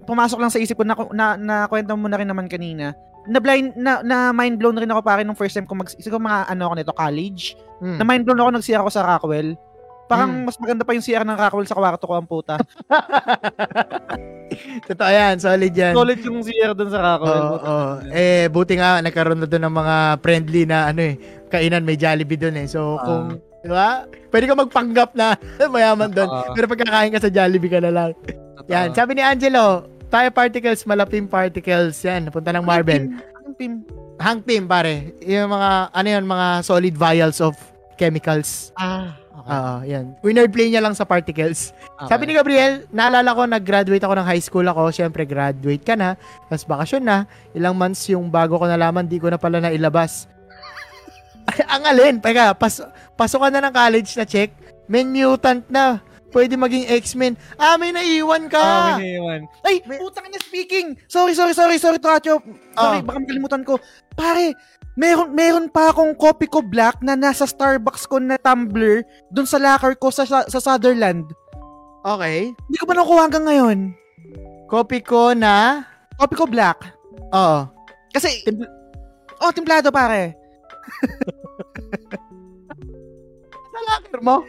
pumasok 0.09 0.41
lang 0.41 0.49
sa 0.49 0.57
isip 0.57 0.73
ko 0.73 0.81
na, 0.81 0.97
na, 1.13 1.25
na 1.37 1.55
kwento 1.69 1.93
mo 1.93 2.09
na 2.09 2.17
rin 2.17 2.25
naman 2.25 2.49
kanina. 2.49 2.97
Na 3.27 3.37
blind, 3.37 3.75
na, 3.75 3.99
na 3.99 4.29
mind 4.29 4.55
blown 4.55 4.75
rin 4.75 4.87
ako 4.87 5.01
pare 5.01 5.21
nung 5.21 5.33
first 5.33 5.51
time 5.51 5.63
ko 5.63 5.73
mag, 5.73 5.87
siguro 5.89 6.17
mga 6.17 6.47
ano 6.47 6.61
ako 6.63 6.73
nito, 6.75 6.91
college. 6.93 7.53
Hmm. 7.77 7.97
Na 7.97 8.03
mind 8.03 8.23
blown 8.23 8.37
ako 8.37 8.49
nag-CR 8.53 8.79
ako 8.79 8.89
sa 8.89 9.03
Rockwell. 9.03 9.55
Parang 10.05 10.29
Hmm. 10.31 10.43
mas 10.43 10.55
maganda 10.57 10.81
pa 10.81 10.91
yung 10.91 11.01
CR 11.01 11.21
ng 11.21 11.35
Rockwell 11.35 11.65
sa 11.65 11.73
kwarto 11.73 12.03
ko 12.03 12.13
ang 12.15 12.25
puta. 12.25 12.55
Totoo 14.89 15.07
yan, 15.07 15.37
solid 15.37 15.71
yan. 15.71 15.93
Solid 15.93 16.19
yung 16.19 16.41
CR 16.41 16.71
doon 16.73 16.89
sa 16.89 16.99
Rockwell. 16.99 17.43
Oo, 17.45 17.57
oo. 17.59 17.89
Eh, 18.09 18.49
buti 18.49 18.73
nga, 18.75 18.99
nagkaroon 18.99 19.37
na 19.37 19.45
doon 19.45 19.63
ng 19.63 19.75
mga 19.75 19.95
friendly 20.19 20.61
na, 20.65 20.89
ano 20.89 20.99
eh, 21.03 21.13
kainan, 21.47 21.85
may 21.85 21.95
Jollibee 21.95 22.35
doon 22.35 22.55
eh. 22.57 22.65
So, 22.65 22.95
Ah. 22.95 22.99
kung, 22.99 23.23
di 23.61 23.67
ba? 23.69 24.03
Pwede 24.29 24.45
ka 24.45 24.53
magpanggap 24.55 25.09
na 25.13 25.37
mayaman 25.69 26.09
doon. 26.09 26.27
Oo. 26.27 26.51
Pero 26.51 26.65
pagkakain 26.65 27.13
ka 27.13 27.21
sa 27.21 27.29
Jollibee 27.29 27.69
ka 27.69 27.77
na 27.77 27.91
lang. 27.93 28.09
Totoo. 28.57 28.67
Yan, 28.67 28.89
sabi 28.91 29.13
ni 29.13 29.21
Angelo, 29.21 29.85
tayo 30.09 30.27
particles, 30.33 30.81
malapim 30.83 31.29
particles. 31.29 32.01
Yan, 32.03 32.33
punta 32.33 32.49
ng 32.51 32.65
Marvel. 32.65 33.13
Anong 33.39 33.55
team? 33.55 33.73
Hang 34.19 34.41
team, 34.43 34.67
pare. 34.67 35.15
Yung 35.23 35.53
mga, 35.53 35.93
ano 35.95 36.07
yun, 36.09 36.25
mga 36.27 36.47
solid 36.65 36.95
vials 36.97 37.39
of 37.39 37.55
chemicals. 37.95 38.75
Ah, 38.75 39.15
okay. 39.31 39.47
Oo, 39.47 39.73
yan. 39.87 40.05
Winner 40.19 40.49
play 40.51 40.73
niya 40.73 40.83
lang 40.83 40.97
sa 40.97 41.07
particles. 41.07 41.71
okay. 41.95 42.09
Sabi 42.11 42.27
ni 42.27 42.33
Gabriel, 42.35 42.83
naalala 42.91 43.31
ko, 43.31 43.47
nag-graduate 43.47 44.03
ako 44.03 44.15
ng 44.19 44.27
high 44.27 44.43
school 44.43 44.67
ako. 44.67 44.91
Siyempre, 44.91 45.23
graduate 45.23 45.85
ka 45.85 45.95
na. 45.95 46.19
Tapos 46.51 46.67
bakasyon 46.67 47.03
na. 47.05 47.23
Ilang 47.55 47.79
months 47.79 48.03
yung 48.11 48.27
bago 48.27 48.59
ko 48.59 48.67
nalaman, 48.67 49.07
di 49.07 49.21
ko 49.21 49.31
na 49.31 49.39
pala 49.39 49.63
nailabas. 49.63 50.27
Ang 51.73 51.83
alin? 51.87 52.15
Teka, 52.19 52.53
pas, 52.57 52.81
pasok 53.15 53.47
ka 53.47 53.49
na 53.49 53.69
ng 53.69 53.73
college 53.73 54.11
na 54.19 54.25
check. 54.27 54.51
May 54.89 55.05
mutant 55.05 55.63
na. 55.69 56.01
Pwede 56.29 56.53
maging 56.53 56.85
X-Men. 57.01 57.33
Ah, 57.57 57.73
may 57.75 57.89
naiwan 57.89 58.45
ka. 58.47 58.61
Ah, 58.61 58.95
may 58.95 59.17
naiwan. 59.17 59.49
Ay, 59.61 59.81
May- 59.83 59.97
putang 59.97 60.29
na 60.29 60.37
speaking. 60.37 60.93
Sorry, 61.05 61.33
sorry, 61.33 61.53
sorry, 61.53 61.77
sorry, 61.77 61.97
Tracho. 61.97 62.37
Sorry, 62.71 62.99
Ah. 62.99 63.01
baka 63.01 63.17
makalimutan 63.17 63.65
ko. 63.65 63.81
Pare, 64.13 64.53
meron 64.93 65.33
meron 65.33 65.65
pa 65.67 65.89
akong 65.89 66.13
copy 66.13 66.45
ko 66.45 66.61
black 66.61 67.01
na 67.01 67.17
nasa 67.17 67.49
Starbucks 67.49 68.05
ko 68.05 68.21
na 68.21 68.37
tumbler 68.37 69.01
dun 69.29 69.45
sa 69.45 69.57
locker 69.57 69.95
ko 69.95 70.13
sa, 70.13 70.23
sa, 70.23 70.45
sa 70.45 70.59
Sutherland. 70.59 71.25
Okay. 72.05 72.53
Hindi 72.53 72.77
ko 72.77 72.85
pa 72.85 72.93
nakuha 72.93 73.25
hanggang 73.25 73.45
ngayon. 73.45 73.77
Copy 74.65 75.01
ko 75.01 75.33
na... 75.33 75.81
Copy 76.15 76.35
ko 76.35 76.45
black. 76.45 76.77
Oo. 77.33 77.65
Kasi, 78.09 78.45
oh, 79.39 79.49
timplado 79.49 79.89
pare. 79.89 80.37
Sa 83.69 83.79
locker 83.85 84.19
mo? 84.21 84.41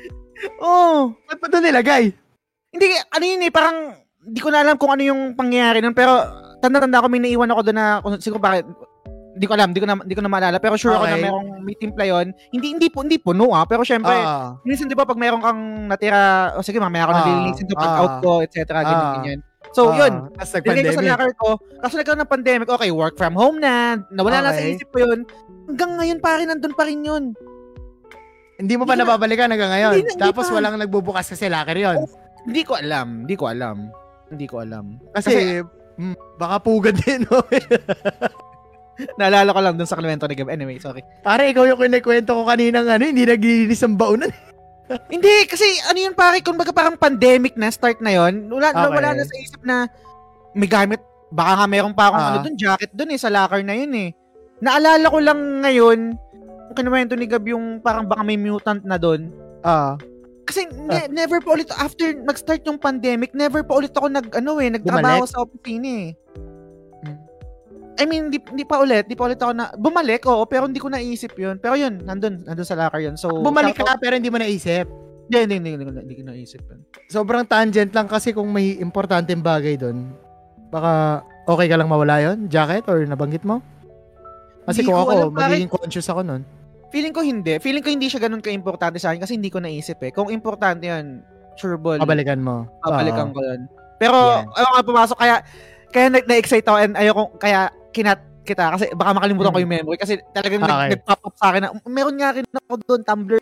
Oh. 0.60 1.12
Ba't 1.28 1.38
pa 1.38 1.46
doon 1.48 1.64
nilagay? 1.68 2.12
Hindi, 2.70 2.86
ano 3.10 3.24
yun 3.24 3.42
eh, 3.44 3.52
parang, 3.52 3.76
hindi 4.20 4.40
ko 4.40 4.48
na 4.52 4.62
alam 4.62 4.76
kung 4.78 4.92
ano 4.94 5.02
yung 5.02 5.34
pangyayari 5.34 5.82
nun, 5.82 5.96
pero 5.96 6.22
tanda-tanda 6.60 7.02
ko 7.02 7.08
may 7.10 7.18
naiwan 7.18 7.50
ako 7.50 7.60
doon 7.66 7.78
na, 7.78 7.86
kung 8.00 8.14
siguro 8.22 8.40
bakit, 8.40 8.64
hindi 9.30 9.46
ko 9.46 9.52
alam, 9.54 9.70
hindi 9.72 9.80
ko 9.82 9.88
na, 9.88 9.94
hindi 9.96 10.16
ko 10.18 10.22
na 10.26 10.32
maalala, 10.32 10.58
pero 10.58 10.74
sure 10.74 10.94
ako 10.94 11.06
na 11.06 11.16
Okay. 11.16 11.24
merong 11.24 11.48
may 11.62 11.76
timpla 11.78 12.04
yun. 12.04 12.26
Hindi, 12.50 12.66
hindi 12.76 12.86
po, 12.90 13.06
hindi 13.06 13.16
puno 13.16 13.54
ah, 13.54 13.64
pero 13.64 13.86
syempre, 13.86 14.12
Oo. 14.12 14.58
minsan 14.66 14.90
di 14.90 14.98
ba 14.98 15.06
pag 15.06 15.16
meron 15.18 15.40
kang 15.40 15.86
natira, 15.86 16.52
o 16.58 16.62
sige 16.66 16.82
mamaya 16.82 17.06
ako 17.08 17.12
Ah, 17.14 17.18
nalilinisin 17.24 17.66
to 17.70 17.78
pag 17.78 17.94
ah, 17.94 18.00
out 18.02 18.14
ko, 18.20 18.32
etc. 18.42 18.58
Ganyan, 18.82 18.98
ah. 18.98 19.12
ganyan. 19.18 19.40
So, 19.70 19.90
Oo. 19.90 19.96
yun, 19.96 20.34
Tapos 20.34 20.50
nilagay 20.66 20.82
ko 20.82 20.94
sa 20.98 21.06
locker 21.14 21.32
ko, 21.38 21.48
kaso 21.78 21.94
nagkaroon 21.94 22.22
ng 22.26 22.32
pandemic, 22.32 22.68
okay, 22.68 22.90
work 22.90 23.14
from 23.14 23.34
home 23.38 23.62
na, 23.62 24.02
nawala 24.10 24.42
na 24.42 24.50
sa 24.50 24.60
Okay. 24.60 24.74
isip 24.76 24.88
ko 24.90 24.98
yun, 25.06 25.22
hanggang 25.70 25.90
ngayon 25.94 26.18
pa 26.18 26.30
rin, 26.36 26.50
nandun 26.50 26.74
pa 26.74 26.84
rin 26.86 27.00
yun. 27.06 27.24
Hindi 28.60 28.74
mo 28.76 28.84
pa 28.84 28.92
Hindi 28.92 29.02
na- 29.02 29.08
nababalikan 29.08 29.48
hanggang 29.48 29.72
ngayon. 29.72 29.94
Hindi 29.98 30.14
Tapos 30.14 30.46
pa. 30.46 30.54
walang 30.54 30.76
nagbubukas 30.76 31.26
kasi 31.26 31.48
locker 31.48 31.74
yun. 31.74 31.98
Hindi 32.44 32.62
ko 32.62 32.76
alam, 32.76 33.24
hindi 33.24 33.34
ko 33.34 33.44
alam. 33.48 33.88
Hindi 34.28 34.46
ko 34.46 34.56
alam. 34.60 35.00
Kasi, 35.10 35.64
mm, 35.96 36.36
baka 36.36 36.56
pugad 36.60 36.94
din. 36.94 37.24
No? 37.24 37.40
Naalala 39.18 39.48
ko 39.48 39.60
lang 39.60 39.74
dun 39.74 39.88
sa 39.88 39.96
kwento 39.96 40.28
ni 40.28 40.36
Gab. 40.36 40.52
Anyway, 40.52 40.76
sorry. 40.76 41.00
Pare, 41.24 41.48
ikaw 41.48 41.64
yung 41.64 41.80
kinikwento 41.80 42.36
ko 42.36 42.44
kanina 42.44 42.84
ano, 42.84 43.00
hindi 43.00 43.24
naglilinis 43.24 43.80
ang 43.80 43.96
baunan. 43.96 44.28
Hindi, 45.06 45.46
kasi 45.46 45.62
ano 45.86 46.02
yun 46.02 46.18
pare, 46.18 46.42
kung 46.42 46.58
baga 46.58 46.74
parang 46.74 46.98
pandemic 46.98 47.54
na, 47.54 47.70
start 47.70 48.02
na 48.02 48.10
yon 48.10 48.50
wala, 48.50 48.74
Okay. 48.74 48.90
wala 48.90 49.14
na 49.14 49.22
sa 49.22 49.38
isip 49.38 49.62
na 49.62 49.86
may 50.50 50.66
gamit, 50.66 50.98
baka 51.30 51.62
nga 51.62 51.66
meron 51.70 51.94
pa 51.94 52.10
akong 52.10 52.18
Ah. 52.18 52.30
ano 52.34 52.38
dun, 52.42 52.58
jacket 52.58 52.90
dun 52.90 53.14
eh, 53.14 53.14
sa 53.14 53.30
locker 53.30 53.62
na 53.62 53.78
yun 53.78 53.94
eh. 53.94 54.10
Naalala 54.58 55.06
ko 55.06 55.22
lang 55.22 55.62
ngayon, 55.62 55.98
kinuwento 56.72 57.14
ni 57.14 57.26
Gab 57.26 57.44
yung 57.44 57.78
parang 57.78 58.04
baka 58.04 58.22
may 58.22 58.34
mutant 58.34 58.82
na 58.82 58.96
dun. 58.96 59.30
Ah. 59.60 59.94
Kasi 60.44 60.66
ne- 60.66 61.06
never 61.06 61.38
pa 61.38 61.54
ulit, 61.54 61.70
after 61.72 62.10
nag-start 62.10 62.66
yung 62.66 62.74
pandemic, 62.74 63.30
never 63.32 63.62
pa 63.62 63.76
ulit 63.76 63.94
ako 63.94 64.10
nag, 64.10 64.26
ano 64.34 64.58
eh, 64.58 64.70
nagtrabaho 64.72 65.22
Bumalik? 65.22 65.30
sa 65.30 65.42
opisina 65.42 65.88
eh. 65.88 66.10
Hmm. 67.00 67.18
I 67.94 68.04
mean, 68.04 68.32
di, 68.32 68.38
di 68.40 68.64
pa 68.64 68.82
ulit, 68.82 69.06
di 69.06 69.14
pa 69.14 69.30
ulit 69.30 69.38
ako 69.38 69.52
na, 69.54 69.70
bumalik, 69.76 70.26
oo, 70.26 70.42
pero 70.44 70.66
hindi 70.66 70.82
ko 70.82 70.90
naisip 70.90 71.38
yun. 71.38 71.62
Pero 71.62 71.78
yun, 71.78 72.02
nandun, 72.02 72.42
nandun 72.42 72.66
sa 72.66 72.74
locker 72.74 72.98
yun. 72.98 73.14
So, 73.14 73.30
Bumalik 73.30 73.78
shoutout- 73.78 73.94
ka 73.94 74.02
pero 74.02 74.18
hindi 74.18 74.26
mo 74.26 74.42
naisip. 74.42 74.90
Hindi, 75.30 75.38
hindi, 75.38 75.54
hindi, 75.62 75.70
hindi, 75.70 75.84
hindi, 75.86 76.00
hindi 76.02 76.16
ko 76.18 76.24
naisip 76.26 76.62
yun. 76.66 76.80
Sobrang 77.06 77.46
tangent 77.46 77.94
lang 77.94 78.10
kasi 78.10 78.34
kung 78.34 78.50
may 78.50 78.74
importanteng 78.74 79.38
bagay 79.38 79.78
doon, 79.78 80.10
baka 80.70 81.22
okay 81.46 81.70
ka 81.70 81.78
lang 81.78 81.86
mawala 81.86 82.18
yon 82.18 82.50
Jacket 82.50 82.82
or 82.90 82.98
nabanggit 83.06 83.46
mo? 83.46 83.62
Kasi 84.66 84.82
Hindi 84.82 84.90
kung 84.90 84.98
ko 84.98 85.02
ako, 85.02 85.10
alam, 85.14 85.28
pare. 85.30 85.42
magiging 85.46 85.70
conscious 85.70 86.10
ako 86.10 86.20
nun. 86.26 86.42
Feeling 86.90 87.14
ko 87.14 87.22
hindi. 87.22 87.56
Feeling 87.58 87.80
ko 87.80 87.90
hindi 87.90 88.06
siya 88.06 88.18
ganun 88.20 88.42
ka-importante 88.42 88.98
sa 88.98 89.10
akin 89.10 89.22
kasi 89.22 89.38
hindi 89.38 89.46
ko 89.46 89.58
naisip 89.58 90.02
eh. 90.02 90.10
Kung 90.10 90.26
importante 90.28 90.86
yan, 90.86 91.22
sure 91.54 91.78
ball. 91.78 91.98
Babalikan 91.98 92.42
mo. 92.42 92.66
Babalikan 92.82 93.30
Oo. 93.30 93.34
ko 93.34 93.40
yun. 93.40 93.60
Pero, 93.96 94.18
ayaw 94.50 94.70
nga 94.72 94.82
pumasok. 94.82 95.16
Kaya, 95.16 95.36
kaya 95.88 96.06
na- 96.08 96.26
na-excite 96.26 96.66
ako 96.66 96.76
and 96.76 96.94
ayaw 96.94 97.12
ko, 97.14 97.22
kaya 97.36 97.60
kinat 97.90 98.18
kita 98.40 98.72
kasi 98.72 98.90
baka 98.90 99.10
makalimutan 99.12 99.52
ko 99.52 99.60
yung 99.60 99.70
memory 99.70 99.98
kasi 100.00 100.18
talagang 100.32 100.58
nag, 100.58 100.66
Hmm. 100.66 100.80
Okay. 100.80 100.90
nag-pop 100.96 101.20
up 101.22 101.34
sa 101.36 101.46
akin 101.52 101.60
na 101.60 101.68
meron 101.86 102.16
nga 102.16 102.32
rin 102.32 102.46
ako 102.48 102.74
doon 102.80 103.02
Tumblr 103.04 103.38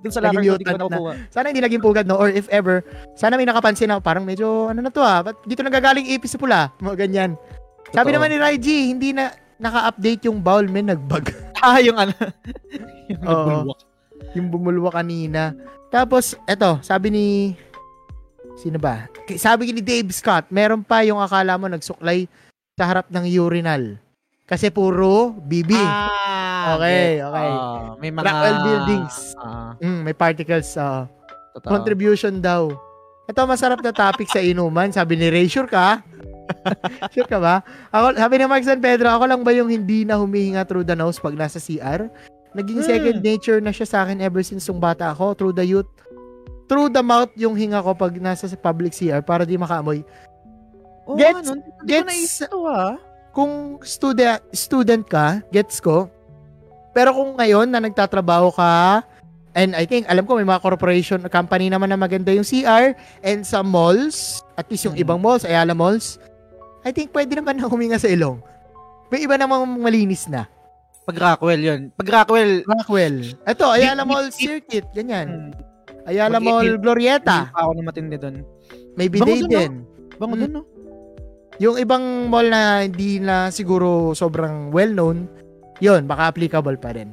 doon 0.00 0.12
sa 0.12 0.20
locker 0.20 0.42
hindi 0.44 0.60
ko 0.60 0.76
na. 0.76 0.80
nakukuha. 0.82 1.12
Sana 1.30 1.48
hindi 1.48 1.62
naging 1.62 1.80
pugad, 1.80 2.04
no? 2.04 2.16
Or 2.16 2.28
if 2.28 2.44
ever, 2.48 2.84
sana 3.14 3.36
may 3.36 3.44
nakapansin 3.44 3.88
na 3.88 3.96
parang 3.98 4.20
medyo, 4.22 4.68
ano 4.68 4.80
na 4.80 4.90
to 4.90 5.00
ah, 5.00 5.22
ba't 5.22 5.40
dito 5.44 5.64
nagagaling 5.64 6.04
ipis 6.04 6.36
sa 6.36 6.40
pula? 6.40 6.68
Mga 6.78 6.96
ganyan. 6.98 7.30
Sabi 7.88 8.12
Totoo. 8.12 8.16
naman 8.18 8.28
ni 8.28 8.36
Raiji, 8.36 8.78
hindi 8.88 9.10
na 9.12 9.32
naka-update 9.58 10.26
yung 10.26 10.38
bowl, 10.38 10.64
men, 10.64 10.88
nagbag. 10.88 11.30
Ah, 11.58 11.82
yung 11.82 11.98
ano. 11.98 12.14
yung 13.10 13.18
Oo. 13.20 13.34
nagbulwak. 13.34 13.78
yung 14.30 14.46
bumulwa 14.46 14.90
kanina. 14.94 15.58
Tapos, 15.88 16.38
eto, 16.46 16.78
sabi 16.80 17.10
ni, 17.10 17.26
sino 18.54 18.78
ba? 18.78 19.10
Sabi 19.34 19.74
ni 19.74 19.82
Dave 19.82 20.06
Scott, 20.08 20.46
meron 20.48 20.80
pa 20.80 21.02
yung 21.02 21.18
akala 21.18 21.58
mo 21.58 21.66
nagsuklay 21.66 22.30
sa 22.74 22.86
harap 22.86 23.10
ng 23.10 23.26
urinal. 23.36 23.98
Kasi 24.46 24.70
puro 24.70 25.34
BB. 25.36 25.74
Ah, 25.74 26.78
Okay, 26.78 27.18
okay. 27.18 27.48
Ah, 27.50 27.98
may 27.98 28.10
mga... 28.12 28.22
Blackwell 28.22 28.58
buildings. 28.62 29.14
Ah, 29.34 29.74
Mm, 29.78 30.00
may 30.04 30.14
particles 30.14 30.68
sa 30.70 31.10
totoo. 31.52 31.66
contribution 31.68 32.38
daw. 32.38 32.70
Ito 33.26 33.44
masarap 33.44 33.82
na 33.82 33.90
topic 33.90 34.30
sa 34.30 34.38
inuman. 34.38 34.88
Sabi 34.88 35.18
ni 35.18 35.26
Ray, 35.26 35.50
sure 35.50 35.66
ka? 35.66 36.06
sure 37.14 37.24
ka 37.24 37.38
ba? 37.38 37.60
Ako, 37.90 38.14
sabi 38.14 38.34
ni 38.36 38.44
Mark 38.44 38.62
San 38.62 38.78
Pedro, 38.78 39.08
ako 39.08 39.24
lang 39.24 39.42
ba 39.42 39.52
yung 39.52 39.68
hindi 39.68 40.02
na 40.02 40.16
humihinga 40.16 40.64
through 40.64 40.82
the 40.82 40.94
nose 40.94 41.16
pag 41.16 41.32
nasa 41.32 41.56
CR? 41.56 42.08
Naging 42.50 42.80
Hmm. 42.80 42.88
second 42.88 43.18
nature 43.20 43.60
na 43.60 43.70
siya 43.70 43.86
sa 43.86 43.98
akin 44.02 44.18
ever 44.18 44.40
since 44.40 44.64
nung 44.64 44.80
bata 44.80 45.10
ako. 45.10 45.34
Through 45.34 45.54
the 45.54 45.66
youth. 45.66 45.90
Through 46.64 46.90
the 46.90 47.00
mouth 47.00 47.32
yung 47.34 47.54
hinga 47.54 47.80
ko 47.80 47.92
pag 47.92 48.12
nasa 48.16 48.44
sa 48.44 48.56
public 48.56 48.92
CR 48.92 49.20
para 49.20 49.44
di 49.44 49.56
makaamoy. 49.56 50.04
Oh, 51.04 51.16
Gets- 51.16 51.48
ano? 51.48 51.64
Ko 51.64 51.84
gets- 51.84 52.04
naisip 52.06 52.48
to, 52.48 52.60
ah. 52.64 52.96
Kung 53.32 53.80
student, 53.80 54.40
student 54.50 55.04
ka, 55.04 55.40
gets 55.48 55.78
ko. 55.78 56.08
Pero 56.92 57.14
kung 57.14 57.36
ngayon 57.36 57.68
na 57.68 57.78
nagtatrabaho 57.78 58.50
ka, 58.50 59.00
and 59.54 59.72
I 59.72 59.84
think, 59.84 60.04
alam 60.06 60.22
ko 60.22 60.36
may 60.36 60.44
mga 60.44 60.60
corporation, 60.60 61.20
company 61.28 61.70
naman 61.70 61.88
na 61.88 61.96
maganda 61.96 62.28
yung 62.30 62.44
CR, 62.44 62.92
and 63.22 63.40
sa 63.42 63.62
malls, 63.62 64.42
at 64.54 64.68
least 64.68 64.84
yung 64.84 64.94
Mm. 64.94 65.04
ibang 65.04 65.20
malls, 65.20 65.42
Ayala 65.42 65.72
Malls, 65.72 66.20
I 66.88 66.90
think 66.90 67.12
pwede 67.12 67.36
naman 67.36 67.60
na 67.60 67.68
huminga 67.68 68.00
sa 68.00 68.08
ilong. 68.08 68.40
May 69.08 69.20
iba 69.22 69.36
namang 69.36 69.68
malinis 69.76 70.24
na. 70.24 70.48
Pag 71.04 71.16
Rockwell 71.16 71.60
yun. 71.60 71.80
Pag 71.92 72.08
Rockwell, 72.08 72.64
Rockwell. 72.64 73.16
Ito, 73.44 73.64
Ayala 73.68 74.04
Mall 74.04 74.32
Circuit, 74.32 74.88
ganyan. 74.92 75.52
hmm, 75.52 75.52
Ayala 76.04 76.36
Mall, 76.38 76.64
Hindi 76.66 76.80
Glorieta. 76.80 77.52
pa 77.52 77.60
ako 77.62 77.70
na 77.74 77.82
matindi 77.84 78.16
doon. 78.16 78.40
May 78.96 79.08
bidet 79.08 79.44
din. 79.44 79.84
Bango 80.16 80.32
Mm. 80.32 80.40
doon, 80.42 80.52
no? 80.54 80.62
Yung 81.58 81.76
ibang 81.76 82.00
mall 82.26 82.46
na 82.46 82.60
hindi 82.80 83.18
na 83.18 83.48
siguro 83.48 84.14
sobrang 84.14 84.70
well-known, 84.70 85.28
yun, 85.78 86.08
baka 86.08 86.28
applicable 86.28 86.76
pa 86.76 86.92
rin. 86.92 87.12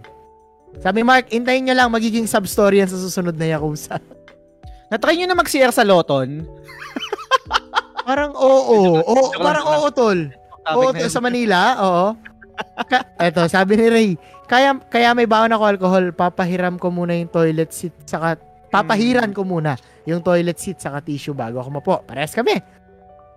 Sabi 0.78 1.02
Mark, 1.02 1.32
intayin 1.32 1.66
nyo 1.66 1.76
lang, 1.76 1.90
magiging 1.90 2.24
sub-story 2.26 2.80
yan 2.80 2.88
sa 2.88 2.96
susunod 2.96 3.34
na 3.34 3.52
Yakuza. 3.52 4.00
Natry 4.88 5.18
nyo 5.18 5.28
na 5.28 5.36
mag-CR 5.36 5.72
sa 5.72 5.82
Loton. 5.82 6.44
Parang 8.06 8.32
oo. 8.38 9.02
oo 9.02 9.24
parang 9.42 9.66
oo, 9.82 9.88
tol. 9.90 10.30
Oo, 10.66 10.94
yun. 10.94 11.10
sa 11.10 11.22
Manila, 11.22 11.60
oo. 11.82 12.08
Ka- 12.86 13.18
eto, 13.18 13.50
sabi 13.50 13.76
ni 13.76 13.86
Ray, 13.90 14.10
kaya, 14.46 14.78
kaya 14.88 15.12
may 15.18 15.26
baon 15.26 15.52
ako 15.52 15.64
alcohol, 15.66 16.06
papahiram 16.14 16.78
ko 16.78 16.94
muna 16.94 17.18
yung 17.18 17.30
toilet 17.34 17.74
seat, 17.74 17.94
saka, 18.06 18.38
papahiran 18.70 19.34
ko 19.34 19.42
muna 19.42 19.74
yung 20.06 20.22
toilet 20.22 20.58
seat 20.62 20.78
saka 20.78 21.02
tissue 21.02 21.34
bago 21.34 21.58
ako 21.58 21.70
mapo. 21.82 21.96
Parehas 22.06 22.38
kami. 22.38 22.62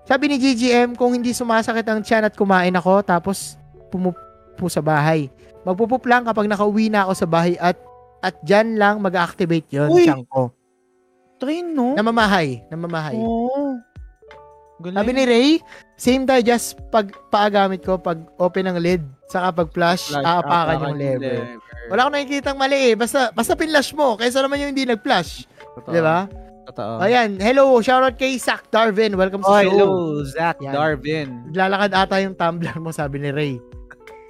Sabi 0.05 0.24
ni 0.28 0.36
GGM, 0.40 0.97
kung 0.97 1.16
hindi 1.16 1.32
sumasakit 1.32 1.84
ang 1.88 2.00
tiyan 2.00 2.28
at 2.28 2.34
kumain 2.36 2.72
ako, 2.76 3.05
tapos 3.05 3.60
pumupo 3.88 4.68
sa 4.68 4.84
bahay. 4.84 5.28
Magpupup 5.64 6.05
lang 6.08 6.24
kapag 6.24 6.48
nakauwi 6.48 6.88
na 6.88 7.05
ako 7.08 7.12
sa 7.12 7.28
bahay 7.28 7.56
at 7.60 7.76
at 8.18 8.34
dyan 8.42 8.80
lang 8.80 8.98
mag-activate 8.98 9.68
yon 9.70 9.88
Uy! 9.92 10.05
tiyan 10.08 10.24
ko. 10.26 10.50
Train, 11.38 11.70
no? 11.70 11.94
Namamahay. 11.94 12.66
Namamahay. 12.66 13.14
Oo. 13.14 13.78
Galing. 14.78 14.94
Sabi 14.94 15.10
ni 15.10 15.24
Ray, 15.26 15.48
same 15.98 16.23
tayo 16.23 16.40
just 16.40 16.78
pag 16.89 17.10
paagamit 17.28 17.82
ko, 17.82 17.98
pag 17.98 18.23
open 18.39 18.70
ng 18.70 18.78
lid, 18.78 19.02
saka 19.26 19.50
pag 19.52 19.68
flash, 19.74 20.07
Flash, 20.07 20.23
aapakan 20.23 20.76
apakan 20.78 20.89
yung 20.89 20.98
lever. 20.98 21.39
Wala 21.90 21.98
akong 22.07 22.15
nakikitang 22.15 22.55
mali 22.55 22.78
eh. 22.78 22.94
Basta, 22.94 23.34
basta 23.34 23.58
pinlash 23.58 23.90
mo, 23.90 24.15
kaysa 24.15 24.39
naman 24.39 24.62
yung 24.62 24.70
hindi 24.70 24.86
nag-flash. 24.86 25.50
Di 25.82 25.98
ba? 25.98 26.31
Totoo. 26.68 27.00
Ayan, 27.00 27.40
hello, 27.40 27.81
shoutout 27.81 28.15
kay 28.15 28.36
Zach 28.36 28.68
Darvin. 28.68 29.16
Welcome 29.16 29.40
sa 29.40 29.50
Oh, 29.50 29.58
show. 29.58 29.66
hello, 29.66 29.89
Zach 30.23 30.60
Yan. 30.60 30.70
Darvin. 30.70 31.28
Naglalakad 31.48 31.92
ata 31.97 32.16
yung 32.20 32.36
tumbler 32.36 32.76
mo, 32.78 32.92
sabi 32.92 33.18
ni 33.18 33.32
Ray. 33.32 33.55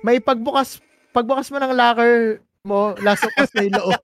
May 0.01 0.17
pagbukas, 0.17 0.79
pagbukas 1.11 1.51
mo 1.51 1.59
ng 1.59 1.75
locker 1.75 2.41
mo, 2.63 2.95
lasok 2.97 3.31
pas 3.35 3.51
na 3.53 3.61
yung 3.61 3.77
loob. 3.77 3.93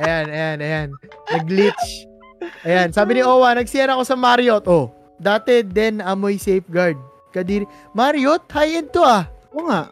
ayan, 0.00 0.26
ayan, 0.30 0.58
ayan. 0.62 0.88
Nag-glitch. 1.28 2.08
Ayan, 2.62 2.88
sabi 2.92 3.18
ni 3.18 3.22
Owa, 3.24 3.56
nag-CR 3.56 3.90
ako 3.90 4.02
sa 4.04 4.14
Marriott. 4.14 4.64
Oh, 4.68 4.92
dati 5.16 5.64
din 5.64 5.98
amoy 5.98 6.36
safeguard. 6.36 6.96
Kadiri, 7.32 7.64
Marriott, 7.96 8.44
high-end 8.52 8.92
to 8.92 9.00
ah. 9.00 9.24
Oo 9.56 9.66
nga. 9.66 9.88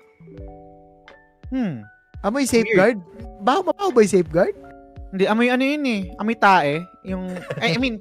Hmm. 1.50 1.82
Amoy 2.20 2.44
safeguard? 2.44 3.00
Baho 3.40 3.64
mabaho 3.64 3.90
ba 3.90 4.04
yung 4.04 4.12
safeguard? 4.12 4.54
Hindi, 5.10 5.24
amoy 5.26 5.48
ano 5.50 5.64
yun 5.64 5.84
eh. 5.88 6.00
Amoy 6.20 6.36
tae. 6.36 6.84
Yung, 7.02 7.26
I, 7.58 7.74
I 7.74 7.78
mean, 7.80 7.98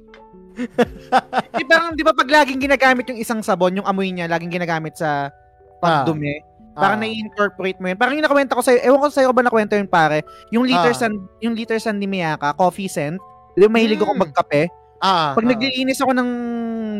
di 1.58 1.64
parang, 1.64 1.96
di 1.96 2.04
ba 2.04 2.12
pag 2.12 2.28
laging 2.28 2.60
ginagamit 2.60 3.08
yung 3.08 3.18
isang 3.18 3.40
sabon, 3.40 3.80
yung 3.80 3.88
amoy 3.88 4.12
niya, 4.12 4.28
laging 4.28 4.52
ginagamit 4.52 4.94
sa 4.94 5.32
pagdumi, 5.80 6.44
parang 6.76 7.00
Ah. 7.00 7.02
nai-incorporate 7.02 7.80
mo 7.80 7.88
yun. 7.90 7.98
Parang 7.98 8.14
yung 8.14 8.26
nakwenta 8.28 8.54
ko 8.54 8.62
sa'yo, 8.62 8.78
ewan 8.84 9.00
ko 9.00 9.08
sa'yo 9.08 9.32
ba 9.32 9.42
nakwenta 9.42 9.74
yun 9.74 9.88
pare, 9.88 10.22
yung 10.52 10.68
liter 10.68 10.92
Ah. 10.92 10.98
san, 11.00 11.12
yung 11.40 11.56
liter 11.56 11.80
san 11.80 11.96
ni 11.96 12.06
Miyaka, 12.06 12.52
coffee 12.54 12.86
scent, 12.86 13.18
di 13.60 13.68
ba 13.68 13.72
mahilig 13.76 14.00
ako 14.00 14.16
Mm. 14.16 14.22
magkape, 14.24 14.62
Ah, 15.00 15.32
pag 15.32 15.44
ah. 15.44 15.50
naglilinis 15.52 16.00
ako 16.00 16.12
ng 16.12 16.30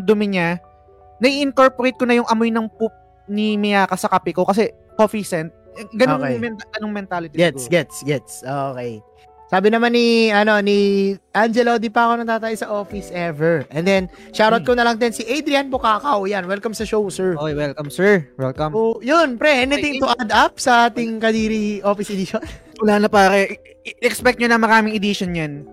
dumi 0.05 0.26
niya, 0.28 0.60
nai-incorporate 1.18 1.97
ko 1.97 2.05
na 2.05 2.16
yung 2.16 2.28
amoy 2.28 2.48
ng 2.48 2.68
poop 2.76 2.92
ni 3.28 3.56
Miyaka 3.56 3.97
sa 3.97 4.08
kape 4.08 4.32
ko 4.32 4.44
kasi 4.44 4.68
coffee 4.97 5.24
scent. 5.24 5.52
Ganun, 5.94 6.20
Okay. 6.20 6.36
men- 6.36 6.60
ganung 6.72 6.92
mentality 6.92 7.36
Gets, 7.36 7.64
siguro. 7.64 7.72
gets, 7.76 7.97
gets. 8.02 8.32
Okay. 8.42 9.00
Sabi 9.50 9.66
naman 9.66 9.90
ni, 9.90 10.30
ano, 10.30 10.62
ni 10.62 10.78
Angelo, 11.34 11.74
di 11.74 11.90
pa 11.90 12.06
ako 12.06 12.22
natatay 12.22 12.55
sa 12.55 12.70
office 12.70 13.10
ever. 13.10 13.66
And 13.68 13.82
then, 13.82 14.06
shoutout 14.30 14.62
ko 14.62 14.78
na 14.78 14.86
lang 14.86 14.97
din 14.97 15.10
si 15.10 15.26
Adrian 15.26 15.66
Bukakaw. 15.68 16.22
Yan, 16.24 16.47
welcome 16.47 16.70
sa 16.70 16.86
show, 16.86 17.02
sir. 17.10 17.34
Okay, 17.34 17.58
welcome 17.58 17.90
sir. 17.90 18.30
Welcome. 18.39 18.70
So, 18.70 19.02
yun, 19.02 19.34
pre, 19.36 19.66
anything 19.66 19.98
to 19.98 20.06
add 20.14 20.30
up 20.30 20.56
sa 20.56 20.86
ating 20.86 21.18
Kadiri 21.18 21.82
Office 21.82 22.14
Edition? 22.14 22.39
Wala 22.78 23.02
na 23.02 23.08
pare. 23.10 23.58
I- 23.82 23.98
expect 24.00 24.39
nyo 24.39 24.47
na 24.47 24.56
maraming 24.56 24.94
edition 24.94 25.34
yan. 25.34 25.66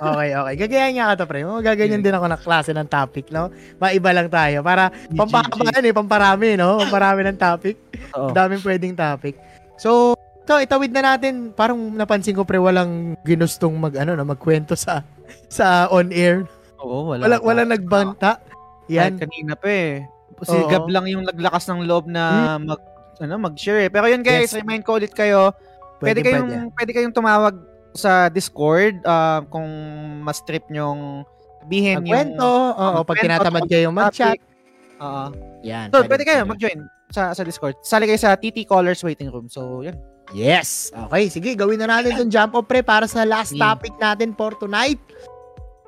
Okay, 0.00 0.30
okay. 0.34 0.54
Gagayan 0.66 0.92
nga 0.96 1.06
ka 1.12 1.14
to, 1.22 1.26
pre. 1.28 1.44
Oh, 1.44 1.60
gaganyan 1.60 2.00
din 2.00 2.16
ako 2.16 2.26
ng 2.32 2.42
klase 2.42 2.70
ng 2.72 2.88
topic, 2.88 3.28
no? 3.28 3.52
Maiba 3.76 4.10
lang 4.10 4.28
tayo. 4.32 4.64
Para 4.64 4.88
pampahabaan 5.12 5.84
eh, 5.84 5.92
pamparami, 5.94 6.56
no? 6.56 6.80
Pamparami 6.80 7.20
ng 7.28 7.38
topic. 7.38 7.76
Oo. 8.16 8.32
Daming 8.32 8.64
pwedeng 8.64 8.96
topic. 8.96 9.36
So, 9.76 10.16
ito, 10.44 10.56
itawid 10.58 10.90
na 10.90 11.14
natin. 11.14 11.52
Parang 11.52 11.76
napansin 11.92 12.34
ko, 12.34 12.42
pre, 12.42 12.56
walang 12.58 13.14
ginustong 13.22 13.76
mag, 13.76 13.94
ano, 13.94 14.16
na 14.16 14.24
magkwento 14.24 14.74
sa 14.74 15.04
sa 15.46 15.86
on 15.92 16.10
air. 16.10 16.42
Oo, 16.80 17.12
wala. 17.14 17.22
Wala, 17.28 17.36
wala 17.44 17.62
nagbanta. 17.68 18.40
Yan. 18.90 19.14
Yan. 19.14 19.22
kanina 19.22 19.52
pa 19.54 19.68
eh. 19.70 20.02
Si 20.40 20.56
Oo. 20.56 20.66
Gab 20.72 20.88
lang 20.88 21.04
yung 21.06 21.22
naglakas 21.28 21.68
ng 21.68 21.84
loob 21.84 22.08
na 22.08 22.56
mag 22.56 22.80
ano 23.20 23.36
mag-share 23.36 23.86
eh. 23.86 23.90
Pero 23.92 24.08
yun 24.08 24.24
guys, 24.24 24.48
Yes. 24.48 24.56
remind 24.56 24.80
ko 24.80 24.96
ulit 24.96 25.12
kayo, 25.12 25.52
pwede, 26.00 26.24
kayong 26.24 26.72
pwede. 26.72 26.90
kayong 26.96 27.12
tumawag 27.12 27.52
sa 27.94 28.30
Discord 28.30 29.02
ah, 29.04 29.42
kung 29.50 29.66
mas 30.22 30.42
trip 30.46 30.64
nyong 30.70 31.26
sabihin 31.70 32.02
yung 32.02 32.34
Oo, 32.42 33.06
pag 33.06 33.16
tinatamad 33.22 33.62
tungkol 33.62 33.70
kayo 33.70 33.88
sa 33.88 33.94
mag-chat. 33.94 34.38
Oo. 34.98 35.26
Yan. 35.62 35.86
So, 35.94 36.02
pwede 36.02 36.24
kayo 36.26 36.42
mag-join 36.42 36.82
sa 37.14 37.30
sa 37.30 37.46
Discord. 37.46 37.78
Sali 37.86 38.10
kayo 38.10 38.18
sa 38.18 38.34
TT 38.34 38.66
Callers 38.66 39.06
Waiting 39.06 39.30
Room. 39.30 39.46
So, 39.46 39.86
yun. 39.86 39.94
Yes. 40.34 40.90
Okay, 40.94 41.30
sige, 41.30 41.54
gawin 41.54 41.78
na 41.78 41.90
natin 41.90 42.14
itong 42.14 42.30
jump 42.30 42.58
off 42.58 42.66
pre 42.66 42.82
para 42.82 43.06
sa 43.06 43.26
last 43.26 43.54
Sige. 43.54 43.62
topic 43.62 43.94
natin 43.98 44.34
for 44.34 44.54
tonight. 44.58 44.98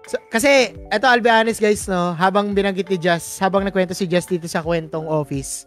So, 0.07 0.19
kasi, 0.35 0.75
eto, 0.91 1.07
I'll 1.07 1.23
be 1.23 1.31
honest 1.31 1.63
guys, 1.63 1.87
no, 1.87 2.11
habang 2.15 2.51
binanggit 2.51 2.91
ni 2.91 2.99
Jess, 2.99 3.39
habang 3.39 3.63
nagkwento 3.63 3.95
si 3.95 4.07
Jess 4.11 4.27
dito 4.27 4.51
sa 4.51 4.59
kwentong 4.59 5.07
office, 5.07 5.63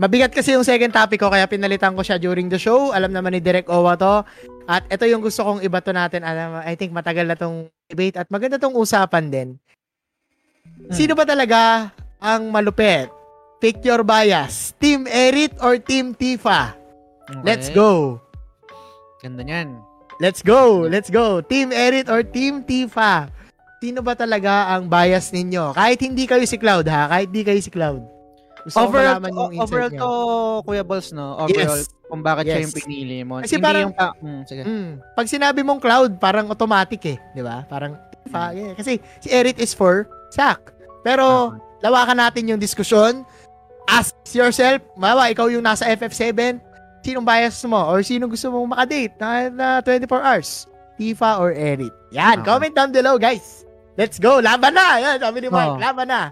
mabigat 0.00 0.32
kasi 0.32 0.54
yung 0.56 0.66
second 0.66 0.92
topic 0.92 1.20
ko, 1.20 1.28
kaya 1.32 1.48
pinalitan 1.48 1.96
ko 1.96 2.02
siya 2.04 2.20
during 2.20 2.48
the 2.52 2.60
show. 2.60 2.92
Alam 2.92 3.12
naman 3.12 3.36
ni 3.36 3.40
Direk 3.40 3.68
Owa 3.68 3.96
to. 3.96 4.24
At 4.68 4.86
ito 4.88 5.04
yung 5.08 5.20
gusto 5.20 5.42
kong 5.42 5.60
ibato 5.64 5.90
natin. 5.90 6.22
Alam, 6.22 6.62
I 6.62 6.74
think 6.76 6.92
matagal 6.94 7.26
na 7.26 7.36
tong 7.36 7.68
debate 7.90 8.16
at 8.16 8.28
maganda 8.30 8.56
tong 8.56 8.76
usapan 8.76 9.28
din. 9.28 9.48
Sino 10.92 11.16
ba 11.16 11.26
talaga 11.26 11.92
ang 12.22 12.48
malupit? 12.52 13.10
Pick 13.62 13.82
your 13.86 14.02
bias. 14.02 14.74
Team 14.82 15.06
Erit 15.06 15.54
or 15.62 15.78
Team 15.78 16.18
Tifa? 16.18 16.74
Okay. 17.30 17.42
Let's 17.46 17.70
go. 17.70 18.18
Ganda 19.22 19.46
niyan. 19.46 19.92
Let's 20.22 20.38
go! 20.38 20.86
Let's 20.86 21.10
go! 21.10 21.42
Team 21.42 21.74
Erit 21.74 22.06
or 22.06 22.22
Team 22.22 22.62
Tifa? 22.62 23.26
Sino 23.82 23.98
ba 23.98 24.14
talaga 24.14 24.70
ang 24.70 24.86
bias 24.86 25.34
ninyo? 25.34 25.74
Kahit 25.74 25.98
hindi 25.98 26.30
kayo 26.30 26.46
si 26.46 26.54
Cloud 26.54 26.86
ha, 26.86 27.10
kahit 27.10 27.34
hindi 27.34 27.42
kayo 27.42 27.58
si 27.58 27.66
Cloud. 27.66 28.06
Gusto 28.62 28.78
ko 28.78 28.84
Overall, 28.86 29.18
to, 29.18 29.26
yung 29.26 29.52
insight 29.52 29.62
overall 29.64 29.90
to, 29.92 30.10
Kuya 30.62 30.84
Balls, 30.84 31.08
no? 31.10 31.26
Overall, 31.36 31.80
Yes. 31.82 31.90
kung 32.06 32.22
bakit 32.22 32.44
siya 32.46 32.54
Yes. 32.56 32.64
yung 32.64 32.76
pinili 32.78 33.18
mo. 33.22 33.34
Kasi 33.38 33.54
Hindi 33.56 33.64
parang- 33.64 33.82
yung 33.82 33.94
pa, 33.94 34.06
mm, 34.14 34.40
sige. 34.46 34.62
Mm. 34.62 34.90
Pag 35.12 35.26
sinabi 35.26 35.60
mong 35.60 35.80
Cloud, 35.80 36.10
parang 36.16 36.46
automatic 36.46 37.02
eh. 37.04 37.18
Di 37.32 37.42
ba? 37.42 37.66
Parang 37.66 37.98
Tifa. 38.22 38.54
ganyan. 38.54 38.74
Kasi 38.74 38.92
si 39.18 39.28
Erit 39.28 39.58
is 39.58 39.72
for 39.72 40.06
Sak. 40.30 40.72
Pero, 41.02 41.52
lawakan 41.80 42.22
natin 42.22 42.48
yung 42.48 42.62
diskusyon. 42.62 43.26
Ask 43.84 44.14
yourself, 44.30 44.78
mawa, 44.94 45.26
ikaw 45.28 45.50
yung 45.50 45.60
nasa 45.60 45.90
FF7, 45.90 46.62
sinong 47.02 47.26
bias 47.26 47.58
mo? 47.66 47.82
Or 47.82 48.00
sino 48.00 48.30
gusto 48.30 48.46
mong 48.48 48.72
makadate 48.72 49.12
na, 49.18 49.28
na 49.50 49.66
24 49.82 50.22
hours? 50.22 50.70
Tifa 50.94 51.36
or 51.36 51.50
Erit? 51.50 51.90
Yan, 52.14 52.40
Okay. 52.40 52.46
comment 52.46 52.70
down 52.72 52.94
below, 52.94 53.18
guys. 53.18 53.66
Let's 53.92 54.16
go, 54.16 54.38
laban 54.38 54.72
na! 54.72 54.96
Yan, 54.96 55.16
sabi 55.18 55.42
ni 55.42 55.48
Mark, 55.50 55.76
Oo. 55.76 55.82
laban 55.82 56.08
na. 56.08 56.30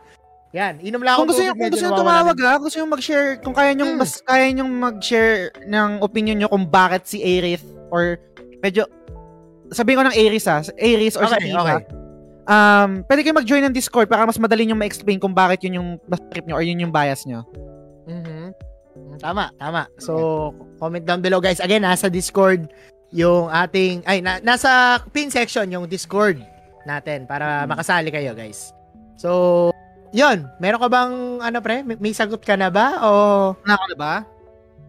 Yan, 0.50 0.82
inom 0.82 0.98
lang 0.98 1.14
ako. 1.14 1.20
Kung 1.22 1.28
gusto 1.30 1.42
niyo, 1.42 1.54
kung 1.54 1.70
gusto 1.70 1.84
niyo 1.84 1.92
nawawala 1.94 2.34
tumawag 2.34 2.38
ha, 2.42 2.52
gusto 2.58 2.76
niyo 2.76 2.88
mag-share, 2.90 3.30
kung 3.38 3.54
kaya 3.54 3.70
niyo, 3.70 3.86
Mm. 3.86 3.96
mas 4.02 4.12
kaya 4.18 4.46
niyo 4.50 4.64
mag-share 4.66 5.38
ng 5.62 5.90
opinion 6.02 6.36
niyo 6.36 6.48
kung 6.50 6.66
bakit 6.66 7.06
si 7.06 7.22
Aerith 7.22 7.62
or 7.94 8.18
medyo, 8.58 8.90
sabihin 9.70 10.02
ko 10.02 10.04
ng 10.10 10.16
Aries 10.18 10.50
ha, 10.50 10.58
Aries 10.74 11.14
or 11.14 11.30
Okay, 11.30 11.38
si 11.38 11.54
Tifa. 11.54 11.62
okay. 11.62 11.78
Um, 12.50 13.06
pwede 13.06 13.22
kayo 13.22 13.34
mag-join 13.38 13.62
ng 13.62 13.70
Discord 13.70 14.10
para 14.10 14.26
mas 14.26 14.34
madali 14.42 14.66
niyo 14.66 14.74
ma-explain 14.74 15.22
kung 15.22 15.30
bakit 15.30 15.62
yun 15.62 15.78
yung 15.78 15.88
trip 16.34 16.42
niyo 16.42 16.58
or 16.58 16.66
yun 16.66 16.82
yung 16.82 16.90
bias 16.90 17.22
niyo. 17.22 17.46
Mhm. 18.10 18.50
Tama, 19.22 19.54
tama. 19.54 19.86
So, 20.02 20.50
comment 20.82 21.04
down 21.06 21.22
below 21.22 21.38
guys. 21.38 21.62
Again, 21.62 21.86
nasa 21.86 22.10
Discord 22.10 22.66
yung 23.14 23.46
ating, 23.46 24.02
ay, 24.02 24.18
na, 24.18 24.42
nasa 24.42 24.98
pin 25.14 25.30
section 25.30 25.70
yung 25.70 25.86
Discord 25.86 26.42
natin 26.82 27.22
para 27.24 27.62
Hmm. 27.62 27.70
makasali 27.70 28.10
kayo 28.10 28.34
guys. 28.34 28.74
So, 29.14 29.70
yun. 30.12 30.38
Meron 30.56 30.78
ka 30.78 30.88
bang, 30.88 31.12
ano 31.38 31.58
pre, 31.58 31.82
may, 31.82 31.96
may 31.96 32.10
sagot 32.10 32.38
ka 32.38 32.54
na 32.54 32.68
ba? 32.68 32.98
O 33.00 33.10
Nako 33.62 33.84
na 33.86 33.96
ba? 33.96 34.14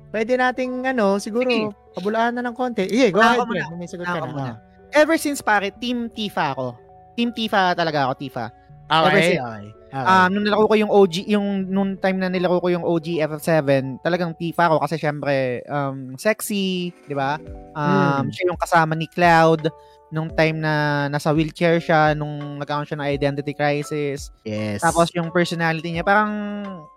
pwede 0.09 0.35
nating, 0.35 0.83
ano, 0.85 1.15
siguro, 1.17 1.45
Sige. 1.45 1.71
kabulaan 1.93 2.33
na 2.33 2.43
ng 2.43 2.51
konti. 2.51 2.83
Iya, 2.83 3.09
go 3.09 3.17
Wala 3.17 3.27
ahead 3.31 3.39
ka 3.39 3.45
pre. 3.47 3.61
May 3.75 3.87
sagot 3.87 4.03
Wala 4.03 4.11
ka 4.11 4.17
ka 4.17 4.21
na. 4.21 4.29
muna. 4.29 4.43
Ah. 4.43 4.57
Ever 4.91 5.15
since 5.15 5.39
pare, 5.39 5.71
Team 5.71 6.07
Tifa 6.07 6.51
ako. 6.51 6.75
Team 7.15 7.31
Tifa 7.31 7.71
talaga 7.71 8.05
ako, 8.05 8.13
Tifa. 8.17 8.45
Ever 8.87 9.07
Okay, 9.07 9.23
since- 9.25 9.39
okay. 9.39 9.65
okay. 9.71 10.03
Um, 10.03 10.27
nung 10.31 10.43
nilaro 10.43 10.65
ko 10.65 10.75
yung 10.77 10.87
OG, 10.89 11.13
yung 11.27 11.47
nung 11.65 11.89
time 11.95 12.15
na 12.15 12.27
nilaro 12.27 12.59
ko 12.59 12.67
yung 12.67 12.83
OG 12.83 13.23
FF7, 13.23 13.59
talagang 13.99 14.31
Tifa 14.33 14.67
ako 14.67 14.83
kasi 14.83 14.95
syempre 14.95 15.35
um, 15.65 16.15
sexy, 16.15 16.91
di 17.05 17.11
ba? 17.11 17.39
Um, 17.71 18.23
Hmm. 18.23 18.31
Siya 18.31 18.47
yung 18.47 18.59
kasama 18.59 18.95
ni 18.95 19.07
Cloud 19.07 19.67
nung 20.11 20.27
time 20.29 20.59
na 20.59 20.73
nasa 21.07 21.31
wheelchair 21.31 21.79
siya, 21.79 22.11
nung 22.13 22.59
nagkaroon 22.59 22.83
siya 22.83 22.99
ng 22.99 23.07
identity 23.07 23.55
crisis. 23.55 24.27
yes. 24.43 24.83
Tapos 24.83 25.07
yung 25.15 25.31
personality 25.31 25.95
niya, 25.95 26.03
parang 26.03 26.31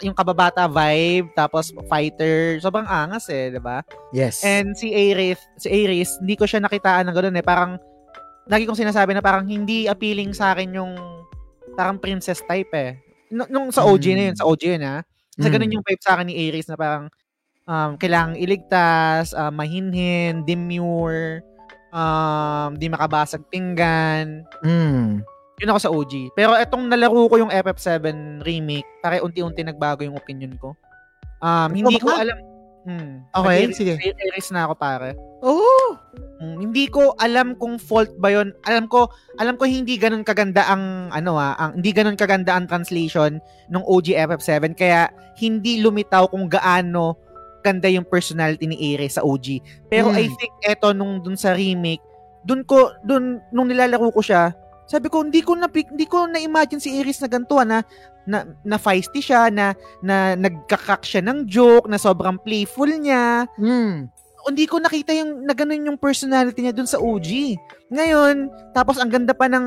yung 0.02 0.12
kababata 0.12 0.66
vibe, 0.66 1.30
tapos 1.32 1.70
fighter, 1.86 2.58
sobrang 2.58 2.84
angas 2.84 3.30
eh, 3.30 3.54
di 3.54 3.62
ba? 3.62 3.86
yes. 4.10 4.42
And 4.42 4.74
si 4.74 4.90
Aerith, 4.90 5.38
si 5.56 5.70
Aerith, 5.70 6.18
hindi 6.18 6.34
ko 6.34 6.44
siya 6.44 6.58
nakitaan 6.60 7.06
ng 7.06 7.14
gano'n 7.14 7.38
eh. 7.38 7.46
Parang, 7.46 7.78
lagi 8.50 8.66
kong 8.66 8.76
sinasabi 8.76 9.14
na 9.14 9.22
parang 9.22 9.46
hindi 9.46 9.86
appealing 9.86 10.34
sa 10.34 10.52
akin 10.52 10.74
yung 10.74 10.92
parang 11.74 11.96
princess 11.96 12.42
type 12.44 12.70
eh. 12.74 12.98
Nung, 13.30 13.46
nung 13.48 13.66
sa 13.70 13.86
OG 13.86 14.04
na 14.12 14.22
yun, 14.30 14.34
Mm. 14.34 14.40
sa 14.42 14.46
OG 14.46 14.62
yun 14.74 14.82
ha. 14.84 14.96
Sa 15.34 15.48
Mm. 15.48 15.52
ganun 15.54 15.74
yung 15.78 15.84
vibe 15.86 16.02
sa 16.02 16.12
akin 16.18 16.26
ni 16.28 16.34
Aerith 16.36 16.66
na 16.66 16.76
parang 16.76 17.06
um, 17.64 17.96
kailangang 17.96 18.36
iligtas, 18.36 19.32
uh, 19.32 19.48
mahinhin, 19.48 20.44
demure, 20.44 21.40
um, 21.94 22.74
di 22.74 22.90
makabasag 22.90 23.47
pinggan. 23.48 24.42
Mm. 24.66 25.23
Yun 25.62 25.70
ako 25.70 25.81
sa 25.81 25.92
OG. 25.94 26.34
Pero 26.34 26.58
etong 26.58 26.90
nalaro 26.90 27.31
ko 27.31 27.39
yung 27.39 27.55
FF7 27.55 28.42
remake, 28.42 28.89
pare 28.98 29.23
unti-unti 29.23 29.62
nagbago 29.62 30.02
yung 30.02 30.18
opinion 30.18 30.58
ko. 30.58 30.74
Um, 31.39 31.70
hindi 31.70 32.02
ko 32.02 32.10
alam. 32.10 32.36
Hmm, 32.84 33.24
Okay, 33.32 33.73
sige. 33.73 33.97
Aerith 33.97 34.52
na 34.52 34.68
ako 34.68 34.76
pare. 34.76 35.16
Oh! 35.40 35.97
Mm, 36.36 36.68
hindi 36.68 36.84
ko 36.92 37.16
alam 37.16 37.56
kung 37.56 37.81
fault 37.81 38.12
ba 38.20 38.28
'yon. 38.28 38.52
Alam 38.68 38.92
ko, 38.92 39.08
alam 39.40 39.56
ko 39.56 39.64
hindi 39.64 39.97
ganun 39.97 40.20
kaganda 40.20 40.68
ang 40.68 41.08
ano 41.08 41.40
ah, 41.40 41.56
ang 41.56 41.81
hindi 41.81 41.97
ganun 41.97 42.18
kaganda 42.18 42.52
ang 42.52 42.68
translation 42.68 43.40
ng 43.73 43.82
OG 43.89 44.20
FF7 44.28 44.76
kaya 44.76 45.08
hindi 45.40 45.81
lumitaw 45.81 46.28
kung 46.28 46.44
gaano 46.44 47.16
ganda 47.64 47.88
yung 47.88 48.04
personality 48.04 48.68
ni 48.68 48.92
Ares 48.92 49.16
sa 49.16 49.24
OG. 49.24 49.64
Pero 49.88 50.12
Hmm. 50.12 50.20
I 50.20 50.28
think 50.28 50.52
eto 50.62 50.92
nung 50.92 51.18
dun 51.18 51.34
sa 51.34 51.56
remake, 51.56 52.04
dun 52.44 52.60
ko 52.62 52.92
dun 53.00 53.40
nung 53.50 53.66
nilalaro 53.66 54.12
ko 54.12 54.20
siya, 54.20 54.52
sabi 54.84 55.08
ko 55.08 55.24
hindi 55.24 55.40
ko 55.40 55.56
na 55.56 55.72
hindi 55.72 56.04
ko 56.04 56.28
na 56.28 56.36
imagine 56.36 56.76
si 56.76 56.92
Ares 56.94 57.18
na 57.18 57.32
ganito 57.32 57.56
ah, 57.56 57.64
na 57.64 57.78
na, 58.24 58.44
na 58.60 58.76
feisty 58.76 59.20
siya, 59.20 59.48
na 59.48 59.72
na 60.00 60.32
nagkakak 60.34 61.04
siya 61.04 61.24
ng 61.24 61.44
joke, 61.44 61.88
na 61.88 61.96
sobrang 61.96 62.36
playful 62.36 62.88
niya 62.88 63.48
Mm. 63.56 64.08
hindi 64.44 64.68
ko 64.68 64.76
nakita 64.76 65.16
yung 65.16 65.44
na 65.44 65.56
ganun 65.56 65.88
yung 65.88 65.96
personality 65.96 66.60
niya 66.60 66.76
dun 66.76 66.84
sa 66.84 67.00
OG. 67.00 67.56
Ngayon, 67.88 68.52
tapos 68.76 69.00
ang 69.00 69.08
ganda 69.08 69.32
pa 69.32 69.48
ng 69.48 69.64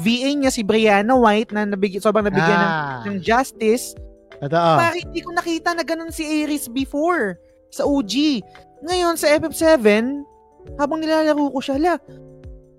VA 0.00 0.32
niya 0.32 0.48
si 0.48 0.64
Brianna 0.64 1.12
White 1.12 1.52
na 1.52 1.68
nabig, 1.68 2.00
sobrang 2.00 2.24
nabigyan 2.24 2.56
ng, 2.56 2.72
ah, 2.72 3.00
ng 3.04 3.16
justice. 3.20 3.92
Totoo. 4.40 4.72
Bakit 4.80 5.02
hindi 5.12 5.20
ko 5.20 5.30
nakita 5.36 5.76
na 5.76 5.84
ganun 5.84 6.12
si 6.12 6.24
Ares 6.24 6.66
before 6.66 7.36
sa 7.68 7.84
OG? 7.84 8.40
Ngayon 8.80 9.14
sa 9.20 9.28
FF7, 9.36 9.76
habang 10.80 11.00
nilalaro 11.00 11.52
ko 11.52 11.60
siya, 11.60 11.76
la, 11.76 11.94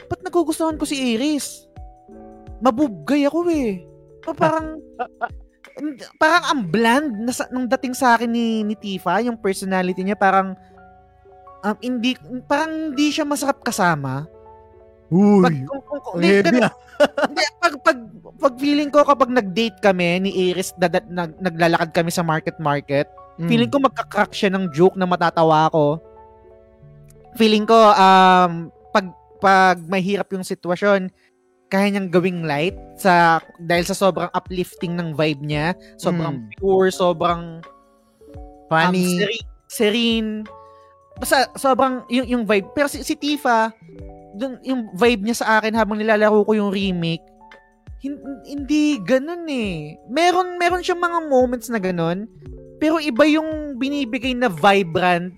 ba't 0.09 0.21
nagugustuhan 0.25 0.77
ko 0.77 0.85
si 0.89 0.97
Ares? 1.13 1.69
Mabubgay 2.61 3.29
ako 3.29 3.45
eh. 3.49 3.85
Pa- 4.25 4.33
Parang, 4.33 4.81
parang 6.21 6.43
ang 6.49 6.61
bland 6.65 7.25
na 7.25 7.33
sa, 7.33 7.45
nung 7.53 7.69
dating 7.69 7.93
sa 7.93 8.17
akin 8.17 8.29
ni, 8.29 8.65
ni 8.65 8.73
Tifa, 8.73 9.21
yung 9.21 9.37
personality 9.37 10.01
niya 10.01 10.17
parang, 10.17 10.57
um, 11.61 11.75
hindi, 11.77 12.17
parang 12.49 12.93
hindi 12.93 13.13
siya 13.13 13.25
masarap 13.25 13.61
kasama. 13.61 14.25
Uy. 15.11 15.43
Pag, 15.43 15.55
kung, 15.67 15.81
kung, 15.83 16.15
hindi, 16.17 16.39
heavy 16.39 16.59
ah. 16.63 16.73
pag, 17.59 17.73
pag, 17.83 17.99
pag 18.39 18.53
feeling 18.55 18.87
ko 18.87 19.03
kapag 19.03 19.27
nag-date 19.27 19.77
kami 19.83 20.23
ni 20.23 20.31
Iris, 20.49 20.71
dadat, 20.79 21.05
nag, 21.11 21.35
naglalakad 21.43 21.91
kami 21.91 22.09
sa 22.09 22.23
market-market, 22.23 23.11
Mm. 23.39 23.47
feeling 23.47 23.71
ko 23.71 23.81
magkakrak 23.81 24.31
siya 24.35 24.51
ng 24.53 24.69
joke 24.75 24.99
na 24.99 25.07
matatawa 25.07 25.65
ako. 25.71 25.97
Feeling 27.39 27.63
ko, 27.63 27.73
um, 27.73 28.69
pag, 28.91 29.07
pag 29.39 29.79
mahirap 29.87 30.29
yung 30.35 30.43
sitwasyon, 30.43 31.09
kaya 31.71 31.87
niyang 31.87 32.11
gawing 32.11 32.43
light 32.43 32.75
sa 32.99 33.39
dahil 33.55 33.87
sa 33.87 33.95
sobrang 33.95 34.27
uplifting 34.35 34.99
ng 34.99 35.15
vibe 35.15 35.41
niya, 35.47 35.71
sobrang 35.95 36.51
pure, 36.59 36.91
sobrang 36.91 37.63
Funny. 38.67 39.15
um, 39.15 39.19
seri- 39.23 39.47
serene. 39.71 40.31
Basta 41.15 41.47
sobrang 41.55 42.03
yung, 42.11 42.27
yung 42.27 42.43
vibe. 42.43 42.75
Pero 42.75 42.91
si, 42.91 43.07
si 43.07 43.15
Tifa, 43.15 43.71
dun, 44.35 44.59
yung 44.63 44.91
vibe 44.95 45.27
niya 45.27 45.37
sa 45.43 45.47
akin 45.59 45.75
habang 45.75 45.99
nilalaro 45.99 46.43
ko 46.43 46.51
yung 46.55 46.71
remake, 46.71 47.23
hin- 48.01 48.41
hindi 48.47 48.97
ganun 49.01 49.45
eh. 49.47 49.95
Meron, 50.09 50.57
meron 50.57 50.83
siyang 50.83 50.99
mga 50.99 51.19
moments 51.29 51.67
na 51.69 51.77
ganun, 51.77 52.25
pero 52.81 52.97
iba 52.97 53.23
yung 53.29 53.77
binibigay 53.77 54.33
na 54.33 54.49
vibrant, 54.49 55.29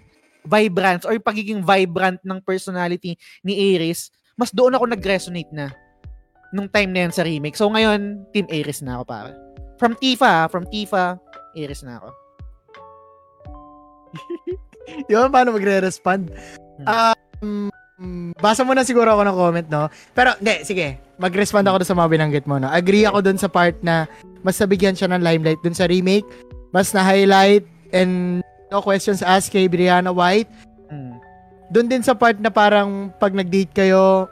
vibrance 0.47 1.03
or 1.03 1.15
pagiging 1.19 1.59
vibrant 1.59 2.19
ng 2.23 2.39
personality 2.43 3.19
ni 3.43 3.75
Ares, 3.75 4.11
mas 4.39 4.51
doon 4.51 4.75
ako 4.75 4.87
nag-resonate 4.87 5.51
na 5.51 5.71
nung 6.55 6.69
time 6.69 6.93
na 6.93 7.07
yan 7.07 7.13
sa 7.13 7.25
remake. 7.25 7.57
So 7.57 7.67
ngayon, 7.67 8.29
Team 8.31 8.47
Ares 8.47 8.79
na 8.85 9.01
ako 9.01 9.03
para. 9.09 9.31
From 9.81 9.97
Tifa, 9.97 10.45
ah, 10.45 10.47
from 10.47 10.63
Tifa, 10.69 11.19
Ares 11.57 11.81
na 11.83 11.99
ako. 11.99 12.09
Ba 15.09 15.31
paano 15.31 15.57
magre-respond? 15.57 16.29
Um, 16.85 17.73
basa 18.37 18.61
mo 18.67 18.75
na 18.75 18.83
siguro 18.83 19.11
ako 19.13 19.21
ng 19.23 19.37
comment, 19.37 19.67
no? 19.71 19.83
Pero, 20.11 20.35
hindi, 20.39 20.63
sige. 20.67 20.99
Mag-respond 21.17 21.65
ako 21.67 21.85
sa 21.85 21.95
mga 21.95 22.09
binanggit 22.11 22.45
mo, 22.45 22.57
no? 22.57 22.67
Agree 22.69 23.07
ako 23.07 23.23
doon 23.23 23.39
sa 23.39 23.47
part 23.47 23.77
na 23.79 24.05
mas 24.43 24.59
nabigyan 24.59 24.97
siya 24.97 25.09
ng 25.11 25.23
limelight 25.23 25.61
doon 25.63 25.77
sa 25.77 25.87
remake. 25.87 26.27
Mas 26.73 26.91
na-highlight 26.91 27.63
and 27.93 28.43
no 28.73 28.81
questions 28.81 29.21
asked 29.21 29.53
kay 29.53 29.69
Brianna 29.69 30.09
White. 30.09 30.49
Mm. 30.89 31.13
Doon 31.69 31.87
din 31.89 32.03
sa 32.03 32.17
part 32.17 32.37
na 32.41 32.49
parang 32.49 33.13
pag 33.21 33.31
nag-date 33.33 33.73
kayo, 33.73 34.27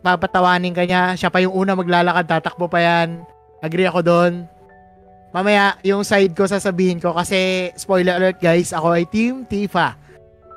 papatawanin 0.00 0.72
ka 0.72 0.84
niya. 0.86 1.14
Siya 1.18 1.28
pa 1.28 1.42
yung 1.44 1.54
una 1.54 1.76
maglalakad, 1.76 2.28
tatakbo 2.28 2.70
pa 2.70 2.80
yan. 2.80 3.24
Agree 3.60 3.88
ako 3.88 4.00
doon. 4.04 4.32
Mamaya, 5.34 5.76
yung 5.84 6.00
side 6.00 6.32
ko 6.32 6.48
sasabihin 6.48 6.96
ko 6.96 7.12
kasi, 7.12 7.68
spoiler 7.76 8.16
alert 8.16 8.40
guys, 8.40 8.72
ako 8.72 8.96
ay 8.96 9.04
Team 9.04 9.44
Tifa. 9.44 10.05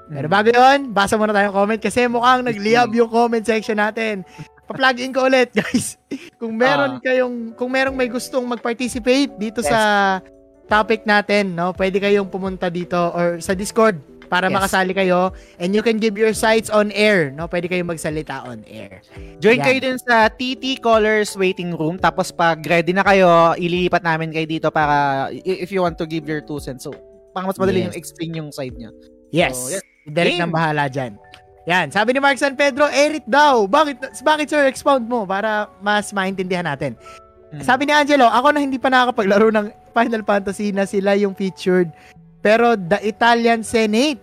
Pero 0.10 0.26
bago 0.26 0.50
yun, 0.50 0.90
basa 0.90 1.14
muna 1.16 1.30
tayong 1.32 1.54
comment 1.54 1.78
kasi 1.78 2.10
mukhang 2.10 2.42
nagliyab 2.42 2.90
yung 2.92 3.08
comment 3.08 3.46
section 3.46 3.78
natin. 3.78 4.26
Pa-plug 4.66 4.98
in 5.00 5.14
ko 5.14 5.26
ulit, 5.26 5.54
guys. 5.58 5.98
Kung 6.36 6.54
meron 6.54 6.98
Ah. 6.98 7.02
kayong, 7.02 7.54
kung 7.54 7.70
merong 7.70 7.94
may 7.94 8.10
gustong 8.10 8.44
mag-participate 8.44 9.34
dito 9.36 9.62
Yes. 9.62 9.70
sa 9.70 9.82
topic 10.66 11.06
natin, 11.06 11.54
no, 11.54 11.74
pwede 11.74 11.98
kayong 11.98 12.26
pumunta 12.28 12.70
dito 12.70 12.98
or 13.12 13.38
sa 13.38 13.54
Discord 13.54 13.98
para 14.30 14.46
Yes. 14.46 14.54
makasali 14.54 14.94
kayo 14.94 15.34
and 15.58 15.74
you 15.74 15.82
can 15.82 15.98
give 15.98 16.14
your 16.14 16.34
sites 16.34 16.70
on 16.70 16.94
air, 16.94 17.30
no? 17.30 17.46
Pwede 17.46 17.66
kayong 17.66 17.90
magsalita 17.90 18.46
on 18.46 18.62
air. 18.66 19.02
Join 19.38 19.58
Yan. 19.58 19.66
kayo 19.66 19.78
dun 19.84 19.98
sa 19.98 20.30
TT 20.30 20.78
Colors 20.78 21.34
waiting 21.34 21.74
room. 21.74 21.98
Tapos 21.98 22.30
pag 22.30 22.62
ready 22.62 22.94
na 22.94 23.02
kayo, 23.02 23.26
ililipat 23.58 24.02
namin 24.02 24.30
kayo 24.30 24.46
dito 24.46 24.70
para 24.70 25.30
if 25.34 25.74
you 25.74 25.82
want 25.82 25.98
to 25.98 26.06
give 26.06 26.30
your 26.30 26.42
two 26.42 26.62
cents. 26.62 26.86
So, 26.86 26.94
pang 27.34 27.46
mas 27.46 27.58
madali 27.58 27.82
Yes. 27.82 27.86
yung 27.90 27.98
explain 27.98 28.32
yung 28.38 28.50
side 28.50 28.78
nyo. 28.78 28.94
Yes. 29.30 29.58
So, 29.58 29.74
yes. 29.74 29.86
Si 30.06 30.10
Derek 30.12 30.36
Game. 30.36 30.42
nang 30.46 30.54
bahala 30.54 30.88
dyan. 30.88 31.16
Yan. 31.68 31.94
Sabi 31.94 32.16
ni 32.16 32.20
Mark 32.20 32.40
San 32.42 32.58
Pedro, 32.58 32.90
Erit 32.90 33.26
daw. 33.30 33.70
Bakit, 33.70 34.18
bakit 34.26 34.48
sir, 34.50 34.66
expound 34.66 35.06
mo 35.06 35.28
para 35.28 35.70
mas 35.80 36.10
maintindihan 36.10 36.66
natin. 36.66 36.98
Hmm. 37.54 37.62
Sabi 37.62 37.86
ni 37.86 37.94
Angelo, 37.94 38.26
ako 38.26 38.54
na 38.54 38.62
hindi 38.62 38.78
pa 38.78 38.90
nakakapaglaro 38.90 39.54
ng 39.54 39.68
Final 39.94 40.24
Fantasy 40.26 40.70
na 40.74 40.86
sila 40.86 41.14
yung 41.14 41.34
featured. 41.34 41.90
Pero 42.40 42.74
the 42.74 42.98
Italian 43.04 43.62
Senate, 43.62 44.18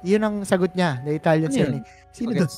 yun 0.00 0.22
ang 0.22 0.36
sagot 0.46 0.72
niya. 0.72 1.02
The 1.04 1.12
Italian 1.16 1.50
Ano 1.50 1.56
yun? 1.56 1.66
Senate. 1.80 1.86
Sino 2.10 2.30
Okay. 2.32 2.48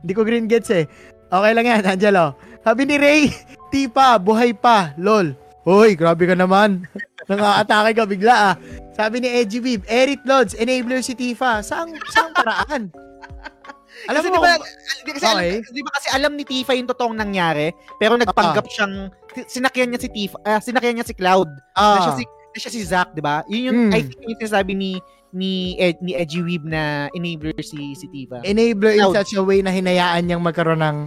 Hindi 0.00 0.12
ko 0.16 0.22
green 0.24 0.48
gets 0.48 0.72
eh. 0.72 0.88
Okay 1.28 1.52
lang 1.52 1.66
yan, 1.68 1.84
Angelo. 1.84 2.32
Sabi 2.64 2.88
ni 2.88 2.96
Ray, 2.96 3.28
Tipa, 3.70 4.16
buhay 4.16 4.56
pa, 4.56 4.96
lol. 4.96 5.36
Hoy, 5.62 5.92
grabe 5.92 6.24
ka 6.24 6.32
naman. 6.32 6.88
Nangaatake 7.30 7.92
ka 7.94 8.04
bigla 8.04 8.34
ah. 8.34 8.54
Sabi 8.92 9.22
ni 9.22 9.30
Edgy 9.30 9.58
Bib, 9.58 9.86
Erit 9.86 10.20
Lods, 10.24 10.52
enabler 10.52 11.00
si 11.00 11.14
Tifa. 11.14 11.62
Saang, 11.62 11.94
saang 12.10 12.34
paraan? 12.34 12.90
Alam 14.08 14.18
kasi 14.18 14.28
mo, 14.28 14.36
di 14.36 14.40
ba, 14.40 14.52
di, 15.04 15.10
kasi 15.12 15.24
Okay. 15.26 15.50
alam, 15.60 15.70
di 15.70 15.82
ba 15.82 15.90
kasi 15.92 16.08
alam 16.08 16.32
ni 16.32 16.44
Tifa 16.44 16.72
yung 16.72 16.88
totoong 16.88 17.12
nangyari, 17.12 17.68
pero 17.96 18.16
nagpanggap 18.16 18.64
siyang, 18.66 19.12
sinakyan 19.44 19.92
niya 19.92 20.00
si 20.00 20.08
Tifa, 20.08 20.40
ah, 20.42 20.56
sinakyan 20.56 20.96
niya 20.96 21.04
si 21.04 21.12
Cloud, 21.12 21.50
na 21.76 22.00
siya 22.00 22.14
si, 22.16 22.24
na 22.24 22.56
siya 22.56 22.72
si 22.72 22.80
Zack, 22.80 23.12
di 23.12 23.20
ba? 23.20 23.44
Yun 23.46 23.62
yung, 23.62 23.78
Hmm. 23.86 23.92
I 23.92 24.00
think 24.00 24.24
yung 24.24 24.40
sinasabi 24.40 24.72
ni, 24.72 24.90
ni, 25.30 25.76
Ed, 25.76 26.00
ni 26.00 26.16
Edgy 26.16 26.40
Weeb 26.40 26.64
na 26.64 27.12
enabler 27.12 27.60
si, 27.60 27.92
si 27.92 28.08
Tifa. 28.08 28.40
enabler 28.40 28.96
in 28.96 29.04
Cloud. 29.04 29.14
such 29.14 29.36
a 29.36 29.42
way 29.44 29.60
na 29.60 29.68
hinayaan 29.68 30.24
niyang 30.24 30.40
magkaroon 30.40 30.80
ng 30.80 30.98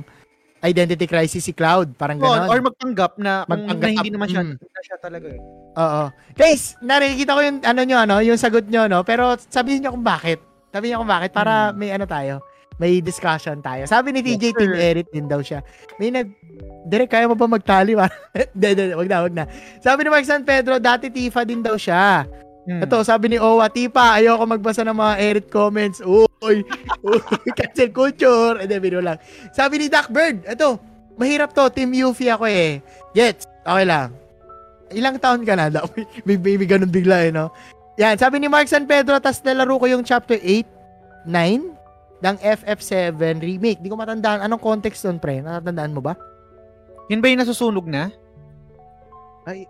identity 0.63 1.05
crisis 1.05 1.43
si 1.43 1.51
Cloud. 1.51 1.93
Parang 1.99 2.17
ganon. 2.17 2.47
or 2.47 2.59
magpanggap 2.63 3.19
na, 3.19 3.43
kung 3.43 3.67
Magpanggap, 3.67 3.83
na 3.83 3.95
hindi 3.99 4.11
naman 4.15 4.27
siya, 4.31 4.43
mm. 4.47 4.55
na 4.55 4.81
siya 4.81 4.97
talaga 4.97 5.27
eh. 5.27 5.39
Oo. 5.75 6.03
Guys, 6.33 6.79
nakikita 6.79 7.35
ko 7.35 7.41
yung 7.43 7.59
ano 7.61 7.81
nyo, 7.83 7.97
ano, 7.99 8.15
yung 8.23 8.39
sagot 8.39 8.65
nyo, 8.71 8.87
no? 8.87 9.03
Pero 9.03 9.35
sabihin 9.51 9.83
nyo 9.83 9.91
kung 9.93 10.07
bakit. 10.07 10.39
Sabihin 10.71 10.95
nyo 10.95 10.99
kung 11.03 11.13
bakit 11.13 11.31
para 11.35 11.69
Hmm. 11.69 11.77
may 11.77 11.91
ano 11.91 12.07
tayo. 12.07 12.39
may 12.81 13.05
discussion 13.05 13.61
tayo. 13.61 13.85
Sabi 13.85 14.09
ni 14.09 14.25
TJ 14.25 14.49
Yes, 14.49 14.57
Team. 14.57 14.73
Erit 14.73 15.07
din 15.13 15.29
daw 15.29 15.45
siya. 15.45 15.61
May 16.01 16.09
nag 16.09 16.25
Direk, 16.89 17.13
kaya 17.13 17.29
mo 17.29 17.37
ba 17.37 17.45
magtali? 17.45 17.93
Hindi, 18.53 18.67
hindi, 18.73 18.83
wag 18.97 19.07
na, 19.07 19.17
wag 19.23 19.33
na. 19.37 19.45
Sabi 19.77 20.03
ni 20.03 20.09
Mark 20.09 20.25
San 20.25 20.41
Pedro, 20.41 20.81
dati 20.81 21.07
Tifa 21.13 21.45
din 21.45 21.61
daw 21.61 21.77
siya. 21.77 22.25
Hmm. 22.63 22.79
Ito, 22.79 23.03
sabi 23.03 23.35
ni 23.35 23.37
Owa, 23.39 23.67
Tifa, 23.67 24.15
ayoko 24.15 24.47
magbasa 24.47 24.87
ng 24.87 24.95
mga 24.95 25.13
Erit 25.19 25.47
comments. 25.51 25.99
Uy, 25.99 26.63
uy, 27.07 27.19
cancel 27.59 27.91
culture. 27.91 28.63
Hindi, 28.63 28.75
biro 28.79 29.03
lang. 29.03 29.19
Sabi 29.51 29.83
ni 29.83 29.87
Doc 29.91 30.07
Bird, 30.07 30.47
ito, 30.47 30.79
mahirap 31.19 31.51
to, 31.51 31.67
Team 31.75 31.91
Yuffie 31.91 32.31
ako 32.31 32.47
eh. 32.47 32.79
Gets, 33.11 33.51
okay 33.67 33.85
lang. 33.85 34.15
Ilang 34.95 35.19
taon 35.19 35.43
ka 35.43 35.59
na? 35.59 35.67
May 36.27 36.39
baby 36.39 36.63
ganun 36.63 36.91
bigla 36.91 37.27
eh, 37.27 37.31
no? 37.35 37.51
Yan, 37.99 38.15
sabi 38.15 38.39
ni 38.39 38.47
Mark 38.47 38.71
San 38.71 38.87
Pedro, 38.87 39.19
tas 39.19 39.43
nalaro 39.43 39.77
ko 39.77 39.85
yung 39.85 40.01
chapter 40.01 40.39
8, 40.39 41.27
9, 41.27 41.73
ng 42.23 42.35
FF7 42.39 43.43
remake. 43.43 43.83
Di 43.83 43.91
ko 43.91 43.99
matandaan. 43.99 44.39
Anong 44.47 44.63
context 44.63 45.03
doon, 45.03 45.19
pre? 45.19 45.43
Natatandaan 45.43 45.91
mo 45.91 45.99
ba? 45.99 46.15
Yun 47.11 47.19
ba 47.19 47.27
yung 47.27 47.43
nasusunog 47.43 47.83
na? 47.83 48.07
Ay. 49.43 49.67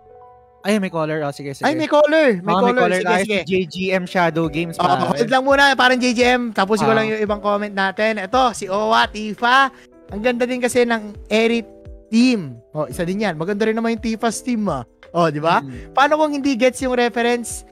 Ay, 0.64 0.80
may 0.80 0.88
color. 0.88 1.20
Oh, 1.20 1.28
sige, 1.28 1.52
sige. 1.52 1.68
Ay, 1.68 1.76
may 1.76 1.84
color. 1.84 2.40
May 2.40 2.50
Oh, 2.50 2.64
color. 2.64 2.88
Sige, 2.90 3.04
tayo. 3.04 3.22
sige. 3.22 3.38
JGM 3.44 4.04
Shadow 4.08 4.48
Games. 4.48 4.80
Oh, 4.80 4.88
pare. 4.88 5.12
hold 5.12 5.28
lang 5.28 5.44
muna, 5.44 5.76
parang 5.76 6.00
JJM. 6.00 6.56
Tapos 6.56 6.80
ko 6.80 6.88
Ah. 6.88 6.96
lang 6.96 7.12
yung 7.12 7.20
ibang 7.20 7.38
comment 7.38 7.68
natin. 7.68 8.16
Ito, 8.16 8.56
si 8.56 8.64
Owa, 8.64 9.04
Tifa. 9.04 9.68
Ang 10.08 10.24
ganda 10.24 10.42
din 10.42 10.58
kasi 10.58 10.82
ng 10.82 11.12
Erit 11.28 11.68
team. 12.08 12.56
Oh, 12.72 12.88
isa 12.88 13.04
din 13.04 13.20
yan. 13.20 13.36
Maganda 13.36 13.68
rin 13.68 13.76
naman 13.76 13.92
yung 13.92 14.04
Tifa's 14.08 14.40
team, 14.40 14.64
ah. 14.66 14.88
Oh, 15.12 15.28
di 15.28 15.38
ba? 15.38 15.60
Hmm. 15.60 15.92
Paano 15.92 16.16
kung 16.16 16.32
hindi 16.32 16.56
gets 16.56 16.80
yung 16.80 16.96
reference? 16.96 17.68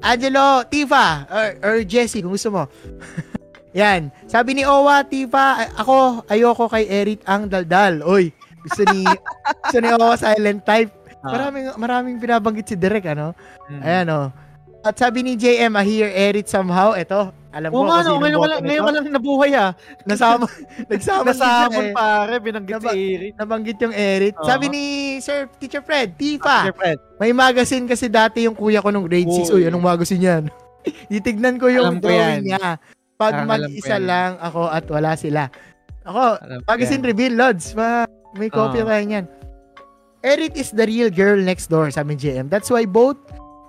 Angelo, 0.00 0.66
Tifa, 0.66 1.28
or, 1.28 1.48
or 1.62 1.74
Jesse, 1.84 2.20
kung 2.20 2.32
gusto 2.32 2.50
mo. 2.50 2.66
yan. 3.72 4.10
Sabi 4.26 4.58
ni 4.58 4.64
Owa, 4.64 5.04
Tifa, 5.04 5.70
ako, 5.76 6.26
ayoko 6.26 6.66
kay 6.66 6.90
Erit 6.90 7.22
ang 7.22 7.46
daldal. 7.46 8.02
Oy, 8.02 8.32
gusto 8.60 8.82
ni, 8.88 9.04
gusto 9.62 9.78
ni 9.78 9.88
Owa 9.92 10.16
silent 10.16 10.64
type. 10.64 10.90
Ah. 11.20 11.30
Maraming, 11.30 11.66
maraming 11.76 12.16
binabanggit 12.16 12.66
si 12.66 12.74
Derek, 12.74 13.04
ano? 13.06 13.36
Hmm. 13.68 13.80
Ayan, 13.80 14.06
oh. 14.08 14.28
At 14.80 14.96
sabi 14.96 15.20
ni 15.20 15.36
JM, 15.36 15.76
I 15.76 15.84
hear 15.84 16.08
Erit 16.08 16.48
somehow. 16.48 16.96
Ito, 16.96 17.28
alam 17.52 17.68
ko 17.68 17.84
nga, 17.84 18.00
kasi 18.00 18.08
no, 18.08 18.16
ngayon 18.16 18.38
ko 18.38 18.46
lang, 18.48 18.60
ngayon 18.64 18.80
ko 18.80 18.90
lang 18.90 19.04
nabuhay 19.12 19.50
ah. 19.52 19.70
Nasama, 20.08 20.48
nagsama 20.90 21.28
Nasamon 21.28 21.84
eh. 21.84 21.92
pare, 21.92 22.34
binanggit 22.40 22.74
Naba- 22.80 22.94
si 22.94 23.00
Eric. 23.12 23.32
Nabanggit 23.36 23.76
yung 23.76 23.92
Erit. 23.92 24.34
Oo. 24.40 24.48
Sabi 24.48 24.72
ni 24.72 24.82
Sir 25.20 25.52
Teacher 25.60 25.84
Fred, 25.84 26.16
Tifa, 26.16 26.64
Sir 26.64 26.72
Fred. 26.72 26.96
may 27.20 27.36
magazine 27.36 27.84
kasi 27.84 28.08
dati 28.08 28.48
yung 28.48 28.56
kuya 28.56 28.80
ko 28.80 28.88
nung 28.88 29.04
grade 29.04 29.28
6. 29.28 29.52
Uy. 29.52 29.68
Anong 29.68 29.84
magazine 29.84 30.24
yan? 30.24 30.44
Titignan 31.12 31.60
ko 31.60 31.68
yung 31.68 31.92
Alam 31.92 32.00
ko 32.00 32.08
drawing 32.08 32.24
yan. 32.40 32.56
niya. 32.56 32.80
Pag 33.20 33.36
Parang 33.36 33.44
ko 33.44 33.52
mag-isa 33.52 33.96
lang 34.00 34.40
ako 34.40 34.60
at 34.64 34.84
wala 34.88 35.12
sila. 35.12 35.52
Ako, 36.08 36.40
Alam 36.40 36.58
ko 36.64 36.68
magazine 36.72 37.02
yan. 37.04 37.08
reveal, 37.12 37.32
Lods. 37.36 37.76
Ma, 37.76 38.08
may 38.32 38.48
copy 38.48 38.80
Oo. 38.80 38.88
tayo 38.88 39.04
niyan. 39.04 39.26
Erit 40.20 40.52
is 40.56 40.68
the 40.70 40.84
real 40.84 41.08
girl 41.08 41.40
next 41.40 41.72
door, 41.72 41.88
sabi 41.88 42.16
ni 42.16 42.20
JM. 42.20 42.52
That's 42.52 42.68
why 42.68 42.84
both 42.84 43.16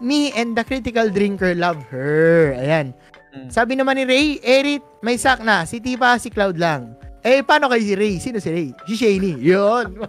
me 0.03 0.35
and 0.35 0.51
the 0.51 0.67
critical 0.67 1.07
drinker 1.07 1.55
love 1.55 1.80
her. 1.88 2.51
Ayan. 2.59 2.91
Mm. 3.31 3.47
Sabi 3.47 3.80
naman 3.80 3.95
ni 3.95 4.03
Ray, 4.03 4.27
Erit, 4.43 4.83
may 4.99 5.15
sak 5.15 5.39
na. 5.39 5.63
Si 5.63 5.80
Tipa, 5.80 6.19
si 6.19 6.27
Cloud 6.27 6.59
lang. 6.59 6.99
Eh, 7.23 7.39
paano 7.45 7.71
kay 7.71 7.80
si 7.80 7.93
Ray? 7.95 8.19
Sino 8.19 8.43
si 8.43 8.51
Ray? 8.51 8.69
Si 8.83 8.99
Shani. 8.99 9.39
Yun. 9.39 10.03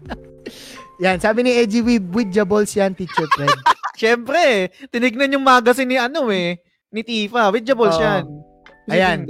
yan, 1.02 1.18
sabi 1.18 1.42
ni 1.42 1.58
Edgy 1.58 1.82
with, 1.82 2.06
with 2.14 2.30
Jables 2.30 2.70
yan, 2.76 2.94
teacher 2.94 3.26
Fred. 3.34 3.50
Siyempre, 3.98 4.70
tinignan 4.92 5.34
yung 5.34 5.42
magazine 5.42 5.88
ni 5.88 5.98
ano 5.98 6.28
eh, 6.30 6.60
ni 6.92 7.02
Tifa. 7.02 7.50
Widgeable 7.50 7.90
Oo. 7.90 7.96
siya. 7.96 8.22
Ayan. 8.92 9.26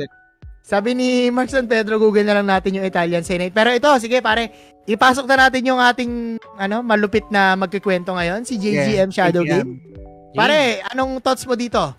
Sabi 0.66 0.98
ni 0.98 1.30
Mark 1.30 1.46
San 1.46 1.70
Pedro, 1.70 1.94
Google 1.94 2.26
na 2.26 2.42
lang 2.42 2.50
natin 2.50 2.74
yung 2.74 2.82
Italian 2.82 3.22
Senate. 3.22 3.54
Pero 3.54 3.70
ito, 3.70 3.86
sige 4.02 4.18
pare, 4.18 4.50
ipasok 4.82 5.22
na 5.30 5.46
natin 5.46 5.62
yung 5.62 5.78
ating 5.78 6.42
ano 6.58 6.82
malupit 6.82 7.22
na 7.30 7.54
magkikwento 7.54 8.10
ngayon, 8.10 8.42
si 8.42 8.58
JGM 8.58 9.14
Shadow 9.14 9.46
Game. 9.46 9.78
Pare, 10.34 10.82
anong 10.90 11.22
thoughts 11.22 11.46
mo 11.46 11.54
dito? 11.54 11.94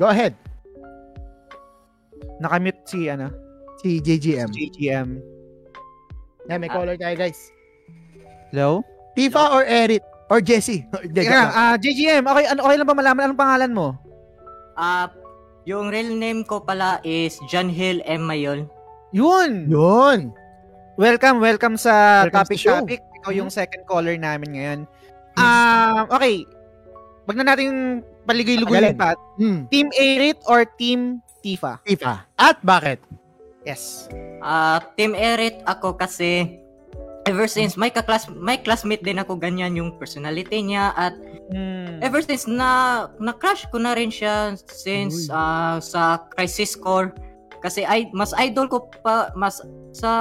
Go 0.00 0.08
ahead. 0.08 0.32
Nakamute 2.40 2.80
si 2.88 3.12
ano, 3.12 3.28
Si 3.84 4.00
JGM. 4.00 4.48
si 4.48 4.72
JGM. 4.72 5.08
Yan, 6.48 6.58
may 6.64 6.72
caller 6.72 6.96
tayo, 6.96 7.12
guys. 7.12 7.36
Hello? 8.48 8.80
Tifa 9.12 9.52
or 9.52 9.68
Erit? 9.68 10.00
Or 10.32 10.40
Jesse? 10.40 10.88
Lang, 11.12 11.28
lang. 11.28 11.48
ah, 11.52 11.76
JGM, 11.76 12.24
okay, 12.24 12.44
ano, 12.48 12.60
okay 12.64 12.76
lang 12.80 12.88
ba 12.88 12.96
malaman 12.96 13.22
anong 13.28 13.42
pangalan 13.44 13.72
mo? 13.76 13.88
Ah, 14.80 15.12
yung 15.68 15.92
real 15.92 16.16
name 16.16 16.48
ko 16.48 16.64
pala 16.64 16.96
is 17.04 17.36
John 17.44 17.68
Hill 17.68 18.00
M. 18.08 18.24
Mayon. 18.24 18.72
Yun! 19.12 19.68
Yun. 19.68 20.32
Welcome, 20.96 21.44
welcome 21.44 21.76
sa 21.76 22.24
Welcome 22.24 22.40
topic 22.40 22.56
show. 22.58 22.80
topic. 22.80 23.04
Ikaw 23.20 23.32
yung 23.36 23.52
second 23.52 23.84
caller 23.84 24.16
namin 24.16 24.56
ngayon. 24.56 24.80
Ah, 25.36 26.08
okay. 26.08 26.48
Wag 27.28 27.36
na 27.36 27.52
natin 27.52 28.00
paligay-luguyin 28.24 28.96
Tagalin. 28.96 28.98
pa. 28.98 29.12
Hmm, 29.36 29.68
Team 29.68 29.92
Erit 29.92 30.40
or 30.48 30.64
Team 30.64 31.20
Tifa? 31.44 31.84
Tifa. 31.84 32.24
At 32.40 32.64
bakit? 32.64 33.04
Yes. 33.68 34.08
Ah, 34.40 34.80
Team 34.96 35.12
Erit 35.12 35.60
ako 35.68 36.00
kasi 36.00 36.56
ever 37.28 37.44
since 37.46 37.76
may 37.76 37.88
kaklas 37.88 38.24
may 38.32 38.56
classmate 38.56 39.04
din 39.04 39.20
ako 39.20 39.36
ganyan 39.36 39.76
yung 39.76 39.92
personality 39.96 40.64
niya 40.64 40.90
at 40.94 41.12
Hmm. 41.48 41.96
ever 42.04 42.20
since 42.20 42.44
na 42.44 42.68
na-crush 43.16 43.64
ko 43.72 43.80
na 43.80 43.96
rin 43.96 44.12
siya 44.12 44.52
since 44.68 45.28
Uy. 45.28 45.32
ah, 45.32 45.80
sa 45.80 46.20
Crisis 46.32 46.76
Core 46.76 47.16
kasi 47.64 47.82
ay 47.82 48.12
mas 48.12 48.36
idol 48.36 48.68
ko 48.68 48.84
pa 49.00 49.32
mas 49.32 49.64
sa 49.90 50.12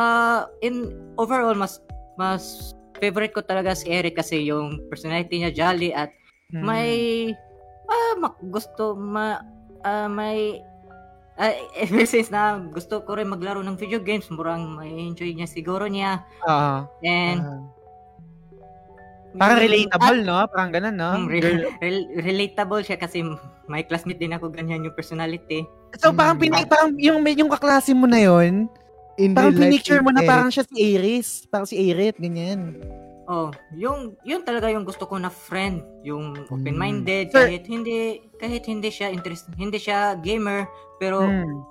in 0.63 0.87
overall 1.19 1.51
mas 1.51 1.83
mas 2.15 2.71
favorite 2.97 3.29
ko 3.29 3.43
talaga 3.43 3.75
si 3.75 3.91
Eric 3.91 4.15
kasi 4.17 4.41
yung 4.41 4.79
personality 4.87 5.37
niya 5.37 5.51
jolly 5.51 5.91
at 5.91 6.15
Hmm. 6.47 6.63
may 6.63 6.89
ah 7.85 8.15
mak- 8.15 8.39
gusto 8.47 8.95
ma 8.95 9.43
ah, 9.83 10.07
may 10.07 10.63
ah, 11.37 11.53
ever 11.83 12.03
since 12.03 12.29
na 12.29 12.57
gusto 12.59 13.01
ko 13.01 13.15
rin 13.15 13.29
maglaro 13.29 13.61
ng 13.61 13.77
video 13.77 13.97
games 13.97 14.27
murang 14.27 14.75
may 14.75 14.89
enjoy 14.91 15.29
niya 15.31 15.45
siguro 15.45 15.85
niya 15.85 16.25
Ah, 16.43 16.85
and 17.01 17.41
parang 19.37 19.59
Mm, 19.59 19.65
relatable, 19.69 20.19
no? 20.25 20.37
Parang 20.49 20.69
ganun, 20.73 20.95
no? 20.97 21.11
mm, 21.13 21.27
re- 21.29 21.43
rel- 21.83 22.09
relatable 22.17 22.81
siya 22.81 22.97
kasi 22.97 23.21
may 23.65 23.85
classmate 23.85 24.17
din 24.17 24.33
ako 24.33 24.49
ganyan 24.49 24.81
yung 24.81 24.97
personality 24.97 25.61
So, 25.95 26.11
parang, 26.11 26.35
Mm. 26.37 26.43
pini, 26.43 26.61
parang 26.65 26.91
yung, 26.97 27.21
yung 27.23 27.49
kaklase 27.49 27.93
mo 27.93 28.05
na 28.05 28.19
yun, 28.19 28.67
In 29.17 29.33
parang 29.33 29.49
pinicture 29.51 30.01
mo 30.01 30.13
na 30.13 30.21
Erit. 30.21 30.29
parang 30.29 30.49
siya 30.49 30.61
si 30.61 30.75
Aries. 30.77 31.49
Parang 31.49 31.65
si 31.65 31.73
Erit, 31.73 32.21
ganyan. 32.21 32.77
Oh 33.27 33.47
yung 33.71 34.15
yun 34.21 34.41
talaga 34.41 34.67
yung 34.67 34.83
gusto 34.83 35.03
ko 35.03 35.15
na 35.15 35.27
friend 35.27 35.83
yung 36.01 36.47
open-minded 36.47 37.27
Mm. 37.27 37.33
Sir- 37.33 37.45
kahit 37.45 37.65
hindi 37.65 37.97
kahit 38.33 38.63
hindi 38.63 38.89
siya 38.89 39.07
interest 39.09 39.51
hindi 39.53 39.77
siya 39.77 40.15
gamer 40.15 40.63
pero 40.95 41.21
Hmm. 41.21 41.61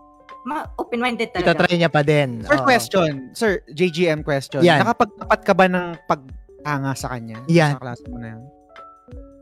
ma 0.44 0.62
open-minded 0.76 1.32
talaga 1.32 1.58
Itatry 1.58 1.74
niya 1.76 1.90
pa 1.90 2.00
din. 2.00 2.44
First 2.44 2.62
Oo. 2.62 2.68
question, 2.68 3.10
Sir, 3.32 3.66
JGM 3.68 4.22
question. 4.22 4.62
Yan. 4.62 4.78
Nakapagtapat 4.80 5.40
ka 5.42 5.52
ba 5.52 5.66
ng 5.66 5.98
pag-anga 6.06 6.92
sa 6.92 7.10
kanya? 7.10 7.42
Yan. 7.48 7.74
Sa 7.74 7.82
klase 7.82 8.06
mo 8.06 8.16
na 8.16 8.36
yun? 8.36 8.44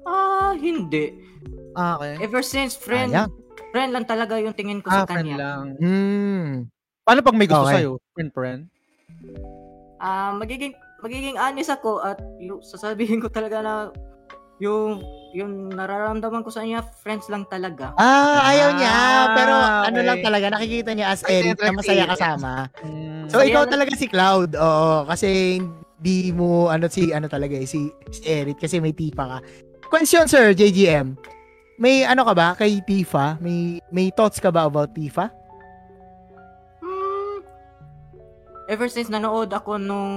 ah 0.05 0.53
hindi 0.55 1.13
Ah, 1.73 1.97
okay. 1.97 2.21
ever 2.21 2.41
since 2.41 2.73
friend 2.73 3.11
Sayang. 3.11 3.33
friend 3.69 3.91
lang 3.91 4.05
talaga 4.05 4.37
yung 4.37 4.53
tingin 4.53 4.79
ko 4.79 4.87
Ah, 4.87 5.03
sa 5.03 5.07
friend 5.07 5.27
kanya 5.27 5.37
lang. 5.37 5.63
Hmm. 5.77 6.49
Paano 7.03 7.21
pag 7.21 7.35
may 7.35 7.45
gusto 7.45 7.67
Okay. 7.67 7.75
sa'yo? 7.83 7.93
Friend, 8.15 8.31
friend? 8.31 8.61
Ah, 9.99 10.33
magiging 10.33 10.73
magiging 11.05 11.37
honest 11.37 11.69
ako 11.69 12.01
at 12.01 12.17
yung 12.41 12.65
sasabihin 12.65 13.21
ko 13.21 13.29
talaga 13.29 13.61
na 13.61 13.75
yung 14.57 15.05
yung 15.37 15.69
nararamdaman 15.69 16.41
ko 16.41 16.49
sa 16.49 16.65
kanya 16.65 16.81
friends 17.05 17.29
lang 17.29 17.45
talaga. 17.53 17.93
Ah, 18.01 18.41
ayaw 18.49 18.71
niya. 18.79 18.89
Ah, 18.89 19.27
Pero 19.37 19.55
ano 19.59 19.99
okay. 20.01 20.09
lang 20.09 20.19
talaga, 20.23 20.47
nakikita 20.57 20.91
niya 20.95 21.07
as 21.13 21.21
Eric 21.27 21.59
na 21.61 21.75
masaya 21.75 22.05
kasama. 22.09 22.53
Mm. 22.81 23.27
So, 23.29 23.43
ikaw 23.43 23.67
talaga 23.67 23.93
si 23.99 24.07
Cloud. 24.07 24.55
Oo, 24.55 25.05
kasi 25.11 25.59
hindi 25.59 26.31
mo, 26.31 26.71
ano, 26.71 26.87
si, 26.87 27.11
ano 27.11 27.27
talaga 27.27 27.59
eh, 27.59 27.67
si, 27.67 27.91
si 28.15 28.23
Eric, 28.31 28.63
kasi 28.63 28.79
may 28.79 28.95
tipa 28.95 29.27
ka. 29.27 29.39
Question, 29.91 30.31
sir, 30.31 30.55
JGM. 30.55 31.19
May 31.75 32.07
ano 32.07 32.23
ka 32.23 32.33
ba 32.39 32.49
kay 32.55 32.79
Tifa? 32.87 33.35
May 33.43 33.83
may 33.91 34.15
thoughts 34.15 34.39
ka 34.39 34.55
ba 34.55 34.71
about 34.71 34.95
Tifa? 34.95 35.35
Hmm, 36.79 37.43
ever 38.71 38.87
since 38.87 39.11
nanood 39.11 39.51
ako 39.51 39.83
nung 39.83 40.15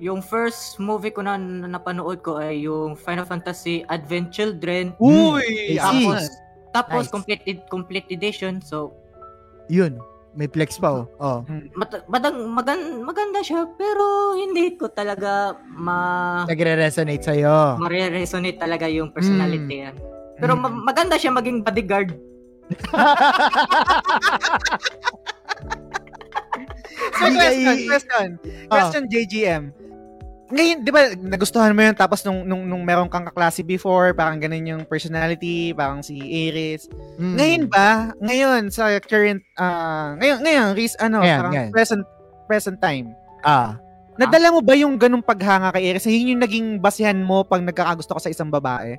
yung 0.00 0.18
first 0.18 0.80
movie 0.80 1.08
ko 1.08 1.20
na, 1.20 1.36
na 1.36 1.68
napanood 1.70 2.18
ko 2.18 2.36
ay 2.36 2.64
yung 2.64 2.96
Final 2.96 3.22
Fantasy 3.22 3.84
Advent 3.86 4.32
Children. 4.32 4.96
Uy! 4.96 5.76
I 5.76 5.78
see. 5.78 6.08
Tapos 6.08 6.20
tapos 6.70 7.02
Nice. 7.04 7.12
complete 7.12 7.42
complete 7.68 8.08
edition. 8.08 8.58
So 8.58 8.96
Yun. 9.68 10.00
May 10.30 10.46
flex 10.46 10.78
pa, 10.78 10.94
oh. 10.94 11.10
oh. 11.18 11.42
mat- 11.74 12.06
madang, 12.06 12.46
magan, 12.48 12.78
maganda 13.02 13.42
siya 13.42 13.66
pero 13.74 14.30
hindi 14.32 14.78
ko 14.78 14.86
talaga 14.86 15.58
ma 15.68 16.46
Nagre-resonate 16.46 17.18
sa'yo. 17.20 17.74
ma-resonate 17.76 18.54
talaga 18.56 18.86
yung 18.86 19.10
personality. 19.10 19.82
yan. 19.84 19.98
Pero 20.38 20.54
Mm. 20.54 20.62
ma- 20.62 20.82
maganda 20.86 21.18
siya 21.18 21.34
maging 21.34 21.60
bodyguard. 21.60 22.14
So, 27.10 27.26
question, 27.26 27.76
question. 27.86 28.28
Ah. 28.38 28.68
Question, 28.70 29.02
JGM. 29.06 29.62
Ngayon, 30.50 30.78
di 30.82 30.90
ba, 30.90 31.14
nagustuhan 31.14 31.70
mo 31.70 31.80
yun, 31.80 31.94
tapos 31.94 32.26
nung, 32.26 32.42
nung, 32.42 32.66
nung 32.66 32.82
meron 32.82 33.06
kang 33.06 33.22
kaklase 33.22 33.62
before, 33.62 34.10
parang 34.10 34.42
ganun 34.42 34.66
yung 34.66 34.82
personality, 34.82 35.70
parang 35.70 36.02
si 36.02 36.18
Aries. 36.18 36.90
Mm. 37.22 37.34
Ngayon 37.38 37.64
ba, 37.70 37.88
ngayon, 38.18 38.62
sa 38.66 38.90
current, 38.98 39.38
ah 39.54 40.18
ngayon, 40.18 40.38
ngayon, 40.42 40.66
Riz, 40.74 40.98
ano, 40.98 41.22
Ngayon, 41.22 41.38
parang 41.38 41.54
ngayon. 41.54 41.70
present, 41.70 42.02
present 42.50 42.78
time. 42.82 43.14
Ah. 43.46 43.78
Nadala 44.18 44.50
mo 44.50 44.60
ba 44.60 44.74
yung 44.74 44.98
ganung 44.98 45.22
paghanga 45.22 45.70
kay 45.70 45.86
Aries? 45.86 46.10
Yun 46.10 46.34
yung 46.34 46.42
naging 46.42 46.66
basihan 46.82 47.16
mo 47.16 47.46
pag 47.46 47.62
nagkakagusto 47.62 48.18
ka 48.18 48.26
sa 48.26 48.32
isang 48.34 48.50
babae? 48.50 48.98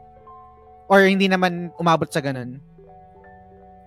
Or 0.87 1.03
hindi 1.03 1.27
naman 1.27 1.69
umabot 1.75 2.07
sa 2.07 2.23
ganun? 2.23 2.63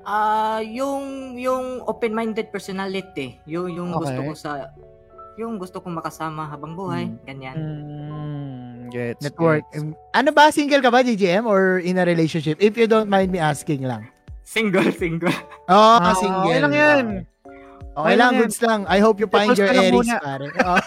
Ah, 0.05 0.61
yung 0.61 1.33
yung 1.41 1.81
open-minded 1.89 2.53
personality, 2.53 3.41
yung 3.49 3.73
yung 3.73 3.89
gusto 3.89 4.21
Okay. 4.21 4.29
ko 4.29 4.33
sa 4.37 4.51
yung 5.37 5.59
gusto 5.59 5.79
kong 5.79 5.99
makasama 5.99 6.47
habang 6.47 6.75
buhay, 6.75 7.11
ganyan. 7.23 7.55
Mm, 7.55 8.91
gets, 8.91 9.19
Network. 9.21 9.65
gets. 9.71 9.83
Ano 10.13 10.31
ba? 10.31 10.49
Single 10.49 10.79
ka 10.79 10.91
ba, 10.91 11.03
GGM? 11.03 11.45
Or 11.45 11.79
in 11.79 11.99
a 11.99 12.05
relationship? 12.05 12.59
If 12.59 12.77
you 12.77 12.87
don't 12.87 13.09
mind 13.09 13.31
me 13.31 13.39
asking 13.39 13.83
lang. 13.83 14.07
Single, 14.43 14.93
single. 15.03 15.35
Oh, 15.67 15.99
Ah, 15.99 16.15
single. 16.15 16.45
okay 16.45 16.59
lang 16.61 16.75
yan. 16.75 17.05
Okay 17.07 17.33
Okay 17.95 18.15
lang, 18.19 18.35
goods 18.35 18.59
lang. 18.59 18.81
I 18.91 18.99
hope 18.99 19.23
you 19.23 19.31
find 19.31 19.55
your 19.55 19.71
Aries, 19.71 20.11
pare. 20.19 20.51
Oh. 20.67 20.83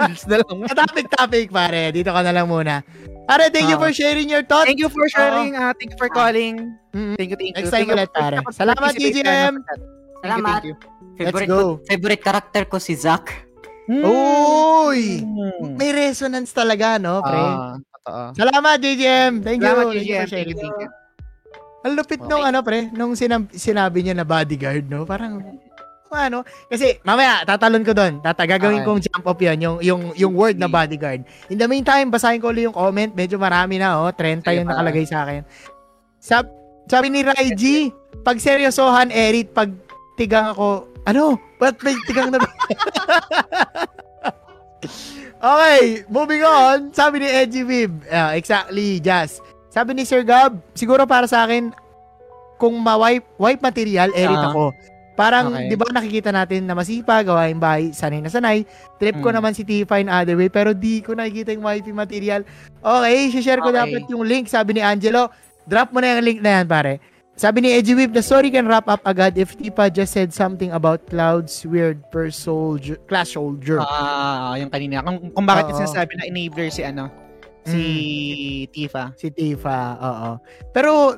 Goods 0.00 0.24
na 0.24 0.40
lang. 0.40 0.64
topic, 0.72 1.06
topic, 1.12 1.46
pare. 1.52 1.92
Dito 1.92 2.08
ka 2.08 2.24
na 2.24 2.32
lang 2.32 2.48
muna. 2.48 2.80
Pare, 3.28 3.52
thank 3.52 3.68
you 3.68 3.76
Ah. 3.76 3.82
for 3.84 3.92
sharing 3.92 4.32
your 4.32 4.40
thoughts. 4.40 4.64
Thank 4.64 4.80
you 4.80 4.88
for 4.88 5.04
sharing. 5.12 5.52
ah, 5.54 5.76
thank 5.76 5.92
you 5.92 6.00
for 6.00 6.08
calling. 6.08 6.72
Mm. 6.96 7.20
Thank 7.20 7.28
you, 7.32 7.36
thank 7.36 7.52
you. 7.52 7.56
Next 7.60 7.68
time 7.68 7.88
ulit, 7.92 8.08
pare. 8.10 8.40
Salamat, 8.48 8.80
participate 8.80 9.20
TGM. 9.20 9.54
ka 9.60 9.60
na 9.60 9.60
sa 9.60 9.68
chat. 9.68 9.78
Thank 9.78 9.84
you, 9.84 10.20
Salamat. 10.24 10.56
thank 10.56 10.64
you. 10.64 10.76
Favorite 11.18 11.50
go. 11.50 11.58
ko, 11.60 11.84
favorite 11.84 12.22
character 12.24 12.62
ko 12.64 12.76
si 12.80 12.96
Zack. 13.88 14.04
Uy! 14.04 15.24
Mm. 15.24 15.80
May 15.80 15.90
resonance 15.96 16.52
talaga, 16.52 17.00
no, 17.00 17.24
pre? 17.24 17.40
Ah, 17.40 17.80
totoo. 17.80 18.22
Salamat, 18.36 18.76
JGM. 18.76 19.32
Thank 19.40 19.58
you. 19.58 19.66
Salamat, 19.66 19.84
you 19.96 20.00
JGM. 20.04 20.26
Thank 20.28 20.48
you, 20.52 20.56
thank 20.60 20.76
you. 20.76 20.90
Ang 21.88 21.92
lupit 21.96 22.20
nung 22.20 22.44
ano, 22.44 22.60
pre, 22.60 22.92
nung 22.92 23.16
sinab- 23.16 23.48
sinabi 23.56 24.04
niya 24.04 24.12
na 24.12 24.28
bodyguard, 24.28 24.84
no? 24.92 25.08
Parang, 25.08 25.40
ano, 26.12 26.44
kasi 26.68 27.00
mamaya, 27.00 27.44
tatalon 27.48 27.84
ko 27.84 27.96
doon. 27.96 28.20
Tatagagawin 28.20 28.84
Okay. 28.84 28.88
kong 28.88 29.00
jump 29.08 29.24
up 29.24 29.40
yan, 29.40 29.56
yung, 29.60 29.78
yung, 29.80 30.02
yung 30.12 30.32
word 30.36 30.60
na 30.60 30.68
bodyguard. 30.68 31.24
In 31.48 31.56
the 31.56 31.64
meantime, 31.64 32.12
basahin 32.12 32.44
ko 32.44 32.52
ulit 32.52 32.68
yung 32.68 32.76
comment. 32.76 33.12
Medyo 33.16 33.40
marami 33.40 33.80
na, 33.80 34.04
oh. 34.04 34.12
30 34.12 34.44
Sige, 34.44 34.60
yung 34.60 34.68
nakalagay 34.68 35.04
sa 35.08 35.24
akin. 35.24 35.48
Sab 36.20 36.44
sabi 36.88 37.12
ni 37.12 37.20
Raiji, 37.20 37.92
pag 38.24 38.40
seryosohan, 38.40 39.12
Erit, 39.12 39.52
pag 39.52 39.68
tigang 40.16 40.56
ako, 40.56 40.88
ano? 41.08 41.40
Ba't 41.56 41.80
may 41.80 41.96
tigang 42.04 42.28
na... 42.28 42.38
okay, 45.40 46.04
moving 46.06 46.44
on. 46.44 46.92
Sabi 46.92 47.24
ni 47.24 47.28
Edgy 47.28 47.62
Vib, 47.64 47.92
ah, 48.08 48.36
exactly, 48.36 49.00
Jazz. 49.00 49.40
Sabi 49.68 49.94
ni 49.94 50.04
Sir 50.04 50.22
Gab, 50.22 50.60
siguro 50.72 51.04
para 51.04 51.24
sa 51.24 51.44
akin, 51.44 51.72
kung 52.56 52.74
ma-wipe 52.76 53.24
wipe 53.38 53.62
material, 53.62 54.10
Erit 54.12 54.34
Ah. 54.34 54.50
ako. 54.50 54.74
Parang, 55.14 55.50
Okay. 55.50 55.66
di 55.66 55.74
ba 55.74 55.90
nakikita 55.90 56.30
natin 56.30 56.62
na 56.62 56.78
masipa, 56.78 57.18
gawain 57.26 57.58
bahay, 57.58 57.90
sanay 57.90 58.22
na 58.22 58.30
sanay. 58.30 58.62
Trip 59.02 59.18
ko 59.18 59.34
Mm. 59.34 59.34
naman 59.34 59.50
si 59.50 59.66
Tifa 59.66 59.98
in 59.98 60.06
other 60.06 60.38
way, 60.38 60.46
pero 60.46 60.70
di 60.70 61.02
ko 61.02 61.10
nakikita 61.10 61.50
yung 61.50 61.66
wifey 61.66 61.90
material. 61.90 62.46
Okay, 62.78 63.34
share 63.34 63.58
ko 63.58 63.74
Okay. 63.74 63.78
dapat 63.82 64.02
yung 64.06 64.22
link. 64.22 64.46
Sabi 64.46 64.78
ni 64.78 64.82
Angelo, 64.82 65.26
drop 65.66 65.90
mo 65.90 65.98
na 65.98 66.14
yung 66.14 66.22
link 66.22 66.38
na 66.38 66.62
yan, 66.62 66.66
pare. 66.70 67.02
Sabi 67.38 67.62
ni 67.62 67.70
Edgy 67.70 67.94
Whip, 67.94 68.10
the 68.10 68.18
story 68.18 68.50
can 68.50 68.66
wrap 68.66 68.90
up 68.90 68.98
agad 69.06 69.38
if 69.38 69.54
Tifa 69.54 69.86
just 69.94 70.10
said 70.10 70.34
something 70.34 70.74
about 70.74 71.06
Cloud's 71.06 71.62
weird 71.62 72.02
per 72.10 72.34
soldier, 72.34 72.98
class 73.06 73.38
soldier. 73.38 73.78
Ah, 73.78 74.58
yung 74.58 74.66
kanina. 74.66 75.06
Kung, 75.06 75.30
kung 75.30 75.46
bakit 75.46 75.70
Oo. 75.70 75.78
sinasabi 75.78 76.18
na 76.18 76.26
enabler 76.26 76.66
si 76.74 76.82
ano, 76.82 77.06
si 77.62 77.82
Tifa. 78.74 79.14
si 79.14 79.30
Tifa, 79.30 79.94
oo. 80.02 80.30
Pero, 80.74 81.14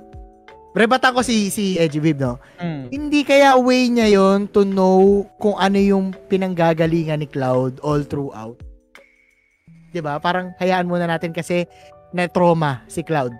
rebatan 0.76 1.16
ko 1.16 1.24
si, 1.24 1.49
si 1.49 1.81
Edgy 1.81 2.05
Whip, 2.05 2.20
no? 2.20 2.36
Mm. 2.60 2.92
Hindi 2.92 3.24
kaya 3.24 3.57
way 3.57 3.89
niya 3.89 4.12
yon 4.12 4.44
to 4.52 4.68
know 4.68 5.24
kung 5.40 5.57
ano 5.57 5.81
yung 5.81 6.12
pinanggagalingan 6.28 7.24
ni 7.24 7.32
Cloud 7.32 7.81
all 7.81 8.05
throughout. 8.05 8.60
'Di 9.89 10.05
ba? 10.05 10.20
Parang 10.20 10.52
hayaan 10.60 10.84
muna 10.84 11.08
natin 11.08 11.32
kasi 11.32 11.65
na 12.12 12.28
trauma 12.28 12.84
si 12.92 13.00
Cloud. 13.00 13.32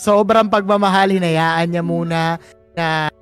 Sobrang 0.00 0.48
pagmamahal, 0.48 1.12
hinayaan 1.12 1.68
niya 1.68 1.84
muna 1.84 2.40
na 2.72 3.12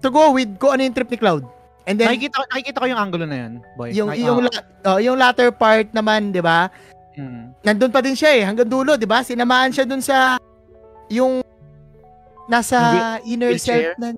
to 0.00 0.08
go 0.08 0.32
with 0.32 0.48
kung 0.56 0.72
ano 0.72 0.88
yung 0.88 0.96
trip 0.96 1.12
ni 1.12 1.20
Cloud. 1.20 1.44
And 1.84 2.00
then, 2.00 2.08
nakikita, 2.08 2.40
nakikita 2.48 2.78
ko 2.80 2.86
yung 2.88 3.00
angulo 3.00 3.24
na 3.28 3.36
yun, 3.36 3.52
boy. 3.76 3.88
yung, 3.92 4.08
Nakik- 4.08 4.24
yung, 4.24 4.38
ah, 4.38 4.48
la- 4.48 4.66
oh, 4.88 4.98
yung 5.00 5.16
latter 5.16 5.52
part 5.52 5.92
naman, 5.92 6.32
'di 6.32 6.40
ba? 6.40 6.72
mm. 7.16 7.64
Nandun 7.64 7.92
pa 7.92 8.00
din 8.00 8.16
siya 8.16 8.32
eh, 8.32 8.42
hanggang 8.44 8.68
dulo, 8.68 8.96
'di 8.96 9.04
ba? 9.04 9.20
Sinamaan 9.20 9.68
siya 9.68 9.84
dun 9.84 10.00
sa 10.00 10.40
yung 11.08 11.44
nasa 12.48 12.76
inner 13.24 13.52
wheelchair? 13.52 13.92
self 13.92 14.00
na 14.00 14.08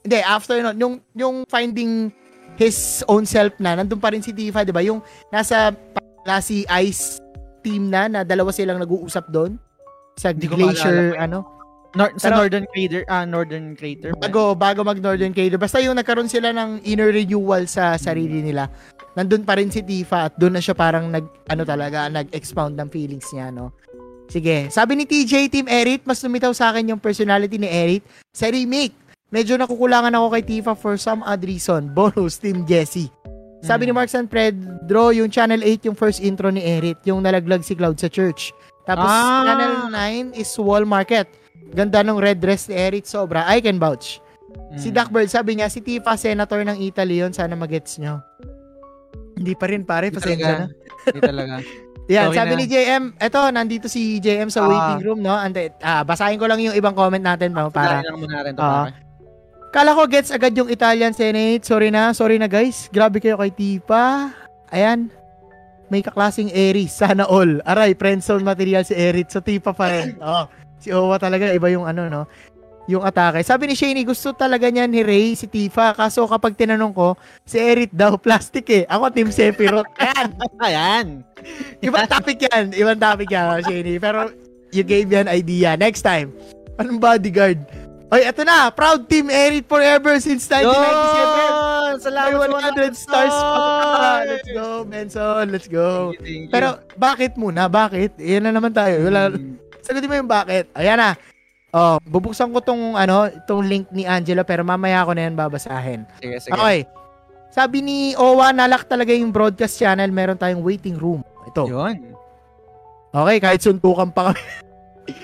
Hindi, 0.00 0.18
after 0.22 0.56
nun, 0.62 0.76
yung 0.78 0.94
yung 1.12 1.36
finding 1.44 2.08
his 2.56 3.04
own 3.04 3.26
self 3.26 3.52
na, 3.58 3.76
nandun 3.76 4.00
pa 4.00 4.12
rin 4.12 4.24
si 4.24 4.32
Tifa, 4.32 4.64
'di 4.64 4.72
ba? 4.72 4.80
Yung 4.80 5.00
nasa 5.28 5.76
klase 6.24 6.64
ice 6.64 7.20
team 7.60 7.90
na 7.90 8.06
na 8.06 8.20
dalawa 8.22 8.48
silang 8.48 8.78
nag-uusap 8.78 9.28
doon 9.28 9.58
sa 10.16 10.32
Hindi 10.32 10.48
glacier 10.48 11.14
ano. 11.16 11.44
Nor- 11.92 12.12
sa 12.16 12.28
Pero- 12.28 12.44
Northern 12.44 12.66
Crater, 12.68 13.02
ah, 13.06 13.24
Northern 13.24 13.72
Crater. 13.72 14.12
ba? 14.12 14.28
Bago 14.28 14.52
bago 14.52 14.80
mag 14.82 15.00
Northern 15.00 15.32
Crater. 15.32 15.56
Basta 15.56 15.80
yung 15.80 15.96
nagkaroon 15.96 16.28
sila 16.28 16.52
ng 16.52 16.84
inner 16.84 17.08
renewal 17.08 17.64
sa 17.64 17.96
sarili 17.96 18.44
nila. 18.44 18.68
Nandun 19.14 19.44
pa 19.44 19.56
rin 19.56 19.72
si 19.72 19.80
Tifa 19.80 20.28
at 20.28 20.36
doon 20.36 20.52
na 20.52 20.60
siya 20.60 20.76
parang 20.76 21.08
nag 21.08 21.24
ano 21.48 21.62
talaga 21.64 22.08
nag-expound 22.10 22.76
ng 22.76 22.88
feelings 22.90 23.32
niya 23.32 23.48
no. 23.48 23.72
Sige, 24.26 24.68
sabi 24.68 24.92
ni 24.92 25.06
TJ 25.06 25.48
Team 25.48 25.64
Erit, 25.66 26.02
mas 26.02 26.18
lumitaw 26.18 26.50
sa 26.50 26.68
akin 26.68 26.90
yung 26.90 27.00
personality 27.00 27.56
ni 27.56 27.64
Erit 27.66 28.02
sa 28.28 28.50
remake. 28.50 28.92
Medyo 29.26 29.56
nakukulangan 29.56 30.12
ako 30.12 30.26
kay 30.32 30.42
Tifa 30.44 30.72
for 30.74 30.96
some 30.96 31.22
odd 31.22 31.40
reason. 31.40 31.88
Bonus 31.96 32.36
Team 32.36 32.64
Jesse. 32.64 33.08
Sabi 33.58 33.88
ni 33.88 33.90
Mm. 33.90 33.96
Mark 33.96 34.10
San 34.10 34.28
Pedro, 34.28 35.10
yung 35.10 35.26
Channel 35.26 35.64
8 35.64 35.88
yung 35.88 35.96
first 35.96 36.20
intro 36.20 36.52
ni 36.52 36.60
Erit, 36.60 37.00
yung 37.04 37.24
nalaglag 37.24 37.62
si 37.62 37.72
Cloud 37.72 37.96
sa 37.96 38.06
church. 38.06 38.52
Tapos 38.86 39.04
Ah. 39.04 39.42
Channel 39.44 39.74
9 39.90 40.38
is 40.38 40.50
Wall 40.56 40.86
Market. 40.86 41.26
Ganda 41.68 42.00
ng 42.00 42.16
red 42.16 42.38
dress 42.38 42.70
ni 42.70 42.74
Erit, 42.74 43.04
sobra. 43.04 43.42
I 43.44 43.58
can 43.58 43.76
vouch. 43.76 44.22
Mm. 44.70 44.78
Si 44.78 44.88
Duckbird, 44.88 45.26
sabi 45.26 45.58
niya, 45.58 45.66
si 45.66 45.82
Tifa, 45.82 46.14
senator 46.14 46.62
ng 46.62 46.78
Italy 46.80 47.18
yun. 47.18 47.30
Sana 47.30 47.52
magets 47.52 47.98
nyo. 47.98 48.22
Hindi 49.34 49.52
pa 49.52 49.66
rin, 49.66 49.82
pare. 49.82 50.08
Hindi 50.08 50.16
Pasensya 50.16 50.38
talaga. 50.38 50.54
na. 50.56 50.66
Hindi 51.04 51.20
talaga. 51.20 51.54
Yan, 52.06 52.30
Sorry 52.30 52.38
sabi 52.38 52.52
na. 52.52 52.56
ni 52.56 52.66
JM, 52.66 53.02
eto, 53.18 53.40
nandito 53.50 53.86
si 53.86 54.00
JM 54.16 54.46
sa 54.46 54.62
Ah. 54.62 54.70
waiting 54.70 55.02
room, 55.02 55.18
no? 55.18 55.34
Ande, 55.34 55.74
ah, 55.82 56.06
basahin 56.06 56.38
ko 56.38 56.46
lang 56.46 56.62
yung 56.62 56.72
ibang 56.72 56.94
comment 56.94 57.18
natin 57.20 57.50
no, 57.50 57.66
para... 57.68 57.98
Lang 58.00 58.14
muna 58.16 58.34
natin 58.40 58.54
to, 58.54 58.62
Ah. 58.62 58.86
pare. 58.86 58.94
Kala 59.68 59.90
ko 59.92 60.06
gets 60.06 60.30
agad 60.30 60.54
yung 60.54 60.70
Italian 60.70 61.10
Senate. 61.12 61.60
Sorry 61.60 61.90
na, 61.90 62.14
sorry 62.14 62.38
na 62.38 62.46
guys. 62.46 62.86
Grabe 62.88 63.18
kayo 63.18 63.34
kay 63.36 63.50
Tifa. 63.50 64.30
Ayan. 64.70 65.10
May 65.86 66.02
kaklasing 66.02 66.50
Aries. 66.50 66.90
Sana 66.90 67.26
all. 67.30 67.62
Aray, 67.62 67.94
friendzone 67.94 68.42
material 68.42 68.82
si 68.82 68.94
Erit. 68.94 69.30
So, 69.30 69.42
Tifa 69.42 69.70
pa 69.70 69.90
rin. 69.90 70.18
Oh, 70.24 70.50
si 70.82 70.90
Owa 70.90 71.16
talaga, 71.18 71.50
iba 71.54 71.70
yung 71.70 71.86
ano, 71.86 72.10
no? 72.10 72.22
Yung 72.86 73.02
atake. 73.02 73.42
Sabi 73.42 73.66
ni 73.66 73.74
Shani, 73.74 74.06
gusto 74.06 74.30
talaga 74.30 74.70
niya 74.70 74.86
ni 74.86 75.02
Ray 75.02 75.34
si 75.34 75.50
Tifa. 75.50 75.94
Kaso 75.94 76.26
kapag 76.26 76.54
tinanong 76.54 76.94
ko, 76.94 77.18
si 77.42 77.58
Erit 77.58 77.90
daw, 77.90 78.14
plastic 78.24 78.66
eh. 78.70 78.84
Ako, 78.86 79.10
Team 79.10 79.30
Sephiroth. 79.30 79.90
Ayan. 80.02 80.28
Ayan. 80.62 81.06
Ibang 81.82 82.06
topic 82.14 82.38
yan. 82.46 82.74
Ibang 82.74 82.98
topic 82.98 83.30
yan, 83.30 83.62
Shani. 83.62 83.94
Pero, 83.98 84.30
you 84.74 84.82
gave 84.82 85.06
me 85.06 85.16
an 85.22 85.30
idea. 85.30 85.78
Next 85.78 86.02
time, 86.02 86.34
anong 86.78 86.98
bodyguard? 86.98 87.62
Oy, 88.06 88.22
eto 88.22 88.46
na. 88.46 88.70
Proud 88.70 89.10
Team 89.10 89.26
Erit 89.26 89.66
forever 89.66 90.14
since 90.22 90.46
1997. 90.46 90.62
Yun! 90.62 91.92
Salamat 91.98 92.30
May 92.30 92.46
sa 92.46 92.70
100 92.70 92.94
stars 92.94 93.34
pa. 93.34 93.58
Let's 94.22 94.48
go, 94.48 94.66
Benson. 94.86 95.44
Let's 95.50 95.66
go. 95.66 95.88
Thank 96.14 96.14
you, 96.14 96.22
thank 96.22 96.42
you. 96.46 96.52
Pero, 96.54 96.68
bakit 96.94 97.32
muna? 97.34 97.66
Bakit? 97.66 98.14
Yan 98.22 98.46
na 98.46 98.54
naman 98.54 98.70
tayo. 98.70 99.02
Wala, 99.02 99.34
Mm. 99.34 99.58
sagutin 99.82 100.06
mo 100.06 100.14
yung 100.14 100.30
bakit. 100.30 100.70
Ayan 100.74 100.98
na. 100.98 101.10
Oh, 101.74 101.98
bubuksan 102.06 102.54
ko 102.54 102.62
tong 102.62 102.94
ano, 102.94 103.26
tong 103.44 103.66
link 103.66 103.90
ni 103.90 104.06
Angela 104.06 104.46
pero 104.46 104.62
mamaya 104.62 105.02
ko 105.02 105.12
na 105.12 105.26
yan 105.26 105.34
babasahin. 105.34 106.06
Sige, 106.22 106.38
sige. 106.40 106.54
Okay. 106.54 106.86
Sabi 107.50 107.82
ni 107.82 107.98
Owa, 108.14 108.54
nalak 108.54 108.86
talaga 108.86 109.10
yung 109.12 109.34
broadcast 109.34 109.76
channel, 109.76 110.08
meron 110.08 110.38
tayong 110.38 110.62
waiting 110.62 110.94
room. 110.94 111.20
Ito. 111.44 111.66
Yun. 111.68 112.16
Okay, 113.10 113.36
kahit 113.40 113.60
suntukan 113.60 114.08
pa 114.08 114.30
kami. 114.30 114.40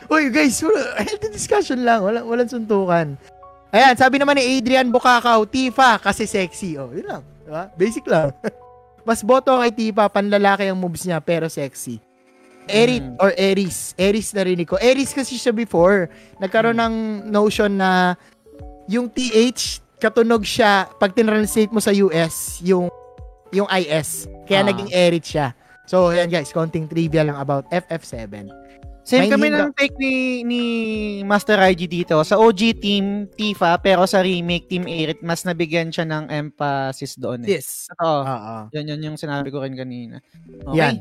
Uy, 0.07 0.28
guys, 0.28 0.61
wala, 0.61 0.99
healthy 0.99 1.28
discussion 1.28 1.81
lang. 1.81 2.02
Wala, 2.02 2.23
walang 2.23 2.47
suntukan. 2.47 3.17
Ayan, 3.69 3.94
sabi 3.97 4.20
naman 4.20 4.36
ni 4.36 4.61
Adrian 4.61 4.89
Bukakaw, 4.89 5.43
Tifa, 5.44 5.97
kasi 5.97 6.25
sexy. 6.25 6.77
Oh, 6.77 6.93
yun 6.93 7.09
lang. 7.09 7.23
Diba? 7.43 7.73
Basic 7.73 8.05
lang. 8.05 8.31
Mas 9.09 9.25
boto 9.25 9.51
kay 9.59 9.73
Tifa, 9.73 10.07
panlalaki 10.07 10.69
ang 10.69 10.78
moves 10.78 11.02
niya, 11.02 11.19
pero 11.19 11.49
sexy. 11.49 11.99
Erit 12.65 13.02
Mm. 13.02 13.19
or 13.19 13.35
Eris. 13.35 13.91
Eris 13.99 14.31
narinig 14.31 14.70
ko. 14.70 14.78
Eris 14.78 15.11
kasi 15.11 15.35
siya 15.35 15.51
before. 15.51 16.07
Nagkaroon 16.39 16.78
ng 16.78 16.94
notion 17.27 17.75
na 17.75 18.15
yung 18.86 19.11
TH, 19.11 19.83
katunog 19.99 20.47
siya, 20.47 20.86
pag 20.94 21.11
tinranslate 21.11 21.75
mo 21.75 21.83
sa 21.83 21.91
US, 21.93 22.62
yung 22.62 22.86
yung 23.51 23.67
IS. 23.69 24.31
Kaya 24.47 24.62
Ah. 24.62 24.69
naging 24.70 24.89
Erit 24.89 25.27
siya. 25.27 25.52
So, 25.85 26.09
ayan 26.09 26.31
guys, 26.31 26.55
konting 26.55 26.86
trivia 26.86 27.20
lang 27.20 27.35
about 27.35 27.67
FF7. 27.69 28.47
Same 29.03 29.27
May 29.27 29.31
kami 29.35 29.47
ng 29.51 29.75
take 29.75 29.99
ni, 29.99 30.47
ni 30.47 30.63
Master 31.27 31.59
IG 31.59 31.91
dito. 31.91 32.23
Sa 32.23 32.39
OG 32.39 32.79
team, 32.79 33.27
Tifa, 33.35 33.75
pero 33.83 34.07
sa 34.07 34.23
remake, 34.23 34.71
Team 34.71 34.87
Erit, 34.87 35.19
mas 35.27 35.43
nabigyan 35.43 35.91
siya 35.91 36.07
ng 36.07 36.31
emphasis 36.31 37.19
doon. 37.19 37.43
Eh. 37.43 37.59
This. 37.59 37.91
Oo. 37.99 38.23
Oo. 38.23 38.57
Yan, 38.71 38.87
yan 38.87 39.03
yung 39.03 39.19
sinabi 39.19 39.51
ko 39.51 39.59
rin 39.59 39.75
kanina. 39.75 40.23
Okay. 40.71 40.79
Yan. 40.79 40.97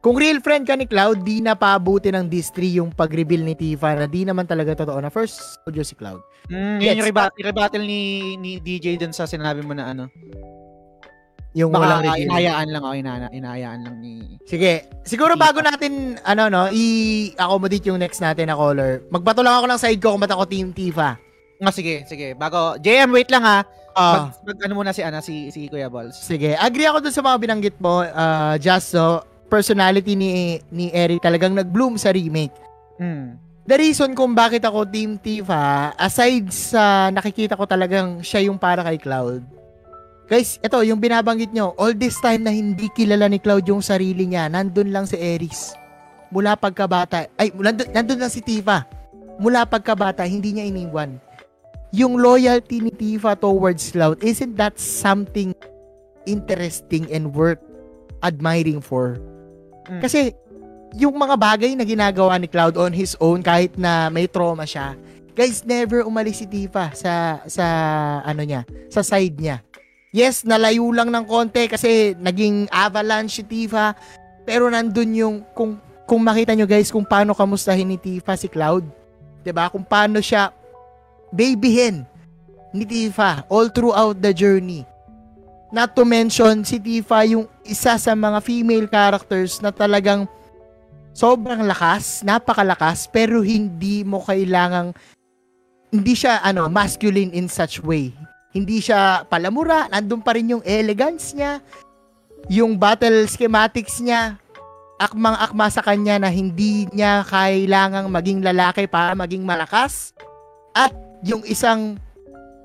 Kung 0.00 0.20
real 0.20 0.40
friend 0.44 0.68
ka 0.68 0.76
ni 0.76 0.84
Cloud, 0.84 1.24
di 1.24 1.40
na 1.40 1.56
paabuti 1.56 2.12
ng 2.12 2.28
Distri 2.28 2.76
yung 2.76 2.92
pag-reveal 2.92 3.40
ni 3.40 3.56
Tifa 3.56 3.96
na 3.96 4.04
di 4.04 4.24
naman 4.24 4.44
talaga 4.44 4.84
totoo 4.84 5.00
na 5.00 5.08
first 5.08 5.60
audio 5.64 5.80
si 5.80 5.96
Cloud. 5.96 6.20
Mm, 6.52 6.76
yun 6.76 6.84
Yes. 6.84 6.96
yung 7.00 7.08
rebuttal, 7.08 7.40
rebuttal 7.40 7.82
ni, 7.84 8.00
ni 8.36 8.60
DJ 8.60 9.00
dun 9.00 9.16
sa 9.16 9.24
sinabi 9.24 9.64
mo 9.64 9.72
na 9.72 9.92
ano. 9.96 10.12
Yung 11.54 11.70
walang 11.70 12.02
Baka 12.02 12.18
reveal. 12.18 12.26
inayaan 12.26 12.66
lang 12.66 12.82
ako, 12.82 12.94
ina, 12.98 13.12
inayaan 13.30 13.80
lang 13.86 13.96
ni... 14.02 14.42
Sige. 14.42 14.90
Siguro 15.06 15.38
bago 15.38 15.62
natin, 15.62 16.18
ano 16.26 16.50
no, 16.50 16.66
i-accommodate 16.68 17.86
yung 17.86 18.02
next 18.02 18.18
natin 18.18 18.50
na 18.50 18.58
caller, 18.58 19.06
magbato 19.06 19.38
lang 19.38 19.54
ako 19.56 19.66
ng 19.70 19.80
side 19.80 20.00
ko 20.02 20.12
kung 20.12 20.22
ba't 20.22 20.34
ako 20.34 20.44
Team 20.44 20.74
Tifa. 20.74 21.14
Nga, 21.62 21.70
sige, 21.70 21.94
sige. 22.04 22.34
Bago, 22.34 22.74
JM, 22.76 23.14
wait 23.14 23.30
lang 23.30 23.46
ha. 23.46 23.62
Ah, 23.94 24.34
Mag, 24.34 24.42
mag, 24.42 24.58
ano 24.66 24.72
muna 24.74 24.90
si, 24.90 25.06
ana, 25.06 25.22
si, 25.22 25.54
si 25.54 25.70
Kuya 25.70 25.86
Balls. 25.86 26.18
sige. 26.18 26.58
Agree 26.58 26.90
ako 26.90 26.98
dun 26.98 27.14
sa 27.14 27.22
mga 27.22 27.36
binanggit 27.38 27.76
mo, 27.78 28.02
uh, 28.02 28.58
just 28.58 28.90
so, 28.90 29.22
personality 29.46 30.18
ni 30.18 30.30
ni 30.68 30.90
Eric 30.90 31.22
talagang 31.22 31.54
nag-bloom 31.54 31.94
sa 31.94 32.10
remake. 32.10 32.50
Mm. 32.98 33.38
The 33.64 33.76
reason 33.78 34.10
kung 34.12 34.34
bakit 34.34 34.66
ako 34.66 34.82
Team 34.84 35.14
Tifa, 35.16 35.94
aside 35.94 36.50
sa 36.50 37.08
nakikita 37.08 37.54
ko 37.54 37.62
talagang 37.64 38.18
siya 38.20 38.44
yung 38.44 38.58
para 38.58 38.82
kay 38.82 38.98
Cloud. 38.98 39.46
Guys, 40.24 40.56
ito, 40.64 40.80
yung 40.80 40.96
binabanggit 40.96 41.52
nyo, 41.52 41.76
all 41.76 41.92
this 41.92 42.16
time 42.16 42.48
na 42.48 42.52
hindi 42.52 42.88
kilala 42.96 43.28
ni 43.28 43.36
Cloud 43.36 43.68
yung 43.68 43.84
sarili 43.84 44.24
niya, 44.24 44.48
nandun 44.48 44.88
lang 44.88 45.04
si 45.04 45.20
Eris. 45.20 45.76
Mula 46.32 46.56
pagkabata, 46.56 47.28
ay, 47.36 47.52
nandun, 47.52 47.88
nandun 47.92 48.20
lang 48.24 48.32
si 48.32 48.40
Tifa. 48.40 48.88
Mula 49.36 49.68
pagkabata, 49.68 50.24
hindi 50.24 50.56
niya 50.56 50.64
iniwan. 50.64 51.20
Yung 51.92 52.16
loyalty 52.16 52.80
ni 52.80 52.88
Tifa 52.88 53.36
towards 53.36 53.92
Cloud, 53.92 54.24
isn't 54.24 54.56
that 54.56 54.80
something 54.80 55.52
interesting 56.24 57.04
and 57.12 57.36
worth 57.36 57.60
admiring 58.24 58.80
for? 58.80 59.20
Mm. 59.92 60.00
Kasi, 60.00 60.32
yung 60.96 61.20
mga 61.20 61.36
bagay 61.36 61.76
na 61.76 61.84
ginagawa 61.84 62.40
ni 62.40 62.48
Cloud 62.48 62.80
on 62.80 62.96
his 62.96 63.12
own 63.20 63.44
kahit 63.44 63.76
na 63.76 64.08
may 64.08 64.24
trauma 64.24 64.64
siya. 64.64 64.96
Guys, 65.34 65.66
never 65.66 66.06
umalis 66.06 66.40
si 66.40 66.46
Tifa 66.46 66.94
sa 66.94 67.42
sa 67.50 67.66
ano 68.22 68.46
niya, 68.46 68.62
sa 68.86 69.02
side 69.02 69.34
niya. 69.34 69.60
Yes, 70.14 70.46
nalayo 70.46 70.94
lang 70.94 71.10
ng 71.10 71.26
konti 71.26 71.66
kasi 71.66 72.14
naging 72.14 72.70
avalanche 72.70 73.42
si 73.42 73.42
Tifa, 73.42 73.98
pero 74.46 74.70
nandun 74.70 75.10
yung 75.10 75.36
kung 75.50 75.74
kung 76.06 76.22
makita 76.22 76.54
nyo 76.54 76.70
guys 76.70 76.94
kung 76.94 77.02
paano 77.02 77.34
kamustahin 77.34 77.90
ni 77.90 77.98
Tifa 77.98 78.38
si 78.38 78.46
Cloud. 78.46 78.86
ba? 79.50 79.66
Kung 79.66 79.82
paano 79.82 80.22
siya 80.22 80.54
babyhin 81.34 82.06
ni 82.70 82.86
Tifa 82.86 83.42
all 83.50 83.74
throughout 83.74 84.14
the 84.22 84.30
journey. 84.30 84.86
Not 85.74 85.98
to 85.98 86.06
mention 86.06 86.62
si 86.62 86.78
Tifa 86.78 87.26
yung 87.26 87.50
isa 87.66 87.98
sa 87.98 88.14
mga 88.14 88.38
female 88.38 88.86
characters 88.86 89.58
na 89.58 89.74
talagang 89.74 90.30
sobrang 91.10 91.66
lakas, 91.66 92.22
napakalakas, 92.22 93.10
pero 93.10 93.42
hindi 93.42 94.06
mo 94.06 94.22
kailangang 94.22 94.94
hindi 95.90 96.14
siya 96.14 96.38
ano 96.38 96.70
masculine 96.70 97.34
in 97.34 97.50
such 97.50 97.82
way. 97.82 98.14
Hindi 98.54 98.78
siya 98.78 99.26
palamura, 99.26 99.90
nandun 99.90 100.22
pa 100.22 100.38
rin 100.38 100.54
yung 100.54 100.62
elegance 100.62 101.34
niya, 101.34 101.58
yung 102.46 102.78
battle 102.78 103.26
schematics 103.26 103.98
niya, 103.98 104.38
akmang-akma 104.94 105.66
sa 105.74 105.82
kanya 105.82 106.22
na 106.22 106.30
hindi 106.30 106.86
niya 106.94 107.26
kailangang 107.26 108.06
maging 108.06 108.40
lalaki 108.46 108.86
para 108.86 109.18
maging 109.18 109.42
malakas. 109.42 110.14
At 110.70 110.94
yung 111.26 111.42
isang 111.42 111.98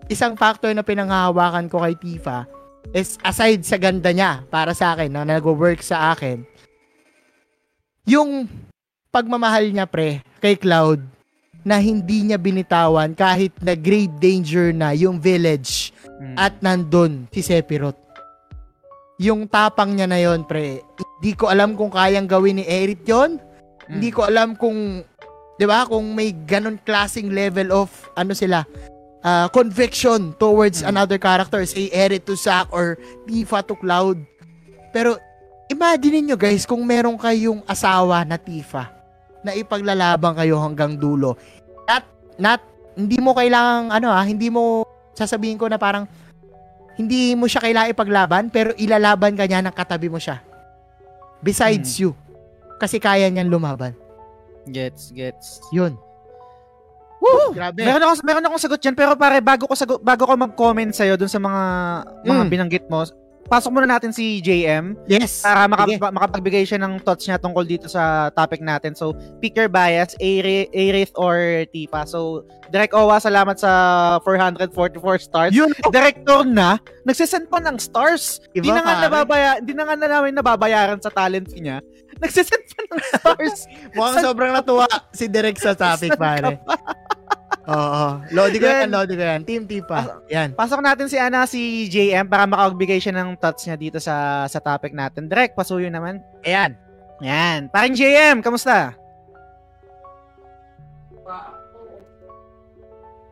isang 0.09 0.33
factor 0.37 0.73
na 0.73 0.85
pinanghahawakan 0.85 1.69
ko 1.69 1.81
kay 1.85 1.97
Tifa 1.97 2.49
is 2.93 3.17
aside 3.21 3.61
sa 3.61 3.77
ganda 3.77 4.09
niya 4.09 4.45
para 4.49 4.73
sa 4.73 4.97
akin 4.97 5.09
na 5.13 5.21
nag-work 5.21 5.85
sa 5.85 6.13
akin, 6.13 6.41
yung 8.09 8.49
pagmamahal 9.13 9.69
niya 9.69 9.85
pre 9.85 10.25
kay 10.41 10.57
Cloud 10.57 11.18
na 11.61 11.77
hindi 11.77 12.23
niya 12.23 12.39
binitawan 12.39 13.11
kahit 13.13 13.51
na 13.59 13.75
grave 13.75 14.11
danger 14.17 14.71
na 14.71 14.91
yung 14.91 15.19
village 15.19 15.91
Mm. 16.19 16.35
at 16.35 16.53
nandun 16.59 17.31
si 17.31 17.39
Sephiroth. 17.39 17.95
Yung 19.19 19.47
tapang 19.47 19.91
niya 19.91 20.03
na 20.03 20.19
yon 20.19 20.43
pre, 20.43 20.83
hindi 21.19 21.31
ko 21.31 21.47
alam 21.47 21.75
kung 21.75 21.87
kayang 21.87 22.27
gawin 22.27 22.59
ni 22.59 22.65
Eric 22.67 23.03
yon. 23.03 23.39
Mm. 23.87 23.87
Hindi 23.87 24.09
ko 24.11 24.27
alam 24.27 24.55
kung, 24.55 24.99
di 25.55 25.63
ba, 25.63 25.87
kung 25.87 26.11
may 26.11 26.35
ganon 26.35 26.75
klaseng 26.79 27.31
level 27.31 27.71
of, 27.71 27.87
ano 28.15 28.35
sila, 28.35 28.67
uh, 29.19 29.47
conviction 29.51 30.35
towards 30.35 30.83
Mm. 30.83 30.91
another 30.91 31.15
character, 31.15 31.63
say 31.63 31.87
Eric 31.91 32.27
to 32.27 32.35
Zack 32.35 32.67
or 32.71 32.99
Tifa 33.23 33.63
to 33.63 33.75
Cloud. 33.75 34.19
Pero, 34.91 35.15
imagine 35.67 36.19
niyo 36.19 36.35
guys, 36.35 36.67
kung 36.67 36.83
meron 36.83 37.15
kayong 37.15 37.63
asawa 37.63 38.23
na 38.23 38.35
Tifa, 38.35 38.91
na 39.43 39.55
ipaglalaban 39.55 40.35
kayo 40.35 40.59
hanggang 40.59 40.99
dulo. 40.99 41.39
Not, 41.87 42.03
not, 42.35 42.61
hindi 42.95 43.17
mo 43.19 43.31
kailangang, 43.31 43.87
ano 43.91 44.07
ah, 44.11 44.25
hindi 44.25 44.51
mo, 44.51 44.83
sasabihin 45.15 45.55
ko 45.55 45.71
na 45.71 45.79
parang, 45.79 46.03
hindi 46.99 47.31
mo 47.31 47.47
siya 47.47 47.63
kailangan 47.63 47.95
ipaglaban, 47.95 48.43
pero 48.51 48.75
ilalaban 48.75 49.39
ka 49.39 49.47
niya 49.47 49.63
ng 49.63 49.71
katabi 49.71 50.11
mo 50.11 50.19
siya. 50.19 50.43
Besides 51.39 52.03
you. 52.03 52.11
Kasi 52.75 52.99
kaya 52.99 53.31
niyan 53.31 53.47
lumaban. 53.47 53.95
Gets, 54.67 55.15
gets. 55.15 55.63
Yun. 55.71 55.95
Woo! 57.19 57.51
Grabe. 57.51 57.83
Meron 57.83 58.03
ako 58.03 58.13
meron 58.23 58.45
akong 58.47 58.63
sagot 58.63 58.79
diyan 58.79 58.95
pero 58.95 59.11
pare 59.19 59.43
bago 59.43 59.67
ko 59.67 59.75
sagot, 59.75 59.99
bago 59.99 60.23
ko 60.23 60.39
mag-comment 60.39 60.91
sa 60.95 61.03
dun 61.19 61.27
sa 61.27 61.39
mga 61.39 61.63
mga 62.23 62.43
Mm. 62.47 62.49
binanggit 62.51 62.85
mo, 62.87 63.03
pasok 63.49 63.73
muna 63.73 63.97
natin 63.97 64.13
si 64.13 64.39
JM 64.45 64.93
yes. 65.09 65.41
para 65.41 65.65
maka, 65.65 65.89
Sige. 65.89 65.97
makapagbigay 65.97 66.63
siya 66.69 66.79
ng 66.85 67.01
thoughts 67.01 67.25
niya 67.25 67.41
tungkol 67.41 67.65
dito 67.65 67.89
sa 67.89 68.29
topic 68.37 68.61
natin. 68.61 68.93
So, 68.93 69.17
pick 69.41 69.57
your 69.57 69.67
bias, 69.67 70.13
Aerith 70.21 71.11
or 71.17 71.65
Tifa. 71.73 72.05
So, 72.05 72.45
Direk 72.69 72.93
Owa, 72.93 73.17
salamat 73.17 73.57
sa 73.57 73.71
444 74.21 75.01
stars. 75.17 75.51
Yun. 75.57 75.73
Director 75.89 76.45
na, 76.45 76.77
nagsisend 77.01 77.49
pa 77.49 77.57
ng 77.57 77.81
stars. 77.81 78.45
Hindi 78.53 78.69
na 78.69 78.85
nga 78.85 79.09
nababaya, 79.09 79.57
hindi 79.57 79.73
na 79.73 79.89
nga 79.89 79.97
na 79.97 80.07
namin 80.07 80.37
nababayaran 80.37 81.01
sa 81.01 81.09
talent 81.09 81.49
niya. 81.57 81.81
Nagsisend 82.21 82.63
pa 82.69 82.81
ng 82.85 83.01
stars. 83.01 83.57
Mukhang 83.97 84.21
sobrang 84.21 84.53
natuwa 84.53 84.85
si 85.09 85.25
Derek 85.25 85.57
sa 85.57 85.73
topic, 85.73 86.13
pare. 86.13 86.61
Oo. 87.69 88.05
Lodi 88.33 88.57
ko 88.57 88.65
yan, 88.65 88.89
Yan. 88.89 88.89
lodi 88.89 89.13
ko 89.13 89.23
yan. 89.23 89.41
Team 89.45 89.63
Tifa. 89.69 90.25
Yan. 90.33 90.57
Pasok 90.57 90.81
natin 90.81 91.05
si 91.05 91.21
Ana, 91.21 91.45
si 91.45 91.85
JM 91.85 92.25
para 92.25 92.49
makapagbigay 92.49 92.97
siya 92.97 93.13
ng 93.13 93.37
thoughts 93.37 93.69
niya 93.69 93.77
dito 93.77 94.01
sa 94.01 94.45
sa 94.49 94.57
topic 94.57 94.89
natin. 94.89 95.29
Direk, 95.29 95.53
pasuyo 95.53 95.85
naman. 95.93 96.17
Ayan. 96.41 96.73
Yan. 97.21 97.69
Paring 97.69 97.93
JM, 97.93 98.41
kamusta? 98.41 98.97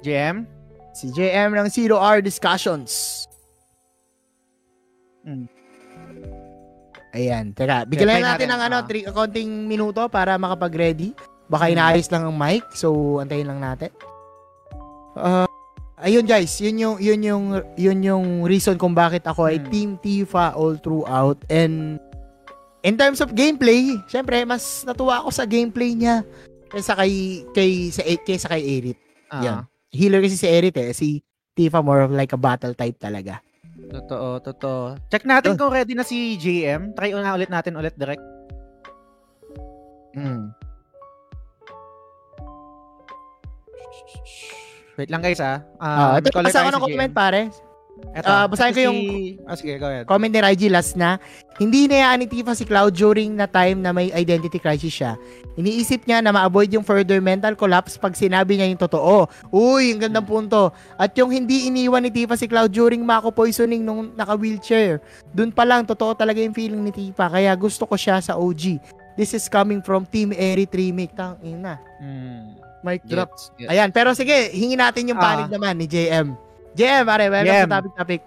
JM? 0.06 0.46
Si 0.94 1.10
JM 1.10 1.58
ng 1.58 1.68
Zero 1.74 1.98
Hour 1.98 2.22
Discussions. 2.22 3.26
Mm. 5.26 5.50
Ayan. 7.18 7.46
Teka, 7.58 7.90
bigyan 7.90 8.22
lang 8.22 8.38
natin 8.38 8.50
ng 8.54 8.62
ano, 8.62 8.76
ah. 8.82 8.86
tri- 8.86 9.08
konting 9.10 9.66
minuto 9.66 10.06
para 10.14 10.38
makapag-ready. 10.38 11.18
Baka 11.48 11.72
inaayos 11.72 12.12
lang 12.12 12.28
ang 12.28 12.36
mic, 12.36 12.62
so 12.76 13.18
antayin 13.24 13.48
lang 13.48 13.64
natin. 13.64 13.90
Uh, 15.18 15.50
ayun 15.98 16.24
guys, 16.24 16.54
yun 16.62 16.78
yung 16.78 16.96
yun 17.02 17.22
yung 17.26 17.44
yun 17.74 18.00
yung 18.06 18.26
reason 18.46 18.78
kung 18.78 18.94
bakit 18.94 19.26
ako 19.26 19.50
ay 19.50 19.58
Hmm. 19.58 19.70
Team 19.70 19.90
Tifa 19.98 20.54
all 20.54 20.78
throughout 20.78 21.42
and 21.50 21.98
in 22.86 22.96
terms 22.96 23.20
of 23.20 23.34
gameplay, 23.34 23.98
syempre 24.06 24.46
mas 24.46 24.86
natuwa 24.86 25.26
ako 25.26 25.30
sa 25.34 25.50
gameplay 25.50 25.98
niya 25.98 26.22
kaysa 26.70 26.94
kay 26.94 27.42
kay 27.52 27.72
sa 27.90 28.06
kaysa 28.06 28.48
kay 28.48 28.62
Erit. 28.62 29.00
Ah, 29.28 29.42
Yan. 29.44 29.58
Healer 29.90 30.22
kasi 30.22 30.38
si 30.38 30.48
Erit 30.48 30.78
eh, 30.78 30.94
si 30.94 31.26
Tifa 31.58 31.82
more 31.82 32.06
of 32.06 32.14
like 32.14 32.32
a 32.32 32.40
battle 32.40 32.78
type 32.78 33.02
talaga. 33.02 33.42
Totoo, 33.88 34.44
totoo. 34.44 35.00
Check 35.08 35.24
natin 35.24 35.56
Yun. 35.56 35.60
kung 35.60 35.72
ready 35.74 35.96
na 35.96 36.04
si 36.04 36.36
JM. 36.36 36.92
Try 36.94 37.16
na 37.16 37.34
ulit 37.34 37.48
natin 37.50 37.80
ulit 37.80 37.96
direct. 37.96 38.22
Mm. 40.14 40.52
Wait 44.98 45.10
lang 45.10 45.22
guys 45.22 45.38
ah. 45.38 45.62
Ah, 45.78 46.18
Ah, 46.18 46.20
ito 46.20 46.34
basa 46.34 46.66
ko 46.66 46.70
ng 46.72 46.84
comment 46.84 47.14
pare. 47.14 47.42
Eto, 48.14 48.30
Ah, 48.30 48.46
basahin 48.46 48.74
ko 48.74 48.82
yung- 48.84 49.02
si- 49.02 49.38
Ah, 49.42 49.58
sige, 49.58 49.74
go 49.78 49.90
ahead. 49.90 50.06
Comment 50.06 50.30
ni 50.30 50.38
Raiji 50.38 50.70
last 50.70 50.94
na. 50.94 51.18
Hindi 51.58 51.90
nayaan 51.90 52.22
ni 52.22 52.30
Tifa 52.30 52.54
si 52.54 52.62
Cloud 52.62 52.94
during 52.94 53.34
na 53.34 53.50
time 53.50 53.82
na 53.82 53.90
may 53.90 54.14
identity 54.14 54.62
crisis 54.62 54.94
siya. 54.94 55.18
Iniisip 55.58 56.06
niya 56.06 56.22
na 56.22 56.30
ma-avoid 56.30 56.70
yung 56.70 56.86
further 56.86 57.18
mental 57.18 57.58
collapse 57.58 57.98
pag 57.98 58.14
sinabi 58.14 58.54
niya 58.54 58.70
yung 58.70 58.78
totoo. 58.78 59.26
Uy, 59.50 59.98
ang 59.98 60.02
gandang 60.04 60.30
punto. 60.30 60.70
At 60.94 61.18
yung 61.18 61.34
hindi 61.34 61.66
iniwan 61.66 62.06
ni 62.06 62.14
Tifa 62.14 62.38
si 62.38 62.46
Cloud 62.46 62.70
during 62.70 63.02
Mako 63.02 63.34
poisoning 63.34 63.82
nung 63.82 64.14
naka-wheelchair. 64.14 65.02
Dun 65.28 65.50
pa 65.50 65.66
lang, 65.66 65.82
totoo 65.82 66.14
talaga 66.14 66.38
yung 66.38 66.54
feeling 66.54 66.86
ni 66.86 66.94
Tifa. 66.94 67.26
Kaya 67.28 67.50
gusto 67.54 67.90
ko 67.90 67.98
siya 67.98 68.22
sa 68.22 68.38
OG. 68.38 68.78
This 69.18 69.34
is 69.34 69.50
coming 69.50 69.82
from 69.82 70.06
Team 70.06 70.30
Eri 70.30 70.70
Remake. 70.70 71.18
Tang 71.18 71.42
ina. 71.42 71.82
Hmm. 71.98 72.57
Mic 72.80 73.02
drop. 73.04 73.30
Gets, 73.32 73.52
gets. 73.58 73.70
Ayan, 73.70 73.90
pero 73.90 74.14
sige, 74.14 74.50
hingin 74.50 74.78
natin 74.78 75.08
yung 75.08 75.18
panig 75.18 75.48
Ah. 75.48 75.54
naman 75.54 75.76
ni 75.76 75.86
JM. 75.86 76.38
JM, 76.74 77.06
are, 77.06 77.26
welcome 77.28 77.50
JM. 77.50 77.64
sa 77.64 77.74
topic 77.74 77.94
topic. 77.96 78.22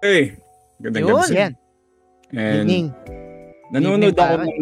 Hey, 0.00 0.22
gandang 0.78 1.02
Yun. 1.02 1.16
gabi. 1.20 1.34
Yan, 1.36 1.52
And 2.30 2.56
evening. 2.62 2.86
nanonood 3.68 4.14
Evening, 4.14 4.16
ako 4.16 4.34
ng 4.40 4.54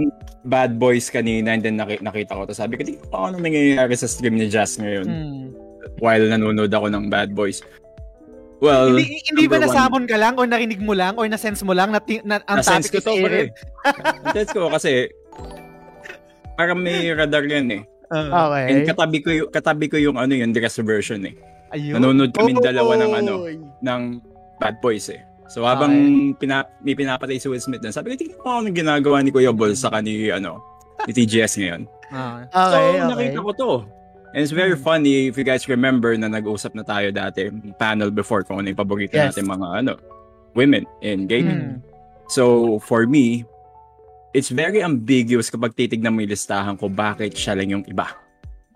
Bad 0.42 0.72
Boys 0.74 1.06
kanina 1.08 1.52
and 1.52 1.60
then 1.60 1.76
naki- 1.76 2.00
nakita 2.00 2.32
ko 2.32 2.42
to. 2.42 2.52
Sabi 2.52 2.74
ko, 2.74 2.82
tingnan 2.82 3.04
ko 3.04 3.16
ano 3.22 3.36
nangyayari 3.36 3.92
sa 3.92 4.08
stream 4.08 4.34
ni 4.34 4.48
Jazz 4.48 4.76
ngayon 4.76 5.04
Hmm. 5.04 5.46
while 6.00 6.24
nanonood 6.24 6.68
ako 6.68 6.88
ng 6.88 7.06
Bad 7.06 7.30
Boys. 7.30 7.60
Well, 8.58 8.90
Hindi, 8.90 9.22
hindi 9.22 9.46
ba 9.46 9.60
nasamon 9.60 10.10
ka 10.10 10.18
lang 10.18 10.34
or 10.34 10.42
narinig 10.42 10.82
mo 10.82 10.90
lang 10.90 11.14
or 11.14 11.28
na-sense 11.28 11.62
mo 11.62 11.70
lang 11.70 11.94
na, 11.94 12.02
na 12.24 12.42
ang 12.42 12.58
na-sense 12.58 12.90
topic 12.90 12.90
ko 12.90 12.98
is 12.98 13.06
to, 13.06 13.14
pare. 13.22 13.40
Na-sense 14.24 14.50
ko 14.50 14.66
kasi 14.66 14.92
parang 16.56 16.74
may 16.76 17.06
radar 17.08 17.46
yan 17.46 17.70
eh. 17.70 17.82
Ah, 18.08 18.48
Okay. 18.48 18.64
And 18.66 18.80
katabi 18.84 19.18
ko 19.20 19.28
yung, 19.30 19.48
katabi 19.48 19.86
ko 19.86 19.96
yung 19.96 20.16
ano 20.16 20.32
yung 20.32 20.50
dress 20.50 20.80
version 20.80 21.20
eh. 21.24 21.36
ayun. 21.68 22.00
Nanonood 22.00 22.32
kami 22.32 22.56
dalawa 22.56 22.96
ng 22.96 23.12
ano, 23.14 23.32
ng 23.78 24.02
Bad 24.56 24.80
Boys 24.80 25.12
eh. 25.12 25.20
So 25.48 25.64
habang 25.64 25.92
pina, 26.36 26.64
may 26.80 26.92
pinapatay 26.92 27.36
si 27.36 27.48
Will 27.48 27.60
Smith 27.60 27.80
dun, 27.80 27.92
sabi 27.92 28.12
ko, 28.12 28.16
tingnan 28.16 28.40
mo 28.40 28.48
ano 28.54 28.68
ginagawa 28.68 29.20
ni 29.20 29.28
Kuya 29.28 29.52
Bol 29.52 29.72
sa 29.72 29.92
ni, 30.00 30.28
ano, 30.28 30.60
ni 31.04 31.12
TGS 31.12 31.56
ngayon. 31.58 31.82
Ah. 32.08 32.44
Okay, 32.44 32.52
so, 32.52 32.76
okay. 32.76 32.98
nakita 33.04 33.38
ko 33.38 33.50
to. 33.52 33.70
And 34.32 34.40
it's 34.40 34.52
very 34.52 34.76
funny 34.76 35.28
if 35.28 35.36
you 35.36 35.44
guys 35.44 35.64
remember 35.64 36.12
na 36.12 36.28
nag-usap 36.28 36.76
na 36.76 36.84
tayo 36.84 37.08
dati, 37.08 37.48
panel 37.76 38.12
before 38.12 38.44
kung 38.44 38.60
ano 38.60 38.68
yung 38.68 38.76
paborito 38.76 39.16
Yes. 39.16 39.32
natin 39.32 39.48
mga 39.48 39.68
ano, 39.80 39.92
women 40.52 40.84
in 41.00 41.24
Hmm. 41.24 41.28
gaming. 41.28 41.60
So, 42.28 42.76
for 42.78 43.08
me, 43.08 43.48
it's 44.38 44.54
very 44.54 44.78
ambiguous 44.78 45.50
kapag 45.50 45.74
titignan 45.74 46.14
mo 46.14 46.22
yung 46.22 46.30
listahan 46.30 46.78
ko 46.78 46.86
bakit 46.86 47.34
siya 47.34 47.58
lang 47.58 47.74
yung 47.74 47.84
iba. 47.90 48.06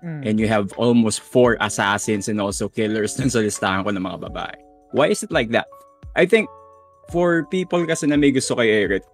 Hmm. 0.03 0.27
And 0.27 0.35
you 0.43 0.51
have 0.51 0.75
almost 0.75 1.23
four 1.23 1.55
assassins 1.63 2.27
and 2.27 2.43
also 2.43 2.67
killers 2.67 3.15
dun 3.19 3.31
sa 3.31 3.39
listahan 3.39 3.87
ko 3.87 3.95
ng 3.95 4.03
mga 4.03 4.19
babae. 4.27 4.59
Why 4.91 5.15
is 5.15 5.23
it 5.23 5.31
like 5.31 5.55
that? 5.55 5.71
I 6.19 6.27
think 6.27 6.51
for 7.15 7.47
people 7.47 7.87
kasi 7.87 8.11
na 8.11 8.19
may 8.19 8.35
gusto 8.35 8.59
kay 8.59 8.69
Eric, 8.69 9.07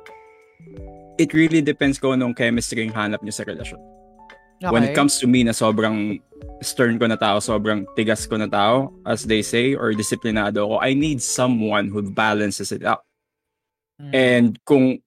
it 1.21 1.37
really 1.37 1.61
depends 1.61 2.01
kung 2.01 2.17
anong 2.17 2.35
chemistry 2.35 2.89
yung 2.89 2.97
hanap 2.97 3.21
niyo 3.21 3.37
sa 3.37 3.45
relasyon. 3.45 3.79
Okay. 4.59 4.75
When 4.75 4.83
it 4.83 4.97
comes 4.97 5.23
to 5.23 5.31
me 5.31 5.47
na 5.47 5.55
sobrang 5.55 6.19
stern 6.67 6.99
ko 6.99 7.07
na 7.07 7.15
tao, 7.15 7.39
sobrang 7.39 7.87
tigas 7.95 8.27
ko 8.27 8.43
na 8.43 8.51
tao, 8.51 8.91
as 9.07 9.23
they 9.23 9.39
say, 9.39 9.79
or 9.79 9.95
disiplinado 9.95 10.67
ako, 10.67 10.83
I 10.83 10.99
need 10.99 11.23
someone 11.23 11.87
who 11.87 12.03
balances 12.11 12.75
it 12.75 12.83
out. 12.83 13.07
Hmm. 14.03 14.11
And 14.11 14.49
kung 14.67 14.99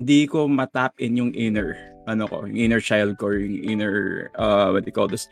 di 0.00 0.24
ko 0.24 0.48
matap 0.48 0.96
in 0.98 1.16
yung 1.20 1.32
inner, 1.36 1.76
ano 2.08 2.24
ko, 2.24 2.48
yung 2.48 2.56
inner 2.56 2.80
child 2.80 3.20
ko, 3.20 3.28
yung 3.30 3.60
inner, 3.62 4.28
uh, 4.40 4.72
what 4.72 4.82
do 4.82 4.88
you 4.88 4.96
call 4.96 5.06
this, 5.06 5.28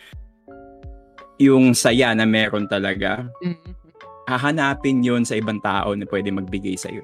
yung 1.40 1.72
saya 1.72 2.12
na 2.12 2.28
meron 2.28 2.68
talaga, 2.68 3.24
Mm. 3.40 3.56
hahanapin 4.28 5.00
yun 5.00 5.24
sa 5.24 5.40
ibang 5.40 5.56
tao 5.64 5.97
na 5.97 6.05
pwede 6.05 6.28
magbigay 6.28 6.76
sa'yo. 6.76 7.00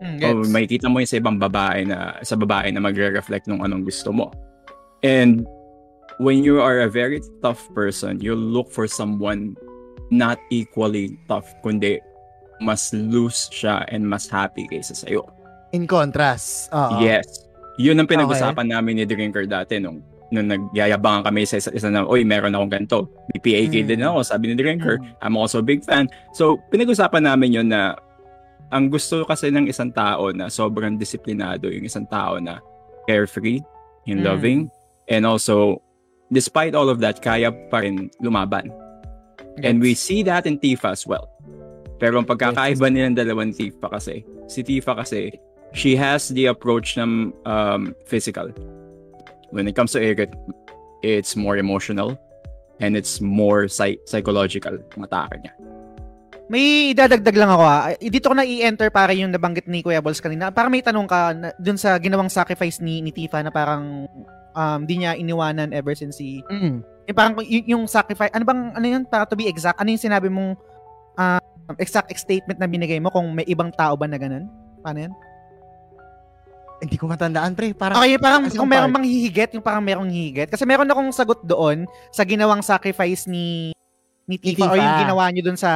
Hmm, 0.00 0.16
O 0.22 0.40
gets. 0.40 0.48
makikita 0.48 0.86
mo 0.88 1.02
yun 1.02 1.10
sa 1.10 1.20
ibang 1.20 1.36
babae 1.36 1.84
na 1.84 2.16
sa 2.24 2.38
babae 2.40 2.72
na 2.72 2.80
magre-reflect 2.80 3.44
nung 3.50 3.60
anong 3.60 3.84
gusto 3.84 4.08
mo. 4.14 4.32
And 5.04 5.44
when 6.16 6.40
you 6.40 6.64
are 6.64 6.80
a 6.80 6.88
very 6.88 7.20
tough 7.44 7.60
person, 7.76 8.22
you 8.24 8.32
look 8.32 8.72
for 8.72 8.88
someone 8.88 9.58
not 10.08 10.40
equally 10.48 11.20
tough, 11.28 11.44
kundi 11.60 12.00
mas 12.64 12.90
loose 12.96 13.52
siya 13.52 13.84
and 13.92 14.08
mas 14.08 14.24
happy 14.24 14.64
kaysa 14.72 14.96
sa'yo. 14.96 15.28
In 15.72 15.84
contrast. 15.84 16.72
Oo. 16.72 17.00
Yes. 17.00 17.44
Yun 17.78 18.00
ang 18.00 18.08
pinag-usapan 18.10 18.66
namin 18.68 18.98
ni 18.98 19.04
Drinker 19.06 19.46
dati 19.46 19.78
nung 19.78 20.02
nung 20.28 20.44
nagyayabangan 20.44 21.24
kami 21.24 21.48
sa 21.48 21.56
isa, 21.56 21.72
isa 21.72 21.88
na, 21.88 22.04
oy, 22.04 22.20
meron 22.20 22.52
akong 22.52 22.68
ganito. 22.68 23.08
May 23.32 23.40
PAK 23.40 23.80
Mm. 23.80 23.88
din 23.88 24.04
ako, 24.04 24.18
sabi 24.20 24.52
ni 24.52 24.54
Drinker. 24.60 25.00
Mm. 25.00 25.24
I'm 25.24 25.36
also 25.40 25.60
a 25.60 25.64
big 25.64 25.80
fan. 25.88 26.04
So, 26.36 26.60
pinag-usapan 26.68 27.24
namin 27.24 27.56
yun 27.56 27.68
na 27.72 27.96
ang 28.68 28.92
gusto 28.92 29.24
kasi 29.24 29.48
ng 29.48 29.72
isang 29.72 29.88
tao 29.88 30.28
na 30.36 30.52
sobrang 30.52 31.00
disiplinado, 31.00 31.72
yung 31.72 31.88
isang 31.88 32.04
tao 32.04 32.36
na 32.36 32.60
carefree, 33.08 33.64
yung 34.04 34.20
Mm. 34.20 34.26
loving, 34.28 34.60
and 35.08 35.24
also, 35.24 35.80
despite 36.28 36.76
all 36.76 36.92
of 36.92 37.00
that, 37.00 37.24
kaya 37.24 37.48
pa 37.72 37.80
rin 37.80 38.12
lumaban. 38.20 38.68
And 39.64 39.80
we 39.80 39.96
see 39.96 40.20
that 40.28 40.44
in 40.44 40.60
Tifa 40.60 40.92
as 40.92 41.08
well. 41.08 41.32
Pero 41.96 42.20
ang 42.20 42.28
pagkakaiba 42.28 42.92
nilang 42.92 43.16
dalawang 43.16 43.56
Tifa 43.56 43.88
kasi, 43.88 44.28
si 44.44 44.60
Tifa 44.60 44.92
kasi, 44.92 45.32
she 45.72 45.96
has 45.96 46.28
the 46.32 46.46
approach 46.46 46.96
ng 46.96 47.32
um, 47.44 47.94
physical. 48.06 48.48
When 49.50 49.68
it 49.68 49.74
comes 49.76 49.92
to 49.96 50.00
Eric, 50.00 50.32
it's 51.02 51.36
more 51.36 51.56
emotional 51.56 52.18
and 52.80 52.96
it's 52.96 53.20
more 53.20 53.66
psy- 53.68 54.00
psychological 54.06 54.76
ang 54.96 55.02
atake 55.04 55.36
niya. 55.44 55.54
May 56.48 56.96
idadagdag 56.96 57.36
lang 57.36 57.52
ako 57.52 57.64
ah. 57.64 57.92
Dito 58.00 58.32
ko 58.32 58.34
na 58.36 58.44
i-enter 58.44 58.88
para 58.88 59.12
yung 59.12 59.28
nabanggit 59.28 59.68
ni 59.68 59.84
Kuya 59.84 60.00
Balls 60.00 60.20
kanina. 60.20 60.48
Para 60.48 60.72
may 60.72 60.80
tanong 60.80 61.04
ka 61.04 61.36
na, 61.36 61.52
dun 61.60 61.76
sa 61.76 62.00
ginawang 62.00 62.32
sacrifice 62.32 62.80
ni, 62.80 63.04
ni 63.04 63.12
Tifa 63.12 63.44
na 63.44 63.52
parang 63.52 64.08
um, 64.56 64.80
di 64.88 65.04
niya 65.04 65.12
iniwanan 65.12 65.76
ever 65.76 65.92
since 65.92 66.16
si... 66.16 66.40
Mm. 66.48 66.80
Yung 66.80 67.16
parang 67.16 67.36
y- 67.44 67.68
yung 67.68 67.84
sacrifice... 67.84 68.32
Ano 68.32 68.48
bang, 68.48 68.72
ano 68.72 68.86
yun? 68.88 69.04
Para 69.04 69.28
to 69.28 69.36
be 69.36 69.44
exact, 69.44 69.76
ano 69.76 69.92
yung 69.92 70.00
sinabi 70.00 70.32
mong 70.32 70.56
ah, 71.20 71.40
exact 71.76 72.08
statement 72.16 72.56
na 72.56 72.64
binigay 72.64 72.96
mo 72.96 73.12
kung 73.12 73.28
may 73.36 73.44
ibang 73.44 73.68
tao 73.76 73.92
ba 73.92 74.08
na 74.08 74.16
ganun? 74.16 74.48
Paano 74.80 75.04
yan? 75.04 75.12
Hindi 76.78 76.94
ko 76.94 77.04
matandaan, 77.06 77.52
pre. 77.52 77.72
Parang, 77.72 77.98
Okay, 77.98 78.14
parang 78.16 78.46
kung 78.46 78.54
yung 78.56 78.70
meron 78.70 78.88
part. 78.88 78.96
bang 78.96 79.06
hihigit, 79.06 79.50
yung 79.52 79.64
parang 79.64 79.82
merong 79.82 80.06
hihigit. 80.06 80.46
Kasi 80.46 80.62
meron 80.62 80.86
akong 80.86 81.10
sagot 81.10 81.42
doon 81.42 81.82
sa 82.08 82.22
ginawang 82.22 82.60
sacrifice 82.60 83.26
ni 83.26 83.74
ni 84.24 84.36
Tifa, 84.36 84.68
or 84.68 84.76
Tifa. 84.76 84.84
yung 84.84 84.98
ginawa 85.02 85.24
niyo 85.28 85.42
doon 85.42 85.56
sa 85.56 85.70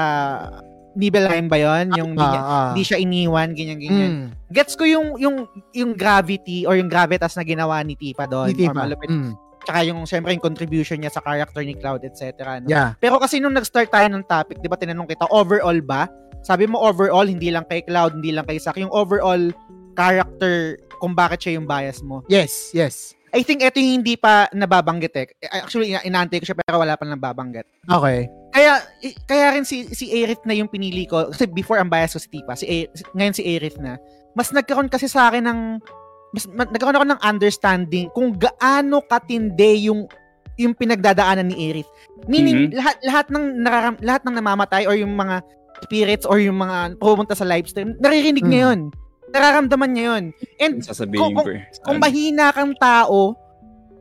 Nibelheim 0.93 1.49
ba 1.49 1.57
yun? 1.57 1.89
Yung 1.97 2.13
hindi, 2.13 2.21
niya- 2.23 2.39
Ah, 2.39 2.53
ah. 2.53 2.67
hindi 2.71 2.85
siya 2.85 2.99
iniwan, 3.01 3.49
ganyan, 3.51 3.79
ganyan. 3.81 4.11
Mm. 4.13 4.27
Gets 4.53 4.77
ko 4.77 4.85
yung, 4.85 5.17
yung, 5.17 5.37
yung 5.73 5.97
gravity 5.97 6.69
or 6.69 6.77
yung 6.77 6.87
gravitas 6.87 7.33
na 7.33 7.43
ginawa 7.43 7.81
ni 7.81 7.97
Tifa 7.97 8.29
doon. 8.29 8.53
Ni 8.53 8.61
Tifa. 8.61 8.77
Malupit. 8.77 9.09
Mm. 9.09 9.33
Tsaka 9.63 9.79
yung, 9.83 10.05
syempre, 10.05 10.31
yung 10.31 10.45
contribution 10.45 11.01
niya 11.01 11.09
sa 11.09 11.19
character 11.19 11.65
ni 11.65 11.73
Cloud, 11.73 12.05
etc. 12.05 12.37
No? 12.61 12.69
Yeah. 12.69 12.93
Pero 12.99 13.17
kasi 13.17 13.41
nung 13.41 13.55
nag-start 13.55 13.89
tayo 13.89 14.05
ng 14.07 14.23
topic, 14.23 14.61
di 14.61 14.69
ba 14.69 14.77
tinanong 14.77 15.09
kita, 15.09 15.25
overall 15.33 15.81
ba? 15.81 16.13
Sabi 16.43 16.67
mo 16.67 16.77
overall, 16.77 17.25
hindi 17.25 17.49
lang 17.49 17.65
kay 17.65 17.81
Cloud, 17.81 18.21
hindi 18.21 18.29
lang 18.31 18.45
kay 18.45 18.61
Zack. 18.61 18.77
Yung 18.77 18.93
overall 18.93 19.49
character, 19.97 20.77
kung 21.03 21.13
bakit 21.13 21.43
siya 21.43 21.59
yung 21.59 21.67
bias 21.67 21.99
mo. 22.01 22.23
Yes, 22.29 22.71
yes. 22.71 23.19
I 23.33 23.41
think 23.41 23.59
ito 23.59 23.81
yung 23.81 23.99
hindi 23.99 24.15
pa 24.15 24.47
nababanggit 24.53 25.15
eh. 25.17 25.27
Actually, 25.51 25.91
ina- 25.91 26.05
inaantay 26.05 26.39
ko 26.39 26.47
siya 26.47 26.55
pero 26.55 26.79
wala 26.79 26.95
pa 26.95 27.03
nababanggit. 27.03 27.65
Okay. 27.83 28.29
Kaya 28.53 28.79
kaya 29.25 29.57
rin 29.57 29.65
si 29.65 29.89
si 29.89 30.13
Aerith 30.13 30.45
na 30.45 30.53
yung 30.53 30.69
pinili 30.69 31.09
ko 31.09 31.33
kasi 31.33 31.49
before 31.49 31.81
ang 31.81 31.89
bias 31.89 32.13
ko 32.13 32.21
si 32.21 32.29
Tipa, 32.29 32.53
si 32.53 32.69
A- 32.69 32.91
si- 32.93 33.09
ngayon 33.11 33.33
si 33.33 33.43
Aerith 33.43 33.81
na. 33.81 33.97
Mas 34.33 34.53
nagkaroon 34.53 34.87
kasi 34.87 35.09
sa 35.09 35.27
akin 35.27 35.43
ng 35.43 35.61
mas 36.31 36.45
ma- 36.47 36.69
nagkaroon 36.69 36.95
ako 36.95 37.07
ng 37.09 37.23
understanding 37.25 38.07
kung 38.13 38.37
gaano 38.37 39.01
katindi 39.03 39.89
yung 39.89 40.05
yung 40.55 40.77
pinagdadaanan 40.77 41.49
ni 41.49 41.57
Aerith. 41.59 41.89
Meaning 42.29 42.69
Mhm. 42.69 42.77
lahat 42.77 42.97
lahat 43.03 43.27
ng 43.33 43.45
nararam, 43.59 43.95
lahat 43.99 44.23
ng 44.23 44.35
namamatay 44.37 44.85
or 44.85 44.93
yung 44.93 45.17
mga 45.17 45.41
spirits 45.83 46.29
or 46.29 46.37
yung 46.37 46.61
mga 46.61 47.01
pumunta 47.01 47.33
sa 47.33 47.43
live 47.43 47.65
stream, 47.65 47.97
naririnig 47.97 48.45
niya 48.45 48.61
Mm. 48.61 48.69
'yun. 48.69 48.81
Nararamdaman 49.33 49.91
niya 49.91 50.05
'yun. 50.07 50.25
And 50.59 50.75
sasabihin 50.81 51.33
Kung- 51.33 51.37
ko 51.37 51.49
eh. 51.49 51.65
kung 51.81 51.97
Ano? 51.97 52.05
mahina 52.05 52.53
kang 52.53 52.77
tao, 52.77 53.35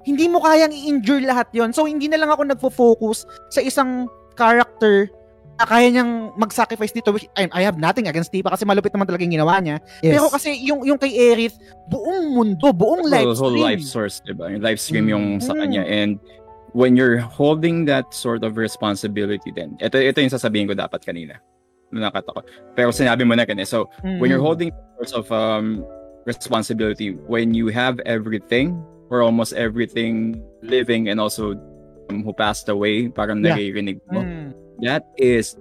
hindi 0.02 0.26
mo 0.26 0.40
kayang 0.40 0.70
i-endure 0.70 1.22
lahat 1.22 1.48
yon 1.52 1.72
So, 1.72 1.86
hindi 1.86 2.06
na 2.06 2.18
lang 2.18 2.28
ako 2.28 2.42
nagfo-focus 2.48 3.24
sa 3.50 3.62
isang 3.62 4.10
character 4.34 5.08
na 5.56 5.64
kaya 5.64 5.88
niyang 5.88 6.34
mag-sacrifice 6.36 6.90
dito. 6.90 7.14
Which, 7.14 7.30
I, 7.34 7.46
I 7.52 7.62
have 7.62 7.78
nothing 7.78 8.10
against 8.10 8.34
Tifa 8.34 8.50
kasi 8.50 8.66
malupit 8.66 8.90
naman 8.90 9.06
talaga 9.06 9.22
yung 9.22 9.36
ginawa 9.36 9.62
niya. 9.62 9.78
Yes. 10.02 10.18
Pero 10.18 10.26
kasi 10.28 10.58
yung, 10.58 10.82
yung 10.82 10.98
kay 10.98 11.14
Aerith, 11.14 11.54
buong 11.86 12.34
mundo, 12.34 12.74
buong 12.74 13.06
live 13.06 13.30
whole, 13.30 13.38
whole 13.38 13.54
stream. 13.54 13.68
life 13.70 13.84
source, 13.86 14.26
diba? 14.26 14.50
Yung 14.50 14.60
live 14.60 14.80
stream 14.82 15.06
Mm. 15.06 15.12
yung 15.12 15.26
sa 15.38 15.54
Mm. 15.54 15.60
kanya. 15.60 15.84
And 15.86 16.18
when 16.74 16.98
you're 16.98 17.22
holding 17.22 17.86
that 17.86 18.10
sort 18.10 18.42
of 18.42 18.58
responsibility 18.58 19.54
then, 19.54 19.78
ito, 19.78 19.96
ito 19.96 20.18
yung 20.18 20.34
sasabihin 20.34 20.66
ko 20.66 20.74
dapat 20.74 21.06
kanina. 21.06 21.38
Nakata 21.92 22.32
ko. 22.32 22.42
Pero 22.76 22.90
sinabi 22.92 23.28
mo 23.28 23.36
na 23.36 23.44
kanina. 23.46 23.68
So, 23.68 23.92
when 24.20 24.32
you're 24.32 24.40
Mm. 24.40 24.48
holding 24.48 24.72
sorts 24.98 25.12
of 25.14 25.28
um, 25.32 25.84
responsibility, 26.26 27.12
when 27.28 27.54
you 27.54 27.68
have 27.68 28.00
everything, 28.08 28.80
or 29.12 29.22
almost 29.22 29.52
everything 29.54 30.40
living 30.64 31.10
and 31.12 31.20
also 31.20 31.54
um, 32.10 32.24
who 32.24 32.32
passed 32.34 32.70
away, 32.72 33.10
parang 33.12 33.44
Yeah. 33.44 33.56
naririnig 33.60 34.00
mo, 34.08 34.24
Mm. 34.24 34.56
that 34.88 35.04
is 35.20 35.56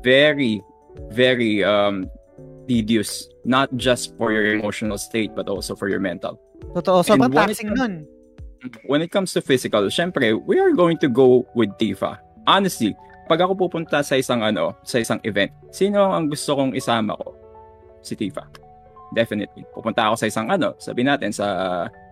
very, 0.00 0.64
very 1.12 1.60
um, 1.64 2.08
tedious, 2.64 3.28
not 3.44 3.68
just 3.76 4.16
for 4.16 4.32
your 4.32 4.56
emotional 4.56 4.96
state, 4.96 5.36
but 5.36 5.48
also 5.52 5.76
for 5.76 5.88
your 5.92 6.00
mental. 6.00 6.40
Totoo, 6.72 7.04
sobrang 7.04 7.28
And 7.28 7.34
when 7.36 7.44
it 7.52 7.60
taxing 7.60 7.72
nun. 7.76 7.94
When 8.88 9.04
it 9.04 9.12
comes 9.12 9.36
to 9.36 9.44
physical, 9.44 9.84
syempre, 9.92 10.32
we 10.48 10.56
are 10.56 10.72
going 10.72 10.96
to 11.04 11.08
go 11.12 11.44
with 11.52 11.68
Tifa. 11.76 12.16
Honestly, 12.48 12.96
pag 13.24 13.40
ako 13.40 13.68
pupunta 13.68 14.04
sa 14.04 14.14
isang 14.16 14.44
ano, 14.44 14.76
sa 14.84 15.00
isang 15.00 15.20
event, 15.24 15.50
sino 15.72 16.12
ang 16.12 16.28
gusto 16.28 16.56
kong 16.56 16.76
isama 16.76 17.16
ko? 17.16 17.32
Si 18.04 18.12
Tifa. 18.14 18.44
Definitely. 19.16 19.64
Pupunta 19.72 20.10
ako 20.10 20.20
sa 20.20 20.26
isang 20.28 20.50
ano, 20.52 20.76
sabi 20.76 21.06
natin 21.06 21.32
sa 21.32 21.46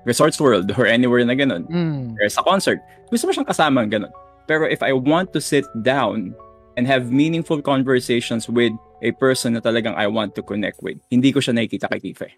Resorts 0.09 0.41
World 0.41 0.73
or 0.79 0.89
anywhere 0.89 1.25
na 1.27 1.37
ganun. 1.37 1.69
Mm. 1.69 2.17
or 2.17 2.29
sa 2.33 2.43
concert, 2.43 2.81
gusto 3.13 3.29
mo 3.29 3.33
siyang 3.35 3.49
kasama 3.49 3.85
ganun. 3.85 4.13
Pero 4.49 4.67
if 4.67 4.81
I 4.81 4.97
want 4.97 5.31
to 5.37 5.41
sit 5.41 5.67
down 5.85 6.35
and 6.81 6.89
have 6.89 7.13
meaningful 7.13 7.61
conversations 7.61 8.49
with 8.49 8.73
a 9.05 9.13
person 9.21 9.55
na 9.55 9.61
talagang 9.61 9.95
I 9.95 10.09
want 10.09 10.35
to 10.39 10.43
connect 10.43 10.81
with, 10.81 10.97
hindi 11.13 11.31
ko 11.31 11.39
siya 11.39 11.55
nakikita 11.55 11.93
kay 11.93 12.01
Tifa. 12.01 12.27
eh. 12.31 12.35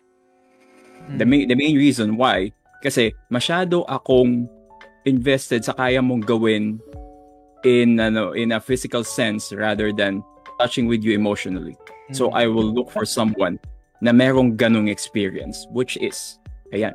The, 1.20 1.28
main, 1.28 1.49
the 1.49 1.57
main 1.57 1.77
reason 1.77 2.17
why, 2.17 2.51
kasi 2.81 3.12
masyado 3.28 3.85
akong 3.85 4.49
invested 5.05 5.65
sa 5.65 5.77
kaya 5.77 6.01
mong 6.01 6.25
gawin 6.25 6.81
in 7.65 7.99
ano 7.99 8.33
in 8.33 8.52
a 8.52 8.60
physical 8.60 9.02
sense 9.02 9.52
rather 9.52 9.93
than 9.93 10.23
touching 10.60 10.86
with 10.86 11.02
you 11.02 11.12
emotionally. 11.12 11.76
So 12.12 12.31
I 12.31 12.47
will 12.47 12.68
look 12.68 12.93
for 12.93 13.09
someone 13.09 13.59
na 14.05 14.12
merong 14.12 14.60
ganong 14.60 14.93
experience 14.93 15.67
which 15.73 15.97
is 15.99 16.39
ayan. 16.70 16.93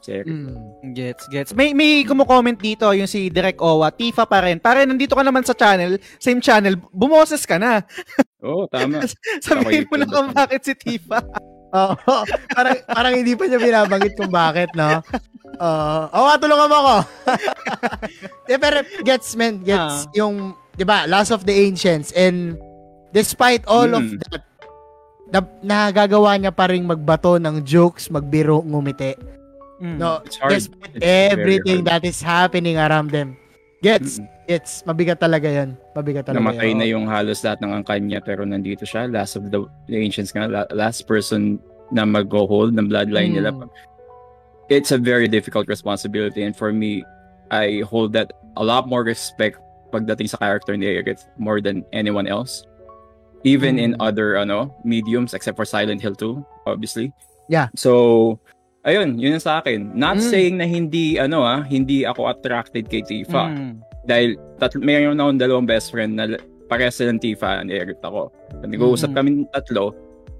Si 0.00 0.16
Eric. 0.16 0.32
Mm. 0.32 0.96
Gets, 0.96 1.28
gets. 1.28 1.50
May 1.52 1.76
may 1.76 2.08
kumo-comment 2.08 2.56
dito 2.56 2.88
yung 2.96 3.04
si 3.04 3.28
Direk 3.28 3.60
Owa, 3.60 3.92
Tifa 3.92 4.24
pa 4.24 4.40
rin. 4.40 4.56
Pare, 4.56 4.88
nandito 4.88 5.12
ka 5.12 5.20
naman 5.20 5.44
sa 5.44 5.52
channel, 5.52 6.00
same 6.16 6.40
channel, 6.40 6.80
bumoses 6.88 7.44
ka 7.44 7.60
na. 7.60 7.84
Oo, 8.40 8.64
tama. 8.64 9.04
Sabihin 9.44 9.84
mo 9.92 10.00
na 10.00 10.08
kung 10.08 10.32
bakit 10.32 10.64
si 10.64 10.72
Tifa. 10.72 11.20
Oo. 11.70 11.94
parang, 12.50 12.76
parang 12.84 13.14
hindi 13.14 13.34
pa 13.34 13.46
niya 13.46 13.58
binabanggit 13.58 14.14
kung 14.14 14.30
bakit, 14.30 14.70
no? 14.74 14.98
Oo. 15.60 15.98
Oo, 16.10 16.24
nga, 16.26 16.36
tulungan 16.38 16.68
mo 16.68 16.76
ako. 16.76 16.96
Eh, 18.50 18.58
pero 18.58 18.82
gets, 19.06 19.38
man, 19.38 19.62
gets 19.62 20.10
Ah. 20.10 20.12
yung, 20.12 20.52
di 20.74 20.82
ba, 20.82 21.06
Last 21.06 21.30
of 21.30 21.46
the 21.46 21.54
Ancients 21.54 22.10
and 22.12 22.58
despite 23.10 23.62
all 23.70 23.86
of 23.86 24.02
Mm. 24.02 24.18
that, 24.26 24.42
na, 25.30 25.40
nagagawa 25.62 26.34
niya 26.34 26.50
pa 26.50 26.66
rin 26.66 26.82
magbato 26.82 27.38
ng 27.38 27.62
jokes, 27.62 28.10
magbiro, 28.10 28.58
ngumiti. 28.66 29.14
Mm. 29.78 29.96
No, 29.96 30.18
despite 30.50 30.98
everything 31.00 31.86
that 31.86 32.02
is 32.02 32.18
happening 32.18 32.74
around 32.74 33.14
them. 33.14 33.38
Gets, 33.80 34.20
gets, 34.44 34.84
mabigat 34.84 35.16
talaga 35.16 35.48
yan. 35.48 35.72
Mabigat 35.96 36.28
talaga 36.28 36.36
Namatay 36.44 36.76
yan. 36.76 36.78
na 36.78 36.86
yung 36.86 37.04
halos 37.08 37.40
lahat 37.40 37.64
ng 37.64 37.72
angkan 37.72 38.04
niya 38.04 38.20
pero 38.20 38.44
nandito 38.44 38.84
siya. 38.84 39.08
Last 39.08 39.40
of 39.40 39.48
the, 39.48 39.64
the 39.88 39.96
ancients 39.96 40.36
nga. 40.36 40.44
la- 40.44 40.68
Last 40.70 41.08
person 41.08 41.56
na 41.88 42.04
mag-hold 42.04 42.76
ng 42.76 42.86
bloodline 42.86 43.32
Mm. 43.32 43.36
nila. 43.40 43.50
It's 44.68 44.92
a 44.92 45.00
very 45.00 45.26
difficult 45.26 45.66
responsibility 45.66 46.44
and 46.44 46.52
for 46.54 46.70
me, 46.70 47.02
I 47.50 47.82
hold 47.82 48.12
that 48.14 48.30
a 48.54 48.62
lot 48.62 48.86
more 48.86 49.02
respect 49.02 49.58
pagdating 49.90 50.28
sa 50.28 50.36
character 50.38 50.76
ni 50.76 50.86
Eric 50.86 51.18
more 51.40 51.58
than 51.58 51.82
anyone 51.90 52.28
else. 52.28 52.62
Even 53.42 53.80
in 53.80 53.96
Mm. 53.96 54.04
other 54.04 54.36
ano 54.36 54.76
mediums 54.84 55.32
except 55.32 55.56
for 55.56 55.64
Silent 55.64 56.04
Hill 56.04 56.14
2, 56.14 56.44
obviously. 56.68 57.10
Yeah. 57.48 57.72
So, 57.74 58.38
ayun, 58.82 59.16
yun 59.16 59.36
yung 59.36 59.42
sa 59.42 59.60
akin. 59.60 59.92
Not 59.92 60.18
Mm. 60.18 60.26
saying 60.26 60.54
na 60.56 60.66
hindi 60.66 61.16
ano 61.16 61.42
ah, 61.42 61.60
hindi 61.62 62.04
ako 62.04 62.28
attracted 62.28 62.86
kay 62.86 63.02
Tifa 63.02 63.50
Mm. 63.50 63.72
dahil 64.04 64.28
tat 64.56 64.76
mayroon 64.76 65.16
akong 65.16 65.40
dalawang 65.40 65.68
best 65.68 65.90
friend 65.90 66.16
na 66.16 66.36
parehas 66.66 66.96
silang 66.96 67.18
Tifa 67.18 67.58
and 67.58 67.68
Eric 67.68 67.98
ako. 68.00 68.30
Nag-uusap 68.62 69.10
Mhm. 69.10 69.16
kami 69.16 69.30
tatlo, 69.50 69.90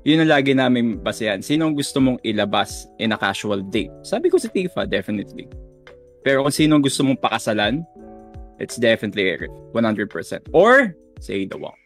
yun 0.04 0.22
ang 0.22 0.30
lagi 0.30 0.54
namin 0.54 0.96
basehan. 0.96 1.42
Sino 1.42 1.66
ang 1.66 1.74
gusto 1.74 1.98
mong 1.98 2.22
ilabas 2.22 2.86
in 2.96 3.10
a 3.10 3.18
casual 3.18 3.60
date? 3.66 3.90
Sabi 4.00 4.30
ko 4.30 4.38
si 4.38 4.46
Tifa, 4.46 4.86
definitely. 4.86 5.50
Pero 6.20 6.44
kung 6.44 6.52
sino 6.52 6.76
ang 6.76 6.84
gusto 6.84 7.00
mong 7.02 7.18
pakasalan, 7.18 7.80
it's 8.60 8.76
definitely 8.76 9.24
Eric, 9.26 9.50
100%. 9.72 10.44
Or, 10.52 10.92
say 11.18 11.48
the 11.48 11.56
Wong. 11.56 11.79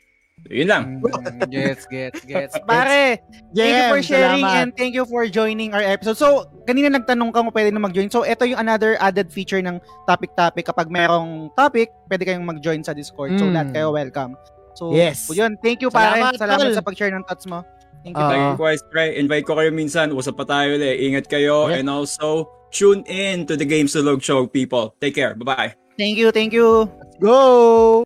So, 0.44 0.52
yun 0.52 0.68
lang. 0.68 1.00
Mm, 1.00 1.48
gets, 1.48 1.89
gets, 1.89 2.20
gets. 2.23 2.52
Pare, 2.68 3.16
thank 3.56 3.73
you 3.73 3.84
for 3.89 4.00
sharing 4.05 4.44
salamat. 4.44 4.60
and 4.60 4.68
thank 4.76 4.92
you 4.92 5.08
for 5.08 5.24
joining 5.24 5.73
our 5.73 5.81
episode. 5.81 6.20
So, 6.20 6.44
kanina 6.68 6.92
nagtanong 6.92 7.32
ka 7.32 7.40
kung 7.40 7.55
pwede 7.56 7.73
na 7.73 7.81
mag-join. 7.81 8.12
So, 8.12 8.28
ito 8.28 8.44
yung 8.44 8.60
another 8.60 9.00
added 9.00 9.32
feature 9.32 9.64
ng 9.64 9.81
topic-topic. 10.05 10.68
Kapag 10.68 10.92
merong 10.92 11.48
topic, 11.56 11.89
pwede 12.12 12.28
kayong 12.28 12.44
mag-join 12.44 12.84
sa 12.84 12.92
Discord. 12.92 13.40
So, 13.40 13.48
Mm. 13.48 13.52
lahat 13.56 13.68
kayo 13.73 13.89
welcome. 13.89 14.36
So, 14.76 14.92
Yes. 14.92 15.32
yun. 15.32 15.56
Thank 15.64 15.81
you, 15.81 15.89
pare. 15.89 16.20
Salamat, 16.20 16.36
Salamat, 16.36 16.64
tol. 16.68 16.76
sa 16.76 16.84
pag-share 16.84 17.12
ng 17.16 17.24
thoughts 17.24 17.48
mo. 17.48 17.64
Thank 18.05 18.12
you. 18.12 18.20
Ah. 18.20 18.28
Thank 18.28 18.44
you, 18.44 18.56
guys, 18.60 18.81
pre. 18.84 19.16
Invite 19.16 19.48
ko 19.48 19.56
kayo 19.56 19.73
minsan. 19.73 20.12
Usap 20.12 20.36
pa 20.36 20.44
tayo 20.44 20.76
ulit. 20.76 21.00
Ingat 21.00 21.24
kayo. 21.24 21.73
Yeah. 21.73 21.81
And 21.81 21.89
also, 21.89 22.52
tune 22.68 23.00
in 23.08 23.48
to 23.48 23.56
the 23.56 23.64
Games 23.64 23.97
Log 23.97 24.20
Show, 24.20 24.44
people. 24.44 24.92
Take 25.00 25.16
care. 25.16 25.32
Bye-bye. 25.32 25.73
Thank 25.97 26.20
you, 26.20 26.28
thank 26.28 26.52
you. 26.52 26.84
Go! 27.16 28.05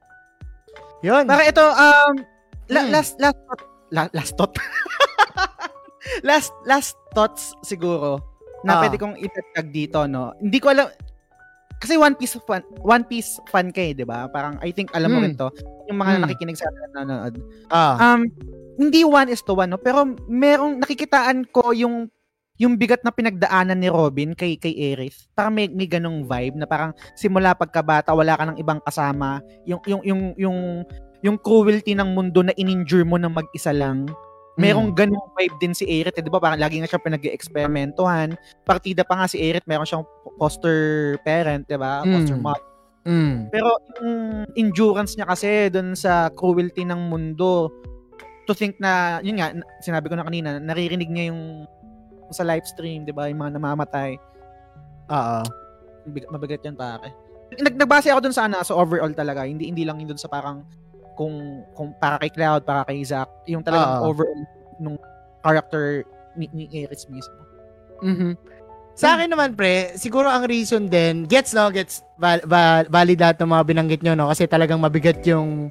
Yun. 1.01 1.25
Para 1.25 1.43
ito, 1.45 1.63
um, 1.63 2.15
la- 2.69 2.85
Hmm. 2.85 2.93
last, 2.93 3.15
last, 3.19 3.39
thought, 3.47 3.63
la- 3.91 4.13
last 4.13 4.33
thought. 4.35 4.55
last, 6.27 6.51
last 6.65 6.95
thoughts 7.15 7.55
siguro 7.63 8.23
na 8.65 8.79
Ah. 8.79 8.81
pwede 8.83 8.99
kong 8.99 9.15
itatag 9.17 9.71
dito, 9.71 10.03
no? 10.05 10.35
Hindi 10.37 10.59
ko 10.59 10.75
alam, 10.75 10.91
kasi 11.79 11.95
One 11.95 12.19
Piece 12.19 12.35
fan, 12.43 12.63
One 12.83 13.07
Piece 13.07 13.39
fan 13.47 13.71
ka 13.71 13.79
eh, 13.81 13.95
di 13.95 14.03
ba? 14.03 14.27
Parang, 14.27 14.59
I 14.59 14.75
think, 14.75 14.91
alam 14.93 15.15
mo 15.15 15.19
Hmm. 15.23 15.27
rin 15.31 15.35
to. 15.39 15.49
Yung 15.87 15.99
mga 15.99 16.13
Hmm. 16.19 16.23
nakikinig 16.27 16.59
sa 16.59 16.67
atin 16.67 16.81
na 16.83 17.03
nanonood. 17.07 17.35
Ah. 17.71 17.95
Um, 17.97 18.27
hindi 18.77 19.03
one 19.03 19.31
is 19.31 19.43
to 19.43 19.55
one, 19.55 19.71
no? 19.71 19.79
Pero 19.79 20.03
merong, 20.27 20.83
nakikitaan 20.83 21.47
ko 21.51 21.71
yung 21.71 22.11
yung 22.59 22.75
bigat 22.75 23.07
na 23.07 23.15
pinagdaanan 23.15 23.79
ni 23.79 23.87
Robin 23.87 24.35
kay 24.35 24.59
kay 24.59 24.75
Aerith. 24.75 25.31
Parang 25.33 25.55
may, 25.55 25.71
may 25.71 25.87
ganong 25.87 26.27
vibe 26.27 26.59
na 26.59 26.67
parang 26.67 26.91
simula 27.15 27.55
pagkabata 27.55 28.11
wala 28.11 28.35
ka 28.35 28.45
ng 28.51 28.59
ibang 28.59 28.83
kasama. 28.83 29.39
Yung 29.63 29.79
yung 29.87 30.03
yung 30.03 30.23
yung 30.35 30.59
yung 31.23 31.37
cruelty 31.39 31.95
ng 31.95 32.15
mundo 32.15 32.43
na 32.43 32.55
ininjure 32.59 33.07
mo 33.07 33.15
ng 33.15 33.31
mag-isa 33.31 33.71
lang. 33.71 34.11
Merong 34.59 34.91
ganong 34.91 35.31
vibe 35.39 35.55
din 35.63 35.71
si 35.71 35.87
Aerith, 35.87 36.19
eh, 36.19 36.23
'di 36.23 36.35
ba? 36.35 36.43
Parang 36.43 36.59
lagi 36.59 36.83
nga 36.83 36.91
siya 36.91 36.99
pinag-eksperimentuhan. 36.99 38.35
Partida 38.67 39.07
pa 39.07 39.23
nga 39.23 39.31
si 39.31 39.39
Aerith, 39.39 39.63
meron 39.71 39.87
siyang 39.87 40.03
foster 40.35 41.15
parent, 41.23 41.63
'di 41.71 41.79
ba? 41.79 42.03
Mm. 42.03 42.11
Foster 42.11 42.39
mom. 42.43 42.59
Mm. 43.07 43.55
Pero 43.55 43.71
yung 44.03 44.15
endurance 44.59 45.15
niya 45.15 45.31
kasi 45.31 45.71
dun 45.71 45.95
sa 45.95 46.27
cruelty 46.35 46.83
ng 46.83 47.07
mundo, 47.07 47.71
to 48.49 48.53
think 48.57 48.81
na, 48.83 49.23
yun 49.23 49.39
nga, 49.39 49.53
na- 49.53 49.69
sinabi 49.85 50.09
ko 50.09 50.19
na 50.19 50.25
kanina, 50.25 50.57
naririnig 50.59 51.13
niya 51.13 51.31
yung 51.31 51.69
sa 52.31 52.45
live 52.45 52.67
stream, 52.69 53.05
di 53.05 53.13
ba, 53.13 53.29
yung 53.29 53.41
mga 53.41 53.57
namamatay. 53.57 54.17
Oo. 55.09 55.41
Mabigat, 56.09 56.29
mabigat 56.33 56.63
yan 56.65 56.77
pare. 56.77 57.09
Nag, 57.49 57.75
nagbase 57.81 58.13
ako 58.13 58.21
dun 58.29 58.37
sa 58.37 58.45
ano, 58.45 58.61
sa 58.61 58.77
overall 58.77 59.13
talaga. 59.17 59.49
Hindi 59.49 59.73
hindi 59.73 59.85
lang 59.89 60.01
yun 60.01 60.13
dun 60.13 60.21
sa 60.21 60.29
parang 60.29 60.65
kung 61.17 61.65
kung 61.73 61.97
para 61.97 62.21
kay 62.21 62.31
Cloud, 62.31 62.63
para 62.69 62.85
kay 62.85 63.01
Zack, 63.03 63.29
yung 63.49 63.65
talagang 63.65 64.05
Oo. 64.05 64.13
overall 64.13 64.43
nung 64.79 64.97
character 65.41 66.05
ni, 66.37 66.47
ni 66.53 66.65
Aerith 66.71 67.09
mismo. 67.11 67.41
Mhm. 68.05 68.39
Sa 68.99 69.15
akin 69.15 69.31
naman, 69.31 69.55
pre, 69.55 69.95
siguro 69.95 70.27
ang 70.27 70.43
reason 70.51 70.91
din, 70.91 71.23
gets, 71.31 71.55
no? 71.55 71.71
Gets, 71.71 72.03
val- 72.19 72.43
val- 72.43 72.91
valid 72.91 73.23
lahat 73.23 73.39
ng 73.39 73.51
mga 73.55 73.65
binanggit 73.71 74.01
nyo, 74.03 74.19
no? 74.19 74.27
Kasi 74.27 74.51
talagang 74.51 74.83
mabigat 74.83 75.23
yung 75.23 75.71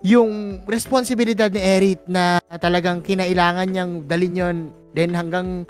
yung 0.00 0.62
responsibilidad 0.64 1.50
ni 1.50 1.58
Eric 1.58 2.06
na 2.06 2.38
talagang 2.58 3.02
kinailangan 3.02 3.66
niyang 3.66 3.92
dalin 4.06 4.34
yon 4.34 4.56
then 4.94 5.10
hanggang 5.10 5.66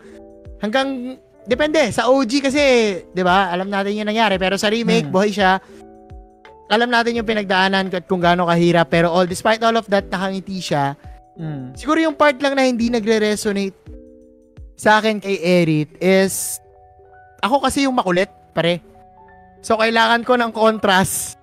hanggang 0.61 1.17
depende 1.49 1.81
sa 1.89 2.13
OG 2.13 2.45
kasi 2.45 2.63
'di 3.09 3.23
ba 3.25 3.49
alam 3.49 3.73
natin 3.73 3.97
yung 3.97 4.09
nangyari 4.09 4.37
pero 4.37 4.61
sa 4.61 4.69
remake 4.69 5.09
Hmm. 5.09 5.15
buhay 5.17 5.33
siya 5.33 5.57
alam 6.69 6.93
natin 6.93 7.17
yung 7.17 7.25
pinagdaanan 7.25 7.89
at 7.89 8.05
kung 8.05 8.21
gaano 8.21 8.45
kahirap 8.45 8.93
pero 8.93 9.09
all 9.09 9.25
despite 9.25 9.65
all 9.65 9.81
of 9.81 9.89
that 9.89 10.05
nakangiti 10.13 10.61
siya 10.61 10.93
Mm. 11.39 11.71
Siguro 11.79 12.03
yung 12.03 12.19
part 12.19 12.35
lang 12.43 12.59
na 12.59 12.67
hindi 12.67 12.91
nagre-resonate 12.91 13.79
sa 14.75 14.99
akin 14.99 15.23
kay 15.23 15.39
Eric 15.39 15.95
is 16.03 16.59
ako 17.39 17.63
kasi 17.63 17.87
yung 17.87 17.95
makulit, 17.95 18.27
pare. 18.51 18.83
So, 19.63 19.79
kailangan 19.79 20.27
ko 20.27 20.35
ng 20.35 20.51
contrast 20.51 21.38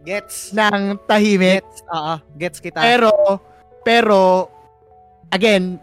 Gets. 0.00 0.52
ng 0.52 0.96
tahimik. 1.04 1.60
Gets. 1.60 1.78
Oo, 1.88 2.14
gets 2.34 2.58
kita. 2.58 2.78
Pero, 2.78 3.10
pero, 3.82 4.48
again, 5.28 5.76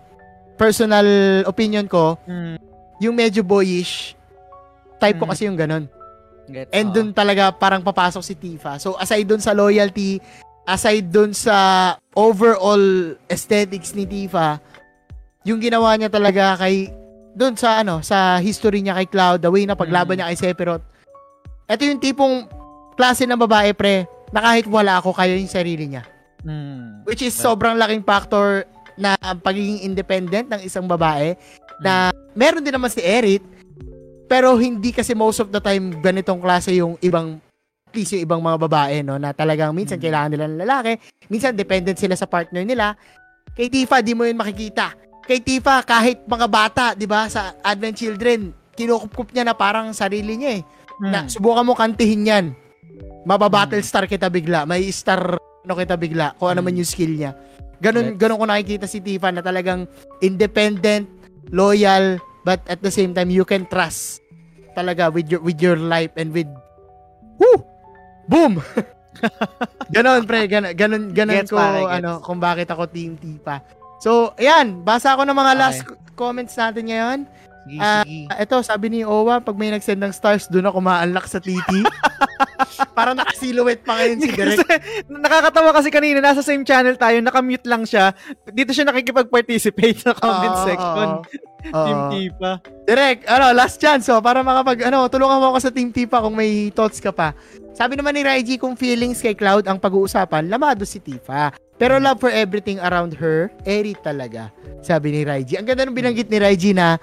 personal 0.56 1.06
opinion 1.44 1.85
ko, 1.85 2.16
Mm, 2.24 2.56
yung 3.00 3.14
medyo 3.14 3.42
boyish, 3.42 4.16
type 4.98 5.19
ko 5.19 5.27
Mm. 5.27 5.32
kasi 5.32 5.42
yung 5.45 5.60
ganun. 5.60 5.85
gets. 6.45 6.69
And 6.72 6.90
oo. 6.90 6.94
dun 6.94 7.10
talaga 7.10 7.50
parang 7.50 7.82
papasok 7.82 8.22
si 8.22 8.34
Tifa. 8.34 8.77
So 8.77 8.94
aside 8.95 9.26
dun 9.26 9.42
sa 9.42 9.52
loyalty, 9.52 10.22
aside 10.64 11.10
dun 11.10 11.34
sa 11.34 11.58
overall 12.14 12.80
aesthetics 13.26 13.92
ni 13.92 14.06
Tifa, 14.06 14.61
yung 15.42 15.58
ginawa 15.58 15.98
niya 15.98 16.08
talaga 16.08 16.53
kay 16.56 16.94
dun 17.34 17.53
sa 17.53 17.82
ano, 17.82 18.00
sa 18.00 18.38
history 18.38 18.80
niya 18.80 18.94
kay 18.95 19.10
Cloud, 19.10 19.42
the 19.42 19.50
way 19.50 19.66
na 19.66 19.74
paglaban 19.74 20.16
Mm. 20.16 20.22
niya 20.22 20.30
kay 20.30 20.40
Sephiroth. 20.40 20.85
Ito 21.66 21.82
yung 21.84 21.98
tipong 21.98 22.45
klase 22.95 23.27
ng 23.27 23.40
babae 23.40 23.75
pre, 23.75 24.07
na 24.32 24.41
kahit 24.41 24.65
wala 24.67 24.99
ako, 24.99 25.14
kaya 25.14 25.38
yung 25.38 25.51
sarili 25.51 25.88
niya. 25.88 26.03
Mm. 26.45 27.06
Which 27.06 27.22
is 27.22 27.33
sobrang 27.35 27.77
laking 27.77 28.06
factor 28.06 28.65
na 28.95 29.15
pagiging 29.43 29.83
independent 29.83 30.48
ng 30.49 30.61
isang 30.64 30.88
babae 30.88 31.35
na 31.83 32.15
meron 32.32 32.64
din 32.64 32.72
naman 32.72 32.88
si 32.88 33.03
Erit 33.03 33.43
pero 34.25 34.56
hindi 34.56 34.95
kasi 34.95 35.11
most 35.11 35.43
of 35.43 35.51
the 35.51 35.59
time 35.59 35.99
ganitong 35.99 36.40
klase 36.40 36.80
yung 36.80 36.95
ibang 37.03 37.38
least 37.91 38.15
yung 38.15 38.24
ibang 38.24 38.40
mga 38.40 38.57
babae 38.67 39.03
no 39.03 39.19
na 39.19 39.35
talagang 39.35 39.75
minsan 39.75 39.99
kailangan 39.99 40.32
nila 40.32 40.45
ng 40.48 40.61
lalaki 40.64 40.93
minsan 41.27 41.56
dependent 41.56 41.99
sila 41.99 42.15
sa 42.15 42.27
partner 42.27 42.64
nila 42.64 42.95
kay 43.51 43.67
Tifa 43.67 43.99
di 43.99 44.15
mo 44.15 44.24
yun 44.24 44.40
makikita 44.40 44.95
kay 45.27 45.43
Tifa 45.43 45.83
kahit 45.83 46.24
mga 46.24 46.48
bata 46.48 46.85
di 46.95 47.03
ba 47.03 47.27
sa 47.27 47.56
Advent 47.64 47.99
Children 47.99 48.40
kinukup 48.75 49.32
niya 49.32 49.43
na 49.43 49.56
parang 49.56 49.91
sarili 49.91 50.40
niya 50.40 50.51
eh 50.59 50.64
na 51.03 51.27
Hmm. 51.27 51.32
subukan 51.32 51.67
mo 51.67 51.75
kantihin 51.75 52.24
yan 52.24 52.45
mababattle 53.25 53.81
star 53.81 54.05
kita 54.05 54.29
bigla. 54.29 54.63
May 54.63 54.87
star 54.93 55.35
ano 55.65 55.73
kita 55.73 55.97
bigla 55.97 56.37
kung 56.37 56.53
ano 56.53 56.61
man 56.61 56.77
yung 56.77 56.87
skill 56.87 57.17
niya. 57.17 57.33
Ganun 57.81 58.15
ganun 58.15 58.39
ko 58.39 58.45
nakikita 58.47 58.85
si 58.87 59.01
Tifa 59.01 59.33
na 59.33 59.41
talagang 59.43 59.89
independent 60.21 61.09
loyal 61.51 62.21
but 62.45 62.61
at 62.69 62.79
the 62.79 62.93
same 62.93 63.11
time 63.11 63.33
you 63.33 63.43
can 63.43 63.65
trust 63.67 64.21
talaga 64.77 65.09
with 65.09 65.27
your 65.27 65.41
with 65.41 65.57
your 65.59 65.75
life 65.75 66.13
and 66.15 66.31
with 66.31 66.47
woo! 67.41 67.59
Boom! 68.29 68.61
Ganon 69.95 70.23
pre. 70.27 70.45
Ganon 70.45 70.73
ganon, 70.75 71.03
ganon 71.11 71.35
Gets, 71.41 71.51
ko 71.51 71.57
pare, 71.57 71.81
ano 71.99 72.19
kung 72.21 72.39
bakit 72.39 72.69
ako 72.69 72.87
team 72.87 73.17
Tifa. 73.17 73.59
So 73.99 74.31
ayan 74.37 74.85
basa 74.85 75.17
ko 75.17 75.25
ng 75.25 75.35
mga 75.35 75.53
Okay. 75.55 75.61
last 75.61 75.81
comments 76.15 76.55
natin 76.55 76.87
ngayon 76.87 77.19
Sige, 77.66 77.80
Ah, 77.82 78.06
sige. 78.06 78.30
Ito, 78.30 78.56
sabi 78.61 78.85
ni 78.88 79.02
Owa, 79.02 79.42
pag 79.42 79.58
may 79.58 79.69
nag-send 79.69 79.98
ng 79.98 80.14
stars, 80.14 80.45
doon 80.48 80.69
ako 80.69 80.77
ma-unlock 80.80 81.26
sa 81.26 81.42
TT. 81.42 81.82
Parang 82.98 83.16
naka-silhouette 83.16 83.82
pa 83.82 83.98
ngayon 83.98 84.18
si 84.19 84.30
Direk. 84.30 84.58
Kasi, 84.60 84.66
nakakatawa 85.08 85.69
kasi 85.74 85.90
kanina, 85.90 86.19
nasa 86.19 86.40
same 86.40 86.64
channel 86.64 86.95
tayo, 86.95 87.18
nakamute 87.19 87.66
lang 87.66 87.84
siya. 87.84 88.14
Dito 88.48 88.72
siya 88.72 88.85
nakikipag-participate 88.85 89.98
sa 90.00 90.11
comment 90.14 90.56
Oo, 90.56 90.66
section. 90.66 91.10
oo, 91.11 91.26
oo. 91.74 91.84
Team 91.84 92.00
Tipa. 92.11 92.52
Direk, 92.85 93.26
ano, 93.26 93.52
last 93.52 93.77
chance, 93.77 94.06
oh, 94.08 94.22
para 94.22 94.40
makapag, 94.40 94.85
ano, 94.85 95.10
tulungan 95.10 95.42
mo 95.42 95.52
ako 95.52 95.60
sa 95.60 95.74
Team 95.74 95.90
Tifa 95.90 96.22
kung 96.22 96.38
may 96.38 96.69
thoughts 96.72 97.02
ka 97.02 97.10
pa. 97.10 97.34
Sabi 97.74 97.98
naman 97.98 98.16
ni 98.16 98.24
Raiji, 98.24 98.56
kung 98.56 98.77
feelings 98.77 99.19
kay 99.19 99.35
Cloud 99.35 99.66
ang 99.66 99.76
pag-uusapan, 99.76 100.48
lamado 100.48 100.85
si 100.85 101.02
Tifa. 101.02 101.52
Pero 101.76 102.00
love 102.00 102.24
for 102.24 102.32
everything 102.32 102.80
around 102.80 103.11
her, 103.19 103.52
Eri 103.68 104.00
talaga. 104.00 104.48
Sabi 104.80 105.11
ni 105.11 105.22
Raiji. 105.27 105.60
Ang 105.60 105.68
ganda 105.68 105.84
nung 105.84 105.98
binanggit 105.98 106.32
ni 106.32 106.40
Raiji 106.40 106.72
na, 106.72 106.95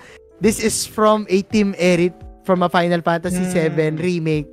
this 0.43 0.59
is 0.59 0.85
from 0.85 1.25
a 1.29 1.41
Team 1.47 1.73
Eri 1.79 2.11
from 2.43 2.61
a 2.61 2.69
Final 2.69 3.01
Fantasy 3.01 3.41
Hmm. 3.41 3.95
7 3.95 3.97
remake, 3.97 4.51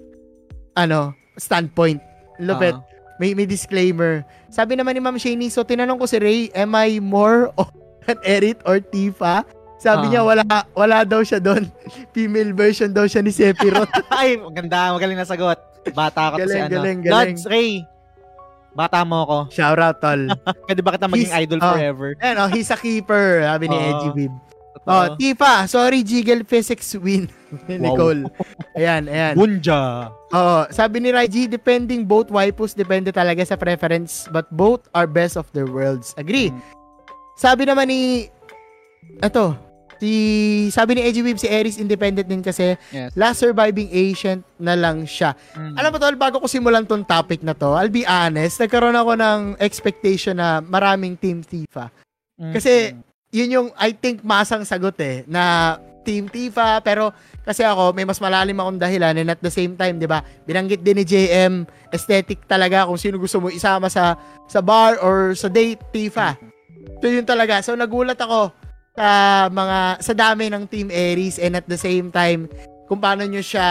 ano, 0.76 1.12
standpoint. 1.36 2.00
Lupit. 2.38 2.72
Ah. 2.72 2.86
may 3.20 3.36
may 3.36 3.44
disclaimer. 3.44 4.24
Sabi 4.48 4.80
naman 4.80 4.96
ni 4.96 5.04
Ma'am 5.04 5.20
Shani, 5.20 5.52
so 5.52 5.60
tinanong 5.60 6.00
ko 6.00 6.08
si 6.08 6.16
Ray, 6.16 6.40
am 6.56 6.72
I 6.72 7.04
more 7.04 7.52
of 7.60 7.68
an 8.08 8.16
Erit 8.24 8.64
or 8.64 8.80
Tifa? 8.80 9.44
Sabi 9.76 10.08
Ah. 10.08 10.10
niya 10.10 10.22
wala 10.24 10.44
wala 10.72 11.04
daw 11.04 11.20
siya 11.20 11.36
doon. 11.38 11.68
Female 12.16 12.56
version 12.56 12.88
daw 12.90 13.04
siya 13.04 13.20
ni 13.20 13.32
Sephiroth. 13.32 13.92
Ay, 14.14 14.40
maganda, 14.40 14.96
magaling 14.96 15.20
na 15.20 15.28
sagot. 15.28 15.60
Bata 15.92 16.32
ka 16.32 16.36
to 16.38 16.48
si 16.48 16.56
Galing, 16.56 16.64
ano. 16.64 16.76
galing, 16.80 17.00
galing. 17.02 17.36
Lods, 17.36 17.44
Ray. 17.44 17.84
Bata 18.72 19.04
mo 19.04 19.28
ako. 19.28 19.38
Shout 19.52 19.80
out 19.80 20.00
tol. 20.00 20.22
Pwede 20.64 20.80
ba 20.80 20.96
kita 20.96 21.12
maging 21.12 21.28
He's- 21.28 21.40
idol 21.44 21.60
oh. 21.60 21.76
forever? 21.76 22.08
Ayan, 22.20 22.36
oh, 22.38 22.48
he's 22.48 22.72
a 22.72 22.78
keeper, 22.78 23.44
sabi 23.44 23.68
ni 23.68 23.76
Oo. 23.76 23.84
Edgy 23.84 24.10
Bib. 24.16 24.34
Oh, 24.90 25.06
Tifa, 25.16 25.64
sorry 25.66 26.02
Jiggle 26.02 26.42
Physics 26.44 26.98
win. 26.98 27.30
Ni 27.70 27.78
Wow. 27.78 27.84
Nicole. 27.86 28.22
Ayan, 28.74 29.06
ayan. 29.06 29.34
Bunja. 29.34 30.10
Oo, 30.30 30.58
sabi 30.70 31.00
ni 31.00 31.10
Raiji, 31.10 31.46
depending 31.46 32.06
both 32.06 32.30
waipus, 32.30 32.74
depende 32.74 33.10
talaga 33.10 33.42
sa 33.42 33.54
preference, 33.54 34.30
but 34.30 34.46
both 34.50 34.86
are 34.94 35.06
best 35.06 35.34
of 35.34 35.50
their 35.52 35.66
worlds. 35.66 36.14
Agree. 36.14 36.50
Mm. 36.50 36.62
Sabi 37.34 37.66
naman 37.66 37.90
ni, 37.90 38.30
eto, 39.18 39.58
si, 39.98 40.12
sabi 40.70 40.94
ni 40.94 41.02
Edgy 41.02 41.26
Weeb, 41.26 41.42
si 41.42 41.50
Aries 41.50 41.82
independent 41.82 42.30
din 42.30 42.46
kasi, 42.46 42.78
Yes. 42.94 43.18
last 43.18 43.42
surviving 43.42 43.90
ancient 43.90 44.46
na 44.62 44.78
lang 44.78 45.10
siya. 45.10 45.34
Mm. 45.58 45.74
Alam 45.74 45.90
mo 45.90 45.98
tol, 45.98 46.18
bago 46.18 46.38
ko 46.38 46.46
simulan 46.46 46.86
tong 46.86 47.02
topic 47.02 47.42
na 47.42 47.58
to, 47.58 47.74
I'll 47.74 47.90
be 47.90 48.06
honest, 48.06 48.62
nagkaroon 48.62 48.94
ako 48.94 49.18
ng 49.18 49.40
expectation 49.58 50.38
na 50.38 50.62
maraming 50.62 51.18
Team 51.18 51.42
Tifa. 51.42 51.90
Mm. 52.38 52.54
Kasi, 52.54 52.94
yun 53.30 53.50
yung, 53.54 53.68
I 53.78 53.94
think, 53.94 54.26
masang 54.26 54.66
sagot 54.66 54.98
eh, 55.02 55.22
na 55.30 55.78
Team 56.02 56.26
Tifa, 56.26 56.82
pero 56.82 57.14
kasi 57.46 57.62
ako, 57.62 57.94
may 57.94 58.06
mas 58.06 58.18
malalim 58.18 58.58
akong 58.58 58.82
dahilan 58.82 59.14
and 59.14 59.30
at 59.30 59.42
the 59.42 59.54
same 59.54 59.78
time, 59.78 60.02
di 60.02 60.10
ba, 60.10 60.26
binanggit 60.46 60.82
din 60.82 60.98
ni 61.02 61.06
JM, 61.06 61.70
aesthetic 61.94 62.46
talaga 62.50 62.90
kung 62.90 62.98
sino 62.98 63.22
gusto 63.22 63.38
mo 63.38 63.54
isama 63.54 63.90
sa 63.90 64.18
sa 64.50 64.62
bar 64.62 64.98
or 65.02 65.38
sa 65.38 65.50
date, 65.50 65.82
Tifa. 65.94 66.34
So, 67.00 67.10
yun 67.10 67.28
talaga. 67.28 67.62
So, 67.62 67.78
nagulat 67.78 68.18
ako 68.18 68.50
sa 68.98 69.08
mga, 69.54 69.78
sa 70.02 70.14
dami 70.18 70.50
ng 70.50 70.66
Team 70.66 70.90
Aries 70.90 71.38
and 71.38 71.54
at 71.56 71.68
the 71.70 71.78
same 71.78 72.10
time, 72.10 72.50
kung 72.90 72.98
paano 72.98 73.24
nyo 73.24 73.40
siya 73.40 73.68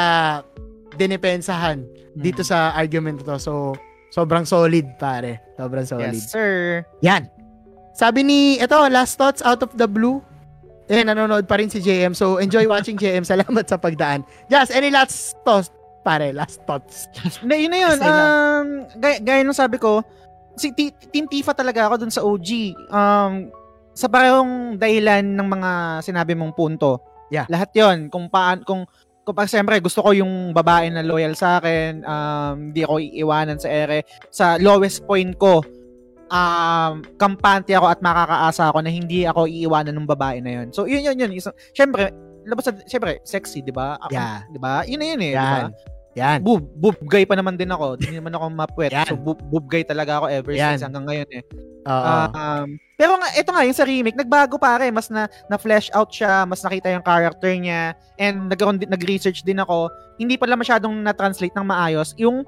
dinepensahan 0.94 1.82
dito 2.14 2.42
sa 2.42 2.74
argument 2.74 3.22
to. 3.22 3.38
So, 3.38 3.74
sobrang 4.10 4.46
solid, 4.46 4.98
pare. 4.98 5.42
Sobrang 5.58 5.86
solid. 5.86 6.14
Yes, 6.14 6.30
sir. 6.30 6.82
Yan. 7.02 7.37
Sabi 7.98 8.22
ni, 8.22 8.62
ito, 8.62 8.78
last 8.94 9.18
thoughts 9.18 9.42
out 9.42 9.58
of 9.58 9.74
the 9.74 9.90
blue. 9.90 10.22
Eh, 10.86 11.02
nanonood 11.02 11.50
pa 11.50 11.58
rin 11.58 11.66
si 11.66 11.82
JM. 11.82 12.14
So, 12.14 12.38
enjoy 12.38 12.62
watching 12.70 12.94
JM. 12.94 13.26
Salamat 13.34 13.66
sa 13.66 13.74
pagdaan. 13.74 14.22
Just, 14.46 14.70
any 14.70 14.94
last 14.94 15.34
thoughts? 15.42 15.74
Pare, 16.06 16.30
last 16.30 16.62
thoughts. 16.62 17.10
Hindi, 17.42 17.66
yun 17.66 17.70
na 17.74 17.78
yun. 17.82 17.98
Um, 17.98 18.66
gaya, 19.02 19.18
gaya 19.18 19.40
nung 19.42 19.58
sabi 19.58 19.82
ko, 19.82 20.06
si 20.54 20.70
T- 20.70 20.94
Team 21.10 21.26
Tifa 21.26 21.50
talaga 21.50 21.90
ako 21.90 22.06
dun 22.06 22.14
sa 22.14 22.22
OG. 22.22 22.48
Um, 22.86 23.50
sa 23.98 24.06
parehong 24.06 24.78
dahilan 24.78 25.26
ng 25.34 25.48
mga 25.58 25.70
sinabi 26.06 26.38
mong 26.38 26.54
punto. 26.54 27.02
Yeah. 27.34 27.50
Lahat 27.50 27.74
yon 27.74 28.14
Kung 28.14 28.30
paan, 28.30 28.62
kung, 28.62 28.86
kung 29.26 29.34
pag 29.34 29.50
siyempre 29.50 29.74
gusto 29.82 30.06
ko 30.06 30.14
yung 30.14 30.54
babae 30.54 30.94
na 30.94 31.02
loyal 31.02 31.34
sa 31.34 31.58
akin, 31.58 32.06
um, 32.06 32.70
hindi 32.70 32.86
ako 32.86 33.02
iiwanan 33.02 33.58
sa 33.58 33.66
ere. 33.66 34.06
Sa 34.30 34.54
lowest 34.62 35.02
point 35.02 35.34
ko, 35.34 35.66
um, 36.28 37.04
kampante 37.16 37.72
ako 37.74 37.86
at 37.90 38.00
makakaasa 38.00 38.70
ako 38.70 38.78
na 38.84 38.90
hindi 38.92 39.24
ako 39.24 39.48
iiwanan 39.48 39.96
ng 39.96 40.08
babae 40.08 40.38
na 40.40 40.62
yun. 40.62 40.66
So, 40.72 40.84
yun, 40.84 41.04
yun, 41.04 41.16
yun. 41.18 41.32
Isang, 41.34 41.56
siyempre, 41.72 42.12
labas 42.48 42.64
sa, 42.68 42.72
siyempre, 42.88 43.20
sexy, 43.24 43.60
di 43.60 43.74
ba? 43.74 44.00
Ako, 44.00 44.12
Yeah. 44.12 44.44
Di 44.48 44.58
ba? 44.60 44.84
Yun 44.84 45.00
na 45.00 45.06
yun 45.12 45.20
eh. 45.24 45.32
Yan. 45.34 45.64
ba? 45.72 45.96
Yan. 46.18 46.38
Boob, 46.42 46.66
boob 46.74 46.98
guy 47.06 47.22
pa 47.22 47.38
naman 47.38 47.54
din 47.54 47.70
ako. 47.70 47.94
Hindi 48.00 48.18
naman 48.18 48.34
ako 48.34 48.44
mapwet. 48.50 48.90
Yan. 48.90 49.06
So, 49.06 49.18
boob, 49.20 49.38
boob 49.46 49.70
guy 49.70 49.86
talaga 49.86 50.18
ako 50.22 50.26
ever 50.32 50.52
Yan. 50.56 50.74
since 50.74 50.82
hanggang 50.82 51.06
ngayon 51.06 51.28
eh. 51.30 51.42
Oo. 51.86 52.14
Um, 52.34 52.68
pero 52.98 53.14
nga, 53.16 53.28
ito 53.38 53.50
nga, 53.54 53.62
yung 53.62 53.78
sa 53.78 53.86
remake, 53.86 54.18
nagbago 54.18 54.58
pare. 54.58 54.90
Mas 54.90 55.06
na, 55.08 55.30
na-flesh 55.46 55.88
out 55.94 56.10
siya, 56.10 56.42
mas 56.42 56.60
nakita 56.66 56.90
yung 56.90 57.04
character 57.06 57.52
niya, 57.54 57.94
and 58.18 58.50
din- 58.50 58.90
nag-research 58.90 59.46
din 59.46 59.62
ako. 59.62 59.86
Hindi 60.18 60.34
pala 60.34 60.58
masyadong 60.58 60.92
na-translate 61.06 61.54
ng 61.54 61.66
maayos 61.68 62.12
yung 62.18 62.42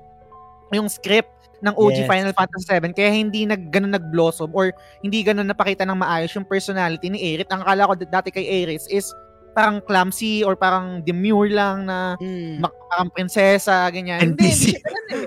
yung 0.70 0.86
script 0.86 1.31
ng 1.60 1.74
OG 1.74 1.97
Yes. 1.98 2.08
Final 2.08 2.32
Fantasy 2.32 2.64
7 2.66 2.92
kaya 2.92 3.10
hindi 3.10 3.44
nag 3.44 3.68
ganun 3.68 3.92
nag-blossom 3.92 4.48
or 4.50 4.72
hindi 5.00 5.20
ganun 5.20 5.44
napakita 5.44 5.84
ng 5.84 5.97
maayos 5.97 6.32
yung 6.32 6.44
personality 6.44 7.08
ni 7.08 7.20
Aerith. 7.20 7.50
Ang 7.50 7.60
akala 7.62 7.84
ko 7.84 7.92
dati 8.00 8.28
kay 8.28 8.44
Aerith 8.44 8.89
is 8.89 9.12
parang 9.50 9.82
clumsy 9.82 10.40
or 10.40 10.55
parang 10.55 11.02
demure 11.02 11.50
lang 11.50 11.84
na 11.84 12.14
Mm. 12.16 12.62
mak- 12.62 12.80
parang 12.86 13.10
prinsesa, 13.10 13.90
ganyan. 13.90 14.32
Hindi, 14.32 14.47
NPC. 14.47 14.64
hindi 14.72 14.78
siya 14.78 14.86
ganun 14.86 15.10
eh. 15.10 15.26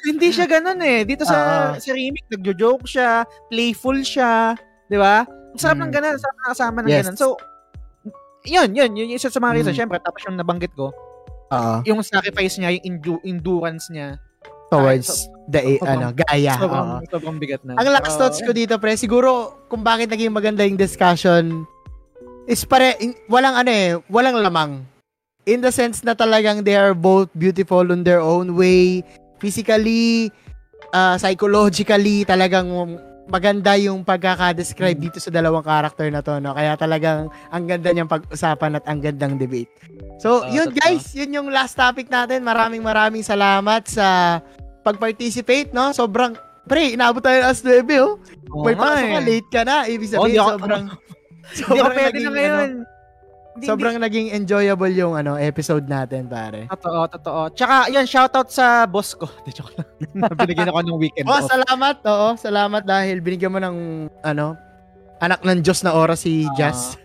hindi 0.00 0.28
siya 0.30 0.46
ganun 0.46 0.80
eh. 0.80 0.98
Dito 1.04 1.22
sa, 1.24 1.36
Oo. 1.36 1.80
sa 1.80 1.90
remake, 1.90 2.28
nagjo-joke 2.30 2.84
siya, 2.84 3.10
playful 3.48 3.98
siya, 4.00 4.54
di 4.86 4.96
ba? 4.96 5.24
Ang 5.26 5.60
sarap 5.60 5.76
Mm. 5.76 5.82
ng 5.82 5.92
ganun, 5.92 6.14
sarap 6.16 6.36
nakasama 6.38 6.78
ng 6.80 6.88
Yes. 6.88 7.04
ganun. 7.04 7.16
So, 7.16 7.26
yun, 8.44 8.72
yun, 8.72 8.90
yun, 8.94 9.08
yung 9.08 9.18
isa 9.18 9.28
sa 9.28 9.40
mga 9.40 9.52
reason. 9.56 9.72
Mm. 9.72 9.78
Siyempre, 9.78 9.98
tapos 9.98 10.20
yung 10.24 10.36
nabanggit 10.36 10.72
ko, 10.72 10.92
Oo. 11.50 11.74
yung 11.84 12.00
sacrifice 12.00 12.56
niya, 12.56 12.76
yung 12.76 12.84
endu- 12.86 13.24
endurance 13.24 13.88
niya, 13.88 14.20
Towards 14.70 15.26
the, 15.50 15.60
sobrang- 15.76 15.90
ano, 15.90 16.06
gaya. 16.14 16.54
sobrang, 16.54 16.86
Oo. 16.88 17.10
sobrang 17.10 17.36
bigat 17.36 17.62
na. 17.62 17.74
Ang 17.74 17.90
last 17.90 18.14
So, 18.14 18.18
thoughts 18.18 18.38
ko 18.38 18.50
dito, 18.50 18.78
pre, 18.78 18.94
siguro 18.94 19.58
kung 19.66 19.82
bakit 19.82 20.06
naging 20.06 20.30
maganda 20.30 20.62
yung 20.62 20.78
discussion 20.78 21.66
is 22.46 22.62
pare, 22.62 22.94
in- 22.98 23.18
walang 23.26 23.54
ano 23.56 23.70
eh, 23.70 23.98
walang 24.06 24.38
lamang. 24.38 24.86
In 25.44 25.58
the 25.58 25.70
sense 25.70 26.00
na 26.00 26.14
talagang 26.14 26.62
they 26.62 26.74
are 26.74 26.94
both 26.94 27.26
beautiful 27.34 27.82
in 27.90 28.00
their 28.00 28.20
own 28.20 28.54
way. 28.54 29.02
Physically, 29.40 30.30
uh, 30.90 31.16
psychologically, 31.16 32.22
talagang 32.22 32.68
maganda 33.26 33.78
yung 33.78 34.02
pagkaka-describe 34.02 34.98
dito 34.98 35.16
sa 35.16 35.30
dalawang 35.30 35.62
character 35.62 36.10
na 36.10 36.18
to, 36.20 36.38
no? 36.38 36.50
Kaya 36.50 36.74
talagang 36.74 37.30
ang 37.48 37.64
ganda 37.64 37.88
niyang 37.88 38.10
pag-usapan 38.10 38.76
at 38.76 38.84
ang 38.84 38.98
gandang 38.98 39.38
debate. 39.38 39.70
So, 40.18 40.44
Oo, 40.44 40.50
yun 40.50 40.74
guys, 40.74 41.14
yun 41.14 41.30
yung 41.32 41.48
last 41.48 41.78
topic 41.78 42.10
natin. 42.10 42.42
Maraming 42.42 42.82
maraming 42.82 43.22
salamat 43.22 43.86
sa 43.86 44.38
pag-participate, 44.80 45.70
no? 45.70 45.90
Sobrang, 45.90 46.34
pre, 46.64 46.94
inabot 46.94 47.20
tayo 47.20 47.42
alas 47.42 47.60
9, 47.60 47.84
oh. 47.98 48.16
oo 48.50 48.64
May 48.64 48.74
pasok 48.74 49.06
ka, 49.06 49.18
eh. 49.18 49.26
late 49.26 49.48
ka 49.48 49.62
na. 49.62 49.76
Ibig 49.84 50.08
Oh, 50.10 50.12
sabihin, 50.18 50.32
di 50.32 50.38
ako- 50.38 50.52
sobrang, 50.56 50.84
sobrang 51.52 51.92
pwede 51.92 52.00
na 52.00 52.08
naging, 52.10 52.30
ngayon. 52.30 52.56
ano, 52.56 52.88
Hindi- 53.50 53.66
sobrang 53.66 53.96
naging 53.98 54.28
enjoyable 54.30 54.92
yung 54.94 55.14
ano 55.14 55.34
episode 55.34 55.84
natin, 55.84 56.24
pare. 56.24 56.70
Totoo, 56.70 57.00
totoo. 57.10 57.40
Tsaka, 57.50 57.90
yan, 57.90 58.06
shoutout 58.06 58.48
sa 58.48 58.86
boss 58.86 59.12
ko. 59.12 59.26
Di, 59.44 59.50
joke 59.50 59.74
lang. 59.74 59.88
Binigyan 60.38 60.70
ako 60.70 60.78
ng 60.80 60.96
weekend 60.96 61.26
Oh, 61.26 61.34
off. 61.36 61.50
salamat. 61.50 61.96
Oo, 62.02 62.28
salamat 62.36 62.82
dahil 62.84 63.18
binigyan 63.18 63.50
mo 63.50 63.58
ng 63.58 63.76
ano 64.22 64.54
Anak 65.20 65.44
ng 65.44 65.60
Diyos 65.60 65.84
na 65.84 65.92
oras 65.92 66.24
si 66.24 66.48
Jazz. 66.56 66.96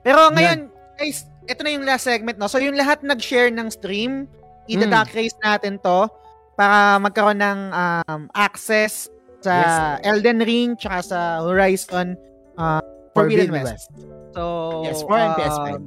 Pero 0.00 0.32
ngayon, 0.32 0.72
guys, 0.96 1.28
ito 1.44 1.60
na 1.60 1.76
yung 1.76 1.84
last 1.84 2.08
segment, 2.08 2.40
no? 2.40 2.48
So, 2.48 2.56
yung 2.56 2.72
lahat 2.72 3.04
nag-share 3.04 3.52
ng 3.52 3.68
stream, 3.68 4.24
ida-duck 4.64 5.12
race 5.12 5.36
natin 5.38 5.76
to 5.76 6.08
para 6.54 6.98
magkaroon 7.02 7.38
ng 7.38 7.58
um, 7.74 8.22
access 8.34 9.10
sa 9.44 9.98
Elden 10.00 10.40
Ring 10.40 10.72
tsaka 10.78 10.98
sa 11.04 11.20
Horizon 11.44 12.16
uh, 12.56 12.80
Forbidden, 13.12 13.52
West. 13.52 13.92
So, 14.34 14.82
PS4 14.82 15.18
and 15.20 15.34
PS5. 15.38 15.68
um, 15.78 15.82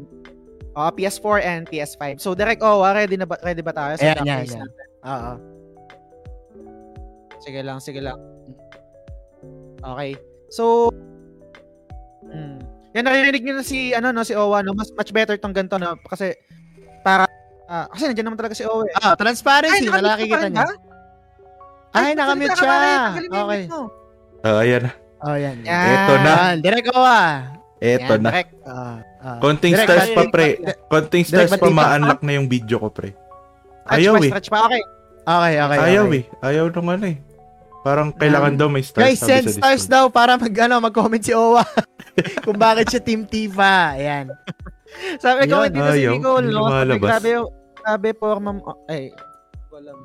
Oh, 0.77 0.93
PS4 0.93 1.37
and 1.41 1.63
PS5. 1.65 2.21
So, 2.21 2.37
direct, 2.37 2.61
oh, 2.61 2.85
ready 2.85 3.17
na 3.17 3.25
ba, 3.25 3.33
ready 3.41 3.65
ba 3.65 3.73
tayo 3.73 3.97
sa 3.97 4.13
Ayan, 4.13 4.17
duck 4.21 4.27
yan, 4.29 4.39
race 4.45 4.53
yan. 4.53 4.61
natin? 4.61 4.87
Oo. 5.09 5.31
Sige 7.41 7.59
lang, 7.65 7.77
sige 7.81 7.97
lang. 7.97 8.17
Okay. 9.81 10.13
So, 10.53 10.93
hmm. 12.29 12.61
Yan, 12.93 13.09
naririnig 13.09 13.41
nyo 13.41 13.57
na 13.57 13.65
si, 13.65 13.89
ano, 13.97 14.13
no, 14.13 14.21
si 14.21 14.37
Owa, 14.37 14.61
no? 14.61 14.77
Mas, 14.77 14.93
much 14.93 15.09
better 15.09 15.33
tong 15.41 15.49
ganito, 15.49 15.81
no? 15.81 15.97
Kasi, 16.05 16.37
para, 17.01 17.25
ah, 17.67 17.85
kasi 17.91 18.03
nandiyan 18.07 18.25
naman 18.31 18.39
talaga 18.39 18.55
si 18.55 18.63
Owa, 18.63 18.83
eh. 18.87 18.93
Ah, 18.99 19.15
transparency, 19.19 19.85
nakamute 19.87 19.99
malaki 20.01 20.23
ka 20.23 20.27
pa 20.27 20.35
kita 20.35 20.43
rin 20.43 20.53
niya. 20.55 20.67
Ay, 21.93 22.11
nakamute 22.15 22.55
siya. 22.55 22.77
Okay. 23.27 23.61
Ah, 24.43 24.61
ayan. 24.63 24.83
Oh, 25.17 25.35
yan. 25.35 25.57
Yan. 25.65 25.87
Eto 25.89 26.13
na. 26.21 26.33
Direct 26.61 26.85
ko 26.93 26.99
ah. 27.01 27.57
Eto 27.77 28.13
Yan, 28.17 28.21
na. 28.21 28.29
correct. 28.29 28.51
Ah, 28.65 28.97
ah. 29.21 29.37
Konting 29.41 29.73
Direct 29.73 29.89
stars 29.89 30.09
pa, 30.13 30.23
pre. 30.29 30.47
Konting 30.89 31.23
Direct 31.25 31.49
stars 31.53 31.61
pa 31.61 31.69
ma-unlock 31.73 32.21
na 32.21 32.31
yung 32.37 32.47
video 32.49 32.77
ko, 32.77 32.89
pre. 32.93 33.13
Stretch 33.13 33.97
Ayaw 33.97 34.13
eh. 34.19 34.29
stretch 34.29 34.49
pa. 34.51 34.59
Okay. 34.69 34.81
Okay, 35.27 35.53
okay. 35.59 35.77
Ayaw 35.79 36.05
eh. 36.15 36.23
Ayaw 36.39 36.65
nung 36.71 36.89
ano 36.91 37.05
eh. 37.07 37.17
Parang 37.87 38.09
kailangan 38.11 38.53
daw 38.59 38.67
may 38.67 38.83
stars. 38.83 39.03
Guys, 39.03 39.19
sabi 39.19 39.31
send 39.31 39.45
sa 39.47 39.53
stars 39.59 39.85
daw 39.87 40.11
para 40.11 40.35
mag, 40.35 40.51
ano, 40.51 40.75
mag-comment 40.83 41.23
si 41.23 41.31
Owa. 41.31 41.63
Kung 42.45 42.57
bakit 42.59 42.91
siya 42.91 43.01
Team 43.01 43.23
Tifa. 43.23 43.95
Ayan. 43.95 44.27
Sabi, 45.17 45.39
Yun. 45.43 45.49
comment 45.49 45.71
dito 45.71 45.91
si. 45.91 46.03
Nicole, 46.03 46.45
Hindi 46.45 46.55
no? 46.55 46.67
Sabi, 46.67 46.93
grabe 46.97 47.27
yung, 47.31 47.47
grabe, 47.75 48.09
forma 48.13 48.49
mo. 48.51 48.61
Ay, 48.85 49.13
walang. 49.69 49.99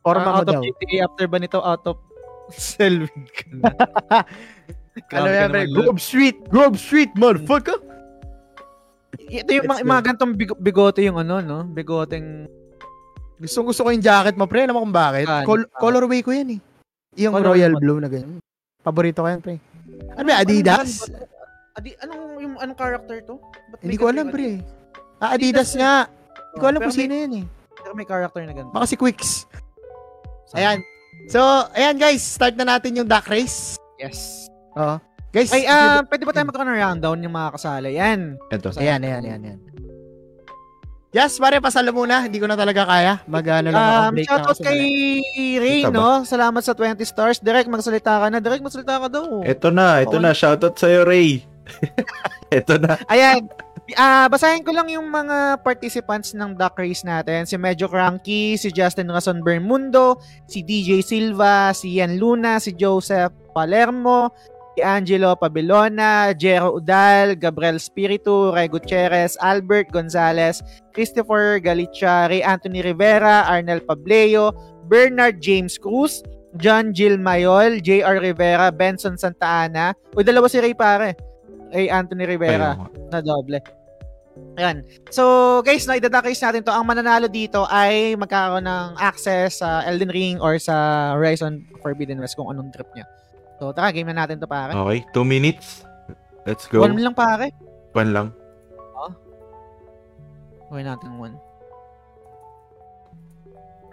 Forma 0.00 0.24
mo 0.24 0.36
out 0.36 0.48
of 0.48 0.54
daw. 0.54 0.62
GTA 0.62 0.96
after 1.04 1.26
ba 1.26 1.38
nito, 1.38 1.58
out 1.58 1.84
of 1.84 1.96
Selwyn 2.54 3.22
ka 3.28 3.44
na. 3.52 3.70
Ano 5.14 5.30
yan, 5.30 5.46
pre? 5.48 5.62
Grove 5.70 6.02
Street! 6.02 6.34
Grove 6.50 6.74
Street, 6.74 7.14
motherfucker! 7.14 7.78
Ito 9.30 9.50
yung 9.52 9.70
mga, 9.70 9.80
mga 9.86 10.02
gantong 10.10 10.34
bigo- 10.34 10.58
bigote 10.58 11.06
yung 11.06 11.14
ano, 11.16 11.38
no? 11.38 11.62
Bigoteng 11.62 12.50
Gustong 13.38 13.70
gusto 13.70 13.86
ko 13.86 13.94
yung 13.94 14.02
jacket 14.02 14.34
mo, 14.34 14.50
pre. 14.50 14.66
Alam 14.66 14.74
mo 14.74 14.82
kung 14.82 14.90
bakit? 14.90 15.30
Ah, 15.30 15.46
Col- 15.46 15.70
ah. 15.70 15.78
colorway 15.78 16.26
ko 16.26 16.34
yan 16.34 16.58
eh. 16.58 16.60
Yung 17.14 17.30
Colorway 17.30 17.62
royal 17.62 17.72
mo. 17.72 17.78
blue 17.78 18.00
na 18.02 18.10
ganyan. 18.10 18.42
Paborito 18.82 19.22
ko 19.22 19.30
yan, 19.30 19.38
pre. 19.38 19.62
Ano 20.18 20.26
ba, 20.26 20.42
Adidas? 20.42 21.06
Adi, 21.78 21.94
anong 22.02 22.42
yung 22.42 22.54
anong 22.58 22.74
character 22.74 23.22
to? 23.22 23.38
Ba't 23.70 23.78
may 23.78 23.94
Hindi 23.94 23.96
ko 24.02 24.10
alam, 24.10 24.26
pre. 24.34 24.58
Ah, 25.22 25.38
Adidas 25.38 25.78
nga. 25.78 26.10
Hindi 26.50 26.58
ko 26.58 26.66
alam 26.66 26.80
kung 26.82 26.96
sino 26.98 27.14
yan 27.14 27.32
eh. 27.38 27.44
Pero 27.78 27.94
may 27.94 28.02
character 28.02 28.42
na 28.42 28.50
ganito. 28.50 28.74
Baka 28.74 28.90
si 28.90 28.98
Quicks. 28.98 29.46
Ayan. 30.58 30.82
So, 31.30 31.38
ayan 31.78 31.94
guys, 31.94 32.22
start 32.26 32.58
na 32.58 32.66
natin 32.66 32.98
yung 32.98 33.06
duck 33.06 33.30
race. 33.30 33.78
Yes. 33.94 34.50
Oo. 34.74 34.98
Guys, 35.30 35.52
Ay, 35.52 35.68
ah, 35.68 36.00
pwede 36.02 36.24
ba 36.24 36.32
tayo 36.32 36.48
magkaroon 36.48 36.72
ng 36.72 36.80
rundown 36.80 37.18
yung 37.20 37.34
mga 37.36 37.50
kasali? 37.54 37.94
Yan. 37.94 38.40
Ito. 38.48 38.74
ayan, 38.74 39.04
ayan, 39.04 39.22
ayan, 39.22 39.40
ayan. 39.44 39.60
Yes, 41.08 41.40
pare, 41.40 41.56
pasalo 41.56 41.88
muna. 41.88 42.20
Hindi 42.28 42.36
ko 42.36 42.44
na 42.44 42.56
talaga 42.56 42.84
kaya. 42.84 43.24
Mag, 43.24 43.44
ano 43.48 43.72
lang 43.72 43.80
ako, 43.80 43.96
Um, 43.96 44.12
lang 44.12 44.28
shoutout 44.28 44.58
kay 44.60 44.80
Ray, 45.56 45.80
no? 45.88 46.20
Salamat 46.24 46.60
sa 46.60 46.76
20 46.76 47.00
stars. 47.04 47.40
Direct, 47.40 47.64
magsalita 47.64 48.20
ka 48.20 48.26
na. 48.28 48.44
Direct, 48.44 48.60
magsalita 48.60 49.00
ka 49.00 49.08
daw. 49.08 49.40
Ito 49.40 49.68
na. 49.72 50.04
Ito 50.04 50.20
Oo. 50.20 50.24
na. 50.24 50.36
Shoutout 50.36 50.76
sa'yo, 50.76 51.08
Ray. 51.08 51.48
ito 52.58 52.74
na. 52.80 52.96
Ayan. 53.08 53.48
Ah, 53.96 54.28
basahin 54.28 54.60
ko 54.60 54.68
lang 54.68 54.92
yung 54.92 55.08
mga 55.08 55.64
participants 55.64 56.36
ng 56.36 56.52
duck 56.52 56.76
race 56.76 57.08
natin. 57.08 57.48
Si 57.48 57.56
Medyo 57.56 57.88
Cranky, 57.88 58.60
si 58.60 58.68
Justin 58.68 59.08
Rason 59.08 59.40
Bermundo, 59.40 60.20
si 60.44 60.60
DJ 60.60 61.00
Silva, 61.00 61.72
si 61.72 61.96
Ian 61.96 62.20
Luna, 62.20 62.60
si 62.60 62.76
Joseph 62.76 63.32
Palermo, 63.56 64.28
si 64.76 64.84
Angelo 64.84 65.32
Pabilona, 65.40 66.36
Jero 66.36 66.76
Udal, 66.76 67.32
Gabriel 67.40 67.80
Spiritu, 67.80 68.52
Ray 68.52 68.68
Gutierrez, 68.68 69.40
Albert 69.40 69.88
Gonzalez, 69.88 70.60
Christopher 70.92 71.56
Galicia, 71.56 72.28
Ray 72.28 72.44
Anthony 72.44 72.84
Rivera, 72.84 73.48
Arnel 73.48 73.80
Pableo, 73.80 74.52
Bernard 74.84 75.40
James 75.40 75.80
Cruz, 75.80 76.20
John 76.56 76.92
Jill 76.92 77.16
Mayol, 77.16 77.80
JR 77.80 78.20
Rivera, 78.20 78.68
Benson 78.68 79.16
Santa 79.16 79.64
Ana. 79.64 79.96
O, 80.12 80.20
dalawa 80.20 80.48
si 80.48 80.60
Ray 80.60 80.76
pare. 80.76 81.27
Ray 81.72 81.92
Anthony 81.92 82.24
Rivera 82.24 82.74
Ayun 82.76 83.10
na 83.12 83.20
doble. 83.20 83.60
Ayan. 84.54 84.86
So, 85.10 85.22
guys, 85.66 85.86
no, 85.90 85.98
idadakis 85.98 86.38
natin 86.38 86.62
to. 86.62 86.70
Ang 86.70 86.86
mananalo 86.86 87.26
dito 87.26 87.66
ay 87.66 88.14
magkakaroon 88.14 88.66
ng 88.66 88.88
access 88.98 89.58
sa 89.58 89.82
Elden 89.82 90.14
Ring 90.14 90.36
or 90.38 90.62
sa 90.62 91.10
Horizon 91.18 91.66
Forbidden 91.82 92.22
West 92.22 92.38
kung 92.38 92.46
anong 92.46 92.70
trip 92.70 92.86
niya. 92.94 93.06
So, 93.58 93.74
tara, 93.74 93.90
game 93.90 94.06
na 94.06 94.22
natin 94.22 94.38
to, 94.38 94.46
pare. 94.46 94.70
Okay. 94.70 95.02
Two 95.10 95.26
minutes. 95.26 95.82
Let's 96.46 96.70
go. 96.70 96.86
One 96.86 96.94
lang, 96.94 97.18
pare. 97.18 97.50
One 97.98 98.14
lang. 98.14 98.28
Okay 100.68 100.84
natin 100.84 101.16
one. 101.16 101.36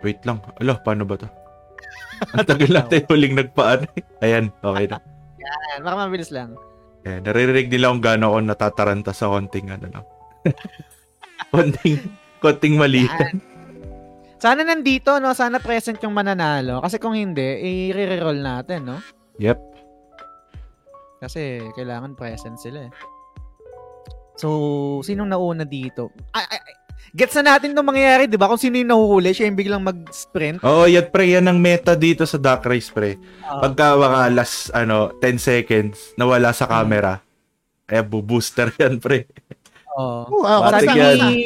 Wait 0.04 0.20
lang. 0.28 0.44
Alo, 0.60 0.76
paano 0.84 1.08
ba 1.08 1.16
to? 1.16 1.28
Ang 2.36 2.48
tagal 2.48 2.72
natin 2.72 3.08
huling 3.08 3.36
nagpaan. 3.36 3.88
Ayan, 4.20 4.52
okay 4.60 4.86
na. 4.92 5.00
Ayan, 5.72 5.80
baka 5.88 5.96
mabilis 5.96 6.32
lang. 6.36 6.60
Ayan, 7.06 7.22
naririnig 7.22 7.70
nila 7.70 7.94
kung 7.94 8.02
gaano 8.02 8.34
ako 8.34 8.38
natataranta 8.42 9.14
sa 9.14 9.30
konting 9.30 9.70
ano 9.70 9.86
lang. 9.94 10.06
konting, 11.54 12.02
konting 12.42 12.76
mali. 12.82 13.06
Yan. 13.06 13.38
Sana 14.42 14.66
nandito, 14.66 15.22
no? 15.22 15.38
Sana 15.38 15.62
present 15.62 16.02
yung 16.02 16.18
mananalo. 16.18 16.82
Kasi 16.82 16.98
kung 16.98 17.14
hindi, 17.14 17.46
i-re-roll 17.90 18.42
natin, 18.42 18.90
no? 18.90 18.98
Yep. 19.38 19.58
Kasi 21.22 21.62
kailangan 21.78 22.18
present 22.18 22.58
sila 22.58 22.90
eh. 22.90 22.92
So, 24.36 24.50
sinong 25.02 25.32
nauna 25.32 25.64
dito? 25.64 26.12
Ay, 26.36 26.44
ay, 26.52 26.60
ay, 26.60 26.76
gets 27.16 27.36
na 27.40 27.56
natin 27.56 27.72
itong 27.72 27.88
mangyayari, 27.88 28.28
di 28.28 28.36
ba? 28.36 28.52
Kung 28.52 28.60
sino 28.60 28.76
yung 28.76 28.92
nahuhuli, 28.92 29.32
siya 29.32 29.48
yung 29.48 29.56
biglang 29.56 29.80
mag-sprint. 29.80 30.60
Oo, 30.68 30.84
yan 30.84 31.08
pre, 31.08 31.32
yan 31.32 31.48
ang 31.48 31.56
meta 31.56 31.96
dito 31.96 32.28
sa 32.28 32.36
duck 32.36 32.68
race 32.68 32.92
pre. 32.92 33.16
Ah. 33.48 33.64
Pagka 33.64 33.96
mga 33.96 34.22
last, 34.36 34.68
ano, 34.76 35.16
10 35.24 35.40
seconds, 35.40 35.96
nawala 36.20 36.52
sa 36.52 36.68
camera, 36.68 37.24
eh, 37.88 38.04
booster 38.04 38.68
yan 38.84 39.00
pre. 39.00 39.32
Oo. 39.96 40.28
Oh, 40.44 40.60
Batik 40.68 40.92
Sabi 40.92 41.00
yan. 41.00 41.18
ni 41.24 41.40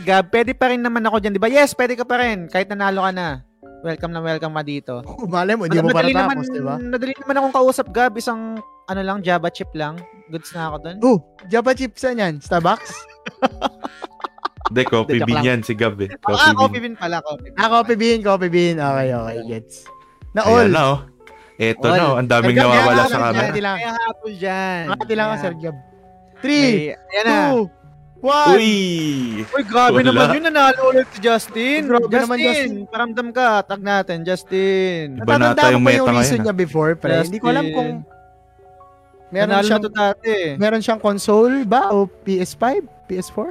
Gab, 0.00 0.32
pwede 0.32 0.56
pa 0.56 0.72
rin 0.72 0.80
naman 0.80 1.04
ako 1.04 1.20
dyan, 1.20 1.36
di 1.36 1.42
ba? 1.42 1.52
Yes, 1.52 1.76
pwede 1.76 2.00
ka 2.00 2.08
pa 2.08 2.16
rin. 2.24 2.48
Kahit 2.48 2.72
nanalo 2.72 3.04
ka 3.04 3.12
na. 3.12 3.44
Welcome 3.84 4.16
na 4.16 4.24
welcome 4.24 4.56
ka 4.56 4.64
dito. 4.64 4.94
Oh, 5.04 5.28
malay 5.28 5.52
mo, 5.52 5.68
hindi 5.68 5.76
mo 5.84 5.92
pa 5.92 6.00
Madali 6.00 6.16
naman, 6.16 6.40
natapos, 6.40 6.48
di 6.48 6.62
ba? 6.64 6.74
Madali 6.80 7.12
naman 7.20 7.34
akong 7.36 7.54
kausap, 7.60 7.86
Gab. 7.92 8.16
Isang, 8.16 8.56
ano 8.88 9.00
lang, 9.04 9.20
Java 9.20 9.52
chip 9.52 9.68
lang. 9.76 10.00
Goods 10.32 10.56
na 10.56 10.72
ako 10.72 10.76
dun. 10.80 10.96
Oh, 11.04 11.18
Java 11.52 11.76
chips 11.76 12.00
yan 12.08 12.16
yan. 12.16 12.34
Starbucks? 12.40 12.88
Hindi, 14.64 14.82
coffee 14.84 15.20
bean 15.20 15.36
lang. 15.36 15.44
yan 15.44 15.60
si 15.60 15.72
Gab 15.72 16.00
eh. 16.00 16.08
Ah, 16.10 16.16
Coffee 16.18 16.54
coffee 16.54 16.80
bean. 16.80 16.82
bean 16.86 16.96
pala. 16.96 17.16
Coffee 17.20 17.42
bean. 17.46 17.54
Ah, 17.54 17.68
coffee 17.70 17.96
bean, 17.96 18.18
coffee 18.20 18.48
bean. 18.48 18.76
Okay, 18.76 19.08
okay, 19.10 19.36
gets. 19.46 19.76
Na 20.32 20.40
all. 20.42 20.58
Ayan 20.58 20.70
na 20.70 20.82
oh. 20.86 20.98
Eto 21.54 21.86
All. 21.86 21.94
na 21.94 22.04
oh, 22.04 22.14
ang 22.16 22.26
daming 22.26 22.56
Gab, 22.56 22.66
nawawala 22.66 23.02
sa 23.04 23.18
camera. 23.22 23.44
yan. 23.46 23.60
lang. 23.60 23.76
Kaya 23.78 23.92
hapon 23.94 24.32
dyan. 24.34 24.82
Makati 24.88 25.14
lang 25.14 25.28
Kaya- 25.28 25.40
Sir 25.40 25.54
Gab. 25.54 25.76
Three, 26.40 26.90
Ay, 26.90 26.98
Ayan 27.14 27.24
na. 27.24 27.36
two, 27.46 27.62
one. 28.20 28.48
Uy! 28.52 28.72
Uy, 29.46 29.62
grabe 29.64 29.96
Wala. 29.96 30.08
naman 30.10 30.26
yun. 30.34 30.42
Nanalo 30.44 30.80
ulit 30.90 31.08
si 31.08 31.18
Justin. 31.20 31.80
Grabe 31.86 32.04
Justin, 32.06 32.20
naman, 32.22 32.38
Justin. 32.38 32.70
paramdam 32.86 33.28
ka. 33.30 33.48
Tag 33.62 33.80
natin, 33.80 34.16
Justin. 34.22 35.04
Iba 35.14 35.36
na 35.36 35.52
Natatandaan 35.52 35.70
yung 35.70 35.78
ko 35.78 35.84
pa 35.84 35.84
meta 35.86 35.98
yung 36.00 36.08
reason 36.10 36.16
ngayon, 36.16 36.34
ah. 36.34 36.44
niya 36.44 36.54
before, 36.54 36.92
pre. 36.94 37.14
Hindi 37.22 37.38
ko 37.38 37.46
alam 37.48 37.66
kung 37.70 37.90
meron 39.30 39.48
Nanalo 39.50 39.66
siyang, 39.66 39.82
to 39.82 39.90
dati. 39.90 40.34
meron 40.56 40.80
siyang 40.80 40.98
console 40.98 41.64
ba 41.64 41.90
o 41.90 42.04
PS5, 42.06 42.64
PS4? 43.04 43.48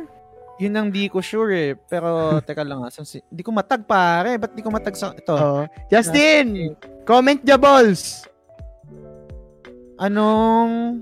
Yun 0.62 0.78
ang 0.78 0.88
di 0.94 1.10
ko 1.10 1.18
sure 1.24 1.54
eh. 1.54 1.72
Pero, 1.90 2.10
teka 2.48 2.62
lang 2.62 2.86
ha. 2.86 2.90
Si, 2.94 3.22
di 3.26 3.42
ko 3.42 3.50
matag 3.50 3.86
pare. 3.86 4.38
Ba't 4.38 4.54
di 4.54 4.62
ko 4.62 4.70
matag 4.70 4.94
sa 4.94 5.14
ito? 5.14 5.34
Oo. 5.34 5.64
Justin, 5.90 6.78
comment 7.08 7.42
the 7.42 7.58
balls. 7.58 8.28
Anong 9.98 11.02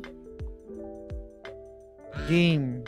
game? 2.28 2.86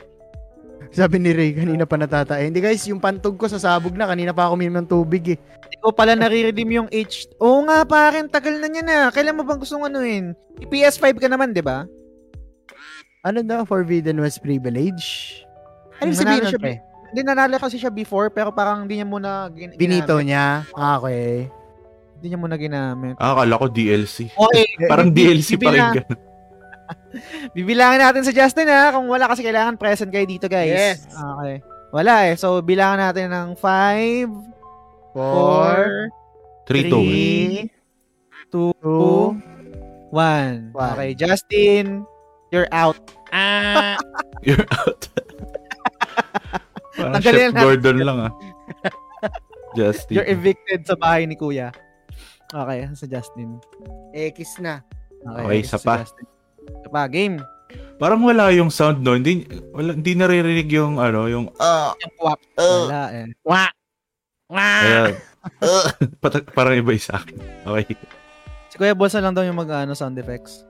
Sabi 0.93 1.17
ni 1.17 1.33
Ray, 1.33 1.58
kanina 1.58 1.90
pa 1.90 1.98
natatay. 1.98 2.53
Hindi 2.53 2.61
guys, 2.61 2.85
yung 2.85 3.01
pantog 3.01 3.33
ko 3.33 3.50
sasabog 3.50 3.98
na. 3.98 4.06
Kanina 4.06 4.30
pa 4.30 4.45
ako 4.45 4.53
uminom 4.61 4.85
ng 4.85 4.90
tubig 4.90 5.25
eh. 5.33 5.38
Di 5.74 5.77
ko 5.82 5.90
pala 5.90 6.14
nare-redeem 6.14 6.85
yung 6.85 6.90
H... 6.93 7.33
Oo 7.42 7.66
nga 7.66 7.82
pare, 7.82 8.22
tagal 8.30 8.61
na 8.61 8.69
niya 8.69 8.83
na. 8.85 8.98
Kailan 9.09 9.33
mo 9.33 9.42
bang 9.42 9.58
gustong 9.58 9.90
anuin? 9.90 10.38
PS5 10.69 11.17
ka 11.17 11.25
naman, 11.25 11.50
di 11.50 11.66
ba? 11.66 11.90
Ano 13.25 13.42
daw, 13.42 13.66
Forbidden 13.66 14.22
West 14.22 14.45
Privilege? 14.45 15.42
Ano 16.01 16.09
sabihin 16.13 16.25
nanalo 16.25 16.43
nun, 16.43 16.51
siya 16.51 16.61
pre? 16.61 16.73
Hindi, 17.13 17.22
nanalo 17.22 17.55
kasi 17.61 17.75
siya 17.77 17.91
before, 17.93 18.33
pero 18.33 18.49
parang 18.49 18.89
hindi 18.89 18.97
niya 18.97 19.05
muna 19.05 19.51
gin- 19.53 19.77
Binito 19.77 20.17
ginamit. 20.17 20.25
niya. 20.25 20.45
Ah, 20.73 20.97
okay. 20.97 21.45
Hindi 22.17 22.25
niya 22.33 22.39
muna 22.39 22.55
ginamit. 22.57 23.15
Ah, 23.22 23.38
akala 23.38 23.59
ko 23.59 23.67
DLC. 23.69 24.31
Okay. 24.31 24.65
Parang 24.91 25.11
DLC 25.11 25.59
pa 25.59 25.69
rin 25.75 25.83
ganun. 26.01 26.17
Bibilangin 27.55 27.99
natin 28.01 28.23
sa 28.23 28.31
Justin 28.31 28.72
ha. 28.72 28.95
Kung 28.95 29.11
wala 29.11 29.27
kasi 29.27 29.43
kailangan 29.43 29.75
present 29.75 30.07
kayo 30.07 30.23
dito 30.23 30.47
guys. 30.47 30.72
Yes. 30.72 30.99
Okay. 31.13 31.59
Wala 31.93 32.31
eh. 32.31 32.39
So, 32.39 32.57
bilangan 32.63 33.11
natin 33.11 33.27
ng 33.30 33.49
5, 33.59 34.33
4, 35.13 36.09
3, 36.65 36.89
2, 36.89 37.69
3, 37.69 37.69
2, 38.49 38.73
1. 40.09 40.73
One. 40.73 40.93
Okay, 40.97 41.11
Justin, 41.13 42.05
you're 42.49 42.72
out. 42.73 42.97
Ah. 43.30 43.97
You're 44.45 44.65
out. 44.73 45.07
Parang 46.93 47.13
Tanggalin 47.17 47.49
Chef 47.49 47.53
na. 47.53 47.61
Gordon 47.61 47.97
lang 48.01 48.17
ah. 48.22 48.31
Justin. 49.77 50.13
You're 50.22 50.30
evicted 50.30 50.85
sa 50.85 50.93
bahay 50.93 51.25
ni 51.25 51.33
Kuya. 51.33 51.73
Okay, 52.53 52.85
sa 52.93 53.05
Justin. 53.09 53.57
X 54.13 54.61
na. 54.61 54.85
Okay, 55.25 55.65
isa 55.65 55.81
sa 55.81 55.81
pa. 55.81 55.95
Justin. 56.05 56.25
Isa 56.69 56.89
pa, 56.93 57.09
game. 57.09 57.41
Parang 57.97 58.22
wala 58.22 58.53
yung 58.53 58.69
sound 58.69 59.01
no. 59.01 59.17
Hindi, 59.17 59.49
wala, 59.73 59.97
hindi 59.97 60.13
naririnig 60.13 60.69
yung 60.69 61.01
ano, 61.01 61.25
yung 61.25 61.49
ah, 61.57 61.97
Yung 61.97 62.13
kwak. 62.22 62.39
Wala 62.57 63.09
eh. 63.09 63.25
Wah. 63.41 63.72
Wah. 64.53 64.81
ayan. 64.85 65.13
Pat- 66.22 66.45
parang 66.53 66.77
iba 66.77 66.93
isa 66.93 67.17
akin. 67.17 67.41
Okay. 67.65 67.97
Si 68.69 68.75
Kuya 68.77 68.93
Boss 68.93 69.17
na 69.17 69.30
lang 69.30 69.33
daw 69.33 69.45
yung 69.45 69.57
mag-ano 69.57 69.93
sound 69.97 70.17
effects. 70.22 70.65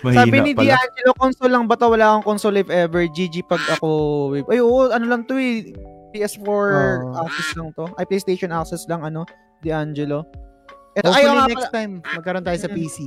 Mahina 0.00 0.18
Sabi 0.20 0.36
ni 0.40 0.52
pala. 0.52 0.74
D'Angelo, 0.74 1.12
console 1.14 1.50
lang 1.50 1.64
ba 1.64 1.74
to? 1.74 1.86
Wala 1.88 2.04
akong 2.10 2.26
console 2.28 2.56
if 2.58 2.68
ever. 2.68 3.02
GG 3.04 3.42
pag 3.44 3.62
ako. 3.70 3.88
Ay, 4.46 4.58
oo, 4.58 4.88
ano 4.88 5.04
lang 5.04 5.22
to 5.24 5.34
eh. 5.34 5.74
PS4 6.08 6.64
Oh. 7.04 7.20
access 7.20 7.50
lang 7.54 7.68
to. 7.72 7.84
Ay, 7.94 8.04
PlayStation 8.04 8.48
access 8.50 8.86
lang, 8.86 9.02
ano, 9.02 9.26
D'Angelo. 9.58 10.24
Ito, 10.94 11.04
Hopefully 11.04 11.20
ayaw 11.20 11.32
nga 11.34 11.46
next 11.46 11.58
pala. 11.60 11.74
time, 11.74 11.92
magkaroon 12.00 12.44
tayo 12.44 12.58
sa. 12.58 12.68
PC. 12.68 12.98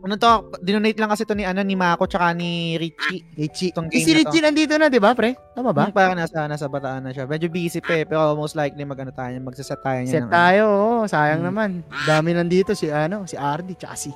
Ano 0.00 0.14
to, 0.14 0.32
dinonate 0.60 1.00
lang 1.00 1.08
kasi 1.08 1.24
to 1.24 1.32
ni, 1.32 1.42
ano, 1.42 1.60
ni 1.60 1.72
Mako 1.72 2.04
tsaka 2.04 2.30
ni 2.30 2.76
Richie. 2.76 3.24
Richie. 3.34 3.72
Itong 3.72 3.88
Eh, 3.88 3.98
game 3.98 4.04
si 4.04 4.12
na. 4.12 4.16
Richie 4.20 4.42
nandito 4.42 4.72
na, 4.76 4.86
di 4.86 5.00
ba, 5.00 5.10
pre? 5.10 5.32
Tama 5.50 5.72
ba? 5.72 5.88
Hmm, 5.88 5.96
parang 5.96 6.12
nasa, 6.14 6.44
nasa 6.44 6.68
bataan 6.68 7.02
na 7.02 7.10
siya. 7.10 7.24
Medyo 7.24 7.48
busy 7.48 7.80
pa 7.80 7.96
eh, 7.96 8.04
pero 8.04 8.20
most 8.34 8.52
likely 8.52 8.84
mag-ano 8.84 9.10
tayo, 9.10 9.32
magsaset 9.40 9.80
tayo 9.80 9.98
niya. 9.98 10.12
Set 10.12 10.20
ng, 10.20 10.28
ano. 10.28 10.36
tayo, 10.36 10.62
oo. 10.68 10.96
Sayang 11.04 11.40
Mm. 11.40 11.48
naman. 11.48 11.70
Dami 12.04 12.30
nandito 12.30 12.76
si, 12.76 12.92
ano, 12.92 13.24
si 13.24 13.34
RD, 13.34 13.74
tsaka 13.74 13.96
si 13.96 14.12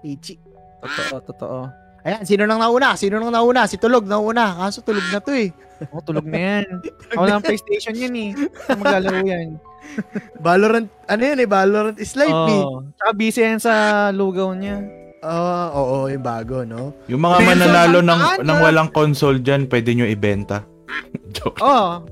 Richie. 0.00 0.40
Totoo, 0.82 1.18
totoo. 1.32 1.58
Ayan, 2.06 2.22
sino 2.22 2.46
nang 2.46 2.62
nauna? 2.62 2.94
Sino 2.94 3.18
nang 3.18 3.34
nauna? 3.34 3.66
Si 3.66 3.82
Tulog 3.82 4.06
nauna. 4.06 4.54
Kaso 4.62 4.78
tulog 4.78 5.02
na 5.10 5.18
to 5.18 5.34
eh. 5.34 5.50
Oh, 5.90 5.98
tulog 5.98 6.22
na 6.22 6.38
yan. 6.38 6.64
Ako 7.18 7.24
lang 7.26 7.42
PlayStation 7.42 7.98
yan 7.98 8.14
eh. 8.14 8.30
Maglalaro 8.78 9.26
yan. 9.26 9.58
Valorant, 10.46 10.86
ano 11.10 11.22
yan 11.22 11.38
eh, 11.42 11.48
Valorant 11.50 11.98
is 11.98 12.14
life 12.14 12.30
eh. 12.30 12.62
Oh, 12.62 12.86
tsaka 12.94 13.10
busy 13.10 13.42
yan 13.42 13.58
sa 13.58 14.08
lugaw 14.14 14.54
niya. 14.54 14.86
Ah, 15.26 15.74
oo, 15.74 16.06
yung 16.06 16.22
bago, 16.22 16.62
no? 16.62 16.94
Yung 17.10 17.18
mga 17.18 17.42
Benson, 17.42 17.50
mananalo 17.50 17.98
ng, 17.98 18.22
ng 18.46 18.46
na. 18.46 18.62
walang 18.62 18.90
console 18.94 19.42
dyan, 19.42 19.66
pwede 19.66 19.90
nyo 19.98 20.06
ibenta. 20.06 20.62
Joke. 21.34 21.58
Oh. 21.58 22.06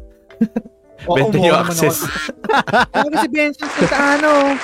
Oo, 1.06 1.16
Benta 1.22 1.38
umuha 1.38 1.44
nyo 1.46 1.54
access. 1.62 2.02
Ano 2.90 3.14
si 3.22 3.28
Benson 3.30 3.68
sa 3.86 4.18
ano? 4.18 4.58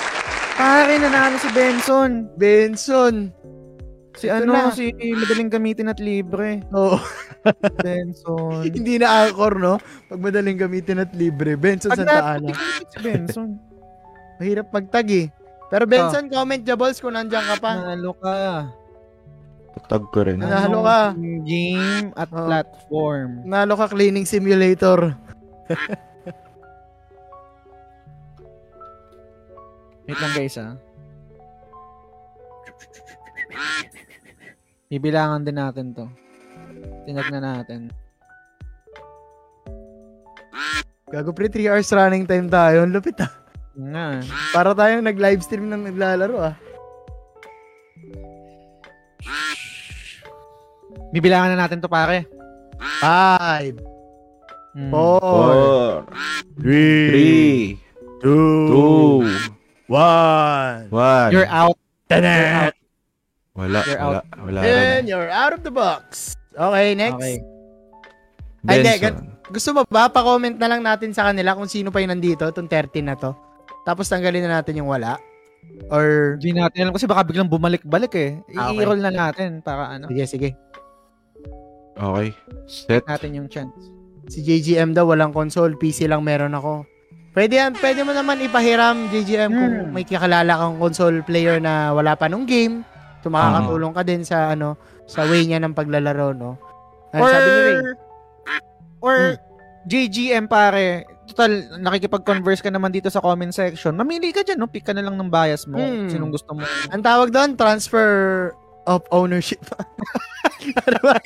Pare, 0.59 0.99
nanalo 0.99 1.39
si 1.39 1.49
Benson. 1.55 2.27
Benson. 2.35 3.31
Si 4.21 4.29
Ito 4.29 4.37
ano, 4.37 4.53
na. 4.53 4.69
si 4.69 4.93
madaling 4.93 5.49
gamitin 5.49 5.89
at 5.89 5.97
libre. 5.97 6.61
Oo. 6.69 7.01
Benson. 7.81 8.61
Hindi 8.77 9.01
na 9.01 9.25
anchor, 9.25 9.57
no? 9.57 9.75
Pag 10.05 10.21
madaling 10.21 10.55
gamitin 10.55 11.01
at 11.01 11.09
libre. 11.11 11.57
Benson 11.57 11.89
Pag 11.89 12.05
Santa 12.05 12.37
Ana. 12.37 12.47
na, 12.47 12.53
si 12.85 12.97
Benson. 13.01 13.57
Mahirap 14.37 14.69
magtag 14.69 15.07
eh. 15.09 15.25
Pero 15.67 15.83
Benson, 15.85 16.29
comment 16.29 16.61
Jabols 16.61 17.01
kung 17.01 17.11
nandiyan 17.11 17.43
ka 17.43 17.55
pa. 17.57 17.69
Nanalo 17.75 18.11
ka. 18.13 18.35
Tag 19.89 20.03
ko 20.07 20.19
rin. 20.21 20.37
Nanalo 20.37 20.79
ka. 20.83 20.99
Game 21.41 22.13
at 22.13 22.29
Oh. 22.29 22.45
platform. 22.45 23.41
Nalo 23.43 23.73
ka 23.73 23.89
cleaning 23.89 24.23
simulator. 24.23 25.17
Wait 30.03 30.15
lang 30.15 30.33
guys 30.35 30.57
ah. 30.57 30.75
Bibilangan 34.91 35.47
din 35.47 35.55
natin 35.55 35.95
to. 35.95 36.03
Tinag 37.07 37.31
na 37.31 37.39
natin. 37.39 37.87
Gago 41.07 41.31
pre, 41.31 41.47
3 41.47 41.71
hours 41.71 41.87
running 41.95 42.27
time 42.27 42.51
tayo. 42.51 42.83
Ang 42.83 42.91
lupit 42.91 43.15
ah. 43.23 43.31
Nga. 43.71 44.19
Para 44.51 44.75
tayong 44.75 45.07
nag-livestream 45.07 45.71
ng 45.71 45.87
naglalaro 45.87 46.51
ah. 46.51 46.55
Bibilangan 51.15 51.55
na 51.55 51.67
natin 51.67 51.79
to 51.79 51.87
pare. 51.87 52.27
5, 52.99 53.79
Hmm. 54.71 54.87
4, 54.87 56.07
3, 56.63 57.75
2, 58.23 59.27
1. 59.87 60.87
1. 60.87 61.31
You're 61.35 61.51
out. 61.51 61.75
Wala, 63.61 63.79
You're 63.85 64.01
wala, 64.01 64.19
wala. 64.41 64.59
And 64.65 65.05
you're 65.05 65.29
out 65.29 65.53
of 65.53 65.61
the 65.61 65.69
box. 65.69 66.33
Okay, 66.51 66.97
next. 66.97 67.21
Okay. 67.21 67.35
Ay, 68.65 68.81
Benson. 68.81 69.37
Gusto 69.51 69.69
mo 69.75 69.81
ba, 69.85 70.07
pa-comment 70.07 70.55
na 70.57 70.65
lang 70.65 70.81
natin 70.81 71.13
sa 71.13 71.29
kanila 71.29 71.53
kung 71.53 71.69
sino 71.69 71.93
pa 71.93 72.01
yung 72.01 72.13
nandito, 72.15 72.47
itong 72.47 72.65
13 72.71 73.05
na 73.05 73.13
to. 73.13 73.35
Tapos 73.83 74.07
tanggalin 74.07 74.47
na 74.47 74.61
natin 74.61 74.81
yung 74.81 74.89
wala. 74.89 75.19
Or, 75.93 76.37
Hindi 76.41 76.57
natin 76.57 76.87
alam 76.87 76.93
kasi 76.95 77.05
baka 77.05 77.21
biglang 77.21 77.51
bumalik-balik 77.51 78.13
eh. 78.17 78.31
Ah, 78.55 78.71
okay. 78.71 78.81
I-roll 78.81 79.01
na 79.01 79.13
natin 79.13 79.61
para 79.61 79.93
ano, 79.93 80.09
sige, 80.09 80.25
sige. 80.25 80.49
Okay. 81.93 82.33
Set. 82.65 83.03
natin 83.05 83.37
yung 83.37 83.49
chance. 83.51 83.75
Si 84.31 84.41
JGM 84.41 84.95
daw, 84.95 85.05
walang 85.05 85.35
console, 85.35 85.75
PC 85.75 86.07
lang 86.07 86.23
meron 86.23 86.55
ako. 86.55 86.87
Pwede, 87.31 87.59
yan, 87.59 87.75
pwede 87.79 88.03
mo 88.03 88.11
naman 88.11 88.39
ipahiram, 88.39 89.07
JGM, 89.07 89.51
kung 89.51 89.73
Hmm. 89.87 89.91
may 89.91 90.03
kakalala 90.03 90.51
kang 90.55 90.75
console 90.79 91.19
player 91.23 91.59
na 91.59 91.91
wala 91.91 92.15
pa 92.15 92.27
nung 92.27 92.47
game. 92.47 92.83
So, 93.21 93.29
makakatulong 93.29 93.93
ka 93.93 94.03
din 94.03 94.21
sa, 94.21 94.51
ano, 94.51 94.75
sa 95.05 95.25
way 95.25 95.45
niya 95.45 95.61
ng 95.61 95.73
paglalaro, 95.73 96.33
no? 96.33 96.57
Ano 97.11 97.21
Or, 97.21 97.29
sabi 97.29 97.47
ni 97.47 97.61
Ray? 97.61 97.77
or 99.01 99.17
Hmm. 99.17 99.49
JGM 99.81 100.45
pare, 100.45 101.05
total, 101.25 101.81
nakikipag-converse 101.81 102.61
ka 102.61 102.69
naman 102.69 102.93
dito 102.93 103.09
sa 103.09 103.17
comment 103.17 103.49
section. 103.49 103.97
Mamili 103.97 104.29
ka 104.29 104.45
dyan, 104.45 104.61
no? 104.61 104.69
Pick 104.69 104.85
ka 104.85 104.93
na 104.93 105.01
lang 105.01 105.17
ng 105.17 105.25
bias 105.25 105.65
mo. 105.65 105.81
Hmm. 105.81 106.05
Sinong 106.05 106.29
gusto 106.29 106.53
mo. 106.53 106.61
Ang 106.93 107.01
tawag 107.01 107.33
doon, 107.33 107.57
transfer 107.57 108.09
of 108.85 109.01
ownership. 109.09 109.61
ano 110.85 110.99
ba? 111.09 111.17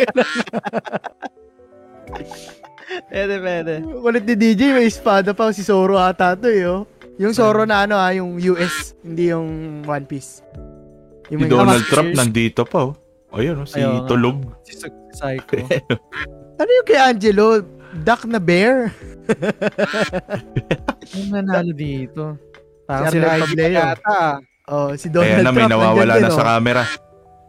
Pwede, 3.11 3.35
pwede. 3.41 3.73
Kulit 3.81 4.23
ni 4.23 4.35
DJ, 4.37 4.71
may 4.71 4.87
espada 4.87 5.33
pa. 5.33 5.51
Si 5.51 5.65
Zoro 5.65 5.99
ata 5.99 6.37
to 6.37 6.47
eh, 6.47 6.63
oh. 6.63 6.85
Yung 7.15 7.31
Zoro 7.31 7.63
na 7.63 7.87
ano 7.87 7.95
ah, 7.95 8.11
yung 8.11 8.35
US, 8.51 8.91
hindi 9.01 9.31
yung 9.31 9.81
One 9.83 10.03
Piece. 10.03 10.43
Si 11.25 11.31
Yung 11.31 11.41
may- 11.41 11.49
Donald 11.49 11.83
Trump 11.85 12.09
nandito 12.11 12.61
pa, 12.63 12.79
oh. 12.83 12.93
Ayun, 13.31 13.55
oh, 13.57 13.67
si 13.67 13.77
Ayun 13.77 13.99
nga. 13.99 14.07
Tulog. 14.07 14.37
Si 14.61 14.73
Psycho. 14.77 15.55
Ano 16.55 16.69
yung 16.71 16.87
kay 16.87 16.95
Angelo? 16.97 17.59
Duck 17.97 18.23
na 18.23 18.39
bear? 18.39 18.95
Yung 21.11 21.29
nanalo 21.29 21.71
dito. 21.71 22.39
Parang 22.85 23.11
Si 23.11 23.17
si 23.17 23.23
Pableo. 23.23 23.75
yata. 23.75 23.99
ah. 24.05 24.35
Oh, 24.65 24.95
si 24.95 25.07
Donald 25.07 25.35
Ayan 25.35 25.43
na, 25.43 25.51
may 25.51 25.61
Trump. 25.61 25.73
nawawala 25.75 26.13
na 26.15 26.19
din, 26.21 26.31
sa 26.31 26.37
oh. 26.37 26.47
camera. 26.47 26.83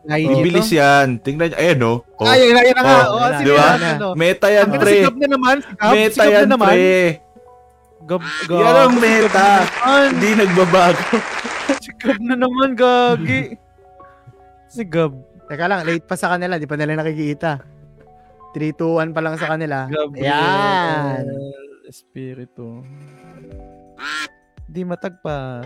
Raiji 0.05 0.35
Bibilis 0.37 0.69
to. 0.69 0.77
yan. 0.77 1.07
Tingnan 1.19 1.47
niyo. 1.49 1.57
Ayan, 1.57 1.79
oh. 1.83 1.99
oh. 2.15 2.27
Ay, 2.27 2.39
ayun, 2.43 2.57
ayun 2.57 2.75
na 2.75 2.83
nga. 2.83 2.99
Oh, 3.01 3.15
Oh, 3.15 3.21
na. 3.23 3.31
si 3.33 3.43
Di 3.43 3.51
ba? 3.53 3.67
Ano. 3.71 4.07
Meta 4.15 4.47
yan, 4.49 4.67
Ang 4.67 4.75
pre. 4.77 4.91
si 4.91 4.99
Gab 5.01 5.17
na 5.17 5.29
naman. 5.29 5.57
Si 5.57 5.71
Gab, 5.73 5.87
si 5.87 5.97
Meta 5.97 6.19
Gab 6.19 6.27
yan, 6.29 6.43
na 6.43 6.51
naman. 6.51 6.69
pre. 6.69 6.91
Gab, 8.03 8.23
Gab. 8.45 8.59
Yan 8.59 8.75
ang 8.77 8.93
si 8.93 9.01
meta. 9.01 9.47
na. 9.63 9.91
Hindi 10.09 10.31
nagbabago. 10.37 11.05
Si 11.77 11.91
Gab 11.97 12.19
na 12.21 12.35
naman, 12.37 12.69
gagi. 12.75 13.41
Si 14.77 14.85
Gab. 14.85 15.17
Teka 15.49 15.65
lang, 15.65 15.89
late 15.89 16.05
pa 16.05 16.15
sa 16.21 16.37
kanila. 16.37 16.61
Di 16.61 16.69
pa 16.69 16.77
nila 16.77 17.01
nakikita. 17.01 17.65
3, 18.53 18.77
2, 18.77 19.09
1 19.09 19.17
pa 19.17 19.21
lang 19.25 19.35
sa 19.41 19.49
kanila. 19.57 19.89
Gabriel. 19.89 20.29
Ayan. 20.29 21.25
Espiritu. 21.89 22.85
Di 24.69 24.85
matagpa. 24.85 25.65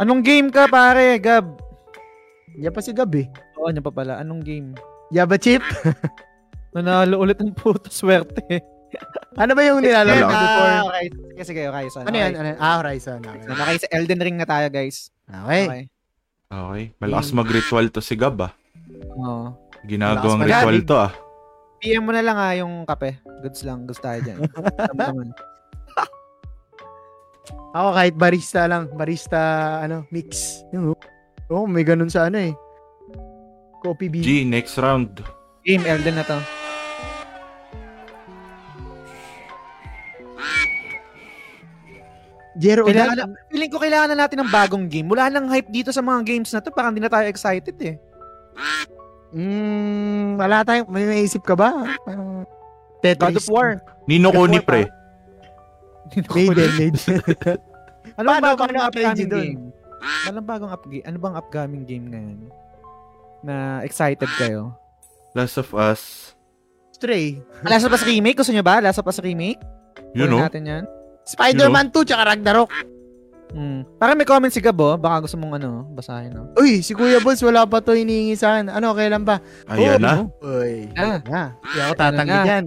Anong 0.00 0.24
game 0.24 0.48
ka, 0.48 0.64
pare, 0.64 1.20
Gab? 1.20 1.60
Yan 2.56 2.72
pa 2.72 2.80
si 2.80 2.92
Gab 2.96 3.12
eh. 3.16 3.28
Oo, 3.60 3.68
niya 3.68 3.84
pa 3.84 3.92
pala. 3.92 4.16
Anong 4.16 4.40
game? 4.40 4.72
Yaba 5.12 5.36
Chip? 5.36 5.60
Nanalo 6.72 7.20
ulit 7.20 7.36
ng 7.36 7.52
puto 7.52 7.92
swerte. 7.92 8.64
Ano 9.38 9.52
ba 9.54 9.62
yung 9.62 9.80
nilalaro 9.80 10.26
ko 10.26 10.34
before? 10.34 10.70
Ah, 10.70 10.82
okay. 10.90 11.06
Sige, 11.10 11.42
sige, 11.46 11.62
okay. 11.70 11.84
So, 11.88 12.02
Ano 12.02 12.16
yan? 12.16 12.32
Ano 12.34 12.48
yan? 12.54 12.58
Ah, 12.58 12.76
Horizon. 12.82 13.20
Okay. 13.22 13.46
Okay, 13.46 13.76
sa 13.80 13.88
Elden 13.94 14.20
Ring 14.20 14.36
na 14.38 14.46
tayo, 14.48 14.66
guys. 14.68 15.10
Okay. 15.26 15.64
Okay. 15.66 15.82
Okay. 16.50 16.84
Malakas 16.98 17.30
mag-ritual 17.30 17.86
to 17.94 18.02
si 18.02 18.18
Gab, 18.18 18.36
ah. 18.42 18.52
Oo. 19.16 19.54
Ginagawang 19.86 20.42
ritual 20.44 20.78
to, 20.84 20.96
ah. 20.98 21.12
PM 21.80 22.04
mo 22.04 22.12
na 22.12 22.20
lang 22.20 22.36
ah, 22.36 22.52
yung 22.52 22.84
kape. 22.84 23.16
Goods 23.40 23.64
lang. 23.64 23.88
Goods 23.88 24.02
tayo 24.02 24.20
dyan. 24.20 24.44
Ako 27.70 27.88
kahit 27.94 28.14
barista 28.18 28.66
lang, 28.66 28.90
barista 28.98 29.38
ano, 29.80 30.02
mix. 30.10 30.60
Yung 30.74 30.92
oh, 31.48 31.66
may 31.70 31.86
ganun 31.86 32.10
sa 32.10 32.26
ano 32.26 32.50
eh. 32.50 32.52
Coffee 33.80 34.10
bean. 34.10 34.26
G, 34.26 34.44
next 34.44 34.76
round. 34.76 35.22
Game, 35.64 35.86
Elden 35.86 36.18
na 36.18 36.24
to. 36.26 36.59
Jero 42.58 42.82
Kailangan 42.82 43.14
na, 43.14 43.24
feeling 43.46 43.70
ko 43.70 43.78
kailangan 43.78 44.08
na 44.10 44.18
natin 44.26 44.42
ng 44.42 44.50
bagong 44.50 44.86
game. 44.90 45.06
Wala 45.06 45.30
nang 45.30 45.46
hype 45.46 45.70
dito 45.70 45.94
sa 45.94 46.02
mga 46.02 46.26
games 46.26 46.50
na 46.50 46.58
to. 46.58 46.74
Parang 46.74 46.90
hindi 46.90 47.02
na 47.02 47.12
tayo 47.12 47.30
excited 47.30 47.76
eh. 47.78 47.94
Mm, 49.30 50.34
wala 50.34 50.66
tayong, 50.66 50.90
may 50.90 51.06
naisip 51.06 51.46
ka 51.46 51.54
ba? 51.54 51.94
Parang 52.02 52.42
God 52.42 53.02
Tetris. 53.06 53.46
of 53.46 53.54
War. 53.54 53.78
Nino 54.10 54.34
ko 54.34 54.50
ni 54.50 54.58
War, 54.58 54.66
pre. 54.66 54.82
Maiden, 56.34 56.70
Maiden. 56.74 56.94
Ano 58.18 58.26
bang 58.26 58.42
bagong 58.42 58.74
upcoming 58.82 59.30
game? 59.30 59.60
Ano 60.26 60.38
bagong 60.42 60.72
up 60.72 60.82
ano 60.84 61.16
bang 61.16 61.34
upcoming 61.38 61.84
game 61.86 62.06
ngayon? 62.10 62.38
Na 63.46 63.80
excited 63.86 64.28
kayo? 64.36 64.74
Last 65.32 65.56
of 65.56 65.70
Us. 65.72 66.34
Stray. 66.90 67.38
Last 67.70 67.86
of 67.86 67.94
Us 67.94 68.02
remake? 68.04 68.36
Gusto 68.36 68.50
nyo 68.52 68.66
ba? 68.66 68.82
Last 68.82 68.98
of 68.98 69.06
Us 69.06 69.22
remake? 69.22 69.62
You 70.12 70.26
know? 70.26 70.42
natin 70.42 70.66
yan. 70.66 70.84
Spider-Man 71.24 71.90
2 71.90 72.04
tsaka 72.04 72.22
Ragnarok. 72.26 72.70
Hmm. 73.50 73.82
Parang 73.98 74.14
may 74.14 74.22
comment 74.22 74.46
si 74.48 74.62
Gabo. 74.62 74.94
Baka 74.94 75.26
gusto 75.26 75.34
mong 75.34 75.58
ano, 75.58 75.82
basahin. 75.90 76.30
No? 76.30 76.54
Uy, 76.54 76.80
si 76.80 76.94
Kuya 76.94 77.18
Balls 77.18 77.42
wala 77.42 77.66
pa 77.66 77.82
to 77.82 77.92
hinihingi 77.92 78.38
sa 78.38 78.54
akin. 78.54 78.70
Ano, 78.70 78.94
kailan 78.94 79.26
ba? 79.26 79.42
Ayan 79.66 79.98
na. 79.98 80.30
Uy. 80.38 80.86
Ah. 80.94 81.18
Na. 81.26 81.42
Hindi 81.58 81.78
ako 81.80 81.92
tatanggi 81.96 82.30
Ano 82.30 82.38
na? 82.38 82.46
dyan. 82.46 82.64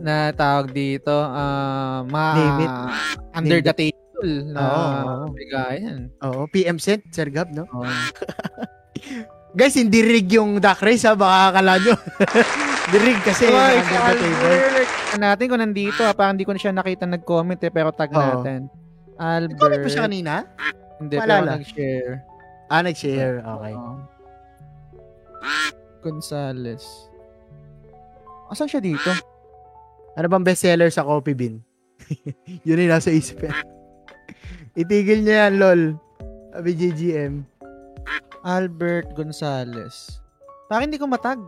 Na 0.00 0.14
tawag 0.32 0.72
dito, 0.72 1.12
ah, 1.12 2.02
ma 2.08 2.24
Name 2.32 2.58
it. 2.58 2.72
under 3.36 3.58
Name 3.60 3.66
the 3.68 3.74
table 3.76 4.32
na 4.48 4.58
Oo, 4.58 4.82
oo. 4.82 5.24
bigayan. 5.30 6.00
Oo, 6.24 6.40
PM 6.48 6.80
sent, 6.80 7.04
Sir 7.12 7.28
Gab, 7.28 7.52
no? 7.52 7.68
Oh. 7.70 7.84
Guys, 9.58 9.74
hindi 9.74 10.00
rig 10.00 10.30
yung 10.30 10.58
duck 10.58 10.78
race 10.80 11.04
ha, 11.04 11.14
baka 11.14 11.52
akala 11.52 11.78
nyo. 11.78 11.94
Dirig 12.92 13.20
kasi. 13.22 13.46
Oy, 13.46 13.74
under 13.76 14.00
the 14.00 14.14
table. 14.16 14.58
Tingnan 15.10 15.34
natin 15.34 15.44
kung 15.50 15.58
nandito. 15.58 16.06
Ah. 16.06 16.14
Parang 16.14 16.38
hindi 16.38 16.46
ko 16.46 16.54
na 16.54 16.62
siya 16.62 16.70
nakita 16.70 17.02
nag-comment 17.02 17.58
eh, 17.58 17.72
pero 17.74 17.90
tag 17.90 18.14
Oo. 18.14 18.22
natin. 18.22 18.70
Albert. 19.18 19.58
Comment 19.58 19.82
pa 19.82 19.88
siya 19.90 20.04
kanina? 20.06 20.34
Hindi, 21.02 21.14
pero 21.18 21.26
Maalala. 21.26 21.50
nag-share. 21.58 22.12
Ah, 22.70 22.82
nag-share. 22.86 23.36
Okay. 23.42 23.74
Oo. 23.74 23.94
Gonzales. 26.00 26.84
Asan 28.48 28.70
siya 28.70 28.78
dito? 28.78 29.10
Ano 30.14 30.26
bang 30.30 30.46
bestseller 30.46 30.94
sa 30.94 31.02
Coffee 31.02 31.34
Bean? 31.34 31.58
Yun 32.66 32.86
yung 32.86 32.92
nasa 32.94 33.10
isip 33.10 33.42
yan. 33.42 33.54
Itigil 34.78 35.26
niya 35.26 35.50
yan, 35.50 35.54
lol. 35.58 35.80
Sabi 36.54 36.70
JGM. 36.78 37.34
Albert 38.46 39.12
Gonzales. 39.18 40.22
Parang 40.70 40.86
hindi 40.86 41.02
ko 41.02 41.10
matag. 41.10 41.42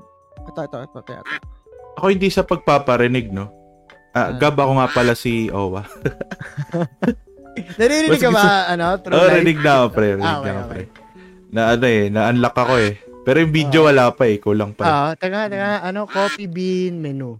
Ito, 0.51 0.67
ito, 0.67 0.79
ito, 0.83 0.99
ito. 0.99 1.13
ito. 1.15 1.62
Ako 1.95 2.07
hindi 2.09 2.29
sa 2.29 2.43
pagpaparinig, 2.43 3.29
no? 3.29 3.49
Ah, 4.11 4.29
Ah. 4.29 4.31
Gab 4.33 4.55
ako 4.55 4.73
nga 4.77 4.89
pala 4.89 5.12
si 5.12 5.49
Owa. 5.49 5.85
Naririnig 7.79 8.17
ka 8.19 8.31
ba, 8.31 8.69
ano, 8.69 8.97
through 8.99 9.12
Oh, 9.15 9.25
live? 9.25 9.37
rinig 9.39 9.59
na 9.61 9.73
ako, 9.75 9.87
pre. 9.91 10.09
Rinig 10.17 10.25
Ah, 10.27 10.37
okay, 10.37 10.45
na 10.45 10.53
ako, 10.55 10.62
okay. 10.62 10.85
pre. 10.85 11.01
Na 11.49 11.61
ano 11.71 11.85
eh, 11.85 12.03
na-unlock 12.09 12.57
ako 12.59 12.75
eh. 12.79 12.93
Pero 13.23 13.37
yung 13.39 13.55
video 13.55 13.81
wala 13.87 14.09
pa 14.11 14.25
eh, 14.25 14.37
kulang 14.37 14.73
pa. 14.73 14.83
eh. 14.83 14.89
Ah, 14.89 15.12
taga, 15.15 15.47
taga, 15.47 15.81
ano, 15.81 16.05
Coffee 16.05 16.49
Bean 16.49 16.99
menu. 16.99 17.37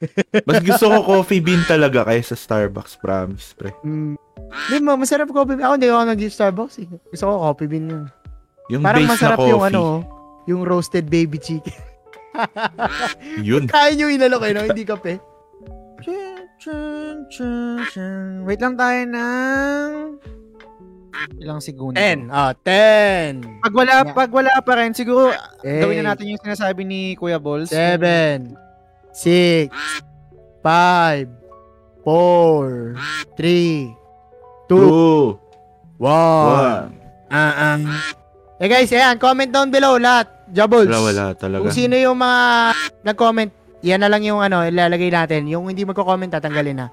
Mas 0.48 0.64
gusto 0.64 0.88
ko 0.88 1.04
coffee 1.04 1.44
bean 1.44 1.60
talaga 1.68 2.08
kaysa 2.08 2.32
Starbucks, 2.32 2.96
promise, 2.96 3.52
pre. 3.52 3.68
Mm. 3.84 4.16
Hindi 4.48 4.76
mo, 4.80 4.96
masarap 4.96 5.28
coffee 5.28 5.54
bean. 5.54 5.66
Ako, 5.68 5.74
hindi 5.76 5.86
ako 5.86 6.04
nag-Starbucks 6.08 6.76
eh. 6.80 6.88
Gusto 6.88 7.24
ko 7.28 7.34
coffee 7.44 7.68
bean 7.68 7.84
yun. 7.86 8.04
Yung 8.72 8.80
Parang 8.80 9.04
masarap 9.04 9.36
yung 9.44 9.60
ano, 9.60 10.00
yung 10.48 10.64
roasted 10.64 11.04
baby 11.04 11.36
chicken. 11.36 11.76
yun. 13.48 13.66
Kain 13.66 13.98
yung 13.98 14.12
inalok 14.12 14.46
eh, 14.46 14.52
no? 14.52 14.64
Hindi 14.68 14.84
kape. 14.84 15.14
Wait 18.42 18.60
lang 18.60 18.74
tayo 18.74 19.00
ng 19.06 19.90
ilang 21.36 21.60
segundo. 21.60 21.96
10. 21.96 22.28
Ah, 22.28 22.52
10. 22.54 23.44
Pag 23.60 23.74
wala, 23.74 23.92
Yeah. 24.00 24.14
pag 24.14 24.30
wala 24.30 24.52
pa 24.60 24.72
rin, 24.76 24.92
siguro 24.92 25.32
Eight. 25.60 25.82
gawin 25.84 26.00
na 26.00 26.12
natin 26.12 26.32
yung 26.32 26.40
sinasabi 26.40 26.82
ni 26.82 27.12
Kuya 27.14 27.36
Balls. 27.36 27.68
7, 27.68 28.56
6, 29.12 29.68
5, 30.64 31.28
4, 32.04 32.96
3, 33.36 33.92
2, 34.64 34.80
Two, 34.80 35.36
1. 35.98 36.08
one. 36.08 36.88
Ah, 37.28 37.76
ah. 37.76 37.78
Eh 38.56 38.68
guys, 38.68 38.90
ayan, 38.90 39.16
comment 39.16 39.48
down 39.48 39.68
below 39.68 39.96
lahat. 39.96 40.28
Jabbles. 40.52 40.88
Wala, 40.90 41.00
wala 41.02 41.24
talaga. 41.34 41.62
Kung 41.64 41.74
sino 41.74 41.94
yung 41.94 42.18
mga 42.18 42.40
nag-comment, 43.04 43.50
yan 43.80 44.00
na 44.02 44.10
lang 44.10 44.22
yung 44.22 44.38
ano, 44.38 44.60
ilalagay 44.60 45.08
natin. 45.08 45.48
Yung 45.48 45.70
hindi 45.70 45.86
magko-comment, 45.86 46.30
tatanggalin 46.30 46.76
na. 46.76 46.88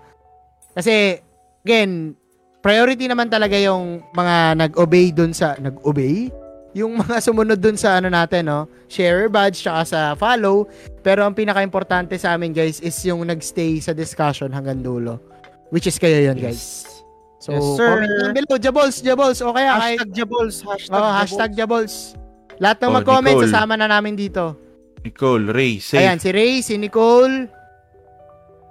Kasi, 0.72 1.20
again, 1.62 2.14
priority 2.62 3.10
naman 3.10 3.28
talaga 3.28 3.58
yung 3.58 4.04
mga 4.14 4.56
nag-obey 4.56 5.12
dun 5.12 5.34
sa, 5.34 5.58
nag-obey? 5.58 6.30
Yung 6.78 7.02
mga 7.02 7.18
sumunod 7.20 7.58
dun 7.58 7.74
sa 7.74 7.98
ano 7.98 8.08
natin, 8.08 8.46
no? 8.46 8.70
Share 8.86 9.26
badge, 9.28 9.66
tsaka 9.66 9.82
sa 9.84 10.00
follow. 10.14 10.70
Pero 11.02 11.26
ang 11.26 11.34
pinaka-importante 11.34 12.14
sa 12.22 12.38
amin, 12.38 12.54
guys, 12.54 12.78
is 12.80 12.94
yung 13.02 13.26
nag-stay 13.26 13.82
sa 13.82 13.92
discussion 13.92 14.54
hanggang 14.54 14.86
dulo. 14.86 15.18
Which 15.74 15.90
is 15.90 15.98
kayo 15.98 16.22
yun, 16.22 16.38
guys. 16.38 16.86
So, 17.42 17.54
Yes, 17.54 17.66
sir. 17.78 17.90
comment 17.90 18.14
down 18.14 18.34
below. 18.34 18.58
Jabols, 18.58 18.96
Jabols. 19.02 19.40
O 19.42 19.54
kaya 19.54 19.74
kahit 19.78 20.00
Hashtag 20.00 20.12
Jabols. 20.14 20.56
Hashtag, 20.64 20.90
Oh, 20.90 20.98
Jabols. 21.02 21.16
hashtag 21.18 21.52
Jabols. 21.54 21.94
Lahat 22.58 22.78
ng 22.80 22.90
Oh, 22.90 22.96
mag-comment, 22.96 23.38
Nicole. 23.38 23.48
sasama 23.48 23.74
na 23.74 23.86
namin 23.86 24.14
dito. 24.14 24.58
Nicole, 25.02 25.46
Ray, 25.48 25.78
safe. 25.78 26.02
Ayan, 26.02 26.18
si 26.18 26.30
Ray, 26.30 26.60
si 26.60 26.76
Nicole. 26.76 27.48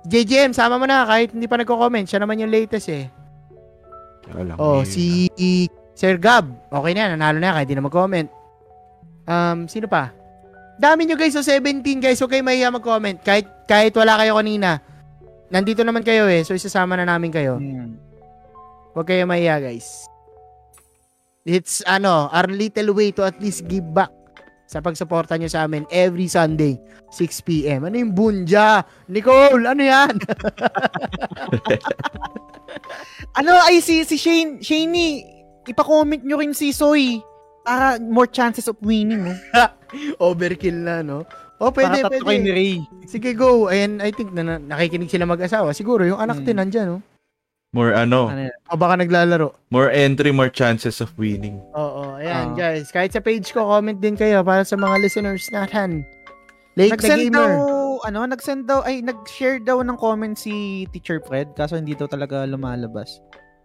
JJM, 0.04 0.52
sama 0.52 0.76
mo 0.76 0.86
na 0.86 1.02
kahit 1.02 1.30
hindi 1.30 1.46
pa 1.46 1.56
nagko-comment. 1.56 2.06
Siya 2.06 2.22
naman 2.22 2.38
yung 2.38 2.50
latest 2.50 2.88
eh. 2.88 3.06
Alam 4.28 4.58
Oh, 4.58 4.82
mo 4.82 4.86
si 4.86 5.30
Sir 5.94 6.18
Gab. 6.18 6.46
Okay 6.68 6.92
na, 6.92 7.10
nanalo 7.10 7.38
na 7.38 7.54
kahit 7.54 7.66
hindi 7.66 7.78
na 7.78 7.86
mag-comment. 7.86 8.28
Um, 9.24 9.66
sino 9.66 9.86
pa? 9.86 10.10
Dami 10.76 11.06
nyo 11.06 11.16
guys, 11.16 11.32
so 11.32 11.40
17 11.40 11.82
guys. 11.98 12.20
Okay, 12.20 12.42
mahiya 12.42 12.68
mag-comment. 12.68 13.18
Kahit, 13.18 13.46
kahit 13.64 13.94
wala 13.94 14.18
kayo 14.18 14.36
kanina. 14.36 14.78
Nandito 15.48 15.82
naman 15.82 16.02
kayo 16.02 16.26
eh. 16.26 16.42
So, 16.42 16.52
isasama 16.52 16.94
na 16.94 17.06
namin 17.06 17.30
kayo. 17.30 17.56
Hmm. 17.56 17.96
Huwag 18.92 19.06
kayo 19.06 19.24
mahiya 19.24 19.58
guys. 19.58 20.06
It's 21.46 21.78
ano, 21.86 22.26
our 22.28 22.50
little 22.50 22.90
way 22.90 23.14
to 23.14 23.22
at 23.22 23.38
least 23.38 23.70
give 23.70 23.86
back 23.94 24.10
sa 24.66 24.82
pagsuporta 24.82 25.38
nyo 25.38 25.46
sa 25.46 25.62
amin 25.62 25.86
every 25.94 26.26
Sunday, 26.26 26.74
6pm. 27.14 27.86
Ano 27.86 27.94
yung 27.94 28.10
bunja? 28.10 28.82
Nicole, 29.06 29.62
ano 29.62 29.82
yan? 29.82 30.14
Ano, 33.36 33.52
ay, 33.68 33.84
si, 33.84 34.00
si 34.08 34.16
Shane, 34.16 34.64
Shaney, 34.64 35.20
ipa-comment 35.68 36.24
nyo 36.24 36.40
rin 36.40 36.56
si 36.56 36.72
Soy 36.72 37.20
para 37.60 38.00
more 38.00 38.24
chances 38.24 38.64
of 38.64 38.80
winning. 38.80 39.28
No? 39.28 39.36
Overkill 40.24 40.80
na, 40.80 41.04
no? 41.04 41.28
Oh, 41.60 41.68
pwede, 41.72 42.00
para 42.00 42.16
kay 42.16 42.40
ni 42.40 42.48
pwede. 42.48 42.50
Ray. 42.52 42.74
Sige, 43.04 43.32
go. 43.36 43.68
And 43.68 44.00
I 44.00 44.08
think 44.12 44.32
na, 44.32 44.40
na 44.40 44.54
nakikinig 44.56 45.12
sila 45.12 45.28
mag-asawa. 45.28 45.72
Siguro, 45.72 46.04
yung 46.04 46.20
anak 46.20 46.40
Hmm. 46.40 46.46
din 46.48 46.56
nandyan, 46.56 46.86
no? 46.96 46.98
More 47.76 47.92
ano, 47.92 48.32
Ano 48.32 48.40
yan? 48.42 48.56
O 48.66 48.74
baka 48.74 48.96
naglalaro. 48.96 49.52
more 49.68 49.92
entry, 49.92 50.32
more 50.32 50.48
chances 50.48 50.98
of 50.98 51.12
winning. 51.14 51.60
Oo, 51.70 52.16
ayan, 52.16 52.50
Ah. 52.50 52.56
guys. 52.56 52.88
Kahit 52.88 53.12
sa 53.12 53.20
page 53.20 53.52
ko, 53.52 53.68
comment 53.68 53.94
din 53.94 54.16
kayo 54.16 54.40
para 54.40 54.64
sa 54.64 54.74
mga 54.74 54.96
listeners 54.98 55.44
natin. 55.50 56.08
Late 56.74 56.88
na 56.88 56.94
Nag-send 56.96 57.20
gamer. 57.22 57.36
daw, 57.52 57.52
ano, 58.02 58.20
nag-send 58.26 58.62
daw, 58.64 58.80
ay, 58.80 59.00
nag-share 59.00 59.60
daw 59.60 59.80
ng 59.80 59.96
comment 59.96 60.32
si 60.32 60.52
Teacher 60.88 61.20
Fred, 61.20 61.52
kaso 61.52 61.76
hindi 61.76 61.92
daw 61.92 62.04
talaga 62.06 62.44
lumalabas. 62.44 63.20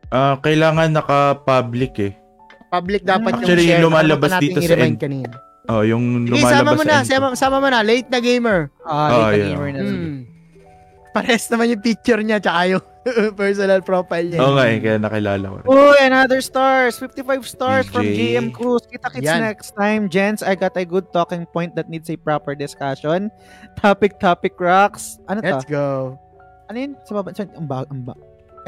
Ah, 0.10 0.36
kailangan 0.38 0.92
naka-public 0.92 1.94
eh. 2.02 2.14
Public 2.68 3.04
dapat 3.04 3.36
Actually, 3.38 3.64
yung 3.66 3.80
share. 3.80 3.84
lumalabas 3.86 4.28
Ano 4.30 4.38
pa 4.38 4.44
dito 4.44 4.60
sa 4.60 4.66
i-remind 4.66 4.96
end. 4.96 5.00
kanina. 5.02 5.32
Oh, 5.68 5.84
yung 5.84 6.04
Sige, 6.26 6.36
lumalabas 6.36 6.56
sama 6.58 6.72
mo 6.74 6.84
na. 6.84 6.96
sa 6.98 7.04
Sama, 7.06 7.28
sama 7.34 7.58
mo 7.60 7.68
na. 7.68 7.80
Late 7.82 8.08
na 8.08 8.20
gamer. 8.20 8.60
Ah, 8.82 8.92
Oh, 8.92 9.08
late 9.26 9.36
yeah. 9.38 9.48
gamer 9.50 9.70
na. 9.70 9.80
Hmm. 9.82 10.16
Pares 11.12 11.52
naman 11.52 11.76
yung 11.76 11.84
picture 11.84 12.24
niya 12.24 12.40
tsaka 12.40 12.62
yung 12.72 12.84
personal 13.40 13.82
profile 13.84 14.28
niya. 14.32 14.40
Nga 14.40 14.64
eh, 14.68 14.78
kaya 14.80 14.98
nakilala 15.02 15.46
ko. 15.46 15.56
rin. 15.60 15.66
Uy, 15.68 15.98
another 16.06 16.40
stars. 16.40 16.96
55 16.96 17.44
stars 17.44 17.86
from 17.92 18.08
DJ. 18.08 18.40
GM 18.40 18.48
Cruz. 18.56 18.88
Kita-kits 18.88 19.28
Yan. 19.28 19.44
next 19.44 19.76
time. 19.76 20.08
Gents, 20.08 20.40
I 20.40 20.56
got 20.56 20.78
a 20.80 20.86
good 20.86 21.12
talking 21.12 21.44
point 21.50 21.76
that 21.76 21.92
needs 21.92 22.08
a 22.08 22.16
proper 22.16 22.56
discussion. 22.56 23.28
Topic, 23.76 24.22
topic 24.22 24.56
rocks. 24.56 25.20
Ano 25.28 25.44
to? 25.44 25.52
Let's 25.52 25.68
go. 25.68 26.16
Ano 26.72 26.78
yun? 26.78 26.92
Sa 27.04 27.12
baba? 27.20 27.36
Sa, 27.36 27.44
ang 27.44 27.68
ba? 27.68 27.84
Ang 27.92 28.08
ba? 28.08 28.16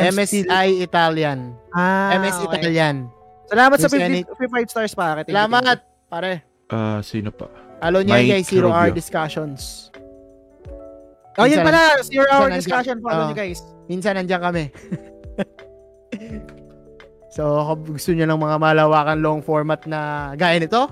MSI 0.01 0.81
Italian. 0.81 1.53
Ah, 1.71 2.17
MS 2.17 2.41
okay. 2.41 2.57
Italian. 2.57 3.07
Salamat 3.45 3.77
sa 3.77 3.87
Miss 3.87 4.01
Yannick. 4.01 4.25
55 4.25 4.73
stars 4.73 4.93
you, 4.97 5.29
Salamat, 5.29 5.77
pare. 6.09 6.41
Ah, 6.73 6.97
sino 7.05 7.29
pa? 7.29 7.45
Alo 7.83 8.01
niya 8.01 8.17
guys, 8.25 8.49
Zero 8.49 8.73
Rubio. 8.73 8.95
Discussions. 8.97 9.92
Oh, 11.33 11.43
yun 11.43 11.59
Minsan- 11.59 11.65
pala. 11.65 11.81
Zero 12.01 12.27
hour 12.29 12.49
discussion. 12.49 12.95
nandiyan- 12.95 13.03
Follow 13.03 13.23
oh. 13.23 13.27
nyo 13.27 13.35
guys. 13.35 13.59
Minsan 13.85 14.13
nandiyan 14.15 14.41
kami. 14.41 14.63
So, 17.33 17.41
kung 17.65 17.97
gusto 17.97 18.13
nyo 18.13 18.29
ng 18.29 18.37
mga 18.37 18.57
malawakan 18.61 19.17
long 19.17 19.41
format 19.41 19.81
na 19.89 20.29
gaya 20.37 20.61
nito, 20.61 20.85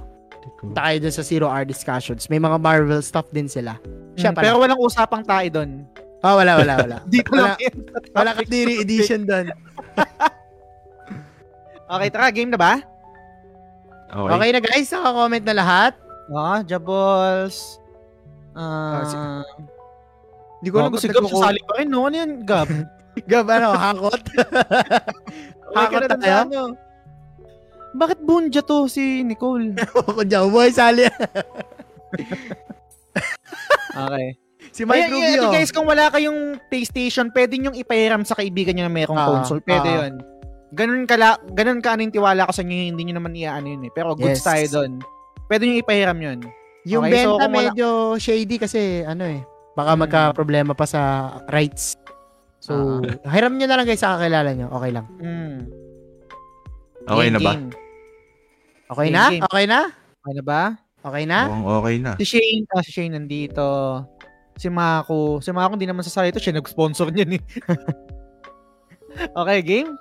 punta 0.57 0.89
kayo 0.89 0.97
dun 0.97 1.13
sa 1.13 1.21
Zero 1.21 1.45
Hour 1.45 1.69
Discussions. 1.69 2.25
May 2.27 2.41
mga 2.41 2.57
Marvel 2.57 2.97
stuff 3.05 3.29
din 3.29 3.45
sila. 3.45 3.77
Siya 4.17 4.33
Mm, 4.33 4.35
pala. 4.35 4.41
pero 4.41 4.55
walang 4.57 4.81
usapang 4.81 5.21
tayo 5.21 5.45
doon. 5.53 5.85
Ah, 6.19 6.33
wala, 6.33 6.57
wala, 6.57 6.73
wala. 6.79 6.97
Dito 7.13 7.29
Wala. 7.29 7.53
wala 8.11 8.31
Kadiri 8.33 8.81
edition 8.81 9.21
doon. 9.23 9.53
Okay, 11.91 12.07
tara, 12.07 12.31
game 12.31 12.47
na 12.47 12.55
ba? 12.55 12.79
Okay. 14.07 14.31
Okay 14.31 14.49
na 14.49 14.59
guys, 14.61 14.87
naka-comment 14.87 15.43
na 15.43 15.53
lahat. 15.53 15.93
Oo, 16.25 16.63
Jaballs. 16.63 17.77
Ah, 18.55 19.03
Ah, 19.03 19.43
Hindi 20.61 20.69
ko 20.69 20.75
alam 20.77 20.85
na 20.85 20.93
kung 20.93 21.01
si 21.01 21.09
Gab 21.09 21.25
sasali 21.25 21.59
pa 21.59 21.73
rin, 21.75 21.87
no? 21.87 22.05
Ano 22.05 22.15
yan, 22.15 22.31
Gab? 22.41 22.69
Gab, 23.31 23.45
ano, 23.49 23.73
hakot? 23.73 24.21
Ka 25.71 25.75
Hakot 25.75 26.01
na 26.03 26.15
tayo? 26.15 26.37
ano. 26.45 26.61
Bakit 27.91 28.19
bunja 28.21 28.61
to 28.61 28.85
si 28.85 29.19
Nicole? 29.21 29.75
Ako 29.99 30.21
dyan, 30.21 30.47
boy, 30.47 30.69
sali. 30.69 31.09
Okay. 33.91 34.27
si 34.71 34.85
Mike 34.85 34.95
Ayan, 35.01 35.11
Rubio. 35.11 35.27
ayan, 35.27 35.51
guys, 35.51 35.71
kung 35.71 35.83
wala 35.83 36.07
kayong 36.07 36.39
PlayStation, 36.69 37.27
pwede 37.29 37.57
nyo 37.57 37.71
ipahiram 37.73 38.23
sa 38.23 38.35
kaibigan 38.35 38.71
nyo 38.73 38.85
na 38.85 38.93
mayroong 38.93 39.17
Ah, 39.17 39.27
console. 39.29 39.59
Pwede 39.59 39.89
ah. 39.89 39.97
yun. 40.05 40.13
Ganun 40.71 41.03
kala, 41.03 41.35
ganun 41.51 41.83
ka 41.83 41.99
yung 41.99 42.15
tiwala 42.15 42.47
ko 42.47 42.53
sa 42.55 42.63
inyo, 42.63 42.71
hindi 42.87 43.03
nyo 43.03 43.19
naman 43.19 43.35
iaano 43.35 43.67
yun 43.67 43.83
eh. 43.83 43.91
Pero 43.91 44.15
goods 44.15 44.39
Yes. 44.39 44.47
tayo 44.47 44.65
doon. 44.71 45.03
Pwede 45.45 45.67
nyo 45.67 45.75
ipahiram 45.75 46.15
yun. 46.15 46.39
Yung 46.87 47.03
Okay, 47.03 47.27
so 47.27 47.35
benta 47.35 47.43
wala- 47.43 47.51
medyo 47.51 47.87
shady 48.15 48.55
kasi 48.55 49.03
ano 49.03 49.27
eh. 49.27 49.43
Baka 49.71 49.91
Hmm. 49.93 50.01
magka-problema 50.03 50.73
pa 50.73 50.83
sa 50.83 51.01
rights. 51.47 51.95
So, 52.61 53.01
hiram 53.25 53.57
nyo 53.57 53.65
na 53.65 53.75
lang 53.79 53.87
guys 53.87 53.99
sa 53.99 54.19
kakilala 54.19 54.53
nyo. 54.53 54.67
Okay 54.69 54.91
lang. 54.93 55.05
Mm. 55.17 55.57
Okay 57.09 57.27
Game, 57.27 57.33
na 57.33 57.39
ba? 57.41 57.53
game. 57.57 57.69
Okay 58.85 59.07
Game, 59.09 59.15
na? 59.15 59.23
game. 59.31 59.43
Okay 59.49 59.65
na? 59.65 59.79
Okay 60.21 60.33
na 60.37 60.43
ba? 60.45 60.61
Okay 61.01 61.23
na? 61.25 61.39
Mukhang 61.49 61.65
okay 61.81 61.95
na. 61.97 62.11
Si 62.21 62.25
Shane, 62.29 62.63
ah, 62.69 62.83
si 62.85 62.91
Shane 62.93 63.17
nandito. 63.17 63.65
Si 64.53 64.69
Mako. 64.69 65.41
Si 65.41 65.49
Mako 65.49 65.73
hindi 65.73 65.89
naman 65.89 66.05
sasali 66.05 66.29
ito. 66.29 66.37
Siya 66.37 66.61
nag-sponsor 66.61 67.09
niyan 67.09 67.41
eh. 67.41 67.43
okay, 69.41 69.59
game? 69.65 69.91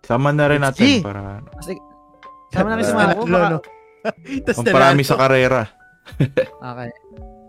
Sama 0.00 0.32
na 0.32 0.48
rin 0.48 0.64
natin 0.64 0.86
Sige. 0.86 1.04
para 1.04 1.44
Sige. 1.60 1.82
Sama 2.54 2.72
na 2.72 2.76
rin 2.80 2.86
si 2.88 2.94
Mako. 2.96 3.22
Tapos 3.28 4.56
pamparami 4.62 5.02
nanalo. 5.02 5.10
sa 5.10 5.16
karera. 5.18 5.62
Okay. 6.62 6.90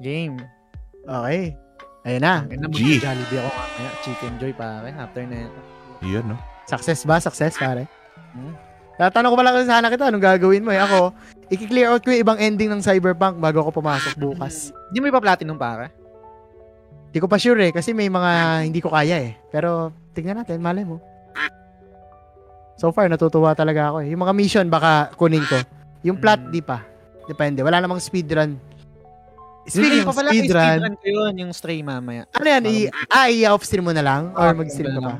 Game. 0.02 0.36
Okay. 1.06 1.54
Ayun 2.08 2.24
na. 2.24 2.48
Ang 2.48 2.56
ina 2.56 2.66
mo, 2.72 2.74
G. 2.74 3.04
Jollibee 3.04 3.40
ako 3.44 3.50
mamaya. 3.52 3.90
Chicken 4.00 4.34
Joy 4.40 4.54
pare. 4.56 4.90
After 4.96 5.24
na 5.28 5.38
ito. 5.44 5.60
Yun, 6.08 6.26
no? 6.32 6.38
Success 6.64 7.04
ba? 7.04 7.20
Success, 7.20 7.60
pare? 7.60 7.84
Hmm? 8.32 8.56
Tatanong 8.96 9.30
ko 9.30 9.38
pala 9.38 9.52
kasi 9.54 9.68
sana 9.68 9.92
kita, 9.92 10.08
anong 10.10 10.24
gagawin 10.24 10.64
mo 10.64 10.72
eh? 10.72 10.80
Ako, 10.80 11.12
i-clear 11.52 11.92
out 11.92 12.02
ko 12.02 12.10
yung 12.10 12.24
ibang 12.24 12.40
ending 12.40 12.72
ng 12.72 12.82
Cyberpunk 12.82 13.38
bago 13.38 13.62
ako 13.62 13.78
pumasok 13.78 14.16
bukas. 14.18 14.72
Hindi 14.90 14.98
mo 15.04 15.06
ipa-platinum 15.12 15.60
pare? 15.60 15.92
Hindi 17.12 17.20
ko 17.20 17.28
pa 17.30 17.38
sure 17.38 17.70
eh, 17.70 17.72
kasi 17.76 17.92
may 17.94 18.10
mga 18.10 18.32
hindi 18.66 18.80
ko 18.82 18.90
kaya 18.90 19.22
eh. 19.22 19.32
Pero, 19.52 19.92
tingnan 20.16 20.42
natin, 20.42 20.64
malay 20.64 20.88
mo. 20.88 20.98
So 22.78 22.90
far, 22.94 23.10
natutuwa 23.10 23.54
talaga 23.54 23.90
ako 23.94 24.06
eh. 24.06 24.14
Yung 24.14 24.22
mga 24.22 24.34
mission, 24.38 24.66
baka 24.70 25.10
kunin 25.18 25.46
ko. 25.46 25.58
Yung 26.06 26.18
plot, 26.18 26.50
Hmm. 26.50 26.54
di 26.54 26.62
pa. 26.62 26.86
Depende. 27.26 27.66
Wala 27.66 27.82
namang 27.82 28.00
speedrun. 28.00 28.56
Speaking 29.68 30.02
pa 30.02 30.10
of 30.10 30.16
pala, 30.16 30.30
speedrun, 30.32 30.64
speedrun 30.80 30.96
ko 30.96 31.06
yun, 31.06 31.34
yung 31.38 31.52
stray 31.52 31.80
mamaya. 31.82 32.24
ano 32.32 32.48
yan? 32.48 32.64
I, 32.66 32.76
ah, 33.08 33.28
i-off-stream 33.28 33.84
mo 33.84 33.92
na 33.92 34.00
lang? 34.00 34.32
Or 34.32 34.48
Off-stream 34.48 34.58
mag-stream 34.58 34.88
ka 34.88 34.94
na 34.94 35.02
ba? 35.02 35.16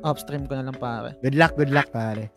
Off-stream 0.00 0.42
ko 0.46 0.52
na 0.54 0.62
lang 0.62 0.76
pare. 0.76 1.08
Good 1.18 1.34
luck, 1.34 1.52
good 1.54 1.68
luck, 1.68 1.90
pare. 1.90 2.30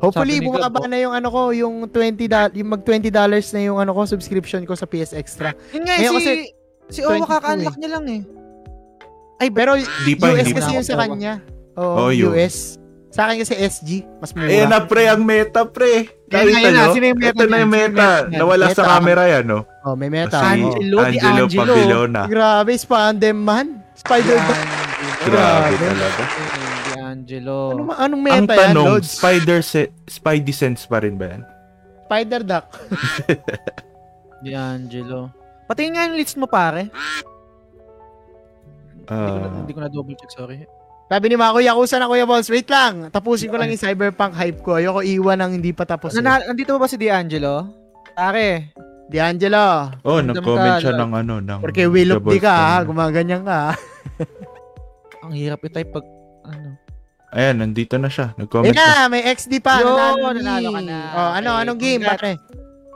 Hopefully, 0.00 0.40
bumaba 0.40 0.66
Gabo. 0.74 0.86
na 0.86 0.96
yung 0.96 1.12
ano 1.12 1.28
ko, 1.28 1.40
yung 1.50 1.86
20 1.86 2.26
da- 2.26 2.50
yung 2.50 2.70
mag 2.72 2.82
20 2.82 3.08
dollars 3.08 3.46
na 3.52 3.60
yung 3.62 3.78
ano 3.78 3.92
ko, 3.92 4.02
subscription 4.04 4.64
ko 4.64 4.74
sa 4.74 4.86
PS 4.86 5.12
Extra. 5.12 5.54
Yun 5.70 5.84
nga, 5.84 5.94
eh, 5.94 5.98
Ngayon 6.00 6.12
si, 6.12 6.16
kasi, 6.16 6.32
si 6.88 7.00
Owa 7.02 7.18
22 7.18 7.28
kaka-unlock 7.28 7.76
niya 7.76 7.90
lang 7.92 8.04
eh. 8.08 8.22
Ay, 9.38 9.48
pero 9.50 9.78
Hindi 9.78 10.14
pa, 10.16 10.32
US 10.32 10.38
hindi 10.40 10.52
kasi 10.52 10.66
pa. 10.66 10.74
yung 10.74 10.86
sa 10.86 10.96
kanya. 10.98 11.32
Oo, 11.76 11.94
Oh, 12.00 12.10
US. 12.10 12.26
US. 12.26 12.56
Sa 13.08 13.24
akin 13.24 13.40
kasi 13.40 13.54
SG, 13.56 13.90
mas 14.20 14.30
mura. 14.30 14.46
Eh 14.46 14.66
na 14.66 14.78
pre, 14.80 15.06
ang 15.06 15.22
meta 15.22 15.64
pre. 15.64 16.12
Nakita 16.28 16.68
nyo? 16.68 16.84
Sino 16.92 17.06
yung 17.08 17.18
meta 17.18 17.32
Ito 17.32 17.44
na 17.46 17.56
yung 17.58 17.72
meta. 17.72 18.08
Nawala 18.28 18.64
sa 18.68 18.82
camera 18.84 19.24
yan, 19.26 19.44
no? 19.46 19.62
Oh, 19.88 19.96
may 19.96 20.12
meta. 20.12 20.36
Si. 20.36 20.44
Angelo, 20.60 20.96
di 21.00 21.16
Angelo 21.16 21.42
Angelo. 21.42 21.64
Pabiliona. 21.64 22.20
Grabe, 22.26 22.72
Spandem 22.76 23.36
man. 23.38 23.66
Spider-Man. 23.94 24.60
Grabe 25.24 25.72
Grabe. 25.72 25.74
talaga. 25.80 26.22
Di 26.84 27.00
Angelo. 27.00 27.56
Ano, 27.72 27.82
anong 27.90 28.20
Ang 28.20 28.44
meta 28.44 28.52
yan, 28.52 28.62
tanong, 28.68 28.86
Lods? 28.92 29.08
Spider 29.16 29.58
se- 29.60 29.92
Spidey 30.04 30.52
sense 30.52 30.84
pa 30.84 31.00
rin 31.00 31.16
ba 31.16 31.26
yan? 31.30 31.42
Spider-Duck. 32.04 32.66
Di 34.44 34.52
Angelo. 34.52 35.32
Pati 35.64 35.88
nga 35.88 36.04
yung 36.04 36.16
list 36.16 36.36
mo 36.36 36.44
pare. 36.44 36.92
Hindi 38.98 39.08
ko 39.08 39.12
na, 39.34 39.46
Ah, 39.46 39.56
hindi 39.56 39.72
ko 39.72 39.80
na 39.80 39.88
double 39.88 40.14
check, 40.14 40.30
sorry. 40.30 40.68
Sabi 41.08 41.26
ni 41.26 41.36
Mako, 41.36 41.58
Yakuza 41.58 41.96
na 41.96 42.04
Kuya 42.04 42.28
Balls. 42.28 42.46
Wait 42.46 42.68
lang. 42.68 43.08
Tapusin 43.08 43.48
ko 43.48 43.56
lang 43.56 43.72
yung 43.72 43.80
Cyberpunk 43.80 44.36
hype 44.36 44.60
ko. 44.60 44.76
Ayoko 44.76 45.00
iwan 45.00 45.40
ng 45.40 45.52
hindi 45.56 45.72
pa 45.72 45.88
tapos. 45.88 46.12
eh. 46.12 46.20
Nana, 46.20 46.44
nandito 46.44 46.76
ba 46.76 46.84
ba 46.84 46.86
si 46.86 47.00
D'Angelo? 47.00 47.64
Pare. 48.12 48.76
D'Angelo. 49.08 49.88
oh, 50.04 50.20
Ganda 50.20 50.36
nag-comment 50.36 50.74
siya 50.78 50.92
ng 50.94 51.12
ano, 51.16 51.34
ng... 51.40 51.60
Porque 51.64 51.88
will 51.88 52.12
of 52.12 52.22
di 52.22 52.36
ka, 52.36 52.52
ha? 52.52 52.76
Gumaganyan 52.84 53.40
ka? 53.40 53.72
Ang 55.24 55.32
hirap 55.32 55.64
i-type 55.64 55.88
pag, 55.88 56.04
ano. 56.44 56.76
Ayan, 57.28 57.60
nandito 57.60 57.96
na 57.96 58.08
siya. 58.08 58.32
Eh 58.32 58.44
Nag-comment 58.44 58.72
na. 58.72 59.04
na, 59.04 59.12
may 59.12 59.24
XD 59.26 59.60
pa. 59.60 59.80
Yo, 59.80 59.92
nanalo, 59.92 60.32
nanalo 60.32 60.68
ka 60.72 60.80
na. 60.80 60.98
Oh, 61.12 61.30
ano, 61.32 61.48
Okay, 61.50 61.62
anong 61.64 61.80
game, 61.80 62.02
pare? 62.04 62.32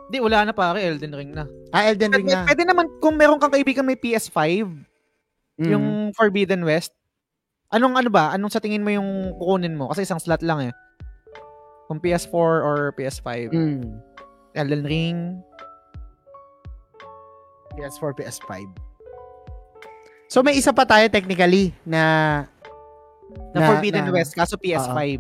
Hindi, 0.08 0.18
wala 0.20 0.38
na 0.44 0.52
pare. 0.52 0.78
Elden 0.80 1.12
Ring 1.12 1.32
na. 1.32 1.44
Ah, 1.68 1.88
Elden 1.88 2.12
Ring 2.12 2.28
Pwede, 2.28 2.36
na. 2.36 2.44
pwede 2.44 2.62
naman 2.64 2.86
kung 3.00 3.16
meron 3.16 3.40
kang 3.40 3.52
kaibigan 3.52 3.84
may 3.84 3.96
PS5, 3.96 4.68
Mm. 5.52 5.68
yung 5.68 5.86
Forbidden 6.16 6.64
West. 6.64 6.96
Anong 7.68 7.92
ano 7.94 8.08
ba? 8.08 8.32
Anong 8.32 8.48
sa 8.48 8.60
tingin 8.60 8.80
mo 8.80 8.88
yung 8.88 9.36
kukunin 9.36 9.76
mo? 9.76 9.92
Kasi 9.92 10.04
isang 10.04 10.16
slot 10.16 10.40
lang 10.40 10.68
eh. 10.68 10.72
Kung 11.88 12.00
PS4 12.00 12.32
or 12.64 12.96
PS5. 12.96 13.52
Mm. 13.52 14.00
Elden 14.52 14.84
Ring. 14.84 15.16
PS4, 17.72 18.12
PS5. 18.14 18.52
So 20.26 20.40
may 20.40 20.54
isa 20.54 20.70
pa 20.70 20.84
tayo 20.84 21.04
technically 21.06 21.76
na 21.82 22.02
Na, 23.50 23.58
Na- 23.58 23.68
Forbidden 23.72 24.04
na- 24.04 24.12
West. 24.12 24.32
Kaso 24.32 24.56
PS5. 24.56 25.16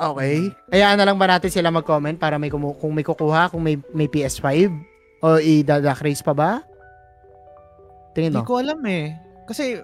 okay. 0.00 0.48
Hayaan 0.70 0.96
na 0.96 1.04
lang 1.04 1.16
ba 1.16 1.28
natin 1.28 1.48
sila 1.48 1.68
mag-comment 1.68 2.16
para 2.16 2.36
may 2.36 2.48
kumu- 2.48 2.72
kung 2.74 2.88
may 2.90 3.04
kukuha, 3.04 3.48
kung 3.48 3.60
may 3.60 3.76
may 3.90 4.04
PS5 4.04 4.72
o 5.20 5.36
i-duck 5.36 6.00
race 6.00 6.20
pa 6.20 6.32
ba? 6.32 6.64
Tingin 8.10 8.32
Hindi 8.32 8.40
mo. 8.40 8.48
ko 8.48 8.56
alam 8.56 8.80
eh. 8.86 9.12
Kasi 9.44 9.76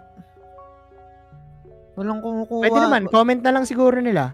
walang 1.94 2.20
kumukuha. 2.20 2.62
Pwede 2.62 2.78
naman, 2.78 3.02
comment 3.06 3.40
na 3.40 3.52
lang 3.52 3.64
siguro 3.64 3.96
nila. 3.98 4.32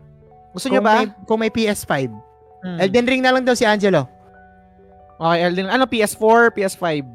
Gusto 0.52 0.68
niyo 0.68 0.78
Kung 0.78 0.86
ba? 0.86 0.94
may, 0.96 1.06
kung 1.24 1.40
may 1.40 1.50
PS5. 1.50 2.10
Hmm. 2.62 2.78
Elden 2.78 3.06
Ring 3.06 3.22
na 3.22 3.32
lang 3.32 3.42
daw 3.42 3.54
si 3.54 3.64
Angelo. 3.64 4.06
Okay, 5.22 5.38
Elden 5.40 5.70
Ano, 5.70 5.86
PS4, 5.86 6.50
PS5? 6.50 7.06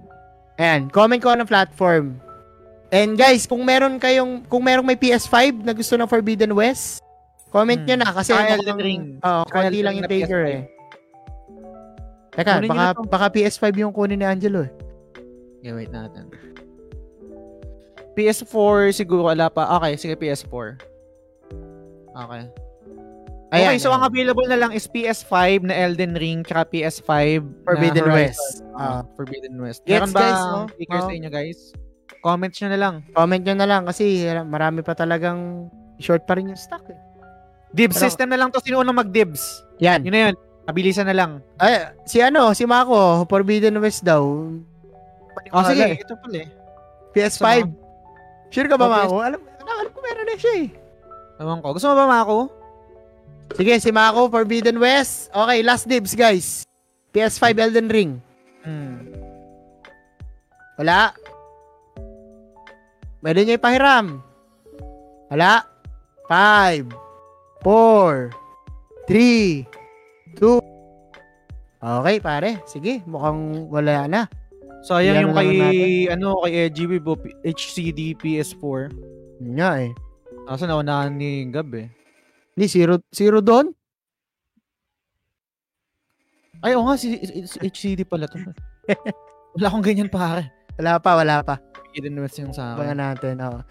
Ayan, 0.58 0.88
comment 0.88 1.20
ko 1.20 1.28
ng 1.30 1.44
platform. 1.44 2.16
And 2.88 3.14
guys, 3.14 3.44
kung 3.44 3.62
meron 3.62 4.00
kayong, 4.00 4.48
kung 4.48 4.64
merong 4.64 4.88
may 4.88 4.96
PS5 4.96 5.60
na 5.60 5.76
gusto 5.76 5.94
ng 5.94 6.08
Forbidden 6.08 6.56
West, 6.56 7.04
comment 7.52 7.76
Hmm. 7.78 7.84
nyo 7.86 7.96
na 8.00 8.16
kasi 8.16 8.32
Saka 8.32 8.40
mukhang- 8.40 8.56
Elden 8.58 8.80
Ring. 8.80 9.04
Oo, 9.20 9.44
Saka 9.44 9.52
konti 9.52 9.80
lang 9.84 9.94
yung 10.00 10.08
taker 10.08 10.40
PS5. 10.40 10.48
eh. 10.48 10.64
Teka, 12.32 12.54
Kunin 12.56 12.70
baka, 12.70 12.86
baka 13.04 13.26
PS5 13.30 13.66
yung 13.76 13.92
kunin 13.92 14.16
ni 14.16 14.26
Angelo 14.26 14.64
eh. 14.64 14.72
Okay, 15.60 15.74
wait 15.76 15.92
natin. 15.92 16.32
PS4 18.16 18.96
siguro 18.96 19.28
wala 19.28 19.52
pa. 19.52 19.78
Okay, 19.78 19.94
sige 20.00 20.16
PS4. 20.16 20.80
Okay. 22.16 22.44
Ayan, 23.48 23.74
okay, 23.74 23.80
so 23.80 23.88
ayan. 23.88 23.96
ang 23.96 24.04
available 24.06 24.44
na 24.44 24.58
lang 24.58 24.72
is 24.72 24.84
PS5 24.86 25.40
na 25.64 25.74
Elden 25.74 26.14
Ring 26.14 26.44
tsaka 26.44 26.68
PS5 26.68 27.40
Forbidden 27.64 28.04
na 28.04 28.14
West. 28.14 28.44
Horizon. 28.60 28.76
Ah. 28.76 28.84
Ah, 28.84 29.02
Forbidden 29.16 29.56
West. 29.58 29.80
Gets, 29.82 29.94
Meron 29.94 30.12
ba 30.12 30.20
guys, 30.20 30.42
no? 30.44 30.60
stickers 30.70 31.00
Oh. 31.00 31.08
sa 31.08 31.16
inyo, 31.16 31.30
guys? 31.30 31.60
Comments 32.20 32.56
nyo 32.58 32.68
na 32.68 32.80
lang. 32.80 32.96
Comment 33.10 33.42
nyo 33.42 33.56
na 33.56 33.68
lang 33.68 33.84
kasi 33.86 34.04
marami 34.44 34.80
pa 34.82 34.92
talagang 34.94 35.72
short 35.98 36.28
pa 36.28 36.36
rin 36.36 36.52
yung 36.52 36.60
stock 36.60 36.84
eh. 36.88 37.00
Dibs 37.70 37.96
Pero- 37.96 38.04
system 38.06 38.28
na 38.28 38.38
lang 38.38 38.52
to. 38.52 38.60
Sino 38.60 38.80
unang 38.80 38.96
mag-dibs? 38.98 39.64
Yan. 39.80 40.04
Yun 40.04 40.12
na 40.12 40.22
yun. 40.28 40.36
Mabilisan 40.66 41.08
na 41.08 41.16
lang. 41.16 41.32
Ay, 41.56 41.88
si 42.04 42.20
ano, 42.20 42.52
si 42.52 42.68
Mako, 42.68 43.24
Forbidden 43.26 43.80
West 43.80 44.04
daw. 44.04 44.24
Oh, 45.50 45.64
sige. 45.64 45.84
eh. 45.86 46.04
Ito 46.04 46.20
pala 46.20 46.38
eh. 46.42 46.50
PS5. 47.14 47.48
Sure 48.50 48.68
ka 48.68 48.76
ba, 48.76 48.84
Oh, 48.84 48.92
Mako? 48.92 49.16
Alam, 49.22 49.40
alam, 49.40 49.76
alam 49.80 49.92
ko 49.92 50.00
meron 50.02 50.26
na 50.26 50.36
siya 50.36 50.54
eh. 50.58 50.68
Ewan 51.38 51.60
ko. 51.62 51.72
Gusto 51.72 51.88
mo 51.88 51.96
ba, 51.96 52.08
Mako? 52.10 52.52
Sige, 53.56 53.80
si 53.80 53.90
Mako, 53.94 54.28
Forbidden 54.28 54.82
West. 54.82 55.32
Okay, 55.32 55.64
last 55.64 55.88
dibs, 55.88 56.18
guys. 56.18 56.68
PS5 57.16 57.46
Elden 57.56 57.88
Ring. 57.88 58.12
Hmm. 58.68 59.08
Wala. 60.76 61.16
Pwede 63.24 63.48
nyo 63.48 63.56
ipahiram. 63.56 64.20
Wala. 65.32 65.64
Five. 66.28 66.92
Four. 67.64 68.36
3, 69.08 69.64
2. 70.36 70.60
Okay, 71.80 72.18
pare. 72.20 72.60
Sige, 72.68 73.00
mukhang 73.08 73.72
wala 73.72 74.04
na. 74.12 74.22
Sayang 74.84 75.24
Ilan 75.24 75.24
yung 75.32 75.36
kay, 75.36 75.52
ano, 76.12 76.28
kay 76.44 76.68
EGB, 76.68 77.00
bo, 77.00 77.16
HCD 77.42 78.14
PS4. 78.20 78.92
Yun 79.42 79.54
nga 79.56 79.80
eh. 79.82 79.92
Kaso 80.48 80.68
naunahan 80.68 81.16
ni 81.16 81.48
Gab 81.50 81.72
eh. 81.76 81.88
Hindi, 82.58 82.66
zero, 82.74 82.98
zero 83.14 83.38
doon? 83.38 83.70
Ay, 86.66 86.74
oo 86.74 86.82
nga, 86.90 86.98
si, 86.98 87.14
si 87.46 87.58
HCD 87.62 88.02
pala 88.02 88.26
to. 88.26 88.42
Wala 89.62 89.70
akong 89.70 89.86
ganyan 89.86 90.10
pare. 90.10 90.50
Wala 90.82 90.98
pa, 90.98 91.14
wala 91.14 91.46
pa. 91.46 91.62
Hidden 91.94 92.18
West 92.18 92.42
yung 92.42 92.54
sa 92.54 92.74
akin. 92.74 92.98
natin. 92.98 93.38
oo. 93.46 93.62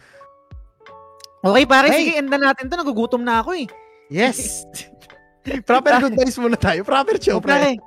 Okay 1.42 1.66
pare, 1.66 1.90
Hey! 1.90 1.98
sige, 2.06 2.12
enda 2.18 2.38
natin 2.38 2.70
to. 2.70 2.78
Nagugutom 2.78 3.26
na 3.26 3.42
ako 3.42 3.58
eh. 3.58 3.66
Yes! 4.06 4.62
Proper 5.66 6.02
good 6.02 6.14
vibes 6.18 6.38
muna 6.38 6.54
tayo. 6.58 6.82
Proper 6.82 7.18
show, 7.18 7.38
So, 7.38 7.46
pare, 7.46 7.78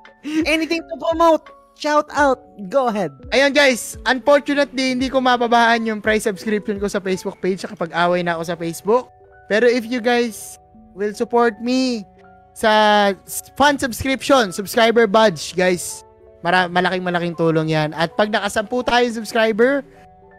anything 0.48 0.80
to 0.84 0.96
promote, 1.00 1.44
shout 1.76 2.08
out, 2.16 2.40
go 2.72 2.88
ahead. 2.88 3.12
Ayun 3.36 3.52
guys, 3.52 4.00
unfortunately, 4.04 4.96
hindi 4.96 5.12
ko 5.12 5.20
mababaan 5.20 5.84
yung 5.84 6.00
price 6.00 6.24
subscription 6.24 6.80
ko 6.80 6.88
sa 6.88 7.04
Facebook 7.04 7.40
page 7.40 7.64
kapag 7.64 7.92
away 7.96 8.24
na 8.24 8.40
ako 8.40 8.44
sa 8.48 8.56
Facebook. 8.56 9.12
Pero 9.52 9.68
if 9.68 9.84
you 9.84 10.00
guys 10.00 10.56
will 10.94 11.14
support 11.14 11.58
me 11.62 12.06
sa 12.54 13.14
fun 13.56 13.80
subscription, 13.80 14.52
subscriber 14.52 15.08
badge, 15.08 15.56
guys, 15.56 16.04
mara- 16.44 16.68
malaking 16.68 17.04
malaking 17.06 17.36
tulong 17.38 17.72
yan. 17.72 17.96
At 17.96 18.16
pag 18.20 18.28
nakasampu 18.28 18.84
tayong 18.84 19.16
subscriber, 19.16 19.86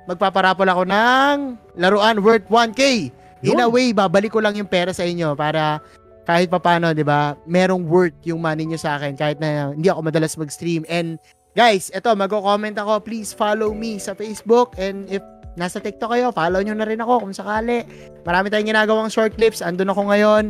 magpaparapol 0.04 0.68
ako 0.68 0.82
ng 0.84 1.36
laruan 1.80 2.20
worth 2.20 2.44
1K. 2.52 3.08
In 3.40 3.56
a 3.56 3.68
way, 3.68 3.96
babalik 3.96 4.36
ko 4.36 4.44
lang 4.44 4.52
yung 4.52 4.68
pera 4.68 4.92
sa 4.92 5.06
inyo 5.06 5.32
para 5.32 5.80
kahit 6.28 6.52
papano, 6.52 6.92
'di 6.92 7.02
ba? 7.08 7.34
Merong 7.48 7.88
worth 7.88 8.18
yung 8.28 8.44
money 8.44 8.68
nyo 8.68 8.76
sa 8.76 9.00
akin 9.00 9.16
kahit 9.16 9.40
na 9.40 9.72
hindi 9.72 9.88
ako 9.88 10.04
madalas 10.04 10.36
mag-stream. 10.36 10.84
And 10.92 11.16
guys, 11.56 11.88
eto 11.90 12.12
magko-comment 12.12 12.76
ako, 12.76 13.00
please 13.00 13.32
follow 13.32 13.72
me 13.72 13.96
sa 13.96 14.12
Facebook 14.12 14.76
and 14.76 15.08
if 15.08 15.24
nasa 15.58 15.82
TikTok 15.82 16.14
kayo, 16.14 16.30
follow 16.30 16.60
nyo 16.62 16.74
na 16.74 16.86
rin 16.86 17.00
ako 17.02 17.26
kung 17.26 17.34
sakali. 17.34 17.86
Marami 18.22 18.50
tayong 18.50 18.70
ginagawang 18.70 19.10
short 19.10 19.34
clips, 19.34 19.64
andun 19.64 19.90
ako 19.90 20.10
ngayon. 20.10 20.44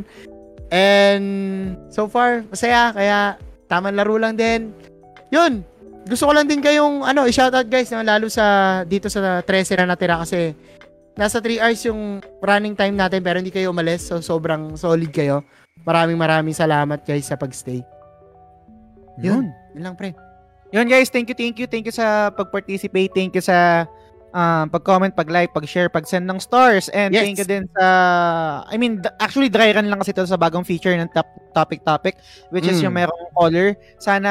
And 0.70 1.26
so 1.90 2.06
far, 2.06 2.46
masaya, 2.46 2.94
kaya 2.94 3.40
tamang 3.66 3.96
laro 3.98 4.16
lang 4.20 4.38
din. 4.38 4.70
Yun, 5.30 5.66
gusto 6.06 6.30
ko 6.30 6.32
lang 6.32 6.46
din 6.46 6.62
kayong 6.62 7.04
ano, 7.04 7.26
i-shoutout 7.26 7.68
guys, 7.68 7.90
no, 7.92 8.02
lalo 8.02 8.30
sa 8.30 8.80
dito 8.86 9.10
sa 9.10 9.42
13 9.44 9.84
na 9.84 9.94
natira 9.94 10.18
kasi 10.22 10.54
nasa 11.18 11.42
3 11.42 11.60
hours 11.60 11.82
yung 11.84 12.24
running 12.40 12.72
time 12.72 12.96
natin 12.96 13.20
pero 13.20 13.36
hindi 13.42 13.52
kayo 13.52 13.74
umalis. 13.74 14.08
So 14.08 14.22
sobrang 14.22 14.78
solid 14.78 15.10
kayo. 15.12 15.44
Maraming 15.84 16.16
maraming 16.16 16.56
salamat 16.56 17.04
guys 17.04 17.28
sa 17.28 17.36
pagstay. 17.36 17.84
Yun, 19.20 19.52
yun 19.76 19.82
lang 19.84 19.94
pre. 19.98 20.16
Yun 20.70 20.86
guys, 20.86 21.10
thank 21.10 21.26
you, 21.26 21.36
thank 21.36 21.58
you, 21.58 21.66
thank 21.66 21.84
you 21.84 21.92
sa 21.92 22.30
pag-participate, 22.30 23.10
thank 23.10 23.34
you 23.34 23.42
sa 23.42 23.84
um, 24.30 24.70
pag-comment, 24.70 25.12
pag-like, 25.12 25.50
pag-share, 25.50 25.88
pag-send 25.88 26.26
ng 26.26 26.38
stars, 26.38 26.86
and 26.90 27.10
Yes. 27.12 27.22
thank 27.24 27.38
you 27.38 27.46
din 27.46 27.64
sa, 27.74 27.86
I 28.66 28.76
mean, 28.76 28.98
actually 29.18 29.48
dry 29.48 29.70
run 29.70 29.90
lang 29.90 29.98
kasi 29.98 30.10
ito 30.10 30.22
sa 30.24 30.38
bagong 30.38 30.62
feature 30.62 30.94
ng 30.94 31.10
top, 31.10 31.26
topic 31.52 31.82
topic, 31.82 32.14
which 32.50 32.66
is 32.66 32.78
Mm. 32.78 32.84
yung 32.90 32.94
merong 32.96 33.30
caller. 33.34 33.74
Sana 33.98 34.30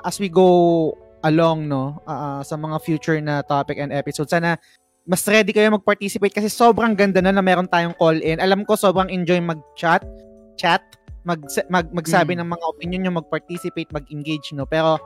as 0.00 0.20
we 0.20 0.28
go 0.28 0.92
along, 1.22 1.68
no, 1.68 2.00
ah, 2.04 2.40
sa 2.40 2.56
mga 2.56 2.76
future 2.80 3.18
na 3.20 3.40
topic 3.40 3.76
and 3.76 3.92
episode, 3.92 4.28
sana 4.28 4.56
mas 5.04 5.24
ready 5.26 5.50
kayo 5.50 5.72
mag-participate 5.74 6.30
kasi 6.30 6.46
sobrang 6.46 6.94
ganda 6.94 7.18
na 7.18 7.32
na 7.32 7.42
meron 7.42 7.66
tayong 7.66 7.96
call-in. 7.96 8.38
Alam 8.38 8.62
ko 8.62 8.76
sobrang 8.76 9.08
enjoy 9.10 9.40
mag-chat, 9.42 10.04
chat, 10.54 10.84
mag, 11.24 11.40
mag 11.68 11.88
magsabi 11.90 12.32
Mm. 12.36 12.40
ng 12.44 12.48
mga 12.52 12.64
opinion 12.68 13.00
nyo, 13.04 13.12
mag-participate, 13.20 13.90
mag-engage, 13.90 14.52
no. 14.54 14.64
Pero 14.64 15.00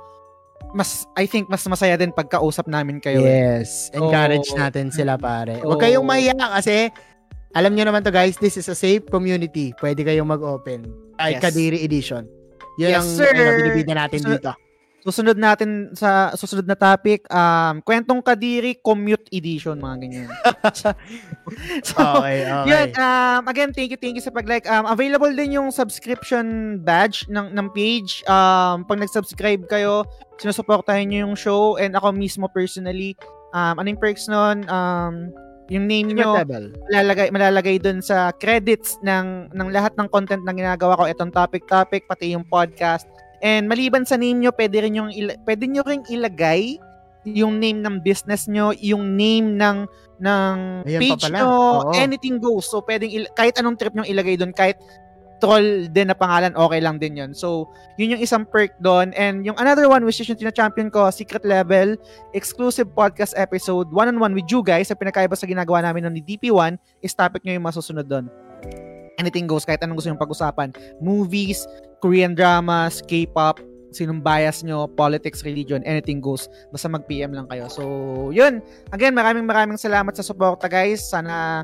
mas 0.74 1.06
I 1.14 1.24
think 1.24 1.46
mas 1.46 1.62
masaya 1.64 1.94
din 1.94 2.10
pagkausap 2.10 2.66
namin 2.66 2.98
kayo. 2.98 3.22
eh. 3.22 3.62
Yes. 3.62 3.88
Encourage 3.90 4.50
So, 4.50 4.58
natin 4.58 4.90
sila 4.90 5.14
pare. 5.14 5.62
Huwag 5.62 5.78
kayong 5.80 6.02
mahiya 6.02 6.34
kasi 6.34 6.90
alam 7.54 7.72
nyo 7.72 7.86
naman 7.86 8.02
to 8.02 8.10
guys, 8.10 8.34
this 8.36 8.58
is 8.58 8.66
a 8.66 8.74
safe 8.74 9.06
community. 9.06 9.70
Pwede 9.72 10.02
kayong 10.02 10.26
mag-open. 10.26 10.90
Kahit 11.14 11.38
Yes. 11.38 11.42
Kadiri 11.46 11.78
Edition. 11.80 12.26
Yun 12.74 12.90
Yes, 12.90 12.98
ang 12.98 13.08
sir. 13.14 13.30
binibida 13.30 13.94
natin 13.94 14.18
So- 14.18 14.34
dito. 14.34 14.50
Susunod 15.04 15.36
natin 15.36 15.92
sa 15.92 16.32
susunod 16.32 16.64
na 16.64 16.72
topic, 16.72 17.28
um, 17.28 17.84
kwentong 17.84 18.24
kadiri 18.24 18.80
commute 18.80 19.28
edition 19.28 19.76
mga 19.76 19.96
ganyan. 20.00 20.28
so, 20.80 20.88
Okay, 22.00 22.48
okay. 22.48 22.68
Yun, 22.72 22.88
um, 22.96 23.42
again, 23.44 23.70
thank 23.76 23.92
you, 23.92 24.00
thank 24.00 24.16
you 24.16 24.24
sa 24.24 24.32
pag-like. 24.32 24.64
Um, 24.64 24.88
available 24.88 25.28
din 25.28 25.60
yung 25.60 25.68
subscription 25.68 26.80
badge 26.80 27.28
ng, 27.28 27.52
ng 27.52 27.68
page. 27.76 28.24
Um, 28.24 28.88
pag 28.88 28.96
nag-subscribe 28.96 29.68
kayo, 29.68 30.08
sinusuportahan 30.40 31.04
nyo 31.04 31.28
yung 31.28 31.36
show 31.36 31.76
and 31.76 31.92
ako 31.92 32.16
mismo 32.16 32.48
personally, 32.48 33.12
um, 33.52 33.76
anong 33.76 34.00
perks 34.00 34.24
nun? 34.24 34.64
Um, 34.72 35.36
yung 35.72 35.88
name 35.88 36.12
nyo, 36.12 36.36
malalagay, 36.92 37.32
malalagay 37.32 37.76
dun 37.80 38.04
sa 38.04 38.32
credits 38.36 39.00
ng, 39.00 39.48
ng 39.52 39.68
lahat 39.72 39.96
ng 39.96 40.08
content 40.12 40.44
na 40.44 40.52
ginagawa 40.52 40.96
ko. 40.96 41.04
Itong 41.08 41.32
topic-topic, 41.32 42.04
pati 42.04 42.36
yung 42.36 42.44
podcast. 42.44 43.08
And 43.40 43.66
maliban 43.66 44.04
sa 44.04 44.14
name 44.14 44.44
nyo, 44.44 44.50
pwede 44.54 44.84
rin 44.84 44.94
yung 44.94 45.10
ila- 45.10 45.38
pwede 45.42 45.64
nyo 45.66 45.82
ring 45.82 46.04
ilagay 46.06 46.78
yung 47.24 47.56
name 47.56 47.80
ng 47.80 48.04
business 48.04 48.44
nyo, 48.46 48.76
yung 48.76 49.16
name 49.16 49.56
ng 49.56 49.88
ng 50.20 50.56
Ayan 50.84 51.00
pa 51.00 51.04
page 51.16 51.24
pala. 51.26 51.36
nyo, 51.40 51.48
Oo. 51.48 51.92
anything 51.96 52.36
goes. 52.36 52.68
So 52.68 52.84
pwedeng 52.84 53.10
il- 53.10 53.32
kahit 53.32 53.56
anong 53.58 53.80
trip 53.80 53.96
nyo 53.96 54.04
ilagay 54.04 54.36
doon, 54.36 54.52
kahit 54.52 54.76
troll 55.42 55.90
din 55.92 56.08
na 56.08 56.16
pangalan, 56.16 56.56
okay 56.56 56.80
lang 56.80 56.96
din 56.96 57.20
yun. 57.20 57.30
So, 57.36 57.68
yun 58.00 58.16
yung 58.16 58.22
isang 58.22 58.48
perk 58.48 58.72
doon. 58.80 59.12
And 59.12 59.44
yung 59.44 59.58
another 59.60 59.90
one, 59.92 60.06
which 60.06 60.16
is 60.16 60.28
yung 60.30 60.40
tina-champion 60.40 60.88
ko, 60.88 61.10
Secret 61.12 61.44
Level, 61.44 62.00
exclusive 62.32 62.88
podcast 62.96 63.36
episode, 63.36 63.90
one-on-one 63.92 64.32
with 64.32 64.48
you 64.48 64.64
guys, 64.64 64.88
sa 64.88 64.96
pinakaiba 64.96 65.36
sa 65.36 65.44
ginagawa 65.44 65.84
namin 65.84 66.08
ng 66.08 66.14
DP1, 66.24 66.80
is 67.04 67.12
topic 67.12 67.44
nyo 67.44 67.52
yung 67.52 67.66
masusunod 67.66 68.08
doon. 68.08 68.30
Anything 69.18 69.46
goes, 69.46 69.62
kahit 69.62 69.82
anong 69.82 70.02
gusto 70.02 70.10
yung 70.10 70.20
pag-usapan. 70.20 70.74
Movies, 70.98 71.66
Korean 72.02 72.34
dramas, 72.34 72.98
K-pop, 73.06 73.62
sinong 73.94 74.20
bias 74.20 74.66
nyo, 74.66 74.90
politics, 74.90 75.46
religion, 75.46 75.80
anything 75.86 76.18
goes. 76.18 76.50
Basta 76.74 76.90
mag-PM 76.90 77.30
lang 77.30 77.46
kayo. 77.46 77.70
So, 77.70 77.82
yun. 78.34 78.58
Again, 78.90 79.14
maraming 79.14 79.46
maraming 79.46 79.78
salamat 79.78 80.18
sa 80.18 80.26
suporta 80.26 80.66
guys. 80.66 81.06
Sana 81.06 81.62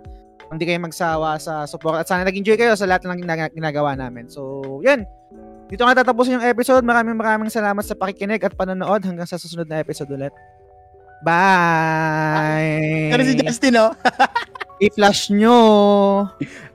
hindi 0.51 0.67
kayo 0.67 0.83
magsawa 0.83 1.39
sa 1.39 1.67
support 1.67 2.03
at 2.03 2.07
sana 2.11 2.27
nag-enjoy 2.27 2.59
kayo 2.59 2.75
sa 2.75 2.87
lahat 2.87 3.07
ng 3.07 3.23
gina- 3.23 3.55
ginagawa 3.55 3.95
namin. 3.95 4.27
So, 4.27 4.63
yun. 4.83 5.07
Dito 5.71 5.87
nga 5.87 6.03
tatapusin 6.03 6.39
yung 6.39 6.47
episode. 6.47 6.83
Maraming 6.83 7.15
maraming 7.15 7.51
salamat 7.51 7.87
sa 7.87 7.95
pakikinig 7.95 8.43
at 8.43 8.59
panonood 8.59 9.07
hanggang 9.07 9.27
sa 9.27 9.39
susunod 9.39 9.71
na 9.71 9.79
episode 9.79 10.11
ulit. 10.11 10.35
Bye! 11.23 13.15
Pero 13.15 13.23
si 13.23 13.39
Justin, 13.39 13.79
oh. 13.79 13.93
I-flash 14.81 15.31
nyo 15.31 15.55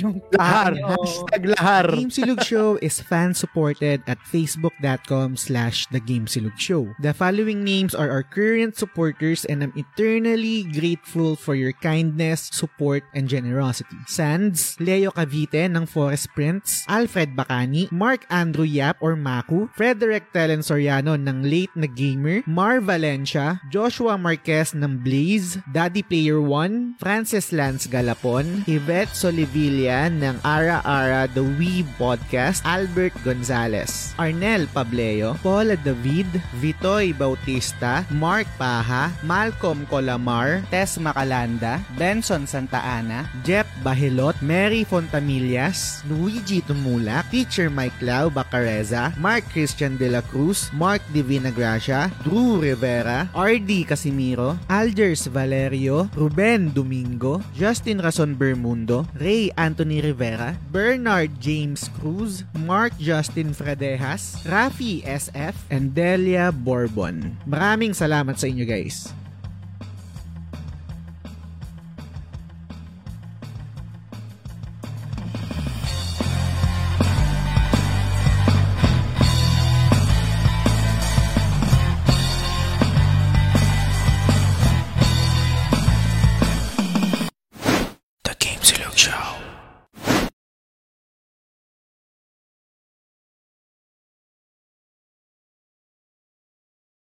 yung 0.00 0.20
Lahar. 0.36 0.76
Hashtag 0.76 1.42
lahar. 1.56 1.86
Game 1.96 2.12
Silog 2.12 2.44
Show 2.44 2.76
is 2.84 3.00
fan-supported 3.00 4.04
at 4.04 4.18
facebook.com 4.28 5.36
slash 5.36 5.88
The 5.88 6.00
Game 6.00 6.28
Silog 6.28 6.60
Show. 6.60 6.92
The 7.00 7.16
following 7.16 7.64
names 7.64 7.96
are 7.96 8.10
our 8.12 8.22
current 8.22 8.76
supporters 8.76 9.48
and 9.48 9.64
I'm 9.64 9.72
eternally 9.76 10.68
grateful 10.68 11.36
for 11.36 11.56
your 11.56 11.72
kindness, 11.72 12.52
support, 12.52 13.04
and 13.16 13.28
generosity. 13.28 13.96
Sands, 14.06 14.76
Leo 14.76 15.10
Cavite 15.10 15.70
ng 15.72 15.86
Forest 15.88 16.28
Prince, 16.36 16.84
Alfred 16.88 17.32
Bacani, 17.32 17.88
Mark 17.88 18.28
Andrew 18.28 18.68
Yap 18.68 19.00
or 19.00 19.16
Maku, 19.16 19.72
Frederick 19.72 20.32
Telen 20.34 20.60
Soriano 20.60 21.16
ng 21.16 21.46
Late 21.46 21.74
na 21.78 21.88
Gamer, 21.88 22.44
Mar 22.44 22.84
Valencia, 22.84 23.62
Joshua 23.72 24.18
Marquez 24.20 24.76
ng 24.76 25.00
Blaze, 25.00 25.62
Daddy 25.72 26.02
Player 26.04 26.42
1, 26.42 27.00
Francis 27.00 27.54
Lance 27.54 27.88
Galapon, 27.88 28.66
Yvette 28.66 29.14
Solivilla 29.14 29.85
ng 29.86 30.42
Ara 30.42 30.82
Ara 30.82 31.30
The 31.30 31.46
Wee 31.54 31.86
Podcast, 31.94 32.66
Albert 32.66 33.14
Gonzalez, 33.22 34.10
Arnel 34.18 34.66
Pableo, 34.74 35.38
Paula 35.46 35.78
David, 35.78 36.26
Vitoy 36.58 37.14
Bautista, 37.14 38.02
Mark 38.10 38.50
Paha, 38.58 39.14
Malcolm 39.22 39.86
Colamar, 39.86 40.66
Tess 40.74 40.98
Macalanda, 40.98 41.78
Benson 41.94 42.50
Santa 42.50 42.82
Ana, 42.82 43.30
Jeff 43.46 43.70
Bahilot, 43.86 44.34
Mary 44.42 44.82
Fontamillas, 44.82 46.02
Luigi 46.10 46.66
Tumulak, 46.66 47.30
Teacher 47.30 47.70
Mike 47.70 48.02
Lau 48.02 48.26
Bacareza, 48.26 49.14
Mark 49.22 49.46
Christian 49.54 49.94
De 49.94 50.10
La 50.10 50.20
Cruz, 50.26 50.74
Mark 50.74 50.98
Divina 51.14 51.54
Gracia, 51.54 52.10
Drew 52.26 52.58
Rivera, 52.58 53.30
RD 53.30 53.86
Casimiro, 53.86 54.58
Algers 54.66 55.30
Valerio, 55.30 56.10
Ruben 56.18 56.74
Domingo, 56.74 57.38
Justin 57.54 58.02
Rason 58.02 58.34
Bermundo, 58.34 59.06
Ray 59.14 59.54
Anthony 59.76 60.00
Rivera, 60.00 60.56
Bernard 60.72 61.36
James 61.36 61.92
Cruz, 62.00 62.48
Mark 62.64 62.96
Justin 62.96 63.52
Fredejas, 63.52 64.40
Rafi 64.48 65.04
SF, 65.04 65.52
and 65.68 65.92
Delia 65.92 66.48
Bourbon. 66.48 67.36
Maraming 67.44 67.92
salamat 67.92 68.40
sa 68.40 68.48
inyo 68.48 68.64
guys. 68.64 69.12